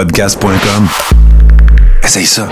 podcast.com. 0.00 0.88
Essaye 2.02 2.24
ça. 2.24 2.48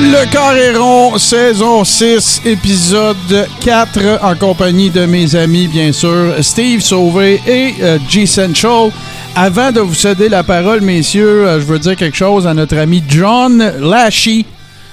Le 0.00 0.24
Carréron, 0.30 1.18
saison 1.18 1.84
6, 1.84 2.40
épisode 2.46 3.46
4, 3.60 4.20
en 4.22 4.34
compagnie 4.36 4.88
de 4.88 5.04
mes 5.04 5.36
amis, 5.36 5.68
bien 5.68 5.92
sûr, 5.92 6.34
Steve 6.40 6.80
Sauvé 6.80 7.42
et 7.46 7.74
euh, 7.82 7.98
G 8.08 8.24
Central. 8.24 8.90
Avant 9.38 9.70
de 9.70 9.80
vous 9.80 9.92
céder 9.92 10.30
la 10.30 10.42
parole, 10.42 10.80
messieurs, 10.80 11.46
euh, 11.46 11.60
je 11.60 11.66
veux 11.66 11.78
dire 11.78 11.94
quelque 11.94 12.16
chose 12.16 12.46
à 12.46 12.54
notre 12.54 12.78
ami 12.78 13.04
John 13.06 13.58
Lashy. 13.80 14.46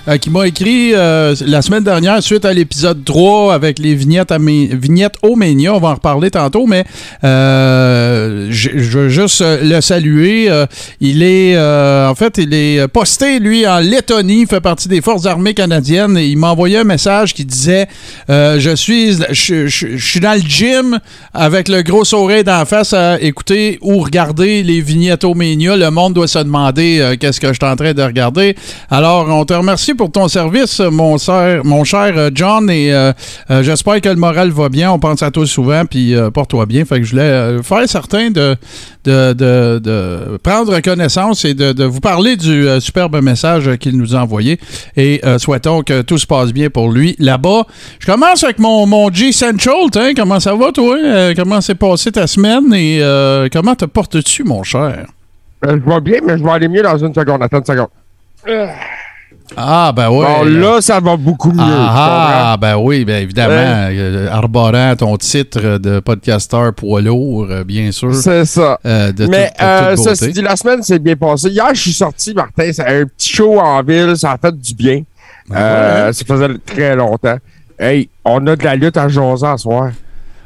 Euh, 0.10 0.18
qui 0.18 0.30
m'a 0.30 0.46
écrit 0.46 0.94
euh, 0.94 1.34
la 1.46 1.62
semaine 1.62 1.84
dernière 1.86 2.22
suite 2.22 2.44
à 2.44 2.52
l'épisode 2.52 3.06
3 3.06 3.54
avec 3.54 3.80
les 3.80 3.96
vignettes, 3.96 4.34
à 4.34 4.38
vignettes 4.38 5.16
au 5.22 5.38
Ménia. 5.38 5.74
On 5.74 5.80
va 5.80 5.90
en 5.90 5.94
reparler 5.94 6.30
tantôt, 6.30 6.68
mais 6.68 6.84
euh, 7.24 8.48
je 8.50 8.98
veux 8.98 9.08
juste 9.08 9.42
le 9.42 9.80
saluer. 9.80 10.50
Il 11.00 11.24
est, 11.24 11.58
en 11.58 12.16
fait, 12.16 12.38
il 12.38 12.54
est 12.54 12.86
posté, 12.90 13.40
lui, 13.40 13.66
en 13.66 13.80
Lettonie, 13.80 14.42
il 14.42 14.48
fait 14.48 14.60
partie 14.60 14.90
des 14.90 15.00
Forces 15.00 15.26
armées 15.26 15.54
canadiennes. 15.54 16.18
Il 16.18 16.38
m'a 16.38 16.52
envoyé 16.52 16.80
un 16.80 16.84
message 16.84 17.34
qui 17.34 17.46
disait 17.46 17.88
Je 18.28 18.76
suis 18.76 19.18
je, 19.32 19.68
suis 19.98 20.20
dans 20.20 20.34
le 20.34 20.42
gym 20.46 21.00
avec 21.34 21.70
le 21.70 21.82
gros 21.82 22.04
sourire 22.04 22.44
d'en 22.44 22.66
face 22.66 22.92
à 22.92 23.22
écouter 23.22 23.80
ou 23.82 24.00
regarder 24.00 24.64
les 24.64 24.82
vignettes 24.82 25.24
au 25.24 25.34
Ménia. 25.34 25.78
Le 25.78 25.90
monde 25.92 26.14
doit 26.14 26.28
se 26.28 26.40
demander 26.40 27.16
qu'est-ce 27.20 27.40
que 27.40 27.48
je 27.48 27.54
suis 27.54 27.66
en 27.66 27.78
train 27.78 27.94
de 27.94 28.04
regarder. 28.04 28.56
Alors, 28.90 29.30
on 29.30 29.46
te 29.46 29.54
remercie 29.54 29.93
pour 29.96 30.12
ton 30.12 30.28
service, 30.28 30.80
mon, 30.80 31.18
cher- 31.18 31.62
mon 31.64 31.84
cher 31.84 32.14
euh, 32.18 32.30
John, 32.34 32.70
et 32.70 32.94
euh, 32.94 33.12
euh, 33.52 33.64
j'espère 33.64 34.02
que 34.02 34.10
le 34.10 34.16
moral 34.16 34.50
va 34.52 34.70
bien. 34.70 34.92
On 34.92 35.00
pense 35.00 35.22
à 35.24 35.32
toi 35.32 35.46
souvent, 35.46 35.86
puis 35.86 36.16
euh, 36.16 36.30
porte-toi 36.32 36.66
bien. 36.66 36.86
Fait 36.86 37.00
que 37.00 37.04
je 37.04 37.12
voulais 37.12 37.22
euh, 37.24 37.64
faire 37.64 37.88
certain 37.88 38.30
de, 38.32 38.56
de, 39.04 39.34
de- 39.34 39.80
de 39.84 40.38
prendre 40.44 40.80
connaissance 40.82 41.46
et 41.46 41.54
de, 41.54 41.72
de 41.74 41.84
vous 41.84 42.00
parler 42.00 42.36
du 42.36 42.68
euh, 42.68 42.80
superbe 42.80 43.22
message 43.22 43.78
qu'il 43.78 43.98
nous 43.98 44.16
a 44.16 44.20
envoyé. 44.20 44.60
Et 44.96 45.22
euh, 45.26 45.38
souhaitons 45.40 45.82
que 45.84 46.02
tout 46.02 46.18
se 46.18 46.28
passe 46.28 46.52
bien 46.54 46.70
pour 46.70 46.92
lui 46.92 47.16
là-bas. 47.20 47.64
Je 48.00 48.06
commence 48.06 48.44
avec 48.44 48.60
mon, 48.60 48.86
mon 48.86 49.12
G 49.12 49.32
Central. 49.32 49.74
Hein? 49.96 50.12
Comment 50.16 50.40
ça 50.40 50.54
va, 50.56 50.72
toi? 50.72 50.96
Euh, 50.98 51.34
comment 51.36 51.62
s'est 51.62 51.76
passée 51.76 52.12
ta 52.12 52.28
semaine? 52.28 52.74
Et 52.74 53.00
euh, 53.02 53.48
comment 53.52 53.76
te 53.76 53.86
portes-tu, 53.86 54.44
mon 54.44 54.64
cher? 54.64 55.06
Je 55.66 55.70
vais 55.76 56.02
bien, 56.02 56.20
mais 56.26 56.38
je 56.38 56.44
vais 56.44 56.50
aller 56.52 56.68
mieux 56.68 56.82
dans 56.84 56.98
une 56.98 57.14
seconde. 57.14 57.42
Attends 57.42 57.60
une 57.60 57.66
seconde. 57.66 57.88
Ah, 59.56 59.92
ben 59.96 60.10
oui. 60.10 60.26
bon, 60.26 60.44
là, 60.46 60.82
ça 60.82 61.00
va 61.00 61.16
beaucoup 61.16 61.52
mieux. 61.52 61.60
Ah, 61.60 62.54
ah, 62.54 62.58
ben 62.60 62.78
oui, 62.78 63.06
ben 63.06 63.22
évidemment. 63.22 63.54
euh, 63.92 64.28
arborant 64.32 64.96
ton 64.96 65.16
titre 65.18 65.78
de 65.78 66.00
podcasteur 66.00 66.74
poids 66.74 67.02
lourd, 67.02 67.48
euh, 67.50 67.64
bien 67.64 67.92
sûr. 67.92 68.14
C'est 68.16 68.46
ça. 68.46 68.80
euh, 68.86 69.12
de 69.12 69.28
mais 69.28 69.52
euh, 69.62 69.96
ceci 69.96 70.32
dit, 70.32 70.42
la 70.42 70.56
semaine 70.56 70.82
s'est 70.82 71.00
bien 71.00 71.16
passée. 71.16 71.50
Hier, 71.50 71.68
je 71.74 71.82
suis 71.82 71.94
sorti, 71.94 72.34
Martin. 72.34 72.72
C'est 72.74 72.86
un 72.88 73.06
petit 73.06 73.30
show 73.34 73.60
en 73.60 73.84
ville. 73.84 74.16
Ça 74.16 74.32
a 74.32 74.38
fait 74.38 74.58
du 74.58 74.74
bien. 74.74 75.02
Ben 75.50 75.56
Euh, 75.58 76.14
Ça 76.14 76.26
faisait 76.26 76.48
très 76.66 76.96
longtemps. 76.96 77.38
Hey, 77.78 78.10
on 78.24 78.46
a 78.48 78.56
de 78.56 78.64
la 78.64 78.76
lutte 78.76 78.98
à 78.98 79.08
Josa 79.08 79.56
ce 79.58 79.64
soir. 79.64 79.92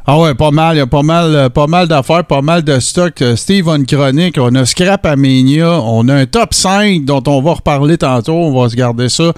Ah 0.10 0.18
ouais, 0.20 0.34
pas 0.36 0.52
mal. 0.52 0.78
Il 0.78 0.80
y 0.80 0.82
a 0.82 0.88
pas 0.88 1.02
mal, 1.04 1.36
euh, 1.36 1.50
pas 1.50 1.68
mal 1.68 1.86
d'affaires, 1.86 2.24
pas 2.24 2.42
mal 2.42 2.64
de 2.64 2.80
stock. 2.80 3.22
Euh, 3.22 3.36
Steve 3.36 3.68
une 3.68 3.86
chronique. 3.86 4.38
On 4.40 4.56
a 4.56 4.66
Scrap 4.66 5.06
Aménia. 5.06 5.70
On 5.82 6.08
a 6.08 6.14
un 6.16 6.26
top 6.26 6.54
5 6.54 7.04
dont 7.04 7.22
on 7.28 7.42
va 7.42 7.56
reparler 7.56 7.98
tantôt. 7.98 8.32
On 8.36 8.58
va 8.58 8.70
se 8.70 8.76
garder 8.78 9.10
ça 9.10 9.34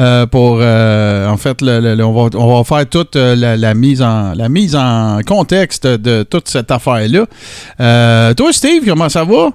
euh, 0.00 0.24
pour. 0.26 0.58
euh, 0.62 1.28
en 1.28 1.36
fait, 1.36 1.60
le- 1.60 1.78
le- 1.80 1.94
le- 1.94 2.04
on, 2.06 2.12
va, 2.14 2.30
on 2.38 2.56
va 2.56 2.64
faire 2.64 2.88
toute 2.88 3.16
la, 3.16 3.56
la 3.58 3.74
mise 3.74 4.00
en, 4.00 4.32
la 4.34 4.48
mise 4.48 4.74
en 4.74 5.18
contexte 5.26 5.86
de 5.86 6.22
toute 6.22 6.48
cette 6.48 6.70
affaire-là. 6.70 7.26
Euh, 7.80 8.32
toi, 8.32 8.50
Steve, 8.50 8.82
comment 8.86 9.10
ça 9.10 9.24
va? 9.24 9.50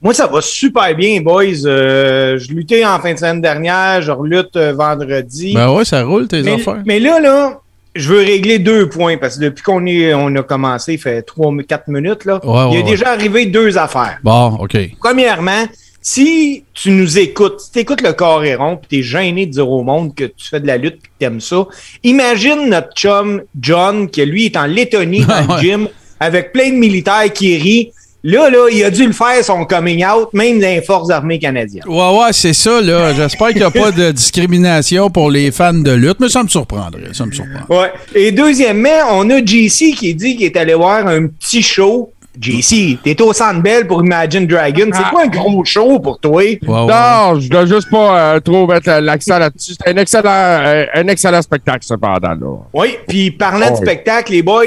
Moi, 0.00 0.14
ça 0.14 0.28
va 0.28 0.40
super 0.42 0.94
bien, 0.94 1.20
boys. 1.22 1.64
Euh, 1.64 2.38
je 2.38 2.52
luttais 2.52 2.84
en 2.84 3.00
fin 3.00 3.14
de 3.14 3.18
semaine 3.18 3.40
dernière, 3.40 4.00
je 4.00 4.12
relutte 4.12 4.56
vendredi. 4.56 5.54
Ben 5.54 5.70
ouais, 5.72 5.84
ça 5.84 6.04
roule 6.04 6.28
tes 6.28 6.42
mais, 6.44 6.52
affaires. 6.52 6.82
mais 6.86 7.00
là, 7.00 7.18
là, 7.18 7.58
je 7.96 8.08
veux 8.12 8.20
régler 8.20 8.58
deux 8.58 8.88
points 8.88 9.16
parce 9.16 9.36
que 9.36 9.44
depuis 9.44 9.62
qu'on 9.62 9.84
est, 9.86 10.14
on 10.14 10.34
a 10.36 10.42
commencé, 10.42 10.94
il 10.94 10.98
fait 10.98 11.22
trois, 11.22 11.52
quatre 11.68 11.88
minutes, 11.88 12.24
là, 12.24 12.40
Ouais, 12.44 12.68
il 12.70 12.78
y 12.78 12.80
a 12.80 12.84
ouais, 12.84 12.90
déjà 12.90 13.10
arrivé 13.10 13.46
deux 13.46 13.76
affaires. 13.78 14.18
Bon, 14.22 14.56
OK. 14.60 14.76
Premièrement, 15.00 15.64
si 16.00 16.62
tu 16.72 16.90
nous 16.92 17.18
écoutes, 17.18 17.60
si 17.60 17.72
tu 17.72 17.78
écoutes 17.80 18.00
le 18.02 18.12
Coréron 18.12 18.76
puis 18.76 18.86
tu 18.88 18.98
es 18.98 19.02
gêné 19.02 19.46
de 19.46 19.50
dire 19.52 19.68
au 19.68 19.82
monde 19.82 20.14
que 20.14 20.24
tu 20.24 20.48
fais 20.48 20.60
de 20.60 20.66
la 20.66 20.76
lutte 20.76 20.94
et 20.94 20.98
que 20.98 21.08
tu 21.18 21.26
aimes 21.26 21.40
ça, 21.40 21.66
imagine 22.04 22.68
notre 22.68 22.92
chum 22.94 23.42
John, 23.60 24.08
qui 24.08 24.24
lui 24.24 24.46
est 24.46 24.56
en 24.56 24.66
Lettonie 24.66 25.24
dans 25.24 25.34
Ouais. 25.48 25.56
le 25.56 25.60
gym 25.62 25.88
avec 26.20 26.52
plein 26.52 26.70
de 26.70 26.76
militaires 26.76 27.32
qui 27.32 27.56
rient. 27.58 27.90
Là, 28.28 28.50
là, 28.50 28.66
il 28.72 28.82
a 28.82 28.90
dû 28.90 29.06
le 29.06 29.12
faire 29.12 29.44
son 29.44 29.64
coming 29.64 30.04
out, 30.04 30.30
même 30.32 30.58
dans 30.58 30.66
les 30.66 30.82
forces 30.82 31.10
armées 31.10 31.38
canadiennes. 31.38 31.84
Ouais, 31.86 32.18
ouais, 32.18 32.32
c'est 32.32 32.52
ça, 32.54 32.80
là. 32.80 33.12
J'espère 33.14 33.48
qu'il 33.48 33.58
n'y 33.58 33.62
a 33.62 33.70
pas 33.70 33.92
de 33.92 34.10
discrimination 34.10 35.10
pour 35.10 35.30
les 35.30 35.52
fans 35.52 35.72
de 35.72 35.92
lutte, 35.92 36.18
mais 36.18 36.28
ça 36.28 36.42
me 36.42 36.48
surprendrait. 36.48 37.10
Ça 37.12 37.24
me 37.24 37.30
surprendrait. 37.30 37.62
Ouais. 37.82 37.92
Et 38.16 38.32
deuxièmement, 38.32 38.88
on 39.12 39.30
a 39.30 39.38
JC 39.44 39.94
qui 39.96 40.12
dit 40.14 40.34
qu'il 40.36 40.46
est 40.46 40.56
allé 40.56 40.74
voir 40.74 41.06
un 41.06 41.28
petit 41.28 41.62
show. 41.62 42.10
JC, 42.38 42.98
t'es 43.02 43.22
au 43.22 43.32
Centre 43.32 43.62
Bell 43.62 43.86
pour 43.86 44.04
Imagine 44.04 44.46
Dragon. 44.46 44.90
C'est 44.92 45.02
Ah. 45.06 45.10
pas 45.10 45.22
un 45.22 45.28
gros 45.28 45.64
show 45.64 45.98
pour 46.00 46.18
toi? 46.18 46.42
Ouais, 46.42 46.58
ouais. 46.60 46.66
Non, 46.68 47.40
je 47.40 47.48
dois 47.48 47.64
juste 47.64 47.88
pas 47.90 48.34
euh, 48.34 48.40
trop 48.40 48.66
mettre 48.66 48.90
l'accent 49.00 49.38
là-dessus. 49.38 49.72
C'est 49.80 49.88
un 49.90 49.96
excellent, 49.96 50.30
euh, 50.32 50.84
un 50.94 51.06
excellent 51.08 51.40
spectacle, 51.40 51.78
cependant. 51.86 52.28
Là. 52.34 52.56
Oui, 52.74 52.96
puis 53.08 53.30
parlant 53.30 53.66
de 53.68 53.70
Ouais. 53.70 53.76
spectacle, 53.86 54.32
les 54.32 54.42
boys, 54.42 54.64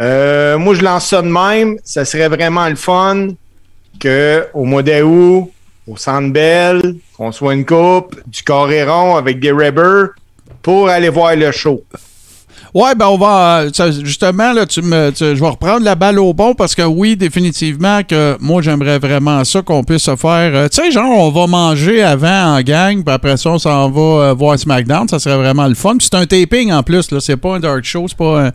euh, 0.00 0.58
moi 0.58 0.74
je 0.74 0.82
lance 0.82 1.06
ça 1.06 1.22
de 1.22 1.28
même. 1.28 1.78
Ça 1.84 2.04
serait 2.04 2.28
vraiment 2.28 2.68
le 2.68 2.76
fun 2.76 3.28
que 4.00 4.46
au 4.54 4.64
mois 4.64 4.82
d'août, 4.82 5.50
au 5.86 5.96
Centre 5.96 6.32
Bell, 6.32 6.96
qu'on 7.16 7.32
soit 7.32 7.54
une 7.54 7.66
coupe, 7.66 8.16
du 8.26 8.42
Coréron 8.42 9.16
avec 9.16 9.40
des 9.40 9.50
rubbers 9.52 10.08
pour 10.62 10.88
aller 10.88 11.08
voir 11.08 11.34
le 11.36 11.50
show. 11.52 11.82
Ouais, 12.74 12.94
ben 12.94 13.06
on 13.06 13.18
va. 13.18 13.64
euh, 13.64 13.92
justement, 14.02 14.54
là, 14.54 14.64
tu 14.64 14.80
me, 14.80 15.12
je 15.14 15.34
vais 15.34 15.48
reprendre 15.48 15.84
la 15.84 15.94
balle 15.94 16.18
au 16.18 16.32
bon 16.32 16.54
parce 16.54 16.74
que 16.74 16.80
oui, 16.80 17.16
définitivement, 17.16 18.02
que 18.02 18.38
moi, 18.40 18.62
j'aimerais 18.62 18.98
vraiment 18.98 19.44
ça 19.44 19.60
qu'on 19.60 19.84
puisse 19.84 20.04
se 20.04 20.16
faire. 20.16 20.54
euh, 20.54 20.68
tu 20.68 20.82
sais, 20.82 20.90
genre, 20.90 21.10
on 21.10 21.30
va 21.30 21.46
manger 21.46 22.02
avant 22.02 22.56
en 22.56 22.62
gang, 22.62 23.04
puis 23.04 23.14
après 23.14 23.36
ça, 23.36 23.50
on 23.50 23.58
s'en 23.58 23.90
va 23.90 24.00
euh, 24.00 24.32
voir 24.32 24.58
SmackDown. 24.58 25.06
Ça 25.06 25.18
serait 25.18 25.36
vraiment 25.36 25.66
le 25.68 25.74
fun. 25.74 25.96
C'est 26.00 26.14
un 26.14 26.24
taping 26.24 26.72
en 26.72 26.82
plus, 26.82 27.10
là. 27.10 27.20
C'est 27.20 27.36
pas 27.36 27.56
un 27.56 27.60
dark 27.60 27.84
show, 27.84 28.06
c'est 28.08 28.16
pas 28.16 28.46
un. 28.46 28.50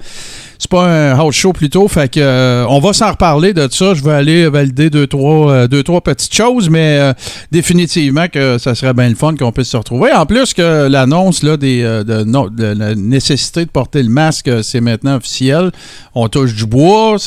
C'est 0.60 0.72
pas 0.72 0.86
un 0.86 1.18
house 1.18 1.36
show 1.36 1.54
plutôt, 1.54 1.88
fait 1.88 2.12
que 2.12 2.20
euh, 2.20 2.66
on 2.68 2.80
va 2.80 2.94
s'en 2.94 3.12
reparler 3.12 3.54
de 3.54 3.68
ça. 3.72 3.94
Je 3.94 4.04
vais 4.04 4.12
aller 4.12 4.50
valider 4.50 4.90
deux 4.90 5.08
trois, 5.08 5.52
euh, 5.52 5.68
deux, 5.68 5.84
trois 5.84 6.02
petites 6.02 6.34
choses, 6.34 6.70
mais 6.70 6.98
euh, 7.00 7.14
définitivement 7.52 8.28
que 8.28 8.58
ça 8.58 8.74
serait 8.76 8.94
bien 8.94 9.10
le 9.10 9.16
fun 9.16 9.36
qu'on 9.36 9.52
puisse 9.52 9.70
se 9.70 9.78
retrouver. 9.78 10.12
En 10.14 10.26
plus 10.26 10.54
que 10.54 10.88
l'annonce 10.88 11.44
là, 11.44 11.58
des, 11.58 11.84
de, 11.84 12.24
de 12.24 12.66
la 12.66 12.96
nécessité 12.96 13.66
de 13.66 13.70
porter 13.70 14.02
le 14.02 14.10
masque, 14.10 14.50
c'est 14.64 14.82
maintenant 14.82 15.18
officiel. 15.18 15.72
On 16.16 16.28
touche 16.28 16.56
du 16.56 16.66
bois, 16.66 17.18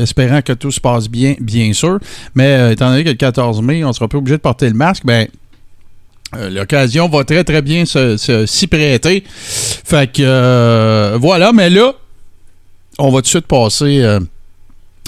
espérant 0.00 0.40
que 0.42 0.52
tout 0.52 0.70
se 0.70 0.80
passe 0.80 1.08
bien, 1.08 1.34
bien 1.40 1.72
sûr. 1.72 1.98
Mais 2.34 2.72
étant 2.72 2.90
donné 2.90 3.04
que 3.04 3.10
le 3.10 3.14
14 3.14 3.60
mai, 3.62 3.84
on 3.84 3.92
sera 3.92 4.08
pas 4.08 4.18
obligé 4.18 4.36
de 4.36 4.42
porter 4.42 4.68
le 4.68 4.74
masque, 4.74 5.04
ben 5.04 5.28
L'occasion 6.50 7.08
va 7.08 7.24
très 7.24 7.44
très 7.44 7.62
bien 7.62 7.84
se- 7.84 8.16
se- 8.16 8.46
s'y 8.46 8.66
prêter. 8.66 9.24
Fait 9.26 10.10
que 10.12 10.22
euh, 10.22 11.18
voilà, 11.20 11.52
mais 11.52 11.70
là, 11.70 11.92
on 12.98 13.10
va 13.10 13.18
tout 13.18 13.22
de 13.22 13.26
suite 13.28 13.46
passer 13.46 14.00
euh, 14.02 14.20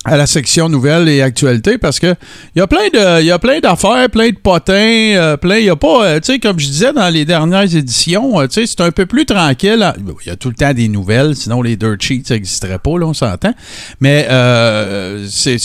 à 0.05 0.17
la 0.17 0.27
section 0.27 0.69
nouvelles 0.69 1.09
et 1.09 1.21
actualités 1.21 1.79
parce 1.79 1.99
que 1.99 2.15
il 2.55 2.59
y 2.61 2.63
a 2.63 2.67
plein 2.69 2.89
de 2.93 3.23
y 3.23 3.31
a 3.33 3.39
plein 3.41 3.59
d'affaires, 3.59 4.09
plein 4.09 4.29
de 4.31 4.37
potins, 4.37 4.75
euh, 4.75 5.37
plein 5.37 5.59
il 5.59 5.65
y 5.65 5.69
a 5.71 5.75
pas 5.75 6.05
euh, 6.07 6.21
tu 6.21 6.33
sais 6.33 6.39
comme 6.39 6.61
je 6.61 6.67
disais 6.67 6.93
dans 6.93 7.09
les 7.13 7.25
dernières 7.25 7.75
éditions, 7.75 8.41
euh, 8.41 8.47
tu 8.47 8.55
sais 8.61 8.67
c'est 8.67 8.81
un 8.83 8.93
peu 8.93 9.07
plus 9.07 9.27
tranquille. 9.27 9.93
Il 10.25 10.29
y 10.29 10.31
a 10.31 10.37
tout 10.37 10.49
le 10.49 10.55
temps 10.55 10.73
des 10.73 10.87
nouvelles, 10.89 11.35
sinon 11.35 11.61
les 11.61 11.77
dirt 11.77 11.97
sheets 12.01 12.23
n'existeraient 12.31 12.79
pas 12.79 12.99
là, 12.99 13.07
on 13.07 13.15
s'entend. 13.15 13.53
Mais 14.01 14.27
euh, 14.31 15.27
c'est 15.29 15.57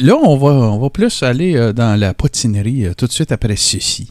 là 0.00 0.16
on 0.16 0.36
va 0.36 0.48
on 0.50 0.78
va 0.80 0.90
plus 0.90 1.22
aller 1.22 1.54
euh, 1.56 1.72
dans 1.72 1.98
la 1.98 2.12
potinerie 2.12 2.86
euh, 2.86 2.92
tout 2.96 3.06
de 3.06 3.12
suite 3.12 3.30
après 3.30 3.54
ceci. 3.56 4.08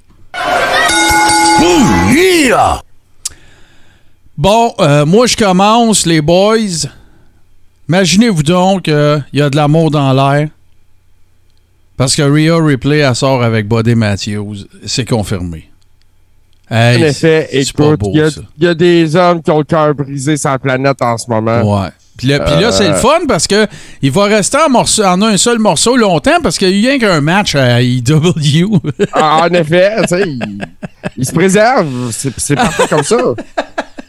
Bon, 4.38 4.74
euh, 4.80 5.06
moi 5.06 5.28
je 5.28 5.36
commence, 5.38 6.06
les 6.06 6.22
boys. 6.22 6.88
Imaginez-vous 7.88 8.44
donc 8.44 8.84
qu'il 8.84 9.24
y 9.34 9.42
a 9.42 9.50
de 9.50 9.56
l'amour 9.56 9.92
dans 9.92 10.12
l'air. 10.14 10.50
Parce 11.96 12.16
que 12.16 12.24
Rhea 12.24 12.58
Ripley, 12.66 13.00
elle 13.00 13.16
sort 13.16 13.44
avec 13.44 13.68
Buddy 13.68 13.94
Matthews. 13.96 14.66
C'est 14.86 15.08
confirmé. 15.08 15.70
Hey, 16.70 17.04
En 17.04 17.08
effet, 17.08 17.48
c'est 17.52 17.74
pas 17.74 17.84
écoute, 17.84 18.00
beau, 18.00 18.12
il 18.14 18.18
y, 18.18 18.22
a- 18.22 18.32
ça. 18.32 18.42
il 18.58 18.64
y 18.64 18.68
a 18.68 18.74
des 18.74 19.16
hommes 19.16 19.44
qui 19.44 19.52
ont 19.52 19.60
le 19.60 19.64
cœur 19.64 19.94
brisé 19.94 20.36
sur 20.38 20.50
la 20.50 20.58
planète 20.58 21.02
en 21.02 21.18
ce 21.18 21.30
moment. 21.30 21.82
Ouais. 21.84 21.90
Puis 22.18 22.28
là, 22.62 22.72
c'est 22.72 22.88
le 22.88 22.94
fun 22.96 23.22
parce 23.28 23.48
que 23.48 23.68
il 24.02 24.12
va 24.12 24.26
rester 24.26 24.58
en, 24.66 24.70
morceau, 24.70 25.04
en 25.04 25.22
un 25.22 25.36
seul 25.38 25.60
morceau 25.60 25.98
longtemps 25.98 26.40
parce 26.42 26.58
qu'il 26.58 26.70
y 26.70 26.74
a 26.74 26.78
eu 26.78 26.90
rien 26.92 27.00
qu'un 27.00 27.22
match 27.22 27.56
à 27.56 27.82
IW. 27.82 28.78
Ah, 29.14 29.48
en 29.50 29.54
effet, 29.54 29.92
tu 30.04 30.08
sais, 30.10 30.22
il, 30.28 30.58
il 31.18 31.26
se 31.26 31.32
préserve. 31.34 31.88
C'est 32.12 32.34
c'est 32.38 32.56
parfait 32.56 32.88
comme 32.88 33.04
ça. 33.04 33.18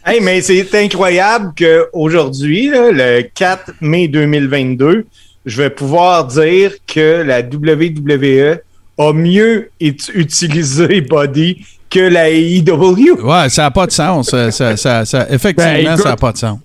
Hey, 0.07 0.21
mais 0.21 0.43
c'est 0.43 0.69
incroyable 0.75 1.53
qu'aujourd'hui, 1.59 2.69
là, 2.69 2.91
le 2.93 3.23
4 3.35 3.73
mai 3.81 4.07
2022, 4.09 5.07
je 5.47 5.63
vais 5.63 5.71
pouvoir 5.71 6.27
dire 6.27 6.73
que 6.87 7.23
la 7.27 7.41
WWE 7.41 8.59
a 8.99 9.13
mieux 9.13 9.71
ut- 9.81 9.97
utilisé 10.15 11.01
Body 11.01 11.65
que 11.91 12.01
la 12.01 12.29
AEW. 12.31 13.19
ouais, 13.23 13.49
ça 13.49 13.63
n'a 13.63 13.71
pas 13.71 13.87
de 13.87 13.93
sens. 13.93 14.29
Ça, 14.31 14.51
ça- 14.51 14.77
ça- 14.77 15.05
ça- 15.05 15.27
effectivement, 15.31 15.73
Ben, 15.73 15.87
écoute, 15.93 16.03
ça 16.03 16.09
n'a 16.11 16.17
pas 16.17 16.33
de 16.33 16.39
sens. 16.39 16.59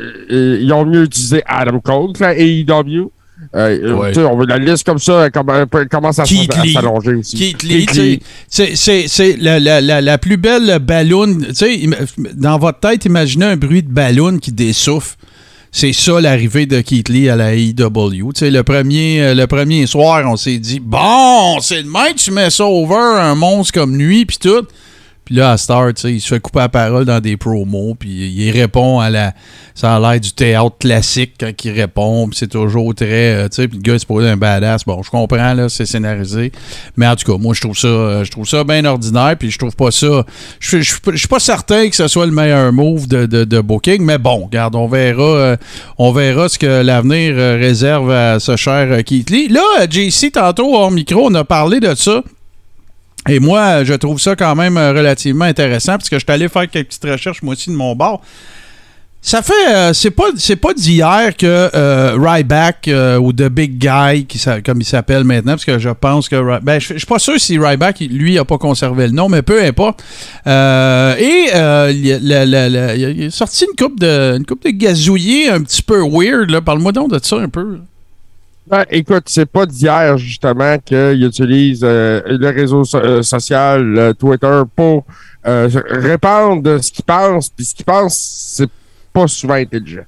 Euh, 0.00 0.58
ils 0.60 0.72
ont 0.72 0.84
mieux 0.84 1.04
utilisé 1.04 1.42
Adam 1.46 1.80
Cole 1.80 2.12
que 2.14 2.22
la 2.22 2.34
AEW. 2.36 3.10
Euh, 3.54 3.94
Ouais. 3.94 4.18
on 4.18 4.36
veut 4.36 4.46
la 4.46 4.58
liste 4.58 4.84
comme 4.84 4.98
ça, 4.98 5.26
elle 5.26 5.30
comm- 5.30 5.66
elle 5.80 5.88
commence 5.88 6.18
à, 6.18 6.24
Keith 6.24 6.50
s- 6.52 6.58
à 6.58 6.62
Lee. 6.64 6.72
s'allonger 6.72 7.14
aussi. 7.16 7.36
Keith 7.36 7.62
Lee, 7.62 7.86
c'est- 7.88 9.36
la, 9.36 9.60
la, 9.60 9.80
la, 9.82 10.00
la 10.00 10.18
plus 10.18 10.36
belle 10.38 10.78
ballon. 10.80 11.36
Dans 12.34 12.58
votre 12.58 12.80
tête, 12.80 13.04
imaginez 13.04 13.44
un 13.44 13.56
bruit 13.56 13.82
de 13.82 13.90
ballon 13.90 14.38
qui 14.38 14.52
dessouffle. 14.52 15.16
C'est 15.72 15.92
ça 15.92 16.18
l'arrivée 16.20 16.64
de 16.64 16.80
Keith 16.80 17.10
Lee 17.10 17.28
à 17.28 17.36
la 17.36 17.54
sais, 18.38 18.50
le 18.50 18.62
premier, 18.62 19.20
euh, 19.20 19.34
le 19.34 19.46
premier 19.46 19.86
soir, 19.86 20.22
on 20.26 20.36
s'est 20.36 20.58
dit 20.58 20.80
bon, 20.80 21.58
c'est 21.60 21.82
le 21.82 21.90
mec, 21.90 22.16
tu 22.16 22.30
mets 22.30 22.48
ça 22.48 22.64
over 22.64 22.94
un 23.20 23.34
monstre 23.34 23.74
comme 23.74 23.96
lui, 23.98 24.24
puis 24.24 24.38
tout. 24.40 24.66
Puis 25.26 25.34
là, 25.34 25.50
à 25.50 25.56
Star, 25.56 25.90
il 26.04 26.20
se 26.20 26.28
fait 26.28 26.38
couper 26.38 26.60
la 26.60 26.68
parole 26.68 27.04
dans 27.04 27.18
des 27.18 27.36
promos, 27.36 27.96
puis 27.98 28.08
il 28.08 28.50
répond 28.52 29.00
à 29.00 29.10
la. 29.10 29.34
Ça 29.74 29.96
a 29.96 29.98
l'air 29.98 30.20
du 30.20 30.30
théâtre 30.30 30.76
classique 30.78 31.32
quand 31.40 31.50
il 31.64 31.72
répond, 31.72 32.28
puis 32.28 32.38
c'est 32.38 32.46
toujours 32.46 32.94
très. 32.94 33.34
euh, 33.34 33.48
tu 33.48 33.56
sais, 33.56 33.66
puis 33.68 33.76
le 33.78 33.82
gars 33.82 33.94
est 33.94 33.98
supposé 33.98 34.28
un 34.28 34.36
badass. 34.36 34.84
Bon, 34.84 35.02
je 35.02 35.10
comprends, 35.10 35.52
là, 35.52 35.68
c'est 35.68 35.84
scénarisé. 35.84 36.52
Mais 36.96 37.08
en 37.08 37.16
tout 37.16 37.30
cas, 37.30 37.36
moi, 37.38 37.54
je 37.54 37.60
trouve 37.60 37.76
ça, 37.76 37.88
euh, 37.88 38.24
je 38.24 38.30
trouve 38.30 38.46
ça 38.46 38.62
bien 38.62 38.84
ordinaire, 38.84 39.34
puis 39.36 39.50
je 39.50 39.58
trouve 39.58 39.74
pas 39.74 39.90
ça. 39.90 40.24
Je 40.60 40.80
suis 40.80 41.28
pas 41.28 41.40
certain 41.40 41.88
que 41.88 41.96
ce 41.96 42.06
soit 42.06 42.26
le 42.26 42.32
meilleur 42.32 42.72
move 42.72 43.08
de, 43.08 43.26
de, 43.26 43.42
de 43.42 43.60
booking, 43.60 44.02
mais 44.04 44.18
bon, 44.18 44.44
regarde, 44.44 44.76
on 44.76 44.86
verra, 44.86 45.22
euh, 45.22 45.56
on 45.98 46.12
verra 46.12 46.48
ce 46.48 46.56
que 46.56 46.82
l'avenir 46.82 47.34
réserve 47.34 48.12
à 48.12 48.38
ce 48.38 48.54
cher 48.54 49.02
Keith 49.04 49.30
Lee. 49.30 49.48
Là, 49.48 49.86
JC, 49.90 50.30
tantôt, 50.30 50.72
hors 50.76 50.92
micro, 50.92 51.26
on 51.26 51.34
a 51.34 51.42
parlé 51.42 51.80
de 51.80 51.96
ça. 51.96 52.22
Et 53.28 53.40
moi, 53.40 53.84
je 53.84 53.94
trouve 53.94 54.20
ça 54.20 54.36
quand 54.36 54.54
même 54.54 54.76
euh, 54.76 54.92
relativement 54.92 55.46
intéressant 55.46 55.92
parce 55.92 56.08
que 56.08 56.16
je 56.16 56.24
suis 56.24 56.32
allé 56.32 56.48
faire 56.48 56.68
quelques 56.68 56.88
petites 56.88 57.04
recherches 57.04 57.42
moi 57.42 57.54
aussi 57.54 57.70
de 57.70 57.74
mon 57.74 57.94
bord. 57.94 58.22
Ça 59.20 59.42
fait, 59.42 59.52
euh, 59.68 59.92
c'est 59.92 60.12
pas, 60.12 60.28
pas 60.62 60.72
d'hier 60.74 61.36
que 61.36 61.70
euh, 61.74 62.16
Ryback 62.16 62.88
ou 63.20 63.32
The 63.32 63.48
Big 63.48 63.76
Guy, 63.76 64.24
qui, 64.26 64.40
comme 64.64 64.80
il 64.80 64.84
s'appelle 64.84 65.24
maintenant, 65.24 65.52
parce 65.52 65.64
que 65.64 65.80
je 65.80 65.88
pense 65.88 66.28
que, 66.28 66.60
ben, 66.60 66.78
je, 66.78 66.96
suis 66.96 67.06
pas 67.06 67.18
sûr 67.18 67.40
si 67.40 67.58
Ryback, 67.58 67.98
lui, 68.00 68.38
a 68.38 68.44
pas 68.44 68.58
conservé 68.58 69.08
le 69.08 69.12
nom, 69.12 69.28
mais 69.28 69.42
peu 69.42 69.60
importe. 69.64 70.04
Et 70.46 71.48
il, 71.50 72.32
a- 72.32 73.30
sorti 73.32 73.64
une 73.64 73.76
coupe 73.76 73.98
de, 73.98 74.36
une 74.36 74.46
coupe 74.46 74.62
de 74.62 74.70
gazouillés 74.70 75.48
un 75.48 75.60
petit 75.62 75.82
peu 75.82 76.02
weird. 76.08 76.60
Parle-moi 76.60 76.92
donc 76.92 77.10
de 77.10 77.18
ça 77.20 77.36
un 77.36 77.48
peu. 77.48 77.80
Ben, 78.66 78.84
écoute, 78.90 79.24
c'est 79.26 79.46
pas 79.46 79.64
d'hier, 79.64 80.18
justement, 80.18 80.76
qu'il 80.78 81.22
utilise 81.22 81.82
euh, 81.84 82.20
le 82.26 82.48
réseau 82.48 82.82
euh, 82.96 83.22
social, 83.22 83.96
euh, 83.96 84.12
Twitter, 84.12 84.62
pour 84.74 85.04
répandre 85.44 86.82
ce 86.82 86.90
qu'il 86.90 87.04
pense, 87.04 87.48
puis 87.48 87.64
ce 87.64 87.72
qu'il 87.76 87.84
pense, 87.84 88.16
c'est 88.56 88.68
pas 89.12 89.28
souvent 89.28 89.54
intelligent. 89.54 90.02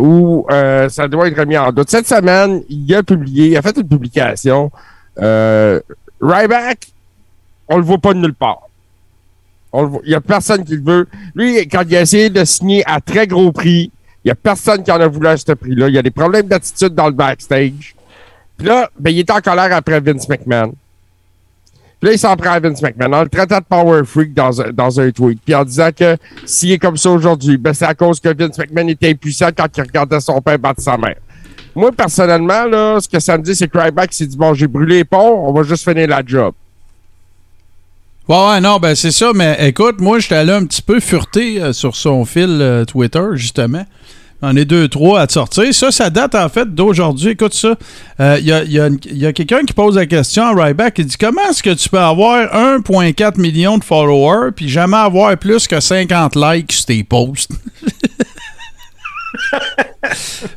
Ou 0.00 0.46
ça 0.88 1.08
doit 1.08 1.26
être 1.26 1.40
remis 1.40 1.58
en 1.58 1.72
doute. 1.72 1.90
Cette 1.90 2.06
semaine, 2.06 2.62
il 2.68 2.94
a 2.94 3.02
publié, 3.02 3.48
il 3.48 3.56
a 3.56 3.62
fait 3.62 3.76
une 3.76 3.88
publication. 3.88 4.70
Ryback, 5.16 6.92
on 7.66 7.78
le 7.78 7.82
voit 7.82 7.98
pas 7.98 8.14
de 8.14 8.20
nulle 8.20 8.34
part. 8.34 8.68
Il 10.04 10.12
y 10.12 10.14
a 10.14 10.20
personne 10.20 10.64
qui 10.64 10.76
le 10.76 10.84
veut. 10.84 11.08
Lui, 11.34 11.66
quand 11.66 11.82
il 11.88 11.96
a 11.96 12.02
essayé 12.02 12.30
de 12.30 12.44
signer 12.44 12.84
à 12.86 13.00
très 13.00 13.26
gros 13.26 13.50
prix, 13.50 13.90
il 14.24 14.28
y 14.28 14.30
a 14.30 14.34
personne 14.34 14.82
qui 14.82 14.90
en 14.90 15.00
a 15.00 15.06
voulu 15.06 15.28
à 15.28 15.36
ce 15.36 15.52
prix-là. 15.52 15.88
Il 15.88 15.94
y 15.94 15.98
a 15.98 16.02
des 16.02 16.10
problèmes 16.10 16.46
d'attitude 16.46 16.94
dans 16.94 17.06
le 17.06 17.12
backstage. 17.12 17.94
Puis 18.56 18.66
là, 18.66 18.90
ben, 18.98 19.10
il 19.10 19.18
est 19.18 19.30
en 19.30 19.40
colère 19.40 19.74
après 19.74 20.00
Vince 20.00 20.28
McMahon. 20.28 20.74
Puis 22.00 22.08
là, 22.08 22.12
il 22.12 22.18
s'en 22.18 22.36
prend 22.36 22.50
à 22.50 22.60
Vince 22.60 22.80
McMahon 22.82 23.12
en 23.12 23.22
le 23.22 23.28
traitant 23.28 23.58
de 23.58 23.64
power 23.68 24.02
freak 24.04 24.32
dans 24.32 24.60
un, 24.60 24.70
dans 24.72 25.00
un 25.00 25.10
tweet. 25.10 25.40
Puis 25.44 25.54
en 25.54 25.64
disant 25.64 25.90
que 25.94 26.16
s'il 26.46 26.72
est 26.72 26.78
comme 26.78 26.96
ça 26.96 27.10
aujourd'hui, 27.10 27.56
ben, 27.56 27.74
c'est 27.74 27.84
à 27.84 27.94
cause 27.94 28.20
que 28.20 28.28
Vince 28.34 28.58
McMahon 28.58 28.88
était 28.88 29.10
impuissant 29.10 29.48
quand 29.56 29.68
il 29.76 29.82
regardait 29.82 30.20
son 30.20 30.40
père 30.40 30.58
battre 30.58 30.80
sa 30.80 30.96
mère. 30.96 31.16
Moi, 31.74 31.90
personnellement, 31.92 32.64
là, 32.66 33.00
ce 33.00 33.08
que 33.08 33.18
ça 33.18 33.36
me 33.36 33.42
dit, 33.42 33.54
c'est 33.54 33.68
que 33.68 33.76
Ryback 33.76 34.12
s'est 34.12 34.26
dit, 34.26 34.36
bon, 34.36 34.54
j'ai 34.54 34.68
brûlé 34.68 34.98
les 34.98 35.04
ponts, 35.04 35.48
on 35.48 35.52
va 35.52 35.64
juste 35.64 35.84
finir 35.84 36.08
la 36.08 36.22
job. 36.24 36.54
Ouais, 38.28 38.48
ouais, 38.48 38.60
non, 38.60 38.78
ben 38.78 38.94
c'est 38.94 39.10
ça, 39.10 39.32
mais 39.34 39.56
écoute, 39.68 40.00
moi, 40.00 40.18
j'étais 40.18 40.36
allé 40.36 40.52
un 40.52 40.64
petit 40.64 40.80
peu 40.80 40.98
fureté 40.98 41.60
euh, 41.60 41.72
sur 41.74 41.94
son 41.94 42.24
fil 42.24 42.58
euh, 42.62 42.86
Twitter, 42.86 43.24
justement. 43.34 43.84
J'en 44.44 44.54
ai 44.56 44.66
deux, 44.66 44.88
trois 44.88 45.20
à 45.22 45.26
te 45.26 45.32
sortir. 45.32 45.72
Ça, 45.74 45.90
ça 45.90 46.10
date 46.10 46.34
en 46.34 46.50
fait 46.50 46.74
d'aujourd'hui. 46.74 47.30
Écoute 47.30 47.54
ça. 47.54 47.76
Euh, 48.20 48.36
Il 48.38 48.46
y 48.46 48.52
a, 48.52 48.62
il 48.62 49.16
y 49.16 49.24
a 49.24 49.32
quelqu'un 49.32 49.62
qui 49.64 49.72
pose 49.72 49.96
la 49.96 50.04
question 50.04 50.42
à 50.44 50.64
Ryback. 50.64 50.98
Il 50.98 51.06
dit 51.06 51.16
Comment 51.18 51.40
est-ce 51.48 51.62
que 51.62 51.70
tu 51.70 51.88
peux 51.88 51.98
avoir 51.98 52.54
1,4 52.54 53.40
million 53.40 53.78
de 53.78 53.84
followers 53.84 54.50
puis 54.54 54.68
jamais 54.68 54.98
avoir 54.98 55.34
plus 55.38 55.66
que 55.66 55.80
50 55.80 56.36
likes 56.36 56.72
sur 56.72 56.84
tes 56.84 57.02
posts? 57.04 57.52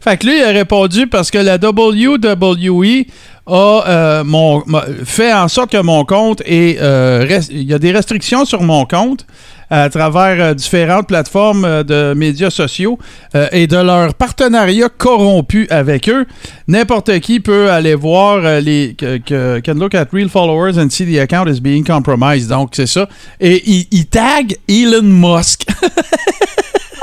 Fait 0.01 0.17
que 0.17 0.27
lui, 0.27 0.37
il 0.37 0.43
a 0.43 0.49
répondu 0.49 1.07
parce 1.07 1.31
que 1.31 1.37
la 1.37 1.55
WWE 1.55 3.05
a 3.47 3.83
euh, 3.87 4.23
mon, 4.25 4.61
fait 5.05 5.33
en 5.33 5.47
sorte 5.47 5.71
que 5.71 5.81
mon 5.81 6.03
compte 6.03 6.41
est. 6.45 6.77
euh, 6.81 7.39
il 7.49 7.63
y 7.63 7.73
a 7.73 7.79
des 7.79 7.93
restrictions 7.93 8.43
sur 8.43 8.61
mon 8.61 8.85
compte 8.85 9.25
à 9.69 9.89
travers 9.89 10.41
euh, 10.41 10.53
différentes 10.53 11.07
plateformes 11.07 11.65
euh, 11.65 11.83
de 11.83 12.13
médias 12.15 12.49
sociaux 12.49 12.97
euh, 13.35 13.47
et 13.51 13.67
de 13.67 13.77
leur 13.77 14.13
partenariat 14.13 14.89
corrompu 14.89 15.67
avec 15.69 16.07
eux. 16.09 16.25
N'importe 16.67 17.19
qui 17.19 17.39
peut 17.39 17.69
aller 17.71 17.95
voir 17.95 18.37
euh, 18.45 18.59
les. 18.59 18.95
Que, 18.97 19.17
que- 19.17 19.59
can 19.59 19.73
look 19.75 19.93
at 19.95 20.07
real 20.13 20.29
followers 20.29 20.77
and 20.79 20.89
see 20.89 21.05
the 21.05 21.19
account 21.19 21.47
is 21.49 21.59
being 21.59 21.83
compromised. 21.83 22.49
Donc, 22.49 22.71
c'est 22.73 22.87
ça. 22.87 23.07
Et 23.39 23.61
il, 23.91 24.05
tag 24.07 24.55
Elon 24.69 25.01
Musk. 25.03 25.65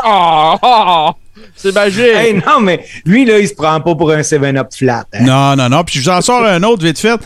Ah, 0.06 0.58
ah, 0.60 1.10
c'est 1.56 1.74
magique! 1.74 2.00
Hey, 2.14 2.34
non, 2.34 2.60
mais 2.60 2.84
lui, 3.06 3.24
là, 3.24 3.38
il 3.38 3.48
se 3.48 3.54
prend 3.54 3.80
pas 3.80 3.94
pour 3.94 4.10
un 4.10 4.20
7-up 4.20 4.68
flat. 4.76 5.04
hein. 5.14 5.24
Non, 5.24 5.56
non, 5.56 5.68
non. 5.70 5.82
Puis 5.82 5.98
je 5.98 6.04
vous 6.04 6.14
en 6.16 6.20
sors 6.20 6.44
un 6.44 6.62
autre 6.62 6.84
vite 6.84 6.98
fait. 6.98 7.18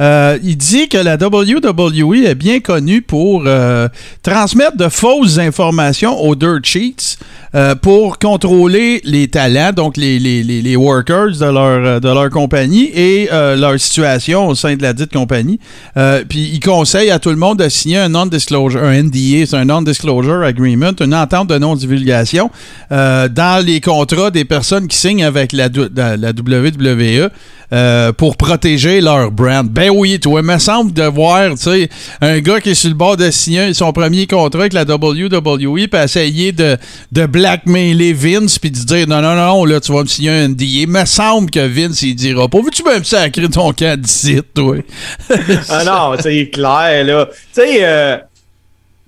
Euh, 0.00 0.38
il 0.42 0.56
dit 0.56 0.88
que 0.88 0.98
la 0.98 1.16
WWE 1.16 2.26
est 2.26 2.34
bien 2.34 2.60
connue 2.60 3.00
pour 3.00 3.44
euh, 3.46 3.88
transmettre 4.22 4.76
de 4.76 4.88
fausses 4.88 5.38
informations 5.38 6.20
aux 6.20 6.34
dirt 6.34 6.64
sheets 6.64 7.16
euh, 7.56 7.74
pour 7.74 8.18
contrôler 8.18 9.00
les 9.04 9.28
talents, 9.28 9.72
donc 9.72 9.96
les, 9.96 10.18
les, 10.18 10.42
les, 10.42 10.76
workers 10.76 11.38
de 11.38 11.44
leur, 11.46 11.86
euh, 11.86 12.00
de 12.00 12.08
leur 12.08 12.28
compagnie 12.28 12.90
et 12.94 13.30
euh, 13.32 13.56
leur 13.56 13.80
situation 13.80 14.48
au 14.48 14.54
sein 14.54 14.76
de 14.76 14.82
la 14.82 14.92
dite 14.92 15.10
compagnie. 15.10 15.58
Puis 16.28 16.50
il 16.52 16.60
conseille 16.60 17.10
à 17.10 17.18
tout 17.18 17.30
le 17.30 17.36
monde 17.36 17.58
de 17.60 17.68
signer 17.70 17.96
un 17.96 18.10
non-disclosure, 18.10 18.82
un 18.82 19.04
NDA, 19.04 19.46
c'est 19.46 19.56
un 19.56 19.64
non-disclosure 19.64 20.42
agreement, 20.42 20.92
une 21.00 21.14
entente 21.14 21.48
de 21.48 21.56
non-divulgation 21.56 22.50
dans 22.90 23.64
les 23.64 23.80
contrats 23.80 24.30
des 24.30 24.44
personnes 24.44 24.86
qui 24.86 24.96
signent 24.96 25.24
avec 25.24 25.52
la, 25.52 25.68
la, 25.94 26.30
WWE 26.30 27.30
pour 28.16 28.36
protéger 28.36 29.00
leur 29.00 29.30
brand. 29.30 29.66
Ben 29.66 29.90
oui, 29.90 30.20
toi, 30.20 30.40
il 30.40 30.46
me 30.46 30.58
semble 30.58 30.92
de 30.92 31.04
voir, 31.04 31.50
tu 31.52 31.56
sais, 31.56 31.88
un 32.20 32.38
gars 32.40 32.60
qui 32.60 32.70
est 32.70 32.74
sur 32.74 32.90
le 32.90 32.94
bord 32.96 33.16
de 33.16 33.30
signer 33.30 33.72
son 33.72 33.92
premier 33.92 34.26
contrat 34.26 34.60
avec 34.60 34.74
la 34.74 34.84
WWE 34.84 35.86
puis 35.88 36.00
essayer 36.02 36.52
de, 36.52 36.76
de 37.12 37.26
blackmailer 37.50 38.12
Vince 38.12 38.58
puis 38.58 38.70
de 38.72 38.76
dire 38.78 39.06
non, 39.06 39.20
non, 39.22 39.34
non, 39.36 39.64
là, 39.64 39.80
tu 39.80 39.92
vas 39.92 40.02
me 40.02 40.06
signer 40.08 40.30
un 40.30 40.48
NDA. 40.48 40.64
Il 40.64 40.88
me 40.88 41.04
semble 41.04 41.48
que 41.50 41.64
Vince, 41.66 42.02
il 42.02 42.14
dira 42.16 42.48
pas. 42.48 42.58
Veux-tu 42.60 42.82
même 42.82 43.04
sacrer 43.04 43.48
ton 43.48 43.72
camp 43.72 44.00
d'ici, 44.00 44.40
toi? 44.54 44.76
Ah 45.68 45.84
non, 45.84 46.16
c'est 46.20 46.50
clair, 46.50 47.04
là. 47.04 47.26
Tu 47.26 47.36
sais, 47.52 47.78
euh, 47.82 48.16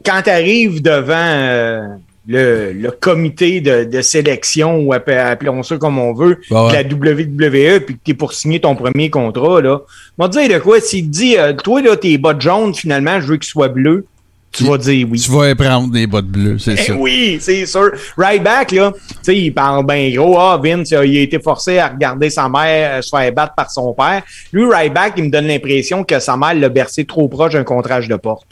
quand 0.04 0.23
tu 0.23 0.30
arrives 0.30 0.80
devant 0.83 1.14
euh, 1.16 1.80
le, 2.28 2.73
le 2.73 2.90
comité 2.92 3.61
de, 3.61 3.85
de 3.85 4.02
sélection, 4.02 4.78
ou 4.80 4.92
appe- 4.95 5.09
appelons 5.11 5.62
ça 5.64 5.76
comme 5.76 5.99
on 5.99 6.14
veut, 6.14 6.38
Bah 6.50 6.66
ouais. 6.68 6.85
de 6.85 6.95
la 6.95 7.75
WWE, 7.76 7.80
puis 7.80 7.95
que 7.97 8.00
tu 8.04 8.11
es 8.12 8.14
pour 8.14 8.33
signer 8.35 8.61
ton 8.61 8.76
premier 8.76 9.11
contrat, 9.11 9.61
là, 9.61 9.80
moi, 10.16 10.28
dire 10.28 10.49
de 10.49 10.59
quoi, 10.59 10.80
s'il 10.80 11.07
te 11.07 11.11
dit, 11.11 11.37
euh, 11.37 11.52
toi, 11.54 11.83
là, 11.83 11.97
tes 11.97 12.16
bottes 12.18 12.40
jaunes, 12.40 12.75
finalement, 12.75 13.21
je 13.21 13.26
veux 13.26 13.37
qu'ils 13.37 13.49
soient 13.50 13.68
bleus, 13.68 14.07
tu 14.52 14.64
vas 14.64 14.78
dire 14.78 15.07
oui. 15.11 15.21
Tu 15.21 15.31
vas 15.31 15.55
prendre 15.55 15.90
des 15.93 16.07
bottes 16.07 16.26
bleues, 16.26 16.59
c'est 16.59 16.73
Eh 16.75 16.76
ça. 16.83 16.95
oui, 16.95 17.38
c'est 17.40 17.64
sûr. 17.67 17.90
Right 18.17 18.43
back, 18.43 18.73
là, 18.73 18.93
tu 18.93 19.14
sais, 19.23 19.37
il 19.38 19.52
parle 19.52 19.85
bien 19.87 20.11
gros. 20.14 20.38
Ah, 20.38 20.61
Vince, 20.62 20.90
il 20.90 20.97
a 20.97 21.21
été 21.21 21.38
forcé 21.38 21.78
à 21.78 21.88
regarder 21.88 22.31
sa 22.31 22.49
mère 22.49 22.99
euh, 22.99 23.02
se 23.02 23.11
faire 23.11 23.33
battre 23.33 23.55
par 23.55 23.71
son 23.71 23.93
père. 23.93 24.23
Lui, 24.52 24.64
right 24.71 24.93
back, 24.93 25.14
il 25.17 25.25
me 25.25 25.31
donne 25.31 25.47
l'impression 25.47 26.02
que 26.05 26.19
sa 26.19 26.37
mère 26.37 26.55
l'a 26.55 26.69
bercé 26.69 27.05
trop 27.05 27.28
proche 27.28 27.52
d'un 27.52 27.64
contrage 27.64 28.09
de 28.09 28.17
porte. 28.17 28.47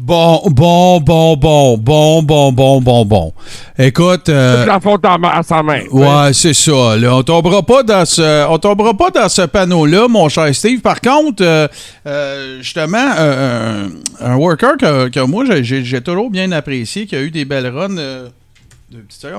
Bon, 0.00 0.40
bon, 0.46 1.00
bon, 1.00 1.36
bon, 1.36 1.76
bon, 1.76 2.22
bon, 2.22 2.52
bon, 2.52 2.80
bon, 2.80 3.04
bon. 3.04 3.32
Écoute. 3.76 4.28
euh, 4.28 4.64
la 4.64 4.78
faute 4.78 5.04
à 5.04 5.42
sa 5.42 5.62
main. 5.62 5.80
Ouais, 5.90 6.32
c'est 6.32 6.54
ça. 6.54 6.96
Là. 6.96 7.16
On 7.16 7.22
tombera 7.22 7.62
pas 7.62 7.82
dans 7.82 8.04
ce, 8.04 8.46
on 8.48 8.58
tombera 8.58 8.94
pas 8.94 9.10
dans 9.10 9.28
ce 9.28 9.42
panneau-là, 9.42 10.06
mon 10.08 10.28
cher 10.28 10.54
Steve. 10.54 10.80
Par 10.80 11.00
contre, 11.00 11.42
euh, 11.42 11.66
euh, 12.06 12.58
justement, 12.62 13.10
euh, 13.18 13.88
un, 14.20 14.32
un 14.32 14.36
worker 14.36 14.76
que, 14.78 15.08
que 15.08 15.20
moi 15.20 15.44
j'ai- 15.60 16.00
toujours 16.00 16.30
bien 16.30 16.52
apprécié, 16.52 17.06
qui 17.06 17.16
a 17.16 17.20
eu 17.20 17.30
des 17.32 17.44
belles 17.44 17.66
runs. 17.68 17.98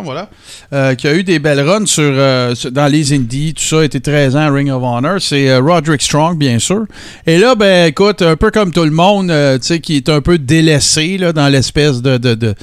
Voilà. 0.04 0.30
Euh, 0.74 0.96
qui 0.96 1.08
a 1.08 1.16
eu 1.16 1.24
des 1.24 1.40
belles 1.40 1.62
runs 1.62 1.86
sur, 1.86 2.04
euh, 2.04 2.54
dans 2.72 2.88
les 2.88 3.14
Indies, 3.14 3.54
tout 3.54 3.64
ça, 3.64 3.84
était 3.84 4.00
13 4.00 4.36
ans 4.36 4.54
Ring 4.54 4.70
of 4.70 4.84
Honor. 4.84 5.20
C'est 5.20 5.50
euh, 5.50 5.60
Roderick 5.60 6.02
Strong, 6.02 6.38
bien 6.38 6.60
sûr. 6.60 6.86
Et 7.26 7.38
là, 7.38 7.56
ben, 7.56 7.88
écoute, 7.88 8.22
un 8.22 8.36
peu 8.36 8.52
comme 8.52 8.72
tout 8.72 8.84
le 8.84 8.92
monde, 8.92 9.28
tu 9.30 9.68
sais, 9.68 9.80
qui 9.80 9.98
est 9.98 10.10
un 10.10 10.22
peu 10.22 10.38
délaissé 10.38 11.18
là, 11.18 11.34
dans 11.34 11.48
l'espèce 11.48 12.02
de, 12.02 12.18
de, 12.18 12.54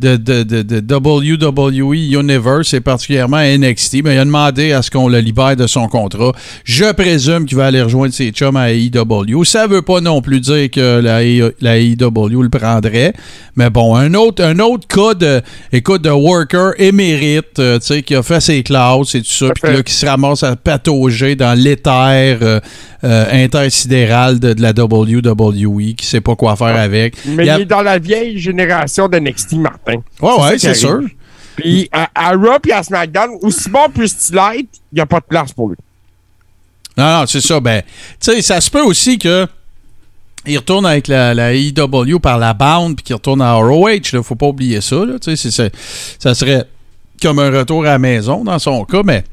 de, 0.00 0.16
de, 0.16 0.42
de- 0.42 0.62
de 0.62 0.94
WWE 0.94 1.94
Universe 2.20 2.74
et 2.74 2.80
particulièrement 2.80 3.38
NXT, 3.40 4.02
ben, 4.02 4.12
il 4.12 4.18
a 4.18 4.24
demandé 4.24 4.72
à 4.72 4.82
ce 4.82 4.90
qu'on 4.90 5.08
le 5.08 5.20
libère 5.20 5.54
de 5.56 5.66
son 5.66 5.86
contrat. 5.88 6.32
Je 6.64 6.92
présume 6.92 7.46
qu'il 7.46 7.56
va 7.56 7.66
aller 7.66 7.80
rejoindre 7.82 8.12
ses 8.12 8.30
chums 8.30 8.56
à 8.56 8.72
AEW. 8.72 9.44
Ça 9.44 9.66
veut 9.66 9.82
pas 9.82 10.00
non 10.00 10.20
plus 10.20 10.40
dire 10.40 10.70
que 10.70 11.00
la, 11.00 11.22
AE 11.24 11.52
la 11.60 11.78
AEW 11.78 12.42
le 12.42 12.48
prendrait. 12.48 13.12
Mais 13.56 13.70
bon, 13.70 13.94
un 13.94 14.14
autre, 14.14 14.42
un 14.42 14.58
autre 14.58 14.86
cas 14.88 15.14
de, 15.14 15.40
écoute, 15.72 16.02
de 16.02 16.10
worker 16.10 16.72
émérite, 16.78 17.58
euh, 17.60 17.78
tu 17.78 17.86
sais, 17.86 18.02
qui 18.02 18.16
a 18.16 18.22
fait 18.24 18.40
ses 18.40 18.62
classes 18.64 19.14
et 19.14 19.20
tout 19.22 19.30
ça, 19.30 19.46
puis 19.54 19.72
là, 19.72 19.82
qui 19.82 19.92
se 19.94 20.04
ramasse 20.06 20.42
à 20.42 20.56
patauger 20.56 21.36
dans 21.36 21.56
l'éther 21.56 22.38
euh, 22.42 22.58
euh, 23.04 23.26
intersidéral 23.44 24.40
de, 24.40 24.52
de 24.54 24.62
la 24.62 24.70
WWE, 24.72 25.94
qui 25.94 26.06
sait 26.06 26.20
pas 26.22 26.34
quoi 26.36 26.56
faire 26.56 26.76
avec. 26.76 27.14
Mais 27.26 27.44
Il 27.44 27.46
y 27.46 27.50
a- 27.50 27.58
il 27.58 27.62
est 27.62 27.66
dans 27.66 27.82
la 27.82 27.98
vieille 27.98 28.38
génération 28.38 29.08
de 29.08 29.18
NXT, 29.18 29.52
Martin. 29.54 29.96
Ouais, 30.20 30.40
ouais, 30.40 30.58
c'est 30.58 30.74
sûr. 30.74 31.00
Puis 31.56 31.88
à, 31.92 32.08
à 32.14 32.30
Raw 32.32 32.58
puis 32.62 32.72
à 32.72 32.82
SmackDown, 32.82 33.38
aussi 33.42 33.68
bon 33.68 33.88
puisse-t-il 33.94 34.36
être, 34.38 34.68
il 34.92 34.94
n'y 34.96 35.00
a 35.00 35.06
pas 35.06 35.20
de 35.20 35.26
place 35.28 35.52
pour 35.52 35.68
lui. 35.68 35.76
Non, 36.96 37.20
non, 37.20 37.24
c'est 37.26 37.40
ça. 37.40 37.60
Ben, 37.60 37.82
tu 38.20 38.32
sais, 38.32 38.42
ça 38.42 38.60
se 38.60 38.70
peut 38.70 38.82
aussi 38.82 39.18
que 39.18 39.46
il 40.46 40.56
retourne 40.58 40.84
avec 40.86 41.08
la, 41.08 41.32
la 41.34 41.52
AEW 41.54 42.18
par 42.20 42.38
la 42.38 42.54
bande 42.54 42.96
puis 42.96 43.04
qu'il 43.04 43.14
retourne 43.14 43.40
à 43.40 43.54
ROH. 43.54 43.88
Là, 44.12 44.22
faut 44.22 44.34
pas 44.34 44.46
oublier 44.46 44.80
ça. 44.80 44.96
Là, 44.96 45.18
tu 45.20 45.34
sais, 45.34 45.36
c'est- 45.36 45.50
c'est- 45.50 45.72
ça 46.18 46.34
serait 46.34 46.64
comme 47.22 47.38
un 47.38 47.50
retour 47.50 47.82
à 47.84 47.90
la 47.90 47.98
maison 47.98 48.44
dans 48.44 48.58
son 48.58 48.84
cas, 48.84 49.02
mais 49.04 49.24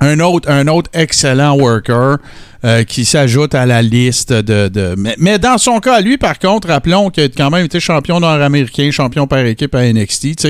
un 0.00 0.18
autre, 0.20 0.90
excellent 0.94 1.56
worker 1.56 2.18
euh, 2.64 2.84
qui 2.84 3.04
s'ajoute 3.04 3.54
à 3.54 3.66
la 3.66 3.82
liste 3.82 4.32
de. 4.32 4.94
mais, 5.18 5.38
dans 5.38 5.58
son 5.58 5.80
cas, 5.80 6.00
lui, 6.00 6.18
par 6.18 6.38
contre, 6.38 6.68
rappelons 6.68 7.10
qu'il 7.10 7.24
a 7.24 7.28
quand 7.28 7.50
même 7.50 7.64
été 7.64 7.80
champion 7.80 8.20
nord-américain, 8.20 8.90
champion 8.90 9.26
par 9.26 9.40
équipe 9.40 9.74
à 9.74 9.90
NXT. 9.92 10.44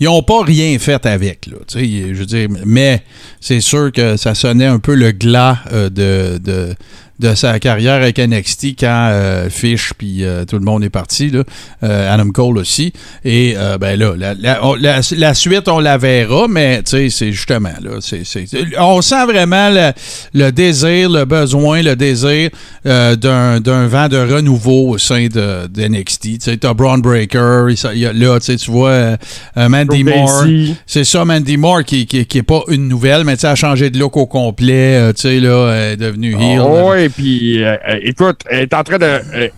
Ils 0.00 0.04
n'ont 0.04 0.22
pas 0.22 0.42
rien 0.44 0.78
fait 0.78 1.04
avec. 1.06 1.46
Là, 1.46 1.56
je 1.74 2.12
veux 2.14 2.26
dire, 2.26 2.48
mais 2.64 3.02
c'est 3.40 3.60
sûr 3.60 3.90
que 3.92 4.16
ça 4.16 4.34
sonnait 4.34 4.66
un 4.66 4.78
peu 4.78 4.94
le 4.94 5.12
glas 5.12 5.58
euh, 5.72 5.88
de, 5.88 6.74
de 7.18 7.34
sa 7.34 7.58
carrière 7.60 7.94
avec 7.94 8.18
NXT 8.18 8.78
quand 8.80 9.08
euh, 9.12 9.48
Fish 9.50 9.92
puis 9.96 10.24
euh, 10.24 10.44
tout 10.44 10.56
le 10.58 10.64
monde 10.64 10.82
est 10.82 10.90
parti. 10.90 11.30
Là. 11.30 11.44
Euh, 11.84 12.12
Adam 12.14 12.30
Cole 12.30 12.58
aussi. 12.58 12.92
Et 13.24 13.54
ben 13.80 13.98
là, 13.98 14.14
la, 14.16 14.34
la- 14.34 14.64
on- 14.66 14.74
la- 14.74 15.00
la 15.16 15.34
suite, 15.34 15.68
on 15.68 15.78
la 15.78 15.98
verra, 15.98 16.46
mais 16.48 16.82
tu 16.82 16.90
sais, 16.90 17.10
c'est 17.10 17.32
justement 17.32 17.70
là. 17.80 17.92
c'est 18.00 18.24
c'est- 18.24 18.46
on 18.78 19.00
sent 19.02 19.24
vraiment 19.26 19.70
le, 19.70 19.92
le 20.34 20.50
désir, 20.50 21.10
le 21.10 21.24
besoin, 21.24 21.82
le 21.82 21.94
désir 21.96 22.50
d'un 22.84 23.86
vent 23.86 24.08
de 24.08 24.16
renouveau 24.18 24.90
au 24.90 24.98
sein 24.98 25.26
de, 25.26 25.66
de 25.68 25.88
NXT. 25.88 26.22
Tu 26.22 26.36
sais, 26.40 26.56
t'as 26.56 26.74
Braun 26.74 26.98
Breaker, 26.98 27.66
il 27.68 27.72
s- 27.74 27.86
il 27.92 28.00
y 28.00 28.06
a- 28.06 28.12
là, 28.12 28.38
tu 28.40 28.70
vois 28.70 29.16
Mandy 29.56 30.04
Joe 30.04 30.14
Moore. 30.16 30.44
C'est 30.86 31.04
ça, 31.04 31.24
Mandy 31.24 31.56
Moore, 31.56 31.84
qui, 31.84 32.06
qui, 32.06 32.24
qui 32.26 32.38
est 32.38 32.42
pas 32.42 32.62
une 32.68 32.88
nouvelle, 32.88 33.24
mais 33.24 33.34
tu 33.36 33.42
sais, 33.42 33.46
a 33.48 33.54
changé 33.54 33.90
de 33.90 33.98
look 33.98 34.16
au 34.16 34.26
complet. 34.26 35.12
tu 35.14 35.22
sais, 35.22 35.40
là, 35.40 35.72
elle 35.72 35.92
est 35.92 35.96
devenue 35.96 36.32
heel. 36.34 36.60
Oh, 36.60 36.92
ouais, 37.02 37.08
puis 37.08 37.62
euh, 37.62 37.76
euh, 37.88 37.98
écoute, 38.02 38.40
elle 38.50 38.60
est 38.60 38.74
en 38.74 38.82
train 38.82 38.98
de 38.98 39.20
euh, 39.34 39.48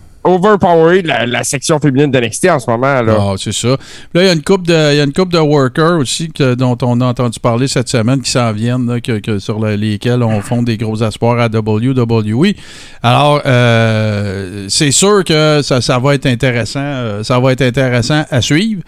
la, 1.27 1.45
section 1.45 1.79
féminine 1.79 2.11
de 2.11 2.19
NXT 2.19 2.49
en 2.49 2.59
ce 2.59 2.71
moment. 2.71 3.03
Là. 3.03 3.17
Ah, 3.19 3.35
c'est 3.37 3.53
ça. 3.53 3.77
Là, 4.15 4.23
il 4.23 4.25
y 4.25 4.29
a 4.29 4.33
une 4.33 4.43
coupe 4.43 4.67
de, 4.67 4.93
il 4.93 4.97
y 4.97 5.01
a 5.01 5.05
une 5.05 5.13
coupe 5.13 5.31
de 5.33 5.39
workers 5.39 5.99
aussi 5.99 6.31
que- 6.33 6.55
dont 6.55 6.79
on 6.83 7.01
a 7.03 7.05
entendu 7.07 7.39
parler 7.41 7.69
cette 7.69 7.89
semaine 7.89 8.23
qui 8.23 8.31
s'en 8.31 8.53
viennent, 8.53 9.01
que, 9.03 9.19
que- 9.19 9.39
sur 9.39 9.61
le- 9.61 9.75
lesquels 9.77 10.23
on 10.23 10.41
fonde 10.41 10.65
des 10.65 10.79
gros 10.79 11.03
espoirs 11.03 11.39
à 11.39 11.49
WWE. 11.49 12.55
Alors, 13.03 13.43
euh, 13.45 14.67
c'est 14.69 14.93
sûr 14.93 15.25
que 15.25 15.61
ça, 15.63 15.81
ça 15.81 15.99
va 15.99 16.15
être 16.15 16.27
intéressant, 16.27 17.23
ça 17.23 17.39
va 17.39 17.53
être 17.53 17.63
intéressant 17.63 18.25
à 18.31 18.41
suivre. 18.41 18.83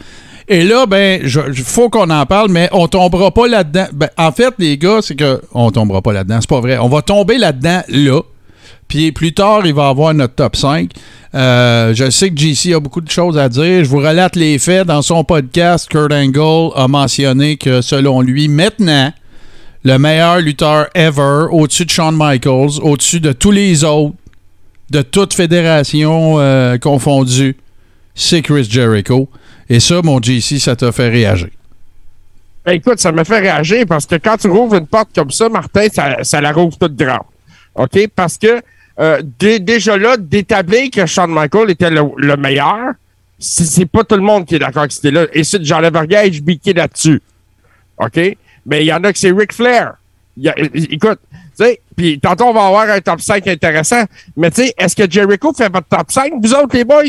Et 0.48 0.62
là, 0.62 0.86
ben, 0.86 1.20
il 1.24 1.54
faut 1.64 1.90
qu'on 1.90 2.08
en 2.08 2.24
parle, 2.24 2.50
mais 2.50 2.68
on 2.72 2.86
tombera 2.86 3.32
pas 3.32 3.48
là-dedans. 3.48 3.86
Ben, 3.92 4.08
en 4.16 4.30
fait, 4.30 4.54
les 4.58 4.78
gars, 4.78 5.00
c'est 5.02 5.16
que 5.16 5.40
on 5.52 5.70
tombera 5.72 6.02
pas 6.02 6.12
là-dedans, 6.12 6.38
c'est 6.40 6.48
pas 6.48 6.60
vrai. 6.60 6.78
On 6.78 6.88
va 6.88 7.02
tomber 7.02 7.36
là-dedans 7.36 7.82
là. 7.88 8.20
Puis 8.88 9.12
plus 9.12 9.32
tard, 9.34 9.66
il 9.66 9.74
va 9.74 9.88
avoir 9.88 10.14
notre 10.14 10.34
top 10.34 10.56
5. 10.56 10.90
Euh, 11.34 11.92
je 11.94 12.08
sais 12.08 12.30
que 12.30 12.36
JC 12.38 12.72
a 12.72 12.80
beaucoup 12.80 13.00
de 13.00 13.10
choses 13.10 13.36
à 13.36 13.48
dire. 13.48 13.84
Je 13.84 13.88
vous 13.88 13.98
relate 13.98 14.36
les 14.36 14.58
faits. 14.58 14.86
Dans 14.86 15.02
son 15.02 15.24
podcast, 15.24 15.88
Kurt 15.88 16.12
Angle 16.12 16.72
a 16.76 16.86
mentionné 16.88 17.56
que 17.56 17.80
selon 17.80 18.20
lui, 18.20 18.48
maintenant, 18.48 19.12
le 19.84 19.98
meilleur 19.98 20.38
lutteur 20.38 20.88
ever, 20.94 21.46
au-dessus 21.50 21.84
de 21.84 21.90
Shawn 21.90 22.16
Michaels, 22.16 22.80
au-dessus 22.82 23.20
de 23.20 23.32
tous 23.32 23.50
les 23.50 23.84
autres, 23.84 24.14
de 24.90 25.02
toute 25.02 25.34
fédération 25.34 26.36
euh, 26.38 26.78
confondue, 26.78 27.56
c'est 28.14 28.42
Chris 28.42 28.68
Jericho. 28.70 29.28
Et 29.68 29.80
ça, 29.80 30.00
mon 30.02 30.22
JC, 30.22 30.58
ça 30.58 30.76
t'a 30.76 30.92
fait 30.92 31.08
réagir. 31.08 31.48
Ben, 32.64 32.72
écoute, 32.72 32.98
ça 32.98 33.12
me 33.12 33.24
fait 33.24 33.40
réagir 33.40 33.84
parce 33.86 34.06
que 34.06 34.16
quand 34.16 34.36
tu 34.36 34.48
rouvres 34.48 34.76
une 34.76 34.86
porte 34.86 35.10
comme 35.14 35.30
ça, 35.30 35.48
Martin, 35.48 35.86
ça, 35.92 36.22
ça 36.22 36.40
la 36.40 36.52
rouvre 36.52 36.76
toute 36.78 36.96
grande. 36.96 37.26
OK? 37.74 38.08
Parce 38.14 38.38
que 38.38 38.60
euh, 38.98 39.20
dé- 39.38 39.58
déjà 39.60 39.96
là, 39.96 40.16
d'établir 40.16 40.90
que 40.90 41.04
Shawn 41.06 41.30
Michael 41.30 41.70
était 41.70 41.90
le, 41.90 42.02
le 42.16 42.36
meilleur, 42.36 42.92
c'est 43.38 43.86
pas 43.86 44.02
tout 44.04 44.14
le 44.16 44.22
monde 44.22 44.46
qui 44.46 44.54
est 44.54 44.58
d'accord 44.58 44.86
que 44.86 44.92
c'était 44.94 45.10
là. 45.10 45.26
Et 45.32 45.44
c'est 45.44 45.62
j'enlève 45.64 45.96
rien 45.96 46.22
et 46.22 46.32
je 46.32 46.42
biquais 46.42 46.72
là-dessus. 46.72 47.20
OK? 47.98 48.18
Mais 48.64 48.82
il 48.82 48.86
y 48.86 48.92
en 48.92 49.02
a 49.04 49.12
que 49.12 49.18
c'est 49.18 49.30
Ric 49.32 49.52
Flair. 49.52 49.94
Y 50.38 50.48
a- 50.48 50.54
écoute, 50.74 51.18
tu 51.30 51.64
sais, 51.64 51.80
puis 51.96 52.18
tantôt 52.20 52.44
on 52.44 52.52
va 52.52 52.66
avoir 52.66 52.88
un 52.90 53.00
top 53.00 53.20
5 53.20 53.46
intéressant. 53.46 54.04
Mais 54.36 54.50
tu 54.50 54.62
sais, 54.66 54.74
est-ce 54.78 54.94
que 54.96 55.10
Jericho 55.10 55.52
fait 55.52 55.70
votre 55.72 55.86
top 55.88 56.10
5, 56.10 56.32
vous 56.42 56.52
autres, 56.54 56.74
les 56.76 56.84
boys? 56.84 57.02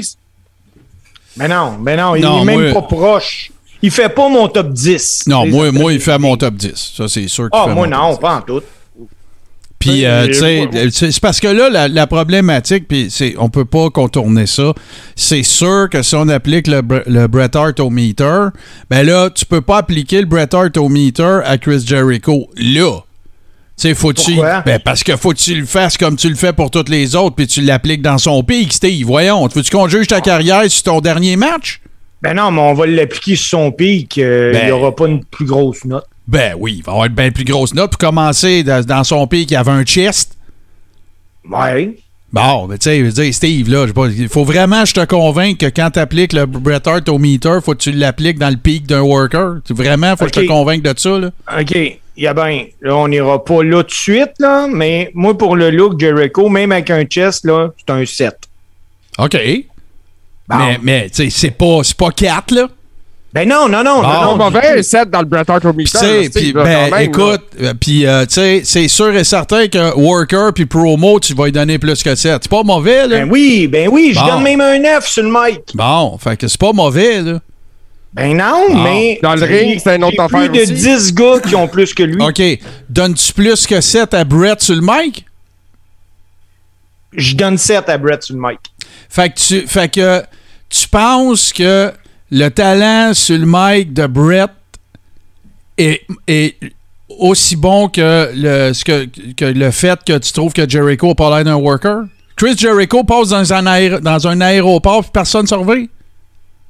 Mais 1.37 1.47
non, 1.47 1.77
mais 1.79 1.95
non, 1.95 2.15
il 2.15 2.21
Non, 2.23 2.41
est 2.41 2.45
même 2.45 2.71
moi- 2.71 2.81
pas 2.81 2.87
proche. 2.87 3.51
Il 3.81 3.91
fait 3.91 4.09
pas 4.09 4.27
mon 4.27 4.47
top 4.47 4.71
10. 4.73 5.25
Non, 5.27 5.45
moi, 5.45 5.71
moi, 5.71 5.93
il 5.93 5.99
fait 5.99 6.17
mon 6.17 6.35
top 6.35 6.55
10. 6.55 6.93
Ça, 6.97 7.07
c'est 7.07 7.27
sûr 7.27 7.49
qu'il 7.49 7.59
Ah, 7.61 7.65
fait 7.67 7.73
moi 7.75 7.87
mon 7.87 7.95
non, 7.95 8.11
top 8.13 8.21
pas 8.21 8.35
en 8.37 8.41
tout. 8.41 8.61
Puis, 9.79 10.05
euh, 10.05 10.25
tu 10.27 10.33
sais, 10.33 10.57
moi- 10.71 10.89
c'est 10.91 11.19
parce 11.19 11.39
que 11.39 11.47
là, 11.47 11.69
la, 11.69 11.87
la 11.87 12.07
problématique, 12.07 12.87
puis 12.87 13.07
c'est, 13.11 13.35
on 13.37 13.49
peut 13.49 13.65
pas 13.65 13.89
contourner 13.91 14.47
ça. 14.47 14.73
C'est 15.15 15.43
sûr 15.43 15.87
que 15.91 16.01
si 16.01 16.15
on 16.15 16.27
applique 16.29 16.65
le, 16.67 16.81
Bre- 16.81 17.03
le 17.05 17.27
Bret 17.27 17.55
Hart 17.55 17.79
au 17.79 17.89
meter, 17.91 18.47
ben 18.89 19.05
là, 19.05 19.29
tu 19.29 19.45
peux 19.45 19.61
pas 19.61 19.77
appliquer 19.77 20.19
le 20.21 20.25
Bret 20.25 20.53
Hart 20.53 20.75
au 20.77 20.89
meter 20.89 21.41
à 21.45 21.57
Chris 21.59 21.83
Jericho. 21.85 22.49
Là, 22.57 23.01
tu 24.15 24.23
sais? 24.23 24.35
Ben, 24.65 24.79
parce 24.83 25.03
que 25.03 25.15
faut 25.15 25.29
que 25.31 25.37
tu 25.37 25.53
le 25.53 25.65
fasses 25.67 25.97
comme 25.97 26.15
tu 26.15 26.27
le 26.29 26.35
fais 26.35 26.53
pour 26.53 26.71
toutes 26.71 26.89
les 26.89 27.15
autres, 27.15 27.35
puis 27.35 27.45
tu 27.45 27.61
l'appliques 27.61 28.01
dans 28.01 28.17
son 28.17 28.41
pic, 28.43 28.73
Steve. 28.73 29.05
Voyons, 29.05 29.45
veux-tu 29.47 29.69
qu'on 29.69 29.87
juge 29.87 30.07
ta 30.07 30.21
carrière 30.21 30.63
sur 30.71 30.81
ton 30.83 30.99
dernier 31.01 31.35
match? 31.35 31.81
Ben 32.23 32.33
non, 32.33 32.49
mais 32.49 32.61
on 32.61 32.73
va 32.73 32.87
l'appliquer 32.87 33.35
sur 33.35 33.59
son 33.59 33.71
pic. 33.71 34.17
euh, 34.17 34.51
Ben- 34.53 34.61
Il 34.63 34.65
n'y 34.65 34.71
aura 34.71 34.95
pas 34.95 35.05
une 35.05 35.23
plus 35.23 35.45
grosse 35.45 35.85
note. 35.85 36.05
Ben 36.27 36.55
oui, 36.59 36.75
il 36.77 36.83
va 36.83 36.91
avoir 36.91 37.07
une 37.07 37.13
bien 37.13 37.31
plus 37.31 37.45
grosse 37.45 37.73
note. 37.73 37.91
Pour 37.91 37.99
commencer, 37.99 38.63
dans, 38.63 38.83
dans 38.83 39.03
son 39.03 39.27
pic, 39.27 39.49
il 39.49 39.53
y 39.53 39.57
avait 39.57 39.71
un 39.71 39.83
chest. 39.83 40.37
Ouais. 41.49 41.97
Bon, 42.33 42.67
mais 42.67 42.77
tu 42.77 42.83
sais, 42.83 42.99
je 42.99 43.05
veux 43.05 43.11
dire, 43.11 43.33
Steve, 43.33 43.69
là, 43.69 43.85
il 44.17 44.27
faut 44.27 44.43
vraiment 44.43 44.83
que 44.83 44.89
je 44.89 44.93
te 44.95 45.05
convainque 45.05 45.59
que 45.59 45.67
quand 45.67 45.91
tu 45.91 45.99
appliques 45.99 46.33
le 46.33 46.45
Bret 46.45 46.85
Hart 46.85 47.07
au 47.07 47.17
meter, 47.17 47.59
faut 47.63 47.71
que 47.71 47.77
tu 47.77 47.91
l'appliques 47.93 48.37
dans 48.37 48.49
le 48.49 48.57
pic 48.57 48.85
d'un 48.85 49.01
worker. 49.01 49.61
Vraiment, 49.69 50.17
faut 50.17 50.25
que 50.25 50.31
je 50.35 50.41
te 50.41 50.47
convainque 50.47 50.81
de 50.83 50.93
ça, 50.97 51.17
là. 51.17 51.31
OK. 51.57 51.73
Il 52.17 52.23
y 52.23 52.27
a 52.27 52.33
bien. 52.33 52.65
Là, 52.81 52.95
on 52.97 53.07
n'ira 53.07 53.43
pas 53.43 53.63
là 53.63 53.83
tout 53.83 53.89
de 53.89 53.93
suite, 53.93 54.33
là, 54.39 54.67
mais 54.67 55.11
moi, 55.13 55.37
pour 55.37 55.55
le 55.55 55.69
look 55.69 55.99
Jericho, 55.99 56.49
même 56.49 56.71
avec 56.73 56.89
un 56.89 57.03
chest, 57.05 57.45
là, 57.45 57.69
c'est 57.77 57.93
un 57.93 58.05
7. 58.05 58.35
OK. 59.19 59.37
Bon. 60.49 60.57
Mais, 60.57 60.79
mais 60.81 61.09
tu 61.09 61.23
sais, 61.23 61.29
c'est 61.29 61.51
pas, 61.51 61.79
c'est 61.83 61.95
pas 61.95 62.11
4, 62.11 62.51
là. 62.51 62.67
Ben 63.37 63.47
non, 63.47 63.69
non, 63.69 63.83
non, 63.83 64.01
Bon. 64.01 64.07
Non, 64.07 64.35
mauvais, 64.35 64.81
7 64.81 65.11
dans 65.11 65.19
le 65.19 65.25
Bret 65.25 65.43
Hart 65.47 65.63
au 65.63 65.71
Puis, 65.71 65.85
ben, 66.53 66.89
même, 66.89 67.01
écoute, 67.01 67.43
euh, 67.61 67.75
puis, 67.79 68.03
euh, 68.03 68.25
tu 68.25 68.33
sais, 68.33 68.61
c'est 68.63 68.87
sûr 68.87 69.15
et 69.15 69.23
certain 69.23 69.67
que 69.67 69.93
worker 69.95 70.53
puis 70.55 70.65
promo, 70.65 71.19
tu 71.19 71.35
vas 71.35 71.45
lui 71.45 71.51
donner 71.51 71.77
plus 71.77 72.01
que 72.01 72.15
7. 72.15 72.39
C'est 72.41 72.49
pas 72.49 72.63
mauvais, 72.63 73.07
là. 73.07 73.19
Ben 73.19 73.29
oui, 73.29 73.67
ben 73.67 73.89
oui, 73.89 74.13
je 74.15 74.25
donne 74.25 74.41
même 74.41 74.59
un 74.59 74.79
9 74.79 75.07
sur 75.07 75.21
le 75.21 75.29
mic. 75.29 75.59
Bon, 75.75 76.17
fait 76.17 76.35
que 76.35 76.47
c'est 76.47 76.59
pas 76.59 76.73
mauvais, 76.73 77.21
là. 77.21 77.39
Ben 78.11 78.35
non, 78.35 78.69
Bon. 78.69 78.81
mais. 78.81 79.19
Dans 79.21 79.35
le 79.35 79.43
ring, 79.43 79.79
c'est 79.83 79.97
une 79.97 80.03
autre 80.03 80.19
affaire 80.19 80.49
plus 80.49 80.49
de 80.49 80.63
aussi. 80.63 80.73
10 80.73 81.13
gars 81.13 81.39
qui 81.47 81.53
ont 81.55 81.67
plus 81.67 81.93
que 81.93 82.01
lui. 82.01 82.19
OK. 82.19 82.41
Donnes-tu 82.89 83.33
plus 83.33 83.67
que 83.67 83.79
7 83.79 84.15
à 84.15 84.23
Brett 84.23 84.61
sur 84.61 84.73
le 84.73 84.81
mic? 84.81 85.27
Je 87.13 87.35
donne 87.35 87.59
7 87.59 87.87
à 87.87 87.99
Brett 87.99 88.23
sur 88.23 88.35
le 88.35 88.41
mic. 88.41 88.57
Fait 89.09 89.29
que 89.29 89.37
tu, 89.37 89.67
fait 89.67 89.93
que 89.93 90.23
tu 90.69 90.87
penses 90.87 91.53
que 91.53 91.93
le 92.31 92.49
talent 92.49 93.13
sur 93.13 93.37
le 93.37 93.45
mic 93.45 93.93
de 93.93 94.07
Brett 94.07 94.51
est, 95.77 96.01
est 96.27 96.55
aussi 97.09 97.55
bon 97.55 97.87
que 97.87 98.31
le, 98.35 98.73
ce 98.73 98.83
que, 98.83 99.07
que 99.35 99.45
le 99.45 99.71
fait 99.71 99.99
que 100.05 100.17
tu 100.17 100.33
trouves 100.33 100.53
que 100.53 100.67
Jericho 100.67 101.07
n'a 101.07 101.15
pas 101.15 101.29
l'air 101.35 101.45
d'un 101.45 101.55
worker? 101.55 102.03
Chris 102.35 102.55
Jericho 102.57 103.03
passe 103.03 103.29
dans 103.29 103.53
un, 103.53 103.65
aéro- 103.65 103.99
dans 103.99 104.27
un 104.27 104.41
aéroport 104.41 105.01
puis 105.01 105.11
personne 105.11 105.43
ne 105.43 105.47
surveille? 105.47 105.89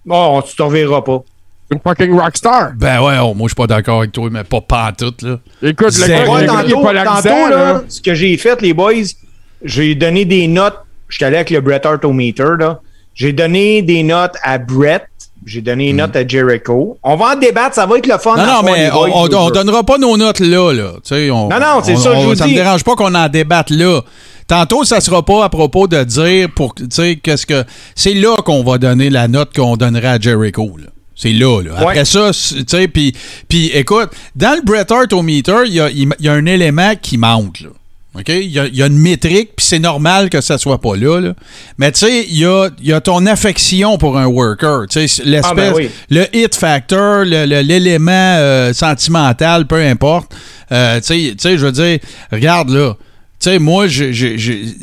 Bon, 0.06 0.42
tu 0.42 0.56
t'en 0.56 0.70
verras 0.70 1.02
pas. 1.02 1.22
Une 1.70 1.80
fucking 1.82 2.18
rockstar. 2.18 2.72
Ben 2.78 3.02
ouais, 3.02 3.18
oh, 3.22 3.34
moi 3.34 3.48
je 3.48 3.50
suis 3.50 3.56
pas 3.56 3.68
d'accord 3.68 4.00
avec 4.00 4.14
toi, 4.14 4.30
mais 4.32 4.46
pas 4.46 4.62
pantoute, 4.62 5.22
là. 5.22 5.40
Écoute, 5.62 5.98
le 5.98 6.08
gars, 6.08 6.48
tantôt, 6.48 6.94
là, 6.94 7.50
là. 7.50 7.84
ce 7.90 8.00
que 8.00 8.14
j'ai 8.14 8.38
fait, 8.38 8.62
les 8.62 8.74
boys, 8.74 8.94
j'ai 9.64 9.94
donné 9.96 10.24
des 10.24 10.48
notes. 10.48 10.78
J'étais 11.10 11.26
allé 11.26 11.36
avec 11.38 11.50
le 11.50 11.60
Bret 11.60 11.86
Hart 11.86 12.06
au 12.06 12.14
meter, 12.14 12.56
là. 12.58 12.80
J'ai 13.16 13.34
donné 13.34 13.82
des 13.82 14.04
notes 14.04 14.36
à 14.44 14.58
Brett. 14.60 15.07
J'ai 15.48 15.62
donné 15.62 15.89
une 15.89 15.98
note 15.98 16.13
à 16.16 16.27
Jericho. 16.27 16.98
On 17.04 17.16
va 17.16 17.34
en 17.34 17.39
débattre, 17.39 17.74
ça 17.75 17.86
va 17.86 17.98
être 17.98 18.06
le 18.06 18.18
fun. 18.18 18.36
Non, 18.36 18.46
non, 18.46 18.63
mais 18.63 18.92
on, 18.92 19.38
on, 19.38 19.50
donnera 19.50 19.82
pas 19.84 19.98
nos 19.98 20.18
notes 20.18 20.42
là, 20.42 20.74
là. 20.74 20.92
On, 21.34 21.48
Non, 21.48 21.60
non, 21.60 21.82
c'est 21.82 21.96
ça, 21.96 22.13
je 22.20 22.25
vous 22.25 22.36
Ça 22.36 22.46
dis. 22.46 22.51
me 22.51 22.58
dérange 22.58 22.84
pas 22.84 22.96
qu'on 22.96 23.16
en 23.16 23.30
débatte 23.30 23.70
là. 23.70 24.01
Tantôt, 24.46 24.84
ça 24.84 25.00
sera 25.00 25.24
pas 25.24 25.46
à 25.46 25.50
propos 25.50 25.88
de 25.88 26.04
dire 26.04 26.50
pour, 26.54 26.75
qu'est-ce 26.75 27.46
que. 27.46 27.63
C'est 27.96 28.13
là 28.13 28.42
qu'on 28.44 28.62
va 28.63 28.77
donner 28.77 29.10
la 29.10 29.30
note 29.30 29.56
qu'on 29.56 29.77
donnerait 29.77 30.08
à 30.08 30.20
Jericho, 30.20 30.70
là. 30.77 30.88
C'est 31.16 31.32
là, 31.32 31.62
là. 31.62 31.72
Après 31.77 32.00
Ouais. 32.00 32.06
ça, 32.06 32.32
tu 32.32 32.63
sais, 32.68 32.88
puis, 32.89 33.13
écoute, 33.74 34.10
dans 34.36 34.56
le 34.56 34.62
Bret 34.63 34.92
Hart 34.92 35.12
au 35.13 35.22
meter, 35.22 35.63
il 35.66 35.74
y 35.74 35.80
a, 35.80 35.89
y 35.89 36.27
a 36.27 36.34
un 36.34 36.46
élément 36.46 36.94
qui 37.01 37.18
manque, 37.18 37.62
là. 37.62 37.70
OK? 38.18 38.30
Il 38.30 38.44
y 38.44 38.54
y 38.78 38.82
a 38.84 38.88
une 38.88 38.98
métrique, 38.98 39.52
puis 39.56 39.66
c'est 39.66 39.80
normal 39.80 40.30
que 40.30 40.42
ça 40.42 40.58
soit 40.58 40.82
pas 40.82 40.96
là, 40.96 41.20
là. 41.20 41.34
Mais 41.78 41.92
tu 41.92 42.00
sais, 42.00 42.26
il 42.28 42.38
y 42.40 42.46
a, 42.46 42.70
y 42.82 42.92
a 42.94 43.00
ton 43.02 43.26
affection 43.28 43.98
pour 43.98 44.18
un 44.18 44.26
worker. 44.26 44.88
Tu 44.90 45.08
sais, 45.08 45.24
l'espèce, 45.24 45.52
Ah, 45.52 45.56
ben 45.56 45.74
oui. 45.76 45.90
le 46.10 46.26
hit 46.36 46.56
factor, 46.56 47.24
l'élément 47.26 48.12
euh, 48.12 48.74
sentimental, 48.74 49.68
peu 49.68 49.82
importe. 49.82 50.34
Euh, 50.72 51.00
tu 51.00 51.36
sais- 51.38 51.58
je 51.58 51.66
veux 51.66 51.72
dire, 51.72 52.00
regarde 52.32 52.70
là. 52.70 52.96
Tu 53.40 53.52
sais, 53.52 53.60
moi, 53.60 53.86
il 53.86 54.76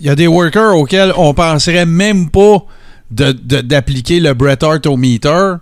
y 0.00 0.08
a 0.08 0.14
des 0.16 0.26
workers 0.26 0.74
auxquels 0.76 1.12
on 1.16 1.32
penserait 1.34 1.86
même 1.86 2.28
pas 2.28 2.64
de- 3.10 3.32
de- 3.32 3.60
d'appliquer 3.60 4.20
le 4.20 4.34
Bret 4.34 4.58
Hart 4.62 4.84
au 4.86 4.96
meter, 4.96 5.54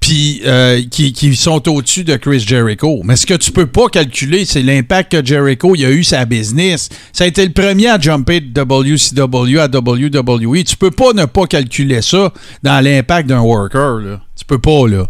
puis 0.00 0.42
euh, 0.46 0.80
qui, 0.90 1.12
qui 1.12 1.34
sont 1.34 1.68
au-dessus 1.68 2.04
de 2.04 2.16
Chris 2.16 2.40
Jericho. 2.40 3.00
Mais 3.04 3.16
ce 3.16 3.26
que 3.26 3.34
tu 3.34 3.50
peux 3.50 3.66
pas 3.66 3.88
calculer, 3.88 4.44
c'est 4.44 4.62
l'impact 4.62 5.12
que 5.12 5.24
Jericho 5.24 5.74
il 5.74 5.84
a 5.84 5.90
eu 5.90 6.04
sa 6.04 6.24
business. 6.24 6.88
Ça 7.12 7.24
a 7.24 7.26
été 7.26 7.44
le 7.44 7.52
premier 7.52 7.88
à 7.88 7.98
jumper 7.98 8.40
de 8.40 8.60
WCW 8.60 9.58
à 9.58 9.66
WWE. 9.66 10.64
Tu 10.64 10.76
peux 10.76 10.90
pas 10.90 11.12
ne 11.12 11.24
pas 11.24 11.46
calculer 11.46 12.02
ça 12.02 12.32
dans 12.62 12.82
l'impact 12.82 13.28
d'un 13.28 13.40
worker. 13.40 13.98
Là. 14.00 14.20
Tu 14.36 14.44
peux 14.44 14.58
pas, 14.58 14.86
là. 14.88 15.06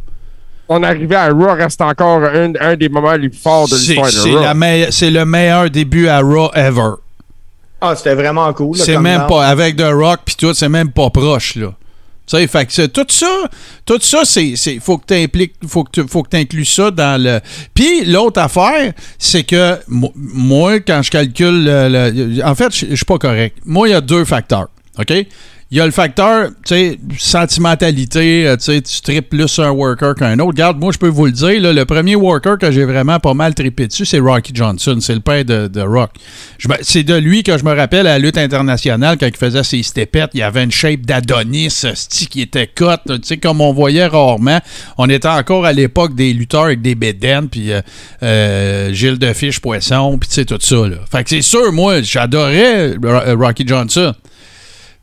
On 0.71 0.83
arrivait 0.83 1.17
à 1.17 1.31
Raw, 1.31 1.55
reste 1.55 1.81
encore 1.81 2.23
un, 2.25 2.53
un 2.61 2.77
des 2.77 2.91
moments 2.91 3.15
les 3.15 3.31
plus 3.31 3.39
forts 3.39 3.69
de 3.69 3.75
l'histoire 3.75 4.11
c'est 4.11 4.31
de 4.31 4.37
Raw. 4.37 4.87
c'est 4.91 5.11
le 5.11 5.25
meilleur 5.25 5.71
début 5.71 6.09
à 6.09 6.21
Raw 6.21 6.51
ever. 6.55 6.93
Ah, 7.81 7.95
c'était 7.97 8.15
vraiment 8.15 8.53
cool. 8.53 8.77
là, 8.77 8.85
C'est 8.85 8.95
comme 8.95 9.05
même 9.05 9.27
pas 9.29 9.47
avec 9.47 9.77
The 9.77 9.91
Rock 9.91 10.21
puis 10.27 10.35
tout, 10.37 10.53
c'est 10.53 10.69
même 10.69 10.91
pas 10.91 11.09
proche 11.11 11.57
là. 11.57 11.73
Sais, 12.29 12.47
fait 12.47 12.67
que 12.67 12.87
tout 12.87 13.07
ça, 13.09 13.49
tout 13.87 13.99
ça, 14.01 14.21
c'est, 14.25 14.55
c'est 14.55 14.79
faut 14.81 14.99
que 14.99 15.05
tu, 15.93 16.07
faut 16.09 16.23
que 16.23 16.29
t'inclues 16.29 16.65
ça 16.67 16.91
dans 16.91 17.21
le. 17.21 17.41
Puis 17.75 18.05
l'autre 18.05 18.41
affaire, 18.41 18.93
c'est 19.19 19.45
que 19.45 19.79
mo- 19.89 20.13
moi, 20.15 20.79
quand 20.81 21.01
je 21.03 21.11
calcule, 21.11 21.65
le- 21.65 22.45
en 22.45 22.55
fait, 22.55 22.73
je 22.75 22.95
suis 22.95 23.05
pas 23.07 23.19
correct. 23.19 23.57
Moi, 23.65 23.89
il 23.89 23.93
y 23.93 23.95
a 23.95 24.01
deux 24.03 24.25
facteurs, 24.27 24.69
ok? 24.99 25.13
Il 25.71 25.77
y 25.77 25.81
a 25.83 25.85
le 25.85 25.93
facteur, 25.93 26.49
tu 26.65 26.75
sais, 26.75 26.99
sentimentalité, 27.19 28.47
euh, 28.47 28.57
tu 28.57 28.65
sais, 28.65 28.81
tu 28.81 29.03
tripes 29.03 29.29
plus 29.29 29.59
un 29.59 29.71
worker 29.71 30.15
qu'un 30.15 30.39
autre. 30.39 30.49
Regarde, 30.49 30.79
moi, 30.79 30.93
je 30.93 30.99
peux 30.99 31.09
vous 31.09 31.27
le 31.27 31.33
dire, 31.33 31.61
le 31.61 31.85
premier 31.85 32.15
worker 32.17 32.57
que 32.57 32.71
j'ai 32.71 32.85
vraiment 32.85 33.19
pas 33.21 33.35
mal 33.35 33.53
trippé 33.55 33.87
dessus, 33.87 34.07
c'est 34.07 34.19
Rocky 34.19 34.53
Johnson. 34.55 34.97
C'est 35.01 35.13
le 35.15 35.21
père 35.21 35.45
de, 35.45 35.69
de 35.69 35.81
Rock. 35.83 36.13
C'est 36.81 37.03
de 37.03 37.15
lui 37.15 37.43
que 37.43 37.59
je 37.59 37.65
me 37.65 37.75
rappelle 37.75 38.07
à 38.07 38.13
la 38.13 38.19
lutte 38.19 38.39
internationale 38.39 39.19
quand 39.19 39.27
il 39.27 39.37
faisait 39.37 39.63
ses 39.63 39.83
stepettes. 39.83 40.31
Il 40.33 40.43
avait 40.43 40.65
une 40.65 40.71
shape 40.73 41.01
d'Adonis, 41.03 41.71
sti 41.95 42.29
qui 42.29 42.41
était 42.41 42.67
cote, 42.67 43.03
tu 43.07 43.15
sais, 43.25 43.37
comme 43.37 43.61
on 43.61 43.75
voyait 43.75 44.07
rarement. 44.07 44.61
On 44.97 45.09
était 45.11 45.29
encore 45.29 45.67
à 45.67 45.73
l'époque 45.75 46.15
des 46.15 46.33
lutteurs 46.33 46.65
avec 46.65 46.81
des 46.81 46.95
bédaines, 46.95 47.49
puis 47.51 47.73
euh, 47.73 47.81
euh, 48.23 48.93
Gilles 48.95 49.19
de 49.19 49.33
Fiche 49.35 49.61
Poisson, 49.61 50.17
puis 50.19 50.29
tu 50.29 50.35
sais, 50.37 50.45
tout 50.47 50.59
ça. 50.61 50.77
Là. 50.89 50.97
Fait 51.13 51.25
que 51.25 51.29
c'est 51.31 51.43
sûr, 51.43 51.73
moi, 51.73 52.01
j'adorais 52.01 52.95
Ro- 53.03 53.37
Rocky 53.39 53.65
Johnson. 53.67 54.15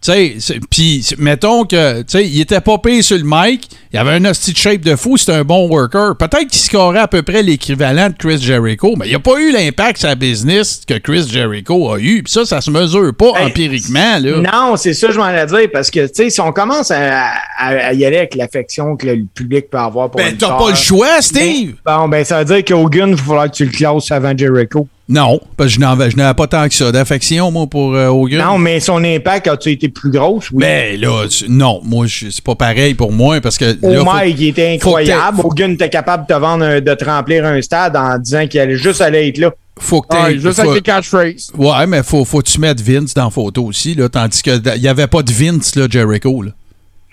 Tu 0.06 0.40
sais, 0.40 0.60
puis 0.70 1.06
mettons 1.18 1.64
que, 1.66 2.00
tu 2.00 2.06
sais, 2.10 2.28
il 2.28 2.40
était 2.42 2.62
pas 2.62 2.78
payé 2.78 3.02
sur 3.02 3.18
le 3.18 3.24
mic, 3.26 3.68
il 3.92 3.98
avait 3.98 4.12
un 4.12 4.26
hostie 4.26 4.52
de 4.54 4.58
shape 4.58 4.82
de 4.82 4.96
fou, 4.96 5.18
c'était 5.18 5.34
un 5.34 5.44
bon 5.44 5.68
worker. 5.68 6.16
Peut-être 6.18 6.48
qu'il 6.48 6.60
scorait 6.62 7.00
à 7.00 7.08
peu 7.08 7.24
près 7.24 7.42
l'équivalent 7.42 8.10
de 8.10 8.16
Chris 8.18 8.38
Jericho, 8.42 8.94
mais 8.98 9.08
il 9.08 9.14
n'a 9.14 9.20
pas 9.20 9.40
eu 9.40 9.52
l'impact 9.52 10.00
sur 10.00 10.08
la 10.10 10.16
business 10.16 10.82
que 10.88 10.96
Chris 11.00 11.28
Jericho 11.32 11.92
a 11.92 12.00
eu. 12.00 12.22
Puis 12.24 12.32
ça, 12.32 12.46
ça 12.46 12.62
se 12.62 12.70
mesure 12.70 13.14
pas 13.18 13.32
empiriquement, 13.46 14.20
là. 14.20 14.38
Non, 14.70 14.76
c'est 14.78 14.94
ça, 14.94 15.10
je 15.12 15.18
m'en 15.18 15.24
allais 15.26 15.46
dire, 15.48 15.70
parce 15.74 15.90
que, 15.90 16.06
tu 16.08 16.14
sais, 16.14 16.30
si 16.30 16.42
on 16.42 16.52
commence 16.52 16.92
à, 16.92 17.30
à- 17.58 17.88
à 17.88 17.94
y 17.94 18.06
aller 18.06 18.18
avec 18.18 18.36
l'affection 18.36 18.96
que 18.96 19.08
le 19.08 19.26
public 19.34 19.70
peut 19.70 19.78
avoir 19.80 20.12
pour 20.12 20.22
Ben, 20.22 20.36
t'as 20.38 20.58
pas 20.58 20.70
le 20.70 20.76
choix, 20.76 21.22
Steve! 21.22 21.76
ben, 21.86 21.98
Bon, 22.00 22.08
ben, 22.10 22.24
ça 22.24 22.44
veut 22.44 22.46
dire 22.56 22.64
qu'Hogan, 22.66 23.10
il 23.10 23.16
va 23.16 23.24
falloir 23.24 23.50
que 23.52 23.56
tu 23.56 23.66
le 23.66 23.72
classes 23.72 24.12
avant 24.12 24.38
Jericho. 24.38 24.88
Non, 25.08 25.40
parce 25.56 25.76
que 25.76 25.76
je 25.76 26.16
n'avais 26.18 26.34
pas 26.34 26.48
tant 26.48 26.68
que 26.68 26.74
ça 26.74 26.92
d'affection, 26.92 27.52
moi, 27.52 27.68
pour 27.68 27.94
euh, 27.94 28.08
Hogan. 28.08 28.40
Non, 28.40 28.58
mais 28.58 28.80
son 28.80 29.04
impact 29.04 29.48
a-tu 29.48 29.72
été 29.72 29.88
plus 29.88 30.10
gros? 30.10 30.42
Oui. 30.52 30.62
Ben 30.62 31.00
là, 31.00 31.28
tu- 31.30 31.46
non, 31.48 31.80
moi, 31.84 32.08
je- 32.08 32.32
c'est 32.32 32.44
pas 32.44 32.56
pareil 32.56 32.96
pour 32.96 33.12
moi, 33.12 33.40
parce 33.40 33.60
que. 33.60 33.78
Au 33.86 33.92
là, 33.94 34.00
faut- 34.00 34.06
Mike, 34.06 34.36
il 34.40 34.48
était 34.48 34.74
incroyable. 34.74 35.42
Hogan 35.44 35.74
était 35.74 35.92
capable 35.92 36.26
de 36.28 36.34
te 36.34 36.40
vendre, 36.40 36.66
un- 36.66 36.82
de 36.82 36.94
te 36.96 37.06
remplir 37.06 37.46
un 37.46 37.62
stade 37.62 37.96
en 37.96 38.18
disant 38.18 38.48
qu'il 38.48 38.60
allait 38.60 38.78
juste 38.78 39.00
aller 39.02 39.28
être 39.28 39.38
là. 39.38 39.52
faut 39.78 40.02
que 40.02 40.08
Ah, 40.16 40.32
juste 40.32 40.54
faut- 40.56 40.62
avec 40.62 40.74
les 40.76 40.82
catchphrases. 40.82 41.52
Ouais, 41.56 41.86
mais 41.86 42.02
faut, 42.02 42.24
faut 42.26 42.40
que 42.40 42.50
tu 42.50 42.60
mettes 42.62 42.80
Vince 42.82 43.14
dans 43.14 43.26
la 43.26 43.30
photo 43.30 43.66
aussi, 43.66 43.94
là, 43.94 44.08
tandis 44.10 44.42
que 44.42 44.60
il 44.76 44.82
n'y 44.82 44.88
avait 44.88 45.06
pas 45.08 45.22
de 45.22 45.32
Vince, 45.34 45.76
là, 45.76 45.86
Jericho, 45.90 46.42
là. 46.42 46.52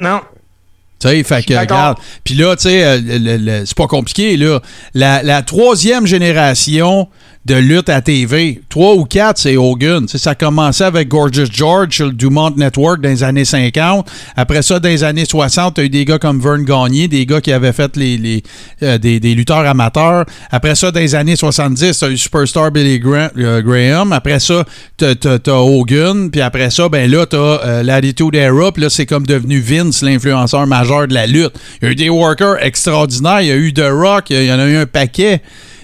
Non. 0.00 0.20
Tu 1.00 1.09
sais, 1.09 1.22
fait 1.24 1.42
que, 1.44 1.55
regarde. 1.59 1.98
Puis 2.22 2.35
là, 2.35 2.55
tu 2.55 2.62
sais, 2.68 2.85
euh, 2.85 3.64
c'est 3.66 3.76
pas 3.76 3.88
compliqué, 3.88 4.37
là. 4.37 4.61
La, 4.94 5.24
la 5.24 5.42
troisième 5.42 6.07
génération 6.07 7.09
de 7.44 7.57
lutte 7.57 7.88
à 7.88 8.00
TV, 8.00 8.61
trois 8.68 8.94
ou 8.94 9.05
quatre, 9.05 9.38
c'est 9.38 9.57
Hogan. 9.57 10.07
Tu 10.07 10.12
sais, 10.12 10.18
ça 10.18 10.31
a 10.31 10.35
commencé 10.37 10.85
avec 10.85 11.09
Gorgeous 11.09 11.46
George 11.50 11.96
sur 11.96 12.07
le 12.07 12.12
Dumont 12.12 12.52
Network 12.57 13.00
dans 13.00 13.09
les 13.09 13.24
années 13.24 13.44
50. 13.44 14.09
Après 14.37 14.62
ça, 14.62 14.78
dans 14.78 14.88
les 14.88 15.02
années 15.02 15.24
60, 15.24 15.74
t'as 15.74 15.83
eu 15.83 15.88
des 15.88 16.05
gars 16.05 16.20
comme 16.20 16.40
Vern 16.40 16.64
Gagné, 16.64 17.09
des 17.09 17.26
gars 17.26 17.40
qui 17.40 17.50
avaient 17.50 17.72
fait 17.72 17.90
euh, 17.98 18.98
des, 18.98 19.35
lutteurs 19.35 19.66
amateurs. 19.66 20.24
Après 20.52 20.76
ça, 20.76 20.92
dans 20.92 21.00
les 21.00 21.16
années 21.16 21.35
70, 21.35 21.98
t'as 21.98 22.11
eu 22.11 22.16
Superstar 22.16 22.70
Billy 22.70 23.00
euh, 23.05 23.61
Graham. 23.62 24.12
Après 24.12 24.38
ça, 24.38 24.64
t'as, 24.96 25.14
t'as 25.16 25.52
Hogan. 25.52 26.31
Puis 26.31 26.40
après 26.40 26.70
ça, 26.70 26.88
ben 26.88 27.11
là, 27.11 27.26
t'as 27.26 27.37
euh, 27.38 27.83
l'Attitude 27.83 28.37
Era. 28.37 28.70
Là, 28.76 28.88
c'est 28.88 29.07
comme 29.07 29.26
devenu 29.26 29.59
Vince, 29.59 30.02
l'influenceur 30.02 30.68
majeur 30.68 31.09
de 31.09 31.14
la 31.14 31.26
lutte. 31.26 31.55
Il 31.81 31.87
y 31.87 31.88
a 31.88 31.90
eu 31.90 31.96
des 31.96 32.09
workers 32.09 32.62
extraordinaires. 32.62 33.40
Il 33.40 33.48
y 33.48 33.52
a 33.52 33.57
eu 33.57 33.72
The 33.72 33.90
Rock. 33.90 34.31
Il 34.31 34.44
y 34.44 34.52
en 34.52 34.61
a 34.61 34.66
eu 34.66 34.76
un 34.76 34.87
paquet. 34.87 35.42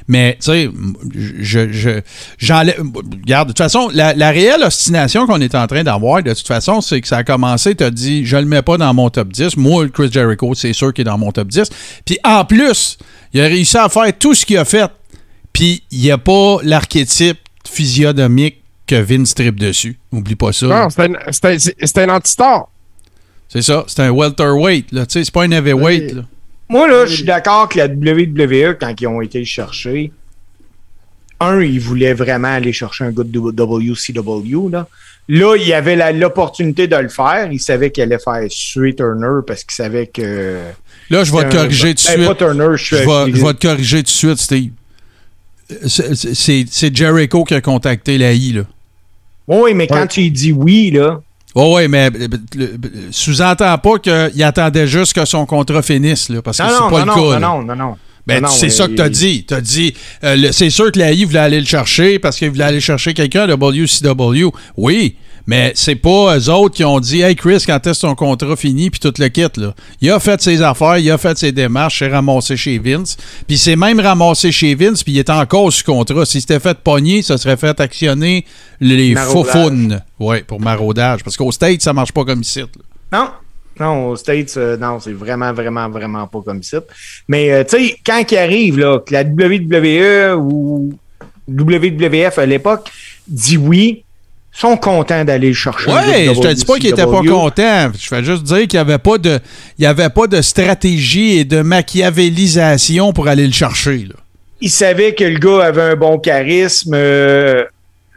Mais, 0.09 0.39
tu 0.41 0.51
sais, 0.51 0.71
je, 1.15 1.71
je, 1.71 2.01
j'enlève. 2.39 2.81
Regarde, 3.23 3.49
de 3.49 3.53
toute 3.53 3.59
façon, 3.59 3.91
la, 3.93 4.15
la 4.15 4.31
réelle 4.31 4.63
ostination 4.65 5.27
qu'on 5.27 5.41
est 5.41 5.55
en 5.55 5.67
train 5.67 5.85
d'avoir, 5.85 6.23
de 6.23 6.33
toute 6.33 6.47
façon, 6.47 6.81
c'est 6.81 7.01
que 7.03 7.07
ça 7.09 7.19
a 7.19 7.25
commencé, 7.25 7.75
tu 7.75 7.85
as 7.85 7.91
dit, 7.91 8.25
je 8.25 8.37
le 8.39 8.47
mets 8.47 8.63
pas 8.63 8.79
dans 8.79 8.93
mon 8.95 9.11
top 9.11 9.29
10. 9.33 9.57
Moi, 9.59 9.89
Chris 9.91 10.09
Jericho, 10.11 10.55
c'est 10.55 10.73
sûr 10.73 10.95
qu'il 10.95 11.03
est 11.03 11.05
dans 11.11 11.19
mon 11.19 11.31
top 11.31 11.49
10. 11.49 11.69
Puis 12.07 12.19
en 12.25 12.45
plus, 12.47 12.97
il 13.35 13.41
a 13.43 13.45
réussi 13.45 13.77
à 13.77 13.89
faire 13.91 14.11
tout 14.19 14.35
ce 14.35 14.47
qu'il 14.47 14.57
a 14.57 14.65
fait. 14.65 14.91
Puis 15.53 15.83
il 15.91 16.01
n'y 16.01 16.11
a 16.11 16.19
pas 16.19 16.57
l'archétype 16.63 17.39
physionomique 17.69 18.63
que 18.87 18.95
Vince 19.01 19.35
tripe 19.35 19.61
dessus. 19.61 19.99
Oublie 20.13 20.37
pas 20.37 20.53
ça. 20.53 20.67
Non, 20.67 20.89
c'était 20.91 21.03
un- 21.05 21.59
c'est- 21.59 21.77
c'était 21.85 22.03
un 22.05 22.09
anti-star. 22.17 22.69
C'est 23.49 23.63
ça. 23.63 23.85
C'est 23.87 24.01
un 24.01 24.11
welterweight. 24.11 24.93
Là. 24.93 25.05
Tu 25.07 25.13
sais, 25.15 25.25
C'est 25.25 25.33
pas 25.35 25.45
un 25.45 25.51
heavyweight. 25.51 26.13
Là. 26.15 26.23
Moi, 26.69 26.87
là, 26.89 27.07
je 27.07 27.15
suis 27.17 27.25
d'accord 27.25 27.69
que 27.69 27.79
la 27.79 27.87
WWE, 27.87 28.77
quand 28.79 28.95
ils 29.01 29.07
ont 29.07 29.23
été 29.23 29.39
le 29.39 29.45
chercher, 29.47 30.13
un, 31.41 31.61
ils 31.63 31.81
voulaient 31.81 32.15
vraiment 32.15 32.49
aller 32.49 32.73
chercher 32.73 33.05
un 33.05 33.11
gars 33.11 33.23
de 33.25 33.39
WCW. 33.39 34.69
Là, 34.71 34.87
là 35.29 35.57
il 35.57 35.67
y 35.67 35.73
avait 35.73 36.13
l'opportunité 36.13 36.87
de 36.87 36.97
le 36.97 37.09
faire. 37.09 37.51
Ils 37.53 37.61
savaient 37.61 37.91
qu'il 37.91 38.03
allait 38.03 38.19
faire 38.19 38.43
suer 38.49 38.95
Turner 38.95 39.41
parce 39.47 39.65
qu'ils 39.65 39.75
savaient 39.75 40.09
que. 40.09 40.59
Là, 41.11 41.25
je 41.25 41.33
vais 41.33 41.49
te 41.49 41.55
corriger 41.57 41.95
tout 41.95 42.03
de 42.03 42.09
ben, 42.09 42.15
suite. 42.17 42.27
Pas 42.27 42.35
Turner, 42.35 42.69
je 42.73 42.77
Je 42.77 42.85
suis. 42.85 42.97
vais, 42.97 43.33
je 43.33 43.45
vais 43.47 43.55
te 43.55 43.67
corriger 43.67 43.99
tout 43.99 44.03
de 44.05 44.09
suite, 44.09 44.39
Steve. 44.39 44.71
C'est- 45.87 46.95
Jericho 46.97 47.45
qui 47.45 47.55
a 47.55 47.61
contacté 47.61 48.19
la 48.19 48.33
I, 48.33 48.53
là. 48.53 48.63
Oui, 49.47 49.73
mais 49.75 49.87
quand 49.87 50.01
Ouais. 50.01 50.09
tu 50.09 50.21
lui 50.21 50.31
dis 50.31 50.53
oui, 50.53 50.91
là. 50.91 51.21
Oh 51.55 51.77
oui, 51.77 51.89
mais 51.89 52.07
euh, 52.15 52.29
le- 52.57 52.67
le- 52.67 52.81
sous-entend 53.11 53.77
pas 53.79 53.99
qu'il 53.99 54.43
attendait 54.43 54.87
juste 54.87 55.13
que 55.15 55.25
son 55.25 55.47
contrat 55.47 55.83
finisse, 55.83 56.29
là, 56.29 56.43
parce 56.43 56.59
que 56.59 56.63
Non, 56.65 56.69
c'est 56.69 56.81
non, 56.81 56.91
pas 56.91 57.05
non, 57.05 57.15
le 57.15 57.21
non, 57.23 57.31
cas. 57.31 57.39
non, 57.39 57.59
non, 57.63 57.63
non, 57.65 57.77
non. 57.77 57.97
Ben, 58.27 58.43
Non, 58.43 58.49
c'est 58.51 58.69
ça 58.69 58.87
que 58.87 58.93
t'as 58.93 59.09
dit. 59.09 59.45
T'as 59.45 59.63
dit, 59.63 59.95
euh, 60.23 60.49
c'est 60.53 60.69
sûr 60.69 60.93
que 60.93 60.99
la 60.99 61.13
I 61.13 61.25
voulait 61.25 61.39
aller 61.39 61.61
le 61.61 61.67
chercher 61.67 62.19
parce 62.19 62.37
qu'il 62.37 62.51
voulait 62.51 62.65
aller 62.65 62.81
chercher 62.81 63.15
quelqu'un 63.15 63.47
WCW. 63.49 64.51
Oui, 64.77 65.17
mais 65.49 65.73
c'est 65.75 65.95
pas 65.95 66.37
eux 66.37 66.51
autres 66.51 66.75
qui 66.75 66.85
ont 66.85 67.01
dit, 67.01 67.23
hey 67.23 67.35
Chris, 67.35 67.65
quand 67.67 67.85
est-ce 67.87 68.03
ton 68.03 68.15
contrat 68.15 68.55
fini, 68.55 68.91
puis 68.91 69.01
tout 69.01 69.15
le 69.19 69.29
kit, 69.29 69.47
là. 69.57 69.75
Il 70.03 70.11
a 70.11 70.21
fait 70.21 70.39
ses 70.43 70.61
affaires, 70.61 70.99
il 70.99 71.11
a 71.11 71.17
fait 71.17 71.39
ses 71.39 71.53
démarches, 71.53 72.01
c'est 72.01 72.09
ramassé 72.09 72.55
chez 72.55 72.79
Vince. 72.79 73.17
Puis 73.47 73.57
c'est 73.57 73.75
même 73.75 73.99
ramassé 73.99 74.53
chez 74.53 74.75
Vince, 74.75 75.03
puis 75.03 75.15
il 75.15 75.19
est 75.19 75.31
encore 75.31 75.73
sous 75.73 75.85
contrat. 75.85 76.27
S'il 76.27 76.43
s'était 76.43 76.61
fait 76.61 76.77
pogner, 76.77 77.23
ça 77.23 77.39
serait 77.39 77.57
fait 77.57 77.81
actionner 77.81 78.45
les 78.79 79.15
faufounes. 79.15 80.03
Oui, 80.21 80.43
pour 80.43 80.61
maraudage. 80.61 81.25
Parce 81.25 81.39
qu'au 81.39 81.51
States, 81.51 81.81
ça 81.81 81.95
marche 81.95 82.13
pas 82.13 82.27
comme 82.27 82.43
ici. 82.43 82.61
là. 82.61 82.67
Non. 83.11 83.29
Non, 83.81 84.09
aux 84.09 84.17
States, 84.17 84.55
euh, 84.59 84.77
non, 84.77 85.01
c'est 85.01 85.13
vraiment, 85.13 85.55
vraiment, 85.55 85.89
vraiment 85.89 86.27
pas 86.27 86.43
comme 86.45 86.63
ça. 86.63 86.81
Mais, 87.27 87.53
euh, 87.53 87.65
tu 87.65 87.79
sais, 87.79 87.97
quand 88.05 88.23
il 88.31 88.37
arrive, 88.37 88.79
là, 88.79 88.99
que 88.99 89.15
la 89.15 89.23
WWE 89.23 90.37
ou 90.37 90.93
WWF 91.49 92.39
à 92.39 92.45
l'époque 92.45 92.91
dit 93.27 93.57
oui, 93.57 94.05
sont 94.53 94.77
contents 94.77 95.25
d'aller 95.25 95.49
le 95.49 95.55
chercher. 95.55 95.91
Ouais, 95.91 96.33
je 96.35 96.41
te 96.41 96.53
dis 96.53 96.65
pas 96.65 96.77
qu'il 96.79 96.87
était 96.89 97.03
pas 97.05 97.21
WCW. 97.21 97.29
content. 97.31 97.91
Je 97.99 98.09
fais 98.09 98.25
juste 98.25 98.43
dire 98.43 98.59
qu'il 98.67 98.73
n'y 98.73 98.79
avait 98.79 98.99
pas 98.99 99.19
de, 99.19 99.39
il 99.79 99.85
y 99.85 99.87
avait 99.87 100.09
pas 100.11 100.27
de 100.27 100.41
stratégie 100.43 101.39
et 101.39 101.45
de 101.45 101.63
machiavélisation 101.63 103.13
pour 103.13 103.29
aller 103.29 103.47
le 103.47 103.53
chercher. 103.53 104.07
là. 104.09 104.15
Il 104.61 104.71
savait 104.71 105.15
que 105.15 105.23
le 105.25 105.39
gars 105.39 105.67
avait 105.67 105.83
un 105.83 105.97
bon 105.97 106.19
charisme. 106.19 106.93
euh, 106.95 107.65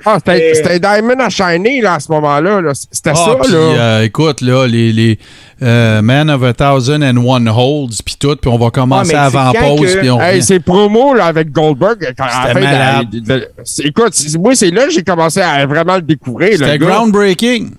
Ah, 0.06 0.18
c'était 0.24 0.80
Diamond 0.80 1.20
à 1.20 1.30
Shiny, 1.30 1.82
là, 1.82 1.96
à 1.96 2.00
ce 2.00 2.12
moment-là. 2.12 2.62
là. 2.62 2.72
C'était 2.74 3.12
Ah, 3.12 3.16
ça, 3.16 3.36
puis, 3.42 3.52
là. 3.52 3.58
euh, 3.58 4.04
écoute, 4.04 4.42
là, 4.42 4.66
les, 4.68 4.92
les 4.92 5.20
euh, 5.62 6.02
Man 6.02 6.30
of 6.30 6.44
a 6.44 6.54
Thousand 6.54 7.02
and 7.04 7.18
One 7.18 7.48
Holds, 7.48 8.02
puis 8.06 8.16
tout, 8.20 8.36
puis 8.36 8.50
on 8.52 8.58
va 8.58 8.70
commencer 8.72 9.14
Ah, 9.16 9.26
mais 9.26 9.32
c'est 9.32 9.38
avant 9.38 9.52
quand 9.54 9.76
pause, 9.78 9.94
que- 9.94 10.00
puis 10.00 10.10
on 10.10 10.20
Hey, 10.22 10.42
ces 10.42 10.60
promos 10.60 11.14
là, 11.14 11.26
avec 11.26 11.52
Goldberg, 11.52 12.14
quand, 12.18 12.24
à 12.24 12.28
la 12.28 12.48
C'était 12.48 12.54
fin 12.54 12.60
de 12.60 12.64
la- 12.64 12.72
malade. 12.94 13.10
de- 13.12 13.20
de- 13.20 13.48
c'est- 13.64 13.84
écoute, 13.86 14.14
c'est- 14.14 14.38
moi, 14.38 14.56
c'est 14.56 14.72
là 14.72 14.86
que 14.86 14.92
j'ai 14.92 15.04
commencé 15.04 15.40
à 15.42 15.66
vraiment 15.66 15.96
le 15.96 16.02
découvrir. 16.02 16.52
le 16.52 16.58
C'était 16.58 16.78
groundbreaking. 16.80 17.72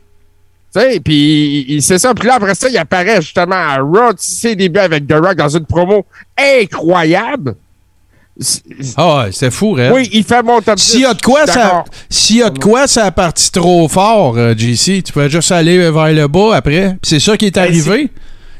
Tu 0.75 0.81
sais, 0.81 1.01
puis 1.01 1.79
c'est 1.83 1.99
ça. 1.99 2.15
Puis 2.15 2.27
là, 2.27 2.37
après 2.37 2.55
ça, 2.55 2.67
il 2.71 2.79
apparaît 2.79 3.21
justement 3.21 3.57
à 3.57 3.77
Raw, 3.77 4.13
tu 4.13 4.19
sais, 4.21 4.49
ses 4.49 4.57
débuts 4.57 4.79
avec 4.81 5.07
The 5.07 5.13
Rock 5.15 5.35
dans 5.35 5.49
une 5.51 5.67
promo 5.67 6.07
incroyable. 6.39 7.57
C'est- 8.42 8.94
Ah, 8.96 9.24
ouais, 9.24 9.33
c'était 9.33 9.50
fou, 9.50 9.72
Red. 9.72 9.92
Oui, 9.92 10.09
il 10.12 10.24
fait 10.24 10.42
mon 10.42 10.61
top 10.61 10.76
10. 10.76 10.83
S'il 10.83 11.00
y 11.00 11.05
a 11.07 11.14
de 11.14 11.22
quoi, 11.22 11.46
ça, 11.46 11.85
s'il 12.11 12.37
y 12.37 12.42
a 12.42 12.50
de 12.50 12.59
quoi, 12.59 12.87
ça 12.87 13.07
a 13.07 13.11
parti 13.11 13.50
trop 13.50 13.88
fort, 13.88 14.35
euh, 14.37 14.55
JC. 14.57 15.02
Tu 15.02 15.12
pouvais 15.12 15.31
juste 15.31 15.52
aller 15.52 15.78
vers 15.90 16.12
le 16.12 16.26
bas 16.28 16.57
après. 16.57 16.96
C'est 17.02 17.20
ça 17.20 17.37
qui 17.37 17.46
est 17.46 17.55
Ben, 17.55 17.62
arrivé. 17.62 18.11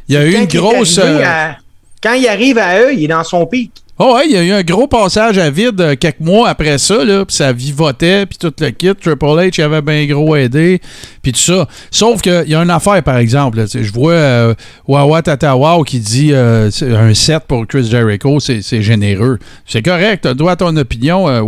Il 0.09 0.15
y 0.15 0.19
a 0.19 0.25
eu 0.25 0.35
une 0.35 0.47
grosse. 0.47 0.99
euh, 0.99 1.23
à- 1.25 1.57
Quand 2.03 2.15
il 2.15 2.27
arrive 2.27 2.59
à 2.59 2.81
eux, 2.81 2.95
il 2.95 3.05
est 3.05 3.09
dans 3.09 3.23
son 3.25 3.47
pic. 3.47 3.71
Oh 4.05 4.17
ouais, 4.17 4.27
il 4.27 4.33
y 4.33 4.37
a 4.37 4.43
eu 4.43 4.51
un 4.51 4.65
gros 4.65 4.89
passage 4.89 5.39
à 5.39 5.49
vide 5.49 5.81
euh, 5.81 5.95
quelques 5.95 6.19
mois 6.19 6.49
après 6.49 6.77
ça, 6.79 7.05
là, 7.05 7.25
puis 7.25 7.37
ça 7.37 7.53
vivotait, 7.53 8.27
puis 8.27 8.37
tout 8.37 8.53
le 8.59 8.71
kit. 8.71 8.93
Triple 9.01 9.25
H 9.27 9.55
il 9.59 9.63
avait 9.63 9.81
bien 9.81 10.05
gros 10.07 10.35
aidé, 10.35 10.81
puis 11.23 11.31
tout 11.31 11.39
ça. 11.39 11.69
Sauf 11.89 12.21
qu'il 12.21 12.49
y 12.49 12.55
a 12.57 12.61
une 12.61 12.71
affaire, 12.71 13.01
par 13.05 13.19
exemple. 13.19 13.65
je 13.65 13.93
vois 13.93 14.15
euh, 14.15 14.55
Wawa 14.89 15.23
Tatawa 15.23 15.79
qui 15.87 16.01
dit 16.01 16.31
euh, 16.33 16.69
un 16.83 17.15
7 17.15 17.45
pour 17.47 17.65
Chris 17.69 17.89
Jericho, 17.89 18.41
c'est 18.41 18.83
généreux. 18.83 19.39
C'est 19.69 19.83
correct, 19.83 20.27
tu 20.29 20.35
droit 20.35 20.53
à 20.53 20.57
ton 20.57 20.77
opinion, 20.77 21.29
euh, 21.29 21.43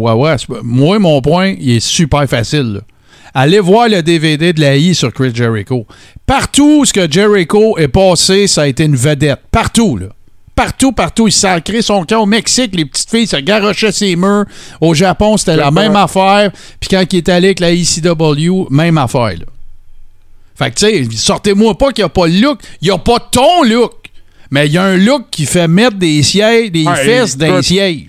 Moi, 0.63 0.99
mon 1.01 1.21
point, 1.23 1.55
il 1.59 1.79
est 1.79 1.85
super 1.85 2.25
facile. 2.29 2.83
Allez 3.35 3.59
voir 3.59 3.89
le 3.89 4.01
DVD 4.01 4.53
de 4.53 4.61
la 4.61 4.77
I 4.77 4.95
sur 4.95 5.13
Chris 5.13 5.33
Jericho. 5.35 5.89
Partout 6.25 6.83
où 6.83 6.85
ce 6.85 6.93
que 6.93 7.11
Jericho 7.11 7.77
est 7.79 7.89
passé, 7.89 8.47
ça 8.47 8.63
a 8.63 8.67
été 8.69 8.85
une 8.85 8.95
vedette. 8.95 9.41
Partout, 9.51 9.97
là. 9.97 10.07
Partout, 10.55 10.93
partout, 10.93 11.27
il 11.27 11.33
sacrait 11.33 11.83
son 11.83 12.05
camp. 12.05 12.23
Au 12.23 12.27
Mexique, 12.27 12.77
les 12.77 12.85
petites 12.85 13.11
filles 13.11 13.27
se 13.27 13.37
garochaient 13.37 13.91
ses 13.91 14.15
murs. 14.15 14.45
Au 14.81 14.95
Japon, 14.95 15.37
c'était 15.37 15.57
la 15.57 15.71
même 15.73 15.97
affaire. 15.97 16.51
Puis 16.79 16.89
quand 16.91 17.05
il 17.13 17.17
est 17.17 17.29
allé 17.29 17.49
avec 17.49 17.61
la 17.61 17.73
ECW, 17.73 18.69
même 18.71 18.97
affaire. 18.99 19.31
Là. 19.39 19.47
Fait 20.57 20.71
que, 20.71 20.77
tu 20.77 20.87
sais, 20.87 21.17
sortez-moi 21.17 21.77
pas 21.77 21.91
qu'il 21.91 22.05
n'y 22.05 22.07
a 22.07 22.09
pas 22.11 22.27
le 22.29 22.41
look. 22.41 22.61
Il 22.81 22.89
n'y 22.89 22.95
a 22.95 22.99
pas 22.99 23.19
ton 23.19 23.65
look. 23.65 23.95
Mais 24.51 24.67
il 24.67 24.73
y 24.73 24.79
a 24.79 24.85
un 24.85 24.97
look 24.97 25.25
qui 25.31 25.47
fait 25.47 25.67
mettre 25.67 25.97
des 25.97 26.23
sièges, 26.23 26.71
des 26.71 26.85
Ouais, 26.87 26.95
fesses 26.97 27.37
dans 27.37 27.57
les 27.57 27.63
sièges. 27.63 28.07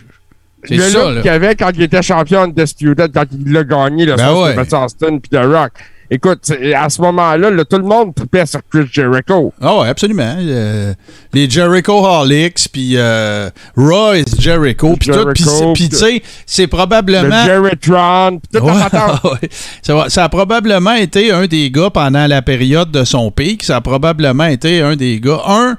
C'est 0.67 0.75
le 0.75 0.89
ça, 0.89 1.11
look 1.11 1.21
qu'il 1.23 1.31
avait 1.31 1.55
quand 1.55 1.71
il 1.73 1.81
était 1.81 2.03
champion 2.03 2.47
de 2.47 2.53
Disputed, 2.53 3.11
quand 3.11 3.25
il 3.31 3.51
l'a 3.51 3.63
gagné, 3.63 4.05
le 4.05 4.15
Ben 4.15 4.33
ouais. 4.33 4.55
Austin 4.59 5.17
puis 5.17 5.29
The 5.31 5.43
Rock. 5.43 5.71
Écoute, 6.11 6.51
à 6.75 6.89
ce 6.89 7.01
moment-là, 7.01 7.49
là, 7.49 7.65
tout 7.65 7.77
le 7.77 7.83
monde 7.83 8.13
tripait 8.13 8.45
sur 8.45 8.59
Chris 8.71 8.85
Jericho. 8.91 9.51
Ah 9.59 9.79
ouais, 9.79 9.87
absolument. 9.87 10.35
Euh, 10.37 10.93
les 11.33 11.49
Jericho 11.49 12.05
Holics, 12.05 12.67
puis 12.71 12.95
euh, 12.95 13.49
Jericho, 14.37 14.95
puis 14.99 15.09
tout. 15.09 15.73
Puis 15.73 15.89
tu 15.89 15.95
sais, 15.95 16.21
c'est 16.45 16.63
Le 16.63 16.67
probablement... 16.67 17.45
Jerrytron, 17.45 18.39
puis 18.39 18.61
toute 18.61 18.63
Ouais, 19.23 19.49
ça, 19.81 20.05
ça 20.09 20.23
a 20.25 20.29
probablement 20.29 20.93
été 20.93 21.31
un 21.31 21.47
des 21.47 21.71
gars 21.71 21.89
pendant 21.89 22.27
la 22.27 22.41
période 22.41 22.91
de 22.91 23.03
son 23.03 23.31
pic. 23.31 23.63
Ça 23.63 23.77
a 23.77 23.81
probablement 23.81 24.45
été 24.45 24.81
un 24.81 24.95
des 24.95 25.19
gars. 25.19 25.41
Un, 25.47 25.77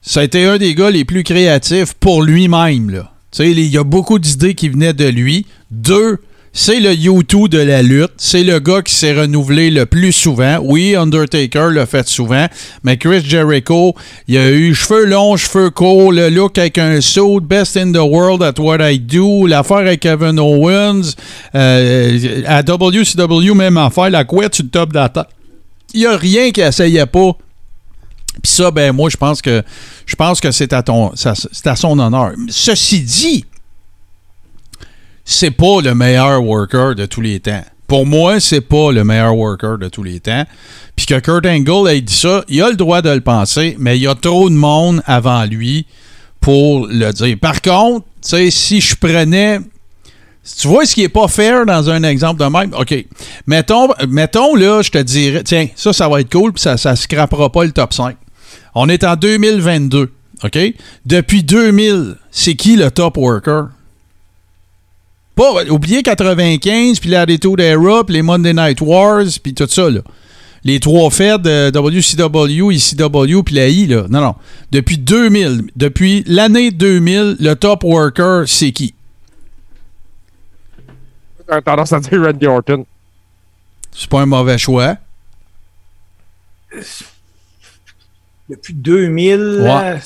ça 0.00 0.20
a 0.20 0.22
été 0.22 0.46
un 0.46 0.58
des 0.58 0.74
gars 0.74 0.90
les 0.90 1.04
plus 1.04 1.24
créatifs 1.24 1.94
pour 1.94 2.22
lui-même. 2.22 2.90
là. 2.90 3.10
Tu 3.32 3.42
sais, 3.42 3.50
il 3.50 3.66
y 3.66 3.78
a 3.78 3.84
beaucoup 3.84 4.20
d'idées 4.20 4.54
qui 4.54 4.68
venaient 4.68 4.92
de 4.92 5.08
lui. 5.08 5.46
Deux, 5.70 6.20
c'est 6.58 6.80
le 6.80 6.94
U2 6.94 7.50
de 7.50 7.58
la 7.58 7.82
lutte. 7.82 8.12
C'est 8.16 8.42
le 8.42 8.58
gars 8.60 8.80
qui 8.80 8.94
s'est 8.94 9.12
renouvelé 9.12 9.70
le 9.70 9.84
plus 9.84 10.10
souvent. 10.10 10.58
Oui, 10.62 10.96
Undertaker 10.96 11.68
l'a 11.70 11.84
fait 11.84 12.08
souvent, 12.08 12.46
mais 12.82 12.96
Chris 12.96 13.22
Jericho, 13.22 13.94
il 14.26 14.38
a 14.38 14.50
eu 14.50 14.74
cheveux 14.74 15.04
longs, 15.04 15.36
cheveux 15.36 15.68
courts, 15.68 16.12
le 16.12 16.30
look 16.30 16.56
avec 16.56 16.78
un 16.78 17.02
suit, 17.02 17.40
best 17.42 17.76
in 17.76 17.92
the 17.92 17.98
world 17.98 18.42
at 18.42 18.58
what 18.58 18.78
I 18.80 18.98
do, 18.98 19.46
l'affaire 19.46 19.76
avec 19.76 20.00
Kevin 20.00 20.38
Owens, 20.38 21.14
euh, 21.54 22.42
à 22.46 22.62
WCW, 22.62 23.52
même 23.54 23.76
affaire, 23.76 24.08
la 24.08 24.24
couette 24.24 24.54
sur 24.54 24.64
top 24.70 24.94
de. 24.94 25.00
Il 25.92 26.00
n'y 26.00 26.06
a 26.06 26.16
rien 26.16 26.50
qui 26.52 26.62
essayait 26.62 27.04
pas. 27.04 27.32
Puis 28.42 28.52
ça, 28.52 28.70
ben 28.70 28.92
moi, 28.92 29.10
je 29.10 29.18
pense 29.18 29.42
que 29.42 29.62
je 30.06 30.16
pense 30.16 30.40
que 30.40 30.50
c'est 30.50 30.72
à 30.72 30.82
son 31.76 31.98
honneur. 31.98 32.32
Ceci 32.48 33.00
dit, 33.02 33.44
c'est 35.26 35.50
pas 35.50 35.82
le 35.82 35.94
meilleur 35.94 36.42
worker 36.42 36.94
de 36.94 37.04
tous 37.04 37.20
les 37.20 37.40
temps. 37.40 37.64
Pour 37.86 38.06
moi, 38.06 38.40
c'est 38.40 38.62
pas 38.62 38.90
le 38.92 39.04
meilleur 39.04 39.36
worker 39.36 39.76
de 39.76 39.88
tous 39.88 40.02
les 40.02 40.20
temps. 40.20 40.44
Puis 40.96 41.06
que 41.06 41.18
Kurt 41.20 41.44
Angle 41.44 41.90
ait 41.90 42.00
dit 42.00 42.14
ça, 42.14 42.42
il 42.48 42.62
a 42.62 42.70
le 42.70 42.76
droit 42.76 43.02
de 43.02 43.10
le 43.10 43.20
penser, 43.20 43.76
mais 43.78 43.98
il 43.98 44.02
y 44.02 44.06
a 44.06 44.14
trop 44.14 44.48
de 44.48 44.54
monde 44.54 45.02
avant 45.04 45.44
lui 45.44 45.86
pour 46.40 46.86
le 46.86 47.12
dire. 47.12 47.36
Par 47.40 47.60
contre, 47.60 48.06
si 48.22 48.80
je 48.80 48.96
prenais 48.96 49.60
tu 50.58 50.68
vois 50.68 50.86
ce 50.86 50.94
qui 50.94 51.02
est 51.02 51.08
pas 51.08 51.26
fair 51.26 51.66
dans 51.66 51.90
un 51.90 52.04
exemple 52.04 52.40
de 52.40 52.48
même, 52.48 52.72
OK. 52.74 52.94
Mettons, 53.48 53.88
mettons 54.08 54.54
là, 54.54 54.80
je 54.80 54.90
te 54.90 54.98
dirais, 54.98 55.42
tiens, 55.42 55.66
ça, 55.74 55.92
ça 55.92 56.08
va 56.08 56.20
être 56.20 56.30
cool, 56.30 56.52
puis 56.52 56.62
ça, 56.62 56.76
ça 56.76 56.94
scrapera 56.94 57.50
pas 57.50 57.64
le 57.64 57.72
top 57.72 57.92
5. 57.92 58.16
On 58.76 58.88
est 58.88 59.02
en 59.02 59.16
2022, 59.16 60.12
OK? 60.44 60.58
Depuis 61.04 61.42
2000, 61.42 62.16
c'est 62.30 62.54
qui 62.54 62.76
le 62.76 62.92
top 62.92 63.16
worker? 63.16 63.70
Pas, 65.36 65.64
oubliez 65.68 66.02
95, 66.02 66.98
puis 66.98 67.10
l'Attitude 67.10 67.60
Era, 67.60 68.02
puis 68.04 68.14
les 68.14 68.22
Monday 68.22 68.54
Night 68.54 68.80
Wars, 68.80 69.26
puis 69.42 69.54
tout 69.54 69.66
ça, 69.68 69.88
là. 69.90 70.00
Les 70.64 70.80
trois 70.80 71.10
feds 71.10 71.38
de 71.38 71.70
WCW, 71.70 72.72
ECW, 72.74 73.42
puis 73.44 73.54
la 73.54 73.68
I, 73.68 73.86
là. 73.86 74.06
Non, 74.08 74.20
non. 74.20 74.34
Depuis 74.72 74.98
2000, 74.98 75.64
depuis 75.76 76.24
l'année 76.26 76.72
2000, 76.72 77.36
le 77.38 77.54
top 77.54 77.84
worker, 77.84 78.48
c'est 78.48 78.72
qui? 78.72 78.94
J'ai 81.52 81.62
tendance 81.62 81.92
à 81.92 82.00
dire 82.00 82.20
Randy 82.20 82.46
Orton. 82.46 82.84
C'est 83.92 84.08
pas 84.10 84.22
un 84.22 84.26
mauvais 84.26 84.58
choix. 84.58 84.96
Depuis 88.48 88.74
2000, 88.74 89.60
Ouais. 89.62 90.00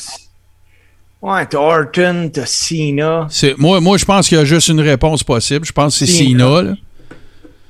Ouais, 1.22 1.46
t'as 1.46 1.58
Orton, 1.58 2.30
t'as 2.32 2.46
Cena. 2.46 3.26
C'est, 3.30 3.56
moi, 3.58 3.80
moi 3.80 3.96
je 3.98 4.04
pense 4.04 4.28
qu'il 4.28 4.38
y 4.38 4.40
a 4.40 4.44
juste 4.44 4.68
une 4.68 4.80
réponse 4.80 5.22
possible. 5.24 5.64
Je 5.66 5.72
pense 5.72 5.98
que 5.98 6.06
c'est 6.06 6.12
Cena. 6.12 6.44
Cena. 6.44 6.62
là. 6.62 6.74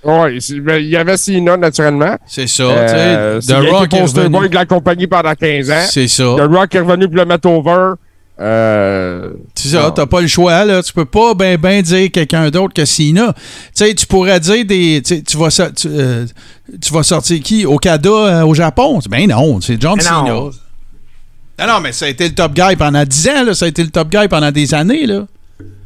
Oui, 0.03 0.39
il 0.39 0.89
y 0.89 0.97
avait 0.97 1.17
Cena, 1.19 1.57
naturellement. 1.59 2.17
C'est 2.27 2.47
ça. 2.47 2.63
Euh, 2.63 3.39
tu 3.39 3.47
sais. 3.47 3.53
The 3.53 3.71
Rock 3.71 3.93
est 3.93 4.03
revenu. 4.03 4.29
boy 4.31 4.49
de 4.49 4.55
la 4.55 4.65
compagnie 4.65 5.07
pendant 5.07 5.35
15 5.35 5.71
ans. 5.71 5.87
C'est 5.91 6.09
ça. 6.09 6.23
The 6.39 6.51
Rock 6.51 6.75
est 6.75 6.81
revenu 6.81 7.07
pour 7.07 7.17
le 7.17 7.25
mettre 7.27 7.49
over. 7.49 7.95
Euh, 8.41 9.33
C'est 9.55 9.69
ça, 9.69 9.83
non. 9.83 9.91
t'as 9.91 10.07
pas 10.07 10.23
le 10.23 10.27
choix, 10.27 10.65
là. 10.65 10.83
Tu 10.83 10.95
peux 10.95 11.05
pas 11.05 11.35
ben 11.35 11.59
ben 11.59 11.83
dire 11.83 12.11
quelqu'un 12.11 12.49
d'autre 12.49 12.73
que 12.73 12.87
Cena. 12.87 13.35
Tu 13.35 13.41
sais, 13.75 13.95
tu 13.95 14.07
pourrais 14.07 14.41
dire 14.41 14.65
des. 14.65 15.03
Tu 15.05 15.17
sais, 15.17 15.23
tu 15.23 15.37
vas, 15.37 15.51
tu, 15.51 15.89
euh, 15.89 16.25
tu 16.81 16.91
vas 16.95 17.03
sortir 17.03 17.39
qui? 17.43 17.67
Okada 17.67 18.09
euh, 18.09 18.43
au 18.47 18.55
Japon? 18.55 18.99
Ben 19.11 19.29
non, 19.29 19.61
c'est 19.61 19.79
John 19.79 19.97
Mais 19.99 20.03
Cena. 20.03 20.49
Non. 21.67 21.75
Non, 21.75 21.81
mais 21.81 21.93
ça 21.93 22.07
a 22.07 22.09
été 22.09 22.29
le 22.29 22.35
top 22.35 22.53
guy 22.55 22.77
pendant 22.77 23.05
10 23.05 23.29
ans, 23.29 23.45
là. 23.45 23.55
Ça 23.55 23.65
a 23.65 23.69
été 23.69 23.83
le 23.83 23.91
top 23.91 24.09
guy 24.11 24.29
pendant 24.29 24.51
des 24.51 24.73
années, 24.75 25.07
là. 25.07 25.27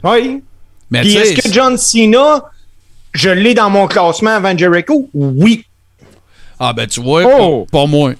Oui. 0.03 0.43
Mais 0.91 1.01
Puis 1.03 1.15
est-ce 1.17 1.43
que 1.49 1.53
John 1.53 1.77
Cena, 1.77 2.45
je 3.13 3.31
l'ai 3.31 3.55
dans 3.55 3.71
mon 3.71 3.87
classement 3.87 4.31
avant 4.31 4.57
Jericho? 4.57 5.09
Oui. 5.15 5.65
Ah, 6.59 6.73
ben 6.73 6.87
tu 6.87 7.01
vois, 7.01 7.25
Oh! 7.27 7.67
pour 7.71 7.89
moi. 7.89 8.13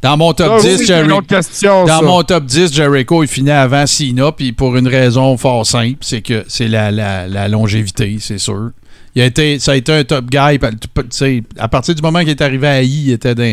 Dans 0.00 0.16
mon 0.16 0.32
top 0.32 0.46
Ça 0.46 0.54
aussi, 0.54 0.68
10, 0.68 0.76
c'est 0.78 0.86
Jerry- 0.86 1.06
une 1.06 1.12
autre 1.12 1.26
question, 1.26 1.84
Dans 1.84 1.98
ça. 1.98 2.02
mon 2.06 2.22
top 2.22 2.44
10, 2.44 2.72
Jericho, 2.72 3.22
il 3.24 3.28
finit 3.28 3.50
avant 3.50 3.84
Cena, 3.86 4.30
puis 4.30 4.52
pour 4.52 4.76
une 4.76 4.86
raison 4.86 5.36
fort 5.36 5.66
simple, 5.66 5.98
c'est 6.02 6.22
que 6.22 6.44
c'est 6.46 6.68
la, 6.68 6.92
la- 6.92 7.26
la 7.26 7.48
longévité, 7.48 8.18
c'est 8.20 8.38
sûr. 8.38 8.70
Il 9.18 9.22
a 9.22 9.24
été, 9.24 9.58
ça 9.58 9.72
a 9.72 9.74
été 9.74 9.90
un 9.92 10.04
top 10.04 10.26
guy. 10.26 10.58
pa- 10.60 10.70
tu 10.70 10.78
sais, 11.10 11.42
À 11.58 11.66
partir 11.66 11.92
du 11.92 12.00
moment 12.02 12.20
qu'il 12.20 12.28
est 12.28 12.40
arrivé 12.40 12.68
à 12.68 12.80
I, 12.82 13.02
il 13.06 13.12
était 13.14 13.34
d'un, 13.34 13.52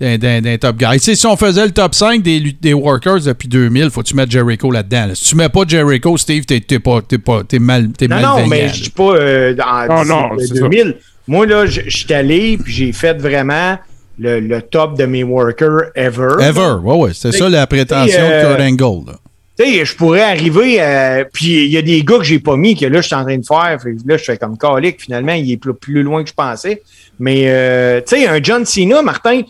d'un- 0.00 0.18
d'un- 0.18 0.40
d'un 0.40 0.58
top 0.58 0.76
guy. 0.76 0.98
Si 0.98 1.24
on 1.28 1.36
faisait 1.36 1.64
le 1.66 1.70
top 1.70 1.94
5 1.94 2.20
des, 2.20 2.40
des 2.60 2.74
workers 2.74 3.20
depuis 3.20 3.46
2000, 3.46 3.90
faut 3.90 4.02
que 4.02 4.08
tu 4.08 4.16
mettes 4.16 4.32
Jericho 4.32 4.72
là-dedans. 4.72 5.06
là. 5.06 5.14
Si 5.14 5.26
tu 5.26 5.36
mets 5.36 5.48
pas 5.48 5.60
Jericho, 5.68 6.16
Steve, 6.18 6.44
t'es, 6.46 6.58
t'es 6.58 6.80
pas, 6.80 7.00
t'es 7.00 7.18
pas, 7.18 7.44
t'es 7.44 7.60
mal, 7.60 7.92
t'es 7.96 8.08
Non, 8.08 8.16
malveillant, 8.16 8.40
non, 8.40 8.46
mais 8.48 8.68
je 8.70 8.82
dis 8.82 8.90
pas 8.90 9.14
euh, 9.14 9.54
dans 9.54 9.86
Non, 9.86 10.04
non, 10.04 10.34
d'ici, 10.36 10.52
c'est 10.56 10.62
euh, 10.64 10.68
2000. 10.68 10.96
Moi, 11.28 11.46
là, 11.46 11.64
je 11.66 11.82
suis 11.88 12.12
allé, 12.12 12.58
puis 12.58 12.72
j'ai 12.72 12.92
fait 12.92 13.14
vraiment 13.16 13.78
le, 14.18 14.40
le 14.40 14.62
top 14.62 14.98
de 14.98 15.04
mes 15.06 15.22
workers 15.22 15.92
ever. 15.94 16.34
Ever, 16.40 16.74
ouais, 16.82 16.96
ouais. 16.96 17.10
C'était 17.14 17.38
ça 17.38 17.48
la 17.48 17.68
prétention 17.68 18.18
euh, 18.20 18.42
de 18.42 18.56
Kurt 18.56 18.82
Angle. 18.82 19.10
là. 19.12 19.16
Tu 19.58 19.64
sais, 19.64 19.84
je 19.84 19.94
pourrais 19.94 20.22
arriver, 20.22 20.80
euh, 20.80 21.24
puis 21.32 21.64
il 21.64 21.70
y 21.70 21.76
a 21.76 21.82
des 21.82 22.02
gars 22.02 22.18
que 22.18 22.24
j'ai 22.24 22.40
pas 22.40 22.56
mis, 22.56 22.76
que 22.76 22.86
là, 22.86 23.00
je 23.00 23.06
suis 23.06 23.14
en 23.14 23.22
train 23.22 23.38
de 23.38 23.46
faire. 23.46 23.78
Fait 23.80 23.94
là, 24.04 24.16
je 24.16 24.24
fais 24.24 24.36
comme 24.36 24.58
calique, 24.58 25.00
finalement, 25.00 25.32
il 25.32 25.50
est 25.52 25.56
plus, 25.56 25.74
plus 25.74 26.02
loin 26.02 26.24
que 26.24 26.28
je 26.28 26.34
pensais. 26.34 26.82
Mais, 27.20 27.44
euh, 27.46 28.00
tu 28.00 28.16
sais, 28.16 28.26
un 28.26 28.42
John 28.42 28.64
Cena, 28.64 29.02
Martin, 29.02 29.42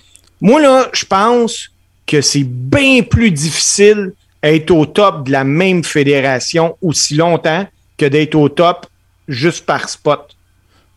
moi, 0.42 0.60
là, 0.60 0.88
je 0.92 1.06
pense 1.06 1.70
que 2.06 2.20
c'est 2.20 2.44
bien 2.44 3.02
plus 3.02 3.30
difficile 3.30 4.12
d'être 4.42 4.70
au 4.70 4.84
top 4.84 5.26
de 5.26 5.32
la 5.32 5.44
même 5.44 5.82
fédération 5.82 6.76
aussi 6.82 7.14
longtemps 7.14 7.66
que 7.96 8.04
d'être 8.04 8.34
au 8.34 8.50
top 8.50 8.86
juste 9.26 9.64
par 9.64 9.88
spot. 9.88 10.36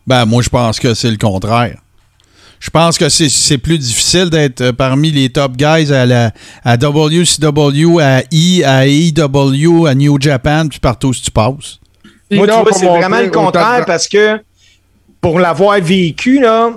Ben, 0.06 0.26
moi, 0.26 0.42
je 0.42 0.50
pense 0.50 0.78
que 0.78 0.92
c'est 0.92 1.10
le 1.10 1.16
contraire. 1.16 1.78
Je 2.60 2.70
pense 2.70 2.98
que 2.98 3.08
c'est- 3.08 3.28
c'est 3.28 3.58
plus 3.58 3.78
difficile 3.78 4.30
d'être 4.30 4.60
euh, 4.60 4.72
parmi 4.72 5.10
les 5.12 5.28
top 5.30 5.56
guys 5.56 5.92
à, 5.92 6.04
la, 6.06 6.32
à 6.64 6.76
WCW, 6.76 8.00
à 8.00 8.22
E, 8.32 8.64
à 8.64 8.86
AEW, 8.86 9.86
à 9.86 9.94
New 9.94 10.20
Japan, 10.20 10.66
puis 10.68 10.80
partout 10.80 11.08
où 11.08 11.14
tu 11.14 11.30
passes. 11.30 11.78
Moi, 12.30 12.46
tu 12.46 12.52
vois, 12.52 12.72
c'est 12.72 12.86
vraiment 12.86 13.20
le 13.20 13.30
contraire 13.30 13.84
parce 13.86 14.06
que 14.08 14.40
pour 15.20 15.38
l'avoir 15.38 15.80
vécu, 15.80 16.40
là, 16.40 16.72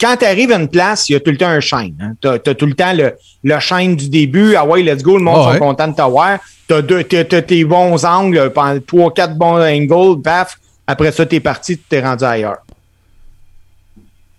quand 0.00 0.16
tu 0.16 0.24
arrives 0.24 0.52
à 0.52 0.56
une 0.56 0.68
place, 0.68 1.08
il 1.08 1.12
y 1.12 1.16
a 1.16 1.20
tout 1.20 1.30
le 1.30 1.36
temps 1.36 1.48
un 1.48 1.60
shine. 1.60 1.94
Hein. 2.00 2.12
Tu 2.20 2.28
as, 2.28 2.54
tout 2.54 2.66
le 2.66 2.74
temps 2.74 2.92
le, 2.92 3.14
le 3.44 3.60
shine 3.60 3.94
du 3.96 4.08
début. 4.08 4.54
Ah 4.56 4.64
ouais, 4.64 4.82
let's 4.82 5.02
go, 5.02 5.16
le 5.18 5.22
monde 5.22 5.46
ouais. 5.46 5.52
sont 5.54 5.58
contents 5.58 5.88
de 5.88 5.94
t'avoir. 5.94 6.38
Tu 6.68 6.74
as, 6.74 7.42
tes 7.42 7.64
bons 7.64 8.04
angles, 8.04 8.52
trois, 8.86 9.12
quatre 9.12 9.36
bons 9.36 9.60
angles, 9.60 10.22
paf. 10.22 10.56
Après 10.86 11.12
ça, 11.12 11.26
tu 11.26 11.36
es 11.36 11.40
parti, 11.40 11.76
tu 11.76 11.84
t'es 11.88 12.00
rendu 12.00 12.24
ailleurs. 12.24 12.58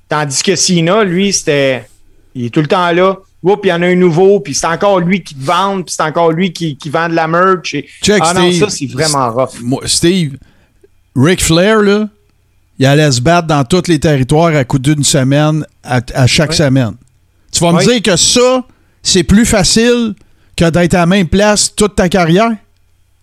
Tandis 0.10 0.42
que 0.44 0.56
Sina, 0.56 1.04
lui, 1.04 1.32
c'était. 1.32 1.88
Il 2.36 2.46
est 2.46 2.50
tout 2.50 2.62
le 2.62 2.68
temps 2.68 2.92
là. 2.92 3.18
Oups, 3.42 3.62
il 3.64 3.68
y 3.70 3.72
en 3.74 3.82
a 3.82 3.86
un 3.88 3.96
nouveau, 3.96 4.42
puis 4.42 4.54
c'est 4.54 4.68
encore 4.68 5.00
lui 5.00 5.24
qui 5.24 5.34
te 5.34 5.44
vend, 5.46 5.82
puis 5.82 5.96
c'est 5.96 6.04
encore 6.04 6.32
lui 6.34 6.52
qui, 6.52 6.76
qui 6.76 6.90
vend 6.90 7.08
de 7.08 7.14
la 7.14 7.26
merch. 7.28 7.74
Et- 7.74 7.88
Check, 8.04 8.22
ah 8.26 8.34
non, 8.34 8.52
Steve. 8.52 8.60
ça, 8.60 8.70
c'est 8.70 8.86
vraiment 8.88 9.32
rough. 9.32 9.62
Moi, 9.62 9.82
Steve, 9.86 10.36
Ric 11.16 11.42
Flair, 11.42 11.78
là, 11.82 12.10
il 12.78 12.86
allait 12.86 13.10
se 13.12 13.22
battre 13.22 13.48
dans 13.48 13.64
tous 13.64 13.88
les 13.88 13.98
territoires 14.00 14.54
à 14.56 14.66
coup 14.66 14.78
d'une 14.80 15.04
semaine, 15.06 15.66
à, 15.84 16.02
à 16.16 16.28
chaque 16.28 16.54
semaine. 16.54 16.96
Tu 17.52 17.60
vas 17.64 17.72
me 17.72 17.82
dire 17.84 18.02
que 18.02 18.18
ça, 18.18 18.64
c'est 19.02 19.24
plus 19.24 19.46
facile 19.46 20.16
que 20.58 20.70
d'être 20.70 20.96
à 20.96 21.00
la 21.00 21.06
même 21.06 21.28
place 21.28 21.74
toute 21.74 21.96
ta 21.96 22.10
carrière? 22.10 22.52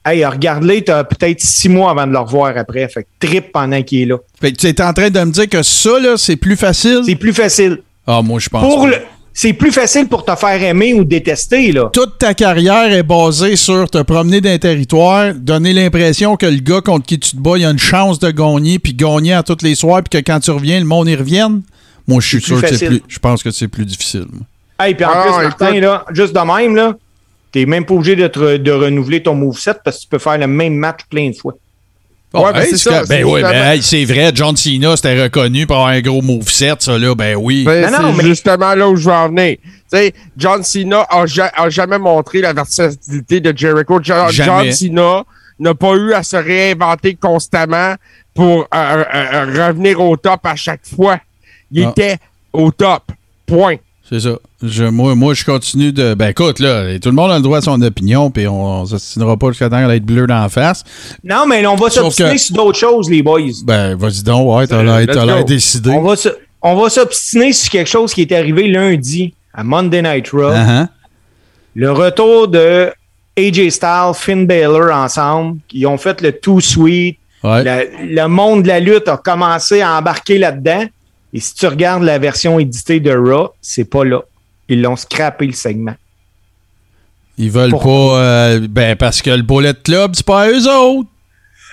Hey, 0.04 0.24
regarde-les, 0.24 0.84
t'as 0.84 1.04
peut-être 1.04 1.40
six 1.40 1.68
mois 1.68 1.90
avant 1.90 2.06
de 2.06 2.12
le 2.12 2.18
revoir 2.18 2.56
après. 2.56 2.88
Fait 2.88 3.02
que 3.02 3.08
trip 3.26 3.52
pendant 3.52 3.82
qu'il 3.82 4.02
est 4.02 4.06
là. 4.06 4.16
Fait 4.40 4.52
que 4.52 4.56
tu 4.58 4.66
es 4.66 4.82
en 4.82 4.92
train 4.92 5.10
de 5.10 5.20
me 5.20 5.30
dire 5.32 5.48
que 5.48 5.62
ça, 5.62 5.98
là, 5.98 6.16
c'est 6.16 6.36
plus 6.36 6.56
facile? 6.56 7.00
C'est 7.06 7.16
plus 7.16 7.32
facile. 7.32 7.78
Ah, 8.06 8.20
moi, 8.22 8.38
je 8.38 8.48
pense 8.48 8.62
Pour 8.62 8.86
le... 8.86 8.96
C'est 9.38 9.52
plus 9.52 9.70
facile 9.70 10.08
pour 10.08 10.24
te 10.24 10.34
faire 10.34 10.62
aimer 10.62 10.94
ou 10.94 11.04
détester, 11.04 11.70
là. 11.70 11.90
toute 11.92 12.16
ta 12.16 12.32
carrière 12.32 12.90
est 12.90 13.02
basée 13.02 13.54
sur 13.56 13.90
te 13.90 14.00
promener 14.00 14.40
d'un 14.40 14.56
territoire, 14.56 15.34
donner 15.34 15.74
l'impression 15.74 16.36
que 16.36 16.46
le 16.46 16.60
gars 16.60 16.80
contre 16.80 17.04
qui 17.04 17.18
tu 17.20 17.32
te 17.32 17.36
bats, 17.36 17.58
il 17.58 17.66
a 17.66 17.70
une 17.70 17.78
chance 17.78 18.18
de 18.18 18.30
gagner, 18.30 18.78
puis 18.78 18.94
gagner 18.94 19.34
à 19.34 19.42
tous 19.42 19.58
les 19.62 19.74
soirs, 19.74 20.02
puis 20.02 20.18
que 20.22 20.26
quand 20.26 20.40
tu 20.40 20.50
reviens, 20.52 20.78
le 20.78 20.86
monde 20.86 21.08
y 21.08 21.14
revienne. 21.14 21.60
Moi, 22.08 22.20
je 22.22 22.28
suis 22.28 22.40
sûr 22.40 22.62
que 22.62 22.74
c'est 22.74 22.86
plus. 22.86 23.02
Je 23.08 23.18
pense 23.18 23.42
que 23.42 23.50
c'est 23.50 23.68
plus 23.68 23.84
difficile. 23.84 24.24
Hey, 24.80 24.94
puis 24.94 25.04
en 25.04 25.10
Ah, 25.12 25.22
plus, 25.24 25.30
Martin, 25.48 25.68
écoute. 25.72 25.80
là, 25.82 26.04
juste 26.14 26.34
de 26.34 26.40
même, 26.40 26.74
là, 26.74 26.94
t'es 27.52 27.66
même 27.66 27.84
pas 27.84 27.92
obligé 27.92 28.16
de, 28.16 28.28
te- 28.28 28.56
de 28.56 28.70
renouveler 28.72 29.22
ton 29.22 29.34
moveset 29.34 29.74
parce 29.84 29.98
que 29.98 30.02
tu 30.04 30.08
peux 30.08 30.18
faire 30.18 30.38
le 30.38 30.46
même 30.46 30.74
match 30.76 31.00
plein 31.10 31.28
de 31.28 31.36
fois. 31.36 31.52
Ouais, 32.44 32.52
ben, 32.52 32.60
hey, 32.62 32.78
c'est 32.78 32.90
Ben 33.08 33.24
oui, 33.24 33.40
justement- 33.40 33.50
ben, 33.50 33.72
hey, 33.72 33.82
c'est 33.82 34.04
vrai, 34.04 34.30
John 34.34 34.56
Cena, 34.56 34.96
c'était 34.96 35.22
reconnu 35.22 35.66
pour 35.66 35.76
avoir 35.76 35.90
un 35.90 36.00
gros 36.00 36.22
moveset, 36.22 36.74
ça, 36.78 36.98
là. 36.98 37.14
Ben 37.14 37.36
oui. 37.36 37.64
Ben, 37.64 37.90
Non, 37.90 38.12
mais- 38.12 38.24
justement 38.24 38.74
là 38.74 38.88
où 38.88 38.96
je 38.96 39.04
veux 39.08 39.14
en 39.14 39.28
venir. 39.28 39.56
Tu 39.62 39.98
sais, 39.98 40.14
John 40.36 40.62
Cena 40.64 41.06
a, 41.08 41.26
ja- 41.26 41.52
a 41.56 41.68
jamais 41.70 41.98
montré 41.98 42.40
la 42.40 42.52
versatilité 42.52 43.40
de 43.40 43.56
Jericho. 43.56 43.98
Jo- 44.02 44.28
Jamais. 44.30 44.70
John 44.70 44.72
Cena 44.72 45.24
n'a 45.58 45.74
pas 45.74 45.94
eu 45.94 46.12
à 46.12 46.22
se 46.22 46.36
réinventer 46.36 47.14
constamment 47.14 47.94
pour 48.34 48.60
euh, 48.62 48.64
euh, 48.74 49.04
euh, 49.14 49.66
revenir 49.68 50.00
au 50.00 50.16
top 50.16 50.40
à 50.44 50.56
chaque 50.56 50.82
fois. 50.94 51.18
Il 51.70 51.84
Ah. 51.84 51.90
était 51.90 52.16
au 52.52 52.70
top. 52.70 53.02
Point. 53.46 53.76
C'est 54.08 54.20
ça. 54.20 54.30
Je- 54.62 54.84
moi, 54.84 55.14
moi, 55.16 55.34
je 55.34 55.44
continue 55.44 55.92
de. 55.92 56.14
Ben 56.14 56.28
écoute, 56.28 56.60
là, 56.60 56.96
tout 57.00 57.08
le 57.08 57.14
monde 57.16 57.32
a 57.32 57.36
le 57.36 57.42
droit 57.42 57.58
à 57.58 57.60
son 57.60 57.80
opinion, 57.82 58.30
puis 58.30 58.46
on, 58.46 58.82
on 58.82 58.86
s'assinera 58.86 59.36
pas 59.36 59.48
jusqu'à 59.48 59.68
temps 59.68 59.78
qu'elle 59.78 59.86
va 59.86 59.96
être 59.96 60.04
bleue 60.06 60.26
dans 60.28 60.42
la 60.42 60.48
face. 60.48 60.84
Non, 61.24 61.44
mais 61.48 61.66
on 61.66 61.74
va 61.74 61.90
s'obstiner 61.90 62.32
que- 62.34 62.38
sur 62.38 62.54
d'autres 62.54 62.78
choses, 62.78 63.10
les 63.10 63.22
boys. 63.22 63.40
Ben, 63.64 63.96
vas-y 63.96 64.22
donc, 64.22 64.56
ouais, 64.56 64.66
t'as 64.68 64.82
l'air 64.82 65.44
décidé. 65.44 65.90
On 65.90 66.02
va, 66.02 66.14
se- 66.14 66.28
on 66.62 66.76
va 66.76 66.88
s'obstiner 66.88 67.52
sur 67.52 67.70
quelque 67.70 67.88
chose 67.90 68.14
qui 68.14 68.22
est 68.22 68.30
arrivé 68.32 68.68
lundi 68.68 69.34
à 69.52 69.64
Monday 69.64 70.02
Night 70.02 70.28
Raw. 70.30 70.52
Uh-huh. 70.52 70.86
Le 71.74 71.90
retour 71.92 72.46
de 72.48 72.92
AJ 73.36 73.70
Styles, 73.70 74.12
Finn 74.14 74.46
Balor 74.46 74.94
ensemble, 74.94 75.58
qui 75.68 75.84
ont 75.84 75.98
fait 75.98 76.20
le 76.22 76.32
tout 76.32 76.60
sweet. 76.60 77.18
Ouais. 77.42 77.62
Le, 77.64 78.14
le 78.14 78.28
monde 78.28 78.62
de 78.62 78.68
la 78.68 78.80
lutte 78.80 79.08
a 79.08 79.16
commencé 79.16 79.80
à 79.82 79.98
embarquer 79.98 80.38
là-dedans. 80.38 80.84
Et 81.32 81.40
si 81.40 81.54
tu 81.54 81.66
regardes 81.66 82.02
la 82.02 82.18
version 82.18 82.58
éditée 82.58 83.00
de 83.00 83.10
Raw, 83.14 83.50
c'est 83.60 83.84
pas 83.84 84.04
là. 84.04 84.22
Ils 84.68 84.80
l'ont 84.82 84.96
scrappé 84.96 85.46
le 85.46 85.52
segment. 85.52 85.94
Ils 87.38 87.50
veulent 87.50 87.70
Pourquoi? 87.70 87.92
pas. 87.92 88.22
euh, 88.22 88.66
ben, 88.68 88.96
parce 88.96 89.20
que 89.22 89.30
le 89.30 89.42
Bullet 89.42 89.74
Club, 89.74 90.12
c'est 90.14 90.24
pas 90.26 90.48
eux 90.50 90.66
autres. 90.68 91.08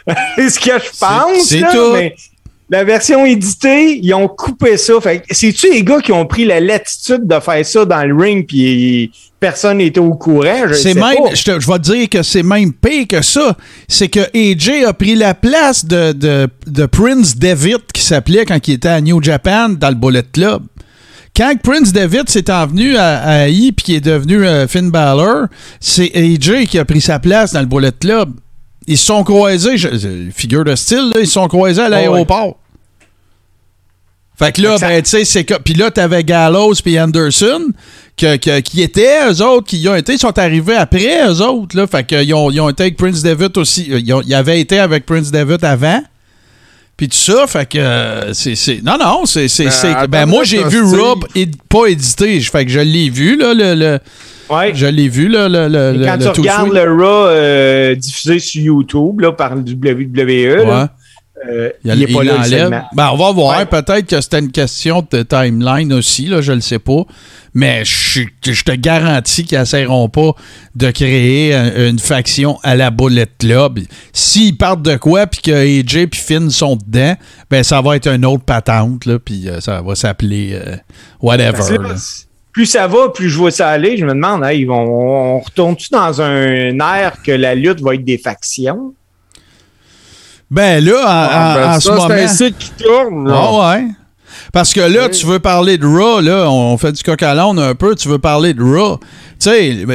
C'est 0.36 0.50
ce 0.50 0.60
que 0.60 0.72
je 0.84 1.00
pense. 1.00 1.44
c'est 1.46 1.62
tout. 1.62 1.94
mais 1.94 2.13
la 2.73 2.83
version 2.83 3.25
éditée, 3.25 3.99
ils 4.01 4.13
ont 4.13 4.27
coupé 4.27 4.77
ça. 4.77 4.93
Fait 5.01 5.23
c'est-tu 5.29 5.71
les 5.71 5.83
gars 5.83 5.99
qui 6.01 6.12
ont 6.12 6.25
pris 6.25 6.43
la 6.45 6.59
latitude 6.59 7.27
de 7.27 7.39
faire 7.39 7.65
ça 7.65 7.86
dans 7.86 8.03
le 8.03 8.15
ring 8.15 8.45
puis 8.47 9.12
personne 9.39 9.77
n'était 9.77 9.99
au 9.99 10.15
courant? 10.15 10.63
C'est 10.73 10.93
même. 10.95 11.15
Je, 11.36 11.43
te- 11.43 11.59
je 11.59 11.67
vais 11.67 11.77
te 11.79 11.91
dire 11.91 12.09
que 12.09 12.23
c'est 12.23 12.43
même 12.43 12.73
pire 12.73 13.07
que 13.07 13.21
ça. 13.21 13.55
C'est 13.88 14.07
que 14.07 14.21
AJ 14.36 14.86
a 14.86 14.93
pris 14.93 15.15
la 15.15 15.33
place 15.33 15.86
de, 15.86 16.13
de, 16.13 16.47
de 16.65 16.86
Prince 16.86 17.36
Devitt, 17.38 17.83
qui 17.93 18.01
s'appelait 18.01 18.45
quand 18.45 18.67
il 18.67 18.73
était 18.73 18.88
à 18.89 19.01
New 19.01 19.21
Japan 19.21 19.69
dans 19.69 19.89
le 19.89 19.95
Bullet 19.95 20.23
Club. 20.33 20.63
Quand 21.36 21.53
Prince 21.63 21.91
Devitt 21.93 22.29
s'est 22.29 22.51
envenu 22.51 22.95
à, 22.95 23.17
à 23.23 23.47
I 23.47 23.71
puis 23.71 23.83
qui 23.86 23.95
est 23.95 24.01
devenu 24.05 24.45
euh, 24.45 24.67
Finn 24.67 24.89
Balor, 24.91 25.47
c'est 25.79 26.12
AJ 26.15 26.65
qui 26.67 26.77
a 26.79 26.86
pris 26.86 27.01
sa 27.01 27.19
place 27.19 27.53
dans 27.53 27.59
le 27.62 27.65
Bullet 27.65 27.91
Club. 27.99 28.29
Ils 28.86 28.97
se 28.97 29.05
sont 29.05 29.23
croisés, 29.23 29.77
je- 29.77 30.27
figure 30.36 30.63
de 30.65 30.75
style, 30.75 31.12
là, 31.13 31.19
ils 31.21 31.25
se 31.27 31.33
sont 31.33 31.47
croisés 31.47 31.81
à 31.81 31.88
l'aéroport. 31.89 32.57
Fait 34.38 34.52
que 34.52 34.62
là, 34.62 34.78
ben, 34.80 35.02
tu 35.04 35.10
sais, 35.10 35.26
c'est 35.26 35.43
que. 35.43 35.54
Puis 35.56 35.76
là, 35.76 35.91
t'avais 35.91 36.24
Gallows 36.24 36.74
puis 36.84 37.00
Anderson, 37.00 37.62
que, 38.17 38.36
que- 38.38 38.60
qui 38.62 38.82
étaient, 38.82 39.30
eux 39.30 39.41
autres, 39.43 39.67
qui 39.67 39.78
y 39.78 39.88
ont 39.88 39.96
été, 39.96 40.13
ils 40.13 40.19
sont 40.19 40.38
arrivés 40.39 40.76
après, 40.76 41.28
eux 41.28 41.41
autres, 41.41 41.78
là. 41.78 41.86
Fait 41.88 42.04
qu'ils 42.06 42.34
ont, 42.34 42.50
ils 42.50 42.60
ont 42.60 42.69
été 42.69 42.84
avec 42.84 42.98
Prince 42.98 43.22
Devitt 43.22 43.56
aussi. 43.58 43.88
euh, 43.91 44.00
Ils, 44.04 44.12
ont- 44.13 44.22
ils 44.26 44.34
avaient 44.34 44.60
été 44.60 44.80
avec 44.80 45.06
Prince 45.06 45.30
Devitt 45.32 45.63
avant. 45.63 46.02
Puis 46.98 47.10
tout 47.10 47.17
ça, 47.17 47.46
fait 47.48 47.67
que 47.69 47.78
euh, 47.80 48.34
c'est. 48.34 48.56
c'est- 48.56 48.84
Non, 48.84 48.98
non, 49.00 49.26
c'est. 49.26 49.48
c'est- 49.48 49.69
c'est- 49.72 49.88
attends 49.89 50.08
ben, 50.10 50.26
moi, 50.28 50.43
j'ai 50.43 50.63
vu 50.63 50.84
éd- 51.36 51.56
pas 51.69 51.86
édité. 51.88 52.39
Fait 52.41 52.65
que 52.65 52.72
je 52.72 52.80
l'ai 52.80 53.10
vu, 53.10 53.36
là, 53.38 53.54
le. 53.54 53.76
le- 53.76 54.00
Ouais. 54.50 54.72
je 54.76 54.86
l'ai 54.86 55.08
vu, 55.10 55.28
là, 55.28 55.48
le. 55.50 55.67
le, 55.67 56.02
Et 56.04 56.06
quand 56.06 56.17
le 56.17 56.32
tu 56.34 56.41
regardes 56.41 56.74
le 56.74 56.91
Raw 56.91 57.28
euh, 57.28 57.96
diffusé 57.96 58.39
sur 58.39 58.62
YouTube 58.62 59.22
là, 59.22 59.32
par 59.32 59.56
le 59.56 59.62
WWE, 59.62 60.56
là, 60.56 60.63
Ouais. 60.84 60.88
Euh, 61.49 61.69
Il, 61.84 61.91
a- 61.91 61.95
il 61.95 62.03
est 62.03 62.13
pas 62.13 62.23
là 62.23 62.47
le. 62.47 62.69
Ben, 62.95 63.10
on 63.13 63.17
va 63.17 63.32
voir. 63.32 63.58
Ouais. 63.60 63.65
Peut-être 63.65 64.08
que 64.08 64.21
c'était 64.21 64.39
une 64.39 64.51
question 64.51 65.06
de 65.12 65.23
timeline 65.23 65.91
aussi, 65.93 66.25
là, 66.27 66.41
je 66.41 66.51
le 66.53 66.62
sais 66.62 66.79
pas. 66.79 67.03
Mais 67.56 67.84
je, 67.86 68.23
te 68.63 68.71
garantis 68.71 69.43
qu'ils 69.45 69.60
n'essaieront 69.60 70.10
pas 70.10 70.32
de 70.75 70.89
créer 70.89 71.53
un- 71.53 71.89
une 71.89 71.99
faction 71.99 72.58
à 72.63 72.75
la 72.75 72.89
Bullet 72.89 73.27
Club. 73.38 73.79
S'ils 74.12 74.58
partent 74.58 74.82
de 74.82 74.95
quoi, 74.95 75.27
puis 75.27 75.41
que 75.41 75.51
AJ 75.51 76.08
puis 76.08 76.19
Finn 76.19 76.49
sont 76.49 76.75
dedans, 76.77 77.15
ben 77.51 77.63
ça 77.63 77.79
va 77.82 77.95
être 77.95 78.08
une 78.08 78.25
autre 78.25 78.43
patente, 78.43 79.03
puis 79.23 79.47
euh, 79.49 79.60
ça 79.60 79.82
va 79.84 79.93
s'appeler 79.93 80.51
euh, 80.53 80.75
whatever. 81.21 81.77
Là. 81.77 81.95
plus 82.51 82.65
ça 82.65 82.88
va, 82.88 83.10
plus 83.10 83.29
je 83.29 83.38
vois 83.38 83.51
ça 83.51 83.69
aller. 83.69 83.97
Je 83.97 84.06
me 84.06 84.13
demande, 84.13 84.43
hey, 84.45 84.62
ils 84.62 84.65
vont- 84.65 85.36
on 85.36 85.39
retourne-tu 85.39 85.89
dans 85.91 86.21
un 86.21 86.79
air 86.79 87.17
que 87.23 87.32
la 87.32 87.53
lutte 87.53 87.82
va 87.82 87.93
être 87.95 88.03
des 88.06 88.17
factions? 88.17 88.93
Ben 90.54 90.84
là, 90.86 91.00
en, 91.02 91.06
Ah, 91.08 91.52
en- 91.52 91.56
ben, 91.60 91.70
en 91.70 91.74
ça, 91.74 91.80
ce 91.82 91.89
moment... 91.89 92.08
c'est 92.10 92.24
un 92.24 92.28
site 92.28 92.58
qui 92.58 92.72
tourne. 92.84 93.28
là. 93.28 93.36
Ah 93.38 93.74
ouais. 93.76 93.86
Parce 94.52 94.74
que 94.74 94.82
là, 94.82 95.10
tu 95.10 95.26
veux 95.26 95.39
parler 95.39 95.78
de 95.78 95.86
Raw, 95.86 96.22
là, 96.22 96.48
on 96.50 96.78
fait 96.78 96.92
du 96.92 97.02
coq 97.04 97.22
à 97.24 97.34
l'âne 97.34 97.58
un 97.60 97.76
peu, 97.76 97.96
tu 97.96 98.08
veux 98.08 98.20
parler 98.20 98.54
de 98.54 98.62
Raw. 98.63 99.00
Tu 99.39 99.50
sais, 99.50 99.86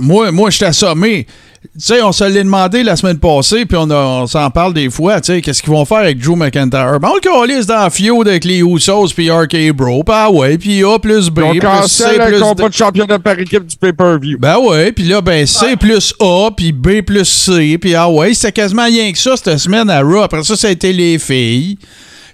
moi, 0.00 0.30
moi 0.32 0.50
je 0.50 0.58
t'ai 0.58 0.64
assommé. 0.66 1.26
Tu 1.72 1.80
sais, 1.80 2.02
on 2.02 2.12
se 2.12 2.22
l'est 2.24 2.44
demandé 2.44 2.82
la 2.82 2.94
semaine 2.94 3.18
passée, 3.18 3.64
puis 3.64 3.76
on, 3.76 3.90
on 3.90 4.26
s'en 4.26 4.50
parle 4.50 4.74
des 4.74 4.90
fois, 4.90 5.20
tu 5.20 5.32
sais, 5.32 5.40
qu'est-ce 5.40 5.62
qu'ils 5.62 5.72
vont 5.72 5.84
faire 5.86 5.98
avec 5.98 6.18
Drew 6.18 6.36
McIntyre? 6.36 7.00
Ben, 7.00 7.08
on 7.10 7.14
le 7.14 7.20
calisse 7.20 7.66
dans 7.66 7.78
la 7.82 7.90
feud 7.90 8.28
avec 8.28 8.44
les 8.44 8.58
Usos 8.60 9.08
puis 9.16 9.30
RK 9.30 9.72
Bro, 9.72 10.04
puis 10.04 10.14
ah 10.14 10.30
ouais, 10.30 10.58
puis 10.58 10.84
A 10.84 10.98
plus 10.98 11.30
B, 11.30 11.38
ont 11.40 11.50
plus 11.52 11.88
C, 11.88 12.04
plus 12.16 12.30
le 12.30 12.36
D. 12.36 12.40
combat 12.40 12.68
de 12.68 12.74
championnat 12.74 13.18
par 13.18 13.38
équipe 13.38 13.66
du 13.66 13.76
pay-per-view. 13.76 14.36
Ben 14.38 14.58
ouais, 14.58 14.92
puis 14.92 15.04
là, 15.04 15.20
ben 15.22 15.46
C 15.46 15.74
plus 15.76 16.14
A, 16.20 16.50
puis 16.56 16.70
B 16.70 17.00
plus 17.00 17.24
C, 17.24 17.78
puis 17.80 17.94
ah 17.94 18.08
ouais, 18.10 18.34
c'était 18.34 18.52
quasiment 18.52 18.84
rien 18.84 19.10
que 19.10 19.18
ça 19.18 19.34
cette 19.36 19.58
semaine 19.58 19.88
à 19.88 20.00
Raw. 20.02 20.20
Après 20.22 20.44
ça, 20.44 20.56
ça 20.56 20.68
a 20.68 20.70
été 20.70 20.92
les 20.92 21.18
filles. 21.18 21.78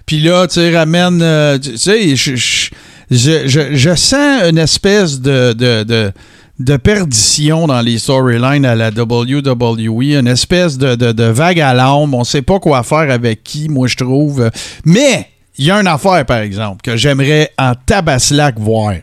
Puis 0.05 0.19
là, 0.19 0.45
tu 0.45 0.55
sais, 0.55 0.75
ramène... 0.77 1.21
euh, 1.21 1.57
tu 1.57 1.77
sais, 1.77 2.15
je, 2.17 2.35
je, 2.35 2.69
je, 3.09 3.47
je- 3.47 3.75
je 3.75 3.95
sens 3.95 4.43
une 4.49 4.57
espèce 4.57 5.21
de... 5.21 5.53
de, 5.53 5.83
de 5.83 6.11
de 6.63 6.77
perdition 6.77 7.67
dans 7.67 7.81
les 7.81 7.97
storylines 7.97 8.65
à 8.65 8.75
la 8.75 8.89
WWE, 8.89 10.19
une 10.19 10.27
espèce 10.27 10.77
de, 10.77 11.23
vague 11.23 11.59
à 11.59 11.73
l'âme. 11.73 12.13
On 12.13 12.23
sait 12.23 12.41
pas 12.41 12.59
quoi 12.59 12.83
faire 12.83 13.11
avec 13.11 13.43
qui, 13.43 13.69
moi, 13.69 13.87
je 13.87 13.97
trouve. 13.97 14.49
Mais, 14.85 15.27
il 15.57 15.65
y 15.65 15.71
a 15.71 15.79
une 15.79 15.87
affaire, 15.87 16.25
par 16.25 16.39
exemple, 16.39 16.81
que 16.81 16.95
j'aimerais 16.95 17.51
en 17.57 17.73
tabaslac 17.85 18.59
voir 18.59 18.93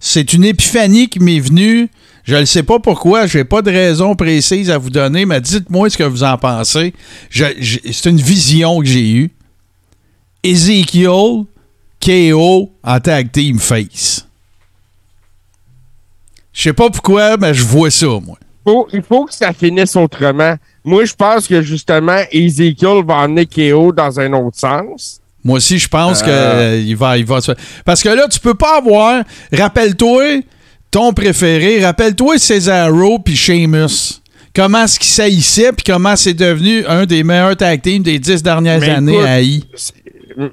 c'est 0.00 0.32
une 0.32 0.44
épiphanie 0.44 1.08
qui 1.08 1.20
m'est 1.20 1.38
venue. 1.38 1.88
Je 2.24 2.34
ne 2.34 2.44
sais 2.46 2.62
pas 2.62 2.78
pourquoi, 2.78 3.26
je 3.26 3.38
n'ai 3.38 3.44
pas 3.44 3.60
de 3.60 3.70
raison 3.70 4.14
précise 4.14 4.70
à 4.70 4.78
vous 4.78 4.90
donner, 4.90 5.26
mais 5.26 5.40
dites-moi 5.40 5.90
ce 5.90 5.98
que 5.98 6.04
vous 6.04 6.24
en 6.24 6.38
pensez. 6.38 6.94
C'est 7.30 8.06
une 8.06 8.20
vision 8.20 8.80
que 8.80 8.86
j'ai 8.86 9.10
eue. 9.10 9.30
Ezekiel, 10.42 11.44
KO 12.00 12.72
en 12.82 13.00
tag 13.00 13.30
team 13.30 13.58
face. 13.58 14.26
Je 16.60 16.64
sais 16.64 16.72
pas 16.74 16.90
pourquoi, 16.90 17.38
mais 17.38 17.54
je 17.54 17.64
vois 17.64 17.90
ça, 17.90 18.06
moi. 18.06 18.36
Faut- 18.66 18.86
il 18.92 19.02
faut 19.02 19.24
que 19.24 19.32
ça 19.32 19.50
finisse 19.54 19.96
autrement. 19.96 20.56
Moi, 20.84 21.06
je 21.06 21.14
pense 21.14 21.48
que 21.48 21.62
justement, 21.62 22.18
Ezekiel 22.30 23.02
va 23.06 23.14
emmener 23.14 23.46
KO 23.46 23.92
dans 23.92 24.20
un 24.20 24.30
autre 24.34 24.58
sens. 24.58 25.20
Moi 25.42 25.56
aussi, 25.56 25.78
je 25.78 25.88
pense 25.88 26.22
Euh. 26.26 26.78
qu'il 26.84 26.94
va, 26.98 27.16
il 27.16 27.24
va 27.24 27.40
se 27.40 27.52
Parce 27.86 28.02
que 28.02 28.10
là, 28.10 28.26
tu 28.30 28.38
peux 28.40 28.52
pas 28.52 28.76
avoir. 28.76 29.22
Rappelle-toi 29.50 30.42
ton 30.90 31.14
préféré. 31.14 31.82
Rappelle-toi 31.82 32.36
Cesaro 32.38 33.18
puis 33.20 33.36
Sheamus. 33.36 34.20
Comment 34.54 34.84
est-ce 34.84 34.98
qu'il 34.98 35.08
s'haïssait 35.08 35.72
puis 35.72 35.84
comment 35.86 36.14
c'est 36.16 36.34
devenu 36.34 36.84
un 36.86 37.06
des 37.06 37.22
meilleurs 37.22 37.56
tag 37.56 37.80
teams 37.80 38.02
des 38.02 38.18
dix 38.18 38.42
dernières 38.42 38.80
Mais 38.80 38.90
années 38.90 39.12
écoute, 39.14 39.26
à 39.26 39.40
I? 39.40 39.64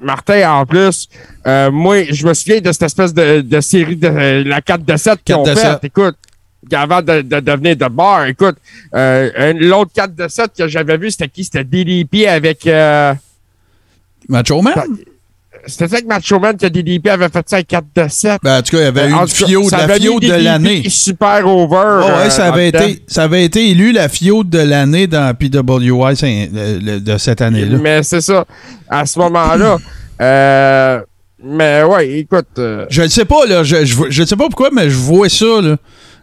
Martin, 0.02 0.50
en 0.50 0.66
plus, 0.66 1.08
euh, 1.46 1.70
moi, 1.70 2.04
je 2.04 2.26
me 2.26 2.34
souviens 2.34 2.60
de 2.60 2.72
cette 2.72 2.82
espèce 2.82 3.14
de, 3.14 3.40
de 3.40 3.60
série 3.60 3.96
de 3.96 4.08
euh, 4.08 4.44
la 4.44 4.60
4 4.60 4.84
de 4.84 4.96
7 4.96 5.22
qu'ils 5.24 5.34
4 5.34 5.38
ont 5.38 5.42
de 5.42 5.54
fait. 5.54 5.60
7. 5.60 5.84
Écoute, 5.84 6.16
avant 6.72 7.02
de, 7.02 7.22
de 7.22 7.40
devenir 7.40 7.76
de 7.76 7.86
bar, 7.86 8.26
écoute, 8.26 8.56
euh, 8.94 9.52
l'autre 9.54 9.92
4 9.94 10.14
de 10.14 10.28
7 10.28 10.52
que 10.56 10.68
j'avais 10.68 10.96
vu, 10.98 11.10
c'était 11.10 11.28
qui? 11.28 11.44
C'était 11.44 11.64
DDP 11.64 12.26
avec... 12.26 12.68
Macho 14.28 14.60
Man? 14.60 14.74
C'était 15.68 15.88
ça 15.88 16.00
que 16.00 16.06
Macho 16.06 16.38
Man 16.40 16.56
que 16.56 16.66
DDP 16.66 17.08
avait 17.08 17.28
fait 17.28 17.48
ça 17.48 17.56
avec 17.56 17.68
4 17.68 17.84
de 17.94 18.08
7. 18.08 18.38
Ben, 18.42 18.58
en 18.58 18.62
tout 18.62 18.70
cas, 18.76 18.78
il 18.78 18.84
y 18.84 18.86
avait 18.86 19.08
eu 19.08 19.12
une 19.12 19.28
fiode, 19.28 19.64
ça 19.64 19.76
la 19.78 19.82
avait 19.84 20.00
fiode 20.00 20.22
de 20.22 20.32
l'année. 20.32 20.82
super 20.88 21.46
over. 21.46 21.76
Oh, 22.02 22.06
ouais, 22.06 22.26
euh, 22.26 22.30
ça, 22.30 22.46
avait 22.52 22.68
en 22.68 22.70
dedans. 22.72 22.84
été, 22.88 23.02
ça 23.06 23.22
avait 23.24 23.44
été 23.44 23.70
élu 23.70 23.92
la 23.92 24.08
fiode 24.08 24.48
de 24.50 24.58
l'année 24.58 25.06
dans 25.06 25.34
PWI 25.34 26.14
le- 26.50 26.78
le- 26.80 27.00
de 27.00 27.18
cette 27.18 27.40
année-là. 27.40 27.78
Mais 27.80 28.02
c'est 28.02 28.20
ça. 28.20 28.44
À 28.88 29.06
ce 29.06 29.18
moment-là. 29.18 29.76
euh, 30.20 31.00
mais 31.44 31.82
ouais, 31.84 32.18
écoute. 32.18 32.46
euh, 32.58 32.86
Je 32.90 33.02
ne 33.02 33.08
sais 33.08 33.24
pas, 33.24 33.46
là. 33.46 33.62
Je, 33.62 33.84
je, 33.84 33.96
je 34.10 34.22
sais 34.24 34.36
pas 34.36 34.46
pourquoi, 34.46 34.70
mais 34.72 34.90
je 34.90 34.96
vois 34.96 35.28
ça, 35.28 35.60
là. 35.62 35.76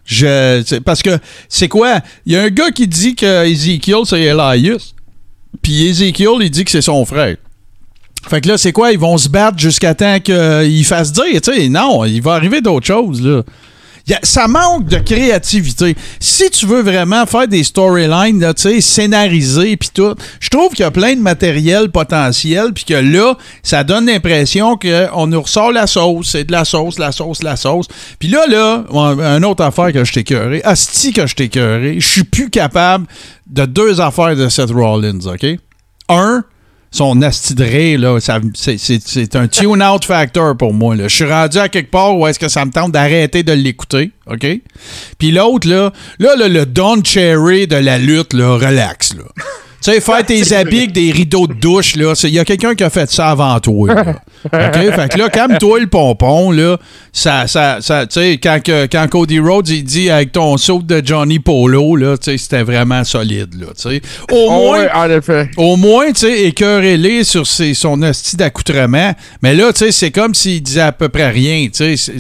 Je, 0.04 0.78
parce 0.80 1.02
que, 1.02 1.18
c'est 1.50 1.68
quoi? 1.68 2.00
Il 2.26 2.34
y 2.34 2.36
a 2.36 2.44
un 2.44 2.50
gars 2.50 2.70
qui 2.72 2.88
dit 2.88 3.16
que 3.16 3.46
Ezekiel, 3.46 4.02
c'est 4.06 4.22
Elias. 4.22 4.92
Puis 5.62 5.88
Ezekiel, 5.88 6.34
il 6.42 6.52
dit 6.52 6.64
que 6.66 6.72
c'est 6.72 6.82
son 6.82 7.06
frère. 7.06 7.38
Fait 8.30 8.42
que 8.42 8.48
là, 8.50 8.58
c'est 8.58 8.72
quoi? 8.72 8.92
Ils 8.92 9.00
vont 9.00 9.18
se 9.18 9.30
battre 9.30 9.60
jusqu'à 9.60 9.94
temps 9.94 10.20
qu'il 10.20 10.86
fasse 10.86 11.12
dire, 11.12 11.42
tu 11.42 11.54
sais, 11.54 11.70
non, 11.70 12.06
il 12.06 12.22
va 12.22 12.34
arriver 12.34 12.62
d'autres 12.62 12.86
choses, 12.88 13.22
là. 13.22 13.42
A- 14.12 14.20
ça 14.22 14.48
manque 14.48 14.86
de 14.86 14.98
créativité. 14.98 15.96
Si 16.20 16.48
tu 16.52 16.68
veux 16.68 16.84
vraiment 16.84 17.26
faire 17.26 17.48
des 17.48 17.64
storylines, 17.64 18.40
tu 18.56 18.62
sais, 18.62 18.80
scénarisées 18.82 19.78
puis 19.78 19.90
tout, 19.92 20.14
je 20.40 20.50
trouve 20.50 20.70
qu'il 20.70 20.82
y 20.82 20.84
a 20.84 20.92
plein 20.92 21.16
de 21.16 21.22
matériel 21.22 21.90
potentiel 21.90 22.72
puis 22.72 22.84
que 22.84 22.94
là, 22.94 23.36
ça 23.64 23.84
donne 23.84 24.06
l'impression 24.06 24.78
qu'on 24.78 25.26
nous 25.26 25.42
ressort 25.42 25.72
la 25.72 25.88
sauce, 25.88 26.30
c'est 26.34 26.44
de 26.44 26.52
la 26.52 26.66
sauce, 26.66 27.00
la 27.00 27.12
sauce, 27.12 27.42
la 27.42 27.56
sauce. 27.56 27.88
Puis 28.20 28.28
là, 28.28 28.46
là, 28.48 28.84
une 29.38 29.46
autre 29.46 29.64
affaire 29.64 29.92
que 29.92 30.04
je 30.04 30.14
t'ai 30.14 30.24
cœuré, 30.24 30.62
asti 30.64 31.12
que 31.12 31.26
je 31.26 31.34
t'ai 31.34 31.50
cœuré, 31.50 31.96
je 32.00 32.08
suis 32.08 32.24
plus 32.24 32.52
capable 32.52 33.08
de 33.48 33.66
deux 33.66 34.02
affaires 34.02 34.36
de 34.36 34.50
Seth 34.50 34.70
Rollins, 34.70 35.18
OK? 35.26 35.48
Un, 36.10 36.44
son 36.96 37.22
astidré, 37.22 37.98
là, 37.98 38.18
c'est- 38.20 39.36
un 39.36 39.48
tune-out 39.48 40.06
factor 40.06 40.56
pour 40.58 40.74
moi. 40.74 40.96
Je 40.98 41.08
suis 41.08 41.26
rendu 41.26 41.58
à 41.58 41.70
quelque 41.70 41.92
part 41.92 42.18
où 42.18 42.26
est-ce 42.28 42.40
que 42.40 42.48
ça 42.48 42.64
me 42.66 42.72
tente 42.72 42.92
d'arrêter 42.92 43.44
de 43.44 43.54
l'écouter, 43.54 44.12
OK? 44.28 44.46
Puis 45.18 45.32
l'autre, 45.32 45.68
là, 45.70 45.92
là, 46.20 46.36
là, 46.36 46.48
le 46.48 46.66
Don 46.66 47.04
Cherry 47.04 47.68
de 47.68 47.76
la 47.76 47.98
lutte, 47.98 48.34
là, 48.34 48.54
relax, 48.56 49.14
là. 49.16 49.24
Tu 49.86 49.92
sais, 49.92 50.02
faire 50.02 50.26
tes 50.26 50.52
habits 50.56 50.78
avec 50.78 50.94
des 50.94 51.12
rideaux 51.12 51.46
de 51.46 51.54
douche, 51.54 51.96
là, 51.96 52.14
il 52.24 52.32
y 52.32 52.40
a 52.40 52.44
quelqu'un 52.44 52.74
qui 52.74 52.84
a 52.84 52.90
fait 52.90 53.08
ça 53.12 53.30
avant 53.30 53.60
toi, 53.60 53.94
là. 53.94 54.16
OK? 54.46 54.52
Fait 54.96 55.10
que 55.12 55.20
là, 55.20 55.30
calme-toi 55.30 55.82
le 55.82 55.86
pompon, 55.86 56.50
là. 56.50 56.80
Ça, 57.14 57.46
ça, 57.46 57.78
ça, 57.82 58.08
tu 58.08 58.20
sais, 58.20 58.40
quand, 58.42 58.60
quand 58.66 59.08
Cody 59.08 59.38
Rhodes, 59.38 59.70
il 59.70 59.84
dit 59.84 60.10
avec 60.10 60.32
ton 60.32 60.58
saut 60.58 60.82
de 60.82 61.04
Johnny 61.06 61.38
Polo, 61.38 61.96
là, 61.98 62.18
tu 62.18 62.32
sais, 62.32 62.38
c'était 62.40 62.64
vraiment 62.64 63.04
solide, 63.04 63.54
là, 63.60 63.68
tu 63.76 63.90
sais. 63.90 64.02
Au 64.32 64.48
oh, 64.48 64.50
moins, 64.50 64.80
ouais, 64.80 64.92
en 64.92 65.10
effet. 65.12 65.52
au 65.56 65.76
moins, 65.76 66.08
tu 66.08 66.22
sais, 66.22 66.46
écœurez-les 66.46 67.24
sur 67.24 67.46
ses- 67.46 67.76
son 67.76 68.02
hostie 68.02 68.38
d'accoutrement. 68.38 69.14
Mais 69.44 69.54
là, 69.54 69.72
tu 69.72 69.86
sais, 69.86 69.92
c'est 69.92 70.12
comme 70.12 70.34
s'il 70.34 70.64
disait 70.64 70.82
à 70.82 70.94
peu 70.94 71.10
près 71.10 71.30
rien, 71.30 71.68
tu 71.72 71.96
sais. 71.96 72.14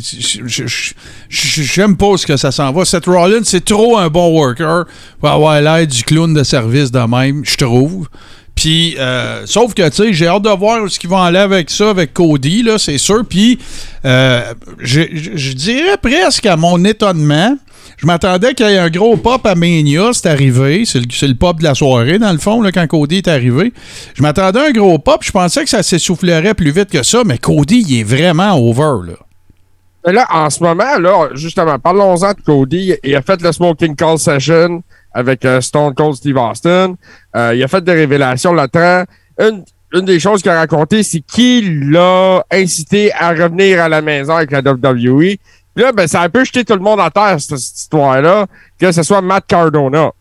J'aime 1.30 1.98
pas 1.98 2.16
ce 2.18 2.28
que 2.28 2.38
ça 2.38 2.52
s'en 2.52 2.72
va. 2.72 2.86
Seth 2.86 3.08
Rollins, 3.08 3.42
c'est 3.44 3.66
trop 3.66 3.98
un 3.98 4.10
bon 4.10 4.30
worker 4.30 4.86
pour 5.20 5.30
avoir 5.30 5.60
l'air 5.60 5.88
du 5.88 6.04
clown 6.04 6.32
de 6.32 6.44
service 6.44 6.92
de 6.92 7.00
même, 7.00 7.42
je 7.44 7.55
trouve. 7.58 8.08
Puis, 8.56 8.96
euh, 8.98 9.46
sauf 9.46 9.74
que, 9.74 9.88
tu 9.90 9.96
sais, 9.96 10.14
j'ai 10.14 10.28
hâte 10.28 10.44
de 10.44 10.50
voir 10.50 10.90
ce 10.90 10.98
qu'ils 10.98 11.10
vont 11.10 11.22
aller 11.22 11.40
avec 11.40 11.70
ça, 11.70 11.90
avec 11.90 12.14
Cody, 12.14 12.64
là, 12.64 12.78
c'est 12.78 12.98
sûr. 12.98 13.24
Puis, 13.30 13.60
euh, 14.06 14.54
je, 14.80 15.02
je- 15.14 15.32
je 15.36 15.54
dirais 15.54 15.98
presque 16.02 16.46
à 16.46 16.56
mon 16.56 16.84
étonnement, 16.86 17.58
je 17.98 18.06
m'attendais 18.06 18.54
qu'il 18.54 18.66
y 18.68 18.74
ait 18.74 18.78
un 18.78 18.90
gros 18.90 19.18
pop 19.18 19.46
à 19.46 19.56
Mania, 19.56 20.12
c'est 20.14 20.28
arrivé. 20.30 20.84
C'est 20.86 21.00
le, 21.28 21.34
pop 21.36 21.60
de 21.60 21.64
la 21.66 21.76
soirée, 21.76 22.18
dans 22.18 22.32
le 22.32 22.38
fond, 22.38 22.62
là, 22.62 22.72
quand 22.72 22.88
Cody 22.88 23.18
est 23.18 23.28
arrivé. 23.28 23.74
Je 24.14 24.22
m'attendais 24.22 24.60
à 24.60 24.68
un 24.68 24.72
gros 24.72 25.00
pop. 25.00 25.22
Je 25.22 25.32
pensais 25.32 25.64
que 25.64 25.70
ça 25.70 25.84
s'essoufflerait 25.84 26.54
plus 26.54 26.72
vite 26.72 26.90
que 26.90 27.04
ça, 27.04 27.24
mais 27.26 27.38
Cody, 27.38 27.84
il 27.88 28.00
est 28.00 28.04
vraiment 28.04 28.54
over, 28.58 29.12
là. 29.12 29.18
Là, 30.12 30.28
en 30.32 30.50
ce 30.52 30.62
moment, 30.62 30.98
là, 31.00 31.30
justement, 31.34 31.80
parlons-en 31.80 32.34
de 32.34 32.42
Cody. 32.46 32.94
Il 33.04 33.16
a 33.16 33.22
fait 33.22 33.42
le 33.42 33.52
Smoking 33.52 33.96
Call 33.96 34.20
Session 34.20 34.84
avec 35.16 35.46
euh, 35.46 35.62
Stone 35.62 35.96
Cold 35.96 36.16
Steve 36.16 36.38
Austin. 36.38 36.96
Euh, 37.36 37.54
il 37.56 37.64
a 37.64 37.68
fait 37.68 37.84
des 37.84 37.94
révélations 37.94 38.54
là-dedans. 38.54 39.06
Une, 39.40 39.64
une 39.94 40.06
des 40.06 40.20
choses 40.20 40.42
qu'il 40.42 40.52
a 40.52 40.60
raconté, 40.60 41.04
c'est 41.04 41.22
qu'il 41.22 41.90
l'a 41.90 42.44
incité 42.52 43.14
à 43.14 43.30
revenir 43.30 43.82
à 43.82 43.88
la 43.88 44.02
maison 44.02 44.36
avec 44.36 44.52
la 44.52 44.60
WWE. 44.60 45.38
Puis 45.74 45.84
là, 45.84 45.94
ben, 45.94 46.06
ça 46.06 46.22
a 46.22 46.26
un 46.26 46.30
peu 46.30 46.44
jeté 46.44 46.66
tout 46.66 46.74
le 46.74 46.82
monde 46.82 47.00
à 47.00 47.10
terre, 47.10 47.40
cette, 47.40 47.58
histoire-là, 47.58 48.46
que 48.78 48.92
ce 48.92 49.04
soit 49.04 49.22
Matt 49.22 49.46
Cardona 49.48 50.12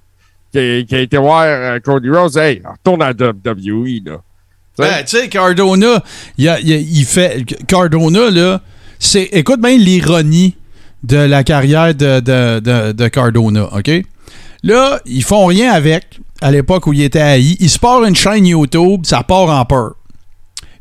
qui, 0.53 0.87
qui 0.89 0.95
a 0.95 1.01
été 1.01 1.17
voir 1.17 1.43
euh, 1.45 1.81
Cody 1.81 2.11
Rhodes. 2.11 2.37
Hey, 2.37 2.63
retourne 2.65 3.03
à 3.03 3.13
la 3.13 3.31
WWE, 3.31 4.01
là. 4.07 4.21
Ben, 4.79 5.05
tu 5.05 5.19
sais, 5.19 5.29
Cardona, 5.29 6.03
il, 6.37 7.05
fait. 7.05 7.45
Cardona, 7.67 8.31
là, 8.31 8.61
c'est. 8.99 9.29
Écoute 9.33 9.61
bien 9.61 9.77
l'ironie 9.77 10.57
de 11.05 11.17
la 11.17 11.45
carrière 11.45 11.95
de 11.95 13.09
Cardona, 13.09 13.69
OK? 13.73 13.91
Là, 14.65 14.99
ils 15.05 15.23
font 15.23 15.45
rien 15.45 15.73
avec, 15.73 16.19
à 16.41 16.51
l'époque 16.51 16.87
où 16.87 16.95
il 16.95 17.03
était 17.03 17.21
haï. 17.21 17.55
Il 17.61 17.69
se 17.69 17.79
part 17.79 18.03
une 18.03 18.17
chaîne 18.17 18.47
YouTube, 18.47 19.03
ça 19.05 19.23
part 19.23 19.51
en 19.51 19.63
peur. 19.67 19.93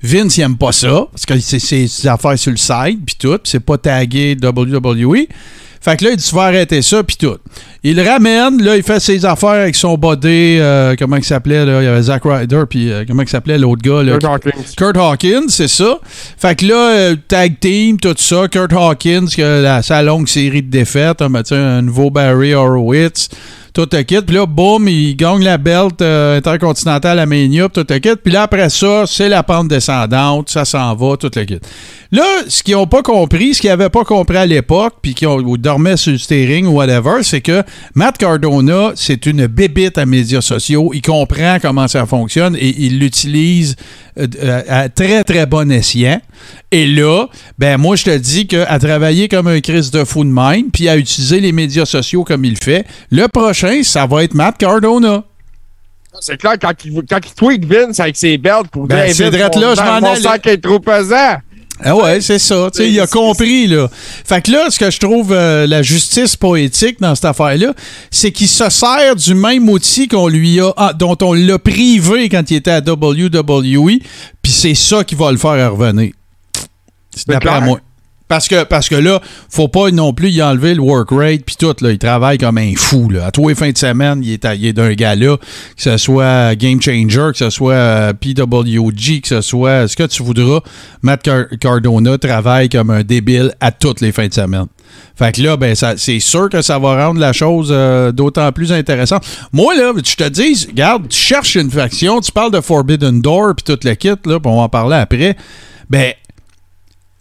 Vince, 0.01 0.37
il 0.37 0.41
aime 0.41 0.57
pas 0.57 0.71
ça, 0.71 1.07
parce 1.11 1.25
que 1.25 1.37
c'est 1.39 1.59
ses 1.59 2.07
affaires 2.07 2.39
sur 2.39 2.51
le 2.51 2.57
site, 2.57 3.05
puis 3.05 3.15
tout, 3.19 3.37
puis 3.37 3.51
c'est 3.51 3.59
pas 3.59 3.77
tagué 3.77 4.37
WWE. 4.41 5.27
Fait 5.81 5.97
que 5.97 6.05
là, 6.05 6.11
il 6.11 6.15
dit, 6.15 6.23
tu 6.23 6.33
vas 6.33 6.43
arrêter 6.43 6.81
ça, 6.81 7.03
puis 7.03 7.17
tout. 7.17 7.35
Il 7.83 7.97
le 7.97 8.03
ramène, 8.03 8.63
là, 8.63 8.77
il 8.77 8.83
fait 8.83 9.01
ses 9.01 9.25
affaires 9.25 9.49
avec 9.49 9.75
son 9.75 9.97
body, 9.97 10.59
euh, 10.59 10.95
comment 10.97 11.17
il 11.17 11.25
s'appelait, 11.25 11.65
là, 11.65 11.81
il 11.81 11.85
y 11.85 11.87
avait 11.87 12.03
Zack 12.03 12.21
Ryder, 12.23 12.63
puis 12.69 12.89
euh, 12.89 13.03
comment 13.05 13.23
il 13.23 13.27
s'appelait 13.27 13.57
l'autre 13.57 13.81
gars, 13.81 14.01
là, 14.01 14.13
Kurt 14.13 14.25
Hawkins. 14.45 14.61
Kurt 14.77 14.95
Hawkins, 14.95 15.49
c'est 15.49 15.67
ça. 15.67 15.99
Fait 16.37 16.55
que 16.55 16.65
là, 16.65 16.91
euh, 16.91 17.15
tag 17.27 17.59
team, 17.59 17.99
tout 17.99 18.15
ça, 18.17 18.47
Kurt 18.47 18.71
Hawkins, 18.71 19.25
la, 19.37 19.81
sa 19.81 20.01
longue 20.03 20.29
série 20.29 20.61
de 20.61 20.69
défaites, 20.69 21.21
hein, 21.21 21.29
ben, 21.29 21.43
un 21.51 21.81
nouveau 21.81 22.09
Barry 22.09 22.53
Horowitz, 22.53 23.27
tout 23.73 23.87
le 23.91 24.03
kit. 24.03 24.21
Puis 24.21 24.35
là, 24.35 24.45
boum, 24.45 24.87
il 24.87 25.15
gagne 25.15 25.43
la 25.43 25.57
belt 25.57 26.01
euh, 26.01 26.37
intercontinentale 26.37 27.19
à 27.19 27.25
Mania, 27.25 27.67
tout 27.69 27.85
le 27.89 27.99
kit. 27.99 28.15
Puis 28.23 28.31
là, 28.31 28.43
après 28.43 28.69
ça, 28.69 29.05
c'est 29.07 29.29
la 29.29 29.43
pente 29.43 29.67
descendante, 29.67 30.49
ça 30.49 30.63
s'en 30.63 30.95
va, 30.95 31.17
tout 31.17 31.31
le 31.35 31.43
kit. 31.43 31.59
Là, 32.11 32.23
ce 32.47 32.61
qu'ils 32.61 32.75
n'ont 32.75 32.85
pas 32.85 33.01
compris, 33.01 33.55
ce 33.55 33.61
qu'ils 33.61 33.71
n'avaient 33.71 33.89
pas 33.89 34.03
compris 34.03 34.37
à 34.37 34.45
l'époque, 34.45 34.95
puis 35.01 35.15
qui 35.15 35.25
dormaient 35.57 35.97
sur 35.97 36.11
le 36.11 36.19
steering 36.19 36.67
ou 36.67 36.73
whatever, 36.73 37.23
c'est 37.23 37.41
que 37.41 37.63
Matt 37.95 38.19
Cardona, 38.19 38.91
c'est 38.95 39.25
une 39.25 39.47
bébite 39.47 39.97
à 39.97 40.05
médias 40.05 40.41
sociaux. 40.41 40.91
Il 40.93 41.01
comprend 41.01 41.57
comment 41.59 41.87
ça 41.87 42.05
fonctionne 42.05 42.55
et 42.55 42.75
il 42.77 42.99
l'utilise 42.99 43.75
euh, 44.19 44.27
euh, 44.43 44.61
à 44.69 44.89
très, 44.89 45.23
très 45.23 45.47
bon 45.47 45.71
escient. 45.71 46.21
Et 46.71 46.85
là, 46.85 47.27
ben 47.57 47.77
moi, 47.77 47.95
je 47.95 48.03
te 48.03 48.17
dis 48.17 48.45
qu'à 48.45 48.77
travailler 48.77 49.27
comme 49.27 49.47
un 49.47 49.59
Chris 49.61 49.89
de 49.91 50.03
fou 50.03 50.23
de 50.23 50.29
même, 50.29 50.69
puis 50.71 50.89
à 50.89 50.97
utiliser 50.97 51.39
les 51.39 51.51
médias 51.51 51.85
sociaux 51.85 52.23
comme 52.23 52.45
il 52.45 52.57
fait, 52.57 52.85
le 53.11 53.27
prochain, 53.27 53.62
ça 53.83 54.05
va 54.05 54.23
être 54.23 54.33
Matt 54.33 54.57
Cardona. 54.57 55.23
C'est 56.19 56.37
clair, 56.37 56.53
quand 56.61 56.73
il, 56.85 57.01
quand 57.09 57.19
il 57.25 57.33
tweet 57.33 57.65
Vince 57.65 57.99
avec 57.99 58.15
ses 58.15 58.37
belts 58.37 58.67
pour 58.71 58.87
Ben, 58.87 59.05
dire 59.05 59.15
c'est 59.15 59.29
Vince, 59.29 59.55
là, 59.55 59.75
je 59.75 59.81
m'en 59.81 60.15
sac 60.15 60.45
est 60.47 60.57
trop 60.57 60.79
pesant. 60.79 61.37
Ah 61.85 61.95
ouais, 61.95 62.21
c'est 62.21 62.39
ça. 62.39 62.69
Il 62.79 62.99
a 62.99 63.07
compris, 63.07 63.67
là. 63.67 63.89
Fait 63.91 64.41
que 64.41 64.51
là, 64.51 64.69
ce 64.69 64.79
que 64.79 64.91
je 64.91 64.99
trouve 64.99 65.33
euh, 65.33 65.65
la 65.67 65.81
justice 65.81 66.35
poétique 66.35 67.01
dans 67.01 67.15
cette 67.15 67.25
affaire-là, 67.25 67.73
c'est 68.11 68.31
qu'il 68.31 68.47
se 68.47 68.69
sert 68.69 69.15
du 69.15 69.33
même 69.33 69.67
outil 69.67 70.07
qu'on 70.07 70.27
lui 70.27 70.61
a, 70.61 70.71
ah, 70.77 70.93
dont 70.93 71.17
on 71.21 71.33
l'a 71.33 71.57
privé 71.57 72.29
quand 72.29 72.49
il 72.51 72.57
était 72.57 72.71
à 72.71 72.79
WWE, 72.79 73.99
puis 74.41 74.51
c'est 74.51 74.75
ça 74.75 75.03
qui 75.03 75.15
va 75.15 75.31
le 75.31 75.37
faire 75.37 75.75
revenir. 75.75 76.13
C'est 77.15 77.27
d'après 77.27 77.61
moi. 77.61 77.79
Parce 78.27 78.47
que, 78.47 78.63
parce 78.63 78.89
que 78.89 78.95
là, 78.95 79.21
faut 79.49 79.67
pas 79.67 79.91
non 79.91 80.13
plus 80.13 80.29
y 80.31 80.41
enlever 80.41 80.73
le 80.73 80.81
work 80.81 81.09
rate 81.11 81.41
puis 81.45 81.55
tout. 81.57 81.75
Là, 81.81 81.91
il 81.91 81.99
travaille 81.99 82.37
comme 82.37 82.57
un 82.57 82.73
fou. 82.75 83.09
Là. 83.09 83.27
À 83.27 83.31
tous 83.31 83.49
les 83.49 83.55
fins 83.55 83.69
de 83.71 83.77
semaine, 83.77 84.21
il 84.23 84.31
est, 84.33 84.73
d'un 84.73 84.93
gars-là, 84.93 85.37
que 85.37 85.43
ce 85.77 85.97
soit 85.97 86.55
Game 86.55 86.81
Changer, 86.81 87.29
que 87.31 87.37
ce 87.37 87.49
soit 87.49 87.73
euh, 87.73 88.13
PWG, 88.13 89.21
que 89.21 89.27
ce 89.27 89.41
soit 89.41 89.87
ce 89.87 89.95
que 89.95 90.03
tu 90.07 90.23
voudras. 90.23 90.61
Matt 91.01 91.21
Car- 91.21 91.45
Cardona 91.59 92.17
travaille 92.17 92.69
comme 92.69 92.89
un 92.89 93.03
débile 93.03 93.53
à 93.59 93.71
toutes 93.71 94.01
les 94.01 94.11
fins 94.11 94.27
de 94.27 94.33
semaine. 94.33 94.65
Fait 95.15 95.31
que 95.31 95.41
là, 95.41 95.57
ben, 95.57 95.75
c'est 95.75 96.19
sûr 96.19 96.49
que 96.49 96.61
ça 96.61 96.79
va 96.79 97.05
rendre 97.05 97.19
la 97.19 97.33
chose 97.33 97.69
euh, 97.71 98.11
d'autant 98.11 98.51
plus 98.51 98.71
intéressante. 98.71 99.23
Moi, 99.51 99.75
là, 99.75 99.91
je 99.95 100.15
te 100.15 100.27
dis, 100.29 100.65
regarde, 100.67 101.07
tu 101.07 101.17
cherches 101.17 101.55
une 101.55 101.69
faction, 101.69 102.19
tu 102.19 102.31
parles 102.31 102.51
de 102.51 102.61
Forbidden 102.61 103.21
Door 103.21 103.53
puis 103.57 103.75
tout 103.75 103.79
le 103.87 103.93
kit, 103.95 104.09
là, 104.25 104.37
on 104.43 104.55
va 104.55 104.61
en 104.63 104.69
parler 104.69 104.95
après. 104.95 105.35
Ben, 105.89 106.13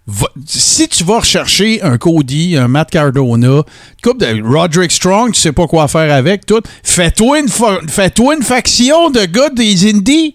Va- 0.06 0.30
si 0.46 0.88
tu 0.88 1.04
vas 1.04 1.20
rechercher 1.20 1.80
un 1.82 1.96
Cody, 1.96 2.56
un 2.56 2.66
Matt 2.66 2.90
Cardona, 2.90 3.46
une 3.48 3.62
couple 4.02 4.18
de 4.18 4.42
Roderick 4.42 4.90
Strong, 4.90 5.32
tu 5.32 5.40
sais 5.40 5.52
pas 5.52 5.66
quoi 5.68 5.86
faire 5.86 6.12
avec, 6.12 6.44
tout, 6.44 6.60
fais-toi 6.82 7.38
une, 7.40 7.48
fa- 7.48 7.78
fais-toi 7.88 8.34
une 8.34 8.42
faction 8.42 9.10
de 9.10 9.24
gars 9.26 9.50
des 9.50 9.88
Indies. 9.94 10.34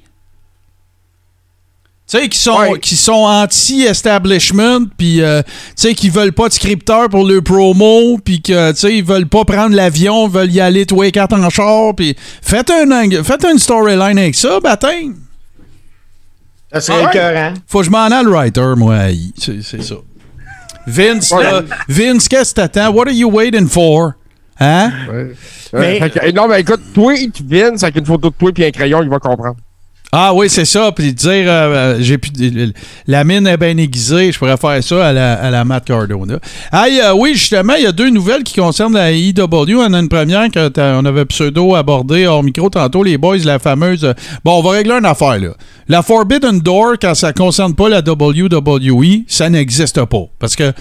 Tu 2.10 2.18
sais, 2.18 2.30
qui 2.30 2.40
sont, 2.40 2.58
Ouais. 2.58 2.80
qui 2.80 2.96
sont 2.96 3.12
anti-establishment, 3.12 4.86
puis 4.98 5.22
euh, 5.22 5.42
tu 5.44 5.52
sais, 5.76 5.94
qui 5.94 6.10
veulent 6.10 6.32
pas 6.32 6.48
de 6.48 6.54
scripteur 6.54 7.10
pour 7.10 7.26
le 7.28 7.42
promo, 7.42 8.18
puis 8.24 8.42
que, 8.42 8.72
tu 8.72 8.78
sais, 8.78 8.96
ils 8.96 9.04
veulent 9.04 9.28
pas 9.28 9.44
prendre 9.44 9.76
l'avion, 9.76 10.30
veulent 10.30 10.54
y 10.54 10.62
aller 10.62 10.86
tous 10.86 11.02
les 11.02 11.12
quatre 11.12 11.34
en 11.38 11.50
char, 11.50 11.94
puis 11.94 12.16
faites, 12.42 12.72
un, 12.72 13.10
faites 13.26 13.44
une 13.44 13.60
storyline 13.60 14.18
avec 14.18 14.36
ça, 14.36 14.62
baptême. 14.62 15.18
Ça 16.74 16.82
serait 16.82 17.04
Ah 17.06 17.10
écœurant. 17.10 17.54
Faut 17.68 17.80
que 17.80 17.86
je 17.86 17.90
m'en 17.90 18.06
aille 18.06 18.26
le 18.26 18.32
writer, 18.32 18.74
moi. 18.76 18.98
C'est 19.38 19.62
c'est 19.62 19.82
ça. 19.82 19.96
Vince, 20.86 21.32
là, 21.32 21.62
Vince, 21.90 22.28
qu'est-ce 22.30 22.54
que 22.54 22.62
t'attends? 22.62 22.90
What 22.94 23.08
are 23.08 23.14
you 23.14 23.30
waiting 23.30 23.68
for? 23.68 24.14
Hein? 24.60 24.92
Ouais. 25.12 25.32
Mais- 25.74 26.10
que- 26.10 26.32
non, 26.32 26.48
mais 26.48 26.62
écoute, 26.62 26.82
tweet 26.94 27.42
Vince 27.46 27.84
avec 27.84 27.98
une 27.98 28.06
photo 28.06 28.30
de 28.30 28.36
toi 28.36 28.52
et 28.58 28.68
un 28.68 28.72
crayon, 28.72 29.04
il 29.04 29.10
va 29.10 29.20
comprendre. 29.20 29.58
Ah 30.12 30.34
oui, 30.34 30.50
c'est 30.50 30.64
ça. 30.66 30.92
Puis 30.94 31.14
dire, 31.14 31.46
euh, 31.48 31.96
euh, 31.96 31.98
j'ai 32.00 32.18
pu, 32.18 32.30
la 33.08 33.24
mine 33.26 33.46
est 33.46 33.58
bien 33.58 33.76
aiguisée, 33.78 34.32
je 34.32 34.40
pourrais 34.40 34.56
faire 34.56 34.82
ça 34.82 35.08
à 35.08 35.14
la, 35.14 35.34
à 35.34 35.50
la 35.52 35.66
Matt 35.66 35.84
Cardona. 35.86 36.40
Euh, 36.74 37.14
oui, 37.14 37.32
justement, 37.34 37.74
il 37.74 37.84
y 37.84 37.88
a 37.88 37.92
deux 37.92 38.10
nouvelles 38.10 38.44
qui 38.44 38.56
concernent 38.60 38.94
la 38.94 39.12
EW. 39.12 39.76
On 39.78 39.94
a 39.94 40.00
une 40.00 40.08
première 40.08 40.50
que 40.50 40.70
t'as- 40.70 40.98
on 40.98 41.04
avait 41.06 41.26
pseudo 41.26 41.76
abordé 41.76 42.26
hors 42.26 42.42
micro 42.42 42.70
tantôt, 42.70 43.04
les 43.04 43.18
boys, 43.18 43.38
la 43.44 43.60
fameuse. 43.60 44.14
bon, 44.46 44.60
on 44.60 44.62
va 44.64 44.72
régler 44.72 44.94
une 44.94 45.06
affaire, 45.06 45.40
là. 45.40 45.50
La 45.90 46.02
Forbidden 46.02 46.60
Door, 46.60 46.94
quand 47.02 47.14
ça 47.16 47.34
concerne 47.34 47.76
pas 47.76 47.90
la 47.90 48.02
WWE, 48.02 49.24
ça 49.28 49.50
n'existe 49.50 50.04
pas. 50.06 50.24
Parce 50.40 50.56
que 50.56 50.72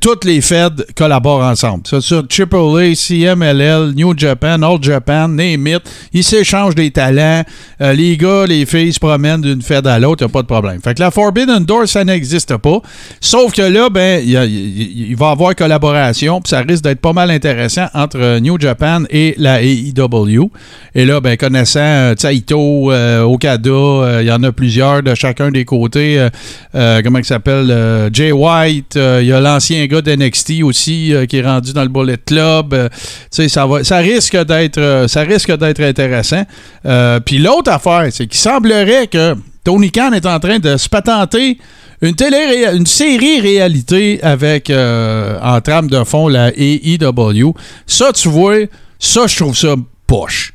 toutes 0.00 0.24
les 0.24 0.40
Feds 0.40 0.84
collaborent 0.96 1.44
ensemble. 1.44 1.86
Ça, 1.86 2.00
sur 2.00 2.24
AAA, 2.24 2.94
CMLL, 2.94 3.92
New 3.94 4.12
Japan, 4.16 4.60
All 4.62 4.82
Japan, 4.82 5.28
name 5.28 5.68
it. 5.68 5.82
Ils 6.12 6.24
s'échangent 6.24 6.74
des 6.74 6.90
talents. 6.90 7.44
Euh, 7.80 7.92
les 7.92 8.16
gars, 8.16 8.44
les 8.46 8.66
filles 8.66 8.92
se 8.92 8.98
promènent 8.98 9.40
d'une 9.40 9.62
Fed 9.62 9.86
à 9.86 9.98
l'autre, 9.98 10.24
y 10.24 10.26
a 10.26 10.28
pas 10.28 10.42
de 10.42 10.48
problème. 10.48 10.80
Fait 10.82 10.94
que 10.94 11.00
la 11.00 11.12
Forbidden 11.12 11.64
Door, 11.64 11.86
ça 11.86 12.04
n'existe 12.04 12.56
pas. 12.56 12.80
Sauf 13.20 13.52
que 13.52 13.62
là, 13.62 13.88
ben, 13.88 14.20
il 14.24 14.34
il 14.34 15.14
il 15.14 15.16
va 15.16 15.28
y 15.28 15.32
avoir 15.32 15.54
collaboration, 15.54 16.40
puis 16.40 16.50
ça 16.50 16.60
risque 16.60 16.82
d'être 16.82 17.00
pas 17.00 17.12
mal 17.12 17.30
intéressant 17.30 17.86
entre 17.94 18.18
euh, 18.18 18.40
New 18.40 18.58
Japan 18.58 19.04
et 19.10 19.34
la 19.38 19.62
AEW. 19.62 20.50
Et 20.94 21.04
là, 21.04 21.20
ben, 21.20 21.36
connaissant 21.36 21.80
euh, 21.80 22.14
Taito, 22.14 22.90
euh, 22.90 23.22
Okada, 23.22 24.20
il 24.20 24.26
y 24.26 24.32
en 24.32 24.42
a 24.42 24.50
plusieurs 24.50 25.02
de 25.02 25.14
chacun 25.14 25.50
des 25.50 25.64
côtés. 25.64 26.28
comment 26.72 27.18
il 27.18 27.24
s'appelle? 27.24 28.10
Jay 28.12 28.32
White. 28.32 28.98
Euh, 29.04 29.22
Il 29.22 29.28
y 29.28 29.32
a 29.32 29.40
l'ancien 29.40 29.84
gars 29.86 30.00
d'NXT 30.02 30.62
aussi 30.62 31.14
euh, 31.14 31.26
qui 31.26 31.36
est 31.36 31.42
rendu 31.42 31.72
dans 31.72 31.82
le 31.82 31.88
Bullet 31.88 32.18
Club. 32.24 32.74
euh, 32.74 32.88
ça, 33.30 33.66
va, 33.66 33.84
ça 33.84 33.98
risque 33.98 34.36
d'être 34.44 34.78
euh, 34.78 35.06
ça 35.06 35.20
risque 35.20 35.56
d'être 35.56 35.80
intéressant. 35.80 36.44
Euh, 36.86 37.20
Puis 37.20 37.38
l'autre 37.38 37.70
affaire, 37.70 38.06
c'est 38.10 38.26
qu'il 38.26 38.40
semblerait 38.40 39.06
que 39.06 39.34
Tony 39.62 39.90
Khan 39.90 40.12
est 40.12 40.26
en 40.26 40.40
train 40.40 40.58
de 40.58 40.76
se 40.76 40.88
patenter 40.88 41.58
une, 42.02 42.14
télé 42.14 42.66
une 42.74 42.86
série 42.86 43.40
réalité 43.40 44.22
avec 44.22 44.70
euh, 44.70 45.38
en 45.42 45.60
trame 45.60 45.88
de 45.88 46.02
fond 46.04 46.28
la 46.28 46.50
AEW. 46.56 47.54
Ça, 47.86 48.12
tu 48.12 48.28
vois, 48.28 48.56
ça, 48.98 49.26
je 49.26 49.36
trouve 49.36 49.56
ça 49.56 49.74
poche. 50.06 50.53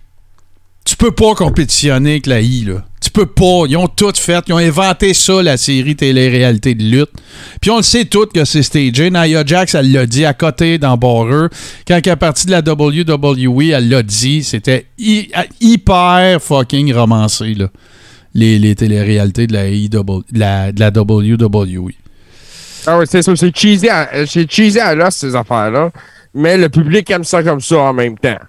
Tu 0.90 0.96
peux 0.96 1.12
pas 1.12 1.36
compétitionner 1.36 2.12
avec 2.14 2.26
la 2.26 2.42
I, 2.42 2.66
là. 2.66 2.84
Tu 3.00 3.12
peux 3.12 3.28
pas. 3.28 3.66
Ils 3.70 3.78
ont 3.78 3.88
tout 3.88 4.12
fait. 4.16 4.44
Ils 4.48 4.54
ont 4.54 4.58
inventé 4.58 5.14
ça, 5.14 5.44
la 5.44 5.56
série 5.56 5.96
télé-réalité 5.96 6.74
de 6.74 6.84
lutte. 6.84 7.12
Puis 7.62 7.70
on 7.70 7.78
le 7.78 7.84
sait 7.84 8.06
tout 8.06 8.26
que 8.26 8.44
c'est 8.44 8.64
stagé. 8.64 9.12
Nia 9.12 9.46
Jax, 9.46 9.76
elle 9.76 9.92
l'a 9.92 10.08
dit 10.08 10.26
à 10.26 10.34
côté 10.34 10.80
dans 10.80 10.98
Border. 10.98 11.46
Quand 11.88 12.00
elle 12.04 12.12
est 12.12 12.16
partie 12.16 12.48
de 12.48 12.52
la 12.52 12.62
WWE, 12.62 13.70
elle 13.72 13.88
l'a 13.88 14.02
dit. 14.02 14.44
C'était 14.44 14.88
hy- 14.98 15.30
hyper 15.62 16.42
fucking 16.42 16.92
romancé, 16.92 17.54
là. 17.54 17.68
Les, 18.34 18.58
les 18.58 18.74
télé-réalités 18.74 19.46
de 19.46 19.54
la, 19.54 20.72
de 20.72 20.80
la, 20.80 20.90
WWE. 20.90 21.92
Ah 22.88 22.98
oui, 22.98 23.06
c'est 23.08 23.22
ça. 23.22 23.36
C'est 23.36 23.56
cheesy, 23.56 23.90
à- 23.90 24.10
à 24.10 24.96
l'os, 24.96 25.16
ces 25.16 25.36
affaires-là. 25.36 25.92
Mais 26.34 26.58
le 26.58 26.68
public 26.70 27.08
aime 27.12 27.24
ça 27.24 27.44
comme 27.44 27.62
ça 27.62 27.78
en 27.78 27.94
même 27.94 28.18
temps. 28.18 28.40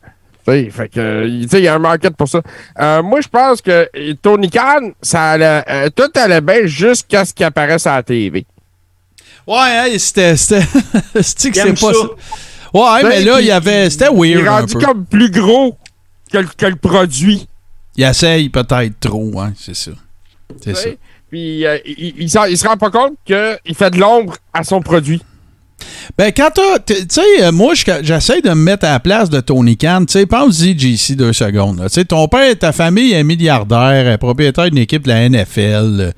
Tu 0.46 0.52
sais, 0.52 0.70
fait 0.70 0.88
que, 0.88 1.26
il 1.26 1.60
y 1.60 1.68
a 1.68 1.74
un 1.74 1.78
market 1.78 2.16
pour 2.16 2.28
ça. 2.28 2.40
Euh, 2.80 3.02
moi, 3.02 3.20
je 3.20 3.28
pense 3.28 3.60
que 3.60 3.88
Tony 4.22 4.48
Khan, 4.50 4.90
ça 5.02 5.32
allait, 5.32 5.62
euh, 5.68 5.88
tout 5.94 6.10
allait 6.18 6.40
bien 6.40 6.66
jusqu'à 6.66 7.24
ce 7.24 7.34
qu'il 7.34 7.44
apparaisse 7.46 7.86
à 7.86 7.96
la 7.96 8.02
TV. 8.02 8.46
Ouais, 9.46 9.88
hey, 9.90 9.98
c'était. 9.98 10.36
C'était 10.36 10.62
c'est 11.22 11.50
que 11.50 11.54
J'aime 11.56 11.76
c'est 11.76 11.86
pas 11.86 11.92
ça. 11.92 12.06
Ouais, 12.72 13.02
mais 13.08 13.24
là, 13.24 13.40
il- 13.40 13.44
il 13.44 13.48
y 13.48 13.50
avait. 13.50 13.90
C'était 13.90 14.06
Il 14.12 14.16
weird. 14.18 14.44
est 14.44 14.48
un 14.48 14.60
rendu 14.60 14.74
peu. 14.74 14.80
comme 14.80 15.04
plus 15.06 15.30
gros 15.30 15.76
que, 16.32 16.38
le- 16.38 16.48
que 16.56 16.66
le 16.66 16.76
produit. 16.76 17.46
Il 17.96 18.04
essaye 18.04 18.48
peut-être 18.48 19.00
trop, 19.00 19.40
hein, 19.40 19.52
c'est 19.58 19.74
ça. 19.74 19.90
C'est 20.62 20.74
ça. 20.76 20.88
Puis, 21.30 21.66
euh, 21.66 21.78
il, 21.84 22.14
il, 22.18 22.22
il 22.22 22.28
se 22.58 22.66
rend 22.66 22.76
pas 22.76 22.90
compte 22.90 23.14
qu'il 23.24 23.74
fait 23.74 23.90
de 23.90 23.98
l'ombre 23.98 24.36
à 24.54 24.62
son 24.64 24.80
produit. 24.80 25.20
Ben, 26.18 26.32
quand. 26.36 26.50
Tu 26.86 26.94
sais, 27.08 27.20
euh, 27.42 27.52
moi, 27.52 27.74
je- 27.74 27.84
j'essaie 28.02 28.40
de 28.40 28.50
me 28.50 28.54
mettre 28.54 28.86
à 28.86 28.90
la 28.92 29.00
place 29.00 29.30
de 29.30 29.40
Tony 29.40 29.76
Khan. 29.76 30.04
Tu 30.06 30.12
sais, 30.12 30.26
pense-y, 30.26 30.78
JC, 30.78 31.14
deux 31.16 31.32
secondes. 31.32 31.80
Tu 31.84 31.88
sais, 31.90 32.04
ton 32.04 32.26
père, 32.28 32.58
ta 32.58 32.72
famille 32.72 33.12
est 33.12 33.24
milliardaire, 33.24 34.08
est 34.08 34.18
propriétaire 34.18 34.64
d'une 34.70 34.78
équipe 34.78 35.04
de 35.04 35.08
la 35.08 35.28
NFL. 35.28 36.12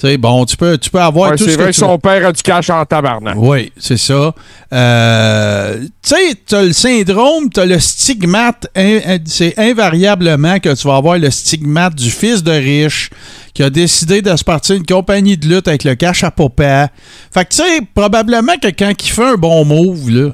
Tu 0.00 0.08
sais, 0.08 0.16
bon, 0.18 0.44
tu 0.44 0.56
peux, 0.56 0.76
tu 0.76 0.90
peux 0.90 1.00
avoir 1.00 1.30
Ouais, 1.30 1.36
tout 1.36 1.44
c'est 1.44 1.54
vrai 1.54 1.66
que 1.66 1.70
tu 1.70 1.78
son 1.80 1.98
père 1.98 2.26
a 2.26 2.32
du 2.32 2.42
cash 2.42 2.68
en 2.68 2.84
tabarnak. 2.84 3.36
Oui, 3.38 3.70
c'est 3.78 3.96
ça. 3.96 4.34
Euh, 4.72 5.78
tu 5.82 5.88
sais, 6.02 6.34
t'as 6.46 6.62
le 6.62 6.72
syndrome, 6.72 7.48
t'as 7.50 7.64
le 7.64 7.78
stigmate. 7.78 8.66
in- 8.76 9.18
C'est 9.24 9.56
invariablement 9.58 10.58
que 10.58 10.74
tu 10.74 10.88
vas 10.88 10.96
avoir 10.96 11.16
le 11.18 11.30
stigmate 11.30 11.94
du 11.94 12.10
fils 12.10 12.42
de 12.42 12.50
riche 12.50 13.10
qui 13.54 13.62
a 13.62 13.70
décidé 13.70 14.20
de 14.20 14.34
se 14.36 14.42
partir 14.42 14.74
une 14.74 14.84
compagnie 14.84 15.36
de 15.36 15.46
lutte 15.46 15.68
avec 15.68 15.84
le 15.84 15.94
cash 15.94 16.24
à 16.24 16.30
papa. 16.32 16.88
Fait 17.32 17.44
que 17.44 17.50
tu 17.50 17.56
sais, 17.58 17.80
probablement 17.94 18.56
que 18.60 18.68
quand 18.68 18.92
il 19.00 19.08
fait 19.10 19.24
un 19.24 19.36
bon 19.36 19.64
move, 19.64 20.10
là, 20.10 20.30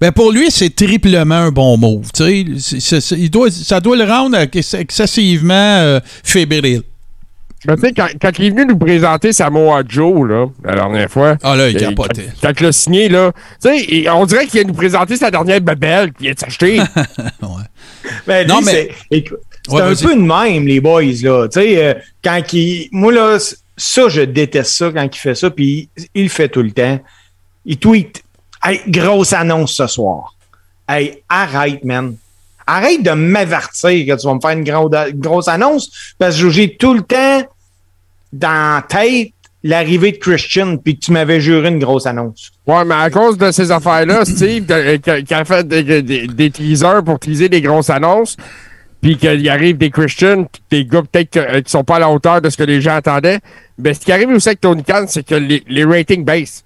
ben 0.00 0.10
pour 0.10 0.32
lui, 0.32 0.50
c'est 0.50 0.74
triplement 0.74 1.36
un 1.36 1.50
bon 1.52 1.76
move. 1.78 2.08
Tu 2.12 2.56
c'est- 2.58 3.10
il 3.12 3.30
doit, 3.30 3.48
ça 3.50 3.78
doit 3.80 3.96
le 3.96 4.04
rendre 4.04 4.36
ex- 4.38 4.74
excessivement 4.74 5.54
euh, 5.54 6.00
fébrile. 6.24 6.82
Ben, 7.66 7.76
tu 7.76 7.80
sais, 7.82 7.92
quand, 7.92 8.08
quand 8.20 8.30
il 8.38 8.46
est 8.46 8.50
venu 8.50 8.66
nous 8.66 8.76
présenter 8.78 9.32
Samoa 9.32 9.82
Joe, 9.88 10.28
là, 10.28 10.46
la 10.64 10.74
dernière 10.74 11.10
fois. 11.10 11.36
Ah 11.42 11.56
là, 11.56 11.68
il 11.68 11.76
capotait. 11.76 12.28
Quand, 12.40 12.48
quand 12.48 12.60
il 12.60 12.62
l'a 12.66 12.72
signé, 12.72 13.08
là, 13.08 13.32
tu 13.62 13.68
sais, 13.78 14.08
on 14.10 14.26
dirait 14.26 14.44
qu'il 14.46 14.60
vient 14.60 14.68
nous 14.68 14.74
présenter 14.74 15.16
sa 15.16 15.30
dernière 15.30 15.60
babelle 15.60 16.12
qu'il 16.12 16.26
vient 16.26 16.34
de 16.34 16.38
s'acheter. 16.38 16.80
Ben, 18.26 18.46
Non, 18.46 18.58
lui, 18.58 18.66
mais- 18.66 18.72
c'est 19.10 19.16
écoute, 19.16 19.38
c'est 19.66 19.72
Ouais, 19.74 19.80
un 19.80 19.94
peu 19.94 20.14
de 20.14 20.20
même, 20.20 20.66
les 20.66 20.80
boys, 20.80 21.02
là. 21.22 21.48
Tu 21.48 21.60
sais, 21.60 21.84
euh, 21.86 21.94
quand 22.22 22.52
il. 22.52 22.88
Moi, 22.92 23.12
là, 23.12 23.38
ça, 23.78 24.08
je 24.08 24.20
déteste 24.20 24.74
ça 24.76 24.90
quand 24.94 25.04
il 25.10 25.18
fait 25.18 25.34
ça, 25.34 25.48
puis 25.50 25.88
il, 26.14 26.24
le 26.24 26.28
fait 26.28 26.48
tout 26.50 26.62
le 26.62 26.70
temps. 26.70 27.00
Il 27.64 27.78
tweet. 27.78 28.22
Hey, 28.62 28.80
grosse 28.88 29.32
annonce 29.32 29.72
ce 29.74 29.86
soir. 29.86 30.34
Hey, 30.86 31.22
arrête, 31.30 31.82
man. 31.82 32.14
Arrête 32.66 33.02
de 33.02 33.10
m'avertir 33.12 33.90
que 34.06 34.20
tu 34.20 34.26
vas 34.26 34.34
me 34.34 34.40
faire 34.40 34.50
une, 34.50 34.64
grande- 34.64 34.96
grosse 35.14 35.48
annonce, 35.48 35.90
parce 36.18 36.38
que 36.38 36.50
j'ai 36.50 36.76
tout 36.76 36.92
le 36.94 37.02
temps 37.02 37.42
dans 38.38 38.76
la 38.76 38.82
tête 38.86 39.30
l'arrivée 39.62 40.12
de 40.12 40.18
Christian, 40.18 40.76
puis 40.76 40.98
que 40.98 41.06
tu 41.06 41.12
m'avais 41.12 41.40
juré 41.40 41.68
une 41.68 41.78
grosse 41.78 42.04
annonce. 42.06 42.50
ouais, 42.66 42.84
mais 42.84 42.94
à 42.96 43.08
cause 43.08 43.38
de 43.38 43.50
ces 43.50 43.70
affaires-là, 43.70 44.24
Steve, 44.26 44.66
qui 45.00 45.24
qui 45.24 45.34
a 45.34 45.44
fait 45.44 45.66
des, 45.66 46.02
des- 46.02 46.26
des 46.26 46.50
teasers 46.50 47.02
pour 47.02 47.18
teaser 47.18 47.48
des 47.48 47.62
grosses 47.62 47.88
annonces, 47.88 48.36
puis 49.00 49.16
qu'il 49.16 49.48
arrive 49.48 49.78
des 49.78 49.90
Christians, 49.90 50.44
puis 50.44 50.62
des 50.70 50.84
gars 50.84 51.02
peut-être 51.02 51.30
que- 51.30 51.38
euh, 51.38 51.60
qui 51.62 51.70
sont 51.70 51.82
pas 51.84 51.96
à 51.96 52.00
la 52.00 52.10
hauteur 52.10 52.42
de 52.42 52.50
ce 52.50 52.56
que 52.58 52.62
les 52.64 52.80
gens 52.82 52.96
attendaient, 52.96 53.38
ben, 53.78 53.94
ce 53.94 54.00
qui 54.00 54.12
arrive 54.12 54.28
aussi 54.28 54.48
avec 54.50 54.60
Tony 54.60 54.82
Khan, 54.84 55.06
c'est 55.08 55.26
que 55.26 55.34
les, 55.34 55.62
les 55.66 55.84
ratings 55.84 56.24
baissent. 56.24 56.64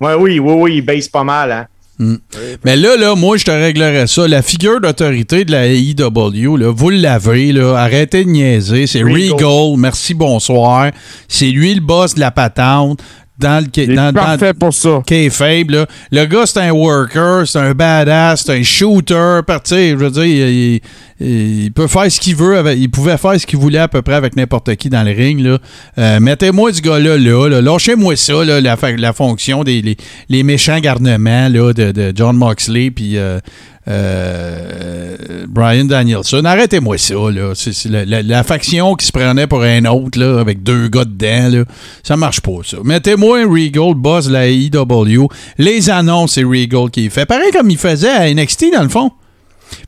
Ouais, 0.00 0.14
oui, 0.14 0.40
oui, 0.40 0.52
oui, 0.56 0.76
il 0.78 0.82
baisse 0.82 1.08
pas 1.08 1.22
mal, 1.24 1.52
hein. 1.52 1.66
Mais 1.98 2.76
là, 2.76 2.96
là, 2.96 3.14
moi, 3.14 3.36
je 3.36 3.44
te 3.44 3.50
réglerais 3.50 4.06
ça. 4.06 4.26
La 4.26 4.42
figure 4.42 4.80
d'autorité 4.80 5.44
de 5.44 5.52
la 5.52 5.66
AEW, 5.66 6.56
là, 6.56 6.70
vous 6.70 6.90
l'avez, 6.90 7.52
là. 7.52 7.76
Arrêtez 7.76 8.24
de 8.24 8.30
niaiser. 8.30 8.86
C'est 8.86 9.02
Regal. 9.02 9.32
Regal. 9.32 9.78
Merci, 9.78 10.14
bonsoir. 10.14 10.90
C'est 11.28 11.50
lui 11.50 11.74
le 11.74 11.80
boss 11.80 12.14
de 12.14 12.20
la 12.20 12.30
patente. 12.30 13.00
Dans 13.36 13.64
le, 13.64 13.68
Il 13.76 13.90
est 13.90 13.94
dans, 13.96 14.12
dans, 14.12 14.20
parfait 14.20 14.54
pour 14.54 14.72
ça. 14.72 15.02
kayfabe, 15.04 15.70
là. 15.70 15.86
Le 16.12 16.24
gars, 16.26 16.44
c'est 16.46 16.60
un 16.60 16.70
worker, 16.70 17.48
c'est 17.48 17.58
un 17.58 17.72
badass, 17.74 18.44
c'est 18.46 18.52
un 18.52 18.62
shooter. 18.62 19.40
Je 19.68 19.94
veux 19.96 20.10
dire, 20.10 20.24
il, 20.24 20.80
il- 21.20 21.64
il 21.64 21.72
peut 21.72 21.86
faire 21.88 22.10
ce 22.10 22.20
qu'il 22.20 22.36
veut. 22.36 22.58
Avec, 22.58 22.78
il 22.78 22.90
pouvait 22.90 23.16
faire 23.16 23.38
ce 23.40 23.44
qu'il 23.46 23.58
voulait 23.58 23.78
à 23.78 23.88
peu 23.88 24.02
près 24.02 24.14
avec 24.14 24.36
n'importe 24.36 24.74
qui 24.76 24.88
dans 24.88 25.02
le 25.02 25.10
ring. 25.12 25.40
là. 25.40 25.58
Euh, 25.98 26.20
Mettez-moi 26.20 26.72
ce 26.72 26.80
gars-là, 26.80 27.16
là. 27.16 27.48
là. 27.48 27.60
Lâchez-moi 27.60 28.14
ça, 28.16 28.44
là, 28.44 28.60
la, 28.60 29.12
fonction 29.12 29.64
des 29.64 29.82
les, 29.82 29.96
les 30.28 30.42
méchants 30.44 30.78
garnements 30.78 31.48
là, 31.48 31.72
de, 31.72 31.90
de 31.92 32.12
John 32.14 32.36
Moxley 32.36 32.90
puis 32.90 33.16
euh, 33.16 33.38
euh, 33.88 35.16
Brian 35.48 35.84
Danielson. 35.84 36.44
Arrêtez-moi 36.44 36.98
ça. 36.98 37.14
Là. 37.14 37.52
C'est, 37.54 37.88
la, 37.88 38.04
la- 38.04 38.22
la 38.22 38.42
faction 38.42 38.94
qui 38.94 39.06
se 39.06 39.12
prenait 39.12 39.46
pour 39.46 39.62
un 39.62 39.84
autre 39.86 40.18
là, 40.18 40.40
avec 40.40 40.62
deux 40.62 40.88
gars 40.88 41.04
dedans. 41.04 41.58
Là. 41.58 41.64
Ça 42.02 42.16
marche 42.16 42.40
pas, 42.40 42.58
ça. 42.64 42.78
Mettez-moi 42.82 43.40
un 43.40 43.48
Regal, 43.50 43.94
boss 43.94 44.26
de 44.28 44.32
la 44.32 44.46
AEW. 44.48 45.28
Les 45.58 45.90
annonces, 45.90 46.32
c'est 46.34 46.44
Regal 46.44 46.90
qui 46.90 47.08
fait. 47.10 47.26
Pareil 47.26 47.50
comme 47.52 47.70
il 47.70 47.78
faisait 47.78 48.10
à 48.10 48.32
NXT, 48.32 48.66
dans 48.74 48.82
le 48.82 48.88
fond. 48.88 49.10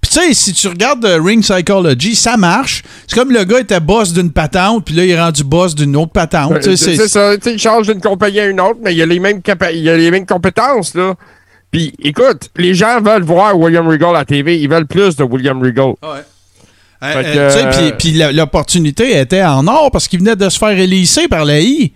Puis 0.01 0.11
tu 0.11 0.19
sais, 0.21 0.35
si 0.35 0.53
tu 0.53 0.69
regardes 0.69 1.05
euh, 1.05 1.21
Ring 1.23 1.43
Psychology, 1.43 2.17
ça 2.17 2.37
marche. 2.37 2.83
C'est 3.07 3.17
comme 3.17 3.31
le 3.31 3.45
gars 3.45 3.61
était 3.61 3.79
boss 3.79 4.13
d'une 4.13 4.31
patente, 4.33 4.85
puis 4.85 4.95
là, 4.95 5.05
il 5.05 5.11
est 5.11 5.21
rendu 5.21 5.45
boss 5.45 5.75
d'une 5.75 5.95
autre 5.97 6.13
patente. 6.13 6.63
Sais, 6.63 6.77
C'est 6.77 7.09
ça. 7.09 7.35
Il 7.47 7.59
change 7.59 7.87
d'une 7.87 8.01
compagnie 8.01 8.41
à 8.41 8.47
une 8.47 8.61
autre, 8.61 8.79
mais 8.83 8.95
il 8.95 9.03
a 9.03 9.07
les 9.07 9.21
mêmes, 9.21 9.41
il 9.75 9.89
a 9.89 9.97
les 9.97 10.11
mêmes 10.11 10.27
compétences, 10.27 10.95
là. 10.95 11.15
Puis, 11.71 11.93
écoute, 12.03 12.51
les 12.57 12.75
gens 12.75 13.01
veulent 13.01 13.23
voir 13.25 13.59
William 13.59 13.87
Regal 13.87 14.11
à 14.11 14.21
la 14.21 14.25
TV. 14.25 14.59
Ils 14.61 14.69
veulent 14.69 14.87
plus 14.87 15.17
de 15.17 15.25
William 15.25 15.61
Regal. 15.63 15.95
Euh, 16.05 16.21
Fait 17.01 17.25
euh, 17.27 17.49
que, 17.51 17.55
tu 17.55 17.59
sais, 17.79 17.85
euh, 17.85 17.91
puis- 17.99 18.13
la- 18.13 18.33
l'opportunité 18.33 19.19
était 19.21 19.43
en 19.45 19.67
or 19.67 19.91
parce 19.91 20.09
qu'il 20.09 20.21
venait 20.21 20.37
de 20.37 20.49
se 20.49 20.59
faire 20.59 20.71
élisser 20.71 21.29
par 21.29 21.45
la 21.45 21.61
I. 21.61 21.93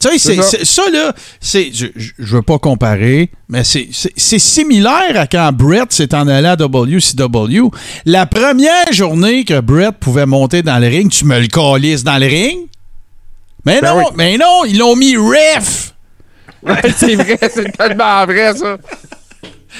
Tu 0.00 0.18
sais, 0.18 0.34
ça. 0.64 0.82
là, 0.90 1.12
c'est. 1.40 1.70
Je, 1.72 1.86
je- 1.94 2.10
je 2.18 2.34
veux 2.36 2.42
pas 2.42 2.58
comparer, 2.58 3.30
mais 3.48 3.62
c'est 3.62 3.86
similaire 4.40 5.12
à 5.16 5.28
quand 5.28 5.52
Brett 5.52 5.92
s'est 5.92 6.12
en 6.12 6.26
allé 6.26 6.48
à 6.48 6.56
WCW. 6.56 7.70
La 8.04 8.26
première 8.26 8.92
journée 8.92 9.44
que 9.44 9.60
Brett 9.60 9.94
pouvait 10.00 10.26
monter 10.26 10.62
dans 10.62 10.80
le 10.80 10.88
ring, 10.88 11.08
tu 11.08 11.24
me 11.24 11.38
le 11.38 11.46
calisses 11.46 12.02
dans 12.02 12.18
le 12.18 12.26
ring? 12.26 12.66
Mais 13.64 13.80
Ben 13.80 13.94
non, 13.94 13.98
oui. 13.98 14.04
mais 14.16 14.36
non, 14.38 14.64
ils 14.66 14.76
l'ont 14.78 14.96
mis 14.96 15.16
ref. 15.16 15.94
C'est 16.96 17.14
vrai, 17.16 17.38
c'est 17.52 17.76
tellement 17.76 18.24
vrai, 18.26 18.54
ça. 18.56 18.76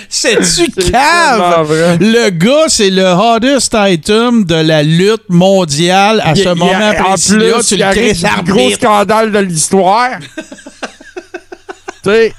C'est-tu 0.09 0.70
cave? 0.91 1.66
vrai. 1.66 1.99
Le 1.99 2.30
gars, 2.30 2.64
c'est 2.68 2.89
le 2.89 3.05
hottest 3.05 3.76
item 3.78 4.45
de 4.45 4.55
la 4.55 4.83
lutte 4.83 5.28
mondiale 5.28 6.22
à 6.24 6.35
ce 6.35 6.49
moment 6.49 6.72
en 6.72 7.05
précis-là. 7.11 7.55
plus, 7.57 7.66
Tu 7.66 7.74
il 7.74 7.80
le 7.80 7.85
arrive 7.85 8.43
gros 8.45 8.70
scandale 8.70 9.30
de 9.33 9.39
l'histoire. 9.41 10.12
tu 12.03 12.11
sais, 12.11 12.33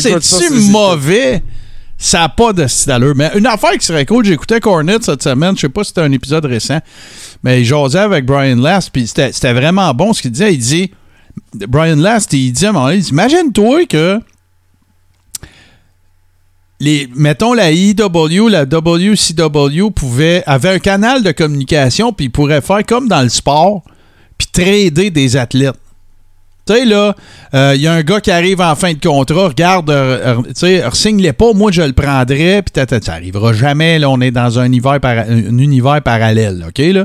C'est-tu 0.00 0.20
c'est- 0.20 0.70
mauvais? 0.70 1.42
Ça 1.98 2.18
n'a 2.20 2.28
pas 2.30 2.52
de 2.52 2.66
style. 2.66 3.12
Mais 3.14 3.30
une 3.36 3.46
affaire 3.46 3.72
qui 3.78 3.86
serait 3.86 4.04
cool, 4.06 4.24
j'écoutais 4.24 4.58
Cornet 4.58 4.96
cette 5.02 5.22
semaine, 5.22 5.54
je 5.54 5.60
sais 5.60 5.68
pas 5.68 5.84
si 5.84 5.88
c'était 5.88 6.00
un 6.00 6.10
épisode 6.10 6.44
récent, 6.46 6.80
mais 7.44 7.60
il 7.60 7.64
jasait 7.64 8.00
avec 8.00 8.26
Brian 8.26 8.56
Last, 8.56 8.90
puis 8.92 9.06
c'était 9.06 9.30
c'était 9.30 9.52
vraiment 9.52 9.94
bon 9.94 10.12
ce 10.12 10.20
qu'il 10.20 10.32
disait. 10.32 10.52
Il 10.52 10.58
dit, 10.58 10.90
Brian 11.54 11.96
Last, 11.96 12.32
il 12.32 12.52
dit 12.52 12.66
à 12.66 12.70
un 12.70 12.72
moment 12.72 12.90
imagine-toi 12.90 13.86
que 13.86 14.20
les, 16.80 17.08
mettons 17.14 17.54
la 17.54 17.70
IW, 17.70 18.48
la 18.48 18.64
WCW 18.64 19.90
pouvait, 19.94 20.42
avait 20.46 20.70
un 20.70 20.78
canal 20.80 21.22
de 21.22 21.30
communication, 21.30 22.12
puis 22.12 22.26
il 22.26 22.30
pourrait 22.30 22.60
faire 22.60 22.84
comme 22.84 23.06
dans 23.06 23.22
le 23.22 23.28
sport, 23.28 23.82
puis 24.36 24.48
trader 24.52 25.10
des 25.10 25.36
athlètes. 25.36 25.78
Tu 26.64 26.74
sais, 26.74 26.84
là, 26.84 27.14
il 27.74 27.80
y 27.80 27.88
a 27.88 27.92
un 27.92 28.02
gars 28.02 28.20
qui 28.20 28.30
arrive 28.30 28.60
en 28.60 28.74
fin 28.76 28.92
de 28.92 29.00
contrat, 29.00 29.48
regarde, 29.48 29.90
euh, 29.90 30.36
euh, 30.38 30.42
tu 30.46 30.52
sais, 30.54 30.84
signe-les 30.92 31.32
pas, 31.32 31.52
moi 31.54 31.72
je 31.72 31.82
le 31.82 31.92
prendrais, 31.92 32.62
puis 32.62 32.84
ça 33.02 33.12
arrivera 33.14 33.52
jamais, 33.52 33.98
là, 33.98 34.08
on 34.08 34.20
est 34.20 34.30
dans 34.30 34.60
un 34.60 34.64
univers, 34.66 35.00
para- 35.00 35.24
un 35.28 35.58
univers 35.58 36.00
parallèle, 36.02 36.64
OK, 36.68 36.78
là? 36.78 37.04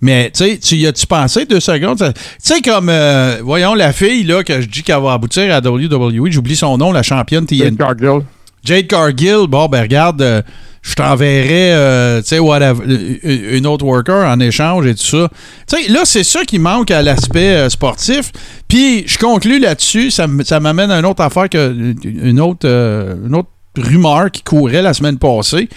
Mais, 0.00 0.30
tu 0.34 0.44
sais, 0.44 0.58
tu 0.58 0.74
y 0.74 0.86
as-tu 0.88 1.06
pensé 1.06 1.44
deux 1.44 1.60
secondes? 1.60 1.98
Tu 1.98 2.20
sais, 2.40 2.60
comme, 2.62 2.88
euh, 2.88 3.36
voyons, 3.44 3.74
la 3.74 3.92
fille, 3.92 4.24
là, 4.24 4.42
que 4.42 4.60
je 4.60 4.66
dis 4.66 4.82
qu'elle 4.82 5.00
va 5.02 5.12
aboutir 5.12 5.54
à 5.54 5.60
WWE, 5.60 6.30
j'oublie 6.30 6.56
son 6.56 6.76
nom, 6.76 6.90
la 6.90 7.04
championne 7.04 7.46
TNT. 7.46 7.76
Cargill. 7.76 8.20
Jade 8.64 8.88
Cargill, 8.88 9.46
bon, 9.48 9.66
ben 9.68 9.82
regarde, 9.82 10.20
euh, 10.20 10.42
je 10.86 10.94
t'enverrai, 10.94 11.72
euh, 11.72 12.22
une 12.32 13.66
autre 13.66 13.84
worker 13.84 14.24
en 14.24 14.38
échange 14.38 14.86
et 14.86 14.94
tout 14.94 15.04
ça. 15.04 15.28
Tu 15.66 15.82
sais, 15.82 15.88
là, 15.88 16.02
c'est 16.04 16.22
ça 16.22 16.44
qui 16.44 16.60
manque 16.60 16.92
à 16.92 17.02
l'aspect 17.02 17.56
euh, 17.56 17.68
sportif. 17.68 18.30
Puis, 18.68 19.02
je 19.08 19.18
conclus 19.18 19.58
là-dessus, 19.58 20.12
ça, 20.12 20.28
m'amène 20.28 20.92
à 20.92 21.00
une 21.00 21.06
autre 21.06 21.24
affaire, 21.24 21.48
que, 21.48 21.74
une, 22.04 22.40
autre, 22.40 22.68
euh, 22.68 23.16
une 23.26 23.34
autre 23.34 23.48
rumeur 23.76 24.30
qui 24.30 24.42
courait 24.42 24.80
la 24.80 24.94
semaine 24.94 25.18
passée, 25.18 25.68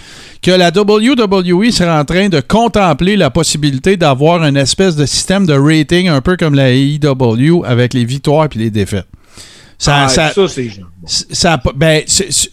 que 0.44 0.52
la 0.52 0.70
WWE 0.70 1.72
serait 1.72 1.90
en 1.90 2.06
train 2.06 2.30
de 2.30 2.40
contempler 2.40 3.16
la 3.16 3.32
possibilité 3.32 3.98
d'avoir 3.98 4.44
une 4.44 4.58
espèce 4.58 4.96
de 4.96 5.08
système 5.08 5.48
de 5.48 5.54
rating 5.54 6.08
un 6.08 6.22
peu 6.22 6.38
comme 6.38 6.54
la 6.54 6.70
AEW 6.70 7.64
avec 7.66 7.96
les 7.96 8.06
victoires 8.06 8.48
et 8.56 8.60
les 8.60 8.70
défaites. 8.70 9.08
Ça, 9.82 10.04
Ah, 10.04 10.10
ça- 10.10 10.34
ça, 10.34 10.48
c'est 10.50 10.70
ça, 11.34 11.62
ben, 11.74 12.04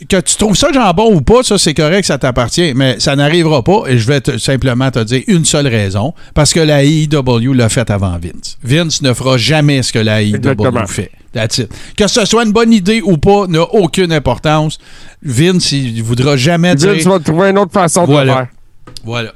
que 0.08 0.20
tu 0.20 0.36
trouves 0.36 0.56
ça 0.56 0.68
jambon 0.72 1.12
ou 1.12 1.20
pas, 1.22 1.42
ça 1.42 1.58
c'est 1.58 1.74
correct, 1.74 2.04
ça 2.04 2.18
t'appartient, 2.18 2.72
mais 2.74 3.00
ça 3.00 3.16
n'arrivera 3.16 3.64
pas 3.64 3.82
et 3.88 3.98
je 3.98 4.06
vais 4.06 4.20
te- 4.20 4.38
simplement 4.38 4.92
te 4.92 5.00
dire 5.02 5.22
une 5.26 5.44
seule 5.44 5.66
raison, 5.66 6.14
parce 6.34 6.52
que 6.52 6.60
la 6.60 6.84
AEW 6.84 7.52
l'a 7.52 7.68
fait 7.68 7.90
avant 7.90 8.16
Vince. 8.22 8.56
Vince 8.62 9.02
ne 9.02 9.12
fera 9.12 9.36
jamais 9.36 9.82
ce 9.82 9.92
que 9.92 9.98
la 9.98 10.22
Exactement. 10.22 10.86
fait. 10.86 11.10
Que 11.96 12.06
ce 12.06 12.24
soit 12.24 12.44
une 12.44 12.52
bonne 12.52 12.72
idée 12.72 13.02
ou 13.02 13.18
pas 13.18 13.46
n'a 13.48 13.62
aucune 13.62 14.12
importance. 14.12 14.78
Vince, 15.22 15.72
il 15.72 16.02
voudra 16.02 16.36
jamais 16.36 16.74
dire... 16.76 16.94
Vince 16.94 17.04
va 17.04 17.18
trouver 17.18 17.50
une 17.50 17.58
autre 17.58 17.72
façon 17.72 18.06
de 18.06 18.12
le 18.12 18.24
faire. 18.26 18.46
Voilà. 19.04 19.32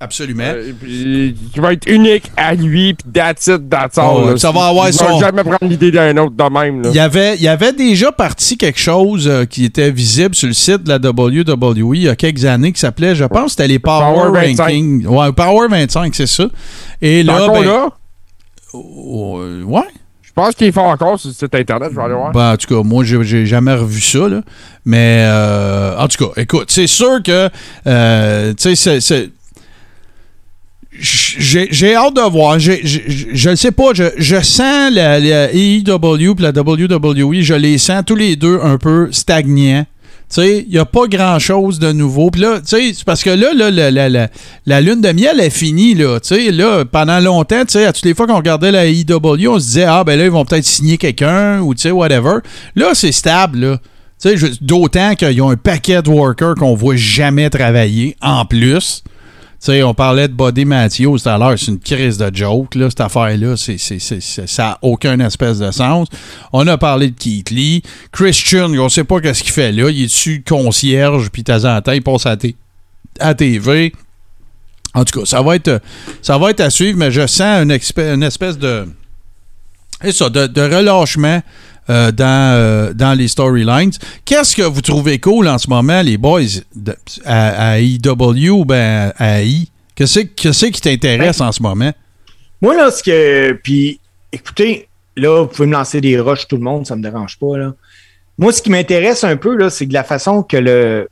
Absolument. 0.00 0.44
Euh, 0.44 0.72
puis, 0.80 1.34
qui 1.52 1.58
va 1.58 1.72
être 1.72 1.90
unique 1.90 2.30
à 2.36 2.54
lui, 2.54 2.94
puis 2.94 3.10
that's 3.12 3.48
it, 3.48 3.68
that's 3.68 3.98
all. 3.98 4.10
Oh, 4.14 4.30
là. 4.30 4.36
ça 4.36 4.52
va 4.52 4.66
avoir 4.66 4.88
Il 4.88 4.92
son- 4.94 5.18
jamais 5.18 5.42
prendre 5.42 5.58
l'idée 5.64 5.90
d'un 5.90 6.16
autre 6.18 6.36
de 6.36 6.44
même. 6.44 6.82
Là. 6.82 6.90
Il 6.90 6.94
y, 6.94 7.00
avait, 7.00 7.34
il 7.34 7.42
y 7.42 7.48
avait 7.48 7.72
déjà 7.72 8.12
parti 8.12 8.56
quelque 8.56 8.78
chose 8.78 9.26
euh, 9.26 9.44
qui 9.44 9.64
était 9.64 9.90
visible 9.90 10.36
sur 10.36 10.46
le 10.46 10.54
site 10.54 10.84
de 10.84 10.88
la 10.90 10.98
WWE 10.98 11.96
il 11.96 12.02
y 12.02 12.08
a 12.08 12.14
quelques 12.14 12.44
années 12.44 12.70
qui 12.72 12.78
s'appelait, 12.78 13.16
je 13.16 13.24
pense, 13.24 13.52
c'était 13.52 13.66
les 13.66 13.80
Power, 13.80 14.14
Power 14.30 14.46
25. 14.46 14.62
Rankings. 14.62 15.06
Ouais, 15.06 15.32
Power 15.32 15.66
25, 15.68 16.14
c'est 16.14 16.26
ça. 16.28 16.44
Et 17.02 17.24
là, 17.24 17.48
ben, 17.48 17.64
là? 17.64 17.88
euh, 18.74 19.62
ouais. 19.64 19.82
Je 20.22 20.30
pense 20.32 20.54
qu'il 20.54 20.72
fait 20.72 20.78
encore 20.78 21.18
sur 21.18 21.30
le 21.30 21.34
site 21.34 21.52
internet, 21.56 21.88
je 21.90 21.96
vais 21.96 22.02
aller 22.04 22.14
voir. 22.14 22.30
Ben, 22.30 22.52
en 22.52 22.56
tout 22.56 22.72
cas, 22.72 22.82
moi, 22.84 23.02
j'ai 23.02 23.46
jamais 23.46 23.74
revu 23.74 24.00
ça. 24.00 24.28
Là. 24.28 24.42
Mais, 24.84 25.24
euh, 25.26 25.98
en 25.98 26.06
tout 26.06 26.24
cas, 26.28 26.40
écoute, 26.40 26.70
c'est 26.70 26.86
sûr 26.86 27.20
que, 27.24 27.48
euh, 27.88 28.54
tu 28.54 28.76
sais. 28.76 29.30
J'ai 31.00 31.94
hâte 31.94 32.14
de 32.14 32.30
voir. 32.30 32.58
Je 32.58 33.50
ne 33.50 33.54
sais 33.54 33.72
pas. 33.72 33.94
Je, 33.94 34.04
je 34.16 34.40
sens 34.40 34.92
la, 34.92 35.20
la 35.20 35.52
et 35.52 35.82
la 35.86 35.96
WWE, 35.96 37.40
je 37.40 37.54
les 37.54 37.78
sens 37.78 38.02
tous 38.04 38.16
les 38.16 38.36
deux 38.36 38.58
un 38.62 38.78
peu 38.78 39.08
stagnants. 39.12 39.86
Tu 40.30 40.42
sais, 40.42 40.64
il 40.66 40.72
n'y 40.72 40.78
a 40.78 40.84
pas 40.84 41.06
grand-chose 41.06 41.78
de 41.78 41.90
nouveau. 41.90 42.30
Puis 42.30 42.42
là, 42.42 42.60
tu 42.60 42.92
sais, 42.92 43.04
parce 43.06 43.22
que 43.22 43.30
là, 43.30 43.54
là 43.54 43.90
la, 43.90 44.28
la, 44.66 44.80
lune 44.82 45.00
de 45.00 45.10
miel 45.12 45.40
est 45.40 45.48
finie, 45.48 45.94
là. 45.94 46.20
Tu 46.20 46.34
sais, 46.34 46.50
là, 46.50 46.84
pendant 46.84 47.18
longtemps, 47.18 47.64
tu 47.64 47.72
sais, 47.72 47.86
à 47.86 47.94
toutes 47.94 48.04
les 48.04 48.12
fois 48.12 48.26
qu'on 48.26 48.36
regardait 48.36 48.70
la 48.70 48.86
IW, 48.88 49.48
on 49.48 49.58
se 49.58 49.64
disait, 49.64 49.84
ah, 49.84 50.04
ben 50.04 50.18
là, 50.18 50.26
ils 50.26 50.30
vont 50.30 50.44
peut-être 50.44 50.66
signer 50.66 50.98
quelqu'un 50.98 51.60
ou, 51.60 51.74
tu 51.74 51.80
sais, 51.80 51.90
whatever. 51.90 52.40
Là, 52.76 52.90
c'est 52.92 53.12
stable, 53.12 53.58
là. 53.58 53.78
Tu 54.20 54.36
sais, 54.36 54.50
d'autant 54.60 55.14
qu'ils 55.14 55.40
ont 55.40 55.48
un 55.48 55.56
paquet 55.56 56.02
de 56.02 56.10
workers 56.10 56.56
qu'on 56.56 56.74
voit 56.74 56.96
jamais 56.96 57.48
travailler, 57.48 58.14
en 58.20 58.44
plus. 58.44 59.02
Sais, 59.60 59.82
on 59.82 59.92
parlait 59.92 60.28
de 60.28 60.32
Buddy 60.34 60.64
Matthews 60.64 61.18
tout 61.18 61.28
à 61.28 61.36
l'heure, 61.36 61.58
c'est 61.58 61.66
une 61.72 61.80
crise 61.80 62.16
de 62.16 62.30
joke, 62.32 62.76
là, 62.76 62.88
cette 62.90 63.00
affaire-là. 63.00 63.56
C'est, 63.56 63.76
c'est- 63.76 63.98
c'est- 63.98 64.20
ça 64.46 64.62
n'a 64.62 64.78
aucun 64.82 65.18
espèce 65.18 65.58
de 65.58 65.70
sens. 65.72 66.06
On 66.52 66.64
a 66.68 66.78
parlé 66.78 67.10
de 67.10 67.16
Keith 67.18 67.50
Lee. 67.50 67.82
Christian, 68.12 68.72
on 68.74 68.88
sait 68.88 69.02
pas 69.02 69.20
qu'est-ce 69.20 69.42
qu'il 69.42 69.52
fait 69.52 69.72
là. 69.72 69.90
Il 69.90 70.02
est 70.02 70.06
dessus 70.06 70.44
concierge, 70.46 71.30
puis 71.30 71.42
de 71.42 71.52
temps 71.52 71.64
en 71.64 71.82
temps, 71.82 71.90
il 71.92 72.02
passe 72.02 72.26
à, 72.26 73.34
TV. 73.34 73.92
En 74.94 75.04
tout 75.04 75.18
cas, 75.20 75.26
ça 75.26 75.42
va 75.42 75.56
être, 75.56 75.82
ça 76.22 76.38
va 76.38 76.50
être 76.50 76.60
à 76.60 76.70
suivre, 76.70 76.96
mais 76.96 77.10
je 77.10 77.26
sens 77.26 77.64
une, 77.64 77.76
une 78.02 78.22
espèce 78.22 78.58
de. 78.58 78.86
Ça, 80.12 80.30
de, 80.30 80.46
de 80.46 80.60
relâchement 80.60 81.42
euh, 81.90 82.10
dans, 82.12 82.54
euh, 82.56 82.92
dans 82.92 83.14
les 83.16 83.28
storylines. 83.28 83.90
Qu'est-ce 84.24 84.54
que 84.56 84.62
vous 84.62 84.80
trouvez 84.82 85.18
cool 85.18 85.48
en 85.48 85.58
ce 85.58 85.68
moment, 85.70 86.02
les 86.02 86.16
boys, 86.18 86.42
de- 86.74 86.96
à, 87.24 87.70
à 87.72 87.78
EW 87.80 88.50
ou 88.50 88.64
ben 88.64 89.12
à 89.16 89.42
I? 89.42 89.70
Qu'est-ce 89.94 90.20
qu'est-ce 90.20 90.66
qui 90.66 90.80
t'intéresse 90.80 91.40
en 91.40 91.50
ce 91.52 91.62
moment? 91.62 91.92
Moi, 92.60 92.76
là, 92.76 92.90
ce 92.90 93.02
que. 93.02 93.52
Puis, 93.62 94.00
écoutez, 94.32 94.88
là, 95.16 95.42
vous 95.42 95.48
pouvez 95.48 95.66
me 95.66 95.72
lancer 95.72 96.00
des 96.00 96.18
roches, 96.18 96.46
tout 96.46 96.56
le 96.56 96.62
monde, 96.62 96.86
ça 96.86 96.94
me 96.96 97.02
dérange 97.02 97.38
pas, 97.38 97.56
là. 97.56 97.72
Moi, 98.36 98.52
ce 98.52 98.62
qui 98.62 98.70
m'intéresse 98.70 99.24
un 99.24 99.36
peu, 99.36 99.56
là, 99.56 99.68
c'est 99.70 99.86
de 99.86 99.92
la 99.92 100.04
façon 100.04 100.42
que 100.42 100.56
le. 100.56 101.08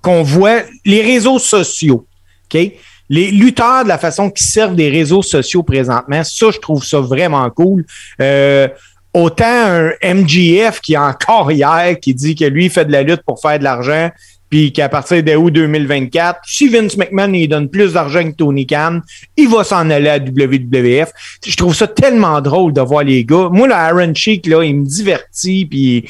qu'on 0.00 0.22
voit 0.22 0.62
les 0.84 1.02
réseaux 1.02 1.38
sociaux. 1.38 2.06
OK? 2.52 2.60
Les 3.08 3.30
lutteurs, 3.30 3.84
de 3.84 3.88
la 3.88 3.98
façon 3.98 4.30
qu'ils 4.30 4.46
servent 4.46 4.74
des 4.74 4.88
réseaux 4.88 5.22
sociaux 5.22 5.62
présentement, 5.62 6.24
ça, 6.24 6.50
je 6.50 6.58
trouve 6.58 6.82
ça 6.84 6.98
vraiment 7.00 7.48
cool. 7.50 7.84
Euh, 8.20 8.66
autant 9.14 9.44
un 9.44 9.92
MGF 10.02 10.80
qui 10.80 10.94
est 10.94 10.98
encore 10.98 11.52
hier, 11.52 11.98
qui 12.00 12.14
dit 12.14 12.34
que 12.34 12.44
lui, 12.44 12.66
il 12.66 12.70
fait 12.70 12.84
de 12.84 12.92
la 12.92 13.02
lutte 13.02 13.22
pour 13.22 13.40
faire 13.40 13.58
de 13.58 13.64
l'argent, 13.64 14.10
puis 14.48 14.72
qu'à 14.72 14.88
partir 14.88 15.22
d'août 15.22 15.50
2024, 15.50 16.40
si 16.44 16.68
Vince 16.68 16.96
McMahon 16.96 17.32
il 17.32 17.48
donne 17.48 17.68
plus 17.68 17.94
d'argent 17.94 18.22
que 18.22 18.36
Tony 18.36 18.66
Khan, 18.66 19.00
il 19.36 19.48
va 19.48 19.64
s'en 19.64 19.88
aller 19.88 20.08
à 20.08 20.18
WWF. 20.18 21.10
Je 21.46 21.56
trouve 21.56 21.74
ça 21.74 21.86
tellement 21.86 22.40
drôle 22.40 22.72
de 22.72 22.80
voir 22.80 23.04
les 23.04 23.24
gars. 23.24 23.48
Moi, 23.50 23.66
le 23.66 23.74
Aaron 23.74 24.14
Sheik, 24.14 24.46
là, 24.46 24.62
il 24.62 24.80
me 24.80 24.86
divertit, 24.86 25.66
puis 25.66 26.08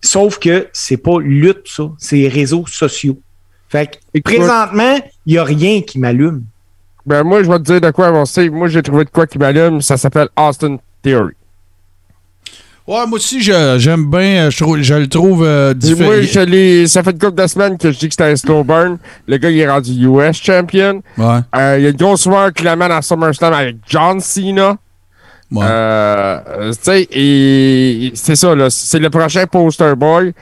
sauf 0.00 0.38
que 0.38 0.68
c'est 0.72 0.96
pas 0.96 1.18
lutte, 1.20 1.66
ça, 1.66 1.90
c'est 1.98 2.28
réseaux 2.28 2.66
sociaux. 2.66 3.18
Fait 3.68 3.98
que 4.14 4.20
présentement, 4.20 4.98
il 5.26 5.32
n'y 5.32 5.38
a 5.38 5.44
rien 5.44 5.82
qui 5.82 5.98
m'allume. 5.98 6.44
Ben, 7.04 7.22
moi, 7.22 7.42
je 7.42 7.48
vais 7.48 7.58
te 7.58 7.62
dire 7.62 7.80
de 7.80 7.90
quoi 7.90 8.08
avancer. 8.08 8.50
Moi, 8.50 8.66
j'ai 8.68 8.82
trouvé 8.82 9.04
de 9.04 9.10
quoi 9.10 9.26
qui 9.26 9.38
m'allume. 9.38 9.80
Ça 9.80 9.96
s'appelle 9.96 10.28
Austin 10.36 10.78
Theory. 11.02 11.34
Ouais, 12.86 13.04
moi 13.06 13.16
aussi, 13.16 13.42
je- 13.42 13.76
j'aime 13.78 14.08
bien. 14.08 14.46
euh, 14.46 14.50
Je, 14.50 14.64
je 14.82 14.94
le 14.94 15.08
trouve 15.08 15.42
euh, 15.44 15.74
différent. 15.74 16.10
moi, 16.12 16.22
je 16.22 16.40
l'ai- 16.40 16.86
ça 16.86 17.02
fait 17.02 17.10
une 17.10 17.18
couple 17.18 17.42
de 17.42 17.46
semaines 17.48 17.76
que 17.76 17.90
je 17.90 17.98
dis 17.98 18.06
que 18.08 18.12
c'était 18.14 18.30
un 18.30 18.36
slow 18.36 18.62
burn. 18.62 18.98
Le 19.26 19.36
gars, 19.38 19.50
il 19.50 19.58
est 19.58 19.68
rendu 19.68 19.90
US 20.06 20.40
champion. 20.40 21.02
Ouais, 21.18 21.40
Euh, 21.56 21.76
il 21.78 21.82
y 21.84 21.86
a 21.86 21.90
une 21.90 21.96
grosse 21.96 22.22
soirée 22.22 22.52
qui 22.54 22.62
l'amène 22.62 22.92
à 22.92 23.02
SummerSlam 23.02 23.52
avec 23.52 23.76
John 23.88 24.20
Cena. 24.20 24.76
ouais. 25.50 25.64
Euh, 25.64 26.38
euh, 26.48 26.72
tu 26.72 26.78
sais, 26.82 27.08
et 27.10 28.12
c'est 28.14 28.36
ça, 28.36 28.54
là. 28.54 28.68
C'est 28.70 29.00
le 29.00 29.10
prochain 29.10 29.46
poster 29.46 29.96
boy. 29.96 30.32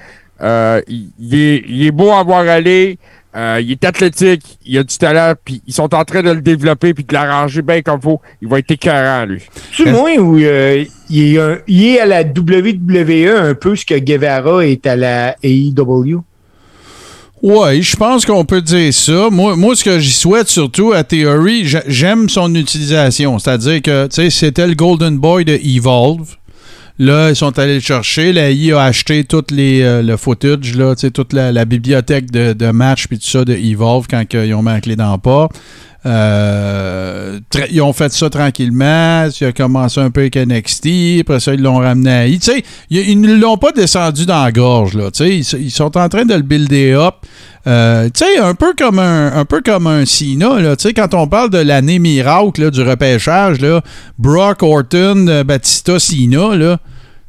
Euh, 0.42 0.82
il, 0.86 1.08
il 1.18 1.34
est, 1.34 1.64
il 1.66 1.86
est 1.86 1.90
beau 1.92 2.10
à 2.12 2.22
voir 2.22 2.46
aller. 2.46 2.98
Euh, 3.36 3.60
il 3.62 3.72
est 3.72 3.84
athlétique. 3.84 4.58
Il 4.64 4.78
a 4.78 4.84
du 4.84 4.96
talent. 4.96 5.34
Puis 5.44 5.60
ils 5.66 5.72
sont 5.74 5.92
en 5.94 6.04
train 6.04 6.22
de 6.22 6.30
le 6.30 6.40
développer 6.40 6.94
puis 6.94 7.02
de 7.04 7.12
l'arranger 7.12 7.62
bien 7.62 7.82
comme 7.82 8.00
faut. 8.00 8.20
Il 8.40 8.48
va 8.48 8.60
être 8.60 8.70
écœurant, 8.70 9.24
lui. 9.26 9.40
Tu 9.72 9.86
moi 9.90 10.10
où 10.18 10.38
euh, 10.38 10.84
il, 11.10 11.34
est 11.34 11.40
un- 11.40 11.58
il 11.66 11.84
est 11.84 12.00
à 12.00 12.06
la 12.06 12.22
WWE 12.22 13.36
un 13.36 13.54
peu 13.54 13.74
ce 13.74 13.84
que 13.84 13.98
Guevara 13.98 14.64
est 14.66 14.86
à 14.86 14.94
la 14.96 15.36
AEW? 15.42 16.22
Ouais, 17.42 17.82
je 17.82 17.94
pense 17.96 18.24
qu'on 18.24 18.44
peut 18.46 18.62
dire 18.62 18.94
ça. 18.94 19.28
Moi, 19.30 19.54
moi 19.56 19.76
ce 19.76 19.84
que 19.84 19.98
j'y 19.98 20.12
souhaite 20.12 20.48
surtout 20.48 20.92
à 20.92 21.04
Theory, 21.04 21.66
j'a- 21.66 21.82
j'aime 21.86 22.28
son 22.30 22.54
utilisation. 22.54 23.38
C'est-à-dire 23.38 23.82
que, 23.82 24.06
tu 24.06 24.14
sais, 24.14 24.30
c'était 24.30 24.66
le 24.66 24.74
Golden 24.74 25.18
Boy 25.18 25.44
de 25.44 25.58
Evolve. 25.62 26.36
Là, 26.98 27.30
ils 27.30 27.36
sont 27.36 27.58
allés 27.58 27.74
le 27.74 27.80
chercher. 27.80 28.32
La 28.32 28.50
I 28.50 28.72
a 28.72 28.82
acheté 28.82 29.24
tout 29.24 29.44
les, 29.50 29.82
euh, 29.82 30.00
le 30.02 30.16
footage, 30.16 30.76
là, 30.76 30.94
toute 30.94 31.32
la, 31.32 31.64
bibliothèque 31.64 32.30
de, 32.30 32.52
de 32.52 32.70
matchs 32.70 33.08
puis 33.08 33.18
tout 33.18 33.26
ça 33.26 33.44
de 33.44 33.52
Evolve 33.52 34.06
quand 34.08 34.22
ils 34.32 34.54
ont 34.54 34.62
mis 34.62 34.68
la 34.68 34.80
clé 34.80 34.94
dans 34.94 35.12
le 35.12 35.18
pas. 35.18 35.48
Euh, 36.06 37.40
ils 37.70 37.80
ont 37.80 37.92
fait 37.92 38.12
ça 38.12 38.28
tranquillement. 38.28 39.28
Il 39.40 39.46
a 39.46 39.52
commencé 39.52 40.00
un 40.00 40.10
peu 40.10 40.20
avec 40.20 40.36
NXT. 40.36 41.20
Après 41.20 41.40
ça, 41.40 41.54
ils 41.54 41.62
l'ont 41.62 41.78
ramené 41.78 42.10
à 42.10 42.26
I. 42.26 42.38
Ils, 42.90 43.10
ils 43.10 43.20
ne 43.20 43.34
l'ont 43.34 43.56
pas 43.56 43.72
descendu 43.72 44.26
dans 44.26 44.44
la 44.44 44.52
gorge. 44.52 44.94
Là, 44.94 45.08
ils, 45.20 45.40
ils 45.40 45.70
sont 45.70 45.96
en 45.96 46.08
train 46.08 46.24
de 46.24 46.34
le 46.34 46.42
builder 46.42 46.92
up. 46.92 47.14
Euh, 47.66 48.10
tu 48.14 48.24
sais, 48.24 48.38
un 48.38 48.54
peu 48.54 48.74
comme 48.76 48.98
un, 48.98 49.32
un 49.34 49.44
peu 49.46 49.62
comme 49.62 49.86
un 49.86 50.04
Cena, 50.04 50.60
là, 50.60 50.76
tu 50.76 50.82
sais, 50.82 50.94
quand 50.94 51.14
on 51.14 51.26
parle 51.26 51.48
de 51.50 51.58
l'année 51.58 51.98
miracle 51.98 52.62
là, 52.64 52.70
du 52.70 52.82
repêchage, 52.82 53.60
là, 53.60 53.80
Brock 54.18 54.62
Orton, 54.62 55.26
euh, 55.28 55.44
Batista, 55.44 55.98
Cena, 55.98 56.54
là, 56.56 56.78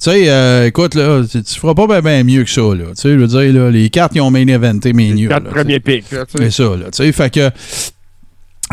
tu 0.01 0.11
sais, 0.11 0.25
euh, 0.27 0.67
écoute, 0.67 0.93
là, 0.95 1.23
tu, 1.29 1.41
tu 1.41 1.59
feras 1.59 1.73
pas 1.73 2.01
bien 2.01 2.23
mieux 2.25 2.43
que 2.43 2.49
ça, 2.49 2.61
là. 2.61 2.87
Tu 2.89 2.95
sais, 2.95 3.13
je 3.13 3.17
veux 3.17 3.27
dire, 3.27 3.53
là, 3.53 3.71
les 3.71 3.89
cartes, 3.89 4.11
ils 4.13 4.19
ont 4.19 4.29
main 4.29 4.45
eventé. 4.45 4.91
Quatre 4.91 4.99
là, 4.99 5.39
tu 5.39 5.45
sais. 5.45 5.51
premiers 5.51 5.79
picks. 5.79 6.11
là, 6.11 6.25
tu 6.25 6.37
sais. 6.37 6.49
C'est 6.49 6.63
ça, 6.63 6.69
là. 6.75 6.91
Tu 6.91 7.03
sais, 7.03 7.11
fait 7.13 7.33
que. 7.33 7.49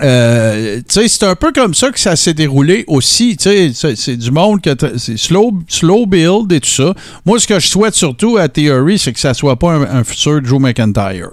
Euh, 0.01 0.81
c'est 0.89 1.23
un 1.25 1.35
peu 1.35 1.53
comme 1.53 1.75
ça 1.75 1.91
que 1.91 2.01
ça 2.01 2.17
s'est 2.17 2.33
déroulé 2.33 2.85
aussi. 2.87 3.37
C'est- 3.39 4.17
du 4.17 4.31
monde 4.31 4.63
que 4.63 4.71
c'est 4.97 5.19
slow, 5.19 5.53
slow 5.69 6.07
build 6.07 6.51
et 6.51 6.61
tout 6.61 6.69
ça. 6.69 6.95
Moi, 7.27 7.39
ce 7.39 7.47
que 7.47 7.61
je 7.61 7.67
souhaite 7.67 7.95
surtout 7.95 8.39
à 8.39 8.49
Theory, 8.49 8.99
c'est 8.99 9.13
que 9.13 9.21
ça 9.21 9.35
soit 9.35 9.59
pas 9.59 9.73
un, 9.73 10.03
futur 10.05 10.43
Joe 10.45 10.61
McIntyre. 10.61 11.29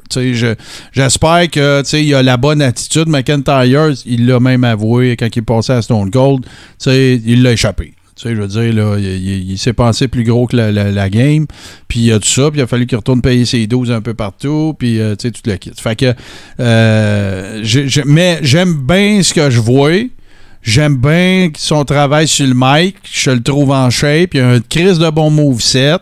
J'espère 0.91 1.49
que, 1.49 1.97
il 1.97 2.13
a 2.13 2.21
la 2.21 2.37
bonne 2.37 2.61
attitude. 2.61 3.07
McIntyre, 3.07 3.93
il 4.05 4.25
l'a 4.27 4.39
même 4.39 4.65
avoué 4.65 5.15
quand 5.17 5.27
il 5.33 5.39
est 5.39 5.41
passé 5.41 5.73
à 5.73 5.81
Stone 5.81 6.11
Cold. 6.11 6.45
Il 6.85 7.43
l'a 7.43 7.53
échappé. 7.53 7.93
Tu 8.19 8.27
sais, 8.27 8.35
je 8.35 8.41
veux 8.41 8.47
dire, 8.47 8.73
là, 8.73 8.97
il, 8.97 9.57
s'est 9.57 9.71
pensé 9.71 10.09
plus 10.09 10.25
gros 10.25 10.45
que 10.45 10.57
la, 10.57 10.71
la- 10.73 11.09
game. 11.09 11.45
Puis 11.87 11.99
il 12.01 12.05
y 12.07 12.11
a 12.11 12.19
tout 12.19 12.27
ça, 12.27 12.51
puis 12.51 12.59
il 12.59 12.63
a 12.63 12.67
fallu 12.67 12.85
qu'il 12.85 12.97
retourne 12.97 13.21
payer 13.21 13.45
ses 13.45 13.65
doses 13.65 13.91
un 13.91 14.01
peu 14.01 14.13
partout, 14.13 14.75
puis 14.77 14.99
euh, 14.99 15.15
tu 15.15 15.29
sais, 15.29 15.31
tout 15.31 15.41
le 15.45 15.55
kit. 15.55 15.71
Fait 15.77 15.95
que, 15.95 16.13
euh, 16.59 17.63
mais 18.05 18.39
j'aime 18.41 18.73
bien 18.73 19.23
ce 19.23 19.33
que 19.33 19.49
je 19.49 19.61
vois. 19.61 20.01
J'aime 20.61 20.97
bien 20.97 21.49
son 21.57 21.85
travail 21.85 22.27
sur 22.27 22.45
le 22.45 22.55
mic. 22.55 22.97
Je 23.09 23.31
le 23.31 23.41
trouve 23.41 23.71
en 23.71 23.89
shape. 23.89 24.33
Il 24.33 24.41
a 24.41 24.49
un 24.49 24.59
crise 24.59 24.99
de 24.99 25.09
bon 25.09 25.29
moveset. 25.29 25.95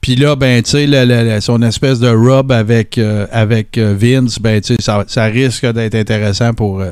Puis 0.00 0.14
là, 0.14 0.36
ben, 0.36 0.62
tu 0.62 0.70
sais, 0.70 1.40
son 1.40 1.62
espèce 1.62 1.98
de 1.98 2.10
rub 2.10 2.52
avec, 2.52 2.96
euh, 2.96 3.26
avec 3.32 3.76
Vince, 3.76 4.38
ben, 4.38 4.60
tu 4.60 4.76
sais, 4.76 4.80
ça, 4.80 5.04
ça 5.08 5.24
risque 5.24 5.66
d'être 5.66 5.96
intéressant 5.96 6.54
pour, 6.54 6.84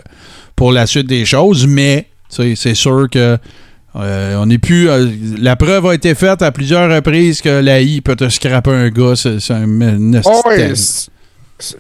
pour 0.57 0.73
la 0.73 0.89
suite 0.89 1.07
des 1.07 1.25
choses. 1.25 1.65
Mais, 1.69 2.09
tu 2.29 2.43
sais, 2.43 2.55
c'est 2.57 2.75
sûr 2.75 3.07
que 3.09 3.39
euh, 3.99 4.37
on 4.37 4.47
n'est 4.47 4.59
plus. 4.59 4.89
euh, 4.89 5.09
la 5.39 5.57
preuve 5.57 5.87
a 5.87 5.95
été 5.95 6.15
faite 6.15 6.43
à 6.43 6.53
plusieurs 6.53 6.89
reprises 6.95 7.41
que 7.41 7.61
la 7.61 7.81
I 7.81 8.01
peut 8.01 8.17
te 8.17 8.29
scraper 8.29 8.71
un 8.71 8.91
gars. 8.91 9.15
C'est 9.17 9.51
un. 9.51 9.67
Oh, 10.25 10.43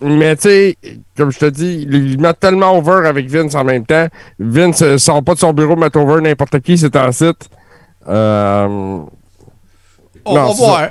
mais 0.01 0.35
tu 0.35 0.43
sais, 0.43 0.77
comme 1.17 1.31
je 1.31 1.39
te 1.39 1.47
dis, 1.47 1.87
il 1.89 1.95
il 2.13 2.21
met 2.21 2.33
tellement 2.35 2.77
over 2.77 3.07
avec 3.07 3.31
Vince 3.31 3.55
en 3.55 3.63
même 3.65 3.87
temps. 3.87 4.09
Vince 4.39 4.83
euh, 4.83 4.99
sort 4.99 5.23
pas 5.23 5.35
de 5.35 5.39
son 5.39 5.53
bureau, 5.53 5.77
met 5.77 5.97
over 5.97 6.21
n'importe 6.21 6.59
qui, 6.61 6.77
c'est 6.77 6.97
un 6.97 7.13
site. 7.13 7.49
Euh, 8.09 8.67
On 8.67 10.35
non, 10.35 10.47
va 10.47 10.53
voir. 10.53 10.89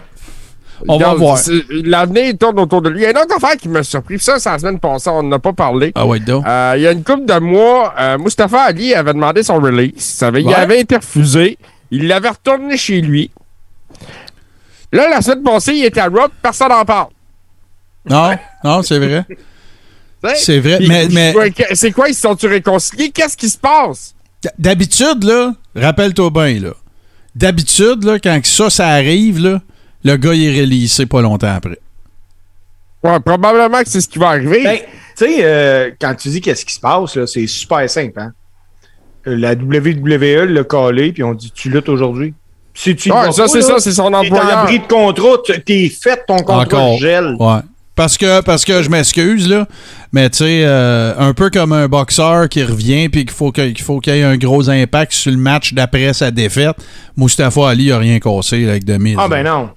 On 0.88 0.98
va 0.98 1.14
voir. 1.14 1.40
L'avenir 1.70 2.34
tourne 2.38 2.60
autour 2.60 2.82
de 2.82 2.90
lui. 2.90 3.00
Il 3.00 3.04
y 3.04 3.06
a 3.06 3.12
une 3.12 3.18
autre 3.18 3.36
affaire 3.36 3.58
qui 3.58 3.70
m'a 3.70 3.84
surpris. 3.84 4.20
Ça, 4.20 4.38
c'est 4.40 4.50
la 4.50 4.60
semaine 4.60 4.80
passée, 4.80 5.10
on 5.10 5.24
n'en 5.24 5.38
a 5.38 5.40
pas 5.40 5.54
parlé. 5.54 5.92
Ah 5.96 6.06
ouais, 6.06 6.20
donc. 6.20 6.46
Euh, 6.48 6.74
il 6.78 6.82
y 6.84 6.88
a 6.88 6.92
une 6.92 7.04
couple 7.04 7.26
de 7.26 7.40
mois, 7.40 7.94
euh, 8.00 8.18
Mustafa 8.18 8.62
Ali 8.62 8.94
avait 8.94 9.14
demandé 9.14 9.44
son 9.44 9.56
release. 9.60 9.94
Ça 9.98 10.28
avait- 10.28 10.42
Il 10.44 10.54
avait 10.54 10.82
été 10.82 10.96
refusé. 10.98 11.58
Il 11.90 12.08
l'avait 12.08 12.30
retourné 12.30 12.78
chez 12.78 13.02
lui. 13.02 13.32
Là, 14.92 15.10
la 15.10 15.22
semaine 15.22 15.44
passée, 15.44 15.74
il 15.74 15.86
était 15.86 16.00
à 16.00 16.08
Rock, 16.08 16.32
personne 16.42 16.70
n'en 16.70 16.86
parle. 16.86 17.08
Non, 18.10 18.32
non, 18.64 18.82
c'est 18.84 19.00
vrai. 19.00 19.26
C'est 20.36 20.60
vrai. 20.60 20.78
Puis, 20.80 20.88
Mais, 20.90 21.08
mais 21.10 21.34
c'est 21.74 21.92
quoi, 21.92 22.10
ils 22.10 22.14
se 22.16 22.22
sont-tu 22.22 22.48
réconciliés? 22.48 23.12
Qu'est-ce 23.12 23.38
qui 23.38 23.48
se 23.50 23.58
passe? 23.58 24.14
d'habitude, 24.58 25.24
là, 25.24 25.54
rappelle-toi 25.76 26.30
bien, 26.32 26.60
là. 26.60 26.70
D'habitude, 27.36 28.04
là, 28.04 28.18
quand 28.20 28.40
ça, 28.46 28.70
ça 28.70 28.88
arrive, 28.88 29.40
là, 29.40 29.62
le 30.04 30.16
gars, 30.18 30.34
il 30.34 30.44
est 30.46 30.62
releasé 30.62 31.06
pas 31.06 31.22
longtemps 31.22 31.54
après. 31.56 31.80
Ouais, 33.04 33.20
probablement 33.20 33.82
que 33.84 33.90
c'est 33.90 34.02
ce 34.02 34.08
qui 34.08 34.20
va 34.20 34.30
arriver. 34.30 34.64
Ben, 34.64 34.78
tu 35.18 35.26
sais, 35.26 35.38
euh, 35.42 35.92
quand 36.00 36.16
tu 36.16 36.30
dis 36.30 36.42
qu'est-ce 36.42 36.66
qui 36.66 36.74
se 36.74 36.80
passe, 36.80 37.16
là, 37.16 37.28
c'est 37.28 37.48
super 37.48 37.88
simple. 37.90 38.20
Hein? 38.20 38.32
Euh, 39.28 39.36
La 39.38 39.54
WWE 39.54 40.46
l'a 40.46 40.64
collé, 40.64 41.12
puis 41.12 41.24
on 41.24 41.34
dit 41.34 41.52
Tu 41.54 41.70
luttes 41.70 41.90
aujourd'hui. 41.90 42.34
Si 42.74 42.96
tu 42.96 43.12
Ouais, 43.12 43.32
ça, 43.32 43.44
pas, 43.44 43.48
c'est 43.48 43.62
ça, 43.62 43.80
c'est 43.80 43.92
son 43.92 44.10
t'es 44.10 44.16
en 44.16 44.20
employeur. 44.22 44.66
de 44.66 44.88
contrat, 44.88 45.38
tu- 45.46 45.62
t'es 45.64 45.90
fait, 45.90 46.24
ton 46.28 46.38
contrat 46.38 46.62
Encore. 46.64 46.98
gèle. 47.00 47.36
Ouais. 47.40 47.60
Parce 47.96 48.16
que, 48.18 48.42
parce 48.42 48.64
que 48.64 48.84
je 48.84 48.90
m'excuse, 48.92 49.50
là, 49.50 49.68
mais 50.12 50.30
tu 50.30 50.38
sais, 50.40 50.62
euh, 50.64 51.14
un 51.18 51.34
peu 51.34 51.50
comme 51.50 51.74
un 51.74 51.88
boxeur 51.88 52.48
qui 52.48 52.64
revient 52.64 53.10
puis 53.10 53.26
qu'il 53.26 53.34
faut 53.36 53.52
qu'il 53.52 53.80
faut 53.82 54.00
qu'il 54.00 54.14
y 54.16 54.20
ait 54.20 54.24
un 54.24 54.38
gros 54.38 54.70
impact 54.70 55.14
sur 55.14 55.32
le 55.32 55.38
match 55.38 55.74
d'après 55.74 56.14
sa 56.14 56.30
défaite, 56.30 56.76
Mustafa 57.16 57.70
Ali 57.70 57.92
a 57.92 57.98
rien 57.98 58.20
cassé 58.20 58.62
là, 58.62 58.72
avec 58.72 58.86
Demise. 58.86 59.16
Ah 59.20 59.28
ben 59.28 59.44
non. 59.44 59.70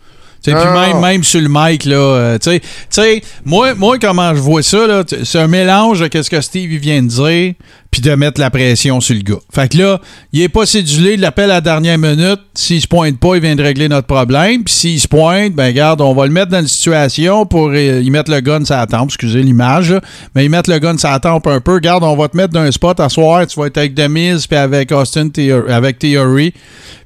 Puis 0.42 0.54
Ah. 0.56 0.86
même, 0.88 1.00
même 1.00 1.24
sur 1.24 1.40
le 1.40 1.48
mic, 1.50 1.84
là, 1.84 1.96
euh, 1.96 2.38
tu 2.38 2.60
sais- 2.88 3.22
moi, 3.44 3.74
moi, 3.74 3.98
comment 3.98 4.34
je 4.34 4.40
vois 4.40 4.62
ça, 4.62 4.86
là, 4.86 5.04
c'est 5.24 5.38
un 5.38 5.46
mélange 5.48 6.00
de 6.00 6.22
ce 6.22 6.30
que 6.30 6.40
Steve 6.40 6.70
vient 6.80 7.02
de 7.02 7.08
dire, 7.08 7.54
puis 7.90 8.00
de 8.00 8.14
mettre 8.14 8.40
la 8.40 8.50
pression 8.50 9.00
sur 9.00 9.14
le 9.16 9.22
gars. 9.22 9.40
Fait 9.52 9.70
que 9.70 9.76
là, 9.78 10.00
il 10.32 10.40
est 10.42 10.48
pas 10.48 10.64
cédulé, 10.64 11.14
il 11.14 11.20
l'appelle 11.20 11.50
à 11.50 11.54
la 11.54 11.60
dernière 11.60 11.98
minute. 11.98 12.38
S'il 12.54 12.80
se 12.80 12.86
pointe 12.86 13.18
pas, 13.18 13.34
il 13.34 13.42
vient 13.42 13.56
de 13.56 13.62
régler 13.62 13.88
notre 13.88 14.06
problème. 14.06 14.62
Puis 14.64 14.72
s'il 14.72 15.00
se 15.00 15.08
pointe, 15.08 15.52
ben 15.54 15.66
regarde, 15.66 16.00
on 16.00 16.14
va 16.14 16.24
le 16.26 16.32
mettre 16.32 16.52
dans 16.52 16.60
une 16.60 16.68
situation 16.68 17.44
pour 17.46 17.68
euh, 17.70 18.00
y 18.00 18.08
mettre 18.10 18.30
le 18.30 18.40
gun 18.40 18.64
sur 18.64 18.76
la 18.76 18.86
tempe, 18.86 19.08
excusez 19.08 19.42
l'image, 19.42 19.92
mais 20.34 20.44
y 20.44 20.48
mettre 20.48 20.70
le 20.70 20.78
gun 20.78 20.96
sur 20.96 21.10
la 21.10 21.18
tempe 21.18 21.46
un 21.48 21.60
peu. 21.60 21.74
Regarde, 21.74 22.04
on 22.04 22.16
va 22.16 22.28
te 22.28 22.36
mettre 22.36 22.52
dans 22.54 22.60
un 22.60 22.70
spot 22.70 22.98
à 23.00 23.08
soir, 23.08 23.46
tu 23.46 23.58
vas 23.58 23.66
être 23.66 23.78
avec 23.78 23.94
Demise, 23.94 24.46
puis 24.46 24.56
avec 24.56 24.92
Austin, 24.92 25.28
avec 25.68 25.98
Theory, 25.98 26.54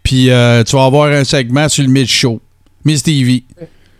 puis 0.02 0.30
euh, 0.30 0.62
tu 0.64 0.76
vas 0.76 0.84
avoir 0.84 1.08
un 1.10 1.24
segment 1.24 1.68
sur 1.68 1.82
le 1.82 1.90
mid-show. 1.90 2.40
Miss 2.84 3.02
TV. 3.02 3.44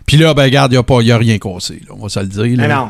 Puis 0.05 0.17
là, 0.17 0.33
ben 0.33 0.43
regarde, 0.43 0.71
il 0.73 0.81
n'y 1.05 1.11
a, 1.11 1.17
rien 1.17 1.37
cassé, 1.39 1.81
là, 1.87 1.95
on 1.97 2.03
va 2.03 2.09
se 2.09 2.19
le 2.19 2.27
dire. 2.27 2.57
là. 2.57 2.67
Mais 2.67 2.73
non. 2.73 2.89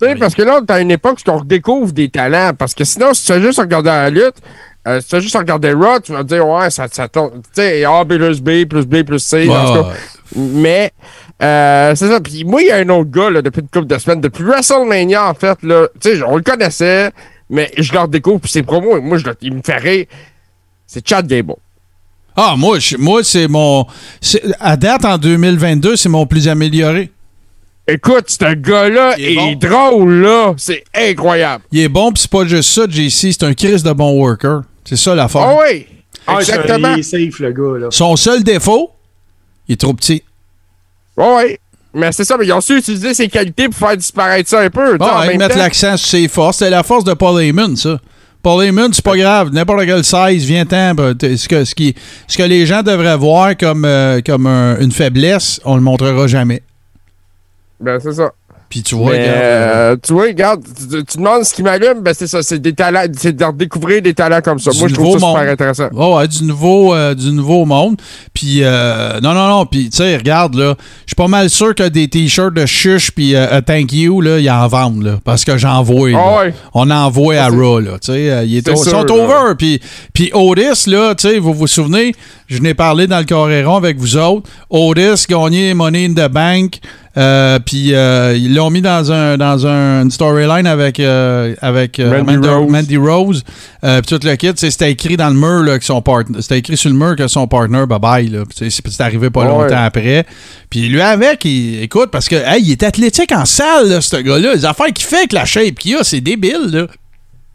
Tu 0.00 0.06
sais, 0.06 0.14
parce 0.16 0.34
que 0.34 0.42
là, 0.42 0.60
à 0.68 0.80
une 0.80 0.90
époque 0.92 1.18
où 1.26 1.30
on 1.30 1.38
redécouvre 1.38 1.92
des 1.92 2.08
talents. 2.08 2.52
Parce 2.56 2.74
que 2.74 2.84
sinon, 2.84 3.14
si 3.14 3.26
tu 3.26 3.32
fais 3.32 3.40
juste 3.40 3.58
regarder 3.58 3.90
la 3.90 4.10
lutte, 4.10 4.36
euh, 4.86 5.00
si 5.00 5.08
tu 5.08 5.16
fais 5.16 5.20
juste 5.20 5.36
regarder 5.36 5.72
Raw, 5.72 5.98
tu 6.00 6.12
vas 6.12 6.22
te 6.22 6.28
dire, 6.28 6.46
ouais, 6.46 6.70
ça, 6.70 6.86
ça 6.90 7.08
tombe. 7.08 7.32
Tu 7.42 7.62
sais, 7.62 7.84
A 7.84 8.04
plus 8.04 8.40
B, 8.40 8.64
plus 8.64 8.86
B, 8.86 9.02
plus 9.02 9.18
C. 9.18 9.46
Cas. 9.46 9.92
Mais, 10.36 10.92
euh, 11.42 11.94
c'est 11.96 12.08
ça. 12.08 12.20
Puis 12.20 12.44
moi, 12.44 12.62
il 12.62 12.68
y 12.68 12.70
a 12.70 12.76
un 12.76 12.88
autre 12.90 13.10
gars, 13.10 13.30
là, 13.30 13.42
depuis 13.42 13.60
une 13.60 13.68
couple 13.68 13.86
de 13.86 13.98
semaines, 13.98 14.20
depuis 14.20 14.44
WrestleMania, 14.44 15.30
en 15.30 15.34
fait, 15.34 15.60
là, 15.62 15.88
tu 16.00 16.16
sais, 16.16 16.22
on 16.22 16.36
le 16.36 16.42
connaissait, 16.42 17.10
mais 17.50 17.70
je 17.76 17.92
le 17.92 17.98
redécouvre, 17.98 18.40
puis 18.40 18.50
ses 18.50 18.62
promos, 18.62 19.00
moi, 19.00 19.18
je 19.18 19.26
le- 19.26 19.36
il 19.42 19.54
me 19.54 19.62
fait 19.62 19.78
rire. 19.78 20.06
C'est 20.86 21.06
Chad 21.06 21.26
Gable. 21.26 21.54
Ah, 22.40 22.54
moi, 22.56 22.78
je- 22.78 22.96
moi 22.96 23.22
c'est 23.24 23.48
mon. 23.48 23.86
c'est- 24.20 24.42
À 24.60 24.76
date, 24.76 25.04
en 25.04 25.18
2022, 25.18 25.96
c'est 25.96 26.08
mon 26.08 26.24
plus 26.26 26.46
amélioré. 26.48 27.10
Écoute, 27.86 28.24
ce 28.28 28.54
gars-là 28.54 29.14
Il 29.18 29.24
est 29.24 29.32
est, 29.32 29.36
bon. 29.56 29.68
drôle, 29.68 30.14
là. 30.20 30.54
C'est 30.58 30.84
incroyable. 30.94 31.64
Il 31.72 31.80
est 31.80 31.88
bon, 31.88 32.12
puis 32.12 32.20
c'est 32.22 32.30
pas 32.30 32.44
juste 32.44 32.70
ça, 32.70 32.82
JC, 32.88 33.32
c'est 33.32 33.42
un 33.44 33.54
Chris 33.54 33.82
de 33.82 33.92
bon 33.92 34.12
worker. 34.20 34.60
C'est 34.84 34.96
ça 34.96 35.14
l'affaire. 35.14 35.40
Ah 35.42 35.56
oui! 35.70 35.86
Ah, 36.26 36.36
Exactement. 36.40 36.92
Il 36.94 37.00
est 37.00 37.02
safe, 37.02 37.38
le 37.40 37.50
gars, 37.52 37.78
là. 37.80 37.86
Son 37.90 38.14
seul 38.16 38.44
défaut, 38.44 38.90
il 39.66 39.72
est 39.72 39.76
trop 39.76 39.94
petit. 39.94 40.22
Oui, 41.16 41.56
mais 41.94 42.12
c'est 42.12 42.24
ça, 42.24 42.36
mais 42.36 42.44
ils 42.46 42.52
ont 42.52 42.60
su 42.60 42.76
utiliser 42.78 43.14
ses 43.14 43.28
qualités 43.28 43.68
pour 43.68 43.76
faire 43.88 43.96
disparaître 43.96 44.48
ça 44.50 44.60
un 44.60 44.70
peu. 44.70 44.96
Ah, 45.00 45.22
même 45.24 45.32
ils 45.32 45.38
mettent 45.38 45.52
temps. 45.52 45.58
l'accent 45.58 45.96
sur 45.96 46.08
ses 46.08 46.28
forces. 46.28 46.58
C'est 46.58 46.70
la 46.70 46.82
force 46.82 47.04
de 47.04 47.14
Paul 47.14 47.42
Heyman, 47.42 47.74
ça. 47.76 47.98
Paul 48.42 48.64
Heyman, 48.64 48.92
c'est 48.92 49.04
pas 49.04 49.16
grave. 49.16 49.50
N'importe 49.52 49.84
quel 49.84 50.04
size, 50.04 50.44
viens-t'en. 50.44 50.94
bah, 50.94 51.12
Ce 51.20 51.48
que, 51.48 51.64
ce, 51.64 51.74
qui, 51.74 51.94
ce 52.26 52.38
que 52.38 52.42
les 52.44 52.66
gens 52.66 52.82
devraient 52.82 53.16
voir 53.16 53.56
comme, 53.56 53.84
euh, 53.84 54.20
comme 54.24 54.46
un- 54.46 54.78
une 54.80 54.92
faiblesse, 54.92 55.60
on 55.64 55.74
le 55.74 55.82
montrera 55.82 56.26
jamais. 56.26 56.62
Ben, 57.80 57.98
c'est 58.00 58.12
ça. 58.12 58.32
Puis 58.68 58.82
tu 58.82 58.94
vois, 58.96 59.12
Mais, 59.12 59.18
regarde, 59.22 59.40
euh, 59.42 59.96
tu 60.02 60.12
vois, 60.12 60.22
regarde, 60.24 60.62
tu, 60.62 61.04
tu 61.04 61.16
demandes 61.16 61.44
ce 61.44 61.54
qui 61.54 61.62
m'allume, 61.62 62.00
ben 62.02 62.12
c'est 62.14 62.26
ça, 62.26 62.42
c'est 62.42 62.58
des 62.58 62.74
talents, 62.74 63.04
c'est 63.16 63.34
de 63.34 63.44
redécouvrir 63.44 64.02
des 64.02 64.12
talents 64.12 64.42
comme 64.42 64.58
ça. 64.58 64.70
Du 64.72 64.78
Moi, 64.78 64.88
je 64.88 64.94
trouve 64.94 65.06
nouveau 65.06 65.18
ça 65.18 65.26
super 65.26 65.42
monde. 65.42 65.52
intéressant. 65.52 65.88
Ouais, 65.92 66.14
ouais, 66.16 66.28
du 66.28 66.44
nouveau, 66.44 66.94
euh, 66.94 67.14
du 67.14 67.32
nouveau 67.32 67.64
monde. 67.64 67.96
Puis, 68.34 68.58
euh, 68.62 69.20
non, 69.22 69.32
non, 69.32 69.48
non. 69.48 69.64
Puis, 69.66 69.88
tu 69.88 69.96
sais, 69.96 70.16
regarde, 70.16 70.54
là, 70.54 70.74
je 71.06 71.10
suis 71.12 71.14
pas 71.16 71.28
mal 71.28 71.48
sûr 71.48 71.74
que 71.74 71.88
des 71.88 72.08
t-shirts 72.08 72.52
de 72.52 72.66
chuche 72.66 73.10
puis 73.10 73.34
euh, 73.34 73.46
euh, 73.52 73.60
thank 73.62 73.92
you, 73.92 74.20
là, 74.20 74.38
ils 74.38 74.50
en 74.50 74.68
vendent, 74.68 75.02
là. 75.02 75.18
Parce 75.24 75.44
que 75.46 75.56
j'en 75.56 75.82
vois. 75.82 76.10
Ah 76.14 76.38
ouais. 76.44 76.54
On 76.74 76.90
envoie 76.90 77.36
à 77.36 77.44
Ça, 77.46 77.50
c'est- 77.50 77.56
Raw, 77.56 77.80
là. 77.80 77.92
Tu 78.00 78.12
sais, 78.12 78.30
euh, 78.30 78.44
ils 78.44 78.62
sont 78.66 79.10
over. 79.10 79.54
Puis, 79.56 79.80
puis 80.12 80.30
Otis, 80.34 80.88
là, 80.90 81.14
tu 81.14 81.26
sais, 81.28 81.38
vous 81.38 81.54
vous 81.54 81.66
souvenez, 81.66 82.14
je 82.48 82.60
n'ai 82.60 82.74
parlé 82.74 83.06
dans 83.06 83.18
le 83.18 83.24
Coréron 83.24 83.76
avec 83.76 83.96
vous 83.98 84.16
autres. 84.18 84.48
Otis 84.68 85.24
gagné 85.26 85.72
Money 85.72 86.04
in 86.06 86.12
the 86.12 86.30
Bank. 86.30 86.80
Euh, 87.18 87.58
puis 87.58 87.94
euh, 87.94 88.34
ils 88.36 88.54
l'ont 88.54 88.70
mis 88.70 88.80
dans 88.80 89.10
un 89.12 89.36
dans 89.36 89.66
un 89.66 90.02
une 90.02 90.10
storyline 90.10 90.66
avec 90.66 91.00
euh, 91.00 91.54
avec 91.60 91.98
euh, 91.98 92.22
Mandy 92.22 92.46
Amanda- 92.46 92.54
Rose. 92.56 92.70
Mandy 92.70 92.96
Rose 92.96 93.44
euh, 93.84 94.00
puis 94.00 94.18
tout 94.18 94.26
le 94.26 94.36
kit 94.36 94.52
c'était 94.54 94.90
écrit 94.92 95.16
dans 95.16 95.28
le 95.28 95.34
mur 95.34 95.62
là, 95.64 95.78
que 95.78 95.84
son 95.84 96.00
partner 96.00 96.40
c'était 96.42 96.58
écrit 96.58 96.76
sur 96.76 96.90
le 96.90 96.96
mur 96.96 97.16
que 97.16 97.26
son 97.28 97.46
partner 97.48 97.84
bye 97.86 97.98
bye 97.98 98.28
là 98.28 98.44
c'est 98.54 99.00
arrivé 99.00 99.30
pas 99.30 99.40
Ouais. 99.40 99.48
longtemps 99.48 99.84
après 99.84 100.24
puis 100.70 100.88
lui 100.88 101.00
avec 101.00 101.44
il, 101.44 101.82
écoute 101.82 102.10
parce 102.12 102.28
que 102.28 102.36
hey, 102.36 102.62
il 102.62 102.72
est 102.72 102.82
athlétique 102.84 103.32
en 103.32 103.44
salle 103.44 103.88
là, 103.88 104.00
ce 104.00 104.16
gars 104.16 104.38
là 104.38 104.54
les 104.54 104.64
affaires 104.64 104.92
qu'il 104.94 105.04
fait 105.06 105.16
avec 105.18 105.32
la 105.32 105.44
shape 105.44 105.74
qu'il 105.74 105.96
a 105.96 106.04
c'est 106.04 106.20
débile 106.20 106.68
là 106.70 106.86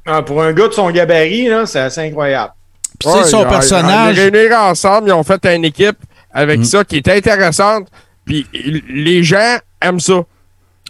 Ah, 0.06 0.22
pour 0.22 0.44
un 0.44 0.52
gars 0.52 0.68
de 0.68 0.74
son 0.74 0.92
gabarit, 0.92 1.48
là, 1.48 1.66
c'est 1.66 1.80
assez 1.80 2.02
incroyable. 2.02 2.52
Puis 3.00 3.10
Ouais, 3.10 3.24
son 3.24 3.44
ils- 3.44 3.48
personnage 3.48 4.18
Ils 4.18 4.30
réunir 4.32 4.58
ensemble, 4.60 5.08
ils 5.08 5.14
ont 5.14 5.24
fait 5.24 5.46
une 5.46 5.64
équipe 5.64 5.96
avec 6.34 6.60
Mm. 6.60 6.64
ça 6.66 6.84
qui 6.84 6.98
est 6.98 7.08
intéressante. 7.08 7.88
Puis 8.26 8.46
les 8.90 9.24
gens 9.24 9.58
aiment 9.82 10.00
ça. 10.00 10.24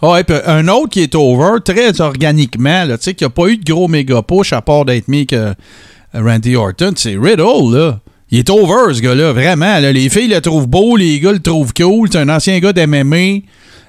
Ouais, 0.02 0.24
puis 0.24 0.36
un 0.46 0.68
autre 0.68 0.90
qui 0.90 1.02
est 1.02 1.16
over 1.16 1.60
très 1.64 2.02
organiquement, 2.02 2.86
tu 2.88 2.96
sais, 3.00 3.14
qui 3.14 3.24
a 3.24 3.30
pas 3.30 3.48
eu 3.48 3.58
de 3.58 3.64
gros 3.64 3.88
méga 3.88 4.22
push 4.22 4.52
à 4.52 4.62
part 4.62 4.86
d'être 4.86 5.08
mis 5.08 5.26
que 5.26 5.54
Randy 6.14 6.56
Orton, 6.56 6.94
c'est 6.96 7.18
Riddle, 7.18 7.74
là. 7.74 8.00
Il 8.30 8.40
est 8.40 8.50
over, 8.50 8.94
ce 8.96 9.02
gars-là, 9.02 9.32
vraiment. 9.32 9.80
là. 9.80 9.92
Les 9.92 10.10
filles 10.10 10.28
le 10.28 10.42
trouvent 10.42 10.68
beau, 10.68 10.96
les 10.98 11.20
gars 11.20 11.32
le 11.32 11.40
trouvent 11.40 11.74
cool. 11.74 12.10
C'est 12.12 12.18
un 12.18 12.30
ancien 12.30 12.58
gars 12.60 12.74
d'MMA. 12.74 13.42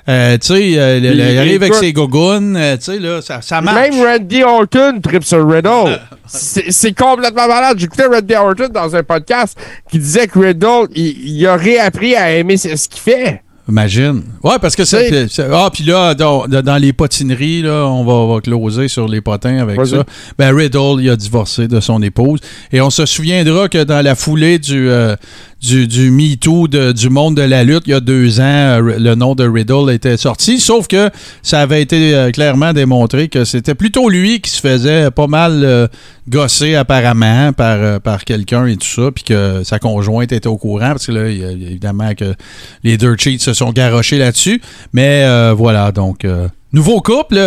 Euh, 0.06 0.36
tu 0.36 0.48
sais, 0.48 0.78
euh, 0.78 0.98
Il- 0.98 1.38
arrive 1.38 1.62
avec 1.62 1.74
ses 1.74 1.92
gogoons. 1.92 2.54
euh, 2.56 2.76
tu 2.76 2.84
sais, 2.84 2.98
là, 2.98 3.22
ça, 3.22 3.40
ça 3.40 3.60
marche. 3.62 3.90
Même 3.90 4.04
Randy 4.04 4.42
Orton 4.42 5.00
trip 5.02 5.24
sur 5.24 5.48
Riddle. 5.48 5.98
c'est 6.26 6.92
complètement 6.92 7.48
malade. 7.48 7.78
J'écoutais 7.78 8.06
Randy 8.06 8.34
Orton 8.34 8.68
dans 8.72 8.94
un 8.94 9.02
podcast 9.02 9.56
qui 9.90 9.98
disait 9.98 10.26
que 10.26 10.38
Riddle, 10.38 10.88
il, 10.94 11.36
il 11.38 11.46
a 11.46 11.56
réappris 11.56 12.14
à 12.16 12.32
aimer 12.32 12.56
ce 12.58 12.76
ce 12.76 12.88
qu'il 12.88 13.00
fait. 13.00 13.40
Imagine. 13.66 14.22
Ouais, 14.42 14.56
parce 14.60 14.76
que 14.76 14.84
c'est. 14.84 15.26
Ah, 15.50 15.70
puis 15.72 15.84
là, 15.84 16.12
dans, 16.14 16.46
dans 16.46 16.76
les 16.76 16.92
potineries, 16.92 17.62
là, 17.62 17.86
on 17.86 18.04
va, 18.04 18.12
on 18.12 18.34
va 18.34 18.40
closer 18.42 18.88
sur 18.88 19.08
les 19.08 19.22
potins 19.22 19.56
avec 19.56 19.86
ça. 19.86 20.04
Ben, 20.38 20.54
Riddle, 20.54 21.00
il 21.00 21.08
a 21.08 21.16
divorcé 21.16 21.66
de 21.66 21.80
son 21.80 22.02
épouse. 22.02 22.40
Et 22.72 22.82
on 22.82 22.90
se 22.90 23.06
souviendra 23.06 23.70
que 23.70 23.82
dans 23.82 24.04
la 24.04 24.14
foulée 24.16 24.58
du, 24.58 24.90
euh, 24.90 25.16
du, 25.64 25.86
du 25.88 26.10
MeToo 26.10 26.68
de- 26.68 26.92
du 26.92 27.08
monde 27.08 27.36
de 27.36 27.42
la 27.42 27.64
lutte, 27.64 27.84
il 27.86 27.90
y 27.90 27.94
a 27.94 28.00
deux 28.00 28.38
ans, 28.40 28.42
euh, 28.44 28.98
le 28.98 29.14
nom 29.14 29.34
de 29.34 29.48
Riddle 29.48 29.90
était 29.90 30.16
sorti. 30.16 30.60
Sauf 30.60 30.86
que 30.88 31.10
ça 31.42 31.60
avait 31.60 31.80
été 31.80 32.14
euh, 32.14 32.30
clairement 32.30 32.72
démontré 32.72 33.28
que 33.28 33.44
c'était 33.44 33.74
plutôt 33.74 34.08
lui 34.10 34.40
qui 34.40 34.50
se 34.50 34.60
faisait 34.60 35.10
pas 35.10 35.26
mal 35.26 35.62
euh, 35.64 35.88
gosser 36.28 36.74
apparemment 36.74 37.52
par, 37.52 38.00
par 38.00 38.24
quelqu'un 38.24 38.66
et 38.66 38.76
tout 38.76 38.86
ça, 38.86 39.10
puis 39.14 39.24
que 39.24 39.62
sa 39.64 39.78
conjointe 39.78 40.32
était 40.32 40.46
au 40.48 40.56
courant, 40.58 40.90
parce 40.90 41.06
que 41.06 41.12
là, 41.12 41.28
évidemment 41.28 42.14
que 42.14 42.34
les 42.82 42.96
Dirt 42.96 43.18
Sheets 43.20 43.38
se 43.40 43.52
sont 43.54 43.72
garochés 43.72 44.18
là-dessus. 44.18 44.60
Mais 44.92 45.26
voilà, 45.52 45.92
donc, 45.92 46.26
nouveau 46.72 47.00
couple, 47.02 47.38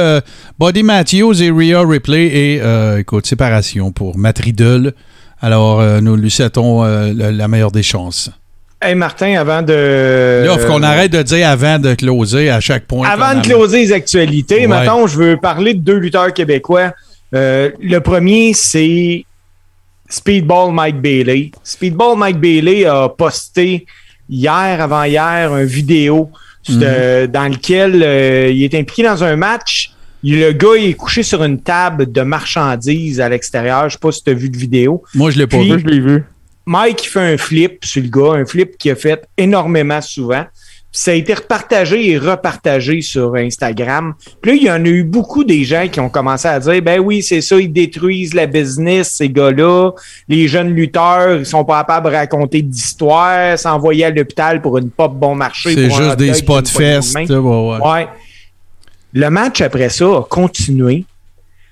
Buddy 0.59 0.83
Matthews 0.83 1.41
et 1.41 1.49
Rhea 1.49 1.81
Ripley, 1.83 2.25
et 2.27 2.61
écoute, 2.99 3.25
séparation 3.25 3.91
pour 3.91 4.17
Matt 4.17 4.39
Riddle. 4.39 4.93
Alors, 5.41 5.79
euh, 5.81 6.01
nous 6.01 6.15
lui 6.15 6.31
souhaitons 6.31 6.83
euh, 6.83 7.11
la 7.13 7.47
meilleure 7.47 7.71
des 7.71 7.83
chances. 7.83 8.29
Hey, 8.81 8.95
Martin, 8.95 9.39
avant 9.39 9.61
de. 9.63 10.43
Là, 10.45 10.57
faut 10.57 10.67
qu'on 10.67 10.83
arrête 10.83 11.11
de 11.11 11.21
dire 11.23 11.49
avant 11.49 11.79
de 11.79 11.93
closer 11.95 12.49
à 12.49 12.59
chaque 12.59 12.85
point. 12.85 13.07
Avant 13.07 13.39
de 13.39 13.45
closer 13.45 13.79
les 13.79 13.91
actualités, 13.91 14.61
Ouais. 14.61 14.67
maintenant, 14.67 15.07
je 15.07 15.17
veux 15.17 15.37
parler 15.37 15.73
de 15.73 15.79
deux 15.79 15.97
lutteurs 15.97 16.31
québécois. 16.33 16.93
Euh, 17.33 17.71
le 17.81 17.99
premier, 17.99 18.53
c'est 18.53 19.25
Speedball 20.09 20.71
Mike 20.73 21.01
Bailey. 21.01 21.51
Speedball 21.63 22.17
Mike 22.17 22.39
Bailey 22.39 22.85
a 22.85 23.09
posté 23.09 23.85
hier, 24.29 24.79
avant-hier, 24.81 25.55
une 25.57 25.65
vidéo 25.65 26.29
de- 26.69 27.25
dans 27.27 27.51
lequel 27.51 28.01
euh, 28.03 28.51
il 28.53 28.63
est 28.63 28.75
impliqué 28.75 29.03
dans 29.03 29.23
un 29.23 29.35
match. 29.35 29.91
Le 30.23 30.51
gars 30.51 30.75
il 30.77 30.89
est 30.89 30.93
couché 30.93 31.23
sur 31.23 31.43
une 31.43 31.61
table 31.61 32.11
de 32.11 32.21
marchandises 32.21 33.21
à 33.21 33.29
l'extérieur. 33.29 33.87
Je 33.89 33.93
sais 33.93 33.99
pas 33.99 34.11
si 34.11 34.23
tu 34.23 34.31
as 34.31 34.33
vu 34.33 34.49
de 34.49 34.57
vidéo. 34.57 35.03
Moi, 35.13 35.31
je 35.31 35.37
l'ai 35.39 35.47
pas 35.47 35.57
Puis- 35.57 35.71
vu. 35.73 35.79
je 35.79 35.85
l'ai 35.85 35.99
vu. 35.99 36.23
Mike 36.65 37.05
il 37.05 37.07
fait 37.07 37.33
un 37.33 37.37
flip 37.37 37.85
sur 37.85 38.01
le 38.03 38.09
gars, 38.09 38.33
un 38.39 38.45
flip 38.45 38.77
qu'il 38.77 38.91
a 38.91 38.95
fait 38.95 39.23
énormément 39.37 40.01
souvent. 40.01 40.43
Puis 40.91 41.01
ça 41.01 41.11
a 41.11 41.13
été 41.13 41.33
repartagé 41.33 42.11
et 42.11 42.17
repartagé 42.17 43.01
sur 43.01 43.35
Instagram. 43.35 44.13
Puis 44.41 44.51
là, 44.51 44.57
il 44.57 44.63
y 44.63 44.71
en 44.71 44.83
a 44.83 44.87
eu 44.87 45.03
beaucoup 45.03 45.43
des 45.43 45.63
gens 45.65 45.87
qui 45.89 45.99
ont 45.99 46.09
commencé 46.09 46.47
à 46.47 46.59
dire 46.59 46.81
Ben 46.81 46.99
oui, 46.99 47.21
c'est 47.21 47.41
ça, 47.41 47.57
ils 47.59 47.71
détruisent 47.71 48.33
la 48.33 48.47
business, 48.47 49.13
ces 49.17 49.29
gars-là. 49.29 49.91
Les 50.27 50.47
jeunes 50.47 50.73
lutteurs, 50.73 51.39
ils 51.39 51.45
sont 51.45 51.63
pas 51.63 51.79
capables 51.79 52.09
de 52.09 52.15
raconter 52.15 52.61
d'histoires, 52.61 53.57
s'envoyer 53.59 54.05
à 54.05 54.09
l'hôpital 54.09 54.61
pour 54.61 54.77
une 54.77 54.89
pop 54.89 55.13
bon 55.13 55.35
marché. 55.35 55.73
C'est 55.73 55.89
juste 55.89 56.17
des 56.17 56.33
spots 56.33 56.65
fest. 56.65 57.15
ouais. 57.17 57.25
Ouais. 57.81 58.07
Le 59.13 59.29
match 59.29 59.61
après 59.61 59.89
ça 59.89 60.05
a 60.05 60.21
continué. 60.23 61.05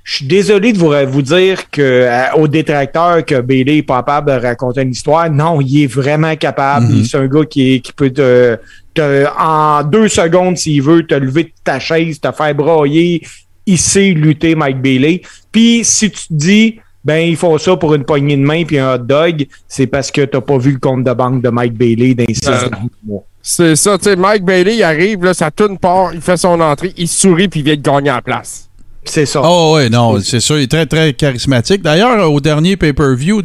je 0.04 0.16
suis 0.18 0.26
désolé 0.28 0.72
de 0.72 0.78
vous, 0.78 0.94
vous 1.08 1.22
dire 1.22 1.70
que 1.72 1.82
euh, 1.82 2.32
aux 2.36 2.48
détracteurs 2.48 3.26
que 3.26 3.42
Bailey 3.42 3.78
est 3.78 3.84
pas 3.84 3.98
capable 3.98 4.32
de 4.32 4.38
raconter 4.46 4.82
une 4.84 4.92
histoire. 4.92 5.30
Non, 5.32 5.60
il 5.62 5.84
est 5.84 5.88
vraiment 5.88 6.36
capable. 6.36 6.88
Mhm. 6.88 7.04
C'est 7.06 7.18
un 7.18 7.28
gars 7.28 7.46
qui, 7.46 7.82
peut 7.96 8.12
te, 8.12 8.58
te- 8.94 9.26
en 9.40 9.84
deux 9.84 10.08
secondes, 10.08 10.58
s'il 10.58 10.82
veut, 10.82 11.06
te 11.06 11.16
lever 11.16 11.44
de 11.46 11.52
ta 11.64 11.80
chaise, 11.80 12.20
te 12.20 12.32
faire 12.32 12.54
brailler. 12.56 13.22
Il 13.66 13.80
sait 13.80 14.12
lutter, 14.12 14.54
Mike 14.56 14.80
Bailey. 14.82 15.22
Puis 15.52 15.84
si 15.84 16.12
tu 16.12 16.28
te 16.28 16.34
dis 16.34 16.80
ben 17.04 17.18
ils 17.18 17.36
font 17.38 17.56
ça 17.60 17.76
pour 17.78 17.94
une 17.94 18.04
poignée 18.04 18.36
de 18.38 18.42
main 18.42 18.64
puis 18.64 18.80
un 18.80 18.96
hot 18.96 18.98
dog, 19.00 19.46
c'est 19.68 19.86
parce 19.88 20.10
que 20.12 20.22
t'as 20.22 20.42
pas 20.42 20.58
vu 20.58 20.72
le 20.72 20.80
compte 20.80 21.04
de 21.04 21.14
banque 21.14 21.42
de 21.44 21.50
Mike 21.50 21.74
Bailey 21.74 22.16
dans 22.16 22.26
les 22.28 22.34
six 22.34 22.48
Euh, 22.48 22.70
mois. 23.06 23.24
C'est 23.48 23.76
ça, 23.76 23.96
tu 24.00 24.06
sais, 24.06 24.16
Mike 24.16 24.43
Bailey, 24.43 24.78
il 24.78 24.84
arrive, 24.84 25.24
là, 25.24 25.36
ça 25.36 25.52
tourne 25.52 25.78
part, 25.78 26.16
il 26.16 26.22
fait 26.22 26.36
son 26.36 26.60
entrée, 26.60 26.96
il 26.98 27.08
sourit, 27.08 27.48
puis 27.48 27.60
il 27.60 27.64
vient 27.64 27.76
de 27.76 27.82
gagner 27.82 28.10
en 28.10 28.20
place. 28.20 28.72
C'est 29.08 29.26
ça. 29.26 29.41
Oh 29.43 29.76
oui, 29.78 29.89
non, 29.89 30.20
c'est 30.22 30.39
sûr, 30.39 30.58
il 30.58 30.64
est 30.64 30.68
très, 30.68 30.86
très 30.86 31.14
charismatique. 31.14 31.82
D'ailleurs, 31.82 32.32
au 32.32 32.39
dernier 32.39 32.76
pay-per-view 32.76 33.41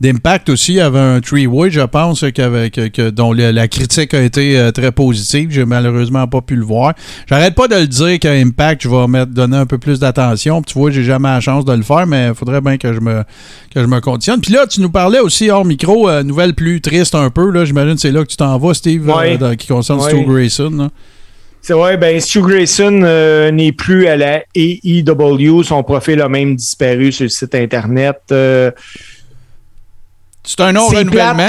d'Impact 0.00 0.48
aussi, 0.50 0.72
il 0.72 0.76
y 0.76 0.80
avait 0.80 0.98
un 0.98 1.20
three-way, 1.20 1.70
je 1.70 1.80
pense, 1.82 2.22
avait- 2.22 2.70
que- 2.70 2.88
que- 2.88 3.10
dont 3.10 3.32
la, 3.32 3.52
la 3.52 3.68
critique 3.68 4.14
a 4.14 4.22
été 4.22 4.58
euh, 4.58 4.70
très 4.72 4.92
positive. 4.92 5.50
J'ai 5.50 5.64
malheureusement 5.64 6.26
pas 6.26 6.40
pu 6.40 6.56
le 6.56 6.64
voir. 6.64 6.94
J'arrête 7.28 7.54
pas 7.54 7.68
de 7.68 7.76
le 7.76 7.86
dire 7.86 8.18
qu'à 8.18 8.32
Impact, 8.32 8.82
je 8.82 8.88
vais 8.88 9.06
mettre, 9.06 9.32
donner 9.32 9.56
un 9.56 9.66
peu 9.66 9.78
plus 9.78 9.98
d'attention. 10.00 10.62
Tu 10.62 10.74
vois, 10.78 10.90
j'ai 10.90 11.04
jamais 11.04 11.28
la 11.28 11.40
chance 11.40 11.64
de 11.64 11.72
le 11.72 11.82
faire, 11.82 12.06
mais 12.06 12.28
il 12.28 12.34
faudrait 12.34 12.60
bien 12.60 12.76
que 12.78 12.92
je 12.92 13.00
me 13.00 13.22
que 13.74 13.80
je 13.80 13.86
me 13.86 14.00
conditionne. 14.00 14.40
Puis 14.40 14.52
là, 14.52 14.66
tu 14.66 14.80
nous 14.82 14.90
parlais 14.90 15.20
aussi 15.20 15.48
hors 15.50 15.64
micro, 15.64 16.08
euh, 16.08 16.22
nouvelle 16.22 16.54
plus 16.54 16.80
triste 16.80 17.14
un 17.14 17.30
peu. 17.30 17.50
Là, 17.50 17.64
J'imagine 17.64 17.94
que 17.94 18.00
c'est 18.00 18.10
là 18.12 18.22
que 18.22 18.28
tu 18.28 18.36
t'en 18.36 18.58
vas, 18.58 18.74
Steve, 18.74 19.06
euh, 19.42 19.54
qui 19.54 19.66
concerne. 19.68 19.98
Stu 20.08 20.24
Grayson. 20.26 20.70
là. 20.76 20.88
C'est 21.64 21.74
vrai, 21.74 21.96
ben 21.96 22.20
Stu 22.20 22.40
Grayson 22.40 23.02
euh, 23.04 23.52
n'est 23.52 23.70
plus 23.70 24.08
à 24.08 24.16
la 24.16 24.42
AEW. 24.52 25.62
Son 25.62 25.84
profil 25.84 26.20
a 26.20 26.28
même 26.28 26.56
disparu 26.56 27.12
sur 27.12 27.22
le 27.22 27.28
site 27.28 27.54
Internet. 27.54 28.20
Euh, 28.32 28.72
C'est 30.42 30.60
un 30.60 30.72
non-renouvellement. 30.72 31.46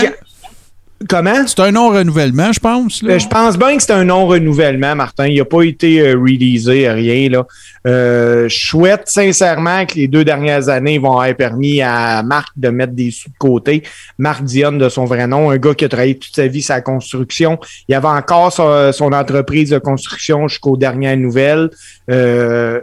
Comment? 1.09 1.45
C'est 1.47 1.59
un 1.59 1.71
non-renouvellement, 1.71 2.53
je 2.53 2.59
pense. 2.59 3.01
là. 3.03 3.15
Euh, 3.15 3.19
je 3.19 3.27
pense 3.27 3.57
bien 3.57 3.75
que 3.75 3.83
c'est 3.83 3.91
un 3.91 4.05
non-renouvellement, 4.05 4.95
Martin. 4.95 5.27
Il 5.27 5.37
n'a 5.37 5.45
pas 5.45 5.63
été 5.63 5.99
euh, 5.99 6.13
releasé, 6.13 6.89
rien. 6.89 7.29
Là. 7.29 7.45
Euh, 7.85 8.47
je 8.47 8.67
souhaite 8.67 9.03
sincèrement 9.07 9.85
que 9.85 9.95
les 9.95 10.07
deux 10.07 10.23
dernières 10.23 10.69
années 10.69 10.99
vont 10.99 11.17
avoir 11.17 11.35
permis 11.35 11.81
à 11.81 12.23
Marc 12.23 12.49
de 12.55 12.69
mettre 12.69 12.93
des 12.93 13.11
sous 13.11 13.29
de 13.29 13.35
côté. 13.37 13.83
Marc 14.17 14.43
Dionne, 14.43 14.77
de 14.77 14.87
son 14.87 15.03
vrai 15.03 15.27
nom, 15.27 15.49
un 15.49 15.57
gars 15.57 15.73
qui 15.73 15.83
a 15.83 15.89
travaillé 15.89 16.17
toute 16.17 16.35
sa 16.35 16.47
vie 16.47 16.61
sa 16.61 16.79
construction. 16.79 17.59
Il 17.89 17.95
avait 17.95 18.07
encore 18.07 18.53
son, 18.53 18.91
son 18.93 19.11
entreprise 19.11 19.71
de 19.71 19.79
construction 19.79 20.47
jusqu'aux 20.47 20.77
dernières 20.77 21.17
nouvelles. 21.17 21.69
Euh, 22.09 22.79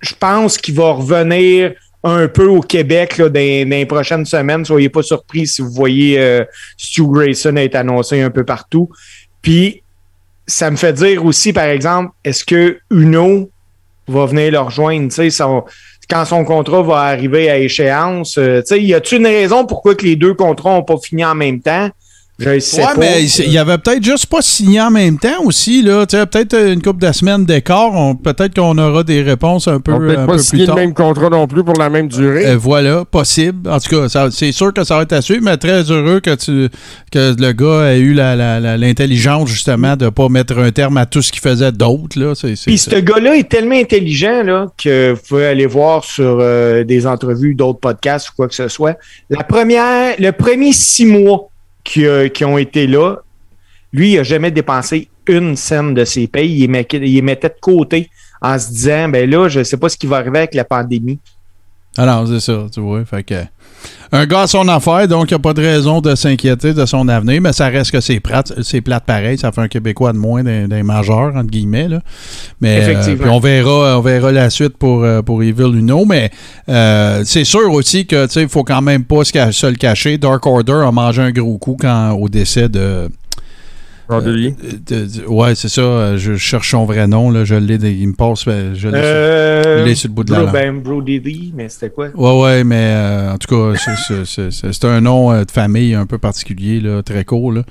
je 0.00 0.14
pense 0.18 0.58
qu'il 0.58 0.74
va 0.74 0.92
revenir 0.92 1.72
un 2.06 2.28
peu 2.28 2.46
au 2.46 2.60
Québec 2.60 3.20
dans, 3.20 3.32
les 3.32 3.86
prochaines 3.86 4.24
semaines. 4.24 4.64
Soyez 4.64 4.88
pas 4.88 5.02
surpris 5.02 5.46
si 5.46 5.62
vous 5.62 5.70
voyez 5.70 6.18
euh, 6.18 6.44
Stu 6.76 7.06
Grayson 7.06 7.56
être 7.56 7.74
annoncé 7.74 8.20
un 8.20 8.30
peu 8.30 8.44
partout. 8.44 8.90
Puis, 9.42 9.82
ça 10.46 10.70
me 10.70 10.76
fait 10.76 10.92
dire 10.92 11.24
aussi, 11.24 11.52
par 11.52 11.64
exemple, 11.64 12.12
est-ce 12.24 12.44
que 12.44 12.78
Uno 12.90 13.50
va 14.06 14.26
venir 14.26 14.52
le 14.52 14.60
rejoindre? 14.60 15.12
Quand 16.08 16.24
son 16.24 16.44
contrat 16.44 16.82
va 16.82 16.98
arriver 17.00 17.50
à 17.50 17.58
échéance, 17.58 18.38
euh, 18.38 18.62
y 18.70 18.94
a-t-il 18.94 19.20
une 19.20 19.26
raison 19.26 19.66
pourquoi 19.66 19.96
que 19.96 20.04
les 20.04 20.14
deux 20.14 20.34
contrats 20.34 20.74
n'ont 20.74 20.84
pas 20.84 20.98
fini 20.98 21.24
en 21.24 21.34
même 21.34 21.60
temps? 21.60 21.90
Je 22.38 22.58
sais 22.58 22.76
Ouais, 22.82 22.84
pas. 22.84 22.94
mais 22.98 23.22
il 23.24 23.50
y 23.50 23.56
avait 23.56 23.78
peut-être 23.78 24.04
juste 24.04 24.26
pas 24.26 24.42
signé 24.42 24.78
en 24.78 24.90
même 24.90 25.18
temps 25.18 25.42
aussi, 25.44 25.80
là. 25.80 26.04
Tu 26.04 26.18
sais, 26.18 26.26
peut-être 26.26 26.54
une 26.70 26.82
couple 26.82 27.06
de 27.06 27.10
semaines 27.10 27.46
d'écart. 27.46 27.92
on- 27.94 28.14
Peut-être 28.14 28.54
qu'on 28.54 28.76
aura 28.76 29.02
des 29.04 29.22
réponses 29.22 29.68
un 29.68 29.80
peu, 29.80 29.92
On 29.94 29.98
peut 29.98 30.04
un 30.04 30.06
peut-être 30.08 30.20
peu 30.20 30.26
pas 30.26 30.32
plus 30.34 30.42
signer 30.44 30.62
le 30.64 30.66
tard. 30.66 30.76
même 30.76 30.92
contrat 30.92 31.30
non 31.30 31.46
plus 31.46 31.64
pour 31.64 31.78
la 31.78 31.88
même 31.88 32.08
durée. 32.08 32.46
Euh, 32.46 32.56
voilà, 32.58 33.06
possible. 33.06 33.70
En 33.70 33.78
tout 33.80 33.88
cas, 34.08 34.28
c'est 34.30 34.52
sûr 34.52 34.74
que 34.74 34.84
ça 34.84 34.96
va 34.96 35.02
être 35.04 35.14
à 35.14 35.22
suivre, 35.22 35.40
mais 35.44 35.56
très 35.56 35.82
heureux 35.90 36.20
que, 36.20 36.34
tu, 36.34 36.68
que 37.10 37.34
le 37.40 37.52
gars 37.52 37.92
ait 37.94 38.00
eu 38.00 38.12
la- 38.12 38.36
la- 38.36 38.60
la- 38.60 38.76
l'intelligence, 38.76 39.48
justement, 39.48 39.96
de 39.96 40.04
ne 40.04 40.10
pas 40.10 40.28
mettre 40.28 40.58
un 40.58 40.70
terme 40.72 40.98
à 40.98 41.06
tout 41.06 41.22
ce 41.22 41.32
qu'il 41.32 41.40
faisait 41.40 41.72
d'autre. 41.72 42.18
là. 42.18 42.34
C'est- 42.34 42.54
c'est- 42.54 42.66
Puis 42.70 42.76
ce 42.78 42.96
gars-là 42.96 43.34
est 43.36 43.48
tellement 43.48 43.76
intelligent 43.76 44.42
là, 44.42 44.66
que 44.76 45.12
vous 45.12 45.20
pouvez 45.26 45.46
aller 45.46 45.66
voir 45.66 46.04
sur 46.04 46.36
euh, 46.42 46.84
des 46.84 47.06
entrevues, 47.06 47.54
d'autres 47.54 47.80
podcasts 47.80 48.28
ou 48.28 48.32
quoi 48.36 48.48
que 48.48 48.54
ce 48.54 48.68
soit. 48.68 48.96
La 49.30 49.42
première, 49.42 50.14
le 50.18 50.32
premier 50.32 50.72
six 50.74 51.06
mois 51.06 51.48
qui, 51.86 52.06
a- 52.06 52.28
qui 52.28 52.44
ont 52.44 52.58
été 52.58 52.86
là, 52.86 53.16
lui, 53.92 54.12
il 54.12 54.16
n'a 54.16 54.22
jamais 54.24 54.50
dépensé 54.50 55.08
une 55.26 55.56
scène 55.56 55.94
de 55.94 56.04
ses 56.04 56.26
payes. 56.26 56.62
Il 56.64 56.70
met- 56.70 56.86
il 56.92 57.22
mettait 57.22 57.48
de 57.48 57.54
côté 57.60 58.10
en 58.42 58.58
se 58.58 58.68
disant, 58.68 59.08
ben 59.08 59.28
là, 59.30 59.48
je 59.48 59.60
ne 59.60 59.64
sais 59.64 59.76
pas 59.76 59.88
ce 59.88 59.96
qui 59.96 60.06
va 60.06 60.16
arriver 60.18 60.38
avec 60.38 60.54
la 60.54 60.64
pandémie. 60.64 61.18
Alors, 61.96 62.26
c'est 62.28 62.40
ça, 62.40 62.66
tu 62.72 62.80
vois. 62.80 63.02
Un 64.12 64.26
gars 64.26 64.42
à 64.42 64.46
son 64.46 64.68
affaire, 64.68 65.08
donc 65.08 65.30
il 65.30 65.34
n'y 65.34 65.36
a 65.36 65.40
pas 65.40 65.52
de 65.52 65.62
raison 65.62 66.00
de 66.00 66.14
s'inquiéter 66.14 66.72
de 66.74 66.86
son 66.86 67.08
avenir, 67.08 67.40
mais 67.40 67.52
ça 67.52 67.68
reste 67.68 67.90
que 67.90 68.00
c'est 68.00 68.20
plate, 68.20 68.52
c'est 68.62 68.80
plate 68.80 69.04
pareil. 69.04 69.38
Ça 69.38 69.52
fait 69.52 69.60
un 69.60 69.68
Québécois 69.68 70.12
de 70.12 70.18
moins 70.18 70.42
d'un 70.42 70.82
majeur, 70.82 71.34
entre 71.34 71.50
guillemets. 71.50 71.88
Là. 71.88 72.00
Mais, 72.60 72.94
euh, 72.94 73.16
puis 73.16 73.28
on 73.28 73.40
verra, 73.40 73.98
on 73.98 74.00
verra 74.00 74.32
la 74.32 74.50
suite 74.50 74.76
pour, 74.76 75.02
euh, 75.04 75.22
pour 75.22 75.42
Evil 75.42 75.76
Uno, 75.76 76.04
mais 76.04 76.30
euh, 76.68 77.22
c'est 77.24 77.44
sûr 77.44 77.72
aussi 77.72 78.06
que 78.06 78.26
il 78.40 78.48
faut 78.48 78.64
quand 78.64 78.82
même 78.82 79.04
pas 79.04 79.24
se 79.24 79.66
le 79.66 79.76
cacher. 79.76 80.18
Dark 80.18 80.46
Order 80.46 80.84
a 80.86 80.92
mangé 80.92 81.22
un 81.22 81.32
gros 81.32 81.58
coup 81.58 81.76
quand, 81.80 82.12
au 82.12 82.28
décès 82.28 82.68
de. 82.68 83.08
De- 84.86 85.04
de- 85.06 85.26
ouais, 85.26 85.54
c'est 85.54 85.68
ça. 85.68 85.80
euh, 85.80 86.16
Je 86.16 86.36
cherche 86.36 86.70
son 86.70 86.84
vrai 86.84 87.06
nom. 87.06 87.30
Là, 87.30 87.44
je 87.44 87.54
l'ai, 87.54 87.74
il 87.74 88.08
me 88.08 88.14
passe. 88.14 88.44
euh, 88.46 88.72
Je 88.74 88.88
l'ai 88.88 88.98
sur- 88.98 89.02
Euh, 89.04 89.94
sur 89.94 90.08
le 90.08 90.14
bout 90.14 90.24
de 90.24 90.32
la 90.32 90.38
langue. 90.44 90.52
ben, 90.52 90.80
Brody 90.80 91.18
Lee, 91.20 91.52
mais 91.56 91.68
c'était 91.68 91.90
quoi? 91.90 92.08
Ouais, 92.14 92.42
ouais, 92.42 92.64
mais 92.64 92.76
euh, 92.94 93.32
en 93.32 93.38
tout 93.38 93.48
cas, 93.72 93.78
c'est- 93.78 94.86
un 94.86 95.00
nom 95.00 95.32
euh, 95.32 95.44
de 95.44 95.50
famille 95.50 95.94
un 95.94 96.06
peu 96.06 96.18
particulier, 96.18 96.80
là, 96.80 97.02
très 97.02 97.24
court. 97.24 97.52
Là. 97.52 97.62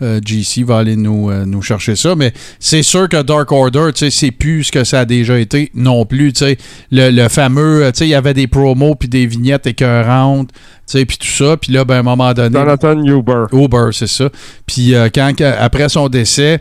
Euh, 0.00 0.20
GC 0.24 0.64
va 0.64 0.78
aller 0.78 0.96
nous, 0.96 1.30
euh, 1.30 1.44
nous 1.44 1.62
chercher 1.62 1.94
ça, 1.94 2.16
mais 2.16 2.32
c'est 2.58 2.82
sûr 2.82 3.08
que 3.08 3.22
Dark 3.22 3.52
Order, 3.52 3.90
tu 3.94 4.00
sais, 4.00 4.10
c'est 4.10 4.30
plus 4.32 4.64
ce 4.64 4.72
que 4.72 4.82
ça 4.84 5.00
a 5.00 5.04
déjà 5.04 5.38
été 5.38 5.70
non 5.74 6.04
plus. 6.06 6.32
tu 6.32 6.44
sais. 6.44 6.56
Le, 6.90 7.10
le 7.10 7.28
fameux, 7.28 7.84
euh, 7.84 7.92
tu 7.92 7.98
sais, 7.98 8.06
il 8.06 8.10
y 8.10 8.14
avait 8.14 8.34
des 8.34 8.46
promos 8.48 8.94
puis 8.96 9.08
des 9.08 9.26
vignettes 9.26 9.66
écœurantes, 9.66 10.50
tu 10.52 10.58
sais, 10.86 11.04
puis 11.04 11.18
tout 11.18 11.26
ça. 11.28 11.56
Puis 11.56 11.72
là, 11.72 11.84
ben, 11.84 11.96
à 11.96 11.98
un 11.98 12.02
moment 12.02 12.32
donné, 12.32 12.58
Jonathan 12.58 13.00
Huber. 13.04 13.44
Uber, 13.52 13.88
c'est 13.92 14.08
ça. 14.08 14.28
Puis 14.66 14.94
euh, 14.94 15.08
quand, 15.14 15.32
quand- 15.38 15.54
après 15.82 15.88
son 15.88 16.08
décès, 16.08 16.60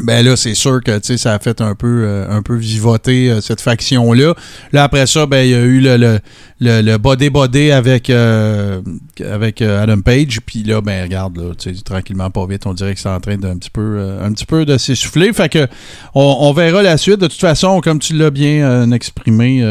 ben 0.00 0.24
là, 0.24 0.36
c'est 0.36 0.54
sûr 0.54 0.80
que 0.84 1.00
ça 1.16 1.34
a 1.34 1.38
fait 1.40 1.60
un 1.60 1.74
peu, 1.74 2.04
euh, 2.04 2.30
un 2.30 2.40
peu 2.40 2.54
vivoter 2.54 3.30
euh, 3.30 3.40
cette 3.40 3.60
faction-là. 3.60 4.34
Là, 4.70 4.84
après 4.84 5.08
ça, 5.08 5.26
ben, 5.26 5.42
il 5.42 5.50
y 5.50 5.54
a 5.54 5.58
eu 5.58 5.80
le, 5.80 5.96
le, 5.96 6.20
le, 6.60 6.82
le 6.82 6.98
body-body 6.98 7.72
avec, 7.72 8.08
euh, 8.08 8.80
avec 9.20 9.60
Adam 9.60 10.00
Page. 10.00 10.38
Puis 10.46 10.62
là, 10.62 10.80
ben, 10.80 11.02
regarde, 11.02 11.56
tranquillement, 11.84 12.30
pas 12.30 12.46
vite, 12.46 12.64
on 12.66 12.74
dirait 12.74 12.94
que 12.94 13.00
c'est 13.00 13.08
en 13.08 13.18
train 13.18 13.38
d'un 13.38 13.56
petit 13.56 13.70
peu, 13.70 14.00
un 14.22 14.32
petit 14.32 14.46
peu 14.46 14.64
de 14.64 14.78
s'essouffler. 14.78 15.32
Fait 15.32 15.48
que 15.48 15.66
on, 16.14 16.52
verra 16.52 16.80
la 16.80 16.96
suite. 16.96 17.18
De 17.18 17.26
toute 17.26 17.40
façon, 17.40 17.80
comme 17.80 17.98
tu 17.98 18.14
l'as 18.14 18.30
bien 18.30 18.92
exprimé, 18.92 19.64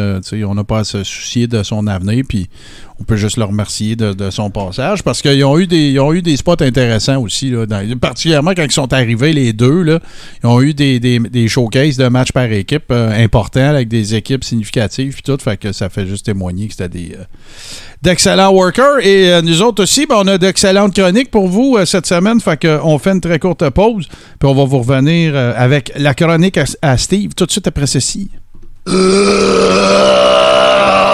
on 0.45 0.55
n'a 0.55 0.63
pas 0.65 0.80
à 0.80 0.84
se 0.84 1.05
soucier 1.05 1.47
de 1.47 1.63
son 1.63 1.88
avenir. 1.88 2.26
Puis 2.28 2.49
on 3.00 3.04
peut 3.04 3.16
juste 3.16 3.38
le 3.38 3.43
remercier 3.43 3.95
de, 3.95 4.30
son 4.30 4.50
passage 4.50 5.04
parce 5.04 5.22
qu'ils 5.22 5.43
ont 5.45 5.58
eu 5.58 5.68
des 5.68 6.00
ont 6.00 6.12
eu 6.12 6.22
des 6.22 6.36
spots 6.36 6.62
intéressants 6.62 7.22
aussi 7.22 7.50
là, 7.50 7.66
particulièrement 8.00 8.52
quand 8.56 8.64
ils 8.64 8.72
sont 8.72 8.91
arrivés 8.91 9.32
les 9.32 9.54
deux 9.54 9.84
là, 9.84 10.00
ils 10.43 10.48
ont 10.48 10.62
eu 10.62 10.74
des, 10.74 11.00
des, 11.00 11.20
des 11.20 11.48
showcases 11.48 11.98
de 11.98 12.08
matchs 12.08 12.32
par 12.32 12.52
équipe 12.52 12.86
euh, 12.91 13.24
importants 13.24 13.70
avec 13.70 13.88
des 13.88 14.16
équipes 14.16 14.43
significatives 14.43 15.22
tout. 15.22 15.38
Fait 15.41 15.58
que 15.58 15.72
ça 15.72 15.89
fait 15.89 16.08
juste 16.08 16.26
témoigner 16.26 16.68
que 16.68 16.74
c'était 16.74 16.89
des 16.89 17.14
euh, 17.14 17.24
d'excellents 18.02 18.52
workers. 18.52 19.06
Et 19.06 19.32
euh, 19.32 19.41
nous 19.41 19.62
autres 19.62 19.84
aussi 19.84 20.06
ben, 20.06 20.16
on 20.20 20.28
a 20.28 20.38
d'excellentes 20.38 20.93
chroniques 20.93 21.32
pour 21.32 21.48
vous 21.48 21.78
cette 21.86 22.06
semaine. 22.06 22.41
Fait 22.41 22.60
fait 22.60 23.12
une 23.12 23.22
très 23.22 23.39
courte 23.39 23.70
pause 23.70 24.08
puis 24.39 24.50
on 24.50 24.56
va 24.56 24.66
vous 24.66 24.80
revenir 24.80 25.36
avec 25.36 25.91
la 25.95 26.14
chronique 26.14 26.58
à, 26.58 26.66
à 26.82 26.98
Steve 26.98 27.34
tout 27.36 27.45
de 27.45 27.52
suite 27.52 27.68
après 27.68 27.88
ceci 27.88 28.30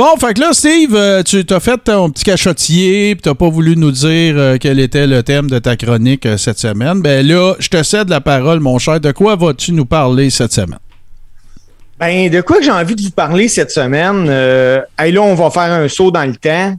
Bon, 0.00 0.16
fait 0.18 0.32
que 0.32 0.40
là, 0.40 0.54
Steve, 0.54 0.94
euh, 0.94 1.22
tu 1.22 1.44
t'as 1.44 1.60
fait 1.60 1.76
ton 1.76 2.08
petit 2.08 2.24
cachotier, 2.24 3.14
puis 3.14 3.20
t'as 3.20 3.34
pas 3.34 3.50
voulu 3.50 3.76
nous 3.76 3.90
dire 3.90 4.34
euh, 4.38 4.56
quel 4.58 4.80
était 4.80 5.06
le 5.06 5.22
thème 5.22 5.50
de 5.50 5.58
ta 5.58 5.76
chronique 5.76 6.24
euh, 6.24 6.38
cette 6.38 6.58
semaine. 6.58 7.02
Ben 7.02 7.26
là, 7.26 7.54
je 7.58 7.68
te 7.68 7.82
cède 7.82 8.08
la 8.08 8.22
parole, 8.22 8.60
mon 8.60 8.78
cher. 8.78 8.98
De 8.98 9.12
quoi 9.12 9.36
vas-tu 9.36 9.72
nous 9.72 9.84
parler 9.84 10.30
cette 10.30 10.54
semaine? 10.54 10.78
Ben, 11.98 12.30
de 12.30 12.40
quoi 12.40 12.62
j'ai 12.62 12.70
envie 12.70 12.96
de 12.96 13.02
vous 13.02 13.10
parler 13.10 13.46
cette 13.48 13.70
semaine? 13.70 14.26
Hey, 14.98 15.12
là, 15.12 15.20
on 15.20 15.34
va 15.34 15.50
faire 15.50 15.70
un 15.70 15.86
saut 15.86 16.10
dans 16.10 16.24
le 16.24 16.36
temps. 16.36 16.74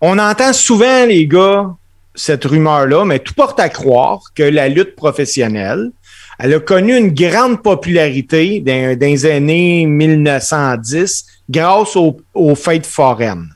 On 0.00 0.16
entend 0.20 0.52
souvent, 0.52 1.06
les 1.06 1.26
gars, 1.26 1.74
cette 2.14 2.44
rumeur-là, 2.44 3.04
mais 3.04 3.18
tout 3.18 3.34
porte 3.34 3.58
à 3.58 3.68
croire 3.68 4.20
que 4.32 4.44
la 4.44 4.68
lutte 4.68 4.94
professionnelle, 4.94 5.90
elle 6.38 6.54
a 6.54 6.60
connu 6.60 6.96
une 6.96 7.12
grande 7.12 7.64
popularité 7.64 8.60
dans 8.60 8.96
les 8.96 9.26
années 9.26 9.86
1910 9.86 11.24
grâce 11.48 11.96
aux, 11.96 12.16
aux 12.34 12.54
fêtes 12.54 12.86
foraines. 12.86 13.48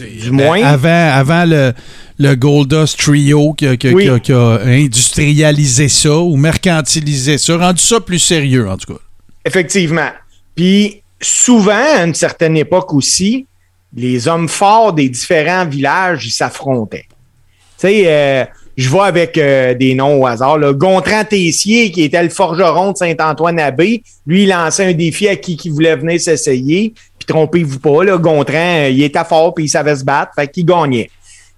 Du 0.00 0.30
moins. 0.32 0.62
Avant, 0.64 1.10
avant 1.14 1.44
le, 1.46 1.72
le 2.18 2.34
Goldust 2.34 2.98
Trio 2.98 3.54
qui 3.54 3.66
a, 3.66 3.76
qui 3.76 3.88
a- 3.88 3.92
Oui. 3.92 4.04
qui 4.04 4.10
a- 4.10 4.18
qui 4.20 4.32
a 4.32 4.58
industrialisé 4.60 5.88
ça 5.88 6.14
ou 6.18 6.36
mercantilisé 6.36 7.38
ça, 7.38 7.56
rendu 7.56 7.80
ça 7.82 7.98
plus 7.98 8.18
sérieux, 8.18 8.68
en 8.68 8.76
tout 8.76 8.92
cas. 8.94 9.00
Effectivement. 9.46 10.10
Puis 10.54 11.02
souvent, 11.22 11.72
à 11.96 12.04
une 12.04 12.14
certaine 12.14 12.56
époque 12.58 12.92
aussi, 12.92 13.46
les 13.94 14.28
hommes 14.28 14.48
forts 14.48 14.92
des 14.92 15.08
différents 15.08 15.64
villages, 15.66 16.26
ils 16.26 16.32
s'affrontaient. 16.32 17.06
Tu 17.08 17.88
sais, 17.88 18.02
euh, 18.06 18.44
je 18.78 18.88
vois 18.88 19.06
avec 19.06 19.36
euh, 19.36 19.74
des 19.74 19.96
noms 19.96 20.22
au 20.22 20.26
hasard. 20.26 20.56
Là. 20.56 20.72
Gontran 20.72 21.24
Tessier, 21.24 21.90
qui 21.90 22.04
était 22.04 22.22
le 22.22 22.28
forgeron 22.28 22.92
de 22.92 22.96
Saint-Antoine-Abbé, 22.96 24.04
lui, 24.24 24.44
il 24.44 24.50
lançait 24.50 24.84
un 24.84 24.92
défi 24.92 25.26
à 25.26 25.34
qui, 25.34 25.56
qui 25.56 25.68
voulait 25.68 25.96
venir 25.96 26.20
s'essayer. 26.20 26.94
Puis 27.18 27.26
trompez-vous 27.26 27.80
pas, 27.80 28.04
là, 28.04 28.16
Gontran, 28.18 28.84
euh, 28.84 28.88
il 28.90 29.02
était 29.02 29.24
fort 29.24 29.52
puis 29.52 29.64
il 29.64 29.68
savait 29.68 29.96
se 29.96 30.04
battre, 30.04 30.30
fait 30.36 30.46
qu'il 30.46 30.64
gagnait. 30.64 31.10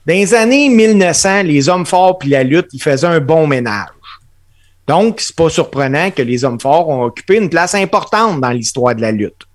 Dans 0.06 0.14
les 0.14 0.32
années 0.32 0.70
1900, 0.70 1.42
les 1.42 1.68
hommes 1.68 1.84
forts 1.84 2.18
puis 2.18 2.30
la 2.30 2.42
lutte, 2.42 2.68
ils 2.72 2.82
faisaient 2.82 3.06
un 3.06 3.20
bon 3.20 3.46
ménage. 3.46 3.88
Donc, 4.88 5.20
c'est 5.20 5.36
pas 5.36 5.50
surprenant 5.50 6.10
que 6.10 6.22
les 6.22 6.42
hommes 6.42 6.58
forts 6.58 6.88
ont 6.88 7.02
occupé 7.02 7.36
une 7.36 7.50
place 7.50 7.74
importante 7.74 8.40
dans 8.40 8.50
l'histoire 8.50 8.94
de 8.94 9.02
la 9.02 9.12
lutte. 9.12 9.46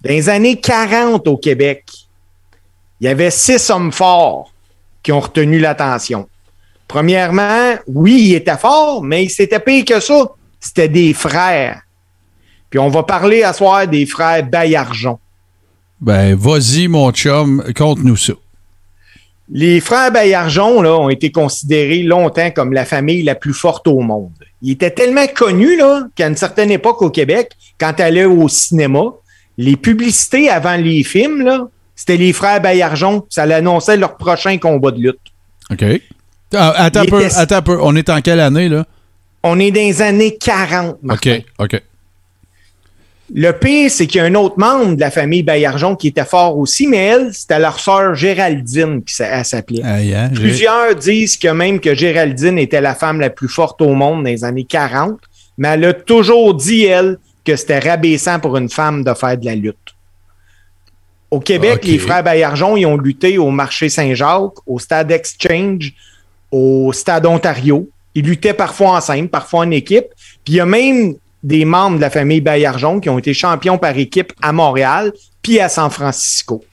Dans 0.00 0.10
les 0.10 0.30
années 0.30 0.58
40 0.58 1.28
au 1.28 1.36
Québec, 1.36 1.84
il 2.98 3.08
y 3.08 3.08
avait 3.08 3.30
six 3.30 3.68
hommes 3.68 3.92
forts 3.92 4.50
qui 5.02 5.12
ont 5.12 5.20
retenu 5.20 5.58
l'attention. 5.58 6.26
Premièrement, 6.92 7.76
oui, 7.86 8.20
ils 8.20 8.34
étaient 8.34 8.58
forts, 8.58 9.02
mais 9.02 9.26
c'était 9.30 9.60
pire 9.60 9.86
que 9.86 9.98
ça. 9.98 10.30
C'était 10.60 10.90
des 10.90 11.14
frères. 11.14 11.80
Puis 12.68 12.78
on 12.78 12.90
va 12.90 13.02
parler 13.02 13.42
à 13.42 13.54
soir 13.54 13.88
des 13.88 14.04
frères 14.04 14.44
Baillargeon. 14.44 15.18
Ben, 16.02 16.34
vas-y, 16.34 16.88
mon 16.88 17.10
chum, 17.10 17.64
conte-nous 17.74 18.18
ça. 18.18 18.34
Les 19.48 19.80
frères 19.80 20.12
là, 20.12 20.98
ont 20.98 21.08
été 21.08 21.32
considérés 21.32 22.02
longtemps 22.02 22.50
comme 22.50 22.74
la 22.74 22.84
famille 22.84 23.22
la 23.22 23.36
plus 23.36 23.54
forte 23.54 23.88
au 23.88 24.00
monde. 24.00 24.32
Ils 24.60 24.72
étaient 24.72 24.90
tellement 24.90 25.26
connus 25.34 25.78
là, 25.78 26.02
qu'à 26.14 26.28
une 26.28 26.36
certaine 26.36 26.70
époque 26.70 27.00
au 27.00 27.08
Québec, 27.08 27.52
quand 27.80 27.94
tu 27.94 28.02
allais 28.02 28.26
au 28.26 28.50
cinéma, 28.50 29.04
les 29.56 29.76
publicités 29.76 30.50
avant 30.50 30.76
les 30.76 31.04
films, 31.04 31.40
là, 31.40 31.68
c'était 31.96 32.18
les 32.18 32.34
frères 32.34 32.60
Baillargeon. 32.60 33.24
Ça 33.30 33.46
l'annonçait 33.46 33.96
leur 33.96 34.18
prochain 34.18 34.58
combat 34.58 34.90
de 34.90 35.00
lutte. 35.00 35.20
OK. 35.70 35.84
Ah, 36.54 36.72
attends, 36.76 37.04
peu, 37.04 37.24
était- 37.24 37.34
attends 37.36 37.56
un 37.56 37.62
peu. 37.62 37.78
On 37.80 37.94
est 37.96 38.08
en 38.10 38.20
quelle 38.20 38.40
année, 38.40 38.68
là? 38.68 38.84
On 39.42 39.58
est 39.58 39.70
dans 39.70 39.80
les 39.80 40.02
années 40.02 40.36
40, 40.36 40.98
Martin. 41.02 41.38
OK, 41.58 41.72
OK. 41.74 41.82
Le 43.34 43.50
pire, 43.52 43.90
c'est 43.90 44.06
qu'il 44.06 44.18
y 44.18 44.20
a 44.20 44.26
un 44.26 44.34
autre 44.34 44.56
membre 44.58 44.94
de 44.94 45.00
la 45.00 45.10
famille 45.10 45.42
Baillargeon 45.42 45.96
qui 45.96 46.08
était 46.08 46.24
fort 46.24 46.58
aussi, 46.58 46.86
mais 46.86 46.98
elle, 46.98 47.32
c'était 47.32 47.58
leur 47.58 47.80
sœur 47.80 48.14
Géraldine 48.14 49.02
qui 49.02 49.14
s'appelait. 49.14 49.82
Hein, 49.82 50.28
Plusieurs 50.34 50.94
disent 50.94 51.38
que 51.38 51.48
même 51.48 51.80
que 51.80 51.94
Géraldine 51.94 52.58
était 52.58 52.82
la 52.82 52.94
femme 52.94 53.20
la 53.20 53.30
plus 53.30 53.48
forte 53.48 53.80
au 53.80 53.94
monde 53.94 54.24
dans 54.24 54.28
les 54.30 54.44
années 54.44 54.64
40, 54.64 55.18
mais 55.56 55.68
elle 55.68 55.84
a 55.86 55.92
toujours 55.94 56.52
dit, 56.54 56.84
elle, 56.84 57.16
que 57.44 57.56
c'était 57.56 57.78
rabaissant 57.78 58.38
pour 58.38 58.56
une 58.58 58.68
femme 58.68 59.02
de 59.02 59.14
faire 59.14 59.38
de 59.38 59.46
la 59.46 59.54
lutte. 59.54 59.76
Au 61.30 61.40
Québec, 61.40 61.84
les 61.84 61.98
frères 61.98 62.22
Baillargeon, 62.22 62.76
ils 62.76 62.84
ont 62.84 62.98
lutté 62.98 63.38
au 63.38 63.50
marché 63.50 63.88
Saint-Jacques, 63.88 64.58
au 64.66 64.78
Stade 64.78 65.10
Exchange, 65.10 65.94
au 66.52 66.92
Stade 66.92 67.26
Ontario. 67.26 67.88
Ils 68.14 68.24
luttaient 68.24 68.54
parfois 68.54 69.00
en 69.00 69.26
parfois 69.26 69.60
en 69.60 69.70
équipe. 69.70 70.06
Puis 70.44 70.54
il 70.54 70.56
y 70.56 70.60
a 70.60 70.66
même 70.66 71.14
des 71.42 71.64
membres 71.64 71.96
de 71.96 72.02
la 72.02 72.10
famille 72.10 72.40
Baillargeon 72.40 73.00
qui 73.00 73.08
ont 73.08 73.18
été 73.18 73.34
champions 73.34 73.78
par 73.78 73.96
équipe 73.96 74.32
à 74.40 74.52
Montréal 74.52 75.12
puis 75.42 75.58
à 75.58 75.68
San 75.68 75.90
Francisco. 75.90 76.64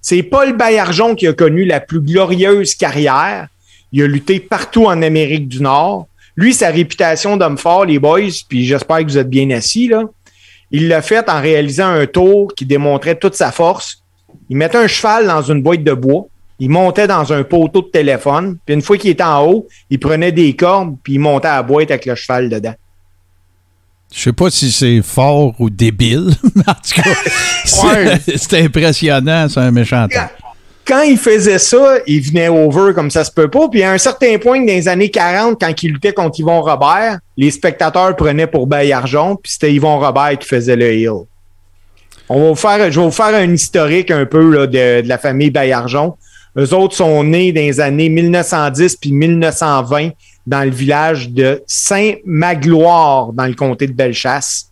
C'est 0.00 0.22
Paul 0.22 0.56
Baillargeon 0.56 1.14
qui 1.14 1.26
a 1.26 1.32
connu 1.32 1.64
la 1.64 1.80
plus 1.80 2.00
glorieuse 2.00 2.74
carrière. 2.74 3.48
Il 3.92 4.02
a 4.02 4.06
lutté 4.06 4.40
partout 4.40 4.86
en 4.86 5.02
Amérique 5.02 5.48
du 5.48 5.60
Nord. 5.60 6.06
Lui, 6.36 6.54
sa 6.54 6.70
réputation 6.70 7.36
d'homme 7.36 7.58
fort, 7.58 7.84
les 7.84 7.98
boys, 7.98 8.30
puis 8.48 8.64
j'espère 8.64 8.98
que 8.98 9.04
vous 9.04 9.18
êtes 9.18 9.28
bien 9.28 9.50
assis, 9.50 9.88
là. 9.88 10.04
Il 10.70 10.88
l'a 10.88 11.02
fait 11.02 11.28
en 11.28 11.40
réalisant 11.40 11.88
un 11.88 12.06
tour 12.06 12.54
qui 12.54 12.64
démontrait 12.64 13.16
toute 13.16 13.34
sa 13.34 13.52
force. 13.52 14.02
Il 14.48 14.56
mettait 14.56 14.78
un 14.78 14.86
cheval 14.86 15.26
dans 15.26 15.42
une 15.42 15.62
boîte 15.62 15.84
de 15.84 15.92
bois. 15.92 16.26
Il 16.62 16.70
montait 16.70 17.08
dans 17.08 17.32
un 17.32 17.42
poteau 17.42 17.82
de 17.82 17.88
téléphone. 17.88 18.56
Puis 18.64 18.76
une 18.76 18.82
fois 18.82 18.96
qu'il 18.96 19.10
était 19.10 19.24
en 19.24 19.44
haut, 19.44 19.66
il 19.90 19.98
prenait 19.98 20.30
des 20.30 20.54
cordes, 20.54 20.94
puis 21.02 21.14
il 21.14 21.18
montait 21.18 21.48
à 21.48 21.56
la 21.56 21.64
boîte 21.64 21.90
avec 21.90 22.06
le 22.06 22.14
cheval 22.14 22.48
dedans. 22.48 22.74
Je 24.14 24.20
sais 24.20 24.32
pas 24.32 24.48
si 24.48 24.70
c'est 24.70 25.02
fort 25.02 25.54
ou 25.58 25.70
débile, 25.70 26.30
mais 26.54 26.62
en 26.68 26.74
tout 26.74 27.02
cas, 27.02 27.10
c'est 28.36 28.60
impressionnant, 28.60 29.48
c'est 29.48 29.58
un 29.58 29.72
méchant 29.72 30.06
temps. 30.06 30.28
quand 30.86 31.02
il 31.02 31.18
faisait 31.18 31.58
ça, 31.58 31.96
il 32.06 32.20
venait 32.20 32.46
over 32.46 32.94
comme 32.94 33.10
ça 33.10 33.24
se 33.24 33.32
peut 33.32 33.50
pas. 33.50 33.68
Puis 33.68 33.82
à 33.82 33.90
un 33.90 33.98
certain 33.98 34.38
point, 34.38 34.60
dans 34.60 34.66
les 34.66 34.86
années 34.86 35.10
40, 35.10 35.60
quand 35.60 35.82
il 35.82 35.94
luttait 35.94 36.12
contre 36.12 36.38
Yvon 36.38 36.62
Robert, 36.62 37.18
les 37.36 37.50
spectateurs 37.50 38.14
prenaient 38.14 38.46
pour 38.46 38.68
Baillargeon, 38.68 39.34
puis 39.34 39.50
c'était 39.50 39.74
Yvon 39.74 39.98
Robert 39.98 40.38
qui 40.38 40.46
faisait 40.46 40.76
le 40.76 40.92
heel. 40.92 41.24
On 42.28 42.40
va 42.40 42.48
vous 42.50 42.54
faire, 42.54 42.92
je 42.92 43.00
vais 43.00 43.06
vous 43.06 43.10
faire 43.10 43.34
un 43.34 43.52
historique 43.52 44.12
un 44.12 44.26
peu 44.26 44.48
là, 44.48 44.68
de, 44.68 45.00
de 45.00 45.08
la 45.08 45.18
famille 45.18 45.50
Baillargeon. 45.50 46.14
Eux 46.56 46.74
autres 46.74 46.94
sont 46.94 47.24
nés 47.24 47.52
dans 47.52 47.60
les 47.60 47.80
années 47.80 48.08
1910 48.08 48.96
puis 48.96 49.12
1920 49.12 50.10
dans 50.46 50.64
le 50.64 50.70
village 50.70 51.30
de 51.30 51.62
Saint-Magloire, 51.66 53.32
dans 53.32 53.46
le 53.46 53.54
comté 53.54 53.86
de 53.86 53.92
Bellechasse. 53.92 54.70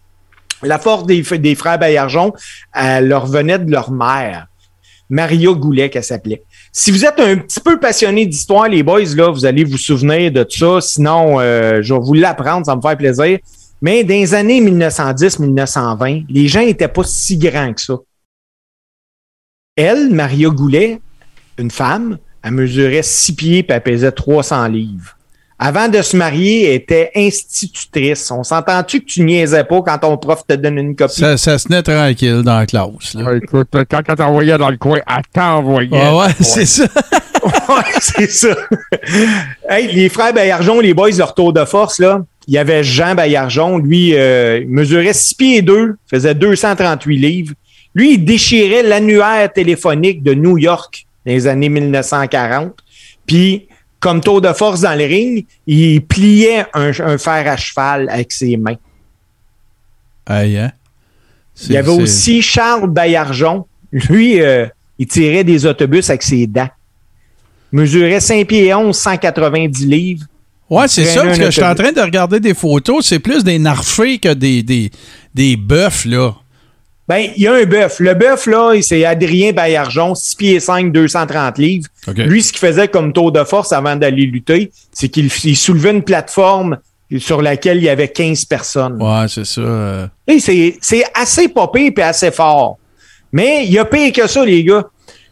La 0.62 0.78
force 0.78 1.07
des, 1.07 1.22
frères 1.55 1.78
Baillargeon, 1.78 2.33
elle 2.74 3.09
leur 3.09 3.26
venait 3.26 3.59
de 3.59 3.70
leur 3.70 3.91
mère. 3.91 4.47
Maria 5.09 5.53
Goulet, 5.53 5.89
qu'elle 5.89 6.05
s'appelait. 6.05 6.43
Si 6.70 6.91
vous 6.91 7.05
êtes 7.05 7.18
un 7.18 7.37
petit 7.37 7.61
peu 7.61 7.81
passionné 7.81 8.26
d'histoire, 8.26 8.68
les 8.68 8.83
boys, 8.83 9.14
là, 9.16 9.31
vous 9.31 9.45
allez 9.45 9.64
vous 9.64 9.78
souvenir 9.78 10.31
de 10.31 10.47
ça. 10.49 10.81
Sinon, 10.81 11.41
euh, 11.41 11.81
je 11.83 11.95
vais 11.95 12.01
vous 12.01 12.14
l'apprendre, 12.14 12.66
ça 12.66 12.72
va 12.72 12.76
me 12.76 12.83
faire 12.83 12.97
plaisir. 12.97 13.39
Mais 13.83 14.05
dans 14.05 14.14
les 14.14 14.35
années 14.35 14.61
1910-1920, 14.61 16.26
les 16.28 16.47
gens 16.47 16.61
n'étaient 16.61 16.89
pas 16.89 17.03
si 17.05 17.39
grands 17.39 17.72
que 17.72 17.81
ça. 17.81 17.95
Elle, 19.74 20.11
Maria 20.11 20.51
Goulet, 20.51 21.01
une 21.61 21.71
femme, 21.71 22.19
elle 22.43 22.53
mesurait 22.53 23.03
6 23.03 23.35
pieds 23.35 23.59
et 23.59 23.67
elle 23.69 23.83
pesait 23.83 24.13
300 24.13 24.69
livres. 24.69 25.17
Avant 25.63 25.89
de 25.89 26.01
se 26.01 26.17
marier, 26.17 26.69
elle 26.69 26.77
était 26.77 27.11
institutrice. 27.15 28.31
On 28.31 28.43
s'entend-tu 28.43 29.01
que 29.01 29.05
tu 29.05 29.23
niaisais 29.23 29.63
pas 29.65 29.83
quand 29.83 29.99
ton 29.99 30.17
prof 30.17 30.43
te 30.47 30.55
donne 30.55 30.79
une 30.79 30.97
copie? 30.97 31.21
Ça, 31.21 31.37
ça 31.37 31.59
se 31.59 31.69
tenait 31.69 31.83
tranquille 31.83 32.41
dans 32.43 32.61
la 32.61 32.65
classe. 32.65 33.13
Là. 33.15 33.25
Ah, 33.27 33.37
écoute, 33.37 33.69
quand 33.71 34.01
elle 34.09 34.17
t'envoyait 34.17 34.57
dans 34.57 34.71
le 34.71 34.79
coin, 34.79 35.01
elle 35.07 35.23
t'envoyait. 35.35 35.91
Ouais, 35.91 36.19
ouais, 36.19 36.35
c'est 36.41 36.67
ça. 36.67 36.87
Ouais, 37.43 37.83
c'est 38.01 38.31
ça. 38.31 38.55
hey, 39.69 39.91
les 39.95 40.11
frères 40.11 40.35
Baillargeon, 40.35 40.81
les 40.81 40.93
boys, 40.93 41.11
leur 41.17 41.35
tour 41.35 41.55
de 41.55 41.65
force, 41.65 41.99
là, 41.99 42.23
il 42.47 42.53
y 42.53 42.59
avait 42.59 42.85
Jean 42.85 43.15
Baillargeon. 43.15 43.79
Lui, 43.79 44.15
euh, 44.15 44.61
il 44.63 44.69
mesurait 44.69 45.15
6 45.15 45.35
pieds 45.37 45.57
et 45.59 45.63
2, 45.63 45.97
faisait 46.11 46.35
238 46.35 47.17
livres. 47.17 47.55
Lui, 47.95 48.15
il 48.15 48.25
déchirait 48.25 48.83
l'annuaire 48.83 49.51
téléphonique 49.53 50.23
de 50.23 50.35
New 50.35 50.59
York 50.59 51.07
dans 51.27 51.33
les 51.33 51.47
années 51.47 51.68
1940. 51.68 52.73
Puis, 53.27 53.68
comme 53.99 54.21
tour 54.21 54.41
de 54.41 54.53
force 54.53 54.81
dans 54.81 54.99
le 54.99 55.05
ring, 55.05 55.47
il 55.66 56.01
pliait 56.03 56.64
un, 56.75 56.91
un 57.01 57.18
fer 57.18 57.45
à 57.47 57.57
cheval 57.57 58.09
avec 58.09 58.33
ses 58.33 58.57
mains. 58.57 58.77
Aïe, 60.27 60.59
hein? 60.59 60.73
Il 61.66 61.73
y 61.73 61.77
avait 61.77 61.91
aussi 61.91 62.41
Charles 62.41 62.89
Baillargeon. 62.89 63.66
Lui, 63.93 64.41
euh, 64.41 64.66
il 64.99 65.07
tirait 65.07 65.45
des 65.45 65.66
autobus 65.66 66.09
avec 66.09 66.23
ses 66.23 66.47
dents. 66.47 66.68
Mesurait 67.73 68.21
5 68.21 68.47
pieds 68.47 68.73
11, 68.73 68.97
190 68.97 69.87
livres. 69.87 70.27
Ouais, 70.68 70.87
c'est 70.89 71.05
ça, 71.05 71.25
parce 71.25 71.39
que 71.39 71.47
je 71.47 71.51
suis 71.51 71.64
en 71.64 71.75
train 71.75 71.93
de 71.93 72.01
regarder 72.01 72.39
des 72.39 72.55
photos. 72.55 73.05
C'est 73.05 73.18
plus 73.18 73.43
des 73.43 73.59
narfés 73.59 74.18
que 74.18 74.33
des, 74.33 74.62
des, 74.62 74.91
des 75.35 75.57
bœufs, 75.57 76.07
là. 76.07 76.33
Ben, 77.11 77.29
il 77.37 77.43
y 77.43 77.49
a 77.49 77.55
un 77.55 77.65
bœuf. 77.65 77.99
Le 77.99 78.15
bœuf, 78.15 78.47
là, 78.47 78.73
c'est 78.83 79.05
Adrien 79.05 79.51
Baillargeon, 79.51 80.15
6 80.15 80.37
pieds 80.37 80.61
5, 80.61 80.93
230 80.93 81.59
livres. 81.59 81.89
Lui, 82.07 82.41
ce 82.41 82.53
qu'il 82.53 82.61
faisait 82.61 82.87
comme 82.87 83.13
tour 83.13 83.33
de 83.33 83.43
force 83.43 83.73
avant 83.73 83.97
d'aller 83.97 84.27
lutter, 84.27 84.71
c'est 84.93 85.09
qu'il 85.09 85.29
il 85.43 85.57
soulevait 85.57 85.91
une 85.91 86.05
plateforme 86.05 86.79
sur 87.19 87.43
laquelle 87.43 87.79
il 87.79 87.83
y 87.83 87.89
avait 87.89 88.07
15 88.07 88.45
personnes. 88.45 89.03
Ouais, 89.03 89.27
c'est 89.27 89.45
ça. 89.45 89.61
euh. 89.61 90.07
C'est 90.39 91.03
assez 91.13 91.49
popé 91.49 91.93
et 91.97 92.01
assez 92.01 92.31
fort. 92.31 92.79
Mais 93.33 93.65
il 93.67 93.73
y 93.73 93.81
a 93.81 93.85
pire 93.85 94.13
que 94.13 94.29
ça, 94.29 94.45
les 94.45 94.63
gars. 94.63 94.85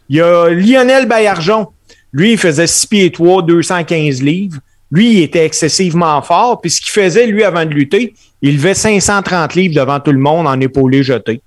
Il 0.09 0.17
y 0.17 0.21
a 0.21 0.49
Lionel 0.49 1.07
Baillargeon. 1.07 1.67
Lui, 2.11 2.33
il 2.33 2.37
faisait 2.37 2.67
6 2.67 2.87
pieds 2.87 3.09
3, 3.09 3.43
215 3.43 4.21
livres. 4.21 4.57
Lui, 4.91 5.13
il 5.13 5.21
était 5.21 5.45
excessivement 5.45 6.21
fort. 6.23 6.59
Puis 6.59 6.71
ce 6.71 6.81
qu'il 6.81 6.91
faisait, 6.91 7.25
lui, 7.25 7.45
avant 7.45 7.63
de 7.63 7.71
lutter, 7.71 8.13
il 8.41 8.55
levait 8.55 8.73
530 8.73 9.55
livres 9.55 9.75
devant 9.75 10.01
tout 10.01 10.11
le 10.11 10.19
monde 10.19 10.45
en 10.45 10.59
épaulé 10.59 11.03
jeté. 11.03 11.41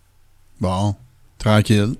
Bon, 0.62 0.94
tranquille. 1.40 1.94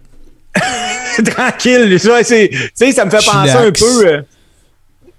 Tranquille. 1.27 1.99
Ça, 1.99 2.23
c'est, 2.23 2.49
tu 2.49 2.71
sais, 2.75 2.93
ça 2.93 3.05
me 3.05 3.11
fait 3.11 3.17
penser 3.17 3.51
un 3.51 3.73
peu. 3.73 4.07
euh, 4.07 4.23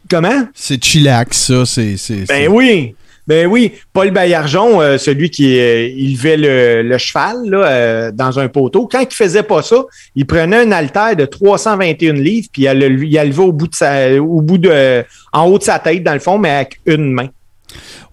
comment? 0.09 0.47
C'est 0.55 0.81
chillax, 0.81 1.37
ça. 1.47 1.65
C'est, 1.65 1.97
c'est, 1.97 2.25
Ben 2.25 2.47
oui. 2.47 2.95
Ben 3.27 3.47
oui, 3.47 3.73
Paul 3.91 4.11
Baillargeon, 4.11 4.81
euh, 4.81 4.97
celui 4.97 5.29
qui 5.29 5.59
euh, 5.59 5.87
il 5.89 6.13
levait 6.13 6.37
le, 6.37 6.83
le 6.83 6.97
cheval 6.97 7.49
là, 7.49 7.57
euh, 7.67 8.11
dans 8.13 8.37
un 8.39 8.47
poteau, 8.47 8.87
quand 8.89 8.99
il 8.99 9.13
faisait 9.13 9.43
pas 9.43 9.61
ça, 9.61 9.77
il 10.15 10.25
prenait 10.25 10.57
un 10.57 10.71
haltère 10.71 11.15
de 11.15 11.25
321 11.25 12.13
livres, 12.13 12.47
puis 12.51 12.63
il 12.63 12.71
le 12.71 13.03
il 13.03 13.17
a 13.17 13.23
levé 13.25 13.41
au 13.41 13.51
bout 13.51 13.67
de 13.67 13.75
sa, 13.75 14.21
au 14.21 14.41
bout 14.41 14.57
de, 14.57 15.03
en 15.33 15.45
haut 15.47 15.57
de 15.57 15.63
sa 15.63 15.79
tête, 15.79 16.03
dans 16.03 16.13
le 16.13 16.19
fond, 16.19 16.37
mais 16.37 16.49
avec 16.49 16.79
une 16.85 17.11
main. 17.11 17.27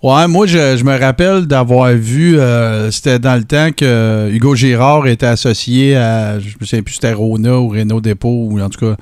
Ouais, 0.02 0.26
moi, 0.28 0.46
je, 0.46 0.78
je 0.78 0.82
me 0.84 0.98
rappelle 0.98 1.44
d'avoir 1.46 1.92
vu, 1.92 2.38
euh, 2.38 2.90
c'était 2.90 3.18
dans 3.18 3.34
le 3.36 3.44
temps 3.44 3.70
que 3.70 4.30
Hugo 4.32 4.54
Girard 4.56 5.06
était 5.06 5.26
associé 5.26 5.94
à, 5.94 6.40
je 6.40 6.54
me 6.58 6.64
souviens 6.64 6.82
plus 6.82 6.92
si 6.94 7.00
c'était 7.02 7.12
Rona 7.12 7.58
ou 7.60 7.68
Renault 7.68 8.00
Dépôt, 8.00 8.46
ou 8.50 8.58
en 8.62 8.70
tout 8.70 8.80
cas, 8.80 8.96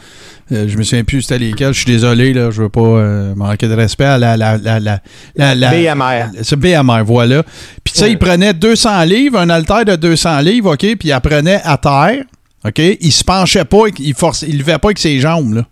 euh, 0.51 0.67
je 0.67 0.77
me 0.77 0.83
souviens 0.83 1.05
plus 1.05 1.23
c'était 1.23 1.39
lesquels. 1.39 1.73
Je 1.73 1.79
suis 1.83 1.87
désolé, 1.93 2.33
là, 2.33 2.51
je 2.51 2.63
veux 2.63 2.69
pas 2.69 2.81
euh, 2.81 3.33
manquer 3.37 3.69
de 3.69 3.75
respect 3.75 4.07
à 4.07 4.19
la... 4.19 4.37
la, 4.37 4.57
la, 4.59 4.81
la, 4.81 5.01
la, 5.37 5.55
la 5.55 5.71
BMR. 5.71 6.31
C'est 6.43 6.57
BMR, 6.57 7.05
voilà. 7.05 7.45
Puis 7.85 7.93
tu 7.95 7.99
sais, 8.01 8.05
Ouais. 8.07 8.11
il 8.13 8.19
prenait 8.19 8.53
200 8.53 9.05
livres, 9.05 9.39
un 9.39 9.51
haltère 9.51 9.85
de 9.85 9.95
200 9.95 10.41
livres, 10.41 10.73
OK, 10.73 10.81
puis 10.81 10.97
il 11.05 11.13
apprenait 11.13 11.61
à 11.63 11.77
terre, 11.77 12.25
OK? 12.67 12.79
Il 13.01 13.13
se 13.13 13.23
penchait 13.23 13.65
pas, 13.65 13.85
il 14.01 14.15
force, 14.15 14.43
il 14.43 14.59
levait 14.59 14.79
pas 14.79 14.89
avec 14.89 14.99
ses 14.99 15.21
jambes, 15.21 15.55
là, 15.55 15.63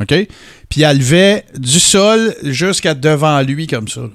OK? 0.00 0.14
Puis 0.68 0.82
il 0.82 0.98
levait 0.98 1.44
du 1.58 1.80
sol 1.80 2.36
jusqu'à 2.44 2.94
devant 2.94 3.40
lui, 3.40 3.66
comme 3.66 3.88
ça, 3.88 4.02
là. 4.02 4.10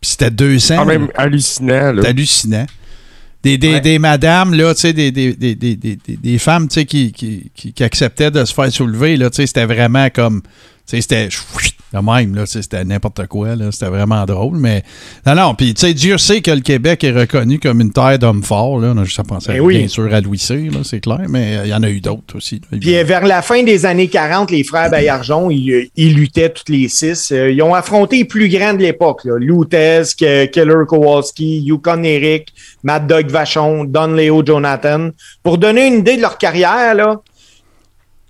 Puis 0.00 0.10
c'était 0.12 0.30
200. 0.30 0.76
Quand 0.76 0.84
même 0.86 1.08
hallucinant. 1.14 1.92
Là. 1.92 2.02
Hallucinant. 2.08 2.66
Des, 3.42 3.56
des, 3.56 3.72
Ouais. 3.74 3.80
des 3.80 3.98
madames, 3.98 4.52
là, 4.54 4.74
tu 4.74 4.80
sais, 4.82 4.92
des, 4.92 5.10
des, 5.10 5.32
des, 5.34 5.54
des, 5.54 5.74
des, 5.76 5.96
des- 5.96 6.16
des 6.16 6.38
femmes, 6.38 6.68
tu 6.68 6.74
sais, 6.74 6.84
qui, 6.84 7.10
qui, 7.12 7.50
qui, 7.54 7.72
qui 7.72 7.84
acceptaient 7.84 8.30
de 8.30 8.44
se 8.44 8.52
faire 8.52 8.70
soulever, 8.70 9.16
là, 9.16 9.30
tu 9.30 9.36
sais, 9.36 9.46
c'était 9.46 9.64
vraiment 9.64 10.10
comme, 10.10 10.42
tu 10.42 10.48
sais, 10.86 11.00
c'était 11.00 11.28
le 11.92 12.02
même, 12.02 12.34
là, 12.34 12.46
c'était 12.46 12.84
n'importe 12.84 13.26
quoi, 13.26 13.56
là, 13.56 13.72
c'était 13.72 13.86
vraiment 13.86 14.24
drôle, 14.24 14.56
mais, 14.56 14.82
non, 15.26 15.34
non, 15.34 15.54
puis, 15.54 15.74
tu 15.74 15.80
sais, 15.86 15.94
Dieu 15.94 16.18
sait 16.18 16.40
que 16.40 16.50
le 16.50 16.60
Québec 16.60 17.02
est 17.04 17.10
reconnu 17.12 17.58
comme 17.58 17.80
une 17.80 17.92
terre 17.92 18.18
d'hommes 18.18 18.42
forts, 18.42 18.78
là, 18.78 18.92
on 18.94 18.98
a 18.98 19.04
juste 19.04 19.20
à 19.20 19.24
penser, 19.24 19.52
Ben 19.52 19.60
oui. 19.60 19.78
bien 19.78 19.88
sûr, 19.88 20.12
à 20.12 20.20
Louis 20.20 20.38
Cyr, 20.38 20.72
là, 20.72 20.78
c'est 20.84 21.00
clair, 21.00 21.22
mais 21.28 21.56
euh, 21.56 21.66
il 21.66 21.70
y 21.70 21.74
en 21.74 21.82
a 21.82 21.90
eu 21.90 22.00
d'autres 22.00 22.36
aussi. 22.36 22.60
Puis 22.60 22.96
euh, 22.96 23.04
vers 23.04 23.26
la 23.26 23.42
fin 23.42 23.62
des 23.62 23.86
années 23.86 24.08
40, 24.08 24.50
les 24.50 24.64
frères 24.64 24.90
Baillargeon, 24.90 25.50
ils, 25.50 25.72
euh, 25.72 25.84
ils 25.96 26.14
luttaient 26.14 26.50
toutes 26.50 26.68
les 26.68 26.88
six. 26.88 27.30
Ils 27.30 27.62
ont 27.62 27.74
affronté 27.74 28.18
les 28.18 28.24
plus 28.24 28.48
grands 28.48 28.74
de 28.74 28.78
l'époque. 28.82 29.24
là. 29.24 29.38
Keller 30.46 30.84
Kowalski, 30.86 31.60
Yukon 31.60 32.02
Eric, 32.02 32.52
Mad 32.82 33.06
Dog 33.06 33.28
Vachon, 33.28 33.84
Don 33.84 34.08
Leo 34.08 34.44
Jonathan. 34.44 35.10
Pour 35.42 35.58
donner 35.58 35.86
une 35.86 36.00
idée 36.00 36.16
de 36.16 36.22
leur 36.22 36.38
carrière, 36.38 36.94
là, 36.94 37.20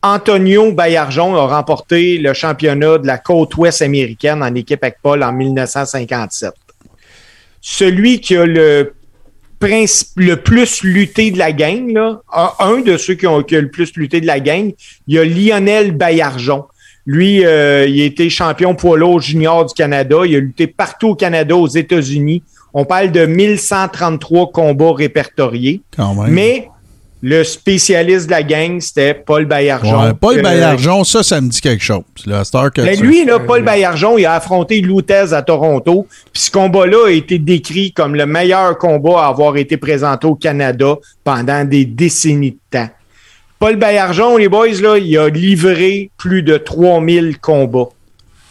Antonio 0.03 0.73
Baillargeon 0.73 1.37
a 1.37 1.47
remporté 1.47 2.19
le 2.19 2.33
championnat 2.33 2.99
de 2.99 3.07
la 3.07 3.19
côte 3.19 3.57
ouest 3.57 3.83
américaine 3.83 4.43
en 4.43 4.55
équipe 4.55 4.83
avec 4.83 4.97
Paul 5.03 5.23
en 5.23 5.33
1957. 5.33 6.53
Celui 7.61 8.21
qui 8.21 8.37
a 8.37 8.47
le 8.47 8.95
principe, 9.59 10.09
le 10.17 10.37
plus 10.37 10.83
lutté 10.83 11.31
de 11.31 11.39
la 11.39 11.53
gang, 11.53 11.93
là, 11.93 12.23
un, 12.59 12.81
de 12.81 12.97
ceux 12.97 13.15
qui 13.15 13.27
ont 13.27 13.43
qui 13.43 13.57
a 13.57 13.61
le 13.61 13.71
plus 13.71 13.95
lutté 13.97 14.23
de 14.23 14.27
la 14.27 14.41
gang, 14.41 14.73
il 15.07 15.15
y 15.15 15.19
a 15.19 15.25
Lionel 15.25 15.93
Baillargeon. 15.93 16.65
Lui, 17.05 17.45
euh, 17.45 17.87
il 17.87 18.01
a 18.01 18.05
été 18.05 18.31
champion 18.31 18.75
poids 18.75 18.97
lourd 18.97 19.21
junior 19.21 19.67
du 19.67 19.75
Canada. 19.75 20.17
Il 20.25 20.37
a 20.37 20.41
lutté 20.41 20.67
partout 20.67 21.09
au 21.09 21.15
Canada, 21.15 21.57
aux 21.57 21.69
États-Unis. 21.69 22.43
On 22.73 22.85
parle 22.85 23.11
de 23.11 23.27
1133 23.27 24.53
combats 24.53 24.95
répertoriés. 24.95 25.83
Quand 25.95 26.15
même. 26.15 26.31
Mais 26.31 26.71
le 27.23 27.45
spécialiste 27.45 28.27
de 28.27 28.31
la 28.31 28.43
gang, 28.43 28.81
c'était 28.81 29.13
Paul 29.15 29.45
Baillargeon. 29.45 30.03
Ouais, 30.05 30.15
Paul 30.19 30.39
Euh, 30.39 30.43
Baillargeon, 30.43 31.05
ça, 31.05 31.23
ça 31.23 31.41
me 31.41 31.49
dit 31.49 31.61
quelque 31.61 31.83
chose. 31.85 32.03
La 32.25 32.45
star 32.45 32.73
que 32.73 32.81
mais 32.81 32.97
tu- 32.97 33.03
lui, 33.05 33.25
là, 33.27 33.39
Paul 33.39 33.63
Baillargeon, 33.63 34.17
il 34.17 34.25
a 34.25 34.35
affronté 34.35 34.81
Loutez 34.81 35.33
à 35.35 35.43
Toronto. 35.43 36.07
Puis 36.33 36.43
ce 36.45 36.51
combat-là 36.51 37.09
a 37.09 37.11
été 37.11 37.39
décrit 37.39 37.93
comme 37.93 38.15
le 38.15 38.25
meilleur 38.27 38.79
combat 38.79 39.25
à 39.25 39.29
avoir 39.29 39.57
été 39.59 39.77
présenté 39.77 40.27
au 40.27 40.35
Canada 40.35 40.97
pendant 41.25 41.65
des 41.65 41.85
décennies 41.85 42.53
de 42.53 42.59
temps. 42.79 42.89
Paul 43.59 43.77
Baillargeon, 43.77 44.39
les 44.39 44.49
boys, 44.49 44.81
là, 44.81 44.97
il 44.97 45.19
a 45.19 45.29
livré 45.29 46.11
plus 46.17 46.43
de 46.43 46.57
3000 46.57 47.39
combats. 47.39 47.89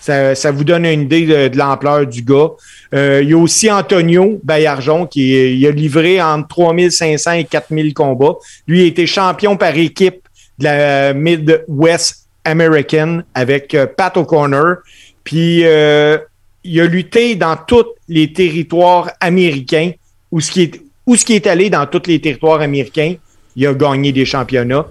Ça, 0.01 0.51
vous 0.51 0.63
donne 0.63 0.85
une 0.85 1.01
idée 1.01 1.49
de, 1.49 1.57
l'ampleur 1.57 2.07
du 2.07 2.21
gars. 2.21 2.49
Euh, 2.93 3.19
il 3.21 3.29
y 3.29 3.33
a 3.33 3.37
aussi 3.37 3.69
Antonio 3.69 4.39
Baillargeon 4.43 5.05
qui 5.05 5.65
a 5.67 5.71
livré 5.71 6.21
entre 6.21 6.47
3500 6.47 7.31
et 7.33 7.43
4000 7.43 7.93
combats. 7.93 8.35
Lui 8.67 8.81
a 8.83 8.85
été 8.85 9.05
champion 9.05 9.57
par 9.57 9.77
équipe 9.77 10.27
de 10.57 10.63
la 10.65 11.13
Midwest 11.13 12.27
American 12.45 13.21
avec 13.33 13.75
euh, 13.75 13.85
Pat 13.85 14.15
O'Connor. 14.17 14.77
Puis 15.23 15.65
euh, 15.65 16.17
il 16.63 16.79
a 16.81 16.85
lutté 16.85 17.35
dans 17.35 17.55
tous 17.55 17.85
les 18.07 18.33
territoires 18.33 19.11
américains 19.19 19.91
où 20.31 20.41
ce 20.41 20.51
qui 20.51 20.63
est 20.63 20.81
où 21.05 21.15
ce 21.15 21.25
qui 21.25 21.33
est 21.33 21.47
allé 21.47 21.71
dans 21.71 21.87
tous 21.87 22.03
les 22.05 22.21
territoires 22.21 22.61
américains, 22.61 23.15
il 23.55 23.65
a 23.65 23.73
gagné 23.73 24.11
des 24.11 24.25
championnats. 24.25 24.85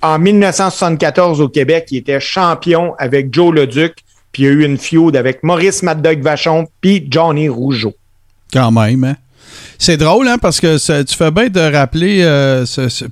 En 0.00 0.18
1974 0.18 1.42
au 1.42 1.50
Québec, 1.50 1.88
il 1.90 1.98
était 1.98 2.18
champion 2.18 2.94
avec 2.98 3.26
Joe 3.30 3.54
Leduc, 3.54 3.96
puis 4.32 4.42
il 4.42 4.46
y 4.46 4.48
a 4.48 4.52
eu 4.52 4.64
une 4.64 4.78
feud 4.78 5.16
avec 5.16 5.42
Maurice 5.42 5.82
Mad 5.82 6.02
Dog 6.02 6.20
Vachon 6.22 6.68
puis 6.80 7.06
Johnny 7.10 7.48
Rougeau. 7.48 7.94
Quand 8.52 8.72
même, 8.72 9.04
hein? 9.04 9.16
C'est 9.82 9.96
drôle, 9.96 10.28
hein, 10.28 10.36
parce 10.36 10.60
que 10.60 10.76
ça- 10.76 11.02
tu 11.02 11.16
fais 11.16 11.30
bien 11.30 11.48
de 11.48 11.58
rappeler 11.58 12.20
euh, 12.20 12.66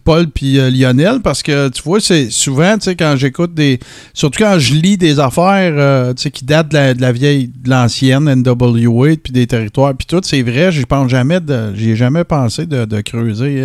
Paul 0.05 0.27
puis 0.29 0.59
euh, 0.61 0.69
Lionel, 0.69 1.21
parce 1.25 1.43
que 1.43 1.71
tu 1.71 1.83
vois, 1.83 1.99
c'est 1.99 2.29
souvent, 2.31 2.75
tu 2.77 2.91
sais, 2.91 2.95
quand 2.95 3.14
j'écoute 3.16 3.55
des. 3.55 3.81
Surtout 4.12 4.43
quand 4.43 4.59
je 4.59 4.75
lis 4.75 4.99
des 4.99 5.19
affaires, 5.19 5.73
euh, 5.79 6.12
tu 6.12 6.25
sais, 6.25 6.31
qui 6.31 6.45
datent 6.45 6.69
de 6.69 7.01
la, 7.01 7.12
vieille, 7.12 7.49
de 7.49 7.71
l'ancienne 7.71 8.29
NWA, 8.29 9.16
puis 9.16 9.33
des 9.33 9.47
territoires, 9.47 9.95
puis 9.95 10.07
tout, 10.07 10.21
c'est 10.23 10.43
vrai, 10.43 10.71
j'y 10.71 10.85
pense 10.85 11.11
jamais. 11.11 11.39
J'y 11.75 11.93
ai 11.93 11.97
jamais 11.97 12.25
pensé 12.25 12.66
de, 12.66 13.01
creuser 13.01 13.64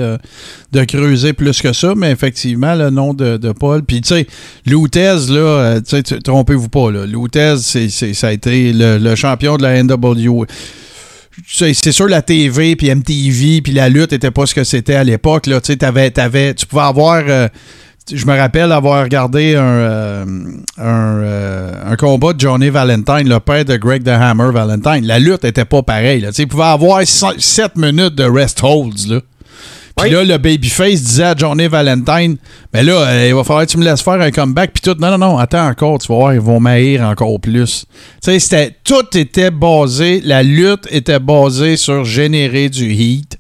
de 0.72 0.84
creuser 0.86 1.34
plus 1.34 1.62
que 1.62 1.74
ça, 1.74 1.96
mais 1.98 2.10
effectivement, 2.10 2.74
le 2.74 2.90
nom 2.90 3.14
de, 3.14 3.52
Paul. 3.52 3.84
Puis, 3.84 4.00
tu 4.00 4.16
sais, 4.16 4.28
Loutez, 4.66 5.18
là, 5.28 5.82
tu 5.82 5.98
sais, 5.98 6.04
trompez-vous 6.22 6.70
pas, 6.70 6.90
là. 6.90 7.06
Loutez, 7.06 7.56
c'est, 7.58 7.90
ça 7.90 8.28
a 8.28 8.32
été 8.32 8.72
le 8.74 9.16
champion 9.16 9.58
de 9.58 9.64
la 9.64 9.84
NWA 9.84 10.46
c'est 11.48 11.92
sûr 11.92 12.08
la 12.08 12.22
TV 12.22 12.76
puis 12.76 12.94
MTV 12.94 13.62
puis 13.62 13.74
la 13.74 13.90
lutte 13.90 14.14
était 14.14 14.32
pas 14.32 14.46
ce 14.46 14.54
que 14.54 14.64
c'était 14.64 14.96
à 14.96 15.04
l'époque 15.04 15.48
là. 15.48 15.62
Tu 15.62 15.78
tu 15.78 16.66
pouvais 16.66 16.82
avoir 16.82 17.24
euh, 17.28 17.48
je 18.12 18.26
me 18.26 18.38
rappelle 18.38 18.72
avoir 18.72 19.04
regardé 19.04 19.56
un 19.56 19.62
euh, 19.62 20.26
euh, 20.80 21.74
un 21.86 21.96
combat 21.96 22.34
de 22.34 22.40
Johnny 22.40 22.70
Valentine 22.70 23.28
le 23.28 23.40
père 23.40 23.66
de 23.66 23.78
Greg 23.78 24.04
the 24.04 24.10
Hammer 24.10 24.52
Valentine. 24.52 25.06
La 25.06 25.20
lutte 25.20 25.46
était 25.46 25.66
pas 25.66 25.82
pareille 25.82 26.22
là. 26.22 26.30
Pouvait 26.50 26.64
avoir 26.64 27.02
7 27.06 27.76
minutes 27.78 28.16
de 28.16 28.26
rest 28.26 28.62
holds 28.62 29.08
là 29.08 29.22
puis 29.96 30.10
là, 30.10 30.24
le 30.24 30.38
babyface 30.38 31.04
disait 31.04 31.24
à 31.24 31.36
Johnny 31.36 31.68
Valentine, 31.68 32.38
mais 32.74 32.84
là, 32.84 32.94
euh, 32.94 33.28
il 33.28 33.36
va 33.36 33.44
falloir 33.44 33.66
que 33.66 33.72
tu 33.72 33.78
me 33.78 33.86
laisses 33.86 34.02
faire 34.02 34.20
un 34.20 34.32
comeback. 34.32 34.72
Puis 34.74 34.82
tout, 34.82 35.00
non, 35.00 35.12
non, 35.12 35.18
non, 35.18 35.38
attends 35.38 35.68
encore, 35.68 36.00
tu 36.00 36.08
vas 36.08 36.16
voir, 36.16 36.34
ils 36.34 36.40
vont 36.40 36.60
m'haïr 36.60 37.02
encore 37.04 37.40
plus. 37.40 37.86
Tu 38.24 38.32
sais, 38.32 38.40
c'était, 38.40 38.76
tout 38.84 39.18
était 39.18 39.52
basé, 39.52 40.22
la 40.24 40.42
lutte 40.42 40.88
était 40.90 41.20
basée 41.20 41.78
sur 41.78 42.04
générer 42.06 42.70
du 42.70 42.92
heat. 42.92 43.38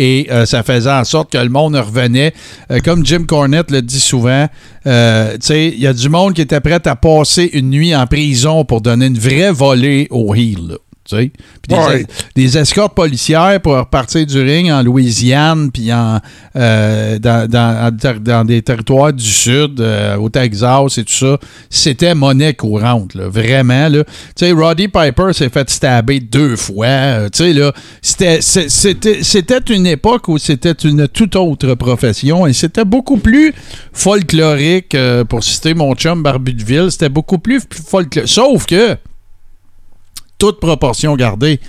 Et 0.00 0.28
euh, 0.30 0.46
ça 0.46 0.62
faisait 0.62 0.92
en 0.92 1.02
sorte 1.02 1.32
que 1.32 1.38
le 1.38 1.48
monde 1.48 1.74
revenait. 1.74 2.32
Euh, 2.70 2.78
comme 2.84 3.04
Jim 3.04 3.24
Cornette 3.26 3.72
le 3.72 3.82
dit 3.82 3.98
souvent, 3.98 4.46
euh, 4.86 5.32
tu 5.32 5.38
sais, 5.40 5.66
il 5.68 5.80
y 5.80 5.88
a 5.88 5.92
du 5.92 6.08
monde 6.08 6.34
qui 6.34 6.40
était 6.40 6.60
prêt 6.60 6.86
à 6.86 6.94
passer 6.94 7.50
une 7.52 7.70
nuit 7.70 7.96
en 7.96 8.06
prison 8.06 8.64
pour 8.64 8.80
donner 8.80 9.06
une 9.06 9.18
vraie 9.18 9.50
volée 9.50 10.06
au 10.10 10.36
heel. 10.36 10.68
là, 10.68 10.76
tu 11.08 11.16
sais. 11.16 11.30
Puis 11.30 11.68
des, 11.68 11.74
Ouais. 11.74 12.06
des 12.34 12.58
escortes 12.58 12.94
policières 12.94 13.60
pour 13.62 13.76
repartir 13.76 14.26
du 14.26 14.40
ring 14.40 14.70
en 14.70 14.82
Louisiane, 14.82 15.70
puis 15.70 15.92
en, 15.92 16.20
euh, 16.56 17.18
dans, 17.18 17.48
dans- 17.48 18.44
des 18.46 18.62
territoires 18.62 19.12
du 19.12 19.24
Sud, 19.24 19.80
euh, 19.80 20.16
au 20.16 20.28
Texas 20.28 20.98
et 20.98 21.04
tout 21.04 21.12
ça, 21.12 21.38
c'était 21.70 22.14
monnaie 22.14 22.54
courante, 22.54 23.14
là, 23.14 23.28
vraiment. 23.28 23.88
Là. 23.88 24.04
Tu 24.04 24.46
sais, 24.46 24.52
Roddy 24.52 24.88
Piper 24.88 25.32
s'est 25.32 25.48
fait 25.48 25.68
stabber 25.70 26.20
deux 26.20 26.56
fois. 26.56 26.86
euh, 26.86 27.28
tu 27.30 27.44
sais, 27.44 27.52
là, 27.52 27.72
c'était, 28.02 28.40
c'était, 28.40 29.22
c'était 29.22 29.60
une 29.74 29.86
époque 29.86 30.28
où 30.28 30.38
c'était 30.38 30.72
une 30.84 31.08
toute 31.08 31.36
autre 31.36 31.74
profession 31.74 32.46
et 32.46 32.52
c'était 32.52 32.84
beaucoup 32.84 33.16
plus 33.18 33.54
folklorique, 33.92 34.94
euh, 34.94 35.24
pour 35.24 35.42
citer 35.44 35.74
mon 35.74 35.94
chum 35.94 36.22
Barbu 36.22 36.52
de 36.54 36.64
Ville, 36.64 36.90
c'était 36.90 37.08
beaucoup 37.08 37.38
plus 37.38 37.60
folklorique. 37.88 38.28
Sauf 38.30 38.66
que, 38.66 38.96
toute 40.38 40.60
proportion 40.60 41.16
gardée, 41.16 41.60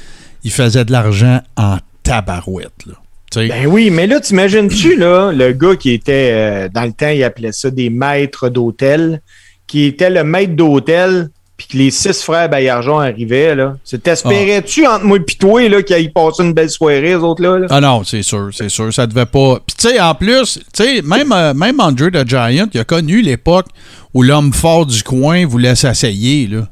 il 0.44 0.52
faisait 0.52 0.86
de 0.86 0.92
l'argent 0.92 1.42
en 1.58 1.78
tabarouette. 2.04 2.86
Là. 2.86 2.94
Ben 3.36 3.68
oui, 3.68 3.92
mais 3.92 4.08
là, 4.08 4.20
t'imagines-tu, 4.20 4.96
là, 4.96 5.32
le 5.32 5.54
gars 5.54 5.76
qui 5.76 5.92
était, 5.92 6.32
euh, 6.32 6.70
dans 6.74 6.84
le 6.84 6.92
temps, 6.92 7.10
il 7.10 7.24
appelait 7.24 7.52
ça 7.52 7.70
des 7.70 7.90
maîtres 7.90 8.50
d'hôtel, 8.50 9.22
qui 9.68 9.86
était 9.86 10.10
le 10.10 10.24
maître 10.24 10.54
d'hôtel, 10.54 11.30
puis 11.56 11.68
que 11.68 11.78
les 11.78 11.92
six 11.92 12.24
frères 12.24 12.50
Baillargeon 12.50 13.00
arrivaient, 13.00 13.54
là. 13.54 13.76
T'espérais-tu 14.02 14.88
entre 14.88 15.06
moi 15.06 15.18
et 15.18 15.36
toi, 15.36 15.70
là, 15.70 15.84
qu'ils 15.84 15.96
aillent 15.96 16.10
passer 16.10 16.42
une 16.42 16.54
belle 16.54 16.70
soirée, 16.70 17.02
les 17.02 17.16
autres, 17.16 17.44
là? 17.44 17.60
là? 17.60 17.68
Ah 17.70 17.82
non, 17.82 18.04
c'est 18.04 18.24
sûr, 18.24 18.50
c'est 18.52 18.70
sûr, 18.70 18.92
ça 18.92 19.06
devait 19.06 19.26
pas. 19.28 19.60
Puis 19.68 19.76
tu 19.78 19.90
sais, 19.90 20.00
en 20.00 20.16
plus, 20.16 20.60
tu 20.74 20.84
sais, 20.84 21.02
même, 21.04 21.32
euh, 21.32 21.54
même 21.54 21.80
Andre 21.80 22.10
the 22.10 22.28
Giant, 22.28 22.68
il 22.74 22.80
a 22.80 22.84
connu 22.84 23.22
l'époque 23.22 23.68
où 24.14 24.24
l'homme 24.24 24.54
fort 24.54 24.86
du 24.88 25.04
coin 25.04 25.46
voulait 25.46 25.76
s'asseyer, 25.76 26.48
là. 26.48 26.68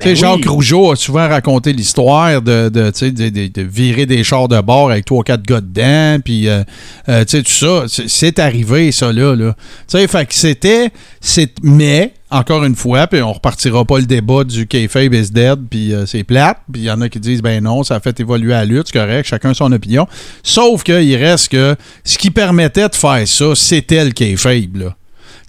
Tu 0.00 0.08
sais, 0.10 0.14
Jacques 0.16 0.46
Rougeau 0.48 0.92
a 0.92 0.96
souvent 0.96 1.28
raconté 1.28 1.72
l'histoire 1.72 2.40
de, 2.40 2.68
de, 2.68 2.90
tu 2.90 2.98
sais, 2.98 3.10
de, 3.10 3.28
de- 3.48 3.62
virer 3.62 4.06
des 4.06 4.22
chars 4.22 4.46
de 4.46 4.60
bord 4.60 4.92
avec 4.92 5.04
trois, 5.04 5.24
quatre 5.24 5.42
gars 5.42 5.60
dedans, 5.60 6.20
puis, 6.24 6.48
euh, 6.48 6.62
euh, 7.08 7.24
tu 7.24 7.38
sais, 7.38 7.42
tout 7.42 7.50
ça. 7.50 7.84
C'est- 8.06 8.38
arrivé, 8.38 8.92
ça, 8.92 9.12
là. 9.12 9.34
là. 9.34 9.54
Tu 9.90 9.98
sais, 9.98 10.06
fait 10.06 10.26
que 10.26 10.34
c'était. 10.34 10.90
c'est- 11.20 11.52
Mais, 11.64 12.12
encore 12.30 12.62
une 12.64 12.76
fois, 12.76 13.08
puis 13.08 13.20
on 13.22 13.32
repartira 13.32 13.84
pas 13.84 13.98
le 13.98 14.04
débat 14.06 14.44
du 14.44 14.68
kayfabe 14.68 15.14
is 15.14 15.30
dead, 15.32 15.58
puis 15.68 15.92
euh, 15.92 16.06
c'est 16.06 16.22
plate, 16.22 16.58
puis 16.72 16.82
il 16.82 16.84
y 16.84 16.90
en 16.92 17.00
a 17.00 17.08
qui 17.08 17.18
disent, 17.18 17.42
ben 17.42 17.60
non, 17.64 17.82
ça 17.82 17.96
a 17.96 18.00
fait 18.00 18.20
évoluer 18.20 18.50
la 18.50 18.64
lutte, 18.64 18.88
c'est 18.92 18.98
correct, 19.00 19.26
chacun 19.26 19.52
son 19.52 19.72
opinion. 19.72 20.06
Sauf 20.44 20.84
qu'il 20.84 21.16
reste 21.16 21.48
que 21.48 21.74
ce 22.04 22.18
qui 22.18 22.30
permettait 22.30 22.88
de 22.88 22.94
faire 22.94 23.26
ça, 23.26 23.46
c'était 23.56 24.04
le 24.04 24.12
kayfabe, 24.12 24.76
là. 24.76 24.94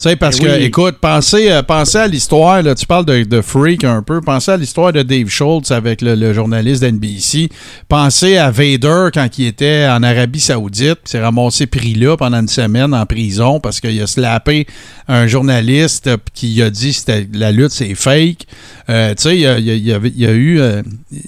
Tu 0.02 0.08
sais, 0.08 0.16
parce 0.16 0.38
Eh 0.40 0.44
que, 0.44 0.48
oui. 0.48 0.64
écoute, 0.64 0.96
pensez, 1.02 1.52
euh, 1.52 1.62
pensez 1.62 1.98
à 1.98 2.08
l'histoire, 2.08 2.62
là, 2.64 2.74
tu 2.74 2.86
parles 2.86 3.04
de, 3.06 3.24
de 3.24 3.42
Freak 3.42 3.84
un 3.84 4.02
peu, 4.02 4.22
pensez 4.22 4.52
à 4.52 4.56
l'histoire 4.56 4.94
de 4.94 5.02
Dave 5.04 5.28
Schultz 5.28 5.72
avec 5.72 6.02
le, 6.02 6.16
le 6.16 6.34
journaliste 6.34 6.82
d'NBC, 6.82 7.50
pensez 7.90 8.38
à 8.38 8.50
Vader 8.50 9.10
quand 9.14 9.28
il 9.38 9.48
était 9.48 9.88
en 9.90 10.02
Arabie 10.02 10.40
Saoudite, 10.40 11.00
puis 11.04 11.12
s'est 11.12 11.22
ramassé 11.22 11.68
pris 11.68 11.96
là 11.96 12.16
pendant 12.16 12.40
une 12.40 12.48
semaine 12.48 12.94
en 12.94 13.06
prison 13.06 13.60
parce 13.60 13.82
qu'il 13.82 14.02
a 14.02 14.08
slappé 14.08 14.68
un 15.10 15.28
journaliste 15.28 16.10
qui 16.34 16.62
a 16.62 16.70
dit 16.70 16.98
que 17.06 17.38
la 17.38 17.52
lutte 17.52 17.72
c'est 17.72 17.94
fake. 17.94 18.48
Euh, 18.90 19.14
tu 19.16 19.24
sais, 19.24 19.36
il 19.36 19.42
y 19.42 19.48
a, 19.48 19.60
y 19.60 19.92
y 20.16 20.26
eu, 20.26 20.62
euh, 20.62 20.82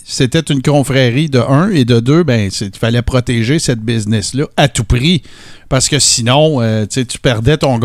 c'était 0.05 0.39
une 0.39 0.61
confrérie 0.61 1.29
de 1.29 1.39
un 1.39 1.69
et 1.71 1.83
de 1.83 1.99
deux, 1.99 2.23
ben, 2.23 2.49
il 2.61 2.71
fallait 2.79 3.01
protéger 3.01 3.59
cette 3.59 3.81
business-là 3.81 4.45
à 4.55 4.69
tout 4.69 4.85
prix. 4.85 5.23
Parce 5.71 5.87
que 5.87 5.99
sinon, 5.99 6.61
euh, 6.61 6.85
tu 6.85 7.05
perdais 7.21 7.55
ton. 7.57 7.79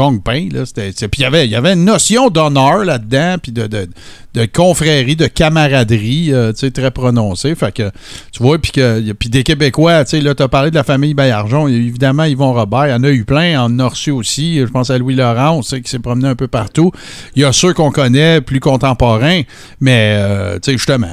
C'était- 0.67 0.91
c'est- 0.93 1.07
Puis 1.07 1.21
il 1.21 1.23
y 1.23 1.55
avait- 1.55 1.73
une 1.75 1.85
notion 1.85 2.31
d'honneur 2.31 2.79
là-dedans, 2.85 3.37
puis 3.41 3.53
de, 3.53 3.89
de 4.37 4.45
confrérie, 4.45 5.17
de 5.17 5.27
camaraderie, 5.29 6.29
euh, 6.31 6.53
très 6.53 6.91
prononcée. 6.91 7.55
Fait 7.55 7.73
que, 7.73 7.91
tu 8.33 8.43
vois, 8.43 8.59
puis 8.59 8.71
que- 8.71 9.13
puis 9.13 9.31
des 9.31 9.43
Québécois, 9.43 10.05
tu 10.05 10.11
sais, 10.11 10.21
là, 10.21 10.35
tu 10.35 10.43
as 10.43 10.49
parlé 10.49 10.71
de 10.71 10.75
la 10.75 10.85
famille 10.85 11.15
Bayarjon. 11.15 11.69
Évidemment, 11.69 12.25
Yvon 12.25 12.53
Robert, 12.53 12.87
il 12.87 12.91
y 12.91 12.93
en 12.93 13.03
a 13.03 13.09
eu 13.09 13.25
plein. 13.25 13.59
En 13.63 13.79
a 13.79 13.89
reçu 13.89 14.11
aussi. 14.11 14.59
Je 14.59 14.67
pense 14.67 14.91
à 14.91 14.99
Louis 14.99 15.15
Laurent, 15.15 15.57
on 15.57 15.63
sait 15.63 15.79
qu'il 15.79 15.89
s'est 15.89 16.01
promené 16.01 16.29
un 16.29 16.35
peu 16.35 16.49
partout. 16.49 16.93
Il 17.35 17.43
y 17.43 17.45
a 17.47 17.53
ceux 17.53 17.73
qu'on 17.73 17.91
connaît, 17.91 18.43
plus 18.43 18.61
contemporains, 18.61 19.41
mais, 19.81 20.17
euh, 20.19 20.59
justement, 20.67 21.09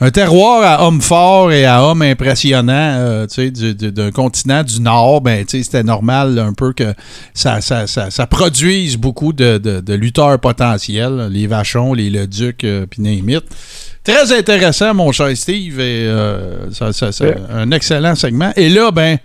un, 0.00 0.10
terroir 0.10 0.62
à 0.62 0.86
hommes 0.86 1.00
forts 1.00 1.52
et 1.52 1.64
à 1.64 1.82
hommes 1.84 2.02
impressionnants, 2.02 2.72
euh, 2.98 3.26
d'un 3.26 4.10
continent 4.10 4.62
du 4.62 4.80
Nord, 4.82 5.22
ben, 5.22 5.46
tu 5.46 5.62
c'était 5.62 5.82
normal 5.82 6.38
un 6.38 6.52
peu 6.52 6.74
que 6.74 6.92
ça, 7.32 7.62
ça, 7.62 7.86
ça, 7.86 8.26
produise 8.26 8.98
beaucoup 8.98 9.32
de 9.32 9.94
lutteurs 9.94 10.38
potentiels, 10.38 11.28
les 11.30 11.46
Vachons, 11.46 11.93
les 11.94 12.10
Leduc, 12.10 12.64
euh, 12.64 12.86
puis 12.88 13.02
name 13.02 13.28
it. 13.30 13.44
Très 14.04 14.36
intéressant, 14.36 14.92
mon 14.94 15.12
cher 15.12 15.34
Steve, 15.36 15.80
et 15.80 16.06
euh, 16.06 16.70
ça, 16.72 16.92
ça- 16.92 17.10
ça- 17.12 17.24
Ouais. 17.24 17.36
un 17.52 17.70
excellent 17.70 18.14
segment. 18.14 18.52
Et 18.56 18.68
là, 18.68 18.90
ben, 18.90 19.18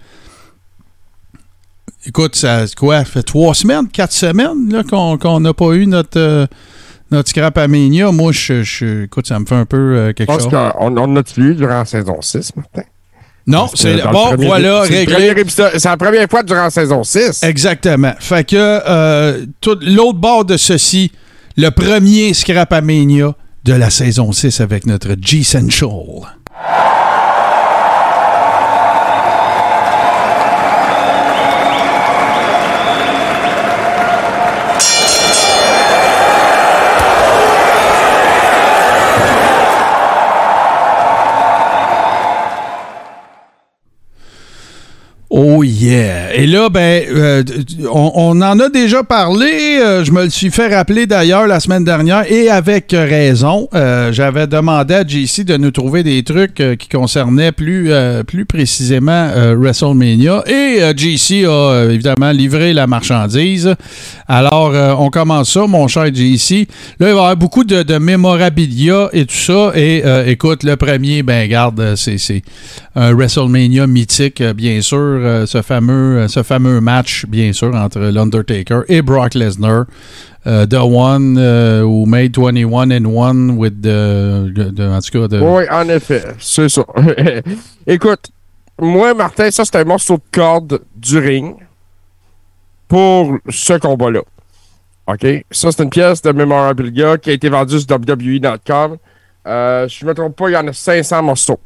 écoute, 2.05 2.35
ça 2.35 2.65
quoi, 2.77 2.99
ça 2.99 3.05
fait 3.05 3.23
trois 3.23 3.53
semaines, 3.53 3.87
quatre 3.89 4.13
semaines 4.13 4.71
là, 4.71 4.83
qu'on 4.83 5.17
qu'on 5.17 5.39
n'a 5.39 5.53
pas 5.53 5.73
eu 5.73 5.85
notre, 5.85 6.17
euh, 6.19 6.47
notre 7.11 7.29
scrap 7.29 7.57
à 7.57 7.67
Mania. 7.67 8.11
Moi, 8.11 8.31
je, 8.31 8.63
je- 8.63 9.03
écoute, 9.03 9.27
ça 9.27 9.39
me 9.39 9.45
fait 9.45 9.55
un 9.55 9.65
peu 9.65 9.77
euh, 9.77 10.07
Je 10.07 10.11
quelque 10.13 10.27
pense 10.27 10.43
chose. 10.43 10.51
qu'on 10.51 10.97
on 10.97 11.15
a 11.15 11.23
tué 11.23 11.53
durant 11.55 11.79
la 11.79 11.85
saison 11.85 12.21
6, 12.21 12.55
Martin. 12.55 12.83
Non, 13.47 13.67
c'est 13.73 14.01
bon, 14.03 14.35
voilà, 14.37 14.81
réglé. 14.81 15.43
C'est 15.47 15.85
la 15.85 15.97
première 15.97 16.29
fois 16.29 16.43
durant 16.43 16.63
la 16.65 16.69
saison 16.69 17.03
6. 17.03 17.41
Exactement. 17.43 18.13
Fait 18.19 18.43
que 18.47 18.55
euh, 18.55 19.43
tout 19.59 19.77
l'autre 19.81 20.19
bord 20.19 20.45
de 20.45 20.55
ceci, 20.55 21.11
le 21.57 21.69
premier 21.69 22.33
Scrap 22.33 22.71
à 22.73 22.81
Mania 22.81 23.33
de 23.63 23.73
la 23.73 23.89
saison 23.89 24.31
6 24.31 24.61
avec 24.61 24.85
notre 24.85 25.15
G-Central. 25.19 26.39
Oh 45.59 45.63
yeah! 45.63 46.33
Et 46.35 46.47
là, 46.47 46.69
ben, 46.69 47.03
euh, 47.09 47.43
on, 47.91 48.41
en 48.41 48.59
a 48.61 48.69
déjà 48.69 49.03
parlé. 49.03 49.77
euh, 49.81 50.05
je 50.05 50.11
me 50.13 50.23
le 50.23 50.29
suis 50.29 50.51
fait 50.51 50.73
rappeler 50.73 51.05
d'ailleurs 51.05 51.47
la 51.47 51.59
semaine 51.59 51.83
dernière 51.83 52.31
et 52.31 52.49
avec 52.49 52.91
raison. 52.93 53.67
Euh, 53.75 54.13
J'avais 54.13 54.47
demandé 54.47 54.93
à 54.93 55.05
JC 55.05 55.43
de 55.43 55.57
nous 55.57 55.71
trouver 55.71 56.03
des 56.03 56.23
trucs 56.23 56.63
qui 56.79 56.87
concernaient 56.87 57.51
plus, 57.51 57.91
précisément 58.47 59.31
WrestleMania. 59.57 60.43
Et 60.47 60.79
JC 60.95 61.45
a 61.45 61.87
évidemment 61.89 62.31
livré 62.31 62.71
la 62.71 62.87
marchandise. 62.87 63.75
Alors, 64.29 64.73
on 65.01 65.09
commence 65.09 65.51
ça, 65.51 65.67
mon 65.67 65.89
cher 65.89 66.05
JC. 66.13 66.69
Là, 67.01 67.01
il 67.01 67.03
va 67.03 67.07
y 67.07 67.11
avoir 67.11 67.35
beaucoup 67.35 67.65
de, 67.65 67.83
de 67.83 67.97
mémorabilia 67.97 69.09
et 69.11 69.25
tout 69.25 69.35
ça. 69.35 69.73
Et 69.75 70.03
écoute, 70.27 70.63
le 70.63 70.77
premier, 70.77 71.21
ben, 71.21 71.49
garde, 71.49 71.95
c'est 71.97 72.43
un 72.95 73.13
WrestleMania 73.13 73.87
mythique, 73.87 74.41
bien 74.41 74.81
sûr. 74.81 75.47
Ce, 75.49 75.61
fameux, 75.61 76.19
euh, 76.19 76.27
ce 76.27 76.43
fameux 76.43 76.79
match, 76.79 77.25
bien 77.25 77.51
sûr, 77.53 77.73
entre 77.75 77.99
l'Undertaker 77.99 78.81
et 78.87 79.01
Brock 79.01 79.33
Lesnar. 79.33 79.85
Euh, 80.47 80.65
the 80.65 80.75
One 80.75 81.37
euh, 81.37 81.83
who 81.83 82.05
made 82.05 82.31
21 82.31 82.91
and 82.91 83.05
1 83.05 83.57
with 83.57 83.81
the, 83.81 84.79
en 84.79 85.01
tout 85.01 85.27
cas, 85.27 85.37
Oui, 85.41 85.63
en 85.69 85.89
effet, 85.89 86.23
c'est 86.39 86.69
ça. 86.69 86.85
Écoute, 87.87 88.29
moi, 88.79 89.13
Martin, 89.13 89.51
ça, 89.51 89.65
c'est 89.65 89.75
un 89.75 89.83
morceau 89.83 90.15
de 90.15 90.23
corde 90.31 90.81
du 90.95 91.17
ring 91.17 91.55
pour 92.87 93.37
ce 93.49 93.73
combat-là. 93.73 94.21
OK? 95.07 95.25
Ça, 95.51 95.71
c'est 95.71 95.83
une 95.83 95.89
pièce 95.89 96.21
de 96.21 96.31
memorabilia 96.31 97.17
qui 97.17 97.31
a 97.31 97.33
été 97.33 97.49
vendue 97.49 97.79
sur 97.79 97.89
WWE.com. 97.89 98.97
Je 99.45 99.49
ne 100.05 100.07
me 100.07 100.13
trompe 100.13 100.35
pas, 100.35 100.49
il 100.49 100.53
y 100.53 100.57
en 100.57 100.67
a 100.67 100.73
500 100.73 101.23
morceaux. 101.23 101.59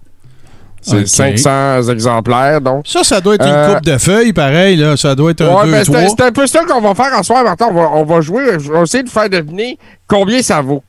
C'est 0.83 0.99
OK. 1.01 1.07
500 1.07 1.89
exemplaires, 1.89 2.61
donc. 2.61 2.85
Ça, 2.87 3.03
ça 3.03 3.21
doit 3.21 3.35
être 3.35 3.45
une 3.45 3.51
Euh, 3.53 3.73
coupe 3.75 3.85
de 3.85 3.97
feuilles, 3.97 4.33
pareil. 4.33 4.75
Là. 4.75 4.97
Ça 4.97 5.15
doit 5.15 5.31
être 5.31 5.41
un 5.41 5.55
Ouais, 5.55 5.65
2 5.65 5.71
ben, 5.71 5.83
3 5.83 5.99
c'est 6.09 6.21
un 6.21 6.31
peu 6.31 6.45
ça 6.45 6.63
qu'on 6.65 6.81
va 6.81 6.93
faire 6.93 7.17
en 7.17 7.23
soir, 7.23 7.43
Martin. 7.43 7.67
On 7.71 7.73
va, 7.73 7.89
on 7.93 8.03
va 8.05 8.21
jouer, 8.21 8.59
je 8.59 8.71
vais 8.71 8.81
essayer 8.81 9.03
de 9.03 9.09
faire 9.09 9.29
deviner 9.29 9.77
combien 10.07 10.41
ça 10.41 10.61
vaut. 10.61 10.83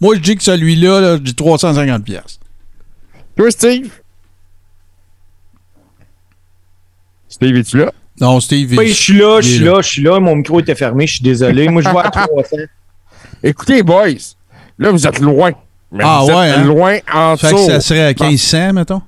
Moi, 0.00 0.16
je 0.16 0.20
dis 0.20 0.36
que 0.36 0.42
celui-là, 0.42 1.00
là, 1.00 1.12
je 1.16 1.20
dis 1.22 1.34
350 1.34 2.02
pièces. 2.04 2.40
Toi, 3.36 3.50
Steve? 3.50 3.90
Steve, 7.28 7.56
es-tu 7.56 7.78
là? 7.78 7.92
Non, 8.20 8.40
Steve, 8.40 8.74
Oui, 8.76 8.86
il- 8.88 8.94
je 8.94 9.00
suis 9.00 9.18
là, 9.18 9.40
je 9.40 9.48
suis 9.48 9.58
là, 9.64 9.80
je 9.80 9.88
suis 9.88 10.02
là. 10.02 10.20
Mon 10.20 10.36
micro 10.36 10.60
était 10.60 10.74
fermé, 10.74 11.06
je 11.06 11.14
suis 11.14 11.22
désolé. 11.24 11.68
Moi, 11.68 11.82
je 11.82 11.88
vois 11.88 12.06
à 12.06 12.10
300. 12.26 12.56
Écoutez, 13.42 13.82
boys, 13.82 14.08
là, 14.78 14.90
vous 14.90 15.06
êtes 15.06 15.18
loin. 15.18 15.52
Mais 15.92 16.04
Ah, 16.06 16.20
vous 16.22 16.30
êtes 16.30 16.36
ouais, 16.36 16.48
hein? 16.50 16.64
loin 16.64 16.98
en 17.12 17.36
Fait 17.36 17.48
que 17.48 17.52
dessous. 17.52 17.66
ça 17.66 17.80
serait 17.80 18.02
à 18.06 18.14
1500, 18.14 18.72
mettons? 18.72 19.02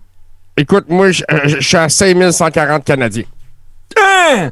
Écoute, 0.56 0.84
moi, 0.88 1.10
je 1.10 1.24
je- 1.46 1.56
je 1.60 1.66
suis 1.66 1.76
à 1.76 1.88
5140 1.88 2.84
Canadiens. 2.84 3.24
Hein? 4.00 4.50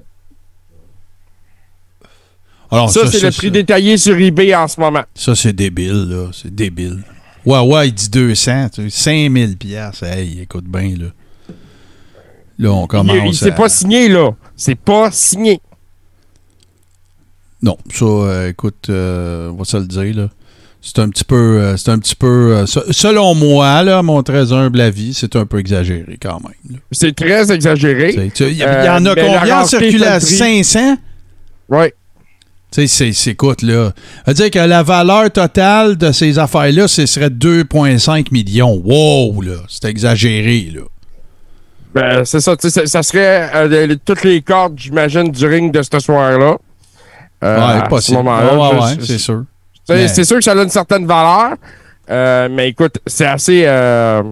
Alors, 2.70 2.90
ça, 2.90 3.06
c'est 3.10 3.20
le 3.20 3.30
prix 3.30 3.50
détaillé 3.50 3.98
sur 3.98 4.16
eBay 4.18 4.54
en 4.54 4.66
ce 4.66 4.80
moment. 4.80 5.02
Ça, 5.14 5.34
c'est 5.34 5.52
débile, 5.52 6.08
là. 6.08 6.30
C'est 6.32 6.54
débile. 6.54 7.04
Ouais, 7.44 7.58
ouais, 7.60 7.88
il 7.88 7.94
dit 7.94 8.08
200. 8.08 8.68
tu 8.72 8.88
sais, 8.88 9.02
5000 9.02 9.58
pièces. 9.58 10.02
Hey, 10.02 10.40
écoute 10.40 10.64
bien, 10.64 10.94
là. 10.96 11.08
Là, 12.58 12.70
on 12.72 12.86
commence 12.86 13.16
il- 13.26 13.34
c'est 13.34 13.50
à- 13.50 13.54
pas 13.54 13.68
signé, 13.68 14.08
là. 14.08 14.30
C'est 14.56 14.74
pas 14.76 15.10
signé. 15.10 15.60
Non, 17.60 17.76
ça, 17.92 18.04
euh, 18.04 18.48
écoute, 18.48 18.86
euh, 18.88 19.50
on 19.50 19.56
va 19.56 19.64
se 19.64 19.76
le 19.76 19.86
dire, 19.86 20.16
là. 20.16 20.28
C'est 20.84 20.98
un 20.98 21.08
petit 21.10 21.22
peu... 21.24 21.36
euh, 21.60 21.76
c'est 21.76 21.90
un 21.90 21.98
petit 22.00 22.16
peu... 22.16 22.26
euh, 22.56 22.66
se- 22.66 22.92
selon 22.92 23.36
moi, 23.36 23.84
là, 23.84 24.02
mon 24.02 24.20
très 24.24 24.52
humble 24.52 24.80
avis, 24.80 25.14
c'est 25.14 25.36
un 25.36 25.46
peu 25.46 25.60
exagéré, 25.60 26.18
quand 26.20 26.40
même. 26.40 26.80
C'est 26.90 27.14
très 27.14 27.52
exagéré. 27.52 28.12
Il 28.40 28.56
y, 28.56 28.62
Euh, 28.64 28.90
en 28.96 29.06
a 29.06 29.14
la 29.14 29.22
combien 29.22 29.60
en 29.60 29.64
circulation? 29.64 30.26
fait 30.38 30.58
le 30.58 30.62
500? 30.64 30.96
Ouais. 31.68 31.94
Tu 32.72 32.80
sais, 32.80 32.86
c'est- 32.88 33.12
c'est, 33.12 33.30
écoute, 33.30 33.62
là. 33.62 33.92
Veut 34.26 34.34
dire 34.34 34.50
que 34.50 34.58
la 34.58 34.82
valeur 34.82 35.30
totale 35.30 35.96
de 35.96 36.10
ces 36.10 36.38
affaires-là, 36.40 36.88
ce 36.88 37.06
serait 37.06 37.30
2,5 37.30 38.32
millions. 38.32 38.82
Wow, 38.84 39.40
là. 39.42 39.58
C'est 39.68 39.84
exagéré, 39.84 40.72
là. 40.74 40.80
Ben, 41.94 42.24
c'est 42.24 42.40
ça. 42.40 42.56
tu 42.56 42.70
sais, 42.70 42.80
Ça, 42.80 42.86
ça 42.86 43.02
serait 43.04 43.50
euh, 43.54 43.94
toutes 44.04 44.24
les 44.24 44.40
cordes, 44.40 44.74
j'imagine, 44.78 45.30
du 45.30 45.46
ring 45.46 45.72
de 45.72 45.82
ce 45.82 46.00
soir-là. 46.00 46.56
Euh, 47.44 47.56
ouais, 47.56 47.62
à 47.62 47.84
ce 47.84 47.88
possible. 47.88 48.16
moment-là. 48.18 48.54
Ouais, 48.56 48.80
ouais, 48.80 48.96
c'est 49.02 49.18
sûr. 49.18 49.44
Mais- 49.88 50.08
C'est 50.08 50.24
sûr 50.24 50.36
que 50.38 50.44
ça 50.44 50.52
a 50.52 50.62
une 50.62 50.68
certaine 50.68 51.06
valeur, 51.06 51.54
euh, 52.10 52.48
mais 52.50 52.68
écoute, 52.70 52.98
c'est 53.06 53.26
assez. 53.26 53.62
euh, 53.66 54.22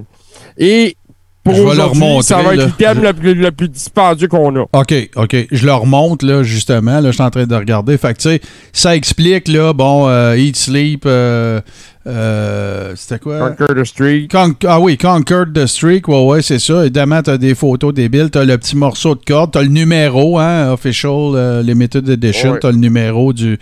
et 0.57 0.97
pour 1.43 1.59
aujourd'hui, 1.59 2.23
ça 2.23 2.43
va 2.43 2.55
être 2.55 2.67
l'item 2.67 3.03
le 3.03 3.13
plus, 3.15 3.35
le 3.35 3.51
plus 3.51 3.69
dispendieux 3.69 4.29
qu'on 4.29 4.55
a. 4.57 4.67
OK, 4.73 4.95
OK. 5.17 5.37
Je 5.51 5.67
le 5.67 5.73
remonte, 5.73 6.23
là, 6.23 6.43
justement. 6.43 7.01
Là, 7.01 7.09
je 7.11 7.13
suis 7.15 7.23
en 7.23 7.31
train 7.31 7.47
de 7.47 7.55
regarder. 7.55 7.97
Fait 7.97 8.13
que, 8.15 8.19
tu 8.19 8.29
sais, 8.29 8.41
ça 8.75 8.95
explique, 8.95 9.49
là, 9.49 9.73
bon, 9.73 10.07
euh, 10.07 10.37
Eat, 10.37 10.55
Sleep, 10.57 11.05
euh, 11.07 11.61
euh, 12.07 12.93
c'était 12.95 13.19
quoi? 13.19 13.51
Conquer 13.51 13.75
the. 13.83 14.29
Con- 14.31 14.55
ah 14.67 14.81
oui, 14.81 14.99
Conquered 14.99 15.53
the 15.55 15.67
Streak, 15.67 16.09
ouais, 16.09 16.25
ouais, 16.25 16.43
c'est 16.43 16.59
ça. 16.59 16.83
Évidemment, 16.83 17.23
t'as 17.23 17.39
des 17.39 17.55
photos 17.55 17.95
débiles, 17.95 18.31
t'as 18.31 18.45
le 18.45 18.57
petit 18.59 18.77
morceau 18.77 19.15
de 19.15 19.21
corde, 19.27 19.53
t'as 19.53 19.63
le 19.63 19.69
numéro, 19.69 20.39
hein, 20.39 20.71
Official 20.73 21.63
Limited 21.65 22.09
Edition, 22.09 22.53
Ouais. 22.53 22.59
t'as 22.61 22.71
le 22.71 22.77
numéro 22.79 23.33
du 23.33 23.59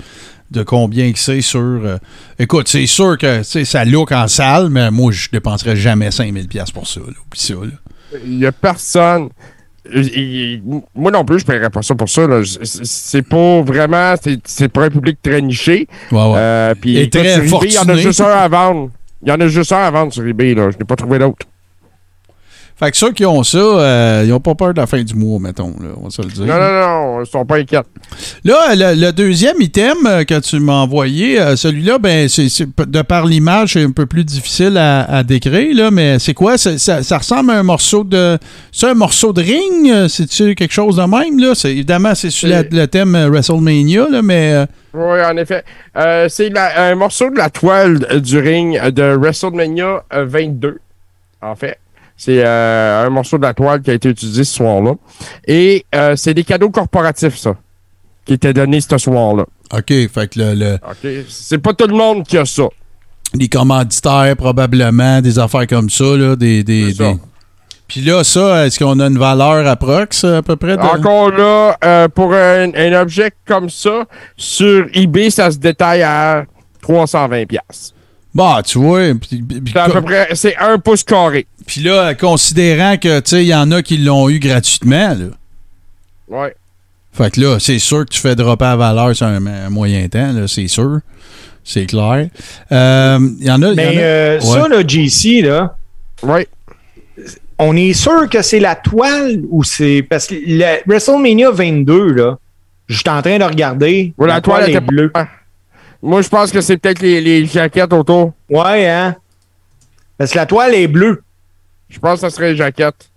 de 0.51 0.63
combien 0.63 1.13
que 1.13 1.19
c'est 1.19 1.41
sur... 1.41 1.61
euh, 1.61 1.99
écoute, 2.39 2.69
c'est 2.69 2.87
sûr 2.87 3.19
que 3.19 3.43
ça 3.43 3.85
look 3.85 4.13
en 4.13 4.29
salle, 4.29 4.69
mais 4.71 4.91
moi, 4.91 5.13
je 5.13 5.29
dépenserais 5.31 5.77
jamais 5.77 6.11
5000 6.11 6.49
pièces 6.49 6.71
pour 6.71 6.87
ça. 6.87 7.01
Là. 7.01 7.07
Oublie 7.07 7.41
ça, 7.41 7.55
là. 7.55 8.19
Il 8.25 8.39
y 8.39 8.47
a 8.47 8.53
personne. 8.53 9.29
il- 9.93 10.63
moi 10.95 11.11
non 11.11 11.25
plus, 11.25 11.41
je 11.41 11.45
paierais 11.47 11.71
pas 11.71 11.83
ça 11.83 11.95
pour 11.95 12.09
ça. 12.09 12.23
C'est- 12.63 13.23
pas 13.23 13.63
vraiment. 13.63 14.15
c'est- 14.45 14.69
pour 14.69 14.83
un 14.83 14.91
public 14.91 15.19
très 15.23 15.41
niché. 15.43 15.87
Ouais, 16.13 16.19
ouais. 16.19 16.33
Euh, 16.37 16.75
puis 16.81 16.95
Il 16.95 17.73
y 17.75 17.79
en 17.79 17.89
a 17.89 17.97
juste 17.97 18.21
un 18.21 18.27
à 18.27 18.49
vendre. 18.49 18.91
Il 19.23 19.29
y 19.29 19.33
en 19.33 19.41
a 19.41 19.49
juste 19.49 19.73
un 19.73 19.79
à 19.79 19.91
vendre 19.91 20.13
sur 20.13 20.27
eBay. 20.27 20.55
Là. 20.55 20.71
Je 20.71 20.79
n'ai 20.79 20.85
pas 20.85 20.97
trouvé 20.97 21.19
d'autre. 21.19 21.47
Fait 22.79 22.93
que 22.93 22.97
ceux 22.97 23.11
qui 23.13 23.27
ont 23.27 23.43
ça, 23.43 23.59
euh, 23.59 24.23
ils 24.25 24.33
ont 24.33 24.39
pas 24.39 24.55
peur 24.55 24.73
de 24.73 24.81
la 24.81 24.87
fin 24.87 25.03
du 25.03 25.13
mois, 25.15 25.41
mettons, 25.41 25.75
là, 25.81 25.89
on 25.97 26.05
va 26.05 26.11
se 26.11 26.23
le 26.23 26.29
dire. 26.29 26.47
Non, 26.47 26.55
non, 26.55 26.81
non. 27.17 27.23
Ils 27.25 27.27
sont 27.27 27.45
pas 27.45 27.57
inquiets. 27.57 27.81
Là, 28.45 28.75
le, 28.77 28.95
le 29.07 29.11
deuxième 29.13 29.61
item 29.61 29.97
euh, 30.07 30.23
que 30.23 30.39
tu 30.39 30.61
m'as 30.61 30.75
envoyé, 30.83 31.41
euh, 31.41 31.57
celui-là, 31.57 31.99
ben, 31.99 32.29
c'est, 32.29 32.47
de 32.89 33.03
par 33.03 33.27
l'image, 33.27 33.73
c'est 33.73 33.83
un 33.83 33.91
peu 33.91 34.07
plus 34.07 34.23
difficile 34.25 34.77
à, 34.77 35.03
à 35.13 35.23
décrire, 35.25 35.75
là, 35.77 35.91
mais 35.91 36.21
c'est 36.21 36.35
quoi? 36.35 36.57
Ça, 36.57 36.79
ça 36.79 37.19
ressemble 37.19 37.51
à 37.51 37.55
un 37.59 37.63
morceau 37.65 38.05
de. 38.05 38.39
C'est 38.71 38.87
un 38.87 38.95
morceau 38.95 39.33
de 39.33 39.43
ring? 39.43 40.07
C'est-tu 40.09 40.55
quelque 40.55 40.73
chose 40.73 40.97
de 40.97 41.03
même? 41.03 41.39
Là? 41.41 41.57
C'est, 41.57 41.73
évidemment, 41.73 42.15
c'est 42.15 42.31
sur 42.31 42.49
la- 42.49 42.63
le 42.63 42.87
thème 42.87 43.17
WrestleMania, 43.29 44.07
là, 44.09 44.23
mais. 44.23 44.53
euh, 44.53 44.67
Oui, 44.95 45.19
en 45.25 45.37
effet. 45.37 45.65
Euh, 45.97 46.27
c'est 46.29 46.53
un 46.57 46.95
morceau 46.95 47.29
de 47.31 47.39
la 47.39 47.51
toile 47.51 48.21
du 48.21 48.39
ring 48.39 48.81
de 48.91 49.17
WrestleMania 49.17 50.05
euh, 50.13 50.25
22, 50.29 50.79
en 51.43 51.57
fait. 51.57 51.77
C'est 52.21 52.45
euh, 52.45 53.07
un 53.07 53.11
morceau 53.11 53.39
de 53.39 53.43
la 53.45 53.55
toile 53.55 53.81
qui 53.81 53.91
a 53.91 53.95
été 53.95 54.09
utilisé 54.09 54.43
ce 54.45 54.55
soir-là. 54.57 54.93
Et 55.47 55.87
euh, 55.95 56.17
c'est 56.17 56.35
des 56.35 56.43
cadeaux 56.45 56.69
corporatifs, 56.71 57.37
ça, 57.39 57.55
qui 58.27 58.35
étaient 58.35 58.53
donnés 58.53 58.81
ce 58.81 58.99
soir-là. 58.99 59.45
OK, 59.73 59.87
fait 59.87 60.29
que 60.33 60.41
le- 60.41 60.55
le- 60.55 60.75
OK? 60.75 61.25
C'est 61.29 61.59
pas 61.59 61.73
tout 61.75 61.87
le 61.87 61.95
monde 61.95 62.25
qui 62.27 62.37
a 62.37 62.45
ça. 62.45 62.65
les 63.35 63.49
commanditaires, 63.49 64.35
probablement, 64.37 65.21
des 65.21 65.39
affaires 65.39 65.67
comme 65.69 65.89
ça, 65.91 66.17
là, 66.17 66.35
des. 66.35 66.65
des, 66.65 66.93
ça. 66.93 67.13
des- 67.13 67.19
Puis 67.87 68.01
là, 68.01 68.25
ça, 68.25 68.67
est-ce 68.67 68.79
qu'on 68.81 68.99
a 69.01 69.07
une 69.07 69.19
valeur 69.19 69.67
approx, 69.67 70.25
à 70.25 70.43
peu 70.43 70.57
près? 70.57 70.77
de- 70.77 70.83
Encore 70.83 71.31
là, 71.31 71.77
euh, 71.85 72.09
pour 72.09 72.35
un, 72.35 72.73
un 72.75 73.01
objet 73.01 73.31
comme 73.47 73.71
ça, 73.71 74.07
sur 74.37 74.87
eBay, 74.93 75.31
ça 75.31 75.51
se 75.53 75.59
détaille 75.59 76.03
à 76.03 76.45
320$. 76.83 77.47
piastres. 77.47 77.95
Bah, 78.35 78.63
tu 78.65 78.79
vois. 78.79 79.01
C'est 79.67 79.77
à 79.79 79.89
peu 79.89 80.03
près, 80.03 80.29
c'est 80.35 80.57
un 80.57 80.79
pouce 80.79 81.03
carré. 81.03 81.47
Puis 81.67 81.81
là, 81.83 82.15
considérant 82.15 82.97
que, 82.97 83.21
tu 83.21 83.31
sais, 83.31 83.45
il 83.45 83.49
y 83.49 83.55
en 83.55 83.71
a 83.73 83.83
qui 83.83 83.99
l'ont 83.99 84.29
eu 84.29 84.39
gratuitement, 84.39 85.15
là. 85.15 85.27
Ouais. 86.29 86.55
Fait 87.13 87.31
que 87.33 87.41
là, 87.41 87.59
c'est 87.59 87.79
sûr 87.79 88.05
que 88.05 88.11
tu 88.11 88.21
fais 88.21 88.37
dropper 88.37 88.65
la 88.67 88.77
valeur 88.77 89.17
sur 89.17 89.27
un, 89.27 89.45
un 89.47 89.71
moyen 89.71 90.07
temps, 90.09 90.33
là, 90.33 90.47
c'est 90.47 90.69
sûr. 90.69 91.01
C'est 91.65 91.87
clair. 91.87 92.29
Euh, 92.73 93.19
Il 93.41 93.47
y 93.47 93.51
en 93.51 93.61
a. 93.63 93.69
il 93.69 93.73
y 93.73 93.77
Mais 93.77 93.87
en 93.89 93.91
a- 93.99 94.03
euh, 94.03 94.41
ça, 94.41 94.69
là, 94.69 94.83
JC, 94.87 95.43
là, 95.43 95.77
Ouais. 96.23 96.47
on 97.59 97.77
est 97.77 97.93
sûr 97.93 98.29
que 98.31 98.41
c'est 98.43 98.61
la 98.61 98.75
toile 98.77 99.41
ou 99.51 99.65
c'est. 99.65 100.03
Parce 100.09 100.27
que 100.27 100.35
le 100.35 100.81
WrestleMania 100.87 101.51
22, 101.51 102.13
là, 102.13 102.39
je 102.89 102.97
suis 102.97 103.09
en 103.11 103.21
train 103.21 103.39
de 103.39 103.45
regarder. 103.45 104.13
Ouais, 104.17 104.29
la 104.29 104.41
toile 104.41 104.65
est 104.65 104.71
était 104.71 104.81
pas- 104.81 104.87
bleue. 104.87 105.13
Moi, 106.03 106.23
je 106.23 106.29
pense 106.29 106.51
que 106.51 106.61
c'est 106.61 106.77
peut-être 106.77 107.01
les, 107.01 107.21
les 107.21 107.47
jaquettes 107.47 107.93
autour. 107.93 108.33
Ouais, 108.49 108.89
hein? 108.89 109.17
Parce 110.17 110.33
que 110.33 110.39
la 110.39 110.47
toile 110.47 110.75
est 110.75 110.89
bleue. 110.89 111.23
Je 111.89 111.99
pense 111.99 112.15
que 112.15 112.21
ça 112.21 112.31
serait 112.31 112.51
les 112.51 112.57
jaquettes. 112.57 113.09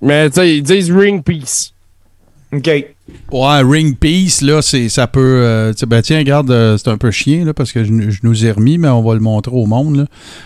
Mais 0.00 0.28
tu 0.30 0.36
sais, 0.36 0.56
ils 0.56 0.62
disent 0.62 0.90
ring 0.92 1.22
piece. 1.22 1.72
OK. 2.52 2.66
Ouais, 2.66 3.62
Ring 3.62 3.96
Piece, 3.98 4.42
là, 4.42 4.60
c'est, 4.62 4.88
ça 4.88 5.06
peut. 5.06 5.20
euh, 5.20 5.72
tu 5.72 5.80
sais, 5.80 5.86
ben 5.86 6.02
tiens, 6.02 6.18
regarde, 6.18 6.50
euh, 6.50 6.76
c'est 6.76 6.88
un 6.88 6.98
peu 6.98 7.10
chien, 7.10 7.44
là, 7.44 7.54
parce 7.54 7.72
que 7.72 7.82
je, 7.82 8.10
je 8.10 8.20
nous 8.22 8.44
ai 8.44 8.52
remis, 8.52 8.76
mais 8.78 8.88
on 8.88 9.02
va 9.02 9.14
le 9.14 9.20
montrer 9.20 9.52
au 9.54 9.64
monde, 9.66 9.96
là. 9.96 10.04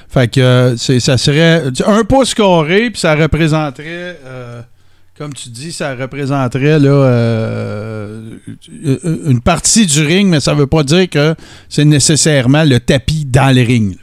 Fait 0.09 0.29
que 0.29 0.41
euh, 0.41 0.77
c'est, 0.77 1.01
ça 1.01 1.19
serait 1.19 1.65
un 1.85 2.05
pouce 2.05 2.33
carré, 2.35 2.91
puis 2.91 3.01
ça 3.01 3.15
représenterait. 3.17 4.19
Euh, 5.21 5.25
comme 5.25 5.35
tu 5.35 5.49
dis, 5.49 5.73
ça 5.73 5.95
représenterait 5.95 6.79
là, 6.79 6.89
euh, 6.91 8.21
une 9.27 9.41
partie 9.41 9.87
du 9.87 10.03
ring, 10.05 10.29
mais 10.29 10.41
ça 10.41 10.55
veut 10.55 10.67
pas 10.67 10.83
dire 10.83 11.09
que 11.09 11.35
c'est 11.69 11.85
nécessairement 11.85 12.65
le 12.65 12.79
tapis 12.81 13.25
dans 13.25 13.55
le 13.55 13.63
ring. 13.63 13.97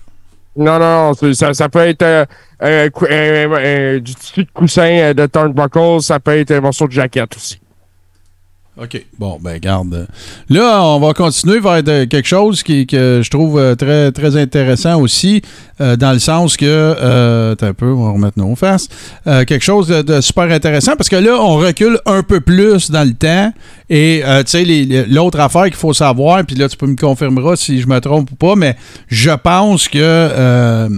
Non, 0.56 0.78
non, 0.80 1.14
non. 1.22 1.34
Ça, 1.34 1.54
ça 1.54 1.68
peut 1.70 1.80
être 1.80 2.04
euh, 2.04 2.26
un- 2.62 3.98
du 4.00 4.14
tissu 4.16 4.44
de 4.44 4.50
coussin 4.54 4.84
euh, 4.88 5.14
de 5.14 5.26
turnbuckle. 5.26 6.02
Ça 6.02 6.20
peut 6.20 6.38
être 6.38 6.52
un 6.52 6.62
morceau 6.62 6.88
de 6.88 6.92
jaquette 6.92 7.36
aussi. 7.36 7.60
OK. 8.76 9.06
Bon, 9.20 9.38
ben 9.40 9.60
garde. 9.60 10.08
Là, 10.50 10.82
on 10.82 11.00
va 11.00 11.14
continuer 11.14 11.60
vers 11.60 11.84
quelque 11.84 12.26
chose 12.26 12.64
qui, 12.64 12.88
que 12.88 13.22
je 13.24 13.30
trouve 13.30 13.60
euh, 13.60 13.76
très, 13.76 14.12
très 14.12 14.36
intéressant 14.36 15.00
aussi, 15.00 15.44
euh, 15.80 15.96
dans 15.96 16.12
le 16.12 16.18
sens 16.18 16.58
que, 16.58 16.66
euh, 16.66 17.56
un 17.62 17.74
peu, 17.74 17.86
on 17.86 18.06
va 18.06 18.12
remettre 18.14 18.40
nos 18.40 18.56
faces, 18.56 18.90
Euh, 19.28 19.46
quelque 19.46 19.62
chose 19.62 19.88
de, 19.90 20.02
de 20.02 20.22
super 20.22 20.46
intéressant, 20.52 20.96
parce 20.96 21.08
que 21.10 21.16
là, 21.16 21.38
on 21.40 21.58
recule 21.58 22.00
un 22.08 22.24
peu 22.24 22.42
plus 22.42 22.90
dans 22.90 23.08
le 23.08 23.14
temps, 23.14 23.54
et, 23.92 24.24
tu 24.48 24.66
sais, 24.66 25.06
l'autre 25.08 25.40
affaire 25.40 25.66
qu'il 25.66 25.76
faut 25.76 25.94
savoir, 25.94 26.44
puis 26.44 26.56
là, 26.56 26.68
tu 26.68 26.76
peux 26.76 26.88
me 26.88 26.96
confirmeras 26.96 27.58
si 27.58 27.80
je 27.80 27.88
me 27.88 28.00
trompe 28.00 28.32
ou 28.32 28.36
pas, 28.36 28.56
mais 28.56 28.76
je 29.08 29.30
pense 29.32 29.88
que... 29.88 30.90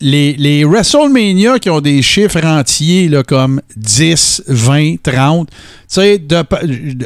les, 0.00 0.34
les 0.38 0.64
WrestleMania 0.64 1.58
qui 1.58 1.70
ont 1.70 1.80
des 1.80 2.02
chiffres 2.02 2.44
entiers 2.44 3.08
là, 3.08 3.22
comme 3.22 3.60
10, 3.76 4.42
20, 4.48 4.96
30, 5.02 5.48
tu 5.48 5.54
sais, 5.88 6.18
de, 6.18 6.42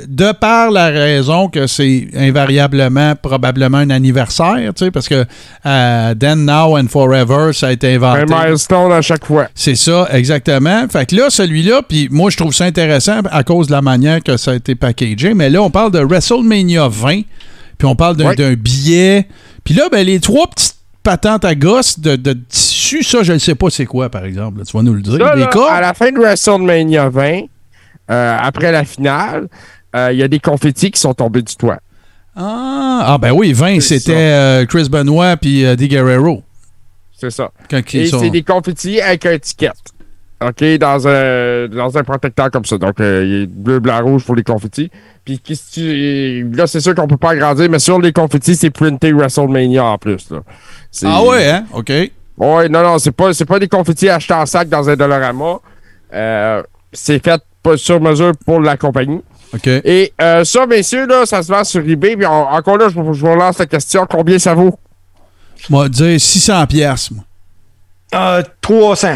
de 0.08 0.32
par 0.32 0.70
la 0.70 0.86
raison 0.88 1.48
que 1.48 1.66
c'est 1.66 2.08
invariablement 2.14 3.14
probablement 3.16 3.78
un 3.78 3.90
anniversaire, 3.90 4.72
tu 4.74 4.84
sais, 4.86 4.90
parce 4.90 5.08
que 5.08 5.24
euh, 5.66 6.14
Then, 6.14 6.44
Now 6.46 6.78
and 6.78 6.86
Forever, 6.88 7.52
ça 7.52 7.68
a 7.68 7.72
été 7.72 7.92
Un 7.94 7.96
inventé. 8.02 8.34
milestone 8.34 8.92
à 8.92 9.02
chaque 9.02 9.24
fois. 9.24 9.48
C'est 9.54 9.74
ça, 9.76 10.08
exactement. 10.12 10.86
Fait 10.90 11.06
que 11.06 11.16
là, 11.16 11.30
celui-là, 11.30 11.82
puis 11.88 12.08
moi, 12.10 12.30
je 12.30 12.36
trouve 12.36 12.54
ça 12.54 12.64
intéressant 12.64 13.20
à 13.30 13.44
cause 13.44 13.66
de 13.68 13.72
la 13.72 13.82
manière 13.82 14.22
que 14.22 14.36
ça 14.36 14.52
a 14.52 14.54
été 14.54 14.74
packagé, 14.74 15.34
mais 15.34 15.50
là, 15.50 15.62
on 15.62 15.70
parle 15.70 15.92
de 15.92 16.00
WrestleMania 16.00 16.88
20, 16.88 17.22
puis 17.78 17.86
on 17.86 17.94
parle 17.96 18.16
d'un 18.16 18.28
Ouais. 18.36 18.56
billet. 18.56 19.26
Puis 19.64 19.74
là, 19.74 19.84
ben, 19.92 20.04
les 20.06 20.20
trois 20.20 20.46
petites 20.48 20.74
patentes 21.02 21.44
à 21.44 21.54
gosse 21.54 21.98
de, 21.98 22.16
de 22.16 22.32
tissu, 22.48 22.79
ça, 23.02 23.22
je 23.22 23.32
ne 23.32 23.38
sais 23.38 23.54
pas 23.54 23.70
c'est 23.70 23.86
quoi, 23.86 24.08
par 24.08 24.24
exemple. 24.24 24.58
là. 24.58 24.64
tu 24.64 24.76
vas 24.76 24.82
nous 24.82 24.94
le 24.94 25.02
dire. 25.02 25.18
Ça, 25.18 25.34
les 25.34 25.42
là, 25.42 25.46
cordes? 25.48 25.72
à 25.72 25.80
la 25.80 25.94
fin 25.94 26.10
de 26.10 26.18
WrestleMania 26.18 27.08
20, 27.08 27.42
euh, 28.10 28.36
après 28.40 28.72
la 28.72 28.84
finale, 28.84 29.48
euh, 29.94 30.12
il 30.12 30.18
y 30.18 30.22
a 30.22 30.28
des 30.28 30.40
confettis 30.40 30.90
qui 30.90 31.00
sont 31.00 31.14
tombés 31.14 31.42
du 31.42 31.54
toit. 31.54 31.78
Ah, 32.36 33.04
ah, 33.06 33.18
ben 33.18 33.32
oui, 33.32 33.52
20, 33.52 33.80
C'est 33.80 33.98
c'était 33.98 34.14
euh, 34.14 34.66
Chris 34.66 34.88
Benoit 34.90 35.36
puis 35.36 35.64
Di 35.76 35.88
Guerrero. 35.88 36.42
C'est 37.16 37.30
ça. 37.30 37.50
Quand 37.68 37.82
Et 37.94 38.06
sont... 38.06 38.18
c'est 38.18 38.30
des 38.30 38.42
confettis 38.42 39.00
avec 39.00 39.26
un 39.26 39.32
étiquette. 39.32 39.72
OK, 40.42 40.64
dans 40.78 41.06
un, 41.06 41.68
dans 41.68 41.98
un 41.98 42.02
protecteur 42.02 42.50
comme 42.50 42.64
ça. 42.64 42.78
Donc, 42.78 42.94
il 42.98 43.42
est 43.42 43.46
bleu, 43.46 43.78
blanc, 43.78 44.02
rouge 44.02 44.24
pour 44.24 44.34
les 44.34 44.42
confettis. 44.42 44.90
Puis, 45.22 45.38
là, 46.54 46.66
c'est 46.66 46.80
sûr 46.80 46.94
qu'on 46.94 47.06
peut 47.06 47.18
pas 47.18 47.32
agrandir, 47.32 47.68
mais 47.68 47.78
sur 47.78 48.00
les 48.00 48.12
confettis, 48.12 48.56
c'est 48.56 48.70
printé 48.70 49.12
WrestleMania 49.12 49.84
en 49.84 49.98
plus. 49.98 50.30
Là. 50.30 50.40
Ah 51.04 51.22
ouais, 51.24 51.46
hein? 51.50 51.66
OK. 51.74 51.92
Ouais, 52.40 52.68
non, 52.68 52.82
non, 52.82 52.98
c'est 52.98 53.12
pas, 53.12 53.32
c'est 53.34 53.44
pas 53.44 53.58
des 53.58 53.68
confettis 53.68 54.08
achetés 54.08 54.34
en 54.34 54.46
sac 54.46 54.68
dans 54.68 54.88
un 54.88 54.96
Dollarama. 54.96 55.58
Euh, 56.12 56.62
c'est 56.92 57.22
fait 57.22 57.40
pas 57.62 57.76
sur 57.76 58.00
mesure 58.00 58.32
pour 58.46 58.60
la 58.60 58.76
compagnie. 58.76 59.20
OK. 59.54 59.66
Et 59.66 60.12
euh, 60.22 60.42
ça, 60.44 60.64
messieurs, 60.66 61.06
là, 61.06 61.26
ça 61.26 61.42
se 61.42 61.52
vend 61.52 61.62
sur 61.64 61.86
eBay. 61.86 62.16
Puis 62.16 62.24
on- 62.26 62.48
encore 62.48 62.78
là, 62.78 62.88
je, 62.88 62.98
vous- 62.98 63.12
je 63.12 63.20
vous 63.20 63.30
relance 63.32 63.58
la 63.58 63.66
question. 63.66 64.06
Combien 64.08 64.38
ça 64.38 64.54
vaut? 64.54 64.78
Moi, 65.68 65.88
dire 65.88 66.18
600 66.20 66.66
pièces 66.66 67.10
moi. 67.10 67.24
Euh, 68.14 68.42
300. 68.60 69.14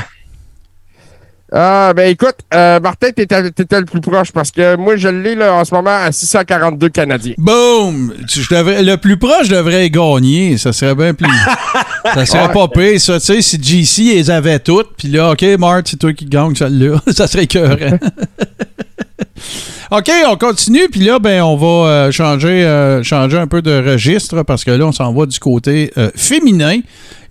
Ah, 1.52 1.92
ben 1.94 2.10
écoute, 2.10 2.36
euh, 2.52 2.80
Martin, 2.80 3.10
t'étais, 3.10 3.50
t'étais 3.50 3.78
le 3.78 3.84
plus 3.84 4.00
proche 4.00 4.32
parce 4.32 4.50
que 4.50 4.76
moi, 4.76 4.96
je 4.96 5.08
l'ai 5.08 5.34
là, 5.34 5.54
en 5.54 5.64
ce 5.64 5.74
moment 5.74 5.94
à 5.94 6.10
642 6.10 6.88
Canadiens. 6.88 7.34
Boom! 7.38 8.12
Tu- 8.28 8.40
je 8.42 8.52
devrais- 8.54 8.82
le 8.82 8.96
plus 8.96 9.18
proche 9.18 9.48
devrait 9.48 9.88
gagner. 9.90 10.56
Ça 10.58 10.72
serait 10.72 10.94
bien 10.94 11.14
plus. 11.14 11.28
ça 12.14 12.26
serait 12.26 12.46
Ouais. 12.48 12.52
pas 12.52 12.68
pire, 12.68 13.00
ça. 13.00 13.20
Tu 13.20 13.26
sais, 13.26 13.42
si 13.42 13.62
GC 13.62 14.02
les 14.14 14.30
avait 14.30 14.58
toutes, 14.58 14.96
puis 14.96 15.08
là, 15.08 15.30
OK, 15.32 15.42
Mart, 15.58 15.82
c'est 15.84 15.98
toi 15.98 16.12
qui 16.12 16.24
gagne 16.24 16.54
celle-là. 16.56 16.98
ça 17.12 17.26
serait 17.28 17.44
écœurant. 17.44 17.76
OK, 19.90 20.10
on 20.28 20.36
continue. 20.36 20.88
Puis 20.88 21.00
là, 21.00 21.18
ben, 21.18 21.42
on 21.42 21.56
va 21.56 21.88
euh, 21.88 22.10
changer, 22.10 22.64
euh, 22.64 23.02
changer 23.02 23.38
un 23.38 23.46
peu 23.46 23.62
de 23.62 23.90
registre 23.90 24.42
parce 24.42 24.64
que 24.64 24.70
là, 24.70 24.86
on 24.86 24.92
s'en 24.92 25.12
va 25.12 25.26
du 25.26 25.38
côté 25.38 25.92
euh, 25.98 26.10
féminin. 26.16 26.80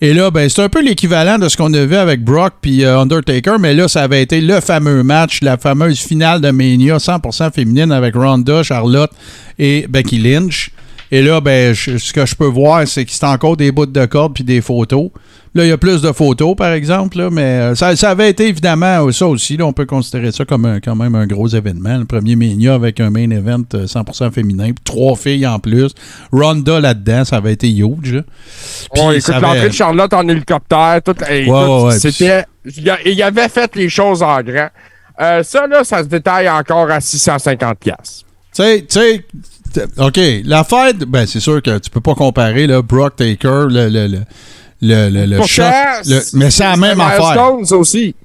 Et 0.02 0.14
là, 0.14 0.32
ben, 0.32 0.50
c'est 0.50 0.62
un 0.62 0.70
peu 0.70 0.82
l'équivalent 0.82 1.40
de 1.40 1.48
ce 1.50 1.58
qu'on 1.58 1.74
a 1.74 1.86
vu 1.86 1.96
avec 1.96 2.24
Brock 2.24 2.54
puis 2.62 2.86
Undertaker, 2.86 3.58
mais 3.58 3.74
là, 3.74 3.88
ça 3.88 4.04
avait 4.04 4.22
été 4.22 4.42
le 4.42 4.60
fameux 4.60 5.02
match, 5.02 5.42
la 5.42 5.58
fameuse 5.58 6.00
finale 6.00 6.42
de 6.42 6.52
Mania 6.52 6.98
100% 6.98 7.54
féminine 7.54 7.92
avec 7.92 8.16
Ronda, 8.16 8.64
Charlotte 8.64 9.12
et 9.58 9.86
Becky 9.88 10.18
Lynch. 10.18 10.72
Et 11.10 11.22
là, 11.22 11.40
ben, 11.40 11.74
ce 11.74 12.12
que 12.12 12.26
je 12.26 12.36
peux 12.36 12.48
voir, 12.48 12.88
c'est 12.88 13.06
que 13.06 13.12
c'est 13.12 13.26
encore 13.26 13.56
des 13.56 13.72
bouts 13.72 13.86
de 13.86 14.06
corde 14.06 14.34
puis 14.34 14.44
des 14.44 14.62
photos. 14.62 15.10
Là, 15.56 15.66
il 15.66 15.70
y 15.70 15.72
a 15.72 15.78
plus 15.78 16.02
de 16.02 16.12
photos, 16.12 16.56
par 16.56 16.72
exemple, 16.74 17.18
là, 17.20 17.30
mais 17.30 17.42
euh, 17.44 17.76
ça, 17.76 17.96
ça 17.96 18.10
avait 18.10 18.30
été 18.32 18.48
évidemment 18.48 19.06
euh, 19.06 19.12
ça 19.12 19.28
aussi. 19.28 19.56
Là, 19.56 19.68
on 19.68 19.74
peut 19.74 19.86
considérer 19.86 20.32
ça 20.32 20.46
comme 20.46 20.66
un- 20.66 20.80
quand 20.80 20.96
même 20.96 21.14
un 21.14 21.28
gros 21.28 21.48
événement. 21.48 21.98
Le 22.00 22.06
premier 22.06 22.36
Mania 22.36 22.74
avec 22.74 23.00
un 23.00 23.12
main 23.12 23.30
event 23.30 23.62
euh, 23.76 23.86
100% 23.86 24.32
féminin, 24.32 24.66
puis 24.72 24.84
trois 24.84 25.16
filles 25.16 25.46
en 25.46 25.60
plus. 25.60 25.92
Ronda 26.32 26.80
là-dedans, 26.80 27.24
ça 27.24 27.38
avait 27.38 27.54
été 27.54 27.70
huge. 27.70 28.14
là. 28.16 28.22
Puis 28.94 29.02
Oh, 29.06 29.12
écoute, 29.12 29.36
l'entrée 29.42 29.68
de 29.70 29.74
Charlotte 29.74 30.14
en 30.14 30.28
hélicoptère, 30.28 31.02
tout, 31.06 31.16
hey, 31.28 31.48
ouais, 31.48 31.84
ouais, 31.84 32.00
c'était. 32.00 32.46
Il 33.06 33.22
avait 33.22 33.50
fait 33.50 33.76
les 33.76 33.90
choses 33.90 34.24
en 34.24 34.42
grand. 34.42 34.70
Euh, 35.22 35.44
ça, 35.44 35.68
là, 35.68 35.84
ça 35.84 36.00
se 36.02 36.08
détaille 36.08 36.50
encore 36.50 36.90
à 36.90 36.98
650$. 37.00 37.76
piastres. 37.76 38.26
Tu 38.56 38.64
sais, 38.64 38.86
tu 38.90 39.00
sais, 39.00 39.88
OK, 40.00 40.20
l'affaire, 40.46 40.94
de- 40.96 41.06
ben 41.06 41.26
c'est 41.28 41.40
sûr 41.40 41.62
que 41.62 41.78
tu 41.78 41.90
peux 41.92 42.02
pas 42.02 42.16
comparer 42.16 42.66
là, 42.68 42.82
Brock 42.82 43.16
Taker, 43.18 43.66
le, 43.70 43.90
le, 43.90 44.08
le, 44.08 44.20
le, 44.84 45.10
le, 45.10 45.26
le 45.26 45.38
le- 46.06 46.38
mais 46.38 46.52
c'est 46.52 46.64
la 46.64 46.76
même 46.78 47.00
affaire. 47.02 47.36
Milestones 47.56 47.80
aussi. 47.80 48.16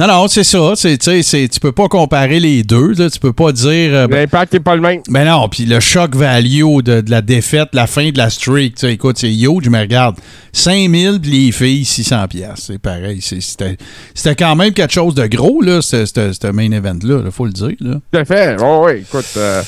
Non, 0.00 0.06
non, 0.06 0.28
c'est 0.28 0.44
ça. 0.44 0.74
C'est, 0.76 0.96
tu 0.96 1.06
sais, 1.10 1.22
c'est- 1.24 1.48
tu 1.48 1.58
peux 1.58 1.72
pas 1.72 1.88
comparer 1.88 2.38
les 2.38 2.62
deux. 2.62 2.92
Là, 2.92 3.10
tu 3.10 3.18
peux 3.18 3.32
pas 3.32 3.50
dire. 3.50 3.92
euh, 3.94 4.06
L'impact 4.08 4.52
n'est 4.52 4.60
pas 4.60 4.76
le 4.76 4.80
même. 4.80 5.00
ben 5.08 5.24
non, 5.24 5.48
puis 5.48 5.64
le 5.64 5.80
choc 5.80 6.14
value 6.14 6.82
de, 6.84 7.00
de 7.00 7.10
la 7.10 7.20
défaite, 7.20 7.70
la 7.72 7.88
fin 7.88 8.10
de 8.10 8.16
la 8.16 8.30
streak, 8.30 8.82
écoute, 8.84 9.16
c'est 9.18 9.32
huge, 9.32 9.68
mais 9.68 9.80
regarde, 9.80 10.14
5000 10.52 11.18
puis 11.20 11.30
les 11.46 11.50
filles, 11.52 11.84
600 11.84 12.28
pièces 12.28 12.66
c'est 12.68 12.78
pareil. 12.78 13.20
C'était, 13.20 13.76
c'était 14.14 14.36
quand 14.36 14.54
même 14.54 14.72
quelque 14.72 14.92
chose 14.94 15.16
de 15.16 15.26
gros, 15.26 15.60
là, 15.62 15.82
ce, 15.82 16.52
main 16.52 16.70
event-là, 16.70 17.22
il 17.24 17.32
faut 17.32 17.46
le 17.46 17.52
dire. 17.52 17.74
Là. 17.80 17.94
Tout 18.12 18.18
à 18.20 18.24
fait. 18.24 18.56
Oh, 18.60 18.84
oui, 18.86 19.00
écoute. 19.00 19.26
euh, 19.36 19.62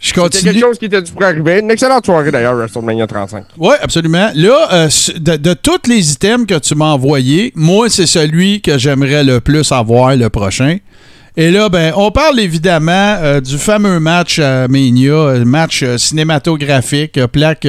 Je 0.00 0.08
C'était 0.08 0.20
continue. 0.20 0.52
quelque 0.52 0.60
chose 0.64 0.78
qui 0.78 0.86
était 0.86 1.02
dû 1.02 1.12
pour 1.12 1.22
arriver. 1.22 1.60
Une 1.60 1.70
excellente 1.70 2.06
soirée 2.06 2.30
d'ailleurs, 2.30 2.54
WrestleMania 2.54 3.06
35. 3.06 3.44
Oui, 3.58 3.74
absolument. 3.82 4.30
Là, 4.34 4.68
euh, 4.72 4.88
de, 5.18 5.36
de 5.36 5.52
tous 5.54 5.86
les 5.88 6.12
items 6.12 6.46
que 6.46 6.58
tu 6.58 6.74
m'as 6.74 6.86
envoyés, 6.92 7.52
moi, 7.54 7.90
c'est 7.90 8.06
celui 8.06 8.62
que 8.62 8.78
j'aimerais 8.78 9.24
le 9.24 9.40
plus 9.40 9.70
avoir 9.72 10.16
le 10.16 10.30
prochain. 10.30 10.78
Et 11.36 11.50
là, 11.50 11.68
ben, 11.68 11.92
on 11.96 12.10
parle 12.10 12.40
évidemment 12.40 13.16
euh, 13.20 13.40
du 13.40 13.56
fameux 13.56 14.00
match 14.00 14.38
à 14.40 14.66
Mania, 14.68 15.12
euh, 15.12 15.44
match 15.44 15.82
euh, 15.82 15.96
cinématographique, 15.96 17.24
plaque 17.26 17.66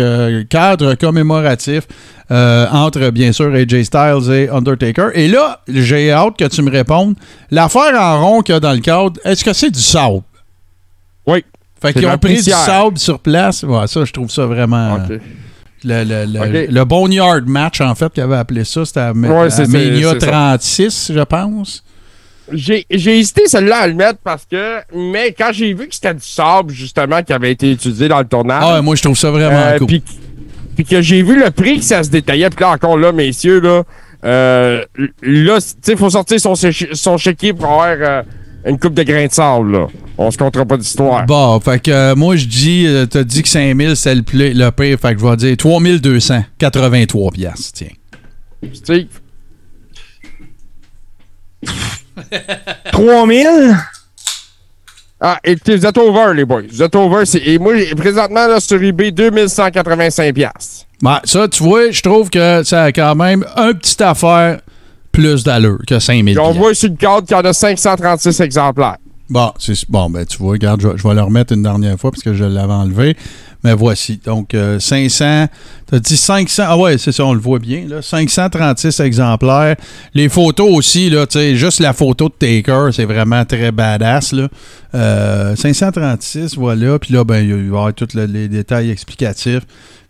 cadre 0.50 0.96
commémoratif 0.96 1.84
entre, 2.30 3.10
bien 3.10 3.34
sûr, 3.34 3.54
AJ 3.54 3.84
Styles 3.84 4.32
et 4.32 4.50
Undertaker. 4.50 5.10
Et 5.16 5.28
là, 5.28 5.60
j'ai 5.68 6.12
hâte 6.12 6.38
que 6.38 6.46
tu 6.48 6.62
me 6.62 6.72
répondes. 6.72 7.16
L'affaire 7.52 7.94
en 8.00 8.26
rond 8.26 8.42
qu'il 8.42 8.54
y 8.54 8.56
a 8.56 8.62
dans 8.62 8.72
le 8.72 8.80
cadre, 8.80 9.20
est-ce 9.26 9.44
que 9.44 9.52
c'est 9.52 9.70
du 9.70 9.82
sable? 9.82 10.22
Oui. 11.28 11.44
Fait 11.82 11.94
qu'ils 11.94 12.08
ont 12.08 12.18
pris 12.18 12.36
du 12.36 12.52
sable 12.52 12.98
sur 12.98 13.20
place. 13.20 13.64
Ouais, 13.64 13.88
ça, 13.88 14.06
je 14.06 14.12
trouve 14.14 14.30
ça 14.30 14.46
vraiment... 14.46 14.96
OK. 14.96 15.20
Le, 15.84 16.04
le, 16.04 16.26
le, 16.28 16.68
le 16.68 16.86
Boneyard 16.86 17.42
match, 17.48 17.82
en 17.82 17.96
fait, 17.96 18.14
qu'il 18.14 18.22
avait 18.22 18.38
appelé 18.38 18.64
ça, 18.66 18.86
c'était 18.86 19.00
à, 19.00 19.14
Ouais, 19.14 19.52
à 19.52 19.68
Mania 19.68 20.12
c'est 20.14 20.20
ça. 20.20 20.28
36, 20.28 21.12
je 21.16 21.22
pense. 21.22 21.84
J'ai 22.54 22.86
j'ai 22.90 23.18
hésité 23.18 23.44
celle-là 23.48 23.78
à 23.78 23.88
le 23.88 23.96
mettre 23.96 24.20
parce 24.24 24.46
que. 24.46 24.80
Mais 24.94 25.32
quand 25.32 25.50
j'ai 25.52 25.74
vu 25.74 25.88
que 25.88 25.96
c'était 25.96 26.14
du 26.14 26.24
sable, 26.24 26.72
justement, 26.72 27.24
qui 27.24 27.34
avait 27.34 27.52
été 27.52 27.72
utilisé 27.72 28.08
dans 28.08 28.20
le 28.20 28.26
tournage. 28.26 28.62
Ah, 28.64 28.76
ouais, 28.76 28.82
moi, 28.82 28.96
je 28.96 29.02
trouve 29.02 29.18
ça 29.18 29.32
vraiment 29.32 29.56
euh, 29.56 29.78
cool. 29.78 29.88
puis, 29.88 30.04
puis 30.76 30.86
que 30.86 31.02
j'ai 31.02 31.24
vu 31.24 31.40
le 31.42 31.50
prix 31.50 31.78
que 31.80 31.86
ça 31.86 32.04
se 32.04 32.10
détaillait. 32.10 32.50
Puis 32.50 32.62
là, 32.62 32.72
encore 32.72 32.98
là, 32.98 33.12
messieurs, 33.12 33.60
là. 33.62 33.84
Euh, 34.24 34.84
là, 35.24 35.62
tu 35.62 35.68
sais, 35.82 35.94
il 35.94 35.98
faut 35.98 36.10
sortir 36.12 36.40
son, 36.40 36.54
son 36.56 37.18
chéquier 37.18 37.54
pour 37.54 37.66
avoir 37.66 37.96
euh, 38.00 38.22
une 38.66 38.78
coupe 38.80 38.94
de 38.94 39.04
grains 39.04 39.26
de 39.28 39.32
sable, 39.32 39.72
là. 39.72 39.88
On 40.18 40.30
se 40.32 40.38
comptera 40.38 40.66
pas 40.66 40.78
d'histoire. 40.78 41.26
Bon, 41.26 41.60
fait 41.60 41.80
que 41.82 41.92
euh, 41.92 42.16
moi, 42.16 42.36
je 42.36 42.46
dis, 42.46 42.86
euh, 42.88 43.06
t'as 43.06 43.24
dit 43.24 43.42
que 43.42 43.50
5000, 43.50 43.96
c'est 43.96 44.14
le, 44.16 44.22
le 44.34 44.70
pire, 44.72 45.00
fait 45.00 45.16
que 45.16 45.20
je 45.22 45.26
vais 45.26 45.36
dire 45.38 45.58
3283 45.58 47.32
piastres, 47.32 47.72
tiens. 47.74 47.88
Steve? 48.74 49.08
3000? 52.92 53.76
Ah, 55.24 55.38
et 55.44 55.56
puis 55.56 55.76
vous 55.78 55.86
êtes 55.86 55.98
over, 55.98 56.34
les 56.34 56.46
boys. 56.46 56.64
Vous 56.70 56.82
êtes 56.82 56.96
over. 56.96 57.26
c'est- 57.26 57.42
Et 57.46 57.60
moi, 57.60 57.76
j'ai- 57.78 57.94
présentement, 57.94 58.48
là, 58.48 58.60
sur 58.60 58.82
eBay, 58.82 59.12
2185 59.12 60.34
piastres. 60.34 60.86
Ben, 61.02 61.20
ça, 61.26 61.48
tu 61.48 61.64
vois, 61.64 61.92
je 61.92 62.02
trouve 62.02 62.30
que 62.30 62.64
ça 62.64 62.84
a 62.86 62.92
quand 62.92 63.16
même 63.16 63.46
un 63.56 63.74
petit 63.74 64.02
affaire 64.04 64.62
plus 65.12 65.44
d'allure 65.44 65.80
que 65.88 66.00
5000 66.00 66.36
Puis 66.36 66.44
on 66.46 66.52
voit 66.54 66.74
sur 66.74 66.90
le 66.90 66.96
cadre 66.96 67.26
qu'il 67.28 67.36
y 67.36 67.40
en 67.40 67.44
a 67.44 67.54
536 67.54 68.40
exemplaires. 68.42 68.98
Bon, 69.30 69.52
c'est 69.60 69.90
bon, 69.90 70.10
ben 70.10 70.26
tu 70.26 70.38
vois, 70.40 70.52
regarde, 70.52 70.82
je, 70.82 70.90
vais- 70.90 70.98
je 70.98 71.08
vais 71.08 71.14
le 71.14 71.22
remettre 71.22 71.54
une 71.54 71.64
dernière 71.64 71.98
fois 71.98 72.12
parce 72.12 72.22
que 72.22 72.34
je 72.34 72.44
l'avais 72.44 72.74
enlevé. 72.74 73.16
Mais 73.64 73.74
voici. 73.74 74.20
Donc, 74.26 74.54
euh, 74.56 74.80
500. 74.80 75.46
T'as 75.86 76.00
dit 76.00 76.18
500. 76.18 76.64
Ah 76.66 76.78
ouais, 76.78 76.98
c'est 76.98 77.12
ça, 77.12 77.24
on 77.26 77.34
le 77.34 77.40
voit 77.40 77.60
bien, 77.60 77.86
là. 77.88 78.02
536 78.02 79.00
exemplaires. 79.00 79.76
Les 80.16 80.28
photos 80.30 80.68
aussi, 80.76 81.10
là, 81.12 81.28
tu 81.28 81.38
sais, 81.38 81.56
juste 81.56 81.80
la 81.80 81.94
photo 81.94 82.28
de 82.28 82.34
Taker, 82.34 82.90
c'est 82.92 83.06
vraiment 83.06 83.46
très 83.46 83.72
badass, 83.72 84.34
là. 84.34 84.50
Euh, 84.96 85.56
536, 85.56 86.56
voilà. 86.58 86.98
Puis 87.00 87.14
là, 87.14 87.24
ben, 87.24 87.38
il 87.44 87.54
va 87.54 87.62
y 87.62 87.68
avoir 87.68 87.94
tous 87.94 88.14
le- 88.16 88.26
les 88.26 88.48
détails 88.48 88.90
explicatifs. 88.90 89.62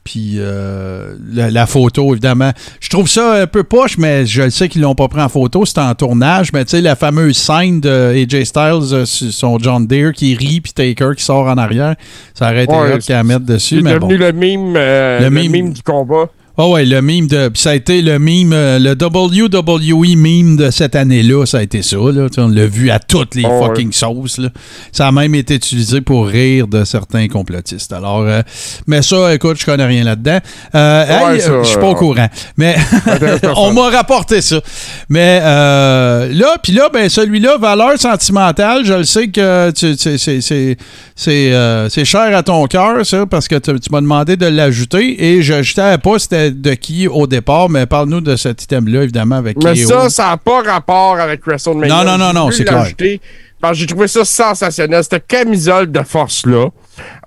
Puis 0.04 0.38
euh, 0.40 1.14
la, 1.32 1.52
la 1.52 1.68
photo, 1.68 2.12
évidemment. 2.14 2.52
Je 2.80 2.90
trouve 2.90 3.08
ça 3.08 3.34
un 3.42 3.46
peu 3.48 3.62
poche, 3.64 4.00
mais 4.00 4.26
je 4.26 4.42
le 4.42 4.50
sais 4.50 4.68
qu'ils 4.68 4.82
l'ont 4.82 4.96
pas 4.96 5.08
pris 5.08 5.22
en 5.22 5.30
photo. 5.30 5.64
C'est 5.64 5.78
en 5.78 5.94
tournage. 5.94 6.52
Mais 6.54 6.66
tu 6.66 6.72
sais, 6.72 6.82
la 6.82 6.96
fameuse 6.96 7.38
scène 7.38 7.80
de 7.82 8.12
AJ 8.16 8.46
Styles 8.46 8.94
euh, 8.94 9.06
son 9.06 9.60
John 9.60 9.86
Deere 9.86 10.12
qui 10.14 10.34
rit, 10.36 10.60
puis 10.62 10.74
Taker 10.74 11.12
qui 11.16 11.24
sort 11.24 11.46
en 11.46 11.58
arrière. 11.58 11.96
Ça 12.34 12.50
aurait 12.50 12.64
été 12.64 12.74
Ouais, 12.74 12.96
hot 12.96 12.98
qu'à 13.06 13.24
mettre 13.24 13.46
dessus. 13.46 13.78
C'est 13.78 13.82
Mais 13.84 14.00
bon. 14.00 14.08
devenu 14.08 14.18
le 14.20 14.32
mime, 14.32 14.74
euh, 14.76 15.20
Le 15.20 15.26
le 15.26 15.30
mime. 15.30 15.52
mime 15.52 15.74
du 15.74 15.84
combat. 15.84 16.26
Ah 16.64 16.68
ouais, 16.68 16.86
le 16.86 17.02
meme 17.02 17.26
de. 17.26 17.48
Puis 17.50 17.60
ça 17.60 17.72
a 17.72 17.74
été 17.74 18.04
le 18.04 18.20
meme, 18.20 18.54
euh, 18.54 18.78
le 18.78 18.92
WWE 18.92 20.16
meme 20.16 20.58
de 20.58 20.70
cette 20.70 20.96
année-là, 20.96 21.44
ça 21.48 21.58
a 21.58 21.64
été 21.64 21.82
ça. 21.82 21.98
Là. 21.98 22.28
On 22.38 22.50
l'a 22.50 22.68
vu 22.68 22.92
à 22.92 23.00
toutes 23.00 23.34
les 23.34 23.46
Oh, 23.48 23.64
fucking 23.66 23.92
sauces. 23.92 24.38
Là. 24.38 24.50
Ça 24.92 25.08
a 25.08 25.12
même 25.12 25.34
été 25.34 25.56
utilisé 25.56 26.02
pour 26.02 26.28
rire 26.28 26.68
de 26.68 26.84
certains 26.84 27.28
complotistes. 27.30 27.92
Alors, 27.94 28.22
euh, 28.28 28.44
mais 28.86 29.02
ça, 29.02 29.34
écoute, 29.34 29.58
je 29.60 29.66
connais 29.66 29.88
rien 29.88 30.04
là-dedans. 30.04 30.38
Euh, 30.76 31.06
Ouais, 31.26 31.36
hey, 31.38 31.42
je 31.42 31.64
suis 31.68 31.78
pas 31.80 31.88
au 31.88 31.92
euh, 31.94 31.96
courant. 31.96 32.28
Mais 32.58 32.76
on 33.56 33.74
m'a 33.74 33.90
rapporté 33.90 34.42
ça. 34.42 34.62
Mais 35.10 35.40
euh, 35.42 36.32
là, 36.32 36.58
puis 36.62 36.74
là, 36.74 36.90
ben 36.94 37.10
celui-là, 37.10 37.58
valeur 37.58 37.98
sentimentale, 38.00 38.86
je 38.86 38.94
le 38.94 39.04
sais 39.04 39.30
que 39.30 39.72
tu- 39.72 39.96
tu- 39.96 40.18
c'est 40.20 40.42
c'est- 40.42 40.78
c'est 41.16 41.88
c'est 41.90 42.06
cher 42.06 42.36
à 42.38 42.44
ton 42.44 42.68
cœur, 42.68 43.04
ça, 43.04 43.26
parce 43.26 43.48
que 43.48 43.56
tu, 43.56 43.80
tu 43.80 43.90
m'as 43.92 44.02
demandé 44.02 44.38
de 44.38 44.46
l'ajouter 44.46 45.24
et 45.26 45.42
je 45.42 45.56
ne 45.56 45.64
savais 45.64 45.98
pas 45.98 46.20
c'était 46.20 46.51
de 46.52 46.74
qui 46.74 47.08
au 47.08 47.28
départ, 47.28 47.70
mais 47.70 47.86
parle-nous 47.86 48.22
de 48.22 48.36
cet 48.36 48.64
item-là, 48.64 49.04
évidemment, 49.04 49.36
avec 49.36 49.58
Mais 49.64 49.74
KO. 49.82 49.88
ça, 49.88 50.10
ça 50.10 50.24
n'a 50.30 50.38
pas 50.38 50.62
rapport 50.62 51.20
avec 51.20 51.46
WrestleMania. 51.46 52.04
Non, 52.04 52.04
non, 52.04 52.18
non, 52.18 52.34
non, 52.34 52.52
c'est 52.52 52.64
clair. 52.64 52.80
l'ajouter 52.84 53.20
Parce 53.60 53.74
que 53.74 53.80
j'ai 53.80 53.88
trouvé 53.88 54.08
ça 54.08 54.26
sensationnel. 54.26 55.04
Cette 55.04 55.28
camisole 55.28 55.92
de 55.92 56.02
force-là 56.02 56.68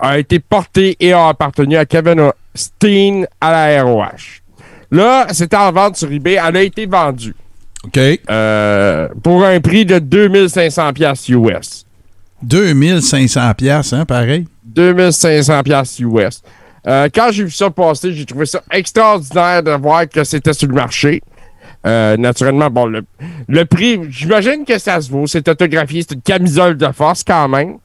a 0.01 0.19
été 0.19 0.39
portée 0.39 0.97
et 1.01 1.13
a 1.13 1.29
appartenu 1.29 1.77
à 1.77 1.85
Kevin 1.85 2.31
Steen 2.55 3.27
à 3.41 3.51
la 3.53 3.83
ROH. 3.83 4.41
Là, 4.91 5.27
c'était 5.33 5.57
en 5.57 5.73
vente 5.73 5.97
sur 5.97 6.11
eBay. 6.13 6.39
Elle 6.45 6.57
a 6.57 6.63
été 6.63 6.87
vendue 6.87 7.35
OK. 7.85 7.99
euh, 8.31 9.09
pour 9.23 9.45
un 9.45 9.59
prix 9.61 9.85
de 9.85 9.99
2500 9.99 10.93
pièces 10.93 11.29
US. 11.29 11.85
2500 12.43 13.55
pièces 13.55 13.93
hein, 13.93 14.05
pareil? 14.05 14.47
2500 14.65 15.63
pièces 15.63 15.99
US. 16.01 16.43
Euh, 16.87 17.09
quand 17.15 17.29
j'ai 17.33 17.45
vu 17.45 17.51
ça 17.51 17.71
passer, 17.71 18.13
j'ai 18.13 18.25
trouvé 18.27 18.47
ça 18.47 18.63
extraordinaire 18.71 19.63
de 19.63 19.71
voir 19.73 20.09
que 20.09 20.23
c'était 20.25 20.53
sur 20.53 20.69
le 20.69 20.75
marché. 20.75 21.23
Euh, 21.87 22.17
naturellement, 22.17 22.71
bon, 22.71 22.87
le, 22.87 23.05
le 23.49 23.65
prix, 23.65 24.01
j'imagine 24.11 24.65
que 24.67 24.79
ça 24.79 25.01
se 25.01 25.11
vaut. 25.11 25.27
C'est 25.27 25.47
autographié, 25.49 26.03
c'est 26.03 26.15
une 26.15 26.23
camisole 26.23 26.77
de 26.77 26.89
force 26.93 27.23
quand 27.25 27.49
même. 27.49 27.77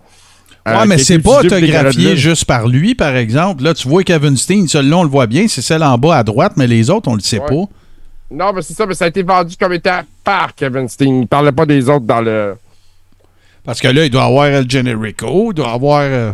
Euh, 0.67 0.77
Ouais, 0.79 0.85
mais 0.85 0.97
c'est 0.97 1.19
pas 1.19 1.39
autographié 1.39 2.15
juste 2.17 2.45
par 2.45 2.67
lui, 2.67 2.93
par 2.93 3.15
exemple. 3.15 3.63
Là, 3.63 3.73
tu 3.73 3.87
vois 3.87 4.03
Kevin 4.03 4.35
Steen, 4.37 4.67
celui-là, 4.67 4.97
on 4.97 5.03
le 5.03 5.09
voit 5.09 5.27
bien, 5.27 5.47
c'est 5.47 5.61
celle 5.61 5.83
en 5.83 5.97
bas 5.97 6.17
à 6.17 6.23
droite, 6.23 6.53
mais 6.57 6.67
les 6.67 6.89
autres, 6.89 7.09
on 7.09 7.15
le 7.15 7.21
sait 7.21 7.39
Ouais. 7.39 7.47
pas. 7.47 7.63
Non, 8.31 8.53
mais 8.53 8.61
c'est 8.61 8.73
ça, 8.73 8.85
mais 8.85 8.93
ça 8.93 9.05
a 9.05 9.07
été 9.07 9.23
vendu 9.23 9.55
comme 9.59 9.73
étant 9.73 10.01
par 10.23 10.53
Kevin 10.53 10.87
Steen. 10.87 11.21
Il 11.21 11.27
parlait 11.27 11.51
pas 11.53 11.65
des 11.65 11.89
autres 11.89 12.05
dans 12.05 12.21
le. 12.21 12.55
Parce 13.63 13.79
que 13.81 13.87
là, 13.87 14.05
il 14.05 14.11
doit 14.11 14.23
avoir 14.25 14.45
El 14.45 14.69
Generico, 14.69 15.51
il 15.51 15.55
doit 15.55 15.71
avoir. 15.71 16.01
euh, 16.03 16.31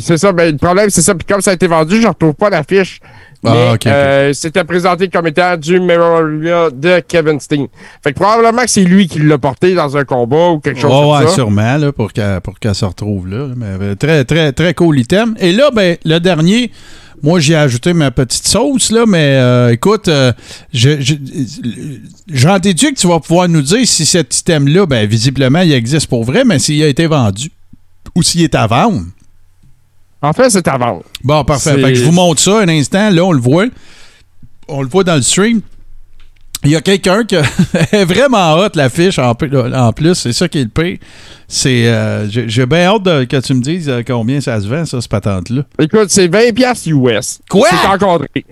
C'est 0.00 0.16
ça, 0.18 0.32
mais 0.32 0.50
le 0.52 0.56
problème, 0.58 0.90
c'est 0.90 1.02
ça. 1.02 1.14
Puis 1.14 1.26
comme 1.26 1.40
ça 1.40 1.50
a 1.50 1.54
été 1.54 1.66
vendu, 1.66 2.00
je 2.02 2.06
retrouve 2.08 2.34
pas 2.34 2.50
l'affiche 2.50 3.00
Ah, 3.44 3.54
mais 3.84 3.90
euh, 3.92 4.32
c'était 4.32 4.64
présenté 4.64 5.08
comme 5.08 5.26
étant 5.28 5.56
du 5.56 5.78
Memorial 5.80 6.70
de 6.78 7.00
Kevin 7.06 7.38
Steen. 7.40 7.66
Fait 8.02 8.12
que 8.12 8.18
probablement 8.18 8.62
que 8.62 8.70
c'est 8.70 8.84
lui 8.84 9.06
qui 9.06 9.20
l'a 9.20 9.38
porté 9.38 9.74
dans 9.74 9.96
un 9.96 10.04
combat 10.04 10.48
ou 10.50 10.58
quelque 10.60 10.80
chose 10.80 10.90
comme 10.90 11.10
ouais, 11.10 11.26
ça. 11.26 11.34
sûrement, 11.34 11.76
là, 11.76 11.92
pour 11.92 12.12
qu'elle 12.12 12.40
pour 12.40 12.58
qu'elle 12.58 12.74
se 12.74 12.84
retrouve 12.84 13.28
là. 13.28 13.46
Mais 13.56 13.66
euh, 13.80 13.94
très, 13.94 14.24
très, 14.24 14.52
très 14.52 14.74
cool 14.74 14.98
item. 14.98 15.34
Et 15.38 15.52
là, 15.52 15.70
ben, 15.72 15.96
le 16.04 16.18
dernier, 16.18 16.72
moi, 17.22 17.40
j'ai 17.40 17.56
ajouté 17.56 17.92
ma 17.94 18.10
petite 18.10 18.46
sauce, 18.46 18.90
là, 18.92 19.04
mais 19.06 19.38
euh, 19.40 19.72
écoute, 19.72 20.08
euh, 20.08 20.32
je- 20.72 21.00
je- 21.00 21.14
j'en 22.32 22.58
déduis 22.58 22.92
que 22.94 22.98
tu 23.00 23.06
vas 23.08 23.20
pouvoir 23.20 23.48
nous 23.48 23.62
dire 23.62 23.86
si 23.86 24.04
cet 24.06 24.36
item-là, 24.38 24.86
ben, 24.86 25.06
visiblement, 25.08 25.60
il 25.60 25.72
existe 25.72 26.06
pour 26.08 26.24
vrai, 26.24 26.44
mais 26.44 26.58
s'il 26.58 26.82
a 26.82 26.86
été 26.88 27.06
vendu 27.06 27.50
ou 28.14 28.22
s'il 28.22 28.42
est 28.42 28.54
à 28.54 28.66
vendre? 28.66 29.02
En 30.22 30.32
fait, 30.32 30.50
c'est 30.50 30.66
à 30.68 30.76
vendre. 30.76 31.04
Bon, 31.22 31.44
parfait. 31.44 31.70
C'est- 31.74 31.80
Fait 31.82 31.92
que 31.92 31.94
je 31.94 32.04
vous 32.04 32.12
montre 32.12 32.40
ça 32.40 32.58
un 32.60 32.68
instant. 32.68 33.10
Là, 33.10 33.24
on 33.24 33.32
le 33.32 33.40
voit. 33.40 33.66
On 34.68 34.82
le 34.82 34.88
voit 34.88 35.04
dans 35.04 35.14
le 35.16 35.22
stream. 35.22 35.60
Il 36.64 36.70
y 36.70 36.76
a 36.76 36.80
quelqu'un 36.80 37.22
qui 37.24 37.36
est 37.92 38.04
vraiment 38.04 38.54
hot, 38.54 38.70
l'affiche, 38.74 39.18
en, 39.20 39.34
plus- 39.36 39.56
en 39.56 39.92
plus. 39.92 40.14
C'est 40.16 40.32
ça 40.32 40.48
qui 40.48 40.58
est 40.58 40.64
le 40.64 40.68
pire. 40.68 40.98
C'est, 41.46 41.86
euh, 41.86 42.28
j'ai 42.28 42.66
bien 42.66 42.86
hâte 42.86 43.04
de- 43.04 43.24
que 43.24 43.36
tu 43.40 43.54
me 43.54 43.60
dises 43.62 43.88
euh, 43.88 44.02
combien 44.04 44.40
ça 44.40 44.60
se 44.60 44.66
vend, 44.66 44.84
ça, 44.84 45.00
cette 45.00 45.08
patente-là. 45.10 45.62
Écoute, 45.78 46.10
c'est 46.10 46.26
20$ 46.26 46.52
piastres 46.52 46.88
US. 46.88 47.38
Quoi? 47.48 47.68
C'est 47.70 47.86
encadré. 47.88 48.44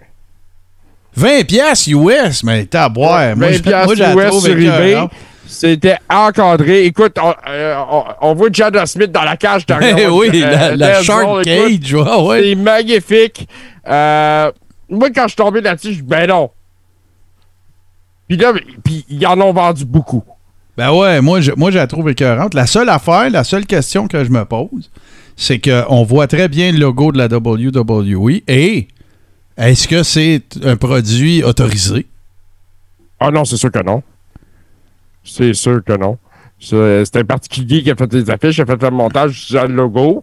20 1.16 1.44
pièces 1.46 1.86
US, 1.88 2.44
mais 2.44 2.66
t'as 2.66 2.84
à 2.84 2.88
boire. 2.88 3.34
Moi, 3.36 3.48
20$ 3.48 3.56
je- 3.56 3.62
piastres 3.62 3.86
moi, 3.86 3.94
j'ai 3.96 4.02
la 4.02 4.14
US 4.14 4.40
sur 4.44 4.52
eBay. 4.52 5.08
C'était 5.46 5.96
encadré. 6.10 6.84
Écoute, 6.84 7.16
on, 7.22 7.32
euh, 7.48 7.76
on- 7.90 8.04
on 8.20 8.34
voit 8.34 8.48
Jada 8.52 8.84
Smith 8.86 9.12
dans 9.12 9.22
la 9.22 9.36
cage 9.36 9.64
derrière. 9.66 9.96
Eh 9.98 10.06
oui, 10.08 10.28
Euh, 10.42 10.76
la, 10.76 11.02
Shark 11.02 11.44
Cage. 11.44 11.94
ouais. 11.94 12.42
C'est 12.42 12.54
magnifique. 12.56 13.48
Euh, 13.88 14.50
moi, 14.88 15.08
quand 15.14 15.22
je 15.22 15.28
suis 15.28 15.36
tombé 15.36 15.60
là-dessus, 15.60 15.88
je 15.92 15.96
dis, 15.98 16.02
ben 16.02 16.28
non. 16.28 16.50
Puis 18.28 18.36
là, 18.36 18.52
puis 18.84 19.04
ils 19.08 19.26
en 19.26 19.40
ont 19.40 19.52
vendu 19.52 19.84
beaucoup. 19.84 20.24
Ben 20.76 20.92
ouais, 20.92 21.20
moi, 21.20 21.40
je, 21.40 21.52
moi, 21.56 21.70
je 21.70 21.78
la 21.78 21.86
trouve 21.86 22.10
écœurante. 22.10 22.54
La 22.54 22.66
seule 22.66 22.88
affaire, 22.88 23.30
la 23.30 23.44
seule 23.44 23.66
question 23.66 24.08
que 24.08 24.24
je 24.24 24.30
me 24.30 24.44
pose, 24.44 24.90
c'est 25.36 25.58
qu'on 25.60 26.02
voit 26.02 26.26
très 26.26 26.48
bien 26.48 26.72
le 26.72 26.78
logo 26.78 27.12
de 27.12 27.18
la 27.18 27.28
WWE 27.28 28.42
et 28.48 28.88
est-ce 29.56 29.88
que 29.88 30.02
c'est 30.02 30.42
un 30.64 30.76
produit 30.76 31.42
autorisé? 31.44 32.06
Ah 33.20 33.30
non, 33.30 33.44
c'est 33.46 33.56
sûr 33.56 33.70
que 33.70 33.82
non. 33.82 34.02
C'est 35.26 35.54
sûr 35.54 35.82
que 35.84 35.92
non. 35.96 36.16
C'est 36.58 37.04
c'est 37.04 37.16
un 37.16 37.24
particulier 37.24 37.82
qui 37.82 37.90
a 37.90 37.94
fait 37.94 38.12
les 38.14 38.30
affiches, 38.30 38.56
qui 38.56 38.62
a 38.62 38.66
fait 38.66 38.82
le 38.82 38.90
montage 38.90 39.42
sur 39.46 39.66
le 39.66 39.74
logo. 39.74 40.22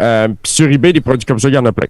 Euh, 0.00 0.28
Puis 0.42 0.52
sur 0.52 0.70
eBay, 0.70 0.92
des 0.92 1.00
produits 1.00 1.26
comme 1.26 1.38
ça, 1.38 1.48
il 1.48 1.54
y 1.54 1.58
en 1.58 1.66
a 1.66 1.72
plein. 1.72 1.86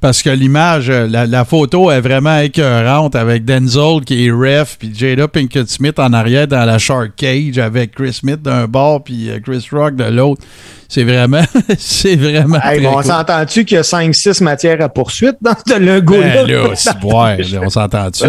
Parce 0.00 0.22
que 0.22 0.28
l'image, 0.28 0.90
euh, 0.90 1.06
la, 1.06 1.24
la 1.26 1.44
photo 1.46 1.90
est 1.90 2.00
vraiment 2.02 2.38
écœurante 2.38 3.16
avec 3.16 3.44
Denzel 3.46 4.02
qui 4.04 4.26
est 4.26 4.30
ref, 4.30 4.76
puis 4.78 4.92
Jada 4.94 5.26
Pinkett 5.26 5.68
Smith 5.70 5.98
en 5.98 6.12
arrière 6.12 6.46
dans 6.46 6.64
la 6.66 6.78
Shark 6.78 7.12
Cage 7.16 7.58
avec 7.58 7.94
Chris 7.94 8.12
Smith 8.12 8.42
d'un 8.42 8.66
bord, 8.66 9.04
puis 9.04 9.30
euh, 9.30 9.38
Chris 9.40 9.66
Rock 9.72 9.96
de 9.96 10.04
l'autre. 10.04 10.42
C'est 10.88 11.04
vraiment, 11.04 11.42
c'est 11.78 12.16
vraiment. 12.16 12.58
Hey, 12.62 12.78
très 12.78 12.80
mais 12.80 12.86
on 12.88 12.94
cool. 12.96 13.04
s'entend-tu 13.04 13.64
qu'il 13.64 13.76
y 13.76 13.78
a 13.78 13.82
5-6 13.82 14.42
matières 14.44 14.82
à 14.82 14.88
poursuite 14.90 15.36
dans 15.40 15.54
ce 15.66 15.78
logo-là? 15.78 16.44
Ben 16.44 16.46
là, 16.46 17.36
là, 17.52 17.60
on 17.64 17.70
s'entend-tu? 17.70 18.24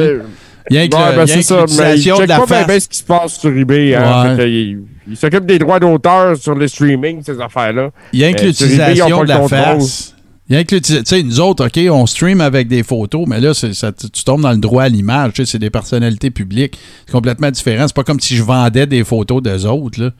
Euh, 0.72 0.84
a 0.84 0.88
que, 0.88 0.96
ouais, 0.96 1.16
ben 1.16 1.28
c'est 1.28 1.42
ça, 1.42 1.66
mais 1.78 1.98
il 1.98 2.04
check 2.04 2.28
pas 2.28 2.64
bien 2.66 2.80
ce 2.80 2.88
qui 2.90 2.98
se 2.98 3.04
passe 3.04 3.40
sur 3.40 3.50
eBay. 3.56 3.96
Hein, 3.96 4.32
Ouais. 4.32 4.38
Que 4.38 4.48
il 4.48 4.80
il 5.10 5.16
s'occupe 5.16 5.46
des 5.46 5.58
droits 5.58 5.80
d'auteur 5.80 6.36
sur 6.36 6.54
le 6.56 6.68
streaming, 6.68 7.22
ces 7.26 7.40
affaires-là. 7.40 7.92
Il 8.12 8.20
y 8.20 8.26
a 8.26 8.34
que 8.34 8.42
Euh, 8.44 8.48
l'utilisation 8.48 9.18
de 9.20 9.22
le 9.24 9.28
la 9.28 9.38
contrôle. 9.38 9.58
face. 9.60 10.14
Que 10.50 10.78
Tu 10.78 10.94
sais, 11.04 11.24
nous 11.24 11.40
autres, 11.42 11.66
OK, 11.68 11.78
on 11.92 12.06
stream 12.06 12.40
avec 12.40 12.70
des 12.70 12.82
photos, 12.84 13.26
mais 13.28 13.42
là, 13.42 13.54
ça- 13.54 13.92
tu 13.92 14.24
tombes 14.24 14.42
dans 14.42 14.52
le 14.52 14.58
droit 14.58 14.84
à 14.84 14.90
l'image. 14.90 15.32
C'est 15.44 15.60
des 15.60 15.70
personnalités 15.70 16.30
publiques. 16.30 16.78
C'est 17.06 17.12
complètement 17.12 17.52
différent. 17.52 17.86
C'est 17.88 17.96
pas 17.96 18.06
comme 18.06 18.20
si 18.22 18.34
je 18.36 18.44
vendais 18.44 18.86
des 18.86 19.04
photos 19.04 19.42
d'eux 19.44 19.66
autres. 19.66 20.14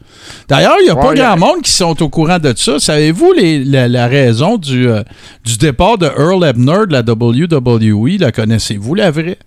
D'ailleurs, 0.48 0.76
il 0.80 0.84
n'y 0.84 0.90
a 0.90 0.96
pas 0.96 1.08
Ouais, 1.08 1.14
il 1.14 1.18
y 1.18 1.22
a- 1.22 1.34
grand 1.34 1.54
monde 1.54 1.62
qui 1.62 1.70
sont 1.72 2.02
au 2.02 2.08
courant 2.10 2.38
de 2.38 2.52
ça. 2.56 2.78
Savez-vous 2.78 3.32
la 3.64 4.06
raison 4.06 4.58
du, 4.58 4.88
euh, 4.88 5.02
du 5.44 5.56
départ 5.56 5.96
de 5.96 6.06
Earl 6.06 6.44
Ebner 6.44 6.86
de 6.88 6.92
la 6.92 7.02
WWE? 7.02 8.18
La 8.18 8.30
connaissez-vous, 8.30 8.94
la 8.94 9.10
vraie? 9.10 9.38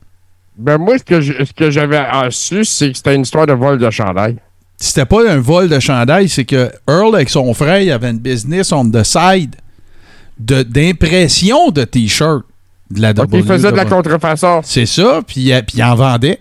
Ben 0.57 0.77
moi, 0.77 0.97
ce 0.97 1.03
que 1.03 1.21
je- 1.21 1.43
ce 1.43 1.53
que 1.53 1.71
j'avais 1.71 1.97
euh, 1.97 2.29
su, 2.29 2.65
c'est 2.65 2.91
que 2.91 2.97
c'était 2.97 3.15
une 3.15 3.21
histoire 3.21 3.47
de 3.47 3.53
vol 3.53 3.77
de 3.79 3.89
chandail. 3.89 4.37
C'était 4.77 5.05
pas 5.05 5.29
un 5.29 5.37
vol 5.39 5.69
de 5.69 5.79
chandail, 5.79 6.27
c'est 6.27 6.45
que 6.45 6.71
Earl, 6.87 7.15
avec 7.15 7.29
son 7.29 7.53
frère, 7.53 7.79
il 7.81 7.91
avait 7.91 8.09
une 8.09 8.17
business 8.19 8.71
on 8.71 8.89
the 8.89 9.03
side 9.03 9.55
de- 10.39 10.63
d'impression 10.63 11.69
de, 11.69 11.83
t-shirts 11.83 12.43
de 12.89 13.01
la 13.01 13.13
Donc, 13.13 13.29
il 13.33 13.43
faisait 13.43 13.71
de 13.71 13.75
la 13.77 13.83
WWE. 13.85 13.89
contrefaçon. 13.89 14.61
C'est 14.63 14.85
ça, 14.87 15.21
puis 15.25 15.51
puis 15.65 15.77
il 15.77 15.83
en 15.83 15.95
vendait. 15.95 16.39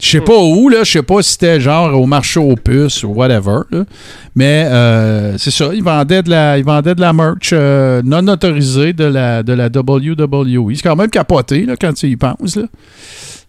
Je 0.00 0.08
sais 0.08 0.20
pas 0.20 0.38
où, 0.38 0.68
là, 0.68 0.78
je 0.82 0.90
sais 0.92 1.02
pas 1.02 1.22
si 1.22 1.32
c'était 1.32 1.60
genre 1.60 1.94
au 2.00 2.06
marché 2.06 2.40
aux 2.40 2.56
puces 2.56 3.04
ou 3.04 3.08
whatever, 3.08 3.58
là. 3.70 3.84
mais 4.34 4.66
euh, 4.66 5.36
c'est 5.36 5.50
ça, 5.50 5.70
il 5.74 5.82
vendait 5.82 6.22
de 6.22 6.30
la, 6.30 6.56
il 6.58 6.64
vendait 6.64 6.94
de 6.94 7.00
la 7.00 7.12
merch 7.12 7.50
euh, 7.52 8.00
non 8.04 8.26
autorisée 8.26 8.92
de 8.94 9.04
la, 9.04 9.42
de 9.42 9.52
la 9.52 9.66
WWE. 9.66 10.74
C'est 10.74 10.82
quand 10.82 10.96
même 10.96 11.10
capoté 11.10 11.66
là, 11.66 11.74
quand 11.78 11.92
tu 11.92 12.06
y 12.08 12.16
penses. 12.16 12.56
Là. 12.56 12.62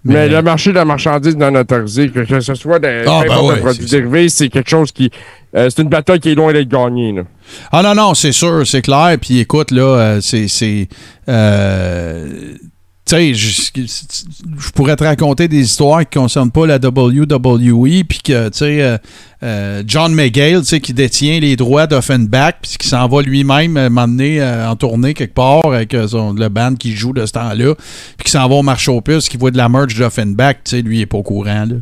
Mais, 0.04 0.28
le 0.28 0.42
marché 0.42 0.72
de 0.72 0.76
la 0.76 0.86
marchandise 0.86 1.38
non 1.38 1.54
autorisée, 1.54 2.10
que, 2.10 2.22
que 2.22 2.40
ce 2.40 2.56
soit 2.56 2.80
des 2.80 3.04
Ah, 3.08 3.22
ben 3.28 3.40
ouais, 3.44 3.54
quel 3.54 4.04
produit 4.04 4.30
c'est 4.30 4.50
quelque 4.50 4.70
chose 4.70 4.92
qui. 4.92 5.12
euh, 5.56 5.70
c'est 5.70 5.82
une 5.84 5.90
bataille 5.90 6.20
qui 6.20 6.32
est 6.32 6.36
loin 6.36 6.52
d'être 6.52 6.68
gagnée. 6.70 7.14
Là. 7.14 7.22
Ah 7.72 7.84
non, 7.84 7.94
non, 7.94 8.14
c'est 8.16 8.32
sûr, 8.32 8.66
c'est 8.66 8.82
clair. 8.82 9.16
Puis 9.22 9.40
écoute, 9.40 9.72
là, 9.72 10.18
c'est. 10.22 10.88
Sais, 13.16 13.34
je, 13.34 13.62
je 14.60 14.70
pourrais 14.72 14.96
te 14.96 15.04
raconter 15.04 15.48
des 15.48 15.62
histoires 15.62 16.02
qui 16.08 16.18
ne 16.18 16.24
concernent 16.24 16.52
pas 16.52 16.66
la 16.66 16.78
WWE, 16.78 18.04
puis 18.08 18.20
que, 18.24 18.50
tu 18.50 18.58
sais, 18.58 18.82
euh, 18.82 18.98
euh, 19.44 19.84
John 19.88 20.14
McGale, 20.14 20.62
tu 20.62 20.68
sais, 20.68 20.80
qui 20.80 20.94
détient 20.94 21.40
les 21.40 21.56
droits 21.56 21.88
d'Offenbach, 21.88 22.56
puis 22.62 22.78
qui 22.78 22.88
s'en 22.88 23.08
va 23.08 23.22
lui-même 23.22 23.78
euh, 23.78 23.90
m'emmener 23.90 24.42
euh, 24.42 24.70
en 24.70 24.76
tournée 24.76 25.14
quelque 25.14 25.34
part 25.34 25.66
avec 25.68 25.96
son- 26.08 26.34
le 26.34 26.50
band 26.50 26.76
qui 26.76 26.96
joue 26.96 27.14
de 27.14 27.26
ce 27.26 27.32
temps-là, 27.34 27.76
puis 28.18 28.26
qui 28.26 28.32
s'en 28.32 28.48
va 28.48 28.56
au 28.56 28.64
marché 28.64 28.92
aux 28.92 29.02
puces, 29.02 29.30
qui 29.30 29.38
voit 29.38 29.52
de 29.52 29.58
la 29.58 29.70
merch 29.70 29.96
d'Offenbach, 29.98 30.56
tu 30.64 30.72
sais, 30.72 30.82
lui, 30.82 30.98
il 30.98 31.00
n'est 31.00 31.06
pas 31.06 31.18
au 31.18 31.24
courant, 31.24 31.66
là. 31.66 31.76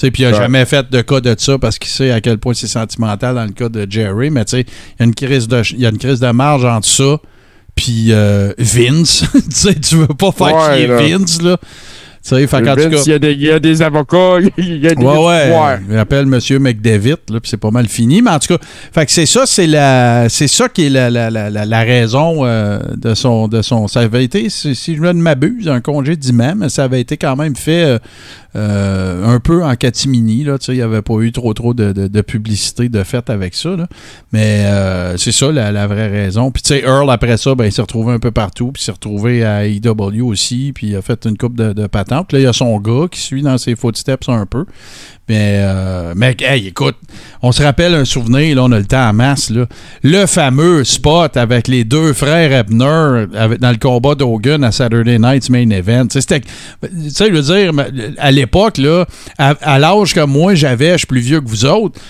Puis 0.00 0.10
il 0.18 0.22
n'a 0.22 0.30
Ouais. 0.30 0.36
jamais 0.38 0.64
fait 0.64 0.90
de 0.90 1.02
cas 1.02 1.20
de 1.20 1.34
ça 1.36 1.58
parce 1.58 1.78
qu'il 1.78 1.90
sait 1.90 2.10
à 2.10 2.22
quel 2.22 2.38
point 2.38 2.54
c'est 2.54 2.66
sentimental 2.66 3.34
dans 3.34 3.44
le 3.44 3.50
cas 3.52 3.68
de 3.68 3.86
Jerry, 3.90 4.30
mais 4.30 4.46
tu 4.46 4.52
sais, 4.56 4.60
il 4.62 5.00
y 5.00 5.02
a 5.02 5.04
une 5.04 5.14
crise 5.14 5.46
de 5.46 5.60
il 5.72 5.80
y 5.80 5.84
a 5.84 5.90
une 5.90 5.98
crise 5.98 6.20
de 6.20 6.30
marge 6.30 6.64
entre 6.64 6.88
ça 6.88 7.18
puis 7.80 8.08
euh, 8.10 8.52
Vince. 8.58 9.24
tu 9.32 9.40
sais, 9.48 9.74
tu 9.74 9.96
veux 9.96 10.06
pas 10.06 10.32
faire 10.32 10.54
Ouais, 10.54 10.76
chier 10.76 10.86
là. 10.86 10.96
Vince 10.98 11.40
là. 11.40 11.56
Tu 12.22 12.28
sais, 12.28 12.44
Vince, 12.44 12.50
cas- 12.62 13.02
il 13.06 13.08
y, 13.10 13.12
a 13.14 13.18
des- 13.18 13.32
il 13.32 13.40
y 13.40 13.50
a 13.50 13.58
des 13.58 13.80
avocats, 13.80 14.36
il 14.58 14.76
y 14.76 14.86
a 14.86 14.94
des 14.94 15.02
Ouais, 15.02 15.16
ouais. 15.16 15.78
Il 15.88 15.96
appelle 15.96 16.26
Monsieur 16.26 16.58
McDavid, 16.58 17.16
là, 17.30 17.40
puis 17.40 17.48
c'est 17.48 17.56
pas 17.56 17.70
mal 17.70 17.88
fini. 17.88 18.20
Mais 18.20 18.30
en 18.30 18.38
tout 18.38 18.54
cas, 18.58 18.62
fait 18.92 19.06
que 19.06 19.12
c'est 19.12 19.24
ça, 19.24 19.44
c'est 19.46 19.66
la, 19.66 20.28
c'est 20.28 20.46
ça 20.46 20.68
qui 20.68 20.84
est 20.84 20.90
la, 20.90 21.08
la, 21.08 21.30
la, 21.30 21.48
la, 21.48 21.80
raison 21.80 22.44
euh, 22.44 22.78
de 22.94 23.14
son, 23.14 23.48
de 23.48 23.62
son. 23.62 23.88
Ça 23.88 24.00
avait 24.00 24.22
été, 24.22 24.50
si, 24.50 24.74
si 24.74 24.96
je 24.96 25.00
ne 25.00 25.12
m'abuse, 25.12 25.66
un 25.68 25.80
congé 25.80 26.14
d'imam, 26.14 26.58
mais 26.60 26.68
ça 26.68 26.84
avait 26.84 27.00
été 27.00 27.16
quand 27.16 27.36
même 27.36 27.56
fait 27.56 27.84
euh, 27.84 27.98
un 28.54 29.40
peu 29.40 29.64
en 29.64 29.74
catimini. 29.76 30.44
Il 30.68 30.74
n'y 30.74 30.82
avait 30.82 31.02
pas 31.02 31.14
eu 31.20 31.32
trop, 31.32 31.54
trop 31.54 31.74
de, 31.74 31.92
de, 31.92 32.20
publicité 32.20 32.88
de 32.88 33.02
fait 33.02 33.30
avec 33.30 33.54
ça. 33.54 33.70
Là. 33.76 33.86
Mais 34.32 34.64
euh, 34.66 35.16
c'est 35.16 35.32
ça 35.32 35.50
la, 35.52 35.72
la 35.72 35.86
vraie 35.86 36.08
raison. 36.08 36.50
Puis 36.50 36.62
tu 36.62 36.68
sais, 36.68 36.80
Earl, 36.80 37.10
après 37.10 37.36
ça, 37.36 37.54
ben, 37.54 37.66
il 37.66 37.72
s'est 37.72 37.82
retrouvé 37.82 38.12
un 38.12 38.18
peu 38.18 38.30
partout, 38.30 38.72
puis 38.72 38.82
s'est 38.82 38.92
retrouvé 38.92 39.44
à 39.44 39.66
EW 39.66 40.22
aussi, 40.22 40.72
puis 40.74 40.88
il 40.88 40.96
a 40.96 41.02
fait 41.02 41.26
une 41.26 41.36
coupe 41.36 41.56
de, 41.56 41.72
de 41.72 41.86
patentes. 41.86 42.32
Là, 42.32 42.38
il 42.38 42.42
y 42.42 42.46
a 42.46 42.52
son 42.52 42.78
gars 42.78 43.06
qui 43.10 43.20
suit 43.20 43.42
dans 43.42 43.58
ses 43.58 43.76
footsteps 43.76 44.28
un 44.28 44.46
peu. 44.46 44.66
Mais, 45.30 45.60
euh, 45.62 46.12
mec, 46.16 46.42
hey, 46.42 46.66
écoute, 46.66 46.96
on 47.40 47.52
se 47.52 47.62
rappelle 47.62 47.94
un 47.94 48.04
souvenir, 48.04 48.56
là, 48.56 48.64
on 48.64 48.72
a 48.72 48.78
le 48.80 48.84
temps 48.84 49.08
en 49.10 49.12
masse, 49.12 49.48
là. 49.50 49.66
Le 50.02 50.26
fameux 50.26 50.82
spot 50.82 51.36
avec 51.36 51.68
les 51.68 51.84
deux 51.84 52.12
frères 52.14 52.50
Ebner 52.52 53.26
avec- 53.36 53.60
dans 53.60 53.70
le 53.70 53.76
combat 53.76 54.16
d'Hogan 54.16 54.64
à 54.64 54.72
Saturday 54.72 55.20
Night's 55.20 55.48
Main 55.48 55.70
Event. 55.70 56.08
Tu 56.08 56.14
sais, 56.14 56.20
c'était- 56.22 56.40
tu 56.40 57.10
sais, 57.10 57.28
je 57.28 57.32
veux 57.32 57.42
dire, 57.42 57.70
à 58.18 58.32
l'époque, 58.32 58.78
là, 58.78 59.04
à, 59.38 59.50
à 59.62 59.78
l'âge 59.78 60.14
que 60.14 60.24
moi 60.24 60.56
j'avais, 60.56 60.94
je 60.94 60.98
suis 60.98 61.06
plus 61.06 61.20
vieux 61.20 61.40
que 61.40 61.48
vous 61.48 61.64
autres, 61.64 62.00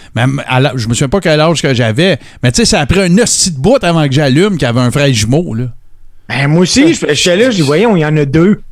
à 0.46 0.60
l'âge- 0.60 0.72
je 0.76 0.88
me 0.88 0.94
souviens 0.94 1.10
pas 1.10 1.20
quel 1.20 1.40
âge 1.40 1.60
que 1.60 1.74
j'avais, 1.74 2.18
mais 2.42 2.52
tu 2.52 2.60
sais, 2.60 2.64
ça 2.64 2.80
a 2.80 2.86
pris 2.86 3.00
un 3.02 3.18
hostie 3.18 3.50
de 3.50 3.58
bout 3.58 3.84
avant 3.84 4.06
que 4.08 4.14
j'allume 4.14 4.52
qu'il 4.52 4.62
y 4.62 4.64
avait 4.64 4.80
un 4.80 4.90
frère 4.90 5.12
jumeau, 5.12 5.52
là. 5.52 5.64
Ben, 6.26 6.48
moi 6.48 6.60
aussi, 6.62 6.94
je- 6.94 7.12
j'étais 7.12 7.36
là, 7.36 7.50
je 7.50 7.56
dis, 7.56 7.60
voyons, 7.62 7.96
il 7.96 8.00
y 8.00 8.04
en 8.06 8.16
a 8.16 8.24
deux. 8.24 8.62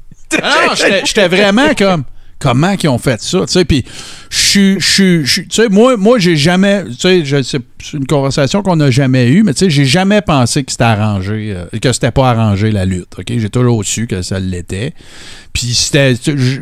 Ah 0.43 0.55
non, 0.69 0.75
j'étais- 0.75 1.03
j'étais 1.05 1.29
vraiment 1.29 1.75
comme 1.77 2.05
comment 2.41 2.77
qu'ils 2.77 2.89
ont 2.89 2.99
fait 2.99 3.21
ça, 3.21 3.41
tu 3.41 3.47
sais, 3.53 3.65
puis 3.65 3.85
je 4.31 4.79
suis- 4.81 5.27
tu 5.27 5.27
sais, 5.51 5.69
moi, 5.69 5.97
moi 5.97 6.19
j'ai 6.19 6.37
jamais, 6.37 6.85
tu 6.99 7.25
sais, 7.25 7.43
c'est 7.43 7.97
une 7.97 8.07
conversation 8.07 8.63
qu'on 8.63 8.77
n'a 8.77 8.91
jamais 8.91 9.29
eue, 9.29 9.43
mais 9.43 9.55
tu 9.55 9.61
sais, 9.61 9.71
j'ai 9.71 9.85
jamais 9.85 10.21
pensé 10.21 10.65
que 10.65 10.73
c'était 10.73 10.85
arrangé, 10.85 11.55
euh, 11.57 11.79
que 11.81 11.93
c'était 11.93 12.11
pas 12.11 12.31
arrangé 12.31 12.71
la 12.71 12.85
lutte. 12.85 13.15
Ok, 13.19 13.27
j'ai 13.29 13.49
toujours 13.51 13.85
su 13.85 14.07
que 14.07 14.21
ça 14.23 14.39
l'était. 14.41 14.93
Puis 15.53 15.69
c'était, 15.75 16.15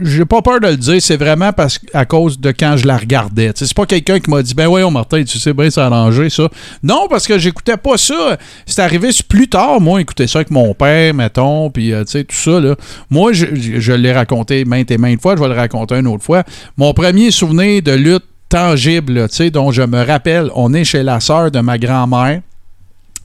j'ai 0.04 0.24
pas 0.24 0.40
peur 0.42 0.60
de 0.60 0.68
le 0.68 0.76
dire, 0.76 1.02
c'est 1.02 1.16
vraiment 1.16 1.52
parce 1.52 1.78
à 1.92 2.06
cause 2.06 2.38
de 2.40 2.50
quand 2.50 2.76
je 2.76 2.86
la 2.86 2.96
regardais. 2.96 3.52
Tu 3.52 3.58
sais, 3.58 3.66
c'est 3.66 3.76
pas 3.76 3.84
quelqu'un 3.84 4.20
qui 4.20 4.30
m'a 4.30 4.42
dit, 4.42 4.54
ben 4.54 4.68
voyons 4.68 4.90
Martin, 4.90 5.22
tu 5.24 5.38
sais 5.38 5.52
bien 5.52 5.68
c'est 5.70 5.80
arrangé 5.80 6.30
ça. 6.30 6.48
Non, 6.82 7.06
parce 7.10 7.26
que 7.26 7.38
j'écoutais 7.38 7.76
pas 7.76 7.96
ça. 7.98 8.38
C'est 8.64 8.80
arrivé 8.80 9.10
plus 9.28 9.48
tard, 9.48 9.80
moi, 9.80 10.00
écouter 10.00 10.26
ça 10.26 10.38
avec 10.38 10.50
mon 10.50 10.72
père, 10.72 11.12
mettons, 11.14 11.68
puis 11.70 11.92
euh, 11.92 12.04
tu 12.04 12.12
sais 12.12 12.24
tout 12.24 12.36
ça 12.36 12.60
là. 12.60 12.74
Moi, 13.10 13.32
je, 13.32 13.46
je 13.54 13.92
l'ai 13.92 14.12
raconté 14.12 14.64
maintes 14.64 14.90
et 14.90 14.98
maintes 14.98 15.20
fois, 15.20 15.34
je 15.36 15.42
vais 15.42 15.48
le 15.48 15.54
raconter 15.54 15.96
une 15.96 16.06
autre 16.06 16.24
fois. 16.24 16.44
Mon 16.76 16.94
premier 16.94 17.30
souvenir 17.30 17.55
de 17.56 17.92
lutte 17.92 18.24
tangible, 18.48 19.28
tu 19.28 19.36
sais, 19.36 19.50
dont 19.50 19.72
je 19.72 19.82
me 19.82 20.04
rappelle, 20.04 20.50
on 20.54 20.72
est 20.72 20.84
chez 20.84 21.02
la 21.02 21.20
sœur 21.20 21.50
de 21.50 21.60
ma 21.60 21.78
grand-mère. 21.78 22.40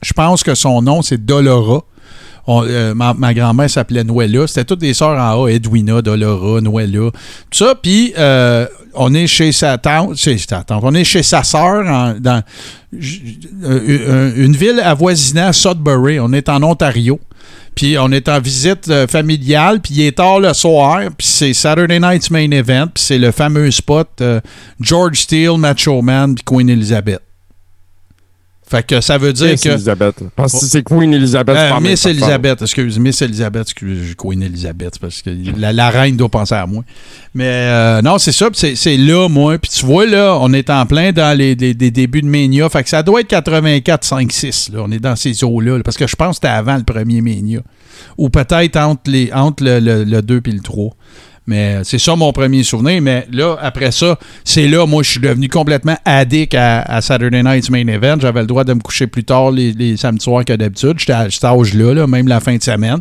Je 0.02 0.12
pense 0.12 0.42
que 0.42 0.54
son 0.54 0.82
nom, 0.82 1.02
c'est 1.02 1.24
Dolora. 1.24 1.82
Euh, 2.48 2.92
ma, 2.94 3.34
grand-mère 3.34 3.70
s'appelait 3.70 4.02
Noëlla. 4.02 4.48
C'était 4.48 4.64
toutes 4.64 4.80
des 4.80 4.94
sœurs 4.94 5.18
en 5.18 5.44
A, 5.44 5.48
Edwina, 5.48 6.02
Dolora, 6.02 6.60
Noëlla, 6.60 7.10
tout 7.50 7.64
ça. 7.64 7.74
Puis 7.80 8.12
euh, 8.18 8.66
on 8.94 9.14
est 9.14 9.28
chez 9.28 9.52
sa 9.52 9.78
tante, 9.78 10.16
chez 10.16 10.36
sa 10.38 10.64
tante, 10.64 10.82
on 10.82 10.92
est 10.92 11.04
chez 11.04 11.22
sa 11.22 11.44
sœur 11.44 11.84
dans 12.20 12.42
euh, 13.64 14.32
une 14.36 14.56
ville 14.56 14.80
avoisinant 14.80 15.52
Sudbury. 15.52 16.18
On 16.18 16.32
est 16.32 16.48
en 16.48 16.62
Ontario. 16.64 17.20
Puis 17.74 17.96
on 17.98 18.10
est 18.12 18.28
en 18.28 18.40
visite 18.40 18.88
euh, 18.88 19.06
familiale, 19.06 19.80
puis 19.80 19.94
il 19.94 20.06
est 20.06 20.16
tard 20.16 20.40
le 20.40 20.52
soir, 20.52 21.00
puis 21.16 21.26
c'est 21.26 21.52
Saturday 21.54 21.98
Night's 21.98 22.30
Main 22.30 22.50
Event, 22.50 22.88
puis 22.94 23.02
c'est 23.02 23.18
le 23.18 23.30
fameux 23.30 23.70
spot 23.70 24.08
euh, 24.20 24.40
George 24.80 25.20
Steele, 25.20 25.56
Macho 25.58 26.02
Man, 26.02 26.34
puis 26.34 26.44
Queen 26.44 26.68
Elizabeth. 26.68 27.22
Fait 28.72 28.82
que 28.86 29.02
ça 29.02 29.18
veut 29.18 29.34
dire 29.34 29.50
Miss 29.50 29.60
que... 29.60 29.68
Elizabeth. 29.68 30.14
Parce 30.34 30.58
que 30.58 30.64
c'est 30.66 30.82
Queen 30.82 31.12
Elizabeth. 31.12 31.54
Euh, 31.56 31.78
Miss. 31.80 32.06
Elizabeth, 32.06 32.62
excuse, 32.62 32.98
Miss 32.98 33.20
Elizabeth, 33.20 33.62
excuse, 33.62 34.14
Queen 34.16 34.42
Elizabeth, 34.42 34.98
parce 34.98 35.20
que 35.20 35.28
la, 35.58 35.74
la 35.74 35.90
reine 35.90 36.16
doit 36.16 36.30
penser 36.30 36.54
à 36.54 36.66
moi. 36.66 36.82
Mais 37.34 37.44
euh, 37.46 38.00
non, 38.00 38.16
c'est 38.16 38.32
ça, 38.32 38.50
puis 38.50 38.58
c'est, 38.58 38.74
c'est 38.74 38.96
là, 38.96 39.28
moi. 39.28 39.58
Puis 39.58 39.70
tu 39.70 39.84
vois, 39.84 40.06
là, 40.06 40.38
on 40.40 40.52
est 40.54 40.70
en 40.70 40.86
plein 40.86 41.12
dans 41.12 41.36
les, 41.36 41.54
les- 41.54 41.74
les 41.74 41.90
débuts 41.90 42.22
de 42.22 42.26
Mania. 42.26 42.66
Fait 42.70 42.82
que 42.82 42.88
ça 42.88 43.02
doit 43.02 43.20
être 43.20 43.28
84, 43.28 44.04
5, 44.04 44.32
6. 44.32 44.70
Là. 44.72 44.80
On 44.86 44.90
est 44.90 44.98
dans 45.00 45.16
ces 45.16 45.44
eaux-là. 45.44 45.76
là, 45.76 45.82
parce 45.82 45.98
que 45.98 46.06
je 46.06 46.16
pense 46.16 46.30
que 46.38 46.46
c'était 46.46 46.48
avant 46.48 46.76
le 46.78 46.84
premier 46.84 47.20
Mania. 47.20 47.60
Ou 48.16 48.30
peut-être 48.30 48.76
entre, 48.78 49.10
les, 49.10 49.30
entre 49.34 49.62
le, 49.64 49.80
le, 49.80 50.04
le 50.04 50.22
2 50.22 50.40
et 50.46 50.50
le 50.50 50.60
3. 50.60 50.90
Mais 51.46 51.74
euh, 51.74 51.84
c'est 51.84 51.98
ça 51.98 52.14
mon 52.14 52.32
premier 52.32 52.62
souvenir. 52.62 53.02
Mais 53.02 53.26
là, 53.32 53.56
après 53.60 53.90
ça, 53.90 54.18
c'est 54.44 54.68
là, 54.68 54.86
moi, 54.86 55.02
je 55.02 55.10
suis 55.10 55.20
devenu 55.20 55.48
complètement 55.48 55.96
addict 56.04 56.54
à, 56.54 57.00
Saturday 57.00 57.42
Night's 57.42 57.68
Main 57.68 57.88
Event. 57.88 58.16
J'avais 58.20 58.40
le 58.40 58.46
droit 58.46 58.64
de 58.64 58.74
me 58.74 58.80
coucher 58.80 59.06
plus 59.06 59.24
tard 59.24 59.50
les, 59.50 59.96
samedis 59.96 60.22
soirs 60.22 60.44
que 60.44 60.52
d'habitude. 60.52 60.94
J'étais 60.98 61.12
à 61.12 61.30
cet 61.30 61.44
âge-là, 61.44 62.06
même 62.06 62.28
la 62.28 62.40
fin 62.40 62.56
de 62.56 62.62
semaine. 62.62 62.98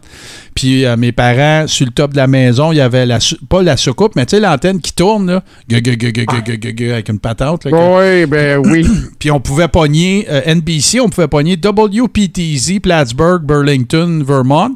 Puis 0.55 0.85
euh, 0.85 0.97
mes 0.97 1.11
parents, 1.11 1.67
sur 1.67 1.85
le 1.85 1.91
top 1.91 2.11
de 2.11 2.17
la 2.17 2.27
maison, 2.27 2.71
il 2.71 2.77
y 2.77 2.81
avait 2.81 3.07
pas 3.47 3.61
la 3.61 3.77
soucoupe, 3.77 4.15
mais 4.15 4.25
tu 4.25 4.35
sais, 4.35 4.41
l'antenne 4.41 4.81
qui 4.81 4.93
tourne, 4.93 5.27
là, 5.27 5.43
avec 5.71 7.09
une 7.09 7.19
patente. 7.19 7.65
Là, 7.65 7.71
oui, 7.71 8.25
ben 8.25 8.59
oui. 8.65 8.85
Puis 9.19 9.31
on 9.31 9.39
pouvait 9.39 9.67
pogner 9.67 10.27
euh, 10.29 10.55
NBC, 10.55 10.99
on 10.99 11.09
pouvait 11.09 11.27
pogner 11.27 11.55
WPTZ, 11.55 12.79
Plattsburgh, 12.81 13.43
Burlington, 13.43 14.23
Vermont. 14.25 14.75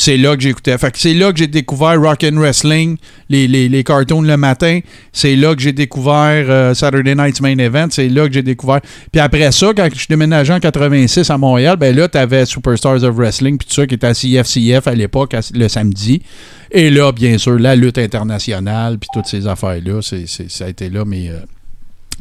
C'est 0.00 0.16
là 0.16 0.36
que 0.36 0.42
j'écoutais. 0.42 0.78
Fait 0.78 0.92
que 0.92 0.98
c'est 0.98 1.12
là 1.12 1.32
que 1.32 1.38
j'ai 1.38 1.48
découvert 1.48 2.00
Rock 2.00 2.22
and 2.24 2.36
Wrestling, 2.36 2.96
les, 3.28 3.48
les, 3.48 3.68
les 3.68 3.82
cartoons 3.82 4.22
le 4.22 4.36
matin. 4.36 4.78
C'est 5.12 5.34
là 5.34 5.54
que 5.56 5.60
j'ai 5.60 5.72
découvert 5.72 6.46
euh, 6.48 6.72
Saturday 6.72 7.16
Night's 7.16 7.40
Main 7.40 7.58
Event. 7.58 7.88
C'est 7.90 8.08
là 8.08 8.28
que 8.28 8.32
j'ai 8.32 8.42
découvert. 8.44 8.80
Puis 9.10 9.20
après 9.20 9.50
ça, 9.50 9.72
quand 9.76 9.88
je 9.92 9.98
suis 9.98 10.14
en 10.14 10.60
86 10.60 11.28
à 11.30 11.36
Montréal, 11.36 11.76
ben 11.76 11.94
là, 11.94 12.06
t'avais 12.06 12.46
Superstars 12.46 13.02
of 13.02 13.16
Wrestling, 13.16 13.58
puis 13.58 13.66
tout 13.68 13.74
ça, 13.74 13.86
qui 13.88 13.96
était 13.96 14.06
à 14.06 14.14
CFCF 14.14 14.86
à 14.86 14.94
l'époque, 14.94 15.34
le 15.52 15.66
samedi. 15.68 16.22
Et 16.70 16.90
là, 16.90 17.10
bien 17.10 17.36
sûr, 17.36 17.58
la 17.58 17.74
lutte 17.74 17.98
internationale, 17.98 18.98
puis 18.98 19.08
toutes 19.12 19.26
ces 19.26 19.46
affaires-là, 19.48 20.00
c'est- 20.00 20.26
ça 20.48 20.66
a 20.66 20.68
été 20.68 20.88
là, 20.90 21.04
mais... 21.04 21.28
euh, 21.28 21.40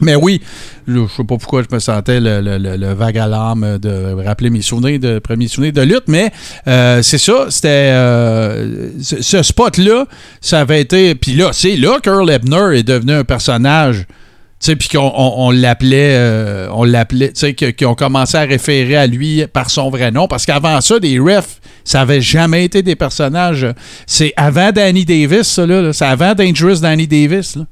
mais 0.01 0.15
oui, 0.15 0.41
je 0.87 0.93
je 0.93 1.13
sais 1.15 1.23
pas 1.23 1.37
pourquoi 1.37 1.63
je 1.63 1.73
me 1.73 1.79
sentais 1.79 2.19
le, 2.19 2.39
le- 2.41 2.93
vague 2.93 3.17
à 3.17 3.27
l'âme 3.27 3.77
de 3.79 4.13
rappeler 4.23 4.49
mes 4.49 4.61
souvenirs 4.61 4.99
de 4.99 5.19
premiers 5.19 5.47
souvenirs 5.47 5.73
de 5.73 5.81
lutte, 5.81 6.03
mais 6.07 6.31
euh, 6.67 7.01
c'est 7.01 7.17
ça, 7.17 7.47
c'était 7.49 7.67
euh, 7.69 8.89
ce, 9.01 9.41
spot-là, 9.41 10.05
ça 10.41 10.59
avait 10.59 10.81
été. 10.81 11.15
Puis 11.15 11.33
là, 11.33 11.49
c'est 11.51 11.75
là 11.75 11.99
qu'Earl 12.01 12.29
Ebner 12.29 12.77
est 12.79 12.83
devenu 12.83 13.13
un 13.13 13.23
personnage. 13.23 14.05
Puis 14.59 14.89
qu'on 14.91 15.11
on, 15.15 15.33
on 15.47 15.51
l'appelait, 15.51 16.15
euh, 16.15 16.67
on 16.71 16.83
l'appelait, 16.83 17.31
tu 17.31 17.39
sais, 17.41 17.53
que- 17.53 17.85
ont 17.85 17.93
commencé 17.93 18.37
à 18.37 18.41
référer 18.41 18.97
à 18.97 19.05
lui 19.05 19.45
par 19.47 19.69
son 19.69 19.89
vrai 19.91 20.09
nom, 20.09 20.27
parce 20.27 20.45
qu'avant 20.47 20.81
ça, 20.81 20.99
des 20.99 21.19
refs, 21.19 21.59
ça 21.83 22.01
avait 22.01 22.21
jamais 22.21 22.65
été 22.65 22.81
des 22.81 22.95
personnages. 22.95 23.67
C'est 24.07 24.33
avant 24.35 24.71
Danny 24.71 25.05
Davis, 25.05 25.43
ça, 25.43 25.65
là, 25.67 25.81
là. 25.81 25.93
c'est 25.93 26.05
avant 26.05 26.33
Dangerous 26.33 26.79
Danny 26.81 27.07
Davis, 27.07 27.55
là 27.55 27.63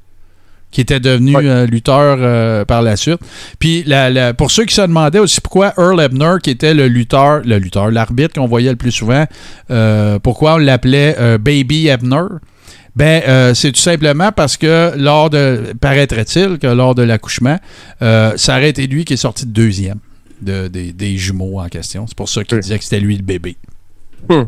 qui 0.76 0.82
était 0.82 1.00
devenu 1.00 1.36
euh, 1.38 1.66
lutteur 1.66 2.18
euh, 2.20 2.66
par 2.66 2.82
la 2.82 2.98
suite. 2.98 3.20
Puis 3.60 3.84
la- 3.86 4.10
la- 4.10 4.34
pour 4.34 4.52
ceux 4.52 4.66
qui 4.66 4.76
se 4.76 4.82
demandaient 4.82 5.20
aussi 5.20 5.40
pourquoi 5.40 5.74
Earl 5.78 6.02
Ebner, 6.02 6.34
qui 6.44 6.50
était 6.50 6.74
le 6.74 6.88
lutteur, 6.90 7.42
le 7.46 7.58
lutteur, 7.60 7.90
l'arbitre 7.92 8.34
qu'on 8.36 8.46
voyait 8.48 8.72
le 8.72 8.76
plus 8.76 8.92
souvent, 8.92 9.26
euh, 9.72 10.20
pourquoi 10.20 10.56
on 10.56 10.58
l'appelait 10.58 11.16
Baby 11.40 11.88
Ebner, 11.88 12.26
ben 12.96 13.22
euh, 13.28 13.54
c'est 13.54 13.72
tout 13.72 13.80
simplement 13.82 14.32
parce 14.34 14.58
que 14.58 14.92
lors 14.98 15.30
de, 15.30 15.74
paraîtrait-il 15.80 16.58
que 16.60 16.68
lors 16.68 16.94
de 16.96 17.04
l'accouchement, 17.04 17.58
euh, 18.02 18.34
ça 18.36 18.58
aurait 18.58 18.70
été 18.70 18.86
lui 18.88 19.06
qui 19.06 19.14
est 19.14 19.18
sorti 19.18 19.46
de 19.46 19.52
deuxième 19.52 20.00
de, 20.42 20.68
des, 20.68 20.92
des 20.92 21.18
jumeaux 21.18 21.60
en 21.60 21.68
question. 21.70 22.06
C'est 22.08 22.16
pour 22.18 22.28
ça 22.30 22.44
qu'il 22.44 22.56
Oui. 22.56 22.62
disait 22.62 22.78
que 22.78 22.84
c'était 22.84 23.00
lui 23.00 23.16
le 23.18 23.24
bébé. 23.24 23.56
Hmm. 24.30 24.44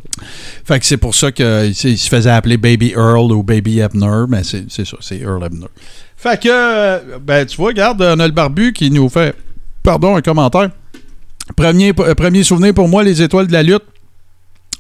Fait 0.66 0.80
que 0.80 0.86
c'est 0.88 0.98
pour 0.98 1.14
ça 1.14 1.32
qu'il 1.32 1.76
se 1.76 2.10
faisait 2.10 2.32
appeler 2.32 2.58
Baby 2.58 2.94
Earl 2.95 3.32
ou 3.32 3.44
Baby 3.44 3.80
Ebner, 3.80 4.26
mais 4.28 4.44
c'est 4.44 4.64
c'est 4.70 4.86
ça, 4.88 4.98
c'est 5.02 5.20
Earl 5.20 5.44
Ebner. 5.45 5.68
Fait 6.18 6.41
que, 6.41 6.49
euh, 6.52 7.19
ben, 7.22 7.45
tu 7.45 7.56
vois, 7.57 7.68
regarde, 7.68 8.02
on 8.02 8.19
a 8.19 8.26
le 8.27 8.34
barbu 8.34 8.73
qui 8.73 8.89
nous 8.89 9.07
fait, 9.07 9.35
pardon, 9.84 10.15
un 10.15 10.22
commentaire. 10.22 10.72
Premier, 11.56 11.94
euh, 11.99 12.15
premier 12.15 12.44
souvenir 12.44 12.73
pour 12.73 12.88
moi, 12.88 13.03
les 13.03 13.22
étoiles 13.22 13.45
de 13.45 13.53
la 13.53 13.61
lutte 13.61 13.84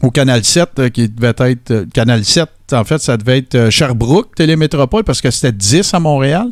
au 0.01 0.09
Canal 0.09 0.43
7, 0.43 0.69
euh, 0.79 0.89
qui 0.89 1.07
devait 1.07 1.33
être. 1.51 1.85
Canal 1.93 2.25
7, 2.25 2.49
en 2.71 2.83
fait, 2.83 2.97
ça 2.97 3.17
devait 3.17 3.37
être 3.37 3.69
Sherbrooke, 3.69 4.33
Télémétropole, 4.35 5.03
parce 5.03 5.21
que 5.21 5.29
c'était 5.29 5.51
10 5.51 5.93
à 5.93 5.99
Montréal. 5.99 6.47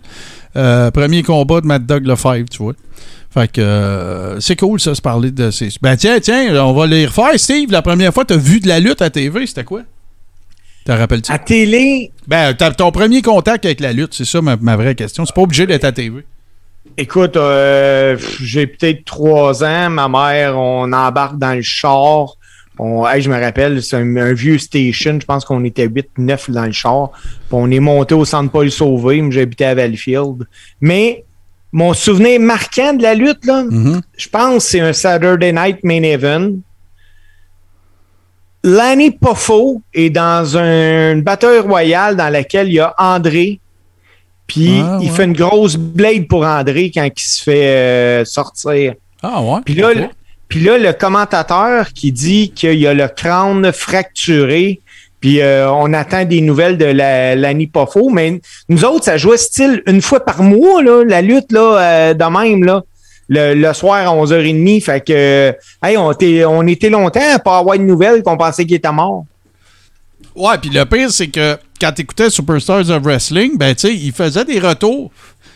Premier 0.53 1.23
combat 1.23 1.59
de 1.61 1.65
Mad 1.65 1.85
Dog 1.85 2.05
Lefebvre, 2.05 2.47
tu 2.49 2.59
vois. 2.59 2.73
Fait 3.31 3.51
que 3.51 4.37
c'est 4.39 4.55
cool, 4.55 4.79
ça, 4.79 4.95
se 4.95 5.01
parler 5.01 5.31
de 5.31 5.51
ces. 5.51 5.69
Ben, 5.81 5.97
tiens, 5.97 6.19
tiens, 6.21 6.63
on 6.63 6.73
va 6.73 6.87
les 6.87 7.07
refaire, 7.07 7.37
Steve. 7.37 7.71
La 7.71 7.81
première 7.81 8.13
fois 8.13 8.23
tu 8.23 8.35
as 8.35 8.37
vu 8.37 8.61
de 8.61 8.67
la 8.69 8.79
lutte 8.79 9.01
à 9.01 9.09
TV, 9.09 9.45
c'était 9.47 9.65
quoi? 9.65 9.81
Te 10.85 10.91
rappelles-tu? 10.91 11.31
À 11.31 11.39
télé, 11.39 12.11
Ben, 12.27 12.53
ton 12.53 12.91
premier 12.91 13.21
contact 13.21 13.65
avec 13.65 13.79
la 13.79 13.91
lutte, 13.91 14.13
c'est 14.13 14.25
ça 14.25 14.41
ma, 14.41 14.55
ma 14.55 14.75
vraie 14.77 14.95
question. 14.95 15.25
C'est 15.25 15.35
pas 15.35 15.41
obligé 15.41 15.65
d'être 15.65 15.83
à 15.83 15.91
TV. 15.91 16.23
écoute, 16.97 17.35
euh, 17.37 18.15
j'ai 18.41 18.67
peut-être 18.67 19.03
trois 19.03 19.63
ans. 19.63 19.89
Ma 19.89 20.07
mère, 20.07 20.57
on 20.57 20.91
embarque 20.93 21.37
dans 21.39 21.53
le 21.55 21.61
char. 21.63 22.35
On, 22.77 23.07
hey, 23.07 23.21
je 23.21 23.29
me 23.31 23.39
rappelle, 23.41 23.81
c'est 23.81 23.95
un, 23.95 24.15
un 24.17 24.33
vieux 24.33 24.57
station. 24.59 25.17
Je 25.19 25.25
pense 25.25 25.43
qu'on 25.45 25.63
était 25.63 25.87
8-9 25.87 26.51
dans 26.51 26.65
le 26.65 26.71
char. 26.71 27.09
On 27.51 27.71
est 27.71 27.79
monté 27.79 28.13
au 28.13 28.23
centre 28.25 28.51
Paul 28.51 28.69
Sauvé. 28.69 29.23
J'habitais 29.31 29.65
à 29.65 29.75
Valleyfield. 29.75 30.45
Mais 30.81 31.23
mon 31.71 31.93
souvenir 31.93 32.39
marquant 32.41 32.93
de 32.93 33.01
la 33.01 33.15
lutte, 33.15 33.43
là, 33.45 33.63
Mhm. 33.63 34.01
je 34.17 34.29
pense 34.29 34.65
que 34.65 34.69
c'est 34.71 34.79
un 34.81 34.93
Saturday 34.93 35.51
Night 35.51 35.83
Main 35.83 36.03
Event. 36.03 36.51
Lanny 38.65 39.11
Poffo 39.11 39.81
est 39.93 40.09
dans 40.09 40.57
un- 40.57 41.11
une 41.13 41.21
bataille 41.21 41.59
royale 41.59 42.15
dans 42.15 42.29
laquelle 42.29 42.67
il 42.67 42.73
y 42.73 42.79
a 42.79 42.95
André. 42.97 43.59
Puis 44.47 44.81
Ah, 44.83 44.97
il 45.01 45.09
ouais. 45.09 45.15
fait 45.15 45.23
une 45.25 45.33
grosse 45.33 45.75
blade 45.75 46.27
pour 46.27 46.43
André 46.45 46.91
quand 46.93 47.05
il 47.05 47.21
se 47.21 47.43
fait 47.43 47.67
euh, 47.67 48.25
sortir. 48.25 48.93
Ah 49.21 49.41
ouais? 49.41 49.59
Puis 49.63 49.75
là, 49.75 49.93
le, 49.93 50.05
puis 50.47 50.59
là, 50.61 50.77
le 50.79 50.93
commentateur 50.93 51.93
qui 51.93 52.11
dit 52.11 52.51
qu'il 52.55 52.73
y 52.79 52.87
a 52.87 52.93
le 52.95 53.07
crâne 53.07 53.71
fracturé, 53.71 54.81
puis 55.19 55.41
euh, 55.41 55.71
on 55.71 55.93
attend 55.93 56.25
des 56.25 56.41
nouvelles 56.41 56.77
de 56.77 56.85
la, 56.85 57.35
Lanny 57.35 57.67
Poffo, 57.67 58.09
mais 58.09 58.39
nous 58.69 58.83
autres, 58.85 59.05
ça 59.05 59.17
jouait 59.17 59.37
style 59.37 59.83
une 59.87 60.01
fois 60.01 60.19
par 60.25 60.41
mois, 60.43 60.81
là, 60.83 61.03
la 61.03 61.21
lutte 61.21 61.51
là, 61.51 61.77
euh, 61.79 62.13
de 62.15 62.23
même, 62.25 62.63
là, 62.63 62.83
le, 63.27 63.53
le 63.53 63.73
soir 63.73 64.07
à 64.07 64.15
11h30. 64.15 64.81
Fait 64.81 65.05
que, 65.05 65.55
hey, 65.83 65.97
on, 65.97 66.11
était, 66.11 66.45
on 66.45 66.65
était 66.67 66.89
longtemps 66.89 67.33
à 67.33 67.39
pas 67.39 67.59
avoir 67.59 67.77
de 67.77 67.83
nouvelles 67.83 68.23
qu'on 68.23 68.37
pensait 68.37 68.65
qu'il 68.65 68.75
était 68.75 68.91
mort. 68.91 69.25
Ouais, 70.35 70.57
puis 70.61 70.69
le 70.69 70.83
pire, 70.85 71.11
c'est 71.11 71.27
que 71.27 71.57
quand 71.79 71.91
t'écoutais 71.93 72.29
Superstars 72.29 72.89
of 72.89 73.03
Wrestling, 73.03 73.57
ben, 73.57 73.73
tu 73.73 73.87
sais, 73.87 73.95
il 73.95 74.11
faisait 74.11 74.43
des 74.43 74.59
retours 74.59 75.11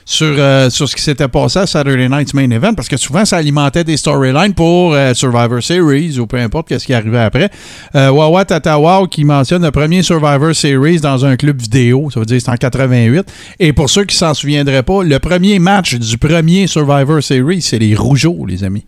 sur, 0.09 0.35
euh, 0.39 0.71
sur 0.71 0.89
ce 0.89 0.95
qui 0.95 1.03
s'était 1.03 1.27
passé 1.27 1.59
à 1.59 1.67
Saturday 1.67 2.09
Night's 2.09 2.33
Main 2.33 2.49
Event, 2.49 2.73
parce 2.73 2.87
que 2.87 2.97
souvent, 2.97 3.25
ça 3.25 3.37
alimentait 3.37 3.83
des 3.83 3.95
storylines 3.95 4.55
pour 4.55 4.95
euh, 4.95 5.13
Survivor 5.13 5.61
Series 5.61 6.17
ou 6.17 6.25
peu 6.25 6.37
importe 6.37 6.75
ce 6.75 6.83
qui 6.83 6.95
arrivait 6.95 7.19
après. 7.19 7.51
Euh, 7.93 8.09
Wawa 8.09 8.43
Tatawa 8.43 9.05
qui 9.07 9.23
mentionne 9.23 9.63
le 9.63 9.69
premier 9.69 10.01
Survivor 10.01 10.55
Series 10.55 10.99
dans 10.99 11.25
un 11.25 11.37
club 11.37 11.61
vidéo, 11.61 12.09
ça 12.11 12.19
veut 12.19 12.25
dire 12.25 12.41
c'est 12.41 12.49
en 12.49 12.55
88. 12.55 13.31
Et 13.59 13.71
pour 13.71 13.87
ceux 13.87 14.03
qui 14.03 14.15
s'en 14.15 14.33
souviendraient 14.33 14.81
pas, 14.81 15.03
le 15.03 15.19
premier 15.19 15.59
match 15.59 15.93
du 15.93 16.17
premier 16.17 16.65
Survivor 16.65 17.21
Series, 17.21 17.61
c'est 17.61 17.77
les 17.77 17.93
Rougeaux, 17.93 18.47
les 18.47 18.63
amis. 18.63 18.85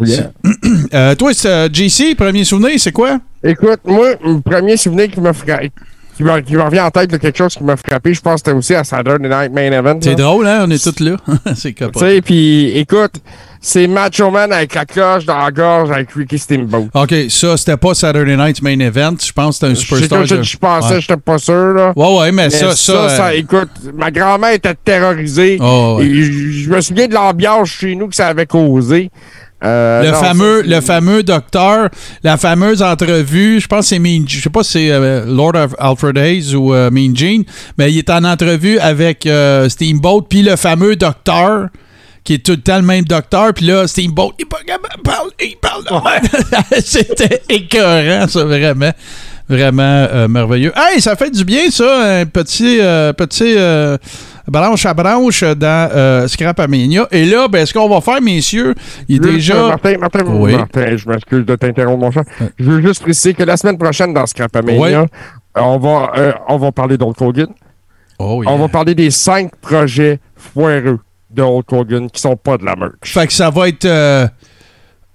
Yeah. 0.00 0.32
Euh, 0.92 1.14
toi, 1.16 1.32
c'est, 1.34 1.74
JC, 1.74 2.14
premier 2.16 2.44
souvenir, 2.44 2.72
c'est 2.78 2.92
quoi? 2.92 3.18
Écoute, 3.42 3.80
moi, 3.84 4.10
le 4.24 4.40
premier 4.40 4.76
souvenir 4.76 5.10
qui 5.10 5.20
m'a 5.20 5.32
frappé, 5.32 5.72
qui 6.16 6.22
me, 6.22 6.40
qui 6.40 6.54
me 6.54 6.62
revient 6.62 6.80
en 6.80 6.90
tête 6.90 7.10
de 7.10 7.16
quelque 7.16 7.36
chose 7.38 7.54
qui 7.54 7.64
m'a 7.64 7.76
frappé, 7.76 8.14
je 8.14 8.20
pense 8.20 8.34
que 8.42 8.46
c'était 8.46 8.56
aussi 8.56 8.74
à 8.74 8.84
Saturday 8.84 9.28
Night 9.28 9.52
Main 9.52 9.72
Event. 9.72 9.98
C'est 10.00 10.14
drôle, 10.14 10.46
hein? 10.46 10.64
On 10.66 10.70
est 10.70 10.82
tous 10.82 11.02
là. 11.04 11.16
c'est 11.56 11.72
Tu 11.72 11.84
copain. 11.84 11.98
sais, 12.00 12.20
puis 12.22 12.70
écoute, 12.78 13.12
c'est 13.60 13.86
Macho 13.86 14.30
Man 14.30 14.52
avec 14.52 14.74
la 14.74 14.84
cloche 14.84 15.24
dans 15.24 15.38
la 15.38 15.50
gorge 15.50 15.90
avec 15.90 16.10
Ricky 16.12 16.38
Steamboat. 16.38 16.88
OK, 16.94 17.14
ça, 17.30 17.56
c'était 17.56 17.76
pas 17.76 17.94
Saturday 17.94 18.36
Night's 18.36 18.62
Main 18.62 18.78
Event. 18.80 19.14
Je 19.24 19.32
pense 19.32 19.58
que 19.58 19.66
c'était 19.66 19.72
un 19.72 19.74
superstar. 19.74 20.26
je, 20.26 20.42
je 20.42 20.56
pensais, 20.56 20.94
Ouais. 20.94 21.00
j'étais 21.00 21.16
pas 21.16 21.38
sûr, 21.38 21.72
là. 21.74 21.92
Ouais, 21.96 22.18
ouais, 22.18 22.32
mais, 22.32 22.44
Mais 22.44 22.50
ça, 22.50 22.76
ça. 22.76 22.92
euh, 23.26 23.30
écoute, 23.30 23.70
ma 23.94 24.10
grand-mère 24.10 24.52
était 24.52 24.74
terrorisée. 24.74 25.58
oh, 25.60 25.96
ouais. 25.98 26.06
Et 26.06 26.22
je 26.24 26.70
me 26.70 26.80
souviens 26.80 27.08
de 27.08 27.14
l'ambiance 27.14 27.70
chez 27.70 27.94
nous 27.96 28.08
que 28.08 28.14
ça 28.14 28.28
avait 28.28 28.46
causé. 28.46 29.10
Euh, 29.64 30.02
Le 30.02 30.10
non, 30.10 30.18
fameux, 30.18 30.62
le 30.62 30.80
fameux 30.80 31.22
docteur, 31.22 31.88
la 32.22 32.36
fameuse 32.36 32.82
entrevue, 32.82 33.60
je 33.60 33.66
pense 33.66 33.80
que 33.80 33.86
c'est 33.86 33.98
Mean, 33.98 34.24
je 34.28 34.40
sais 34.40 34.50
pas 34.50 34.62
si 34.62 34.72
c'est 34.72 34.90
euh, 34.90 35.24
Lord 35.26 35.54
of 35.54 35.74
Alfred 35.78 36.18
Hayes 36.18 36.54
ou 36.54 36.74
euh, 36.74 36.90
Mean 36.90 37.16
Gene, 37.16 37.44
mais 37.78 37.90
il 37.90 37.98
est 37.98 38.10
en 38.10 38.24
entrevue 38.24 38.78
avec 38.78 39.28
Steamboat, 39.68 40.26
puis 40.28 40.42
le 40.42 40.56
fameux 40.56 40.96
docteur, 40.96 41.68
qui 42.24 42.34
est 42.34 42.44
tout 42.44 42.52
le 42.52 42.60
temps 42.60 42.76
le 42.76 42.82
même 42.82 43.04
docteur, 43.04 43.54
puis 43.54 43.66
là, 43.66 43.86
Steamboat, 43.86 44.32
il 44.38 44.46
parle, 44.46 45.30
il 45.40 45.56
parle. 45.56 46.20
C'était 46.84 47.42
écœurant, 47.48 48.28
ça, 48.28 48.44
vraiment. 48.44 48.92
Vraiment 49.46 50.26
merveilleux. 50.26 50.72
Hey, 50.74 51.02
ça 51.02 51.16
fait 51.16 51.30
du 51.30 51.44
bien, 51.44 51.70
ça, 51.70 52.20
un 52.20 52.24
petit, 52.24 52.78
petit 53.14 53.56
branche 54.46 54.86
à 54.86 54.94
branche 54.94 55.42
dans 55.42 55.90
euh, 55.94 56.28
Scrap 56.28 56.58
Armenia. 56.60 57.06
Et 57.10 57.24
là, 57.24 57.48
ben, 57.48 57.64
ce 57.66 57.72
qu'on 57.72 57.88
va 57.88 58.00
faire, 58.00 58.20
messieurs, 58.20 58.74
il 59.08 59.16
est 59.24 59.32
Juste, 59.32 59.50
euh, 59.50 59.54
déjà... 59.54 59.68
Martin, 59.68 59.98
Martin, 59.98 60.24
Oui. 60.26 60.56
Martin, 60.56 60.96
je 60.96 61.08
m'excuse 61.08 61.44
de 61.46 61.56
t'interrompre, 61.56 61.98
mon 62.04 62.10
cher. 62.10 62.24
Je 62.58 62.64
veux 62.64 62.80
juste 62.82 63.02
préciser 63.02 63.34
que 63.34 63.42
la 63.42 63.56
semaine 63.56 63.78
prochaine, 63.78 64.12
dans 64.12 64.26
Scrapamania, 64.26 64.80
Oui. 64.80 64.92
euh, 64.94 65.06
on, 65.56 65.78
va, 65.78 66.12
euh, 66.16 66.32
on 66.48 66.56
va 66.58 66.72
parler 66.72 66.96
d'Hulk 66.98 67.20
Hogan. 67.20 67.46
Oh, 68.18 68.42
On 68.46 68.56
va 68.58 68.68
parler 68.68 68.94
des 68.94 69.10
cinq 69.10 69.50
projets 69.60 70.20
foireux 70.36 71.00
de 71.30 71.42
Hulk 71.42 71.72
Hogan 71.72 72.08
qui 72.10 72.20
sont 72.20 72.36
pas 72.36 72.56
de 72.56 72.64
la 72.64 72.76
merch. 72.76 72.92
Fait 73.02 73.26
que 73.26 73.32
ça 73.32 73.50
va 73.50 73.68
être 73.68 73.84
euh, 73.86 74.26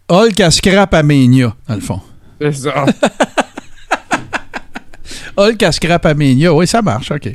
Hulk 0.10 0.40
à 0.42 0.52
Scrap 0.52 0.94
à 0.94 1.02
Mania, 1.04 1.54
dans 1.68 1.76
le 1.76 1.82
fond. 1.82 2.02
C'est 2.42 2.52
ça. 2.54 2.86
Hulk 5.38 5.62
à 5.64 5.72
Scrap 5.72 6.06
à 6.06 6.14
Mania, 6.14 6.54
oui, 6.54 6.68
ça 6.68 6.82
marche, 6.82 7.12
OK. 7.12 7.30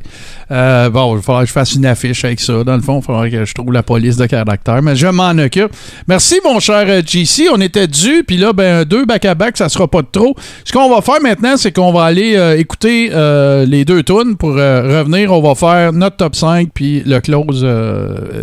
Euh, 0.51 0.91
bon, 0.91 1.17
il 1.17 1.23
falloir 1.23 1.43
que 1.43 1.49
je 1.49 1.53
fasse 1.53 1.75
une 1.75 1.87
affiche 1.87 2.25
avec 2.25 2.41
ça. 2.41 2.65
Dans 2.65 2.77
le 2.77 2.83
fond, 2.83 3.01
il 3.01 3.05
faudra 3.05 3.31
que 3.31 3.45
je 3.45 3.55
trouve 3.55 3.73
la 3.73 3.83
police 3.83 4.17
de 4.17 4.27
caractère, 4.27 4.83
mais 4.83 4.97
je 4.97 5.07
m'en 5.07 5.31
occupe. 5.31 5.71
Merci, 6.07 6.41
mon 6.45 6.61
cher 6.61 6.85
euh, 6.89 7.03
JC. 7.05 7.49
On 7.53 7.61
était 7.61 7.87
dû, 7.87 8.25
puis 8.27 8.37
là, 8.37 8.53
ben, 8.53 8.85
deux 8.85 9.05
back-à-back, 9.05 9.57
ça 9.57 9.69
sera 9.69 9.89
pas 9.89 10.03
de 10.03 10.09
trop. 10.11 10.35
Ce 10.65 10.73
qu'on 10.73 10.95
va 10.95 11.01
faire 11.01 11.21
maintenant, 11.23 11.57
c'est 11.57 11.73
qu'on 11.73 11.93
va 11.93 12.05
aller 12.05 12.37
euh, 12.37 12.59
écouter 12.59 13.11
les 13.67 13.85
deux 13.85 14.03
tunes 14.03 14.37
pour 14.37 14.51
revenir. 14.51 15.33
On 15.33 15.41
va 15.41 15.55
faire 15.55 15.93
notre 15.93 16.17
top 16.17 16.35
5 16.35 16.69
puis 16.75 17.03
le 17.05 17.21
close 17.21 17.67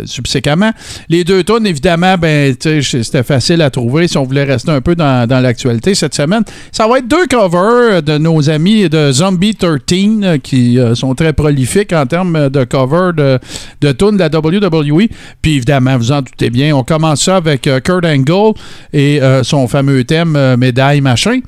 subséquemment. 0.04 0.72
Les 1.08 1.24
deux 1.24 1.44
tunes, 1.44 1.66
évidemment, 1.66 2.16
ben, 2.18 2.54
c'était 2.60 3.22
facile 3.22 3.62
à 3.62 3.70
trouver 3.70 4.08
si 4.08 4.18
on 4.18 4.24
voulait 4.24 4.44
rester 4.44 4.70
un 4.70 4.80
peu 4.80 4.94
dans, 4.94 5.28
dans 5.28 5.40
l'actualité 5.40 5.94
cette 5.94 6.14
semaine. 6.14 6.42
Ça 6.70 6.86
va 6.88 6.98
être 6.98 7.08
deux 7.08 7.26
covers 7.26 8.02
de 8.02 8.18
nos 8.18 8.50
amis 8.50 8.88
de 8.88 9.12
Zombie 9.12 9.41
13 9.50 9.80
euh, 10.22 10.38
qui 10.38 10.78
euh, 10.78 10.94
sont 10.94 11.14
très 11.14 11.32
prolifiques 11.32 11.92
en 11.92 12.06
termes 12.06 12.48
de 12.48 12.64
covers 12.64 13.12
de, 13.12 13.38
de 13.80 13.92
tunes 13.92 14.16
de 14.16 14.18
la 14.18 14.28
WWE. 14.28 15.08
Puis 15.42 15.56
évidemment, 15.56 15.96
vous 15.96 16.12
en 16.12 16.22
doutez 16.22 16.50
bien, 16.50 16.74
on 16.74 16.84
commence 16.84 17.22
ça 17.22 17.36
avec 17.36 17.66
euh, 17.66 17.80
Kurt 17.80 18.04
Angle 18.04 18.54
et 18.92 19.20
euh, 19.20 19.42
son 19.42 19.68
fameux 19.68 20.04
thème 20.04 20.36
euh, 20.36 20.56
médaille 20.56 21.00
machin. 21.00 21.40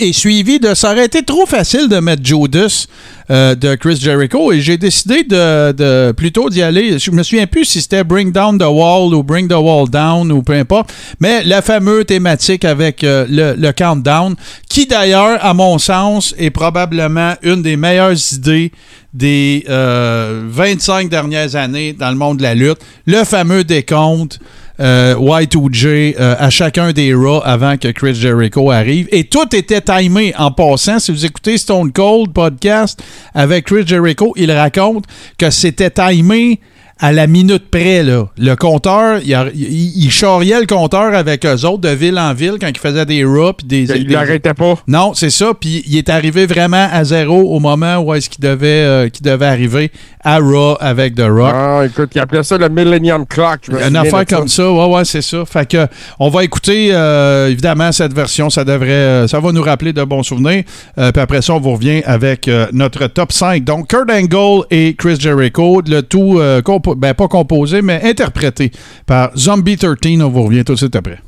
Et 0.00 0.12
suivi 0.12 0.58
de 0.58 0.74
ça 0.74 0.92
aurait 0.92 1.06
été 1.06 1.22
trop 1.22 1.46
facile 1.46 1.88
de 1.88 1.98
mettre 1.98 2.24
Judas 2.24 2.86
euh, 3.30 3.54
de 3.54 3.74
Chris 3.76 3.96
Jericho 4.00 4.52
et 4.52 4.60
j'ai 4.60 4.76
décidé 4.76 5.24
de, 5.24 6.12
plutôt 6.12 6.50
d'y 6.50 6.62
aller. 6.62 6.98
Je 6.98 7.10
me 7.10 7.22
souviens 7.22 7.46
plus 7.46 7.64
si 7.64 7.80
c'était 7.80 8.04
Bring 8.04 8.32
Down 8.32 8.58
the 8.58 8.64
Wall 8.68 9.14
ou 9.14 9.22
Bring 9.22 9.48
the 9.48 9.52
Wall 9.52 9.88
Down 9.88 10.30
ou 10.32 10.42
peu 10.42 10.54
importe, 10.54 10.92
mais 11.20 11.44
la 11.44 11.62
fameuse 11.62 12.06
thématique 12.06 12.64
avec 12.64 13.04
euh, 13.04 13.26
le, 13.28 13.72
countdown, 13.72 14.34
qui 14.68 14.86
d'ailleurs, 14.86 15.38
à 15.44 15.54
mon 15.54 15.78
sens, 15.78 16.34
est 16.38 16.50
probablement 16.50 17.34
une 17.42 17.62
des 17.62 17.76
meilleures 17.76 18.16
idées 18.32 18.72
des 19.14 19.64
euh, 19.68 20.44
25 20.48 21.08
dernières 21.08 21.54
années 21.54 21.92
dans 21.92 22.10
le 22.10 22.16
monde 22.16 22.38
de 22.38 22.42
la 22.42 22.54
lutte. 22.54 22.78
Le 23.06 23.24
fameux 23.24 23.62
décompte 23.62 24.40
euh, 24.82 25.14
Y2J 25.14 26.16
euh, 26.18 26.34
à 26.38 26.50
chacun 26.50 26.92
des 26.92 27.14
Raw 27.14 27.40
avant 27.44 27.76
que 27.76 27.88
Chris 27.88 28.14
Jericho 28.14 28.70
arrive. 28.70 29.08
Et 29.12 29.24
tout 29.24 29.54
était 29.54 29.80
timé 29.80 30.34
en 30.36 30.50
passant. 30.50 30.98
Si 30.98 31.12
vous 31.12 31.24
écoutez 31.24 31.56
Stone 31.56 31.92
Cold 31.92 32.32
podcast 32.32 33.02
avec 33.32 33.66
Chris 33.66 33.86
Jericho, 33.86 34.32
il 34.36 34.50
raconte 34.50 35.04
que 35.38 35.50
c'était 35.50 35.90
timé 35.90 36.60
à 37.02 37.12
la 37.12 37.26
minute 37.26 37.68
près. 37.70 38.02
Là. 38.02 38.28
Le 38.38 38.54
compteur, 38.54 39.20
il, 39.24 39.34
a- 39.34 39.48
il- 39.54 40.04
il 40.04 40.10
charriait 40.10 40.60
le 40.60 40.66
compteur 40.66 41.14
avec 41.14 41.44
eux 41.44 41.64
autres 41.66 41.80
de 41.82 41.88
ville 41.90 42.18
en 42.18 42.32
ville 42.32 42.54
quand 42.60 42.68
il 42.68 42.78
faisait 42.78 43.04
des 43.04 43.24
puis 43.58 43.66
des, 43.66 43.82
Il 43.96 44.08
l'arrêtait 44.10 44.54
pas. 44.54 44.76
non, 44.86 45.12
c'est 45.14 45.28
ça. 45.30 45.52
Puis 45.60 45.82
il 45.86 45.96
est 45.98 46.08
arrivé 46.08 46.46
vraiment 46.46 46.88
à 46.90 47.04
zéro 47.04 47.54
au 47.54 47.58
moment 47.60 47.98
où 47.98 48.14
est-ce 48.14 48.30
qu'il 48.30 48.42
devait, 48.42 48.66
euh, 48.84 49.08
devait 49.22 49.46
arriver 49.46 49.90
à 50.24 50.38
Raw 50.38 50.76
avec 50.80 51.16
The 51.16 51.24
Rock. 51.28 51.52
Ah, 51.54 51.82
écoute, 51.84 52.10
il 52.14 52.20
appelait 52.20 52.44
ça 52.44 52.56
le 52.56 52.68
Millennium 52.68 53.26
Clock. 53.26 53.68
Une 53.68 53.96
affaire 53.96 54.20
ça. 54.20 54.24
comme 54.36 54.48
ça, 54.48 54.70
ouais, 54.70 54.86
ouais, 54.94 55.04
c'est 55.04 55.22
ça. 55.22 55.44
Fait 55.44 55.68
que 55.68 55.86
on 56.20 56.28
va 56.28 56.44
écouter 56.44 56.90
euh, 56.92 57.48
évidemment 57.48 57.90
cette 57.90 58.12
version, 58.14 58.48
ça 58.48 58.64
devrait, 58.64 58.88
euh, 58.90 59.26
ça 59.26 59.40
va 59.40 59.50
nous 59.50 59.62
rappeler 59.62 59.92
de 59.92 60.04
bons 60.04 60.22
souvenirs. 60.22 60.62
Puis 60.96 61.20
après 61.20 61.42
ça, 61.42 61.54
on 61.54 61.60
vous 61.60 61.72
revient 61.72 62.02
avec 62.04 62.48
notre 62.72 63.08
top 63.08 63.32
5. 63.32 63.64
Donc 63.64 63.88
Kurt 63.88 64.08
Angle 64.10 64.64
et 64.70 64.94
Chris 64.96 65.16
Jericho, 65.18 65.82
le 65.86 66.02
tout, 66.02 66.38
euh, 66.38 66.60
compo- 66.62 66.91
ben 66.94 67.14
pas 67.14 67.28
composé, 67.28 67.82
mais 67.82 68.00
interprété 68.02 68.70
par 69.06 69.36
Zombie 69.36 69.76
13. 69.76 70.20
On 70.22 70.28
vous 70.28 70.42
revient 70.44 70.64
tout 70.64 70.72
de 70.72 70.78
suite 70.78 70.96
après. 70.96 71.18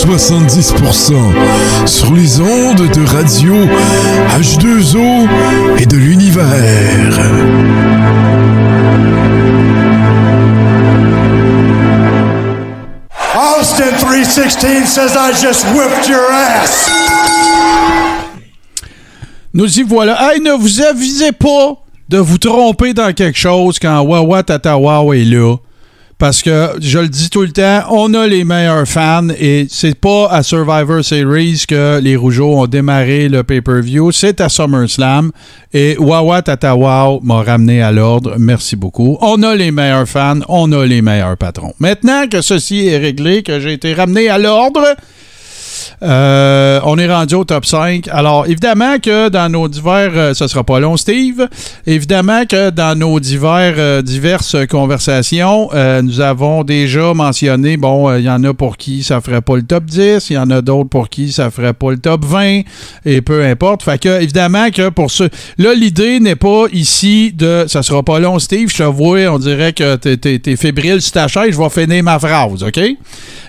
70% 0.00 1.12
sur 1.86 2.12
les 2.14 2.40
ondes 2.40 2.88
de 2.88 3.06
radio 3.06 3.52
H2O 4.40 5.28
et 5.78 5.84
de 5.84 5.96
l'univers. 5.96 7.18
Austin 13.36 13.92
316 13.98 14.88
says 14.88 15.14
I 15.14 15.32
just 15.32 15.66
whipped 15.74 16.08
your 16.08 16.24
ass. 16.32 16.88
Nous 19.52 19.78
y 19.78 19.82
voilà. 19.82 20.32
Hey, 20.32 20.40
ne 20.40 20.52
vous 20.52 20.80
avisez 20.80 21.32
pas 21.32 21.74
de 22.08 22.16
vous 22.16 22.38
tromper 22.38 22.94
dans 22.94 23.12
quelque 23.12 23.38
chose 23.38 23.78
quand 23.78 24.00
Wawa 24.00 24.42
Tatawa 24.44 25.14
est 25.14 25.24
là. 25.24 25.56
Parce 26.20 26.42
que, 26.42 26.72
je 26.82 26.98
le 26.98 27.08
dis 27.08 27.30
tout 27.30 27.40
le 27.40 27.50
temps, 27.50 27.84
on 27.90 28.12
a 28.12 28.26
les 28.26 28.44
meilleurs 28.44 28.86
fans 28.86 29.28
et 29.38 29.66
c'est 29.70 29.98
pas 29.98 30.28
à 30.30 30.42
Survivor 30.42 31.02
Series 31.02 31.64
que 31.66 31.98
les 31.98 32.14
Rougeaux 32.14 32.58
ont 32.58 32.66
démarré 32.66 33.30
le 33.30 33.42
pay-per-view, 33.42 34.12
c'est 34.12 34.42
à 34.42 34.50
SummerSlam. 34.50 35.32
Et 35.72 35.96
Wawa 35.98 36.42
Tatawa 36.42 37.20
m'a 37.22 37.42
ramené 37.42 37.80
à 37.80 37.90
l'ordre. 37.90 38.34
Merci 38.38 38.76
beaucoup. 38.76 39.16
On 39.22 39.42
a 39.42 39.54
les 39.54 39.70
meilleurs 39.70 40.06
fans, 40.06 40.40
on 40.50 40.70
a 40.72 40.84
les 40.84 41.00
meilleurs 41.00 41.38
patrons. 41.38 41.72
Maintenant 41.78 42.28
que 42.28 42.42
ceci 42.42 42.86
est 42.88 42.98
réglé, 42.98 43.42
que 43.42 43.58
j'ai 43.58 43.72
été 43.72 43.94
ramené 43.94 44.28
à 44.28 44.36
l'ordre, 44.36 44.84
euh, 46.02 46.80
on 46.84 46.98
est 46.98 47.12
rendu 47.12 47.34
au 47.34 47.44
top 47.44 47.66
5. 47.66 48.08
Alors, 48.10 48.46
évidemment 48.46 48.98
que 48.98 49.28
dans 49.28 49.48
nos 49.50 49.68
divers, 49.68 50.10
euh, 50.14 50.34
sera 50.34 50.64
pas 50.64 50.80
long, 50.80 50.96
Steve. 50.96 51.46
Évidemment 51.86 52.44
que 52.46 52.70
dans 52.70 52.98
nos 52.98 53.20
divers, 53.20 53.74
euh, 53.76 54.02
diverses 54.02 54.56
conversations, 54.68 55.68
nous 56.02 56.20
avons 56.20 56.64
déjà 56.64 57.12
mentionné, 57.14 57.76
bon, 57.76 58.14
il 58.16 58.24
y 58.24 58.30
en 58.30 58.42
a 58.44 58.54
pour 58.54 58.76
qui 58.76 59.02
ça 59.02 59.20
ferait 59.20 59.40
pas 59.42 59.56
le 59.56 59.62
top 59.62 59.84
10, 59.84 60.30
il 60.30 60.34
y 60.34 60.38
en 60.38 60.50
a 60.50 60.60
d'autres 60.62 60.88
pour 60.88 61.08
qui 61.08 61.32
ça 61.32 61.50
ferait 61.50 61.72
pas 61.74 61.90
le 61.90 61.98
top 61.98 62.24
20, 62.24 62.60
et 63.04 63.20
peu 63.20 63.44
importe. 63.44 63.82
Fait 63.82 63.98
que, 64.00 64.20
évidemment 64.22 64.70
que 64.70 64.88
pour 64.88 65.10
ceux. 65.10 65.28
Là, 65.58 65.74
l'idée 65.74 66.20
n'est 66.20 66.36
pas 66.36 66.64
ici 66.72 67.32
de. 67.32 67.64
Ça 67.68 67.82
sera 67.82 68.02
pas 68.02 68.18
long, 68.18 68.38
Steve. 68.38 68.70
Je 68.70 68.78
te 68.78 68.82
vois, 68.82 69.20
on 69.28 69.38
dirait 69.38 69.72
que 69.72 69.96
t'es, 69.96 70.16
t'es- 70.16 70.38
t'es 70.38 70.56
fébrile 70.56 71.00
sur 71.00 71.12
ta 71.12 71.28
chaise. 71.28 71.52
Je 71.54 71.58
vais 71.58 71.70
finir 71.70 72.02
ma 72.02 72.18
phrase, 72.18 72.62
OK? 72.62 72.80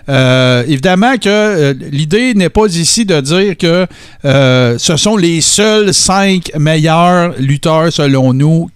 Euh, 0.10 0.64
évidemment 0.68 1.18
que 1.18 1.30
euh, 1.30 1.74
l'idée 1.92 2.34
n'est 2.34 2.50
pas 2.50 2.66
ici 2.66 3.06
de 3.06 3.20
dire 3.22 3.58
que 3.58 3.86
euh, 4.26 4.78
ce 4.78 4.98
sont 4.98 5.16
les 5.16 5.42
seuls 5.42 5.94
cinq 5.94 6.52
meilleurs 6.58 7.34
lutteurs 7.40 7.92
selon 7.94 8.34
nous, 8.34 8.70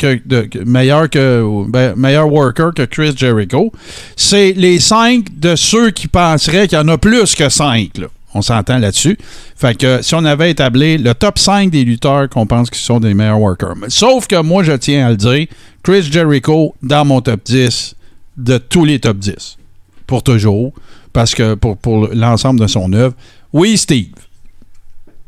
meilleurs 0.66 1.10
que 1.10 1.44
ben, 1.68 1.94
workers 1.96 2.74
que 2.74 2.84
Chris 2.84 3.14
Jericho. 3.16 3.72
C'est 4.16 4.54
les 4.54 4.80
cinq 4.80 5.40
de 5.40 5.56
ceux 5.56 5.92
qui 5.92 6.08
penseraient 6.08 6.68
qu'il 6.68 6.78
y 6.78 6.82
en 6.82 6.88
a 6.88 6.98
plus 6.98 7.36
que 7.36 7.50
cinq. 7.50 7.92
On 8.36 8.42
s'entend 8.42 8.78
là-dessus. 8.80 9.18
Fait 9.56 9.78
que 9.78 10.02
si 10.02 10.14
on 10.14 10.26
avait 10.26 10.52
établi 10.52 10.98
le 10.98 11.14
top 11.14 11.40
5 11.40 11.72
des 11.72 11.86
lutteurs 11.86 12.28
qu'on 12.28 12.46
pense 12.46 12.70
qu'ils 12.70 12.84
sont 12.84 13.00
des 13.00 13.14
meilleurs 13.14 13.40
workers. 13.40 13.76
Sauf 13.88 14.28
que 14.28 14.42
moi, 14.42 14.62
je 14.62 14.74
tiens 14.74 15.08
à 15.08 15.10
le 15.12 15.16
dire, 15.16 15.48
Chris 15.84 16.04
Jericho 16.12 16.76
dans 16.84 17.06
mon 17.06 17.22
top 17.22 17.40
10 17.46 17.96
de 18.36 18.58
tous 18.58 18.84
les 18.84 19.00
top 19.00 19.18
10. 19.20 19.58
Pour 20.06 20.22
toujours. 20.22 20.74
Parce 21.16 21.34
que 21.34 21.54
pour, 21.54 21.78
pour 21.78 22.10
l'ensemble 22.14 22.60
de 22.60 22.68
son 22.68 22.92
œuvre. 22.92 23.14
Oui, 23.54 23.78
Steve. 23.78 24.12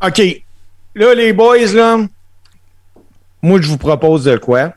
OK. 0.06 0.22
Là, 0.96 1.14
les 1.16 1.32
boys, 1.32 1.72
là, 1.74 1.98
moi, 3.42 3.60
je 3.62 3.68
vous 3.70 3.78
propose 3.78 4.26
de 4.26 4.36
quoi? 4.36 4.74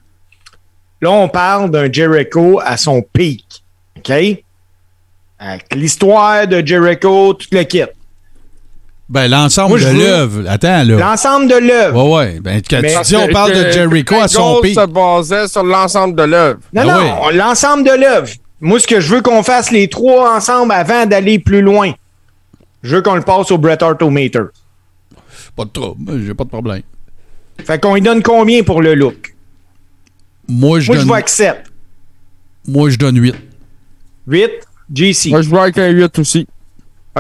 Là, 1.02 1.10
on 1.10 1.28
parle 1.28 1.68
d'un 1.72 1.90
Jericho 1.92 2.60
à 2.64 2.76
son 2.76 3.02
pic. 3.02 3.44
OK? 3.98 4.12
Avec 5.40 5.74
l'histoire 5.74 6.46
de 6.46 6.64
Jericho, 6.64 7.34
tout 7.34 7.48
le 7.50 7.64
kit. 7.64 7.82
Ben, 9.08 9.26
l'ensemble 9.28 9.80
de 9.80 9.86
l'œuvre. 9.98 10.44
Attends, 10.48 10.84
là. 10.84 10.96
L'ensemble 10.96 11.48
de 11.48 11.56
l'œuvre. 11.56 12.04
Ouais, 12.04 12.14
ouais. 12.34 12.40
Ben, 12.40 12.62
quand 12.70 12.78
Mais- 12.82 12.94
tu 12.94 13.02
dis 13.02 13.16
on 13.16 13.26
Que- 13.26 13.32
parle 13.32 13.52
de 13.52 13.70
Jericho 13.72 14.14
à 14.14 14.28
son 14.28 14.60
pic. 14.62 14.78
se 14.78 14.86
basait 14.86 15.48
sur 15.48 15.64
l'ensemble 15.64 16.14
de 16.14 16.22
l'œuvre. 16.22 16.60
Non, 16.72 16.82
Ah 16.82 16.84
non, 16.84 17.30
l'ensemble 17.36 17.82
de 17.82 17.98
l'œuvre. 18.00 18.28
Moi, 18.60 18.78
ce 18.78 18.86
que 18.86 19.00
je 19.00 19.14
veux 19.14 19.22
qu'on 19.22 19.42
fasse 19.42 19.70
les 19.70 19.88
trois 19.88 20.36
ensemble 20.36 20.72
avant 20.72 21.06
d'aller 21.06 21.38
plus 21.38 21.62
loin. 21.62 21.92
Je 22.82 22.96
veux 22.96 23.02
qu'on 23.02 23.14
le 23.14 23.22
passe 23.22 23.50
au 23.50 23.58
Bret 23.58 23.78
Meter. 24.10 24.44
Pas 25.56 25.64
de 25.64 25.70
trouble. 25.70 26.22
J'ai 26.26 26.34
pas 26.34 26.44
de 26.44 26.48
problème. 26.48 26.82
Fait 27.64 27.80
qu'on 27.80 27.94
lui 27.94 28.00
donne 28.02 28.22
combien 28.22 28.62
pour 28.62 28.80
le 28.82 28.94
look? 28.94 29.34
Moi, 30.48 30.80
je 30.80 30.86
Moi, 30.86 30.96
je 30.96 31.00
donne, 31.00 31.08
vois 31.08 31.22
que 31.22 31.30
7. 31.30 31.56
moi, 32.66 32.90
je 32.90 32.96
donne 32.96 33.16
8. 33.18 33.34
8, 34.26 34.50
JC. 34.94 35.28
Moi, 35.30 35.42
je 35.42 35.48
vois 35.48 35.62
avec 35.64 35.78
un 35.78 35.88
8 35.88 36.18
aussi. 36.18 36.46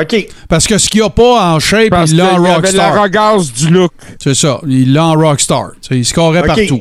OK. 0.00 0.26
Parce 0.48 0.66
que 0.66 0.78
ce 0.78 0.88
qu'il 0.88 1.00
n'y 1.00 1.06
a 1.06 1.10
pas 1.10 1.54
en 1.54 1.58
shape, 1.58 1.90
Parce 1.90 2.10
il 2.12 2.16
l'a 2.18 2.34
en 2.34 2.44
avait 2.44 2.54
rockstar. 2.54 2.94
l'arrogance 2.94 3.52
du 3.52 3.68
look. 3.70 3.92
C'est 4.22 4.34
ça. 4.34 4.60
Il 4.66 4.92
l'a 4.92 5.06
en 5.06 5.14
rockstar. 5.14 5.72
Il 5.90 6.04
scorait 6.04 6.42
partout. 6.44 6.80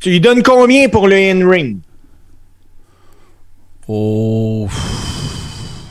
Tu 0.00 0.10
lui 0.10 0.20
donnes 0.20 0.42
combien 0.42 0.88
pour 0.88 1.08
le 1.08 1.16
in-ring? 1.16 1.78
Oh. 3.88 4.68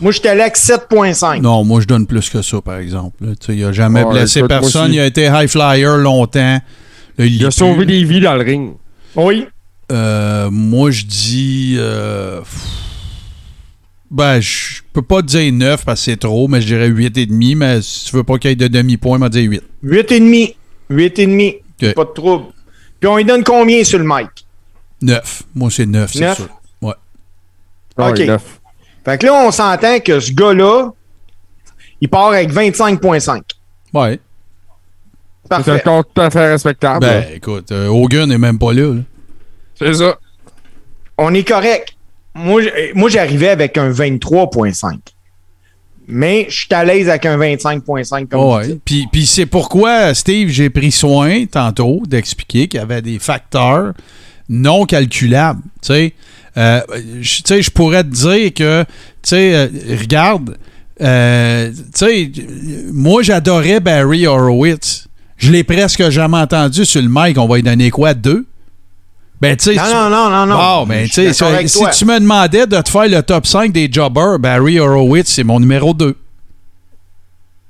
Moi, 0.02 0.12
je 0.12 0.20
allé 0.28 0.42
avec 0.42 0.56
7.5. 0.58 1.42
Non, 1.42 1.64
moi, 1.64 1.80
je 1.82 1.86
donne 1.88 2.06
plus 2.06 2.30
que 2.30 2.42
ça, 2.42 2.62
par 2.62 2.78
exemple. 2.78 3.26
là. 3.26 3.32
Tu 3.40 3.46
sais, 3.48 3.56
il 3.56 3.62
n'a 3.62 3.72
jamais 3.72 4.04
Ouais, 4.04 4.12
blessé 4.12 4.40
écoute, 4.40 4.50
personne. 4.50 4.94
Il 4.94 5.00
a 5.00 5.06
été 5.06 5.26
high 5.26 5.48
flyer 5.48 5.98
longtemps. 5.98 6.60
Là, 7.18 7.26
Il 7.26 7.46
a 7.46 7.52
sauvé 7.52 7.86
des 7.86 8.04
vies 8.04 8.20
dans 8.20 8.36
le 8.36 8.44
ring. 8.44 8.74
Oui. 9.16 9.48
Euh, 9.92 10.50
moi, 10.52 10.92
je 10.92 11.06
dis. 11.06 11.76
euh, 11.80 12.42
ben, 14.12 14.40
je 14.42 14.82
peux 14.94 15.02
pas 15.02 15.22
te 15.22 15.28
dire 15.28 15.52
9 15.54 15.86
parce 15.86 16.02
que 16.02 16.12
c'est 16.12 16.18
trop, 16.18 16.48
mais 16.50 16.60
je 16.62 16.68
dirais 16.68 16.90
8,5. 16.90 17.56
Mais 17.56 17.82
si 17.82 18.06
tu 18.06 18.16
veux 18.16 18.24
pas 18.24 18.38
qu'il 18.38 18.50
y 18.50 18.54
ait 18.54 18.56
de 18.58 18.68
demi-point, 18.68 19.18
m'a 19.18 19.30
dire 19.30 19.50
8. 19.50 19.64
8,5. 19.84 20.56
8,5. 20.92 21.56
OK. 21.82 21.94
Pas 21.94 22.04
de 22.04 22.10
trouble. 22.14 22.46
Puis 23.00 23.08
on 23.08 23.18
lui 23.18 23.26
donne 23.26 23.44
combien 23.44 23.84
sur 23.84 24.00
le 24.00 24.06
mic? 24.06 24.28
9. 25.02 25.44
Moi, 25.56 25.70
c'est 25.72 25.86
9, 25.86 26.12
c'est 26.12 26.20
Neuf? 26.20 26.38
sûr. 26.38 26.50
Ouais. 27.98 28.06
Ouais, 28.12 28.30
OK. 28.32 28.42
Fait 29.06 29.18
que 29.20 29.26
là, 29.28 29.34
on 29.46 29.52
s'entend 29.52 30.00
que 30.00 30.20
ce 30.20 30.32
gars-là, 30.32 30.90
il 32.02 32.10
part 32.10 32.28
avec 32.30 32.52
25.5. 32.52 33.42
Ouais. 33.94 34.20
C'est 35.44 35.50
Parfait. 35.50 35.72
encore 35.88 36.06
tout 36.06 36.22
à 36.22 36.30
fait 36.32 36.52
respectable. 36.52 37.00
Ben, 37.06 37.26
écoute, 37.36 37.72
euh, 37.72 37.88
Hogan 37.88 38.28
n'est 38.28 38.38
même 38.40 38.58
pas 38.58 38.74
là. 38.74 38.94
là. 38.96 39.02
c'est 39.78 39.94
ça. 39.94 40.18
On 41.18 41.34
est 41.34 41.48
correct. 41.48 41.94
Moi, 42.34 42.62
j'arrivais 43.10 43.50
avec 43.50 43.78
un 43.78 43.92
23.5. 43.92 44.98
Mais 46.08 46.46
je 46.50 46.56
suis 46.66 46.68
à 46.74 46.84
l'aise 46.84 47.10
avec 47.10 47.26
un 47.26 47.38
25.5 47.38 48.28
comme 48.28 48.42
Ouais. 48.42 48.64
tu 48.64 48.68
dis. 48.74 48.82
Puis, 48.86 49.08
puis 49.12 49.26
c'est 49.26 49.46
pourquoi, 49.46 50.14
Steve, 50.14 50.50
j'ai 50.50 50.70
pris 50.70 50.92
soin 50.92 51.46
tantôt 51.46 52.02
d'expliquer 52.08 52.68
qu'il 52.68 52.80
y 52.80 52.84
avait 52.84 53.02
des 53.02 53.18
facteurs 53.20 53.94
non 54.50 54.86
calculables. 54.86 55.62
Tu 55.82 55.88
sais, 55.94 56.14
Euh, 56.58 56.80
je- 57.22 57.36
tu 57.38 57.42
sais, 57.46 57.62
je 57.62 57.70
pourrais 57.72 58.04
te 58.04 58.10
dire 58.10 58.54
que, 58.54 58.84
tu 58.84 58.88
sais, 59.24 59.56
euh, 59.56 59.68
regarde, 60.00 60.58
euh, 61.02 61.70
tu 61.72 61.82
sais, 61.96 62.32
moi 62.94 63.22
j'adorais 63.24 63.80
Barry 63.80 64.26
Horowitz. 64.28 65.08
Je 65.38 65.52
l'ai 65.52 65.64
presque 65.66 66.10
jamais 66.10 66.38
entendu 66.38 66.86
sur 66.86 67.02
le 67.02 67.10
mic. 67.12 67.38
On 67.38 67.48
va 67.48 67.56
lui 67.58 67.64
donner 67.64 67.90
quoi, 67.92 68.14
deux? 68.14 68.46
Ben, 69.42 69.58
tu 69.58 69.66
sais, 69.66 69.76
Non, 69.76 69.84
tu- 69.84 69.92
non, 69.94 70.10
non, 70.10 70.30
non, 70.30 70.46
non. 70.46 70.56
Bon, 70.56 70.86
ben, 70.86 71.06
si 71.68 71.80
toi. 71.80 71.90
tu 71.90 72.06
me 72.06 72.20
demandais 72.22 72.66
de 72.66 72.80
te 72.82 72.90
faire 72.90 73.10
le 73.10 73.22
top 73.22 73.46
5 73.46 73.74
des 73.74 73.90
jobbers, 73.92 74.40
Barry 74.40 74.80
Horowitz, 74.80 75.30
c'est 75.30 75.44
mon 75.44 75.60
numéro 75.60 75.94
2. 75.94 76.16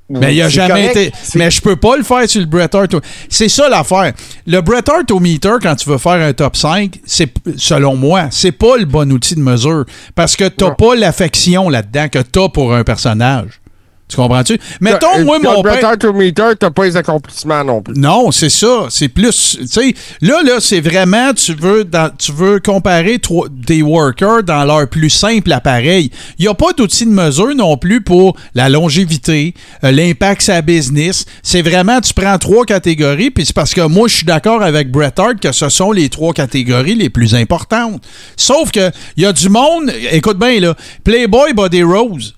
Mais 0.07 0.35
il 0.35 0.41
a 0.43 0.49
jamais 0.49 0.89
correct. 0.89 0.95
été. 0.97 1.11
Mais 1.35 1.49
je 1.49 1.61
peux 1.61 1.75
pas 1.75 1.97
le 1.97 2.03
faire 2.03 2.29
sur 2.29 2.39
le 2.39 2.45
Bret 2.45 2.69
Hart. 2.75 2.93
C'est 3.27 3.49
ça 3.49 3.67
l'affaire. 3.69 4.13
Le 4.45 4.61
Bret 4.61 4.83
Hart 4.87 5.09
au 5.09 5.19
meter, 5.19 5.53
quand 5.61 5.75
tu 5.75 5.89
veux 5.89 5.97
faire 5.97 6.13
un 6.21 6.31
top 6.33 6.55
5, 6.55 6.99
c'est, 7.05 7.33
selon 7.57 7.95
moi, 7.95 8.27
c'est 8.29 8.51
pas 8.51 8.77
le 8.77 8.85
bon 8.85 9.11
outil 9.11 9.33
de 9.35 9.39
mesure. 9.39 9.85
Parce 10.13 10.35
que 10.35 10.47
t'as 10.47 10.67
Non. 10.69 10.75
pas 10.75 10.95
l'affection 10.95 11.69
là-dedans 11.69 12.07
que 12.09 12.19
t'as 12.19 12.49
pour 12.49 12.75
un 12.75 12.83
personnage. 12.83 13.59
Tu 14.07 14.17
comprends-tu? 14.17 14.59
Mettons, 14.81 15.23
moi, 15.25 15.39
mon 15.39 15.63
père. 15.63 15.91
Au 16.05 16.13
meter, 16.13 16.51
t'as 16.59 16.69
pas 16.69 16.85
les 16.85 16.95
accomplissements 16.95 17.63
non 17.63 17.81
plus. 17.81 17.95
Non, 17.97 18.29
c'est 18.31 18.49
ça. 18.51 18.85
C'est 18.91 19.07
plus. 19.09 19.57
Tu 19.59 19.67
sais, 19.67 19.95
là, 20.21 20.43
là, 20.43 20.57
c'est 20.59 20.79
vraiment. 20.79 21.33
Tu 21.33 21.55
veux, 21.55 21.83
dans- 21.83 22.11
tu 22.15 22.31
veux 22.31 22.59
comparer 22.59 23.17
trois- 23.17 23.47
des 23.49 23.81
workers 23.81 24.43
dans 24.43 24.63
leur 24.63 24.87
plus 24.87 25.09
simple 25.09 25.51
appareil. 25.51 26.11
Il 26.37 26.43
n'y 26.43 26.47
a 26.47 26.53
pas 26.53 26.71
d'outil 26.73 27.05
de 27.05 27.09
mesure 27.11 27.55
non 27.55 27.77
plus 27.77 27.99
pour 28.01 28.37
la 28.53 28.69
longévité, 28.69 29.55
euh, 29.83 29.89
l'impact 29.89 30.43
sur 30.43 30.53
la 30.53 30.61
business. 30.61 31.25
C'est 31.41 31.63
vraiment. 31.63 31.99
Tu 31.99 32.13
prends 32.13 32.37
trois 32.37 32.63
catégories, 32.65 33.31
puis 33.31 33.43
c'est 33.47 33.55
parce 33.55 33.73
que 33.73 33.81
moi, 33.81 34.07
je 34.07 34.17
suis 34.17 34.25
d'accord 34.25 34.61
avec 34.61 34.91
Bret 34.91 35.13
Hart 35.17 35.39
que 35.39 35.51
ce 35.51 35.67
sont 35.69 35.91
les 35.91 36.09
trois 36.09 36.33
catégories 36.33 36.93
les 36.95 37.09
plus 37.09 37.33
importantes. 37.33 38.03
Sauf 38.37 38.69
que 38.69 38.91
il 39.17 39.23
y 39.23 39.25
a 39.25 39.33
du 39.33 39.49
monde. 39.49 39.91
Écoute 40.11 40.37
bien, 40.37 40.59
là. 40.59 40.75
Playboy 41.03 41.53
Body 41.53 41.81
Rose. 41.81 42.34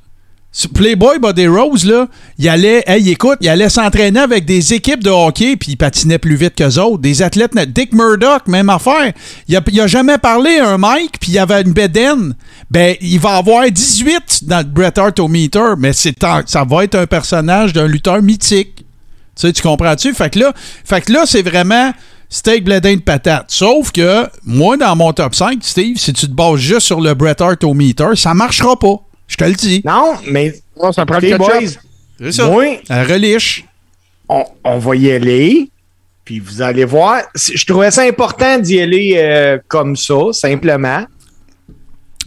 Playboy 0.74 1.20
Body 1.20 1.48
Rose, 1.48 1.86
là, 1.86 2.08
il 2.40 2.50
allait, 2.50 2.84
hey, 2.88 3.12
écoute, 3.12 3.38
il 3.42 3.50
allait 3.50 3.70
s'entraîner 3.70 4.22
avec 4.22 4.46
des 4.46 4.74
équipes 4.74 5.04
de 5.04 5.12
hockey, 5.12 5.56
puis 5.56 5.74
il 5.74 5.76
patinait 5.76 6.18
plus 6.18 6.36
vite 6.36 6.56
qu'eux 6.56 6.80
autres. 6.80 6.98
Des 6.98 7.22
athlètes. 7.22 7.54
Dick 7.68 7.94
Murdoch, 7.94 8.48
même 8.48 8.70
affaire. 8.70 9.14
Il 9.48 9.56
a, 9.56 9.88
jamais 9.88 10.18
parlé 10.18 10.58
à 10.58 10.70
un 10.70 10.78
Mike, 10.78 11.20
puis 11.20 11.34
il 11.34 11.40
avait 11.40 11.62
une 11.62 11.74
bédaine. 11.74 12.36
ben, 12.72 12.96
il 13.02 13.20
va 13.20 13.36
avoir 13.36 13.70
18 13.70 14.46
dans 14.46 14.60
le 14.60 14.64
Bret 14.64 14.98
Hart 14.98 15.20
au 15.20 15.28
meter, 15.28 15.76
mais 15.78 15.94
c'est 15.94 16.16
ça 16.20 16.64
va 16.68 16.84
être 16.84 16.96
un 16.96 17.06
personnage 17.06 17.74
d'un 17.74 17.88
lutteur 17.88 18.22
mythique. 18.22 18.78
Tu 18.78 18.84
sais, 19.36 19.54
tu 19.54 19.62
comprends-tu? 19.62 20.14
Fait 20.16 20.32
que 20.32 20.40
là, 20.40 20.54
fait 20.56 21.02
que 21.02 21.14
là 21.14 21.24
c'est 21.26 21.44
vraiment 21.44 21.94
steak, 22.30 22.64
bledin 22.64 22.96
de 22.96 23.02
patate. 23.02 23.46
Sauf 23.50 23.92
que, 23.92 24.28
moi, 24.44 24.78
dans 24.78 24.96
mon 24.96 25.14
top 25.14 25.36
5, 25.36 25.60
Steve, 25.62 25.98
si 25.98 26.14
tu 26.14 26.28
te 26.28 26.34
bases 26.34 26.58
juste 26.58 26.88
sur 26.88 27.00
le 27.00 27.14
Bret 27.14 27.42
Hart 27.42 27.64
au 27.64 27.74
meter, 27.74 28.16
ça 28.16 28.34
marchera 28.34 28.78
pas. 28.78 29.07
Je 29.28 29.36
te 29.36 29.44
le 29.44 29.54
dis. 29.54 29.82
Non, 29.86 30.16
mais 30.28 30.54
Non, 30.82 30.92
ça 30.92 31.06
prend 31.06 31.20
le 31.20 31.38
boys, 31.38 31.60
C'est 32.20 32.32
ça. 32.32 32.46
moi, 32.48 32.66
reliche. 32.90 33.66
on, 34.30 34.46
on 34.64 34.78
va 34.80 34.96
y 34.96 35.12
aller. 35.12 35.70
Puis 36.26 36.40
vous 36.40 36.62
allez 36.62 36.86
voir. 36.86 37.22
Je 37.36 37.66
trouvais 37.66 37.92
ça 37.92 38.04
important 38.04 38.58
d'y 38.60 38.80
aller 38.82 39.14
euh, 39.18 39.58
comme 39.68 39.96
ça, 39.96 40.16
simplement. 40.34 41.06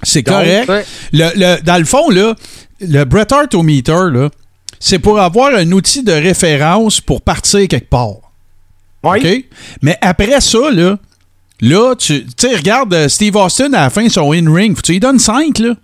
C'est 0.02 0.22
correct. 0.22 0.68
ouais. 0.68 0.85
Le, 1.12 1.31
le- 1.36 1.62
dans 1.62 1.77
le 1.78 1.85
fond, 1.85 2.09
là, 2.10 2.35
le 2.81 3.05
Bret 3.05 3.31
Hart 3.32 3.55
au 3.55 3.62
meter, 3.62 4.10
là, 4.10 4.31
c'est 4.78 4.98
pour 4.98 5.20
avoir 5.20 5.55
un 5.55 5.70
outil 5.72 6.02
de 6.02 6.12
référence 6.12 7.01
pour 7.02 7.20
partir 7.20 7.68
quelque 7.68 7.90
part. 7.90 8.32
Oui. 9.02 9.18
OK? 9.18 9.44
Mais 9.82 9.98
après 10.01 10.40
ça, 10.40 10.70
là, 10.70 10.98
là, 11.60 11.94
tu 11.97 12.24
tu 12.24 12.32
sais, 12.48 12.56
regarde 12.56 12.94
euh, 12.94 13.09
Steve 13.09 13.36
Austin 13.36 13.72
à 13.74 13.82
la 13.82 13.90
fin, 13.90 14.09
son 14.09 14.32
in-ring. 14.32 14.81
Tu 14.82 14.93
lui 14.93 15.01
donnes 15.01 15.18
5, 15.18 15.59
là. 15.59 15.74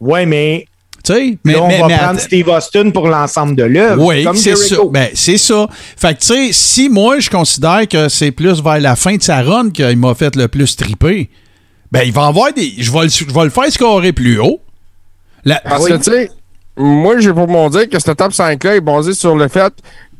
Ouais, 0.00 0.26
mais, 0.26 0.64
Tu 1.04 1.12
sais, 1.14 1.38
mais, 1.44 1.52
là, 1.54 1.62
on 1.62 1.68
mais- 1.68 1.80
va 1.80 1.86
mais 1.88 1.96
prendre 1.98 2.20
Steve 2.20 2.48
Austin 2.48 2.90
pour 2.90 3.08
l'ensemble 3.08 3.56
de 3.56 3.64
l'œuvre. 3.64 4.04
Oui, 4.04 4.26
c'est 4.34 4.56
ça. 4.56 4.76
Ben, 4.90 5.08
c'est 5.14 5.38
ça. 5.38 5.66
Fait 5.96 6.14
que, 6.14 6.20
tu 6.20 6.26
sais, 6.26 6.52
si 6.52 6.88
moi, 6.88 7.18
je 7.20 7.30
considère 7.30 7.86
que 7.88 8.08
c'est 8.08 8.30
plus 8.30 8.62
vers 8.62 8.78
la 8.80 8.94
fin 8.96 9.16
de 9.16 9.22
sa 9.22 9.42
run 9.42 9.70
qu'il 9.70 9.96
m'a 9.96 10.14
fait 10.14 10.34
le 10.36 10.48
plus 10.48 10.76
triper, 10.76 11.30
ben, 11.90 12.02
il 12.04 12.12
va 12.12 12.26
avoir 12.26 12.52
des. 12.52 12.74
Je 12.78 12.90
vais 12.92 13.04
le, 13.04 13.08
je 13.08 13.24
vais 13.24 13.44
le 13.44 13.50
faire 13.50 13.72
scorer 13.72 14.12
plus 14.12 14.38
haut. 14.40 14.60
La- 15.44 15.60
Parce 15.64 15.84
oui. 15.84 15.92
que, 15.92 15.96
tu 15.96 16.10
sais, 16.10 16.30
moi, 16.76 17.18
j'ai 17.20 17.32
pour 17.32 17.48
mon 17.48 17.68
dire 17.70 17.88
que 17.88 17.98
ce 17.98 18.10
top 18.10 18.32
5-là 18.32 18.76
est 18.76 18.80
basé 18.80 19.14
sur 19.14 19.34
le 19.36 19.48
fait 19.48 19.72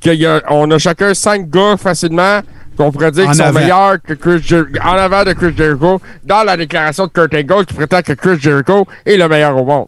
qu'on 0.02 0.70
a, 0.70 0.78
chacun 0.78 1.12
5 1.12 1.50
gars 1.50 1.76
facilement 1.76 2.40
qu'on 2.78 2.90
pourrait 2.92 3.10
dire 3.12 3.26
qu'ils 3.26 3.34
sont 3.34 3.42
avant. 3.42 3.60
meilleurs 3.60 4.00
que 4.02 4.14
Chris 4.14 4.38
Jer- 4.42 4.66
en 4.82 4.92
avant 4.92 5.24
de 5.24 5.32
Chris 5.34 5.52
Jericho 5.56 6.00
dans 6.24 6.44
la 6.44 6.56
déclaration 6.56 7.06
de 7.06 7.10
Kurt 7.10 7.34
Angle 7.34 7.66
qui 7.66 7.74
prétend 7.74 8.00
que 8.00 8.12
Chris 8.14 8.38
Jericho 8.40 8.86
est 9.04 9.16
le 9.16 9.28
meilleur 9.28 9.56
au 9.56 9.64
monde. 9.66 9.86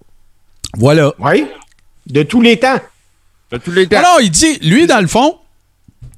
voilà. 0.77 1.13
Oui. 1.19 1.47
De 2.07 2.23
tous 2.25 2.43
les 2.43 2.59
temps. 2.59 2.79
De 3.53 3.59
tous 3.59 3.71
les 3.73 3.87
temps. 3.87 3.99
Alors, 3.99 4.21
il 4.21 4.31
dit, 4.31 4.59
lui, 4.61 4.87
dans 4.87 5.01
le 5.01 5.07
fond, 5.07 5.37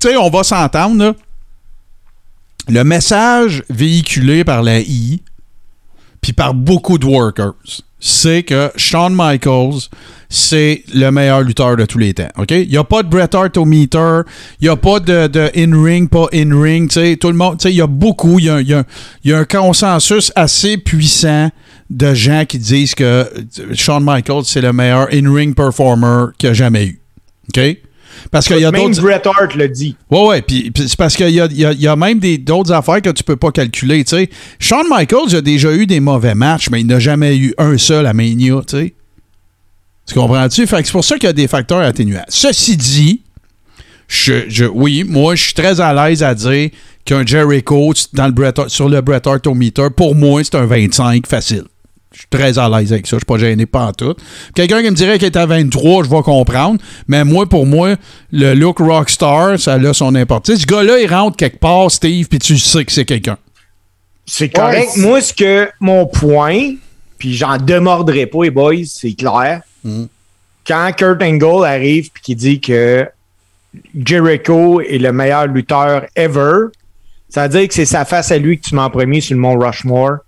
tu 0.00 0.08
sais, 0.08 0.16
on 0.16 0.30
va 0.30 0.42
s'entendre, 0.42 1.04
là. 1.04 1.14
Le 2.68 2.84
message 2.84 3.64
véhiculé 3.70 4.44
par 4.44 4.62
la 4.62 4.78
I, 4.80 5.22
puis 6.20 6.32
par 6.32 6.54
beaucoup 6.54 6.96
de 6.98 7.06
workers, 7.06 7.54
c'est 7.98 8.42
que 8.44 8.70
Shawn 8.76 9.12
Michaels, 9.14 9.88
c'est 10.34 10.82
le 10.94 11.10
meilleur 11.10 11.42
lutteur 11.42 11.76
de 11.76 11.84
tous 11.84 11.98
les 11.98 12.14
temps. 12.14 12.28
OK? 12.38 12.50
Il 12.52 12.68
n'y 12.70 12.78
a 12.78 12.84
pas 12.84 13.02
de 13.02 13.08
Bret 13.08 13.28
Hart 13.34 13.54
au 13.58 13.66
meter, 13.66 14.22
il 14.60 14.64
n'y 14.64 14.68
a 14.70 14.76
pas 14.76 14.98
de, 14.98 15.26
de 15.26 15.50
in-ring, 15.54 16.08
pas 16.08 16.26
in-ring. 16.32 16.88
Tout 17.18 17.28
le 17.28 17.34
monde, 17.34 17.58
tu 17.58 17.64
sais, 17.64 17.70
il 17.72 17.76
y 17.76 17.82
a 17.82 17.86
beaucoup, 17.86 18.38
il 18.38 18.46
y 18.46 18.48
a, 18.50 18.60
y 18.62 18.72
a- 18.72 18.84
il 19.24 19.30
y 19.30 19.34
a 19.34 19.38
un 19.38 19.44
consensus 19.44 20.32
assez 20.34 20.78
puissant 20.78 21.50
de 21.90 22.14
gens 22.14 22.44
qui 22.48 22.58
disent 22.58 22.94
que 22.94 23.28
Shawn 23.74 24.02
Michaels, 24.02 24.44
c'est 24.46 24.62
le 24.62 24.72
meilleur 24.72 25.08
in-ring 25.12 25.54
performer 25.54 26.28
qu'il 26.38 26.48
a 26.48 26.54
jamais 26.54 26.86
eu. 26.86 27.00
OK? 27.54 27.76
Parce 28.30 28.46
qu'il 28.46 28.58
y 28.58 28.64
a 28.64 28.70
Même. 28.70 28.94
Bret 28.94 29.22
Hart 29.26 29.54
le 29.54 29.68
dit. 29.68 29.96
Ouais, 30.10 30.26
ouais. 30.26 30.42
Puis, 30.42 30.72
c'est 30.74 30.96
parce 30.96 31.14
qu'il 31.14 31.28
y 31.30 31.40
a, 31.40 31.46
y 31.46 31.64
a- 31.66 31.72
il 31.72 31.80
y 31.80 31.86
a 31.86 31.96
même 31.96 32.18
des, 32.18 32.38
d'autres 32.38 32.72
affaires 32.72 33.02
que 33.02 33.10
tu 33.10 33.22
peux 33.22 33.36
pas 33.36 33.50
calculer. 33.50 34.02
Tu 34.04 34.16
sais, 34.16 34.30
Shawn 34.58 34.86
Michaels 34.88 35.34
a 35.36 35.40
déjà 35.42 35.72
eu 35.74 35.84
des 35.86 36.00
mauvais 36.00 36.34
matchs, 36.34 36.70
mais 36.70 36.80
il 36.80 36.86
n'a 36.86 36.98
jamais 36.98 37.36
eu 37.36 37.52
un 37.58 37.76
seul 37.76 38.06
à 38.06 38.14
Mania. 38.14 38.60
Tu 38.66 38.76
sais. 38.78 38.94
Tu 40.12 40.18
comprends-tu? 40.18 40.66
Fait 40.66 40.80
que 40.80 40.86
c'est 40.86 40.92
pour 40.92 41.04
ça 41.04 41.14
qu'il 41.16 41.24
y 41.26 41.30
a 41.30 41.32
des 41.32 41.48
facteurs 41.48 41.80
atténuants. 41.80 42.24
Ceci 42.28 42.76
dit, 42.76 43.22
je, 44.08 44.44
je- 44.48 44.64
oui, 44.66 45.04
moi, 45.08 45.34
je 45.34 45.44
suis 45.44 45.54
très 45.54 45.80
à 45.80 45.92
l'aise 45.94 46.22
à 46.22 46.34
dire 46.34 46.70
qu'un 47.04 47.24
Jericho 47.24 47.92
dans 48.12 48.26
le 48.26 48.32
Bret 48.32 48.52
Hart- 48.58 48.68
sur 48.68 48.88
le 48.88 49.00
Bret 49.00 49.26
Hart 49.26 49.46
au 49.46 49.54
meter, 49.54 49.88
pour 49.96 50.14
moi, 50.14 50.42
c'est 50.44 50.54
un 50.56 50.66
25 50.66 51.26
facile. 51.26 51.64
Je 52.12 52.18
suis 52.18 52.26
très 52.28 52.58
à 52.58 52.68
l'aise 52.68 52.92
avec 52.92 53.06
ça. 53.06 53.16
Je 53.16 53.20
suis 53.20 53.24
pas 53.24 53.38
gêné 53.38 53.64
pas 53.64 53.86
en 53.86 53.92
tout. 53.92 54.14
Quelqu'un 54.54 54.82
qui 54.82 54.90
me 54.90 54.94
dirait 54.94 55.18
qu'il 55.18 55.24
est 55.26 55.36
à 55.36 55.46
23, 55.46 56.04
je 56.04 56.10
vais 56.10 56.20
comprendre. 56.20 56.78
Mais 57.08 57.24
moi, 57.24 57.48
pour 57.48 57.64
moi, 57.64 57.96
le 58.32 58.52
look 58.52 58.80
rockstar, 58.80 59.58
ça 59.58 59.74
a 59.74 59.94
son 59.94 60.14
importance. 60.14 60.56
Ce 60.58 60.66
gars-là, 60.66 60.98
il 61.00 61.06
rentre 61.12 61.38
quelque 61.38 61.58
part, 61.58 61.90
Steve, 61.90 62.28
puis 62.28 62.38
tu 62.38 62.58
sais 62.58 62.84
que 62.84 62.92
c'est 62.92 63.06
quelqu'un. 63.06 63.38
C'est 64.26 64.50
correct. 64.50 64.90
Ouais, 64.96 65.02
Moi, 65.02 65.20
ce 65.22 65.32
que 65.32 65.70
mon 65.80 66.04
point, 66.04 66.74
puis 67.16 67.34
j'en 67.34 67.56
démordrai 67.56 68.26
pas, 68.26 68.44
les 68.44 68.50
boys, 68.50 68.74
c'est 68.84 69.14
clair. 69.14 69.62
Mm. 69.84 70.04
Quand 70.66 70.90
Kurt 70.96 71.22
Angle 71.22 71.64
arrive 71.64 72.10
puis 72.12 72.22
qu'il 72.22 72.36
dit 72.36 72.60
que 72.60 73.06
Jericho 73.94 74.80
est 74.80 74.98
le 74.98 75.12
meilleur 75.12 75.46
lutteur 75.46 76.04
ever, 76.16 76.66
ça 77.28 77.44
veut 77.48 77.58
dire 77.58 77.68
que 77.68 77.74
c'est 77.74 77.84
sa 77.86 78.04
face 78.04 78.30
à 78.30 78.38
lui 78.38 78.58
que 78.60 78.68
tu 78.68 78.74
mets 78.74 78.82
en 78.82 78.90
premier 78.90 79.20
sur 79.20 79.34
le 79.34 79.40
mont 79.40 79.58
Rushmore. 79.58 80.18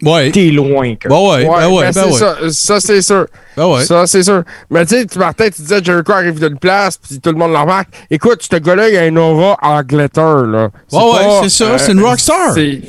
Ouais. 0.00 0.30
T'es 0.30 0.50
loin, 0.50 0.94
Kurt. 0.94 1.10
Ben 1.10 1.16
ouais, 1.18 1.44
Ouais, 1.44 1.58
ben 1.58 1.68
ouais, 1.70 1.82
ben 1.86 1.92
ben 1.92 1.92
c'est 1.92 2.04
ouais. 2.04 2.18
ça, 2.18 2.36
ça 2.52 2.80
c'est 2.80 3.02
sûr. 3.02 3.26
Ben 3.56 3.66
ouais. 3.66 3.84
Ça, 3.84 4.06
c'est 4.06 4.22
sûr. 4.22 4.44
Mais 4.70 4.86
tu 4.86 4.94
sais, 4.94 5.04
tu- 5.06 5.18
Martin, 5.18 5.46
tu 5.50 5.60
disais 5.62 5.82
Jericho 5.82 6.12
arrive 6.12 6.38
d'une 6.38 6.56
place, 6.56 6.96
puis 6.96 7.18
tout 7.18 7.30
le 7.30 7.36
monde 7.36 7.50
le 7.50 7.58
remarque. 7.58 7.88
Écoute, 8.08 8.46
ce 8.48 8.56
gars-là, 8.58 8.88
il 8.90 8.96
a 8.96 9.06
une 9.06 9.18
aura 9.18 9.56
Angleterre, 9.60 10.42
là. 10.46 10.70
Ouais, 10.92 10.98
ouais, 11.02 11.40
c'est 11.42 11.48
ça, 11.64 11.78
c'est 11.78 11.92
une 11.92 12.00
rockstar. 12.04 12.52
c'est- 12.54 12.80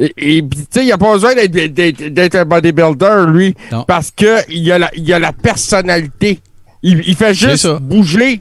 Et, 0.00 0.38
et 0.38 0.42
puis, 0.42 0.60
tu 0.60 0.66
sais, 0.70 0.86
il 0.86 0.92
a 0.92 0.98
pas 0.98 1.12
besoin 1.12 1.34
d'être, 1.34 2.34
un 2.34 2.44
bodybuilder, 2.44 3.24
lui, 3.28 3.54
Non. 3.70 3.84
parce 3.86 4.10
que 4.10 4.38
il 4.50 4.72
a 4.72 4.78
la, 4.78 4.90
il 4.96 5.12
a 5.12 5.18
la 5.18 5.32
personnalité. 5.32 6.40
Il, 6.82 7.02
il 7.06 7.14
fait 7.14 7.34
juste 7.34 7.68
bouger, 7.80 8.40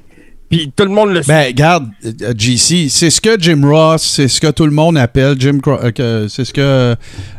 puis 0.49 0.71
tout 0.73 0.85
le 0.85 0.89
monde 0.91 1.09
le 1.11 1.21
suit. 1.21 1.27
Ben, 1.31 1.47
regarde, 1.47 1.89
euh, 2.05 2.33
GC, 2.37 2.87
c'est 2.89 3.09
ce 3.09 3.19
que 3.19 3.37
Jim 3.37 3.61
Ross, 3.63 4.01
c'est 4.01 4.29
ce 4.29 4.39
que 4.39 4.49
tout 4.51 4.65
le 4.65 4.71
monde 4.71 4.97
appelle, 4.97 5.35
Jim 5.37 5.59
Cro- 5.61 5.77
euh, 5.99 6.27
c'est 6.29 6.45
ce 6.45 6.53
que 6.53 6.95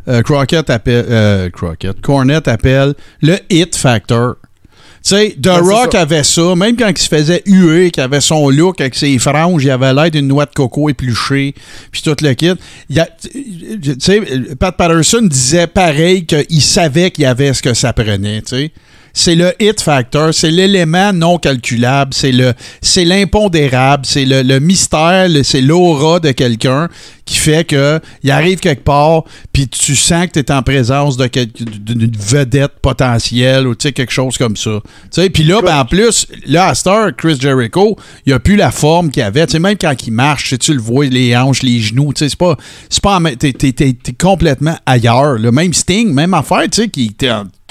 euh, 0.08 0.22
Crockett 0.22 0.68
appelle, 0.68 1.06
euh, 1.08 1.48
Crockett, 1.48 1.98
Cornette 2.02 2.48
appelle 2.48 2.92
le 3.22 3.36
hit 3.48 3.74
factor. 3.74 4.36
Tu 5.02 5.16
sais, 5.16 5.30
The 5.30 5.44
Ben, 5.44 5.60
Rock 5.60 5.94
avait 5.94 6.24
ça, 6.24 6.54
même 6.54 6.76
quand 6.76 6.88
il 6.88 6.98
se 6.98 7.08
faisait 7.08 7.42
huer, 7.46 7.90
qu'il 7.90 8.02
avait 8.02 8.20
son 8.20 8.50
look 8.50 8.80
avec 8.80 8.94
ses 8.94 9.18
franges, 9.18 9.64
il 9.64 9.70
avait 9.70 9.94
l'air 9.94 10.10
d'une 10.10 10.28
noix 10.28 10.44
de 10.44 10.52
coco 10.54 10.90
épluchée, 10.90 11.54
puis 11.90 12.02
tout 12.02 12.16
le 12.20 12.34
kit. 12.34 12.52
Tu 12.90 13.94
sais, 13.98 14.20
Pat 14.58 14.76
Patterson 14.76 15.22
disait 15.22 15.66
pareil 15.66 16.26
qu'il 16.26 16.62
savait 16.62 17.10
qu'il 17.10 17.22
y 17.22 17.26
avait 17.26 17.54
ce 17.54 17.62
que 17.62 17.72
ça 17.72 17.92
prenait, 17.94 18.42
tu 18.42 18.56
sais. 18.56 18.72
C'est 19.12 19.34
le 19.34 19.52
hit 19.60 19.80
factor, 19.80 20.32
c'est 20.32 20.50
l'élément 20.50 21.12
non 21.12 21.38
calculable, 21.38 22.14
c'est 22.14 22.32
le 22.32 22.52
c'est 22.80 23.04
l'impondérable, 23.04 24.06
c'est 24.06 24.24
le, 24.24 24.42
le 24.42 24.60
mystère, 24.60 25.28
c'est 25.42 25.60
l'aura 25.60 26.20
de 26.20 26.32
quelqu'un 26.32 26.88
qui 27.24 27.36
fait 27.36 27.64
que 27.64 28.00
il 28.22 28.30
arrive 28.30 28.58
quelque 28.58 28.82
part 28.84 29.24
puis 29.52 29.68
tu 29.68 29.94
sens 29.94 30.26
que 30.26 30.32
tu 30.32 30.38
es 30.40 30.52
en 30.52 30.62
présence 30.62 31.16
de 31.16 31.28
d'une 31.28 32.10
vedette 32.16 32.72
potentielle 32.82 33.66
ou 33.66 33.74
quelque 33.74 34.10
chose 34.10 34.36
comme 34.36 34.56
ça. 34.56 34.80
Puis 35.32 35.44
là 35.44 35.60
ben, 35.62 35.80
en 35.80 35.84
plus 35.84 36.26
là 36.46 36.68
à 36.68 36.74
Star 36.74 37.14
Chris 37.16 37.38
Jericho, 37.40 37.96
il 38.26 38.32
a 38.32 38.38
plus 38.38 38.56
la 38.56 38.70
forme 38.70 39.10
qu'il 39.10 39.22
avait, 39.22 39.46
tu 39.46 39.52
sais 39.52 39.58
même 39.58 39.76
quand 39.80 39.94
il 40.06 40.12
marche, 40.12 40.58
tu 40.58 40.74
le 40.74 40.80
vois 40.80 41.06
les 41.06 41.36
hanches, 41.36 41.62
les 41.62 41.80
genoux, 41.80 42.12
c'est 42.16 42.34
pas 42.36 42.56
c'est 42.88 43.02
pas 43.02 43.20
t'es, 43.38 43.96
complètement 44.20 44.76
ailleurs, 44.86 45.34
le 45.34 45.52
même 45.52 45.72
Sting, 45.72 46.12
même 46.12 46.34
affaire, 46.34 46.64
tu 46.70 46.82
sais 46.82 46.88
qui 46.88 47.14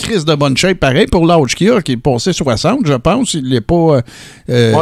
crise 0.02 0.26
de 0.26 0.34
bonne 0.36 0.58
shape 0.58 0.80
pareil 0.80 1.06
pour 1.08 1.26
l'âge 1.26 1.56
qu'il 1.56 1.70
a 1.72 1.82
qui 1.82 1.94
est 1.94 1.98
passé 1.98 2.34
60, 2.34 2.80
je 2.86 2.94
pense, 2.94 3.34
il 3.36 3.54
est 3.54 3.62
pas 3.62 3.76
euh, 3.76 4.02
euh, 4.50 4.74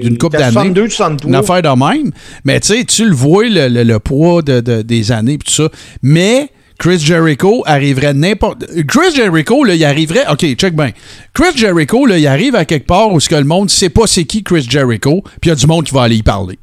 d'une 0.00 0.18
coupe 0.18 0.32
d'années. 0.32 0.52
62, 0.52 0.88
63. 0.88 1.28
Une 1.28 1.34
affaire 1.34 1.62
de 1.62 1.68
même. 1.78 2.10
Mais 2.44 2.60
tu 2.60 2.68
sais, 2.74 2.84
tu 2.84 3.04
le 3.08 3.14
vois, 3.14 3.44
le, 3.48 3.68
le- 3.68 3.82
le 3.84 3.98
poids 3.98 4.42
de, 4.42 4.60
de- 4.60 4.82
des 4.82 5.12
années 5.12 5.34
et 5.34 5.38
tout 5.38 5.50
ça. 5.52 5.68
Mais 6.02 6.50
Chris 6.78 6.98
Jericho 6.98 7.62
arriverait 7.64 8.12
n'importe. 8.12 8.66
Chris 8.86 9.14
Jericho, 9.14 9.64
là, 9.64 9.74
il 9.74 9.84
arriverait. 9.84 10.24
OK, 10.30 10.44
check 10.56 10.74
bien. 10.76 10.90
Chris 11.32 11.56
Jericho, 11.56 12.04
là, 12.04 12.18
il 12.18 12.26
arrive 12.26 12.54
à 12.54 12.64
quelque 12.66 12.86
part 12.86 13.10
où 13.12 13.18
ce 13.20 13.28
que 13.30 13.34
le 13.34 13.44
monde 13.44 13.70
sait 13.70 13.88
pas 13.88 14.06
c'est 14.06 14.24
qui 14.24 14.42
Chris 14.42 14.66
Jericho, 14.68 15.22
puis 15.40 15.48
il 15.48 15.48
y 15.48 15.52
a 15.52 15.54
du 15.54 15.66
monde 15.66 15.84
qui 15.84 15.94
va 15.94 16.02
aller 16.02 16.16
y 16.16 16.22
parler. 16.22 16.58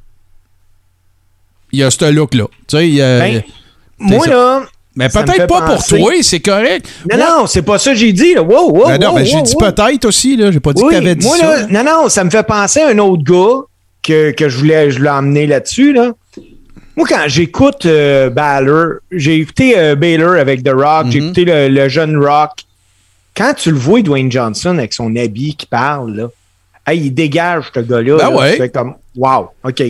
Il 1.71 1.79
y 1.79 1.83
a 1.83 1.89
ce 1.89 2.11
look-là. 2.11 2.45
Tu 2.67 2.77
sais, 2.77 2.97
Ben, 2.97 3.41
moi, 3.97 4.25
ça. 4.25 4.29
là. 4.31 4.65
Mais 4.95 5.09
peut-être 5.09 5.47
pas 5.47 5.61
penser- 5.61 5.97
pour 5.97 6.05
toi, 6.09 6.13
c'est 6.21 6.39
correct. 6.39 6.87
Non, 7.11 7.17
non, 7.17 7.47
c'est 7.47 7.61
pas 7.63 7.79
ça 7.79 7.91
que 7.91 7.97
j'ai 7.97 8.13
dit. 8.13 8.33
Là. 8.33 8.41
Wow, 8.43 8.71
wow, 8.71 8.87
Ben 8.87 8.97
non, 8.99 9.09
wow, 9.09 9.15
ben 9.15 9.25
j'ai 9.25 9.35
wow, 9.37 9.41
dit 9.43 9.53
wow. 9.59 9.71
peut-être 9.71 10.05
aussi, 10.05 10.35
là. 10.37 10.51
J'ai 10.51 10.59
pas 10.59 10.73
dit 10.73 10.83
Oui, 10.83 10.89
que 10.89 10.95
t'avais 10.99 11.15
dit 11.15 11.25
moi, 11.25 11.37
ça. 11.37 11.45
là, 11.61 11.67
non, 11.69 11.83
non, 11.83 12.09
ça 12.09 12.23
me 12.23 12.29
fait 12.29 12.43
penser 12.45 12.81
à 12.81 12.89
un 12.89 12.97
autre 12.99 13.23
gars 13.23 13.61
que, 14.03 14.31
que 14.31 14.49
je 14.49 14.57
voulais 14.57 14.91
je 14.91 14.97
voulais 14.97 15.09
emmener 15.09 15.47
là-dessus. 15.47 15.93
Là. 15.93 16.11
Moi, 16.95 17.07
quand 17.09 17.23
j'écoute 17.27 17.85
euh, 17.87 18.29
Balor, 18.29 18.95
j'ai 19.11 19.37
écouté 19.37 19.73
euh, 19.77 19.95
Baylor 19.95 20.35
avec 20.37 20.63
The 20.63 20.69
Rock, 20.73 21.05
Mhm. 21.05 21.11
j'ai 21.11 21.17
écouté 21.19 21.45
le, 21.45 21.67
le 21.69 21.89
jeune 21.89 22.17
Rock. 22.17 22.51
Quand 23.35 23.53
tu 23.55 23.71
le 23.71 23.77
vois, 23.77 24.01
Dwayne 24.03 24.31
Johnson, 24.31 24.77
avec 24.77 24.93
son 24.93 25.15
habit 25.15 25.55
qui 25.55 25.65
parle, 25.65 26.13
là, 26.15 26.27
hey, 26.85 26.99
il 27.05 27.11
dégage, 27.11 27.71
ce 27.73 27.79
gars-là. 27.79 28.17
Ben 28.17 28.29
là. 28.29 28.35
ouais. 28.35 28.51
Tu 28.51 28.57
fais 28.57 28.69
comme, 28.69 28.93
wow, 29.15 29.49
OK. 29.63 29.83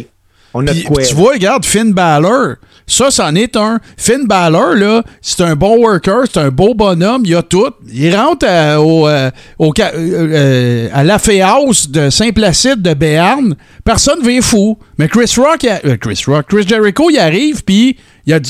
On 0.54 0.66
a 0.66 0.72
Puis, 0.72 0.84
de 0.84 0.88
quoi. 0.88 1.02
tu 1.04 1.14
vois, 1.16 1.34
regarde, 1.34 1.66
Finn 1.66 1.92
Balor, 1.92 2.56
ça, 2.86 3.12
c'en 3.12 3.34
est 3.36 3.56
un. 3.56 3.80
Finn 3.98 4.26
Balor, 4.28 5.04
c'est 5.22 5.42
un 5.42 5.56
bon 5.56 5.78
worker, 5.78 6.24
c'est 6.26 6.40
un 6.40 6.50
beau 6.50 6.74
bonhomme, 6.74 7.24
il 7.26 7.36
a 7.36 7.42
tout. 7.42 7.70
Il 7.92 8.16
rentre 8.16 8.46
à, 8.48 8.82
au, 8.82 9.08
euh, 9.08 9.30
euh, 9.60 9.72
euh, 9.80 10.90
à 10.94 11.04
la 11.04 11.18
House 11.46 11.90
de 11.90 12.10
Saint-Placide 12.10 12.82
de 12.82 12.94
Béarn. 12.94 13.56
Personne 13.84 14.22
ne 14.22 14.42
fou. 14.42 14.78
Mais 14.98 15.08
Chris 15.08 15.34
Rock, 15.38 15.66
Chris 16.00 16.24
Rock, 16.28 16.46
Chris 16.48 16.68
Jericho, 16.68 17.10
il 17.10 17.20
arrive, 17.20 17.64
puis 17.64 17.98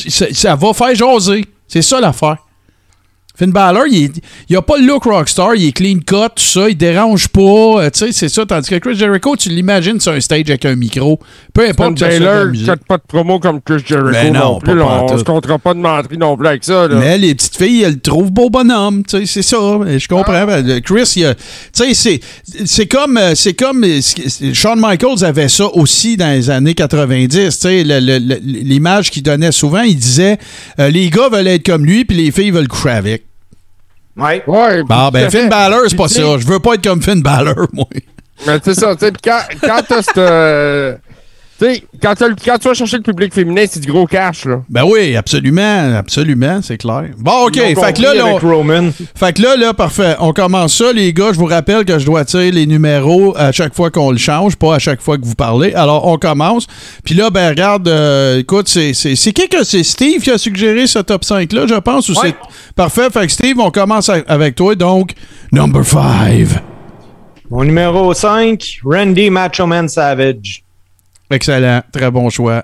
ça, 0.09 0.25
ça 0.31 0.55
va 0.55 0.73
faire 0.73 0.95
jaser. 0.95 1.45
C'est 1.67 1.81
ça 1.81 1.99
l'affaire. 1.99 2.37
Finn 3.35 3.51
Balor, 3.51 3.85
il, 3.89 4.03
est- 4.05 4.21
il 4.49 4.55
a 4.55 4.61
pas 4.61 4.77
le 4.77 4.85
look 4.85 5.05
rockstar, 5.05 5.55
il 5.55 5.67
est 5.67 5.71
clean 5.71 5.97
cut, 6.05 6.29
tout 6.35 6.43
ça, 6.43 6.69
il 6.69 6.75
dérange 6.77 7.27
pas, 7.29 7.41
euh, 7.41 7.89
tu 7.89 7.99
sais, 8.05 8.11
c'est 8.11 8.29
ça. 8.29 8.45
Tandis 8.45 8.69
que 8.69 8.75
Chris 8.75 8.95
Jericho, 8.95 9.35
tu 9.35 9.49
l'imagines 9.49 9.99
sur 9.99 10.11
un 10.11 10.19
stage 10.19 10.41
avec 10.49 10.65
un 10.65 10.75
micro, 10.75 11.19
peu 11.53 11.67
importe 11.67 11.99
Balor, 11.99 12.45
musique. 12.47 12.65
faites 12.67 12.85
pas 12.87 12.97
de 12.97 13.03
promo 13.07 13.39
comme 13.39 13.59
Chris 13.61 13.81
Jericho 13.85 14.11
Ben 14.11 14.31
non, 14.33 14.39
non, 14.53 14.59
plus. 14.59 14.75
là. 14.75 15.03
on 15.09 15.17
se 15.17 15.23
comptera 15.23 15.57
pas 15.57 15.73
de 15.73 15.79
menterie 15.79 16.17
non 16.17 16.37
plus 16.37 16.47
avec 16.47 16.63
ça. 16.63 16.87
Là. 16.87 16.95
Mais 16.99 17.17
les 17.17 17.33
petites 17.33 17.57
filles, 17.57 17.81
elles 17.83 17.93
le 17.93 17.99
trouvent 18.01 18.31
beau 18.31 18.49
bonhomme, 18.51 19.03
tu 19.03 19.17
sais, 19.19 19.25
c'est 19.25 19.41
ça. 19.41 19.57
Je 19.97 20.07
comprends. 20.07 20.45
Ben, 20.45 20.65
le 20.65 20.79
Chris, 20.79 21.13
il 21.15 21.35
tu 21.75 21.83
sais, 21.85 21.93
c'est, 21.95 22.19
c'est 22.65 22.85
comme, 22.87 23.17
euh, 23.17 23.33
c'est 23.35 23.53
comme 23.53 23.83
euh, 23.83 23.99
qui- 23.99 24.53
Shawn 24.53 24.79
Michaels 24.79 25.23
avait 25.23 25.47
ça 25.49 25.65
aussi 25.73 26.17
dans 26.17 26.31
les 26.31 26.49
années 26.51 26.75
90. 26.75 27.29
Tu 27.33 27.51
sais, 27.51 27.83
l'image 27.83 29.09
qu'il 29.09 29.23
donnait 29.23 29.51
souvent, 29.51 29.81
il 29.81 29.95
disait, 29.95 30.37
euh, 30.79 30.89
les 30.89 31.09
gars 31.09 31.29
veulent 31.29 31.47
être 31.47 31.65
comme 31.65 31.85
lui, 31.85 32.05
puis 32.05 32.17
les 32.17 32.31
filles 32.31 32.51
veulent 32.51 32.67
coucher 32.67 32.89
avec. 32.89 33.23
Ouais. 34.15 34.43
Ouais, 34.45 34.83
Bon, 34.83 35.09
ben 35.09 35.29
Finn. 35.29 35.49
Balor, 35.49 35.81
c'est 35.87 35.95
pas 35.95 36.07
ça. 36.07 36.21
Je 36.37 36.45
veux 36.45 36.59
pas 36.59 36.75
être 36.75 36.83
comme 36.83 37.01
Finn 37.01 37.21
Balor, 37.21 37.67
moi. 37.73 37.87
Mais 38.45 38.59
c'est 38.63 38.73
ça, 38.73 38.95
tu 38.95 39.05
sais, 39.05 39.11
pis 39.11 39.19
quand, 39.23 39.39
quand 39.61 39.81
t'as 39.87 40.01
cette. 40.01 41.01
Tu 41.59 41.65
sais, 41.65 41.83
quand, 42.01 42.15
tu 42.15 42.67
vas 42.67 42.73
chercher 42.73 42.97
le 42.97 43.03
public 43.03 43.33
féminin, 43.33 43.63
c'est 43.69 43.79
du 43.79 43.91
gros 43.91 44.07
cash, 44.07 44.45
là. 44.45 44.61
Ben 44.69 44.83
oui, 44.83 45.15
absolument, 45.15 45.95
absolument, 45.95 46.61
c'est 46.61 46.77
clair. 46.77 47.09
Bon, 47.17 47.47
OK, 47.47 47.55
fait 47.55 47.93
que 47.93 48.01
là, 48.01 48.13
là, 48.15 48.25
on-. 48.25 48.91
Fait 49.15 49.33
que 49.33 49.41
là, 49.41 49.55
là, 49.55 49.73
parfait. 49.73 50.15
On 50.19 50.33
commence 50.33 50.75
ça, 50.77 50.91
les 50.91 51.13
gars. 51.13 51.31
Je 51.31 51.37
vous 51.37 51.45
rappelle 51.45 51.85
que 51.85 51.99
je 51.99 52.05
dois 52.05 52.25
tirer 52.25 52.51
les 52.51 52.65
numéros 52.65 53.35
à 53.37 53.51
chaque 53.51 53.75
fois 53.75 53.91
qu'on 53.91 54.11
le 54.11 54.17
change, 54.17 54.55
pas 54.55 54.75
à 54.75 54.79
chaque 54.79 55.01
fois 55.01 55.17
que 55.17 55.25
vous 55.25 55.35
parlez. 55.35 55.73
Alors, 55.73 56.07
on 56.07 56.17
commence. 56.17 56.67
Puis 57.03 57.15
là, 57.15 57.29
ben, 57.29 57.49
regarde, 57.49 57.87
euh, 57.87 58.39
écoute, 58.39 58.67
c'est, 58.67 58.93
qui 58.93 59.47
que 59.47 59.63
c'est 59.63 59.83
Steve 59.83 60.21
qui 60.21 60.31
a 60.31 60.37
suggéré 60.37 60.87
ce 60.87 60.99
top 60.99 61.23
5-là, 61.23 61.67
je 61.67 61.75
pense, 61.75 62.09
ou 62.09 62.13
Ouais. 62.13 62.33
c'est. 62.39 62.73
Parfait. 62.75 63.09
Fait 63.11 63.27
que 63.27 63.31
Steve, 63.31 63.59
on 63.59 63.71
commence 63.71 64.09
avec 64.09 64.55
toi. 64.55 64.75
Donc, 64.75 65.11
number 65.51 65.85
5. 65.85 66.47
Mon 67.49 67.63
numéro 67.63 68.13
5, 68.13 68.79
Randy 68.83 69.29
Macho 69.29 69.67
Man 69.67 69.87
Savage. 69.87 70.63
Excellent. 71.33 71.81
Très 71.91 72.11
bon 72.11 72.29
choix. 72.29 72.63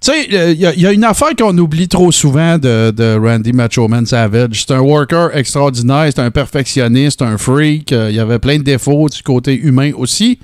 Tu 0.00 0.10
sais, 0.10 0.24
il 0.28 0.58
y, 0.60 0.66
a- 0.66 0.74
y 0.74 0.84
a 0.86 0.92
une 0.92 1.04
affaire 1.04 1.30
qu'on 1.38 1.56
oublie 1.58 1.86
trop 1.86 2.10
souvent 2.10 2.58
de, 2.58 3.16
Randy 3.16 3.52
Macho 3.52 3.86
Man 3.86 4.04
Savage. 4.04 4.64
C'est 4.66 4.74
un 4.74 4.80
worker 4.80 5.30
extraordinaire, 5.36 6.10
c'est 6.12 6.20
un 6.20 6.32
perfectionniste, 6.32 7.22
un 7.22 7.38
freak. 7.38 7.92
Il 7.92 8.14
y 8.14 8.18
avait 8.18 8.40
plein 8.40 8.58
de 8.58 8.64
défauts 8.64 9.08
du 9.08 9.22
côté 9.22 9.54
humain 9.56 9.92
aussi. 9.96 10.40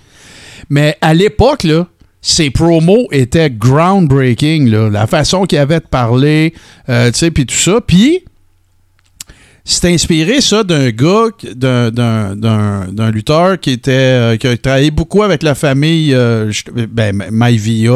Mais 0.71 0.97
à 1.01 1.13
l'époque, 1.13 1.67
ses 2.21 2.51
promos 2.51 3.09
étaient 3.11 3.51
groundbreaking. 3.51 4.71
La 4.93 5.07
façon 5.09 5.45
qu'il 5.45 5.59
avait 5.59 5.81
de 5.81 5.87
parler, 5.87 6.55
euh, 6.89 7.11
tu 7.11 7.19
sais, 7.19 7.31
puis 7.33 7.45
tout 7.47 7.55
ça. 7.57 7.81
Puis, 7.85 8.25
c'est 9.71 9.93
inspiré, 9.93 10.41
ça, 10.41 10.65
d'un 10.65 10.89
gars, 10.89 11.27
d'un, 11.55 11.91
lutteur 13.11 13.61
qui 13.61 13.73
était 13.73 13.91
euh, 13.93 14.37
qui 14.39 14.47
a 14.47 14.57
travaillé 14.57 14.91
beaucoup 14.91 15.23
avec 15.23 15.43
la 15.43 15.55
famille 15.55 16.15
euh, 16.15 16.51
ben, 16.91 17.23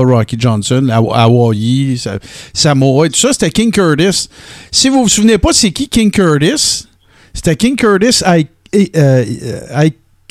Rocky 0.04 0.36
Johnson, 0.38 0.86
Haw- 0.90 1.14
Hawaii, 1.14 1.96
Sa- 1.96 2.18
Samoa 2.52 3.06
et 3.06 3.08
tout 3.10 3.18
ça. 3.18 3.32
C'était 3.32 3.50
King 3.50 3.70
Curtis. 3.70 4.28
Si 4.70 4.90
vous 4.90 5.04
vous 5.04 5.08
souvenez 5.08 5.38
pas, 5.38 5.54
c'est 5.54 5.70
qui 5.70 5.88
King 5.88 6.10
Curtis? 6.10 6.86
C'était 7.32 7.56
King 7.56 7.74
Curtis 7.76 8.20
I- 8.26 8.46
euh, 8.94 9.24
euh, 9.42 9.88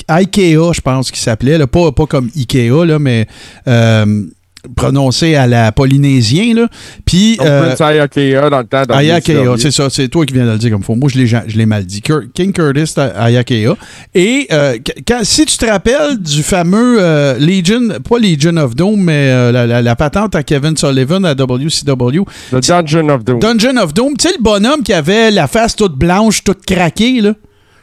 Ikea, 0.08 0.72
je 0.72 0.80
pense 0.80 1.10
qu'il 1.10 1.20
s'appelait. 1.20 1.58
Pas, 1.66 1.90
pas 1.90 2.06
comme 2.06 2.30
Ikea, 2.36 2.84
là, 2.86 3.00
mais 3.00 3.26
euh, 3.66 4.26
prononcé 4.76 5.34
à 5.34 5.46
la 5.46 5.72
polynésien. 5.72 6.54
Là. 6.54 6.68
Puis, 7.04 7.36
euh, 7.40 7.66
Prince 7.68 7.80
Ayakea 7.80 8.48
dans 8.50 8.58
le 8.60 8.64
temps. 8.64 8.82
dans 8.86 8.94
Ayakea, 8.94 9.32
WCW. 9.42 9.58
c'est 9.58 9.70
ça, 9.70 9.88
c'est 9.90 10.08
toi 10.08 10.24
qui 10.24 10.34
viens 10.34 10.46
de 10.46 10.52
le 10.52 10.58
dire 10.58 10.70
comme 10.70 10.82
faut. 10.82 10.94
Moi, 10.94 11.10
je 11.12 11.18
l'ai, 11.18 11.26
je 11.26 11.56
l'ai 11.56 11.66
mal 11.66 11.84
dit. 11.84 12.00
Cur- 12.00 12.22
King 12.34 12.52
Curtis 12.52 12.94
Ayakea. 13.16 13.76
Et 14.14 14.46
euh, 14.52 14.76
quand, 15.06 15.20
si 15.24 15.44
tu 15.46 15.56
te 15.56 15.66
rappelles 15.66 16.18
du 16.18 16.42
fameux 16.42 16.98
euh, 17.00 17.38
Legion, 17.38 17.88
pas 18.08 18.18
Legion 18.18 18.56
of 18.58 18.74
Doom, 18.76 19.00
mais 19.02 19.30
euh, 19.30 19.52
la, 19.52 19.66
la- 19.66 19.82
la 19.82 19.96
patente 19.96 20.34
à 20.34 20.42
Kevin 20.42 20.76
Sullivan 20.76 21.24
à 21.24 21.34
WCW, 21.34 22.22
The 22.52 22.66
Dungeon 22.68 23.08
of 23.08 23.24
Doom. 23.24 23.38
Dungeon 23.40 23.76
of 23.78 23.94
Doom, 23.94 24.16
tu 24.16 24.28
sais, 24.28 24.34
le 24.36 24.42
bonhomme 24.42 24.82
qui 24.82 24.92
avait 24.92 25.30
la 25.30 25.46
face 25.48 25.74
toute 25.76 25.96
blanche, 25.96 26.44
toute 26.44 26.64
craquée, 26.64 27.20
là. 27.20 27.34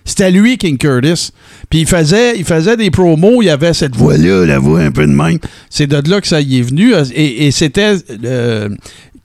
C'était 0.06 0.32
lui, 0.32 0.58
King 0.58 0.78
Curtis. 0.78 1.32
Puis 1.70 1.82
il 1.82 1.86
faisait, 1.88 2.38
il 2.38 2.44
faisait 2.46 2.78
des 2.78 2.90
promos, 2.92 3.42
il 3.42 3.46
y 3.46 3.50
avait 3.50 3.74
cette 3.74 3.96
voix-là, 3.96 4.46
la 4.46 4.58
voix 4.60 4.80
un 4.82 4.92
peu 4.92 5.06
de 5.06 5.12
même. 5.12 5.38
C'est 5.70 5.88
de 5.88 6.10
là 6.10 6.20
que 6.22 6.28
ça 6.28 6.42
y 6.42 6.60
est 6.60 6.62
venu. 6.64 6.94
Et, 7.14 7.52
c'était. 7.52 7.96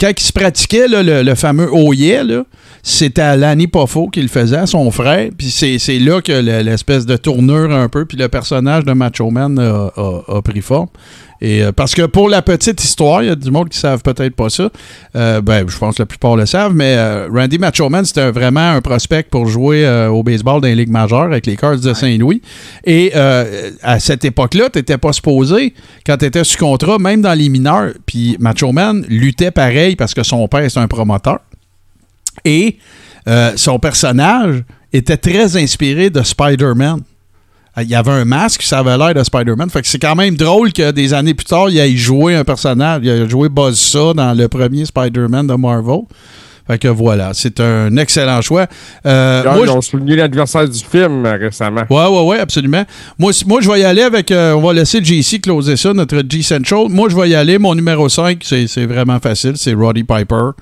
quand 0.00 0.10
il 0.18 0.22
se 0.22 0.32
pratiquait, 0.32 0.88
le, 0.88 1.22
le 1.22 1.34
fameux 1.34 1.68
Oh 1.72 1.92
yeah, 1.92 2.22
là, 2.22 2.44
c'était 2.82 3.22
à 3.22 3.36
Lanny 3.36 3.66
Poffo 3.66 4.08
qu'il 4.08 4.28
faisait, 4.28 4.56
à 4.58 4.66
son 4.66 4.90
frère. 4.90 5.30
Puis 5.36 5.50
c'est, 5.50 5.98
là 5.98 6.20
que 6.20 6.32
le- 6.32 6.62
l'espèce 6.62 7.06
de 7.06 7.16
tournure 7.16 7.72
un 7.72 7.88
peu, 7.88 8.04
puis 8.04 8.18
le 8.18 8.28
personnage 8.28 8.84
de 8.84 8.92
Macho 8.92 9.30
Man 9.30 9.58
a 9.58 10.42
pris 10.42 10.60
forme. 10.60 10.88
Et, 11.44 11.62
euh, 11.62 11.72
parce 11.72 11.94
que 11.94 12.06
pour 12.06 12.30
la 12.30 12.40
petite 12.40 12.82
histoire, 12.82 13.22
il 13.22 13.26
y 13.26 13.30
a 13.30 13.34
du 13.34 13.50
monde 13.50 13.68
qui 13.68 13.76
ne 13.76 13.80
savent 13.82 14.02
peut-être 14.02 14.34
pas 14.34 14.48
ça. 14.48 14.70
Euh, 15.14 15.42
ben, 15.42 15.68
je 15.68 15.76
pense 15.76 15.96
que 15.96 16.02
la 16.02 16.06
plupart 16.06 16.36
le 16.36 16.46
savent, 16.46 16.72
mais 16.74 16.94
euh, 16.96 17.28
Randy 17.30 17.58
Macho 17.58 17.90
Man, 17.90 18.02
c'était 18.06 18.30
vraiment 18.30 18.70
un 18.70 18.80
prospect 18.80 19.24
pour 19.24 19.46
jouer 19.46 19.86
au 20.08 20.22
baseball 20.22 20.62
dans 20.62 20.68
les 20.68 20.74
ligues 20.74 20.90
majeures 20.90 21.24
avec 21.24 21.44
les 21.44 21.56
Cards 21.56 21.80
de 21.80 21.92
Saint-Louis. 21.92 22.40
Et 22.84 23.12
à 23.14 24.00
cette 24.00 24.24
époque-là, 24.24 24.70
tu 24.70 24.78
n'étais 24.78 24.96
pas 24.96 25.12
supposé, 25.12 25.74
quand 26.06 26.16
tu 26.16 26.24
étais 26.24 26.44
sous 26.44 26.56
contrat, 26.56 26.98
même 26.98 27.20
dans 27.20 27.34
les 27.34 27.50
mineurs, 27.50 27.92
puis 28.06 28.36
Macho 28.40 28.72
Man 28.72 29.04
luttait 29.08 29.50
pareil 29.50 29.96
parce 29.96 30.14
que 30.14 30.22
son 30.22 30.48
père, 30.48 30.70
c'est 30.70 30.80
un 30.80 30.88
promoteur. 30.88 31.40
Et 32.46 32.78
son 33.56 33.78
personnage 33.78 34.64
était 34.94 35.18
très 35.18 35.58
inspiré 35.58 36.08
de 36.08 36.22
Spider-Man. 36.22 37.02
Il 37.80 37.88
y 37.88 37.94
avait 37.94 38.12
un 38.12 38.24
masque, 38.24 38.62
ça 38.62 38.78
avait 38.78 38.96
l'air 38.96 39.14
de 39.14 39.24
Spider-Man. 39.24 39.68
Fait 39.68 39.82
que 39.82 39.88
c'est 39.88 39.98
quand 39.98 40.14
même 40.14 40.36
drôle 40.36 40.72
que 40.72 40.92
des 40.92 41.12
années 41.12 41.34
plus 41.34 41.44
tard, 41.44 41.70
il 41.70 41.78
ait 41.78 41.96
joué 41.96 42.36
un 42.36 42.44
personnage. 42.44 43.00
Il 43.02 43.10
a 43.10 43.28
joué 43.28 43.48
Buzzsaw 43.48 44.14
dans 44.14 44.32
le 44.32 44.46
premier 44.48 44.84
Spider-Man 44.84 45.48
de 45.48 45.54
Marvel. 45.54 46.02
Fait 46.66 46.78
que 46.78 46.88
voilà, 46.88 47.32
c'est 47.34 47.60
un 47.60 47.94
excellent 47.98 48.40
choix. 48.40 48.66
Euh, 49.04 49.42
moi, 49.44 49.60
ils 49.64 49.70
ont 49.70 49.82
souligné 49.82 50.16
l'adversaire 50.16 50.66
du 50.66 50.78
film 50.82 51.26
euh, 51.26 51.36
récemment. 51.36 51.82
Ouais, 51.90 52.06
ouais, 52.06 52.22
ouais, 52.26 52.38
absolument. 52.38 52.84
Moi, 53.18 53.32
moi 53.46 53.60
je 53.60 53.70
vais 53.70 53.80
y 53.80 53.84
aller 53.84 54.00
avec. 54.02 54.30
euh, 54.30 54.52
on 54.54 54.62
va 54.62 54.72
laisser 54.72 55.04
JC 55.04 55.42
closer 55.42 55.76
ça, 55.76 55.92
notre 55.92 56.22
G 56.26 56.40
Central. 56.42 56.86
Moi, 56.88 57.08
je 57.10 57.16
vais 57.16 57.28
y 57.28 57.34
aller. 57.34 57.58
Mon 57.58 57.74
numéro 57.74 58.08
5, 58.08 58.38
c'est 58.42 58.66
c'est 58.66 58.86
vraiment 58.86 59.18
facile. 59.20 59.54
C'est 59.56 59.74
Roddy 59.74 60.04
Piper. 60.04 60.52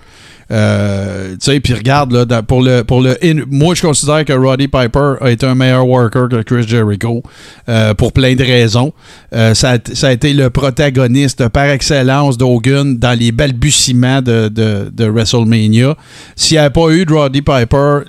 Euh, 0.51 1.33
tu 1.33 1.39
sais, 1.41 1.61
puis 1.61 1.75
regarde, 1.75 2.13
là, 2.13 2.43
pour 2.43 2.63
le, 2.63 2.83
pour 2.83 3.01
le 3.01 3.17
moi, 3.49 3.75
je 3.75 3.83
considère 3.83 4.25
que 4.25 4.33
Roddy 4.33 4.69
Piper 4.69 5.15
a 5.21 5.31
été 5.31 5.47
un 5.47 5.55
meilleur 5.55 5.87
worker 5.87 6.29
que 6.29 6.43
Chris 6.43 6.67
Jericho 6.67 7.23
euh, 7.69 7.95
pour 7.95 8.13
plein 8.13 8.35
de 8.35 8.43
raisons. 8.43 8.93
Euh, 9.35 9.55
ça, 9.55 9.73
a, 9.73 9.79
ça 9.95 10.09
a 10.09 10.13
été 10.13 10.33
le 10.33 10.51
protagoniste 10.51 11.49
par 11.49 11.67
excellence 11.67 12.37
d'Hogan 12.37 12.99
dans 12.99 13.19
les 13.19 13.33
balbutiements 13.33 14.21
de, 14.23 14.49
de, 14.49 15.05
WrestleMania. 15.07 15.97
S'il 16.37 16.57
n'y 16.57 16.59
avait 16.59 16.71
pas 16.71 16.91
eu 16.91 17.05
de 17.05 17.13
Roddy 17.13 17.43
Piper, 17.43 18.01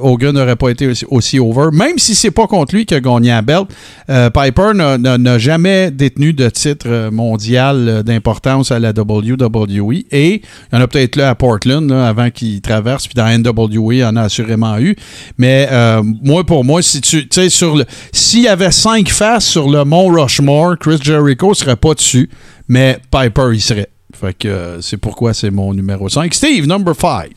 Hogan 0.00 0.34
n'aurait 0.34 0.56
pas 0.56 0.70
été 0.70 0.90
aussi, 1.10 1.38
over. 1.38 1.68
Même 1.72 1.98
si 1.98 2.14
c'est 2.14 2.30
pas 2.30 2.46
contre 2.46 2.74
lui 2.74 2.86
qu'il 2.86 2.96
a 2.96 3.00
gagné 3.00 3.28
la 3.28 3.42
belt, 3.42 3.68
Piper 4.06 4.72
n'a- 4.74 5.38
jamais 5.38 5.90
détenu 5.90 6.32
de 6.32 6.48
titre 6.48 7.10
mondial 7.10 8.02
d'importance 8.04 8.72
à 8.72 8.78
la 8.78 8.90
WWE. 8.90 10.04
Et 10.10 10.42
il 10.72 10.74
y 10.74 10.76
en 10.76 10.80
a 10.80 10.88
peut-être 10.88 11.16
là 11.16 11.30
à 11.30 11.34
Portland 11.58 11.90
là, 11.90 12.08
avant 12.08 12.30
qu'il 12.30 12.60
traverse, 12.60 13.06
puis 13.06 13.14
dans 13.14 13.26
NWA, 13.26 13.94
il 13.94 13.98
y 13.98 14.04
en 14.04 14.16
a 14.16 14.22
assurément 14.22 14.78
eu. 14.78 14.94
Mais 15.36 15.68
euh, 15.70 16.02
moi, 16.22 16.44
pour 16.44 16.64
moi, 16.64 16.82
si 16.82 17.00
tu 17.00 17.28
tu 17.28 17.40
sais, 17.40 17.48
sur 17.48 17.76
le. 17.76 17.84
S'il 18.12 18.42
y 18.42 18.48
avait 18.48 18.70
cinq 18.70 19.08
faces 19.08 19.44
sur 19.44 19.68
le 19.68 19.84
mont 19.84 20.08
Rushmore, 20.08 20.78
Chris 20.78 20.98
Jericho 21.02 21.54
serait 21.54 21.76
pas 21.76 21.94
dessus, 21.94 22.30
mais 22.68 22.98
Piper 23.10 23.50
y 23.52 23.60
serait. 23.60 23.88
Fait 24.18 24.34
que 24.34 24.48
euh, 24.48 24.80
c'est 24.80 24.96
pourquoi 24.96 25.34
c'est 25.34 25.50
mon 25.50 25.74
numéro 25.74 26.08
5. 26.08 26.32
Steve, 26.32 26.66
number 26.66 26.94
5. 26.94 27.30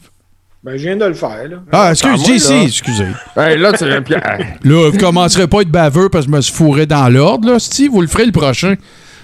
Ben, 0.63 0.77
je 0.77 0.83
viens 0.83 0.95
de 0.95 1.05
le 1.05 1.13
faire, 1.13 1.47
là. 1.49 1.57
Ah, 1.71 1.87
Ah, 1.87 1.91
excuse, 1.91 2.49
moi, 2.49 2.57
là. 2.57 2.63
excusez. 2.63 3.07
Hey, 3.35 3.57
là, 3.57 3.73
pierre. 4.01 4.39
Là, 4.63 4.89
vous 4.91 4.97
commencerez 4.97 5.47
pas 5.47 5.59
à 5.59 5.61
être 5.63 5.71
baveux 5.71 6.09
parce 6.09 6.25
que 6.25 6.31
je 6.31 6.35
me 6.37 6.41
suis 6.41 6.53
fourré 6.53 6.85
dans 6.85 7.09
l'ordre, 7.09 7.51
là, 7.51 7.59
Steve. 7.59 7.91
Vous 7.91 8.01
le 8.01 8.07
ferez 8.07 8.25
le 8.25 8.31
prochain. 8.31 8.75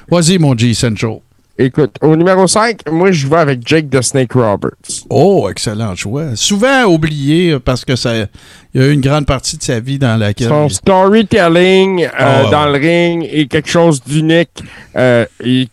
Vas-y, 0.09 0.39
mon 0.39 0.57
G 0.57 0.73
Central. 0.73 1.19
Écoute, 1.59 1.95
au 2.01 2.15
numéro 2.15 2.45
5, 2.47 2.81
moi, 2.91 3.11
je 3.11 3.27
vais 3.27 3.37
avec 3.37 3.67
Jake 3.67 3.89
the 3.89 4.01
Snake 4.03 4.33
Roberts. 4.33 5.05
Oh, 5.09 5.47
excellent 5.49 5.95
choix. 5.95 6.35
Souvent 6.35 6.83
oublié 6.85 7.59
parce 7.59 7.83
que 7.83 7.95
ça, 7.95 8.15
il 8.15 8.27
y 8.75 8.83
a 8.83 8.87
eu 8.87 8.91
une 8.93 9.01
grande 9.01 9.25
partie 9.25 9.57
de 9.57 9.63
sa 9.63 9.79
vie 9.79 9.97
dans 9.97 10.17
laquelle. 10.17 10.49
Son 10.49 10.69
storytelling 10.69 12.03
euh, 12.05 12.09
Ah, 12.15 12.43
dans 12.51 12.65
le 12.67 12.73
ring 12.77 13.27
est 13.31 13.47
quelque 13.47 13.69
chose 13.69 14.03
d'unique. 14.03 14.51
Euh, 14.95 15.25
il 15.43 15.67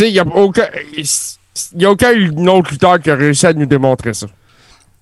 n'y 0.00 0.18
a 0.18 0.26
aucun. 0.26 0.66
Il 0.96 1.82
y 1.82 1.84
a 1.84 1.90
aucun 1.90 2.10
autre 2.48 2.70
lutteur 2.72 3.00
qui 3.00 3.08
a 3.10 3.14
réussi 3.14 3.46
à 3.46 3.52
nous 3.52 3.64
démontrer 3.66 4.12
ça. 4.12 4.26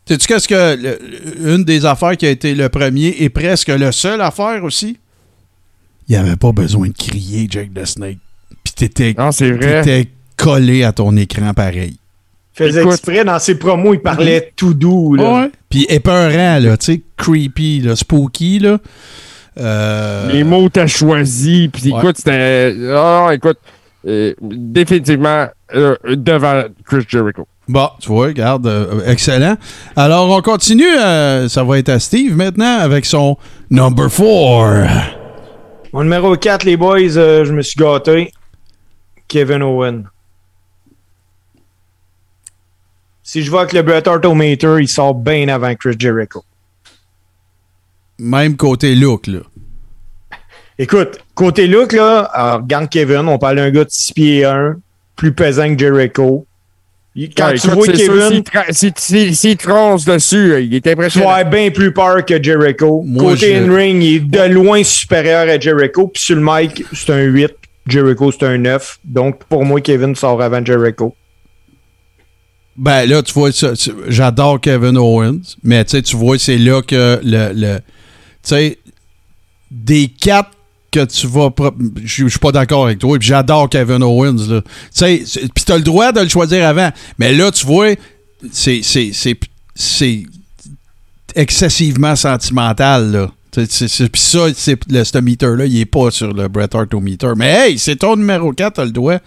Sais-tu 0.06 0.26
qu'est-ce 0.26 0.46
que. 0.46 0.76
le- 0.76 1.54
une 1.56 1.64
des 1.64 1.86
affaires 1.86 2.16
qui 2.16 2.26
a 2.26 2.30
été 2.30 2.54
le 2.54 2.68
premier 2.68 3.16
et 3.20 3.30
presque 3.30 3.68
le 3.68 3.90
seul 3.90 4.20
à 4.20 4.30
faire 4.30 4.62
aussi? 4.64 4.98
Il 6.08 6.12
n'y 6.12 6.16
avait 6.22 6.36
pas 6.36 6.52
besoin 6.52 6.88
de 6.88 6.92
crier 6.92 7.46
Jake 7.50 7.72
the 7.72 7.86
Snake. 7.86 8.18
Puis 8.64 8.72
t'étais, 8.74 9.14
Non, 9.16 9.30
c'est 9.32 9.50
vrai. 9.52 9.82
t'étais 9.82 10.08
collé 10.36 10.82
à 10.84 10.92
ton 10.92 11.16
écran 11.16 11.52
pareil. 11.54 11.96
faisait 12.54 12.80
Écoute. 12.80 12.92
exprès 12.94 13.24
dans 13.24 13.38
ses 13.38 13.56
promos, 13.56 13.94
il 13.94 14.00
parlait 14.00 14.52
tout 14.56 14.74
doux. 14.74 15.14
Là. 15.14 15.32
Ouais. 15.42 15.50
Puis 15.68 15.86
épeurant, 15.88 16.58
là, 16.60 16.76
tu 16.76 16.86
sais, 16.94 17.00
creepy, 17.16 17.80
là, 17.80 17.94
spooky, 17.96 18.58
là. 18.60 18.78
Euh, 19.58 20.32
Les 20.32 20.42
mots 20.44 20.68
t'as 20.68 20.86
choisi, 20.88 21.68
puis 21.72 21.92
Ouais. 21.92 21.98
écoute, 21.98 22.16
c'était. 22.16 22.74
Ah, 22.92 23.30
écoute, 23.32 23.58
euh, 24.06 24.34
définitivement 24.40 25.46
euh, 25.74 25.94
devant 26.08 26.64
Chris 26.84 27.04
Jericho. 27.08 27.46
Bon, 27.68 27.88
tu 28.00 28.08
vois, 28.08 28.26
regarde, 28.26 28.66
euh, 28.66 29.00
excellent. 29.06 29.56
Alors, 29.96 30.28
on 30.30 30.42
continue. 30.42 30.84
euh, 31.02 31.48
ça 31.48 31.62
va 31.64 31.78
être 31.78 31.88
à 31.88 31.98
Steve 31.98 32.36
maintenant 32.36 32.78
avec 32.80 33.04
son 33.06 33.36
number 33.70 34.08
4. 34.10 35.16
Mon 35.92 36.02
numéro 36.02 36.36
4, 36.36 36.64
les 36.64 36.76
boys, 36.76 36.98
euh, 37.16 37.44
je 37.44 37.52
me 37.52 37.62
suis 37.62 37.76
gâté. 37.76 38.32
Kevin 39.34 39.62
Owen. 39.64 40.04
Si 43.24 43.42
je 43.42 43.50
vois 43.50 43.66
que 43.66 43.74
le 43.74 43.82
Bret 43.82 44.06
Hart 44.06 44.24
au 44.26 44.34
Mater, 44.34 44.76
il 44.80 44.86
sort 44.86 45.12
bien 45.12 45.48
avant 45.48 45.74
Chris 45.74 45.96
Jericho. 45.98 46.44
Même 48.20 48.56
côté 48.56 48.94
look, 48.94 49.26
là. 49.26 49.40
Écoute, 50.78 51.18
côté 51.34 51.66
look, 51.66 51.92
là, 51.94 52.20
alors, 52.32 52.60
regarde 52.60 52.88
Kevin, 52.88 53.26
on 53.26 53.38
parle 53.38 53.56
d'un 53.56 53.70
gars 53.72 53.82
de 53.84 53.90
6 53.90 54.12
pieds 54.12 54.44
1, 54.44 54.76
plus 55.16 55.32
pesant 55.32 55.74
que 55.74 55.80
Jericho. 55.80 56.46
Il- 57.16 57.34
Quand 57.34 57.48
Ouais, 57.48 57.58
tu 57.58 57.68
vois 57.70 57.86
Kevin, 57.86 58.42
s'il 59.34 59.56
tronce 59.56 60.04
dessus, 60.04 60.52
euh, 60.52 60.60
il 60.60 60.72
est 60.76 60.80
tu 60.80 60.88
vas 60.88 60.92
impressionnant. 60.92 61.50
bien 61.50 61.70
plus 61.72 61.92
peur 61.92 62.24
que 62.24 62.40
Jericho. 62.40 63.02
Moi, 63.04 63.32
côté 63.32 63.56
je- 63.56 63.62
in-ring, 63.64 64.00
il 64.00 64.14
est 64.16 64.20
de 64.20 64.52
loin 64.54 64.84
supérieur 64.84 65.48
à 65.48 65.58
Jericho. 65.58 66.06
Puis 66.06 66.22
sur 66.22 66.36
le 66.36 66.42
mic, 66.44 66.84
c'est 66.92 67.10
un 67.12 67.22
8. 67.22 67.52
Jericho, 67.86 68.32
c'est 68.32 68.44
un 68.46 68.58
9. 68.58 69.00
Donc, 69.04 69.44
pour 69.44 69.64
moi, 69.64 69.80
Kevin 69.80 70.14
sort 70.14 70.40
avant 70.42 70.64
Jericho. 70.64 71.14
Ben 72.76 73.08
là, 73.08 73.22
tu 73.22 73.32
vois, 73.34 73.50
j'adore 74.08 74.60
Kevin 74.60 74.96
Owens, 74.96 75.56
mais 75.62 75.84
tu 75.84 76.02
tu 76.02 76.16
vois, 76.16 76.38
c'est 76.38 76.58
là 76.58 76.82
que 76.82 77.20
le. 77.22 77.52
le- 77.52 77.78
tu 77.78 77.84
sais, 78.42 78.78
des 79.70 80.08
quatre 80.08 80.50
que 80.90 81.04
tu 81.04 81.26
vas. 81.28 81.50
Je 82.02 82.26
suis 82.26 82.38
pas 82.40 82.50
d'accord 82.52 82.86
avec 82.86 82.98
toi, 82.98 83.16
puis 83.18 83.28
j'adore 83.28 83.68
Kevin 83.68 84.02
Owens. 84.02 84.36
Tu 84.48 84.62
sais, 84.90 85.22
puis 85.54 85.64
t'as 85.64 85.76
le 85.76 85.82
droit 85.82 86.10
de 86.10 86.20
le 86.20 86.28
choisir 86.28 86.66
avant, 86.66 86.90
mais 87.18 87.32
là, 87.32 87.52
tu 87.52 87.64
vois, 87.64 87.94
c'est 88.50 88.80
excessivement 91.36 92.16
sentimental, 92.16 93.12
là. 93.12 93.30
Puis 93.54 94.20
ça, 94.20 94.38
c'est- 94.54 94.78
le, 94.90 95.04
ce 95.04 95.18
meter-là, 95.18 95.66
il 95.66 95.78
est 95.80 95.84
pas 95.86 96.10
sur 96.10 96.32
le 96.32 96.48
Bret 96.48 96.68
Hart 96.74 96.92
au 96.94 97.00
meter. 97.00 97.32
Mais 97.36 97.50
hey, 97.70 97.78
c'est 97.78 97.96
ton 97.96 98.16
numéro 98.16 98.52
4, 98.52 98.74
t'as 98.74 98.84
le 98.84 98.90
doigt. 98.90 99.20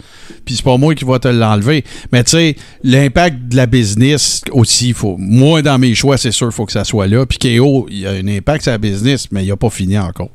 Puis 0.45 0.56
c'est 0.58 0.64
pas 0.64 0.78
moi 0.78 0.94
qui 0.95 1.06
va 1.06 1.20
te 1.20 1.28
l'enlever. 1.28 1.84
Mais 2.12 2.24
tu 2.24 2.32
sais, 2.32 2.56
l'impact 2.84 3.48
de 3.49 3.56
la 3.56 3.66
business 3.66 4.41
aussi, 4.52 4.94
faut, 4.94 5.16
moi, 5.18 5.62
dans 5.62 5.78
mes 5.78 5.95
choix, 5.95 6.18
c'est 6.18 6.32
sûr, 6.32 6.48
il 6.48 6.54
faut 6.54 6.66
que 6.66 6.72
ça 6.72 6.84
soit 6.84 7.08
là. 7.08 7.26
Puis 7.26 7.38
KO, 7.40 7.88
il 7.90 7.99
y 7.99 8.08
a 8.08 8.12
un 8.12 8.28
impact 8.28 8.64
sur 8.64 8.72
la 8.72 8.78
business, 8.78 9.28
mais 9.32 9.45
il 9.45 9.52
a 9.52 9.58
pas 9.58 9.70
fini 9.70 9.98
encore. 9.98 10.30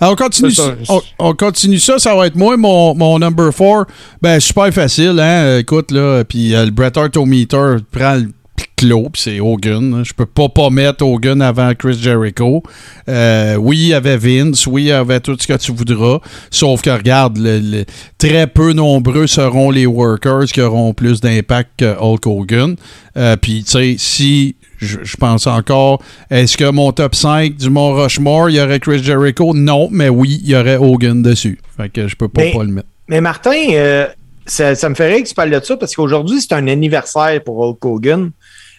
Alors, 0.00 0.12
on 0.12 0.16
continue, 0.16 0.50
ça. 0.52 0.74
on, 0.88 1.00
on 1.18 1.34
continue 1.34 1.78
ça. 1.78 1.98
Ça 1.98 2.14
va 2.14 2.26
être 2.26 2.36
moi, 2.36 2.56
mon, 2.56 2.94
mon 2.94 3.18
number 3.18 3.50
4. 3.54 3.86
Ben, 4.22 4.38
super 4.40 4.72
facile, 4.72 5.18
hein. 5.18 5.58
Écoute, 5.58 5.90
là, 5.90 6.24
puis 6.24 6.54
euh, 6.54 6.64
le 6.66 6.70
Bret 6.70 6.92
Hart 6.96 7.16
au 7.16 7.24
meter 7.26 7.76
prend 7.90 8.14
le 8.16 8.30
clos, 8.76 9.08
puis 9.12 9.22
c'est 9.22 9.40
Hogan. 9.40 10.02
Je 10.04 10.12
peux 10.12 10.26
pas 10.26 10.48
pas 10.48 10.70
mettre 10.70 11.04
Hogan 11.04 11.40
avant 11.42 11.72
Chris 11.74 11.98
Jericho. 12.00 12.62
Euh, 13.08 13.56
oui, 13.56 13.76
il 13.78 13.86
y 13.88 13.94
avait 13.94 14.16
Vince, 14.16 14.66
oui, 14.66 14.82
il 14.84 14.88
y 14.88 14.92
avait 14.92 15.20
tout 15.20 15.36
ce 15.38 15.46
que 15.46 15.56
tu 15.56 15.72
voudras. 15.72 16.18
Sauf 16.50 16.82
que, 16.82 16.90
regarde, 16.90 17.38
le- 17.38 17.58
le- 17.60 17.84
très 18.18 18.46
peu 18.46 18.72
nombreux 18.72 19.26
seront 19.26 19.70
les 19.70 19.86
workers 19.86 20.44
qui 20.46 20.60
auront 20.60 20.92
plus 20.94 21.20
d'impact 21.20 21.70
que 21.78 21.96
Hulk 21.98 22.26
Hogan. 22.26 22.76
Euh, 23.16 23.36
puis, 23.36 23.64
tu 23.64 23.70
sais, 23.70 23.96
si 23.98 24.56
je, 24.78 24.98
je 25.02 25.16
pense 25.16 25.46
encore, 25.46 26.02
est-ce 26.30 26.56
que 26.56 26.70
mon 26.70 26.92
top 26.92 27.14
5 27.14 27.56
du 27.56 27.70
Mont 27.70 27.94
Rushmore, 27.94 28.50
il 28.50 28.56
y 28.56 28.60
aurait 28.60 28.80
Chris 28.80 29.02
Jericho? 29.02 29.54
Non, 29.54 29.88
mais 29.90 30.08
oui, 30.10 30.38
il 30.42 30.50
y 30.50 30.56
aurait 30.56 30.76
Hogan 30.76 31.22
dessus. 31.22 31.58
Fait 31.76 31.88
que 31.88 32.08
je 32.08 32.16
peux 32.16 32.28
pas, 32.28 32.42
Mais- 32.42 32.52
pas 32.52 32.64
le 32.64 32.70
mettre. 32.70 32.88
Mais 33.08 33.20
Martin, 33.20 33.54
euh, 33.72 34.06
ça, 34.46 34.74
ça 34.74 34.88
me 34.88 34.94
rire 34.94 35.22
que 35.22 35.28
tu 35.28 35.34
parles 35.34 35.50
de 35.50 35.60
ça 35.64 35.76
parce 35.76 35.94
qu'aujourd'hui, 35.94 36.40
c'est 36.40 36.52
un 36.52 36.66
anniversaire 36.68 37.42
pour 37.44 37.58
Hulk 37.60 37.84
Hogan. 37.84 38.30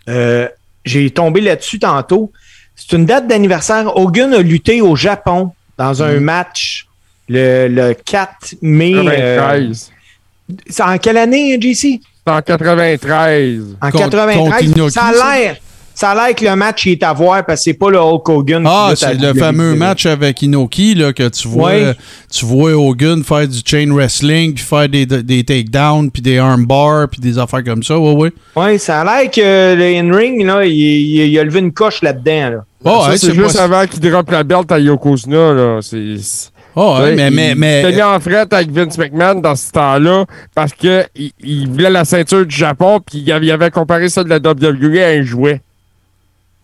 Euh, 0.07 0.47
J'ai 0.85 1.09
tombé 1.09 1.41
là-dessus 1.41 1.79
tantôt. 1.79 2.31
C'est 2.75 2.95
une 2.95 3.05
date 3.05 3.27
d'anniversaire. 3.27 3.97
Hogan 3.97 4.33
a 4.33 4.39
lutté 4.39 4.81
au 4.81 4.95
Japon 4.95 5.51
dans 5.77 6.01
un 6.03 6.19
match 6.19 6.87
le, 7.27 7.67
le 7.67 7.93
4 7.93 8.55
mai. 8.61 8.93
euh, 8.95 9.03
93. 9.37 9.91
c'est 10.69 10.83
en 10.83 10.97
quelle 10.97 11.17
année, 11.17 11.59
JC? 11.59 11.99
C'est 12.25 12.31
en 12.33 12.41
93. 12.41 13.77
En 13.81 13.89
Contre- 13.91 14.09
93. 14.09 14.37
contre 14.37 14.63
Inoki, 14.63 14.91
ça 14.93 15.05
a 15.05 15.11
l'air. 15.39 15.57
Ça 15.99 16.11
a 16.11 16.27
l'air 16.27 16.35
que 16.35 16.45
le 16.45 16.55
match 16.55 16.85
il 16.85 16.91
est 16.91 17.01
à 17.03 17.11
voir 17.11 17.43
parce 17.43 17.61
que 17.61 17.63
c'est 17.63 17.73
pas 17.73 17.89
le 17.89 17.97
Hulk 17.99 18.29
Hogan. 18.29 18.61
qui 18.63 18.69
Ah, 18.71 18.91
c'est 18.95 19.15
le 19.19 19.33
fameux 19.33 19.73
match 19.73 20.05
avec 20.05 20.39
Inoki 20.43 20.93
là, 20.93 21.11
que 21.11 21.27
tu 21.29 21.47
vois, 21.47 21.71
Ouais. 21.71 21.93
tu 22.31 22.45
vois 22.45 22.73
Hogan 22.73 23.23
faire 23.23 23.47
du 23.47 23.57
chain 23.65 23.91
wrestling, 23.91 24.53
puis 24.53 24.63
faire 24.63 24.87
des, 24.87 25.07
des 25.07 25.43
takedowns, 25.43 26.11
puis 26.11 26.21
des 26.21 26.37
armbars, 26.37 27.07
puis 27.09 27.19
des 27.19 27.39
affaires 27.39 27.63
comme 27.63 27.81
ça. 27.81 27.97
Ouais, 27.97 28.11
ouais. 28.13 28.31
Ouais, 28.55 28.77
ça 28.77 29.01
a 29.01 29.03
l'air 29.23 29.31
que 29.31 29.75
le 29.75 29.83
in-ring, 29.97 30.45
là, 30.45 30.63
il, 30.65 30.71
il- 30.71 31.29
il 31.29 31.39
a 31.39 31.43
levé 31.43 31.61
une 31.61 31.73
coche 31.73 32.03
là-dedans. 32.03 32.49
Là. 32.51 32.65
Oh, 32.85 33.03
c'est 33.15 33.33
juste 33.33 33.57
avant 33.57 33.87
qu'il 33.87 33.99
droppe 33.99 34.29
la 34.29 34.43
belt 34.43 34.71
à 34.71 34.77
Yokozuna. 34.77 35.53
Là. 35.53 35.79
C'est, 35.81 36.13
Oh, 36.79 36.93
ouais, 36.99 37.05
Ouais, 37.05 37.15
mais, 37.15 37.29
il- 37.29 37.33
mais, 37.33 37.55
mais, 37.55 37.91
mis 37.91 38.01
en 38.03 38.19
frette 38.19 38.53
avec 38.53 38.69
Vince 38.69 38.99
McMahon 38.99 39.39
dans 39.41 39.55
ce 39.55 39.71
temps-là 39.71 40.25
parce 40.53 40.73
qu'il 40.73 41.03
il, 41.43 41.67
voulait 41.67 41.89
la 41.89 42.05
ceinture 42.05 42.45
du 42.45 42.55
Japon 42.55 42.99
puis 43.03 43.23
il 43.25 43.31
avait, 43.31 43.47
il 43.47 43.51
avait 43.51 43.71
comparé 43.71 44.09
ça 44.09 44.23
de 44.23 44.29
la 44.29 44.37
WWE 44.37 44.99
à 45.01 45.07
un 45.07 45.23
jouet. 45.23 45.61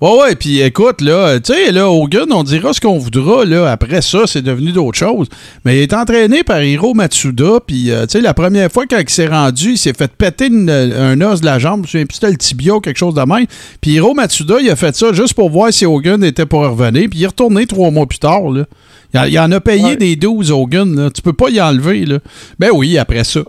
Ouais, 0.01 0.19
ouais, 0.19 0.35
puis 0.35 0.59
écoute, 0.59 0.99
là, 0.99 1.39
tu 1.39 1.53
sais, 1.53 1.71
là, 1.71 1.89
Hogan, 1.89 2.25
on 2.33 2.43
dira 2.43 2.73
ce 2.73 2.81
qu'on 2.81 2.97
voudra, 2.97 3.45
là, 3.45 3.71
après 3.71 4.01
ça, 4.01 4.23
c'est 4.25 4.41
devenu 4.41 4.73
d'autres 4.73 4.97
choses. 4.97 5.27
Mais 5.63 5.77
il 5.77 5.81
est 5.81 5.93
entraîné 5.93 6.43
par 6.43 6.61
Hiro 6.61 6.93
Matsuda, 6.93 7.61
puis, 7.65 7.89
euh, 7.89 8.01
tu 8.05 8.13
sais, 8.13 8.21
la 8.21 8.33
première 8.33 8.69
fois 8.69 8.83
quand 8.85 8.99
il 8.99 9.09
s'est 9.09 9.27
rendu, 9.27 9.71
il 9.73 9.77
s'est 9.77 9.93
fait 9.93 10.11
péter 10.11 10.47
une- 10.47 10.69
un 10.69 11.21
os 11.21 11.39
de 11.39 11.45
la 11.45 11.57
jambe, 11.57 11.85
je 11.87 11.99
me 11.99 12.05
souviens 12.11 12.29
le 12.31 12.37
tibia 12.37 12.75
ou 12.75 12.81
quelque 12.81 12.97
chose 12.97 13.13
de 13.13 13.21
même. 13.21 13.45
Puis 13.79 13.91
Hiro 13.91 14.13
Matsuda, 14.13 14.55
il 14.59 14.69
a 14.69 14.75
fait 14.75 14.93
ça 14.93 15.13
juste 15.13 15.35
pour 15.35 15.49
voir 15.49 15.71
si 15.71 15.85
Hogan 15.85 16.21
était 16.25 16.45
pour 16.45 16.63
revenir, 16.63 17.07
puis 17.09 17.19
il 17.19 17.23
est 17.23 17.27
retourné 17.27 17.65
trois 17.65 17.89
mois 17.89 18.05
plus 18.05 18.19
tard, 18.19 18.49
là. 18.49 18.65
Il, 19.13 19.19
en- 19.21 19.23
il 19.25 19.39
en 19.39 19.51
a 19.53 19.61
payé 19.61 19.85
Ouais. 19.85 19.95
des 19.95 20.17
12, 20.17 20.51
Hogan, 20.51 20.93
là. 20.97 21.11
Tu 21.11 21.21
peux 21.21 21.33
pas 21.33 21.49
y 21.49 21.61
enlever, 21.61 22.05
là. 22.05 22.19
Ben 22.59 22.71
oui, 22.73 22.97
après 22.97 23.23
ça, 23.23 23.39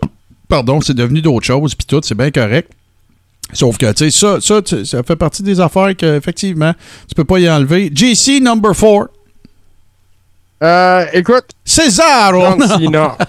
pardon, 0.47 0.79
c'est 0.79 0.95
devenu 0.95 1.21
d'autres 1.21 1.45
choses, 1.45 1.75
puis 1.75 1.85
tout, 1.85 1.99
c'est 2.01 2.15
bien 2.15 2.31
correct. 2.31 2.71
Sauf 3.53 3.77
que, 3.77 3.91
tu 3.93 4.09
sais, 4.09 4.11
ça, 4.11 4.41
ça, 4.41 4.61
ça 4.83 5.03
fait 5.03 5.15
partie 5.15 5.43
des 5.43 5.59
affaires 5.59 5.95
que, 5.95 6.17
effectivement, 6.17 6.73
tu 7.07 7.15
peux 7.15 7.23
pas 7.23 7.39
y 7.39 7.49
enlever. 7.49 7.91
JC 7.93 8.41
number 8.41 8.75
4. 8.75 9.09
Euh, 10.63 11.05
écoute, 11.13 11.45
César! 11.63 12.33
John 12.33 12.67
Cena. 12.67 13.17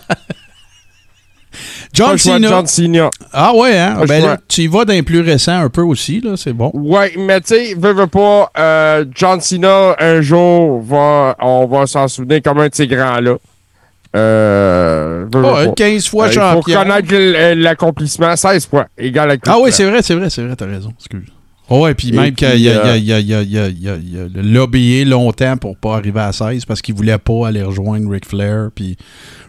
John 1.92 2.18
Cena. 2.18 2.48
John 2.48 2.66
Cena. 2.66 3.10
Ah 3.32 3.54
ouais, 3.54 3.76
hein? 3.76 4.04
Ben 4.06 4.22
là, 4.22 4.38
tu 4.48 4.62
y 4.62 4.66
vas 4.66 4.84
d'un 4.84 5.02
plus 5.02 5.20
récent 5.20 5.58
un 5.58 5.68
peu 5.68 5.82
aussi, 5.82 6.20
là, 6.20 6.36
c'est 6.36 6.52
bon. 6.52 6.70
Ouais, 6.74 7.12
mais 7.16 7.40
tu 7.40 7.48
sais, 7.48 7.74
veux, 7.76 7.92
veux 7.92 8.06
pas, 8.06 8.50
euh, 8.58 9.04
John 9.14 9.40
Cena, 9.40 9.96
un 9.98 10.20
jour, 10.20 10.82
va, 10.82 11.36
on 11.40 11.66
va 11.66 11.86
s'en 11.86 12.08
souvenir 12.08 12.42
comme 12.42 12.58
un 12.58 12.68
de 12.68 12.74
ces 12.74 12.86
grands-là. 12.86 13.36
Euh, 14.16 15.26
veux, 15.32 15.40
veux 15.40 15.46
Ah, 15.48 15.64
pas. 15.66 15.72
15 15.72 16.06
fois 16.08 16.24
Euh, 16.26 16.28
il 16.28 16.34
faut 16.34 16.40
champion. 16.40 16.78
connaître 16.82 17.12
l- 17.14 17.60
l'accomplissement. 17.60 18.34
16 18.36 18.66
fois, 18.66 18.86
égal 18.98 19.30
à 19.30 19.36
Ah 19.46 19.56
oui, 19.60 19.70
c'est 19.72 19.84
vrai, 19.84 20.00
c'est 20.02 20.14
vrai, 20.14 20.30
c'est 20.30 20.42
vrai, 20.44 20.56
t'as 20.56 20.66
raison. 20.66 20.92
Excuse. 20.98 21.28
Oh, 21.68 21.82
ouais, 21.82 21.94
puis 21.94 22.12
même 22.12 22.32
qu'il 22.32 22.46
a, 22.46 22.86
euh, 22.86 22.96
il 22.96 23.08
il 23.08 23.30
il 23.30 23.76
il 23.82 24.30
il 24.36 24.52
lobbyé 24.52 25.04
longtemps 25.04 25.56
pour 25.56 25.76
pas 25.76 25.96
arriver 25.96 26.20
à 26.20 26.30
16 26.32 26.64
parce 26.64 26.80
qu'il 26.80 26.94
voulait 26.94 27.18
pas 27.18 27.48
aller 27.48 27.62
rejoindre 27.62 28.08
Ric 28.08 28.24
Flair. 28.24 28.68
Puis 28.72 28.96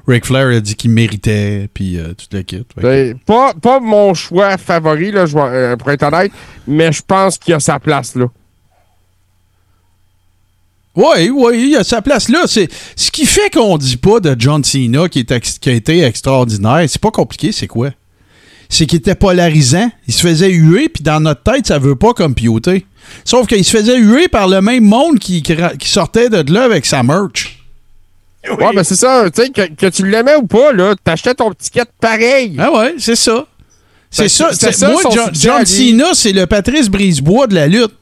Ric 0.08 0.26
Flair 0.26 0.48
a 0.48 0.60
dit 0.60 0.74
qu'il 0.74 0.90
méritait, 0.90 1.70
puis 1.72 2.00
euh, 2.00 2.14
tout 2.14 2.26
le 2.36 2.42
kit. 2.42 2.66
Fait 2.74 2.82
que- 2.82 2.88
Ben, 2.88 3.20
pas, 3.24 3.54
pas 3.62 3.80
mon 3.80 4.16
choix 4.16 4.58
favori, 4.58 5.12
là, 5.12 5.26
euh, 5.36 5.76
pour 5.76 5.92
être 5.92 6.02
honnête, 6.02 6.32
mais 6.68 6.92
je 6.92 7.04
pense 7.06 7.38
qu'il 7.38 7.54
a 7.54 7.60
sa 7.60 7.80
place 7.80 8.16
là. 8.16 8.26
Oui, 10.98 11.30
oui, 11.30 11.70
il 11.70 11.76
a 11.78 11.84
sa 11.84 12.02
place 12.02 12.28
là. 12.28 12.42
C'est 12.48 12.68
ce 12.96 13.12
qui 13.12 13.26
fait 13.28 13.52
qu'on 13.54 13.78
dit 13.78 13.98
pas 13.98 14.20
de 14.20 14.36
John 14.38 14.64
Cena 14.64 15.08
qui, 15.08 15.20
est 15.20 15.32
ex- 15.32 15.60
qui 15.60 15.70
a 15.70 15.74
été 15.74 16.02
extraordinaire. 16.04 16.84
C'est 16.88 17.00
pas 17.00 17.12
compliqué, 17.12 17.52
c'est 17.52 17.68
quoi? 17.68 17.92
C'est 18.68 18.86
qu'il 18.88 18.98
était 18.98 19.14
polarisant. 19.16 19.90
Il 20.08 20.14
se 20.14 20.22
faisait 20.28 20.50
huer, 20.50 20.90
puis 20.90 21.04
dans 21.04 21.20
notre 21.20 21.44
tête, 21.44 21.68
ça 21.68 21.78
veut 21.78 21.96
pas 21.96 22.14
computer. 22.14 22.86
Sauf 23.24 23.46
qu'il 23.48 23.64
se 23.64 23.78
faisait 23.78 23.98
huer 24.00 24.28
par 24.28 24.48
le 24.48 24.60
même 24.62 24.84
monde 24.84 25.20
qui, 25.20 25.42
qui, 25.44 25.88
sortait 25.88 26.30
de 26.30 26.52
là 26.52 26.64
avec 26.64 26.86
sa 26.86 27.04
merch. 27.04 27.60
Ouais, 28.50 28.74
ben 28.74 28.84
c'est 28.84 28.96
ça. 28.96 29.30
Tu 29.30 29.44
sais, 29.44 29.50
que, 29.50 29.68
que 29.76 29.86
tu 29.88 30.06
l'aimais 30.10 30.36
ou 30.36 30.48
pas, 30.48 30.74
là, 30.74 30.96
t'achetais 31.04 31.36
ton 31.36 31.54
ticket 31.54 31.86
pareil. 32.02 32.56
Ah 32.58 32.72
ouais, 32.74 32.96
c'est 32.98 33.16
ça. 33.16 33.46
C'est 34.10 34.24
Ben, 34.24 34.30
ça. 34.30 34.72
ça, 34.72 34.90
moi, 34.90 35.02
son 35.04 35.12
John. 35.34 35.66
Cena, 35.66 36.06
c'est 36.14 36.32
le 36.34 36.46
Patrice 36.48 36.90
Brisebois 36.90 37.48
de 37.48 37.56
la 37.56 37.68
lutte. 37.68 37.94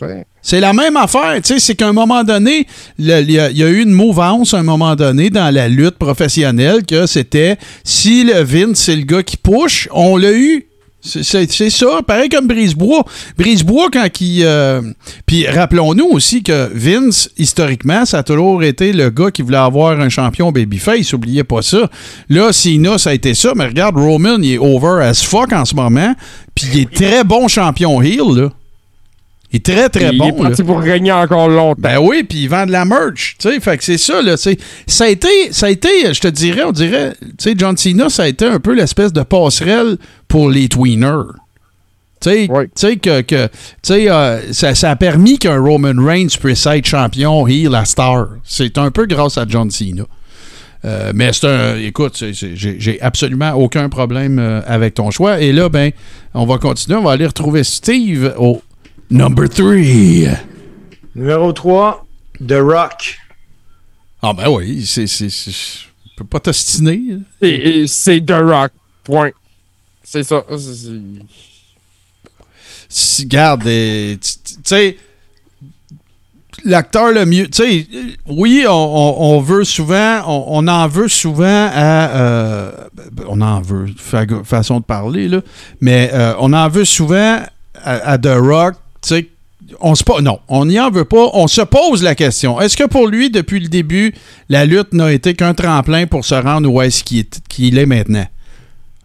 Ouais. 0.00 0.24
C'est 0.42 0.60
la 0.60 0.72
même 0.72 0.96
affaire, 0.96 1.34
tu 1.36 1.54
sais, 1.54 1.58
c'est 1.60 1.74
qu'à 1.74 1.88
un 1.88 1.92
moment 1.92 2.24
donné, 2.24 2.66
il 2.98 3.06
y, 3.06 3.12
a- 3.12 3.20
il 3.50 3.56
y 3.58 3.62
a 3.62 3.68
eu 3.68 3.82
une 3.82 3.92
mouvance 3.92 4.54
à 4.54 4.58
un 4.58 4.62
moment 4.62 4.96
donné 4.96 5.28
dans 5.30 5.52
la 5.54 5.68
lutte 5.68 5.98
professionnelle 5.98 6.84
que 6.86 7.06
c'était 7.06 7.58
si 7.84 8.24
le 8.24 8.42
Vince, 8.42 8.78
c'est 8.78 8.96
le 8.96 9.02
gars 9.02 9.22
qui 9.22 9.36
push, 9.36 9.88
on 9.92 10.16
l'a 10.16 10.32
eu. 10.32 10.66
C'est- 11.02 11.70
ça, 11.70 11.86
pareil 12.06 12.28
comme 12.28 12.46
Brisebois. 12.46 13.04
Brisebois, 13.38 13.88
quand 13.90 14.06
il. 14.20 14.42
euh, 14.44 14.82
Puis 15.24 15.46
rappelons-nous 15.46 16.04
aussi 16.10 16.42
que 16.42 16.68
Vince, 16.74 17.30
historiquement, 17.38 18.04
ça 18.04 18.18
a 18.18 18.22
toujours 18.22 18.62
été 18.62 18.92
le 18.92 19.08
gars 19.08 19.30
qui 19.30 19.40
voulait 19.40 19.56
avoir 19.56 19.98
un 19.98 20.10
champion 20.10 20.52
babyface. 20.52 21.14
Oubliez 21.14 21.42
pas 21.42 21.62
ça. 21.62 21.88
Là, 22.28 22.52
Cena, 22.52 22.98
ça 22.98 23.10
a 23.10 23.14
été 23.14 23.32
ça. 23.32 23.52
Mais 23.56 23.64
regarde, 23.64 23.96
Roman, 23.96 24.36
il 24.42 24.52
est 24.52 24.58
over 24.58 25.02
as 25.02 25.22
fuck 25.22 25.54
en 25.54 25.64
ce 25.64 25.74
moment. 25.74 26.14
Puis 26.54 26.66
il 26.74 26.80
est 26.80 26.92
très 26.92 27.24
bon 27.24 27.48
champion 27.48 28.02
heel, 28.02 28.36
là. 28.36 28.50
Il 29.52 29.56
est 29.56 29.64
très, 29.64 29.88
très 29.88 30.10
il 30.12 30.18
bon. 30.18 30.28
est 30.28 30.36
là. 30.42 30.48
parti 30.48 30.62
pour 30.62 30.78
régner 30.80 31.10
encore 31.12 31.48
longtemps. 31.48 31.80
Ben 31.80 31.98
oui, 31.98 32.22
puis 32.22 32.42
ils 32.42 32.48
vendent 32.48 32.68
de 32.68 32.72
la 32.72 32.84
merch, 32.84 33.36
tu 33.38 33.48
sais, 33.50 33.58
fait 33.60 33.76
que 33.78 33.82
c'est 33.84 33.98
ça, 33.98 34.22
là. 34.22 34.36
Ça 34.36 34.50
a 35.04 35.08
été, 35.08 35.28
ça 35.50 35.66
a 35.66 35.70
été, 35.70 35.88
je 36.14 36.20
te 36.20 36.28
dirais, 36.28 36.62
on 36.64 36.72
dirait, 36.72 37.14
tu 37.20 37.28
sais, 37.38 37.54
John 37.56 37.76
Cena, 37.76 38.08
ça 38.08 38.22
a 38.24 38.28
été 38.28 38.44
un 38.46 38.60
peu 38.60 38.74
l'espèce 38.74 39.12
de 39.12 39.22
passerelle 39.22 39.96
pour 40.28 40.50
les 40.50 40.68
tweeners. 40.68 41.32
Tu 42.20 42.30
sais, 42.30 42.48
Oui. 42.50 42.98
que, 43.00 43.48
euh, 43.90 44.40
ça, 44.52 44.74
ça 44.74 44.90
a 44.90 44.96
permis 44.96 45.38
qu'un 45.38 45.58
Roman 45.58 45.94
Reigns 46.04 46.28
puisse 46.38 46.66
être 46.66 46.86
champion 46.86 47.46
heel 47.48 47.74
à 47.74 47.84
Star. 47.86 48.28
C'est 48.44 48.76
un 48.78 48.90
peu 48.90 49.06
grâce 49.06 49.36
à 49.38 49.46
John 49.48 49.70
Cena. 49.70 50.04
Euh, 50.84 51.12
mais 51.14 51.32
c'est 51.32 51.46
un. 51.46 51.76
Écoute, 51.76 52.16
c'est- 52.16 52.32
c'est- 52.34 52.54
j'ai 52.56 52.76
j'ai 52.78 53.00
absolument 53.02 53.52
aucun 53.52 53.88
problème 53.88 54.38
euh, 54.38 54.60
avec 54.66 54.94
ton 54.94 55.10
choix. 55.10 55.40
Et 55.40 55.52
là, 55.52 55.68
ben, 55.68 55.90
on 56.34 56.46
va 56.46 56.56
continuer. 56.58 56.96
On 56.98 57.02
va 57.02 57.12
aller 57.12 57.26
retrouver 57.26 57.64
Steve 57.64 58.32
au 58.38 58.62
number 59.10 59.48
3. 59.48 60.38
Numéro 61.14 61.52
3, 61.52 62.06
The 62.46 62.52
Rock. 62.60 63.18
Ah 64.22 64.32
ben 64.32 64.48
oui, 64.50 64.84
c'est. 64.86 65.06
c'est- 65.06 65.30
c'est- 65.30 65.50
Je 65.50 66.16
peux 66.16 66.24
pas 66.24 66.40
t'ostiner. 66.40 67.00
hein. 67.42 67.84
C'est 67.86 68.20
The 68.24 68.32
Rock. 68.42 68.72
Point. 69.04 69.30
C'est 70.04 70.22
ça. 70.22 70.44
Si, 72.88 73.26
Garde, 73.26 73.66
euh, 73.66 74.16
tu 74.20 74.54
sais, 74.64 74.96
l'acteur 76.64 77.12
le 77.12 77.24
mieux. 77.24 77.48
Tu 77.48 77.62
sais, 77.62 77.86
oui, 78.26 78.64
on, 78.68 78.72
on- 78.72 79.36
on 79.36 79.40
veut 79.40 79.64
souvent, 79.64 80.22
on, 80.26 80.44
on 80.64 80.68
en 80.68 80.88
veut 80.88 81.08
souvent 81.08 81.70
à. 81.72 82.10
euh, 82.10 82.72
on 83.28 83.40
en 83.40 83.60
veut, 83.60 83.86
fa- 83.96 84.26
façon 84.44 84.80
de 84.80 84.84
parler, 84.84 85.28
là. 85.28 85.40
Mais 85.80 86.10
euh, 86.12 86.34
on 86.40 86.52
en 86.52 86.68
veut 86.68 86.84
souvent 86.84 87.40
à, 87.82 87.92
à 88.12 88.18
The 88.18 88.34
Rock, 88.36 88.74
tu 89.02 89.08
sais. 89.08 89.28
On 89.80 89.94
se 89.94 90.02
non, 90.22 90.40
on 90.48 90.64
n'y 90.64 90.80
en 90.80 90.90
veut 90.90 91.04
pas. 91.04 91.28
On 91.34 91.46
se 91.46 91.60
pose 91.60 92.02
la 92.02 92.14
question. 92.14 92.60
Est-ce 92.60 92.76
que 92.76 92.84
pour 92.84 93.06
lui, 93.06 93.30
depuis 93.30 93.60
le 93.60 93.68
début, 93.68 94.12
la 94.48 94.64
lutte 94.64 94.92
n'a 94.94 95.12
été 95.12 95.34
qu'un 95.34 95.54
tremplin 95.54 96.06
pour 96.06 96.24
se 96.24 96.34
rendre 96.34 96.68
où 96.68 96.80
est-ce 96.82 97.04
qu'il 97.04 97.78
est, 97.78 97.86
maintenant? 97.86 98.26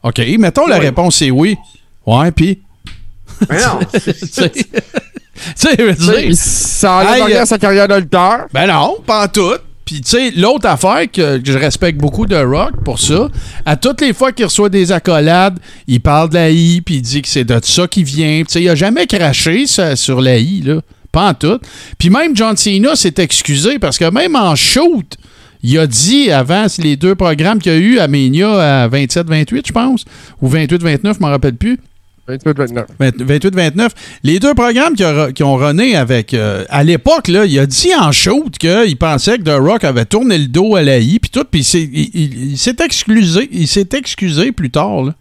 OK, 0.02 0.22
mettons 0.40 0.66
la 0.66 0.80
Oui. 0.80 0.86
réponse 0.86 1.22
est 1.22 1.30
oui. 1.30 1.58
Ouais, 2.06 2.32
puis? 2.32 2.62
Mais 3.50 3.58
non, 3.62 3.80
Tu 3.94 5.68
sais, 5.68 6.34
Ça 6.34 6.94
enlève 6.96 7.28
Hey, 7.28 7.34
euh, 7.36 7.42
à 7.42 7.46
sa 7.46 7.58
carrière 7.60 7.88
de 7.90 7.96
lutteur. 7.96 8.48
ben 8.54 8.68
non, 8.68 8.98
pas 9.06 9.26
en 9.26 9.28
tout. 9.28 9.56
Puis, 9.86 10.02
tu 10.02 10.10
sais, 10.10 10.32
l'autre 10.32 10.68
affaire 10.68 11.04
que, 11.12 11.40
je 11.44 11.58
respecte 11.58 12.00
beaucoup 12.00 12.26
de 12.26 12.36
Rock 12.36 12.72
pour 12.84 13.00
ça, 13.00 13.30
à 13.66 13.76
toutes 13.76 14.02
les 14.02 14.14
fois 14.14 14.32
qu'il 14.32 14.46
reçoit 14.46 14.70
des 14.70 14.92
accolades, 14.92 15.60
il 15.88 16.02
parle 16.02 16.30
de 16.30 16.36
la 16.36 16.50
I, 16.50 16.82
puis 16.82 16.96
il 16.96 17.02
dit 17.04 17.22
que 17.22 17.28
c'est 17.28 17.44
de 17.44 17.60
ça 17.64 17.88
qu'il 17.88 18.04
vient. 18.04 18.40
Tu 18.40 18.46
sais, 18.54 18.62
il 18.64 18.70
a 18.70 18.74
jamais 18.76 19.06
craché 19.06 19.68
ça- 19.68 19.96
sur 19.96 20.22
la 20.22 20.38
I, 20.38 20.62
là. 20.62 20.82
Pas 21.12 21.30
en 21.30 21.34
tout. 21.36 21.60
Puis 21.98 22.10
même 22.10 22.36
John 22.36 22.58
Cena 22.58 22.96
s'est 22.96 23.14
excusé 23.20 23.80
parce 23.80 23.98
que 23.98 24.10
même 24.12 24.36
en 24.36 24.56
shoot, 24.56 25.16
il 25.64 25.78
a 25.80 25.88
dit 25.88 26.30
avant 26.30 26.66
les 26.80 26.98
deux 26.98 27.16
programmes 27.16 27.60
qu'il 27.60 27.72
y 27.72 27.76
a 27.76 27.78
eu 27.78 28.00
à 28.00 28.08
Mania 28.08 28.84
à 28.84 28.88
27-28, 28.90 29.68
je 29.68 29.72
pense, 29.72 30.04
ou 30.42 30.50
28-29, 30.50 31.14
je 31.16 31.20
m'en 31.22 31.30
rappelle 31.30 31.56
plus. 31.56 31.80
28-29. 32.28 32.86
28-29. 33.00 33.90
Les 34.24 34.40
deux 34.40 34.54
programmes 34.56 34.94
qui, 34.96 35.04
a- 35.04 35.32
qui 35.32 35.44
ont 35.44 35.56
runné 35.56 35.96
avec. 35.96 36.34
euh, 36.34 36.66
à 36.70 36.84
l'époque, 36.84 37.28
là, 37.28 37.46
il 37.46 37.58
a 37.60 37.66
dit 37.68 37.94
en 37.96 38.12
shoot 38.12 38.58
qu'il 38.58 38.98
pensait 38.98 39.38
que 39.38 39.44
The 39.44 39.60
Rock 39.62 39.84
avait 39.84 40.06
tourné 40.06 40.38
le 40.40 40.48
dos 40.48 40.76
à 40.76 40.82
la 40.82 40.98
I, 40.98 41.20
puis 41.20 41.30
tout, 41.30 41.44
puis 41.50 41.62
il 41.62 41.64
s'est- 41.64 41.90
il, 41.94 42.58
s'est 42.58 42.78
excusé. 42.84 43.48
Il 43.52 43.68
s'est 43.68 43.90
excusé 43.94 44.52
plus 44.52 44.72
tard, 44.72 45.04
là. 45.04 45.14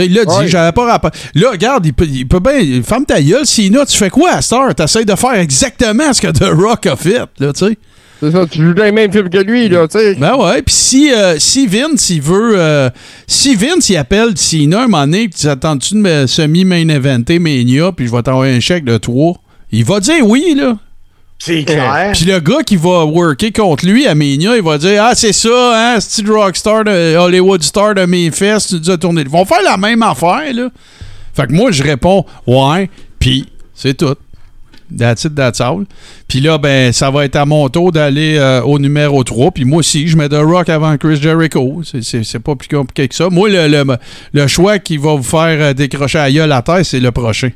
Il 0.00 0.14
l'a 0.14 0.24
dit, 0.24 0.30
Ouais. 0.32 0.46
j'avais 0.46 0.70
pas 0.70 0.86
rapport. 0.86 1.10
Là, 1.34 1.50
regarde, 1.50 1.84
il 1.84 1.92
peut, 1.92 2.06
il 2.06 2.26
peut 2.28 2.38
bien. 2.38 2.82
Ferme 2.84 3.04
ta 3.04 3.20
gueule, 3.20 3.44
Sina, 3.44 3.84
tu 3.84 3.96
fais 3.96 4.10
quoi 4.10 4.30
à 4.30 4.42
Star? 4.42 4.72
T'essayes 4.72 5.04
de 5.04 5.16
faire 5.16 5.34
exactement 5.34 6.12
ce 6.12 6.20
que 6.22 6.28
The 6.28 6.44
Rock 6.56 6.86
a 6.86 6.94
fait, 6.94 7.18
là, 7.40 7.52
tu 7.52 7.66
sais. 7.66 7.76
C'est 8.20 8.32
ça, 8.32 8.46
tu 8.50 8.58
joues 8.64 8.74
dans 8.74 8.82
les 8.84 8.92
mêmes 8.92 9.12
films 9.12 9.30
que 9.30 9.38
lui, 9.38 9.68
là, 9.68 9.86
tu 9.86 9.98
sais. 9.98 10.14
Ben 10.16 10.34
ouais, 10.36 10.60
puis 10.62 10.74
si, 10.74 11.12
euh, 11.12 11.38
si 11.38 11.66
Vince, 11.66 12.10
il 12.10 12.20
veut. 12.20 12.54
euh, 12.58 12.90
si 13.26 13.54
Vince, 13.54 13.88
il 13.90 13.96
appelle 13.96 14.36
Cena 14.36 14.80
un 14.80 14.88
moment 14.88 15.02
donné, 15.06 15.28
puis 15.28 15.40
tu 15.40 15.46
attends-tu 15.46 15.94
de 15.94 16.00
me 16.00 16.26
semi-main 16.26 16.88
eventer 16.88 17.38
Mania, 17.38 17.92
puis 17.92 18.06
je 18.08 18.12
vais 18.12 18.22
t'envoyer 18.22 18.56
un 18.56 18.60
chèque 18.60 18.84
de 18.84 18.96
3, 18.98 19.34
il 19.70 19.84
va 19.84 20.00
dire 20.00 20.26
oui, 20.26 20.54
là. 20.56 20.76
c'est 21.38 21.62
clair. 21.62 22.10
Puis 22.12 22.24
le 22.24 22.40
gars 22.40 22.62
qui 22.66 22.74
va 22.76 23.04
worker 23.04 23.52
contre 23.52 23.86
lui 23.86 24.06
à 24.08 24.16
Mania, 24.16 24.56
il 24.56 24.62
va 24.62 24.78
dire 24.78 25.04
Ah, 25.04 25.12
c'est 25.14 25.32
ça, 25.32 25.94
hein, 25.94 26.00
Steve 26.00 26.30
Rockstar 26.32 26.82
de 26.84 27.16
Hollywood 27.16 27.62
Star 27.62 27.94
de 27.94 28.04
Memphis, 28.04 28.66
tu 28.68 28.80
dis 28.80 28.90
à 28.90 28.96
tourner. 28.98 29.22
Ils 29.22 29.28
vont 29.28 29.44
faire 29.44 29.62
la 29.62 29.76
même 29.76 30.02
affaire, 30.02 30.52
là. 30.52 30.70
Fait 31.34 31.46
que 31.46 31.52
moi, 31.52 31.70
je 31.70 31.84
réponds 31.84 32.24
Ouais, 32.48 32.90
puis 33.20 33.46
c'est 33.74 33.96
tout. 33.96 34.16
That's 34.96 35.24
it, 35.24 35.34
that's 35.34 35.60
all. 35.60 35.84
Puis 36.28 36.40
là, 36.40 36.56
ben, 36.58 36.92
ça 36.92 37.10
va 37.10 37.24
être 37.24 37.36
à 37.36 37.44
mon 37.44 37.68
tour 37.68 37.92
d'aller 37.92 38.36
euh, 38.38 38.62
au 38.62 38.78
numéro 38.78 39.22
3. 39.22 39.50
Puis 39.50 39.64
moi 39.64 39.78
aussi, 39.80 40.08
je 40.08 40.16
mets 40.16 40.28
The 40.28 40.40
Rock 40.40 40.68
avant 40.68 40.96
Chris 40.96 41.16
Jericho. 41.20 41.82
C'est- 41.84 42.38
pas 42.38 42.54
plus 42.56 42.68
compliqué 42.68 43.06
que 43.08 43.14
ça. 43.14 43.28
Moi, 43.30 43.48
le, 43.50 43.68
le, 43.68 43.96
le 44.32 44.46
choix 44.46 44.78
qui 44.78 44.96
va 44.96 45.14
vous 45.14 45.22
faire 45.22 45.58
euh, 45.60 45.72
décrocher 45.74 46.18
à 46.18 46.30
gueule 46.30 46.52
à 46.52 46.62
terre, 46.62 46.84
c'est 46.84 47.00
le 47.00 47.10
prochain. 47.10 47.50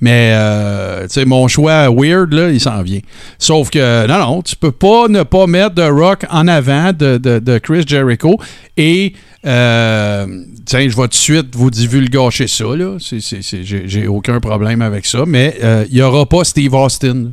Mais, 0.00 0.32
euh, 0.34 1.06
mon 1.26 1.48
choix 1.48 1.88
weird, 1.90 2.32
là, 2.32 2.50
il 2.50 2.60
s'en 2.60 2.82
vient. 2.82 3.00
Sauf 3.38 3.70
que, 3.70 4.06
non, 4.06 4.18
non, 4.18 4.42
tu 4.42 4.54
peux 4.56 4.70
pas 4.72 5.08
ne 5.08 5.22
pas 5.24 5.46
mettre 5.46 5.74
The 5.74 5.90
Rock 5.90 6.24
en 6.30 6.46
avant 6.46 6.92
de, 6.92 7.18
de- 7.18 7.58
Chris 7.58 7.84
Jericho. 7.86 8.38
Et, 8.76 9.12
euh, 9.44 10.26
tiens, 10.66 10.88
je 10.88 10.96
vais 10.96 11.02
tout 11.02 11.08
de 11.08 11.14
suite 11.14 11.56
vous 11.56 11.70
divulgacher 11.70 12.46
ça, 12.46 12.64
J'ai 12.98 14.06
aucun 14.06 14.38
problème 14.40 14.82
avec 14.82 15.04
ça. 15.06 15.24
Mais 15.26 15.56
euh, 15.62 15.84
il 15.90 15.96
y 15.96 16.02
aura 16.02 16.26
pas 16.26 16.44
Steve 16.44 16.74
Austin 16.74 17.32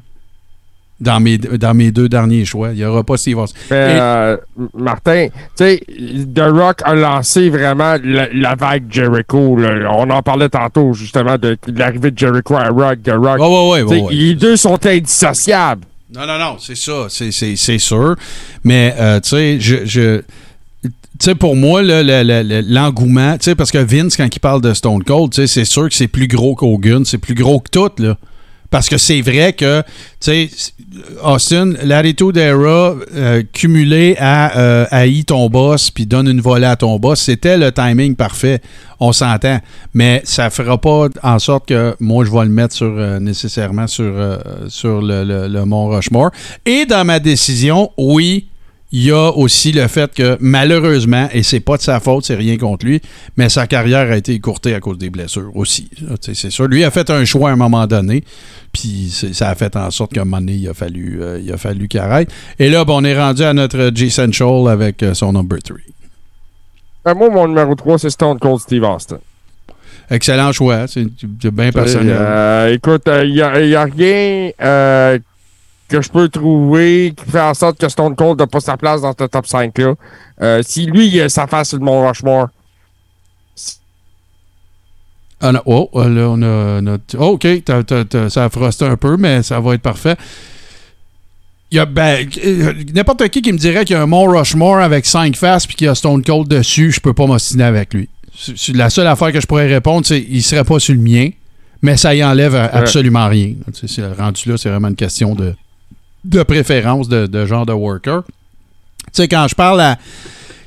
dans 1.00 1.20
mes, 1.20 1.38
dans 1.38 1.74
mes 1.74 1.92
deux 1.92 2.08
derniers 2.08 2.46
choix. 2.46 2.70
Il 2.72 2.78
y 2.80 2.86
aura 2.86 3.04
pas 3.04 3.18
Steve 3.18 3.38
Austin. 3.38 3.58
Mais, 3.72 3.76
Et- 3.96 4.00
euh, 4.00 4.38
Martin, 4.74 5.28
tu 5.28 5.34
sais, 5.56 5.82
The 6.34 6.40
Rock 6.52 6.80
a 6.86 6.96
lancé 6.96 7.50
vraiment 7.50 7.96
la, 8.04 8.28
la 8.34 8.56
vague 8.56 8.86
Jericho. 8.90 9.58
là. 9.58 9.92
On 9.94 10.10
en 10.10 10.22
parlait 10.22 10.50
tantôt, 10.50 10.94
justement, 10.94 11.38
de, 11.38 11.58
de 11.68 11.80
l'arrivée 11.80 12.12
de 12.12 12.18
Jericho 12.18 12.56
à 12.56 12.70
Rock, 12.70 13.04
The 13.04 13.12
Rock. 13.12 13.40
Ouais, 13.40 13.84
ouais, 13.84 14.02
ouais. 14.04 14.14
Les 14.14 14.36
deux 14.36 14.56
sont 14.56 14.80
indissociables. 14.86 15.84
Non, 16.16 16.26
non, 16.26 16.38
non, 16.40 16.56
c'est 16.60 16.78
ça, 16.78 17.08
c'est- 17.10 17.32
c'est 17.32 17.56
c'est 17.58 17.80
sûr. 17.80 18.16
Mais, 18.64 18.94
euh, 18.98 19.20
tu 19.20 19.30
sais, 19.30 19.60
je. 19.60 19.86
je- 19.86 20.22
tu 20.84 20.92
sais, 21.20 21.36
pour 21.36 21.56
moi, 21.56 21.82
là, 21.82 22.04
le- 22.04 22.24
le- 22.24 22.44
le- 22.44 22.62
l'engouement, 22.74 23.34
tu 23.38 23.46
sais, 23.46 23.56
parce 23.56 23.72
que 23.72 23.78
Vince, 23.80 24.16
quand 24.18 24.28
il 24.34 24.40
parle 24.40 24.62
de 24.62 24.74
Stone 24.74 25.04
Cold, 25.04 25.32
tu 25.32 25.42
sais, 25.42 25.48
c'est 25.48 25.66
sûr 25.66 25.88
que 25.90 25.96
c'est 25.96 26.08
plus 26.10 26.28
gros 26.28 26.56
qu'Hogan, 26.56 27.04
c'est 27.06 27.18
plus 27.18 27.34
gros 27.36 27.60
que 27.60 27.70
tout, 27.70 27.90
là. 28.00 28.18
Parce 28.72 28.90
que 28.90 28.98
c'est 28.98 29.22
vrai 29.22 29.54
que, 29.54 29.82
tu 29.82 29.88
sais, 30.20 30.50
Austin, 31.24 31.74
l'attitude 31.84 32.38
era 32.38 32.96
euh, 33.16 33.44
cumulé 33.54 34.16
à 34.20 34.58
euh, 34.58 34.86
haï 34.92 35.24
ton 35.26 35.50
boss 35.50 35.92
puis 35.92 36.06
donne 36.06 36.28
une 36.28 36.42
volée 36.42 36.66
à 36.66 36.76
ton 36.76 36.98
boss, 37.00 37.22
c'était 37.22 37.58
le 37.58 37.72
timing 37.72 38.16
parfait. 38.16 38.62
On 39.00 39.12
s'entend. 39.12 39.60
Mais 39.94 40.22
ça 40.24 40.50
fera 40.50 40.78
pas 40.80 41.08
en 41.22 41.40
sorte 41.40 41.68
que 41.68 41.96
moi, 42.00 42.24
je 42.26 42.32
vais 42.32 42.44
le 42.46 42.50
mettre 42.50 42.74
sur, 42.74 42.94
euh, 42.98 43.20
nécessairement 43.20 43.88
sur, 43.88 44.06
euh, 44.06 44.38
sur 44.70 45.02
le- 45.02 45.48
le 45.48 45.66
Mont 45.66 45.88
Rushmore. 45.90 46.32
Et 46.66 46.86
dans 46.86 47.04
ma 47.06 47.20
décision, 47.20 47.92
oui, 47.98 48.48
il 48.96 49.04
y 49.04 49.12
a 49.12 49.30
aussi 49.36 49.74
le 49.74 49.90
fait 49.90 50.14
que 50.14 50.38
malheureusement, 50.40 51.28
et 51.34 51.44
c'est 51.44 51.60
pas 51.60 51.76
de 51.76 51.82
sa 51.82 52.00
faute, 52.00 52.24
c'est 52.24 52.36
rien 52.36 52.58
contre 52.58 52.86
lui, 52.86 53.02
mais 53.36 53.50
sa 53.50 53.68
carrière 53.68 54.10
a 54.10 54.16
été 54.16 54.32
écourtée 54.32 54.74
à 54.74 54.80
cause 54.80 54.98
des 54.98 55.10
blessures 55.10 55.52
aussi. 55.54 55.90
C'est 56.22 56.50
sûr. 56.50 56.66
Lui 56.68 56.86
a 56.86 56.92
fait 56.92 57.10
un 57.10 57.26
choix 57.26 57.50
à 57.50 57.54
un 57.54 57.58
moment 57.58 57.88
donné, 57.88 58.24
puis 58.72 59.12
ça 59.34 59.50
a 59.50 59.56
fait 59.56 59.76
en 59.76 59.92
sorte 59.92 60.14
qu'à 60.14 60.22
un 60.22 60.24
moment 60.24 60.38
donné, 60.38 60.54
il 60.54 60.70
a 60.70 60.74
fallu, 60.74 61.22
euh, 61.22 61.42
il 61.44 61.52
a 61.52 61.58
fallu 61.58 61.90
qu'il 61.90 62.00
arrête. 62.00 62.32
Et 62.58 62.70
là, 62.70 62.86
ben, 62.86 62.94
on 62.94 63.04
est 63.04 63.20
rendu 63.20 63.44
à 63.44 63.54
notre 63.54 63.92
G 63.94 64.10
Central 64.10 64.70
avec 64.70 65.04
euh, 65.04 65.14
son 65.14 65.34
number 65.34 65.62
3. 65.62 65.76
Ben, 67.04 67.16
moi, 67.16 67.30
mon 67.30 67.50
numéro 67.50 67.76
3, 67.76 68.00
c'est 68.00 68.10
Stone 68.12 68.40
Cold 68.40 68.62
Steve 68.62 68.84
Austin. 68.84 69.20
Excellent 70.10 70.54
choix, 70.54 70.88
c'est 70.88 71.06
bien 71.52 71.74
personnel. 71.74 72.16
Euh, 72.18 72.74
écoute, 72.74 73.10
il 73.26 73.34
n'y 73.34 73.42
a, 73.42 73.50
rien 73.50 73.90
que 75.88 76.02
je 76.02 76.10
peux 76.10 76.30
trouver 76.30 77.14
qui 77.16 77.30
fait 77.32 77.40
en 77.42 77.54
sorte 77.54 77.78
que 77.80 77.88
Stone 77.90 78.16
Cold 78.16 78.40
n'a 78.40 78.48
pas 78.48 78.60
sa 78.60 78.78
place 78.78 79.02
dans 79.02 79.14
ce 79.18 79.26
top 79.26 79.46
5-là. 79.46 79.94
Euh, 80.42 80.62
si 80.64 80.86
lui, 80.86 81.08
il 81.08 81.22
a 81.22 81.30
sa 81.30 81.48
face 81.48 81.70
sur 81.70 81.78
le 81.78 81.86
Mont 81.86 82.08
Rushmore. 82.08 82.48
Ah 85.42 85.52
non, 85.52 85.62
oh, 85.66 85.90
euh, 85.96 86.10
là, 86.10 86.30
on 86.30 86.42
a 86.42 86.82
notre. 86.82 87.18
oh, 87.20 87.34
OK, 87.40 87.48
ça 88.30 88.46
a 88.46 88.50
frosté 88.50 88.86
un 88.86 88.98
peu, 88.98 89.18
mais 89.18 89.44
ça 89.44 89.60
va 89.60 89.76
être 89.76 89.82
parfait. 89.82 90.16
Il 91.72 91.78
y 91.78 91.80
a, 91.80 91.86
ben, 91.86 92.28
euh, 92.46 92.74
n'importe 92.94 93.28
qui 93.30 93.42
qui 93.42 93.52
me 93.52 93.58
dirait 93.58 93.86
qu'il 93.86 93.96
y 93.96 94.00
a 94.00 94.02
un 94.02 94.08
Mont 94.08 94.26
Rushmore 94.26 94.78
avec 94.78 95.06
5 95.06 95.36
faces 95.36 95.68
puis 95.68 95.76
qu'il 95.76 95.86
y 95.86 95.90
a 95.90 95.96
Stone 95.96 96.24
Cold 96.24 96.48
dessus, 96.48 96.92
je 96.92 97.00
peux 97.00 97.14
pas 97.14 97.28
m'ostiner 97.28 97.64
avec 97.66 97.94
lui. 97.94 98.08
La 98.74 98.90
seule 98.90 99.08
affaire 99.08 99.32
que 99.32 99.42
je 99.42 99.48
pourrais 99.48 99.68
répondre, 99.68 100.06
c'est 100.06 100.24
qu'il 100.24 100.44
serait 100.44 100.64
pas 100.64 100.80
sur 100.80 100.94
le 100.94 101.02
mien, 101.02 101.30
mais 101.82 101.98
ça 101.98 102.16
y 102.16 102.24
enlève 102.24 102.56
absolument 102.56 103.28
rien. 103.28 103.54
Tu 103.74 103.88
sais, 103.88 103.88
c'est- 103.88 104.08
rendu 104.14 104.50
là, 104.50 104.58
c'est 104.58 104.70
vraiment 104.70 104.90
une 104.90 104.96
question 104.96 105.36
de, 105.36 105.54
de 106.26 106.44
préférence 106.44 107.08
de, 107.08 107.28
de 107.28 107.46
genre 107.46 107.66
de 107.66 107.74
worker. 107.74 108.24
Tu 109.06 109.12
sais, 109.14 109.28
quand 109.28 109.48
je 109.48 109.56
parle 109.56 109.82
à. 109.82 109.98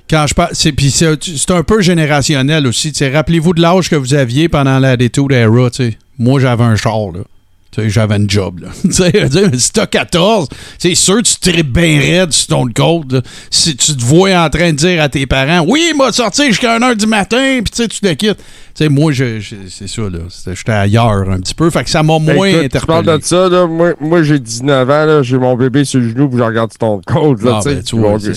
Quand 0.08 0.26
je 0.26 0.34
parle. 0.34 0.50
C'est, 0.52 0.72
puis 0.72 0.90
c'est, 0.90 1.50
un 1.50 1.62
peu 1.62 1.82
générationnel 1.82 2.66
aussi. 2.66 2.92
Rappelez-vous 3.00 3.54
de 3.54 3.60
l'âge 3.60 3.90
que 3.90 3.96
vous 3.96 4.14
aviez 4.14 4.48
pendant 4.48 4.78
la 4.78 4.90
Attitude 4.90 5.32
Era. 5.32 5.70
tu 5.70 5.76
sais. 5.76 5.98
Moi, 6.18 6.40
j'avais 6.40 6.64
un 6.64 6.76
char, 6.76 7.12
là. 7.12 7.20
J'avais 7.86 8.16
une 8.16 8.28
job, 8.28 8.60
là. 8.60 8.68
Si 8.90 9.72
t'as 9.72 9.86
14, 9.86 10.48
c'est 10.78 10.96
sûr 10.96 11.22
tu 11.22 11.36
tripes 11.38 11.72
bien 11.72 12.00
raide 12.00 12.32
sur 12.32 12.48
ton 12.48 12.66
code. 12.66 13.22
Si 13.50 13.76
tu 13.76 13.96
te 13.96 14.02
vois 14.02 14.34
en 14.34 14.50
train 14.50 14.72
de 14.72 14.76
dire 14.76 15.00
à 15.00 15.08
tes 15.08 15.26
parents, 15.26 15.64
oui, 15.68 15.90
il 15.92 15.96
m'a 15.96 16.10
sorti 16.10 16.46
jusqu'à 16.46 16.78
1h 16.78 16.96
du 16.96 17.06
matin, 17.06 17.60
puis 17.62 17.88
tu 17.88 18.00
te 18.00 18.12
quittes. 18.14 18.42
Tu 18.78 18.84
sais, 18.84 18.88
moi, 18.90 19.10
je, 19.10 19.40
je- 19.40 19.56
c'est 19.68 19.88
ça, 19.88 20.02
là. 20.02 20.20
J'étais 20.54 20.70
ailleurs 20.70 21.28
un 21.28 21.40
petit 21.40 21.54
peu. 21.54 21.68
Fait 21.68 21.82
que 21.82 21.90
ça 21.90 22.04
m'a 22.04 22.20
Ben, 22.20 22.36
moins 22.36 22.46
écoute, 22.46 22.78
tu 22.80 22.86
parles 22.86 23.00
interpellé. 23.10 23.18
de 23.18 23.24
ça, 23.24 23.48
là, 23.48 23.66
moi, 23.66 23.92
moi 24.00 24.22
j'ai 24.22 24.38
19 24.38 24.88
ans, 24.88 25.04
là, 25.04 25.22
j'ai 25.24 25.36
mon 25.36 25.56
bébé 25.56 25.84
sur 25.84 25.98
le 25.98 26.08
genou, 26.10 26.28
puis 26.28 26.38
je 26.38 26.44
regarde 26.44 26.72
Stone 26.72 27.00
Cold, 27.06 27.42
là, 27.42 27.56
Ah, 27.56 27.60
ben, 27.64 27.82
tu 27.82 27.96
vois, 27.96 28.20
c'est- 28.20 28.34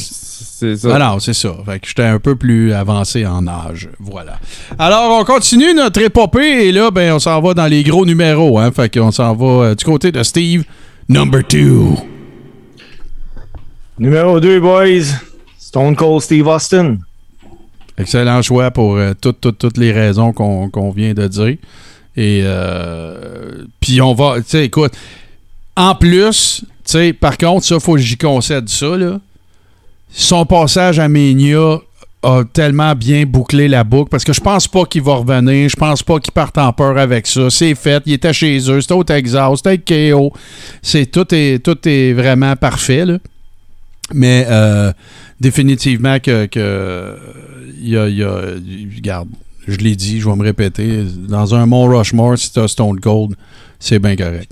ça. 0.78 0.90
Ah 0.96 0.98
non, 0.98 1.20
c'est 1.20 1.34
ça. 1.34 1.54
Fait 1.64 1.80
que 1.80 1.88
j'étais 1.88 2.04
un 2.06 2.18
peu 2.18 2.36
plus 2.36 2.74
avancé 2.74 3.24
en 3.26 3.46
âge. 3.48 3.88
Voilà. 4.00 4.40
Alors, 4.80 5.20
on 5.20 5.24
continue 5.26 5.76
notre 5.76 6.02
épopée 6.02 6.68
et 6.68 6.72
là, 6.72 6.90
ben, 6.90 7.14
on 7.14 7.20
s'en 7.20 7.40
va 7.40 7.54
dans 7.54 7.68
les 7.68 7.84
gros 7.84 8.06
numéros. 8.06 8.58
Hein? 8.58 8.72
Fait 8.72 8.92
qu'on 8.92 9.12
s'en 9.12 9.36
va 9.36 9.46
euh, 9.66 9.76
du 9.76 9.84
côté 9.86 10.12
de 10.12 10.24
Steve, 10.24 10.64
number 11.08 11.44
two. 11.48 11.98
Numéro 14.00 14.40
2, 14.40 14.60
boys. 14.60 15.06
Stone 15.60 15.96
Cold 15.96 16.22
Steve 16.22 16.48
Austin. 16.48 16.98
Excellent 18.02 18.42
choix 18.42 18.72
pour 18.72 18.96
euh, 18.96 19.14
toutes, 19.20 19.78
les 19.78 19.92
raisons 19.92 20.34
qu'on 20.34 20.92
vient 20.92 21.14
de 21.14 21.28
dire. 21.28 21.58
Et 22.18 22.42
euh, 22.44 23.64
puis 23.80 24.02
on 24.02 24.14
va, 24.14 24.38
tu 24.38 24.44
sais, 24.48 24.66
écoute, 24.66 24.94
en 25.76 25.96
plus, 25.96 26.62
tu 26.62 26.68
sais, 26.86 27.14
par 27.14 27.38
contre, 27.38 27.66
ça, 27.66 27.80
faut 27.80 27.94
que 27.94 28.00
j'y 28.00 28.18
concède 28.18 28.68
ça, 28.68 28.98
là. 28.98 29.20
Son 30.14 30.46
passage 30.46 31.00
à 31.00 31.08
Mania 31.08 31.80
a 32.24 32.44
tellement 32.44 32.94
bien 32.96 33.26
bouclé 33.26 33.68
la 33.68 33.84
boucle 33.84 34.10
parce 34.10 34.24
que 34.24 34.34
je 34.34 34.42
pense 34.42 34.68
pas 34.68 34.86
qu'il 34.86 35.02
va 35.02 35.16
revenir. 35.16 35.70
Je 35.70 35.76
pense 35.76 36.04
pas 36.04 36.20
qu'il 36.20 36.34
parte 36.34 36.58
en 36.58 36.74
peur 36.74 36.98
avec 36.98 37.26
ça. 37.28 37.50
C'est 37.50 37.76
fait. 37.76 38.04
Il 38.06 38.14
était 38.14 38.34
chez 38.34 38.58
eux. 38.70 38.82
C'était 38.82 38.94
au 38.94 39.04
Texas. 39.04 39.58
C'était 39.58 39.70
avec 39.70 39.86
KO. 39.86 40.34
C'est, 40.82 41.06
tout, 41.06 41.34
est, 41.34 41.64
tout 41.64 41.78
est 41.88 42.12
vraiment 42.12 42.56
parfait, 42.58 43.06
là. 43.06 43.18
Mais 44.14 44.46
euh, 44.50 44.92
définitivement 45.42 46.20
que, 46.20 46.46
que 46.46 47.16
y 47.82 47.98
a, 47.98 48.08
y 48.08 48.24
a- 48.24 48.42
regarde, 48.96 49.28
je 49.68 49.78
l'ai 49.78 49.96
dit, 49.96 50.20
je 50.22 50.30
vais 50.30 50.36
me 50.36 50.44
répéter, 50.44 51.04
dans 51.28 51.54
un 51.56 51.66
Mont 51.66 51.86
Rushmore, 51.88 52.38
si 52.38 52.54
t'as 52.54 52.68
Stone 52.68 53.00
Cold, 53.00 53.36
c'est 53.80 54.00
bien 54.00 54.16
correct. 54.16 54.52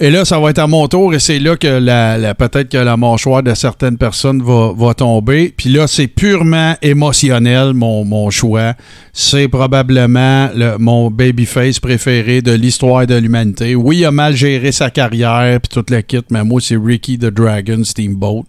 Et 0.00 0.10
là, 0.10 0.24
ça 0.24 0.40
va 0.40 0.50
être 0.50 0.58
à 0.58 0.66
mon 0.66 0.88
tour, 0.88 1.14
et 1.14 1.20
c'est 1.20 1.38
là 1.38 1.56
que 1.56 1.66
la, 1.68 2.18
la- 2.18 2.34
peut-être 2.34 2.70
que 2.70 2.78
la 2.78 2.96
mâchoire 2.96 3.42
de 3.42 3.54
certaines 3.54 3.98
personnes 3.98 4.42
va, 4.42 4.72
va 4.76 4.94
tomber. 4.94 5.52
Puis 5.56 5.68
là, 5.70 5.86
c'est 5.86 6.08
purement 6.08 6.74
émotionnel, 6.82 7.72
mon, 7.74 8.04
mon 8.04 8.28
choix. 8.30 8.74
C'est 9.12 9.46
probablement 9.48 10.48
le- 10.56 10.76
mon 10.78 11.08
babyface 11.10 11.78
préféré 11.78 12.40
de 12.42 12.52
l'histoire 12.52 13.06
de 13.06 13.14
l'humanité. 13.14 13.76
Oui, 13.76 13.98
il 13.98 14.04
a 14.06 14.10
mal 14.10 14.34
géré 14.34 14.72
sa 14.72 14.90
carrière, 14.90 15.60
puis 15.60 15.68
toute 15.68 15.90
la 15.90 16.02
kit, 16.02 16.22
mais 16.30 16.42
moi, 16.42 16.60
c'est 16.60 16.76
Ricky 16.82 17.18
the 17.18 17.26
Dragon 17.26 17.84
Steamboat. 17.84 18.44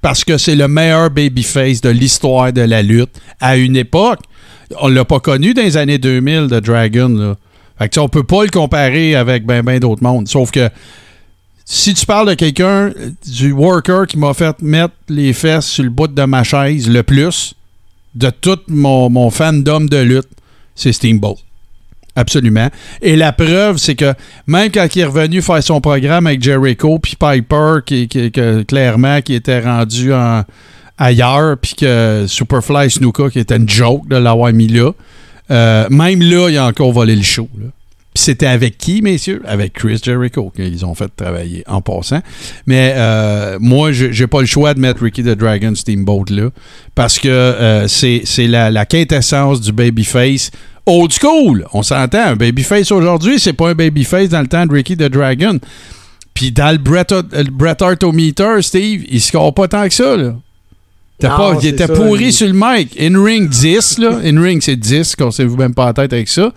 Parce 0.00 0.24
que 0.24 0.38
c'est 0.38 0.56
le 0.56 0.68
meilleur 0.68 1.10
babyface 1.10 1.80
de 1.80 1.90
l'histoire 1.90 2.52
de 2.52 2.62
la 2.62 2.82
lutte 2.82 3.20
à 3.40 3.56
une 3.56 3.76
époque. 3.76 4.20
On 4.80 4.88
l'a 4.88 5.04
pas 5.04 5.20
connu 5.20 5.54
dans 5.54 5.62
les 5.62 5.76
années 5.76 5.98
2000 5.98 6.48
de 6.48 6.60
Dragon. 6.60 7.08
Là. 7.08 7.36
Fait 7.78 7.98
on 7.98 8.08
peut 8.08 8.22
pas 8.22 8.44
le 8.44 8.50
comparer 8.50 9.14
avec 9.14 9.44
ben 9.44 9.62
ben 9.62 9.78
d'autres 9.78 10.02
mondes. 10.02 10.28
Sauf 10.28 10.50
que 10.50 10.70
si 11.64 11.94
tu 11.94 12.06
parles 12.06 12.28
de 12.28 12.34
quelqu'un, 12.34 12.92
euh, 12.96 13.10
du 13.26 13.52
worker 13.52 14.06
qui 14.06 14.18
m'a 14.18 14.32
fait 14.32 14.60
mettre 14.62 14.94
les 15.08 15.32
fesses 15.32 15.66
sur 15.66 15.84
le 15.84 15.90
bout 15.90 16.06
de 16.06 16.22
ma 16.22 16.44
chaise 16.44 16.88
le 16.88 17.02
plus 17.02 17.54
de 18.14 18.30
tout 18.30 18.58
mon, 18.68 19.10
mon 19.10 19.30
fandom 19.30 19.80
de 19.80 19.98
lutte, 19.98 20.28
c'est 20.74 20.92
Steamboat. 20.92 21.36
Absolument. 22.16 22.68
Et 23.02 23.14
la 23.14 23.32
preuve, 23.32 23.76
c'est 23.76 23.94
que 23.94 24.14
même 24.46 24.70
quand 24.72 24.86
il 24.96 25.00
est 25.00 25.04
revenu 25.04 25.42
faire 25.42 25.62
son 25.62 25.80
programme 25.82 26.26
avec 26.26 26.42
Jericho, 26.42 26.98
puis 26.98 27.14
Piper, 27.14 27.74
qui, 27.84 28.08
qui- 28.08 28.32
clairement, 28.66 29.20
qui 29.20 29.34
était 29.34 29.60
rendu 29.60 30.12
en- 30.14 30.42
ailleurs, 30.98 31.58
puis 31.58 31.74
que 31.74 32.24
Superfly 32.26 32.90
Snuka, 32.90 33.28
qui 33.30 33.38
était 33.38 33.56
une 33.56 33.68
joke 33.68 34.08
de 34.08 34.16
l'avoir 34.16 34.50
mis 34.52 34.66
là, 34.68 34.92
euh, 35.50 35.86
même 35.90 36.20
là, 36.22 36.48
il 36.48 36.56
a 36.56 36.66
encore 36.66 36.90
volé 36.92 37.14
le 37.14 37.22
show. 37.22 37.48
là. 37.60 37.66
Puis 38.16 38.24
c'était 38.24 38.46
avec 38.46 38.78
qui, 38.78 39.02
messieurs? 39.02 39.42
Avec 39.44 39.74
Chris 39.74 40.00
Jericho 40.02 40.50
qu'ils 40.56 40.86
ont 40.86 40.94
fait 40.94 41.10
travailler 41.14 41.62
en 41.66 41.82
passant. 41.82 42.22
Mais 42.66 42.94
euh, 42.96 43.58
moi, 43.60 43.92
je- 43.92 44.10
j'ai 44.10 44.26
pas 44.26 44.40
le 44.40 44.46
choix 44.46 44.72
de 44.72 44.80
mettre 44.80 45.02
Ricky 45.02 45.22
the 45.22 45.36
Dragon 45.36 45.74
Steamboat 45.74 46.24
là. 46.30 46.48
Parce 46.94 47.18
que 47.18 47.28
euh, 47.28 47.86
c'est 47.88 48.46
la, 48.46 48.70
la 48.70 48.86
quintessence 48.86 49.60
du 49.60 49.70
babyface 49.70 50.50
old 50.86 51.12
school. 51.12 51.66
On 51.74 51.82
s'entend. 51.82 52.24
Un 52.28 52.36
babyface 52.36 52.90
aujourd'hui, 52.90 53.38
c'est 53.38 53.52
pas 53.52 53.68
un 53.68 53.74
babyface 53.74 54.30
dans 54.30 54.40
le 54.40 54.46
temps 54.48 54.64
de 54.64 54.72
Ricky 54.72 54.96
the 54.96 55.10
Dragon. 55.10 55.58
Puis 56.32 56.52
dans 56.52 56.72
le 56.72 56.78
Bret, 56.78 57.04
le 57.10 57.50
Bret 57.50 57.76
Hart-O-Meter, 57.82 58.62
Steve, 58.62 59.04
il 59.10 59.20
score 59.20 59.52
pas 59.52 59.68
tant 59.68 59.86
que 59.86 59.92
ça, 59.94 60.16
là. 60.16 60.36
T'as 61.18 61.30
Non, 61.30 61.36
pas, 61.54 61.58
il 61.62 61.68
était 61.68 61.86
ça, 61.86 61.94
pourri 61.94 62.30
sur 62.30 62.46
le 62.46 62.52
mic. 62.54 62.94
In-ring 63.00 63.48
10, 63.48 63.98
là. 63.98 64.18
In-ring, 64.22 64.60
c'est 64.62 64.76
10, 64.76 65.16
cassez-vous 65.16 65.56
même 65.56 65.74
pas 65.74 65.86
la 65.86 65.92
tête 65.94 66.12
avec 66.12 66.28
ça. 66.28 66.52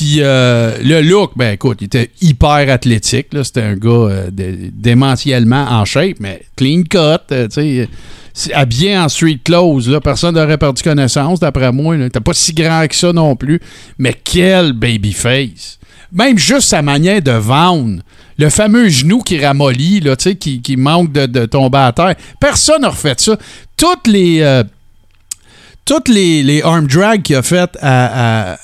Puis 0.00 0.16
euh, 0.20 0.78
le 0.82 1.02
look, 1.02 1.32
ben 1.36 1.52
écoute, 1.52 1.76
il 1.82 1.84
était 1.84 2.10
hyper 2.22 2.70
athlétique. 2.72 3.26
C'était 3.42 3.60
un 3.60 3.74
gars 3.74 3.90
euh, 3.90 4.30
dé- 4.30 4.70
démentiellement 4.72 5.66
en 5.68 5.84
shape, 5.84 6.16
mais 6.20 6.40
clean 6.56 6.84
cut, 6.88 6.98
euh, 7.32 7.48
tu 7.48 7.86
sais. 8.34 8.96
en 8.96 9.10
street 9.10 9.40
clothes, 9.44 9.88
là. 9.88 10.00
Personne 10.00 10.36
n'aurait 10.36 10.56
perdu 10.56 10.82
connaissance, 10.82 11.38
d'après 11.38 11.70
moi. 11.70 11.96
T'es 12.10 12.20
pas 12.20 12.32
si 12.32 12.54
grand 12.54 12.86
que 12.88 12.94
ça 12.94 13.12
non 13.12 13.36
plus. 13.36 13.60
Mais 13.98 14.14
quel 14.24 14.72
babyface! 14.72 15.78
Même 16.10 16.38
juste 16.38 16.68
sa 16.70 16.80
manière 16.80 17.20
de 17.20 17.32
vendre. 17.32 18.00
Le 18.38 18.48
fameux 18.48 18.88
genou 18.88 19.18
qui 19.20 19.38
ramollit, 19.38 20.00
là, 20.00 20.16
qui, 20.16 20.62
qui 20.62 20.76
manque 20.78 21.12
de, 21.12 21.26
de 21.26 21.44
tomber 21.44 21.76
à 21.76 21.92
terre. 21.92 22.14
Personne 22.40 22.80
n'a 22.80 22.88
refait 22.88 23.16
ça. 23.18 23.36
Toutes 23.76 24.06
les. 24.06 24.40
Toutes 25.92 26.08
les, 26.08 26.44
les 26.44 26.62
arm 26.62 26.86
drag 26.86 27.22
qu'il 27.22 27.34
a 27.34 27.42
fait 27.42 27.76
à, 27.82 28.52
à, 28.52 28.58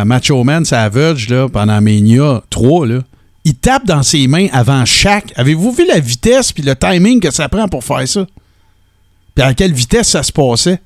à 0.00 0.04
Macho 0.04 0.44
Man 0.44 0.62
Savage 0.66 1.30
là, 1.30 1.48
pendant 1.48 1.80
Mania 1.80 2.42
3, 2.50 2.86
là, 2.86 2.98
il 3.46 3.54
tape 3.54 3.86
dans 3.86 4.02
ses 4.02 4.26
mains 4.26 4.48
avant 4.52 4.84
chaque. 4.84 5.32
Avez-vous 5.36 5.72
vu 5.72 5.86
la 5.86 6.00
vitesse 6.00 6.52
puis 6.52 6.62
le 6.62 6.76
timing 6.76 7.18
que 7.20 7.30
ça 7.30 7.48
prend 7.48 7.66
pour 7.68 7.82
faire 7.82 8.06
ça? 8.06 8.26
Puis 9.34 9.42
à 9.42 9.54
quelle 9.54 9.72
vitesse 9.72 10.08
ça 10.08 10.22
se 10.22 10.30
passait? 10.32 10.78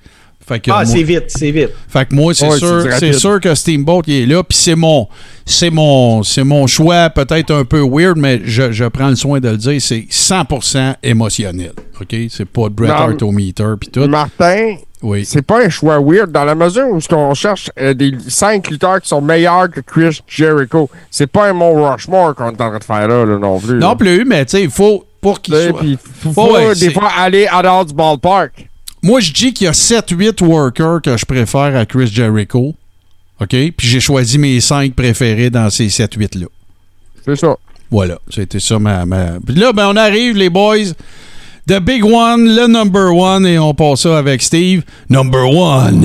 Fait 0.47 0.61
que 0.61 0.71
Ah, 0.73 0.85
c'est 0.85 1.03
vite, 1.03 1.25
c'est 1.29 1.51
vite. 1.51 1.71
fait 1.89 2.07
que 2.09 2.15
moi, 2.15 2.35
c'est 2.35 2.49
Ouais, 2.49 2.59
sûr, 2.59 2.85
c'est 2.99 3.13
sûr 3.13 3.41
que 3.41 3.53
Steamboat 3.55 4.03
il 4.07 4.15
est 4.15 4.27
là. 4.27 4.43
Puis 4.45 4.59
c'est 4.59 4.75
mon, 4.77 5.09
c'est 5.45 5.71
mon, 5.71 6.23
c'est 6.23 6.45
mon 6.45 6.67
choix 6.69 7.11
peut-être 7.11 7.53
un 7.53 7.65
peu 7.65 7.81
weird, 7.81 8.17
mais 8.17 8.41
je, 8.45 8.71
je 8.71 8.85
prends 8.85 9.09
le 9.09 9.17
soin 9.17 9.41
de 9.41 9.49
le 9.49 9.57
dire, 9.57 9.81
c'est 9.83 10.07
100% 10.11 10.95
émotionnel. 11.03 11.73
Ok, 12.01 12.15
c'est 12.31 12.45
pas 12.49 12.69
de 12.69 12.75
Bret. 12.75 12.91
Hart 12.91 13.23
au 13.23 13.33
meter 13.33 13.75
puis 13.81 13.91
tout. 13.91 14.07
Martin, 14.07 14.77
Oui. 15.03 15.25
c'est 15.25 15.43
pas 15.43 15.65
un 15.65 15.69
choix 15.71 15.99
weird 15.99 16.31
dans 16.31 16.45
la 16.45 16.55
mesure 16.55 16.89
où 16.89 17.01
ce 17.01 17.09
qu'on 17.09 17.33
cherche 17.35 17.71
euh, 17.79 17.95
des 17.95 18.13
cinq 18.29 18.69
lutteurs 18.71 19.01
qui 19.01 19.09
sont 19.09 19.21
meilleurs 19.23 19.71
que 19.71 19.81
Chris 19.81 20.21
Jericho. 20.29 20.91
C'est 21.11 21.27
pas 21.27 21.49
un 21.49 21.53
Mont 21.55 21.91
Rushmore 21.91 22.35
qu'on 22.35 22.47
est 22.51 22.61
en 22.61 22.69
train 22.69 22.79
de 22.79 22.85
faire 22.85 23.09
là, 23.09 23.25
là, 23.25 23.39
non 23.39 23.59
plus. 23.59 23.79
Non 23.79 23.91
là. 23.91 23.97
plus, 23.97 24.25
mais 24.25 24.45
tu 24.45 24.51
sais, 24.53 24.63
il 24.63 24.71
faut 24.71 25.05
pour 25.21 25.41
qu'il 25.41 25.55
soit. 25.55 25.79
puis 25.79 25.99
faut, 26.21 26.33
Faut, 26.33 26.53
ouais, 26.55 26.75
des 26.75 26.91
fois 26.91 27.11
aller 27.17 27.47
à 27.51 27.85
du 27.85 27.95
ballpark. 27.95 28.69
Moi, 29.03 29.21
je 29.21 29.33
dis 29.33 29.55
qu'il 29.55 29.65
y 29.65 29.69
a 29.69 29.73
7-8 29.73 30.45
workers 30.45 31.01
que 31.03 31.17
je 31.17 31.25
préfère 31.25 31.75
à 31.77 31.87
Chris 31.87 32.09
Jericho. 32.09 32.75
OK? 33.41 33.49
Puis 33.49 33.75
j'ai 33.89 34.01
choisi 34.01 34.37
mes 34.39 34.61
5 34.61 34.95
préférés 34.95 35.49
dans 35.49 35.71
ces 35.71 35.89
7-8-là. 35.89 36.47
C'est 37.25 37.37
ça. 37.37 37.57
Voilà, 37.91 38.19
c'était 38.29 38.61
ça 38.61 38.79
ma, 38.79 39.05
ma- 39.07 39.41
Puis 39.45 39.55
là, 39.55 39.73
ben, 39.73 39.89
on 39.89 39.97
arrive, 39.97 40.37
les 40.37 40.51
boys. 40.51 40.93
The 41.71 41.79
big 41.81 42.03
one, 42.05 42.47
le 42.57 42.67
number 42.67 43.15
one, 43.15 43.47
et 43.47 43.57
on 43.57 43.73
passe 43.75 44.01
ça 44.01 44.19
avec 44.19 44.43
Steve. 44.43 44.83
Number 45.09 45.49
one. 45.49 46.05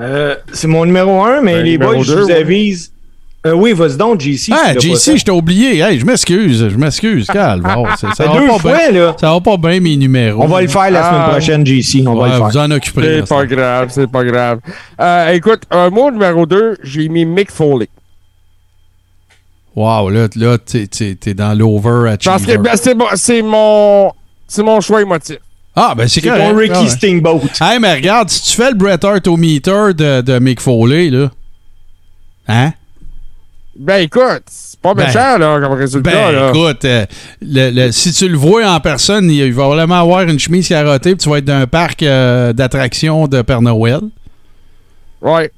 Euh, 0.00 0.34
c'est 0.52 0.66
mon 0.66 0.84
numéro 0.84 1.22
1, 1.22 1.40
mais 1.40 1.54
Ben, 1.54 1.64
les 1.64 1.78
boys, 1.78 2.02
je 2.02 2.14
vous 2.14 2.30
avise. 2.32 2.90
Euh, 3.46 3.52
oui, 3.52 3.72
vas-y 3.74 3.96
donc, 3.96 4.20
JC. 4.20 4.50
Ah, 4.52 4.74
JC, 4.76 5.18
je 5.18 5.24
t'ai 5.24 5.30
oublié. 5.30 5.78
Hey, 5.78 6.00
je 6.00 6.04
m'excuse, 6.04 6.68
je 6.68 6.76
m'excuse. 6.76 7.28
Calme. 7.28 7.64
Oh, 7.78 7.86
ça, 7.96 8.08
Ça 8.16 8.24
va 8.24 8.40
pas 8.44 8.58
fois, 8.58 8.72
bien. 8.76 8.90
là. 8.90 9.14
Ça 9.20 9.30
va 9.32 9.40
pas 9.40 9.56
bien, 9.56 9.78
mes 9.78 9.96
numéros. 9.96 10.42
On 10.42 10.48
va 10.48 10.62
le 10.62 10.66
faire 10.66 10.90
la 10.90 11.06
Ah. 11.06 11.10
semaine 11.12 11.30
prochaine, 11.30 11.64
JC. 11.64 12.04
On 12.04 12.16
va 12.16 12.26
le 12.26 12.32
faire. 12.32 12.48
vous 12.48 12.56
en 12.56 12.70
occuperez. 12.72 13.20
C'est 13.20 13.28
pas 13.28 13.46
grave, 13.46 13.88
c'est 13.92 14.10
pas 14.10 14.24
grave. 14.24 14.58
Euh, 15.00 15.28
écoute, 15.30 15.62
euh, 15.72 15.90
moi, 15.90 16.10
numéro 16.10 16.44
2, 16.44 16.78
j'ai 16.82 17.08
mis 17.08 17.24
Mick 17.24 17.52
Foley. 17.52 17.88
Wow, 19.76 20.10
là, 20.10 20.26
là 20.34 20.58
t'es, 20.58 20.88
t'es- 20.88 21.14
t'es 21.14 21.34
dans 21.34 21.56
l'over 21.56 22.16
Parce 22.24 22.44
que 22.44 22.56
ben, 22.56 22.72
c'est 23.14 23.42
mon, 23.42 24.10
c'est 24.46 24.62
mon, 24.62 24.74
mon 24.74 24.80
choix 24.80 25.02
émotif. 25.02 25.36
Ah, 25.74 25.94
ben 25.96 26.08
c'est 26.08 26.20
C'est 26.22 26.28
correct. 26.28 26.42
ton 26.50 26.56
Ricky 26.56 26.72
Ah 26.74 26.82
ouais. 26.82 26.88
Steamboat. 26.88 27.40
Hey, 27.60 27.78
mais 27.78 27.94
regarde, 27.94 28.30
si 28.30 28.42
tu 28.42 28.56
fais 28.56 28.70
le 28.70 28.76
Bret 28.76 29.04
Hart 29.04 29.26
au 29.28 29.36
meter 29.36 29.92
de, 29.94 30.20
de 30.22 30.38
Mick 30.38 30.60
Foley, 30.60 31.10
là. 31.10 31.30
Hein? 32.48 32.72
Ben 33.78 33.96
écoute, 33.98 34.44
c'est 34.46 34.80
pas 34.80 34.94
Ben- 34.94 35.06
méchant 35.06 35.36
là, 35.36 35.60
comme 35.60 35.72
résultat. 35.78 36.10
Ben, 36.10 36.32
là. 36.32 36.48
écoute, 36.48 36.84
euh, 36.86 37.04
le- 37.42 37.70
le- 37.70 37.92
si 37.92 38.10
tu 38.14 38.26
le 38.26 38.36
vois 38.38 38.66
en 38.70 38.80
personne, 38.80 39.30
il, 39.30 39.52
va 39.52 39.66
vraiment 39.68 40.00
avoir 40.00 40.22
une 40.22 40.38
chemise 40.38 40.66
carottée, 40.68 41.10
puis 41.14 41.18
tu 41.24 41.28
vas 41.28 41.38
être 41.38 41.44
dans 41.44 41.60
un 41.60 41.66
parc 41.66 42.02
euh, 42.02 42.54
d'attractions 42.54 43.26
de 43.28 43.42
Père 43.42 43.60
Noël. 43.60 44.00
Ouais. 45.20 45.50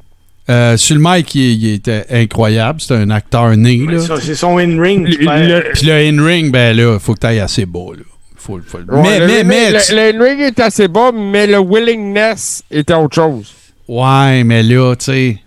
Euh, 0.51 0.77
sur 0.77 0.97
le 0.97 1.02
mic, 1.05 1.32
il, 1.36 1.62
il 1.62 1.74
était 1.74 2.06
incroyable. 2.10 2.81
C'est 2.81 2.94
un 2.97 3.10
acteur 3.10 3.56
né, 3.56 3.86
là. 3.86 4.01
Ça, 4.01 4.15
C'est 4.20 4.35
son 4.35 4.59
in-ring. 4.59 5.06
Fait- 5.06 5.47
le- 5.47 5.70
Puis 5.74 5.86
le 5.86 5.93
in-ring, 5.93 6.51
ben 6.51 6.77
là, 6.77 6.94
il 6.94 6.98
faut 7.01 7.15
que 7.15 7.20
tu 7.20 7.27
ailles 7.28 7.39
assez 7.40 7.66
beau, 7.66 7.93
là. 7.93 8.02
Ouais, 8.48 8.60
mais, 9.02 9.18
le- 9.20 9.26
mais, 9.26 9.44
mais, 9.44 9.70
le, 9.72 9.78
tu- 9.86 9.94
le 10.18 10.24
ring 10.24 10.40
est 10.40 10.60
assez 10.60 10.88
bas, 10.88 11.12
mais 11.12 11.46
le 11.46 11.58
willingness 11.58 12.62
était 12.70 12.94
autre 12.94 13.14
chose. 13.14 13.52
Ouais, 13.86 14.42
mais 14.44 14.62
là, 14.62 14.94
tu 14.96 15.04
sais. 15.06 15.38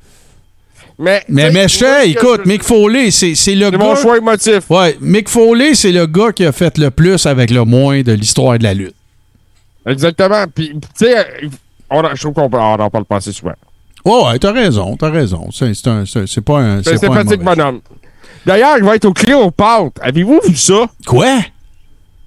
Mais, 0.99 1.23
Mais, 1.27 1.49
mais 1.51 1.63
je 1.67 1.77
sais, 1.77 2.09
écoute, 2.11 2.41
je- 2.45 2.49
Mick 2.49 2.63
Foley, 2.63 3.09
c'est 3.09 3.33
c'est 3.33 3.55
le 3.55 3.65
c'est 3.65 3.71
gars. 3.71 3.77
mon 3.79 3.95
choix 3.95 4.17
émotif. 4.17 4.69
Ouais, 4.69 4.95
Mick 5.01 5.29
Foley, 5.29 5.73
c'est 5.73 5.91
le 5.91 6.05
gars 6.05 6.31
qui 6.31 6.45
a 6.45 6.51
fait 6.51 6.77
le 6.77 6.91
plus 6.91 7.25
avec 7.25 7.49
le 7.49 7.63
moins 7.63 8.01
de 8.01 8.11
l'histoire 8.11 8.57
de 8.59 8.63
la 8.63 8.73
lutte. 8.75 8.93
Exactement. 9.87 10.45
Puis, 10.53 10.73
tu 10.73 11.05
sais, 11.07 11.25
je 11.91 12.21
trouve 12.21 12.33
qu'on 12.33 12.43
en 12.51 12.89
parle 12.89 13.05
pas 13.05 13.15
assez 13.15 13.31
souvent. 13.31 13.53
Ouais, 14.05 14.23
ouais, 14.25 14.39
t'as 14.39 14.51
raison, 14.51 14.95
t'as 14.95 15.09
raison. 15.09 15.49
C'est 15.51 15.73
c'est 15.73 15.87
un- 15.87 16.05
c'est- 16.05 16.27
c'est 16.27 16.41
pas 16.41 16.59
un. 16.59 16.83
C'est 16.83 16.97
C'est 16.97 17.07
sympathique 17.07 17.41
bonhomme. 17.41 17.81
D'ailleurs, 18.45 18.77
il 18.77 18.83
va 18.83 18.95
être 18.95 19.05
au 19.05 19.13
Cléopâtre. 19.13 20.01
Avez-vous 20.01 20.39
vu 20.47 20.55
ça? 20.55 20.85
Quoi? 21.05 21.39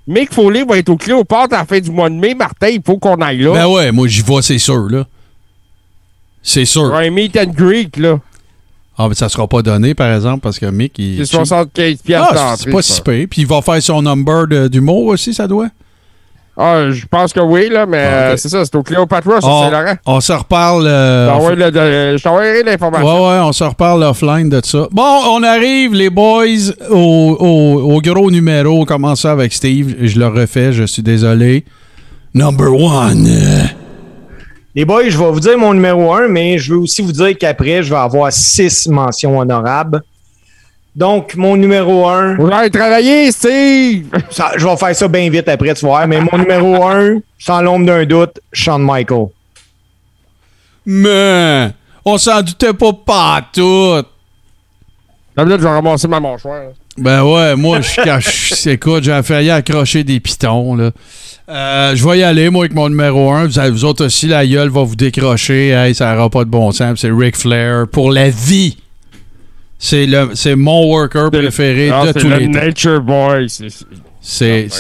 Mick 0.07 0.33
Foley 0.33 0.65
va 0.65 0.79
être 0.79 0.91
au 0.91 0.97
Cléopâtre 0.97 1.55
à 1.55 1.59
la 1.59 1.65
fin 1.65 1.81
du 1.81 1.91
mois 1.91 2.11
de 2.11 2.15
mai. 2.15 2.35
Martin, 2.35 2.69
il 2.69 2.83
faut 2.85 2.99
qu'on 2.99 3.17
aille 3.17 3.39
là. 3.39 3.53
Ben 3.53 3.67
ouais, 3.67 3.91
moi 3.91 4.07
j'y 4.07 4.23
vais, 4.23 4.43
c'est 4.43 4.59
sûr, 4.59 4.89
là. 4.91 5.07
C'est 6.43 6.67
sûr. 6.67 6.95
Un 6.95 7.11
meet 7.11 7.37
and 7.37 7.53
greet, 7.55 7.97
là. 7.97 8.21
Ah, 8.97 9.09
mais 9.09 9.15
ça 9.15 9.29
sera 9.29 9.49
pas 9.49 9.63
donné, 9.63 9.95
par 9.95 10.15
exemple, 10.15 10.41
parce 10.41 10.59
que 10.59 10.67
Mick, 10.67 10.99
il. 10.99 11.17
C'est 11.19 11.37
75 11.37 12.03
piastres 12.03 12.35
Ah, 12.37 12.55
c'est 12.59 12.71
pas 12.71 12.83
si. 12.83 13.01
Puis 13.03 13.29
il 13.39 13.47
va 13.47 13.63
faire 13.63 13.83
son 13.83 14.03
number 14.03 14.47
d'humour 14.69 15.07
aussi, 15.07 15.33
ça 15.35 15.49
doit? 15.49 15.69
Ah, 16.57 16.85
je 16.91 17.05
pense 17.07 17.33
que 17.33 17.41
oui, 17.41 17.69
là, 17.69 17.85
mais 17.85 17.99
Ah, 17.99 18.13
euh, 18.31 18.37
c'est 18.37 18.49
ça, 18.49 18.65
c'est 18.65 18.77
au 18.77 18.83
Cléopatra 18.85 19.41
sur 19.41 19.51
on, 19.51 19.63
Saint-Laurent. 19.65 19.95
on 20.07 20.21
se 20.21 20.33
reparle. 20.33 20.85
euh, 20.87 21.55
le- 21.57 21.71
de- 21.73 22.17
je 22.17 22.23
t'enverrai 22.23 22.63
l'information. 22.63 23.07
Ouais, 23.07 23.29
ouais, 23.31 23.41
on 23.43 23.53
se 23.53 23.65
reparle 23.65 24.05
offline 24.05 24.49
de 24.49 24.61
ça. 24.65 24.87
Bon, 24.93 25.03
on 25.31 25.43
arrive, 25.43 25.95
les 25.95 26.11
boys, 26.11 26.45
au, 26.91 27.37
au- 27.41 27.95
au 27.97 28.01
gros 28.01 28.31
numéro. 28.31 28.81
On 28.81 28.85
commence 28.85 29.23
ça 29.23 29.33
avec 29.33 29.53
Steve. 29.53 29.97
Je 30.01 30.19
le 30.19 30.29
refais, 30.29 30.73
je 30.73 30.85
suis 30.85 31.03
désolé. 31.03 31.65
Number 32.35 32.73
one. 32.73 33.27
Les 34.77 34.85
boys, 34.85 35.09
je 35.09 35.19
vais 35.19 35.31
vous 35.31 35.41
dire 35.41 35.57
mon 35.59 35.73
numéro 35.75 36.13
1, 36.13 36.29
mais 36.29 36.59
je 36.59 36.73
veux 36.75 36.81
aussi 36.81 37.01
vous 37.03 37.13
dire 37.13 37.37
qu'après, 37.39 37.83
je 37.83 37.91
vais 37.91 37.97
avoir 38.01 38.33
six 38.33 38.89
mentions 38.89 39.39
honorables. 39.39 40.03
Donc, 40.97 41.35
mon 41.35 41.57
numéro 41.57 42.07
1, 42.09 42.37
Vous 42.37 42.49
allez 42.53 42.71
travailler, 42.71 43.33
Steve! 43.33 44.07
je 44.57 44.65
vais 44.67 44.77
faire 44.77 44.95
ça 44.95 45.09
bien 45.09 45.29
vite 45.29 45.49
après, 45.49 45.75
tu 45.75 45.85
voir, 45.85 46.07
mais 46.07 46.21
mon 46.21 46.39
numéro 46.39 46.85
1, 46.87 47.19
sans 47.39 47.61
l'ombre 47.63 47.87
d'un 47.87 48.05
doute, 48.05 48.39
Shawn 48.53 48.81
Michael. 48.83 49.27
Mais, 50.87 51.71
on 52.05 52.17
s'en 52.19 52.43
doutait 52.43 52.73
pas 52.75 52.93
pas 52.93 53.41
tout. 53.53 54.03
La 55.37 55.45
minute, 55.45 55.59
je 55.61 55.65
vais 55.65 55.71
ramasser 55.71 56.07
ma 56.07 56.21
mâchoire. 56.21 56.63
Ben 56.97 57.25
ouais, 57.25 57.57
moi, 57.57 57.81
je 57.81 58.01
cache. 58.03 58.67
Écoute, 58.67 59.03
j'ai 59.03 59.21
failli 59.25 59.51
accrocher 59.51 60.05
des 60.05 60.21
pitons, 60.21 60.77
là. 60.77 60.93
Euh, 61.49 61.97
je 61.97 62.09
vais 62.09 62.21
y 62.21 62.23
aller, 62.23 62.51
moi, 62.51 62.65
avec 62.65 62.75
mon 62.75 62.89
numéro 62.89 63.33
1. 63.33 63.47
Vous, 63.47 63.59
avez- 63.59 63.71
vous 63.71 63.85
autres 63.85 64.05
aussi, 64.07 64.29
la 64.29 64.47
gueule 64.47 64.69
va 64.69 64.85
vous 64.85 64.95
décrocher. 64.95 65.71
Hey, 65.71 65.95
ça 65.95 66.15
n'aura 66.15 66.31
pas 66.31 66.45
de 66.45 66.51
bon 66.51 66.71
sens. 66.71 67.01
C'est 67.01 67.11
Ric 67.11 67.37
Flair 67.37 67.87
pour 67.91 68.13
la 68.13 68.31
vie. 68.31 68.77
C'est 69.87 70.07
le, 70.07 70.31
c'est 70.33 70.57
mon 70.57 70.87
worker 70.87 71.31
préféré 71.31 71.91
Ah, 71.93 72.07
de 72.07 72.19
tous 72.19 72.27
le 72.27 72.37
les 72.39 72.47
temps. 72.47 72.53
Nature 72.53 73.03
Boy. 73.03 73.51
c'est- 73.51 73.69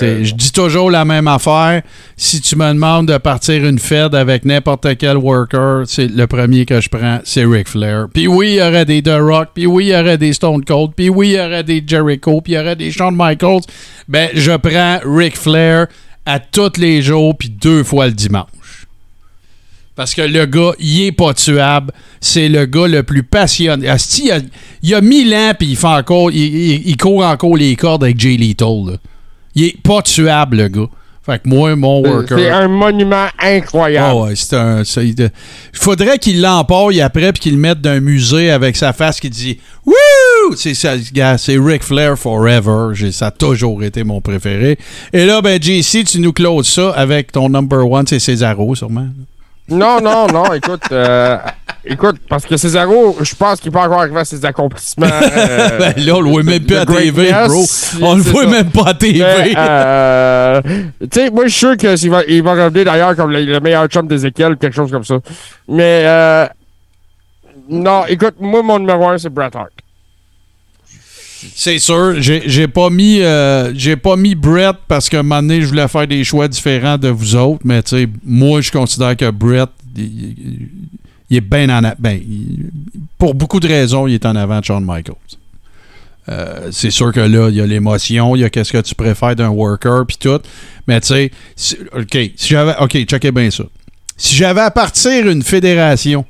Ah, 0.00 0.22
je 0.22 0.32
dis 0.34 0.50
toujours 0.50 0.90
la 0.90 1.04
même 1.04 1.28
affaire. 1.28 1.82
Si 2.16 2.40
tu 2.40 2.56
me 2.56 2.72
demandes 2.72 3.08
de 3.08 3.18
partir 3.18 3.62
une 3.66 3.78
fed 3.78 4.14
avec 4.14 4.46
n'importe 4.46 4.96
quel 4.96 5.18
worker, 5.18 5.82
c'est 5.86 6.06
le 6.06 6.26
premier 6.26 6.64
que 6.64 6.80
je 6.80 6.88
prends, 6.88 7.18
c'est 7.24 7.44
Ric 7.44 7.68
Flair. 7.68 8.06
Puis 8.14 8.26
oui, 8.26 8.52
il 8.52 8.54
y 8.54 8.62
aurait 8.62 8.86
des 8.86 9.02
The 9.02 9.18
Rock, 9.20 9.48
puis 9.54 9.66
oui, 9.66 9.88
il 9.88 9.90
y 9.90 9.94
aurait 9.94 10.16
des 10.16 10.32
Stone 10.32 10.64
Cold, 10.64 10.92
puis 10.96 11.10
oui, 11.10 11.28
il 11.28 11.34
y 11.34 11.38
aurait 11.40 11.62
des 11.64 11.84
Jericho, 11.86 12.40
puis 12.40 12.54
il 12.54 12.56
y 12.56 12.58
aurait 12.58 12.74
des 12.76 12.90
Shawn 12.90 13.14
Michaels. 13.14 13.60
Ben, 14.08 14.30
je 14.32 14.52
prends 14.52 15.00
Ric 15.04 15.36
Flair 15.36 15.88
à 16.24 16.38
tous 16.40 16.78
les 16.78 17.02
jours, 17.02 17.36
puis 17.36 17.50
deux 17.50 17.84
fois 17.84 18.06
le 18.06 18.12
dimanche. 18.12 18.46
Parce 19.96 20.14
que 20.14 20.22
le 20.22 20.44
gars, 20.46 20.72
il 20.80 21.02
est 21.02 21.12
pas 21.12 21.32
tuable. 21.34 21.92
C'est 22.20 22.48
le 22.48 22.66
gars 22.66 22.88
le 22.88 23.02
plus 23.04 23.22
passionné. 23.22 23.88
Asti, 23.88 24.24
il, 24.26 24.32
a, 24.32 24.38
il 24.82 24.94
a 24.94 25.00
mille 25.00 25.32
ans, 25.34 25.52
puis 25.56 25.68
il 25.68 25.76
fait 25.76 25.86
encore. 25.86 26.30
Il, 26.32 26.38
il- 26.42 26.82
il 26.88 26.96
court 26.96 27.24
encore 27.24 27.56
les 27.56 27.76
cordes 27.76 28.02
avec 28.04 28.18
Jay 28.18 28.36
Lethal. 28.36 28.86
là. 28.86 28.92
Il 29.54 29.64
est 29.64 29.80
pas 29.82 30.02
tuable, 30.02 30.56
le 30.56 30.68
gars. 30.68 30.86
Fait 31.24 31.38
que 31.42 31.48
moi, 31.48 31.74
mon 31.76 32.00
worker. 32.02 32.36
C'est 32.38 32.50
un 32.50 32.68
monument 32.68 33.26
incroyable. 33.40 34.06
Ah 34.10 34.16
ouais, 34.16 34.34
c'est 34.36 34.56
un. 34.56 34.82
Il 34.96 35.30
faudrait 35.72 36.18
qu'il 36.18 36.42
l'empaille 36.42 37.00
après 37.00 37.32
puis 37.32 37.40
qu'il 37.40 37.52
le 37.52 37.58
mette 37.60 37.80
dans 37.80 37.90
un 37.92 38.00
musée 38.00 38.50
avec 38.50 38.76
sa 38.76 38.92
face 38.92 39.20
qui 39.20 39.30
dit 39.30 39.58
Wouh! 39.86 39.94
C'est 40.56 40.74
c'est 40.74 41.56
Ric 41.58 41.82
Flair 41.82 42.18
forever. 42.18 42.92
Ça 43.12 43.28
a 43.28 43.30
toujours 43.30 43.82
été 43.84 44.04
mon 44.04 44.20
préféré. 44.20 44.76
Et 45.14 45.24
là, 45.24 45.40
ben, 45.40 45.58
JC, 45.62 46.04
tu 46.04 46.18
nous 46.20 46.32
closes 46.34 46.68
ça 46.68 46.90
avec 46.90 47.32
ton 47.32 47.48
number 47.48 47.88
one, 47.90 48.06
c'est 48.06 48.18
Cesaro, 48.18 48.74
sûrement. 48.74 49.06
Non, 49.68 49.98
non, 50.02 50.26
non, 50.26 50.52
écoute, 50.52 50.82
euh, 50.92 51.38
écoute, 51.86 52.16
parce 52.28 52.44
que 52.44 52.54
Cesaro, 52.56 53.16
je 53.22 53.34
pense 53.34 53.60
qu'il 53.60 53.72
peut 53.72 53.78
encore 53.78 54.00
arriver 54.00 54.20
à 54.20 54.24
ses 54.26 54.44
accomplissements. 54.44 55.06
euh, 55.06 55.78
Ben 55.78 55.94
là, 56.04 56.16
on 56.16 56.20
le 56.20 56.30
voit 56.30 56.42
même 56.42 56.64
plus 56.66 56.76
à 56.76 56.84
TV, 56.84 57.32
bro. 57.48 57.64
On 58.02 58.14
le 58.14 58.20
voit 58.22 58.46
même 58.46 58.70
pas 58.70 58.88
à 58.88 58.94
TV. 58.94 59.24
Euh, 59.56 60.60
tu 61.00 61.08
sais, 61.14 61.30
moi, 61.30 61.44
je 61.46 61.48
suis 61.48 61.58
sûr 61.60 61.76
qu'il 61.78 62.10
va, 62.10 62.22
il 62.28 62.42
va 62.42 62.52
revenir 62.64 62.84
d'ailleurs 62.84 63.16
comme 63.16 63.30
le, 63.30 63.42
le 63.42 63.60
meilleur 63.60 63.86
chum 63.86 64.06
d'Ezekiel 64.06 64.52
ou 64.52 64.56
quelque 64.56 64.74
chose 64.76 64.90
comme 64.90 65.04
ça. 65.04 65.16
Mais, 65.66 66.02
euh, 66.04 66.46
non, 67.70 68.04
écoute, 68.06 68.34
moi, 68.40 68.62
mon 68.62 68.78
numéro 68.78 69.08
un, 69.08 69.16
c'est 69.16 69.30
Bret 69.30 69.50
Hart. 69.54 69.70
C'est 71.54 71.78
sûr, 71.78 72.14
j'ai 72.20 72.68
pas 72.68 72.90
mis 72.90 73.20
euh, 73.20 73.72
j'ai 73.74 73.96
pas 73.96 74.16
mis 74.16 74.34
Brett 74.34 74.76
parce 74.88 75.08
qu'à 75.08 75.20
un 75.20 75.22
moment 75.22 75.54
je 75.60 75.66
voulais 75.66 75.88
faire 75.88 76.06
des 76.06 76.24
choix 76.24 76.48
différents 76.48 76.98
de 76.98 77.08
vous 77.08 77.36
autres, 77.36 77.60
mais 77.64 77.82
tu 77.82 78.08
moi 78.24 78.60
je 78.60 78.70
considère 78.70 79.16
que 79.16 79.30
Brett 79.30 79.68
il, 79.96 80.66
est 81.30 81.40
bien 81.40 81.68
en 81.70 81.84
a- 81.84 81.94
ben, 81.98 82.20
pour 83.18 83.34
beaucoup 83.34 83.60
de 83.60 83.68
raisons, 83.68 84.06
il 84.06 84.14
est 84.14 84.26
en 84.26 84.36
avant 84.36 84.60
de 84.60 84.64
Shawn 84.64 84.84
Michaels. 84.84 85.14
Euh, 86.28 86.68
c'est 86.72 86.90
sûr 86.90 87.12
que 87.12 87.20
là, 87.20 87.48
il 87.50 87.56
y 87.56 87.60
a 87.60 87.66
l'émotion, 87.66 88.34
il 88.34 88.40
y 88.40 88.44
a 88.44 88.50
qu'est-ce 88.50 88.72
que 88.72 88.80
tu 88.80 88.94
préfères 88.94 89.36
d'un 89.36 89.48
worker 89.50 90.06
puis 90.06 90.16
tout, 90.18 90.40
mais 90.86 91.00
tu 91.00 91.08
sais, 91.08 91.30
OK, 91.94 92.12
si 92.36 92.48
j'avais 92.48 92.74
OK, 92.80 93.04
checkez 93.04 93.30
bien 93.30 93.50
ça. 93.50 93.64
Si 94.16 94.34
j'avais 94.36 94.62
à 94.62 94.70
partir 94.70 95.28
une 95.28 95.42
fédération 95.42 96.24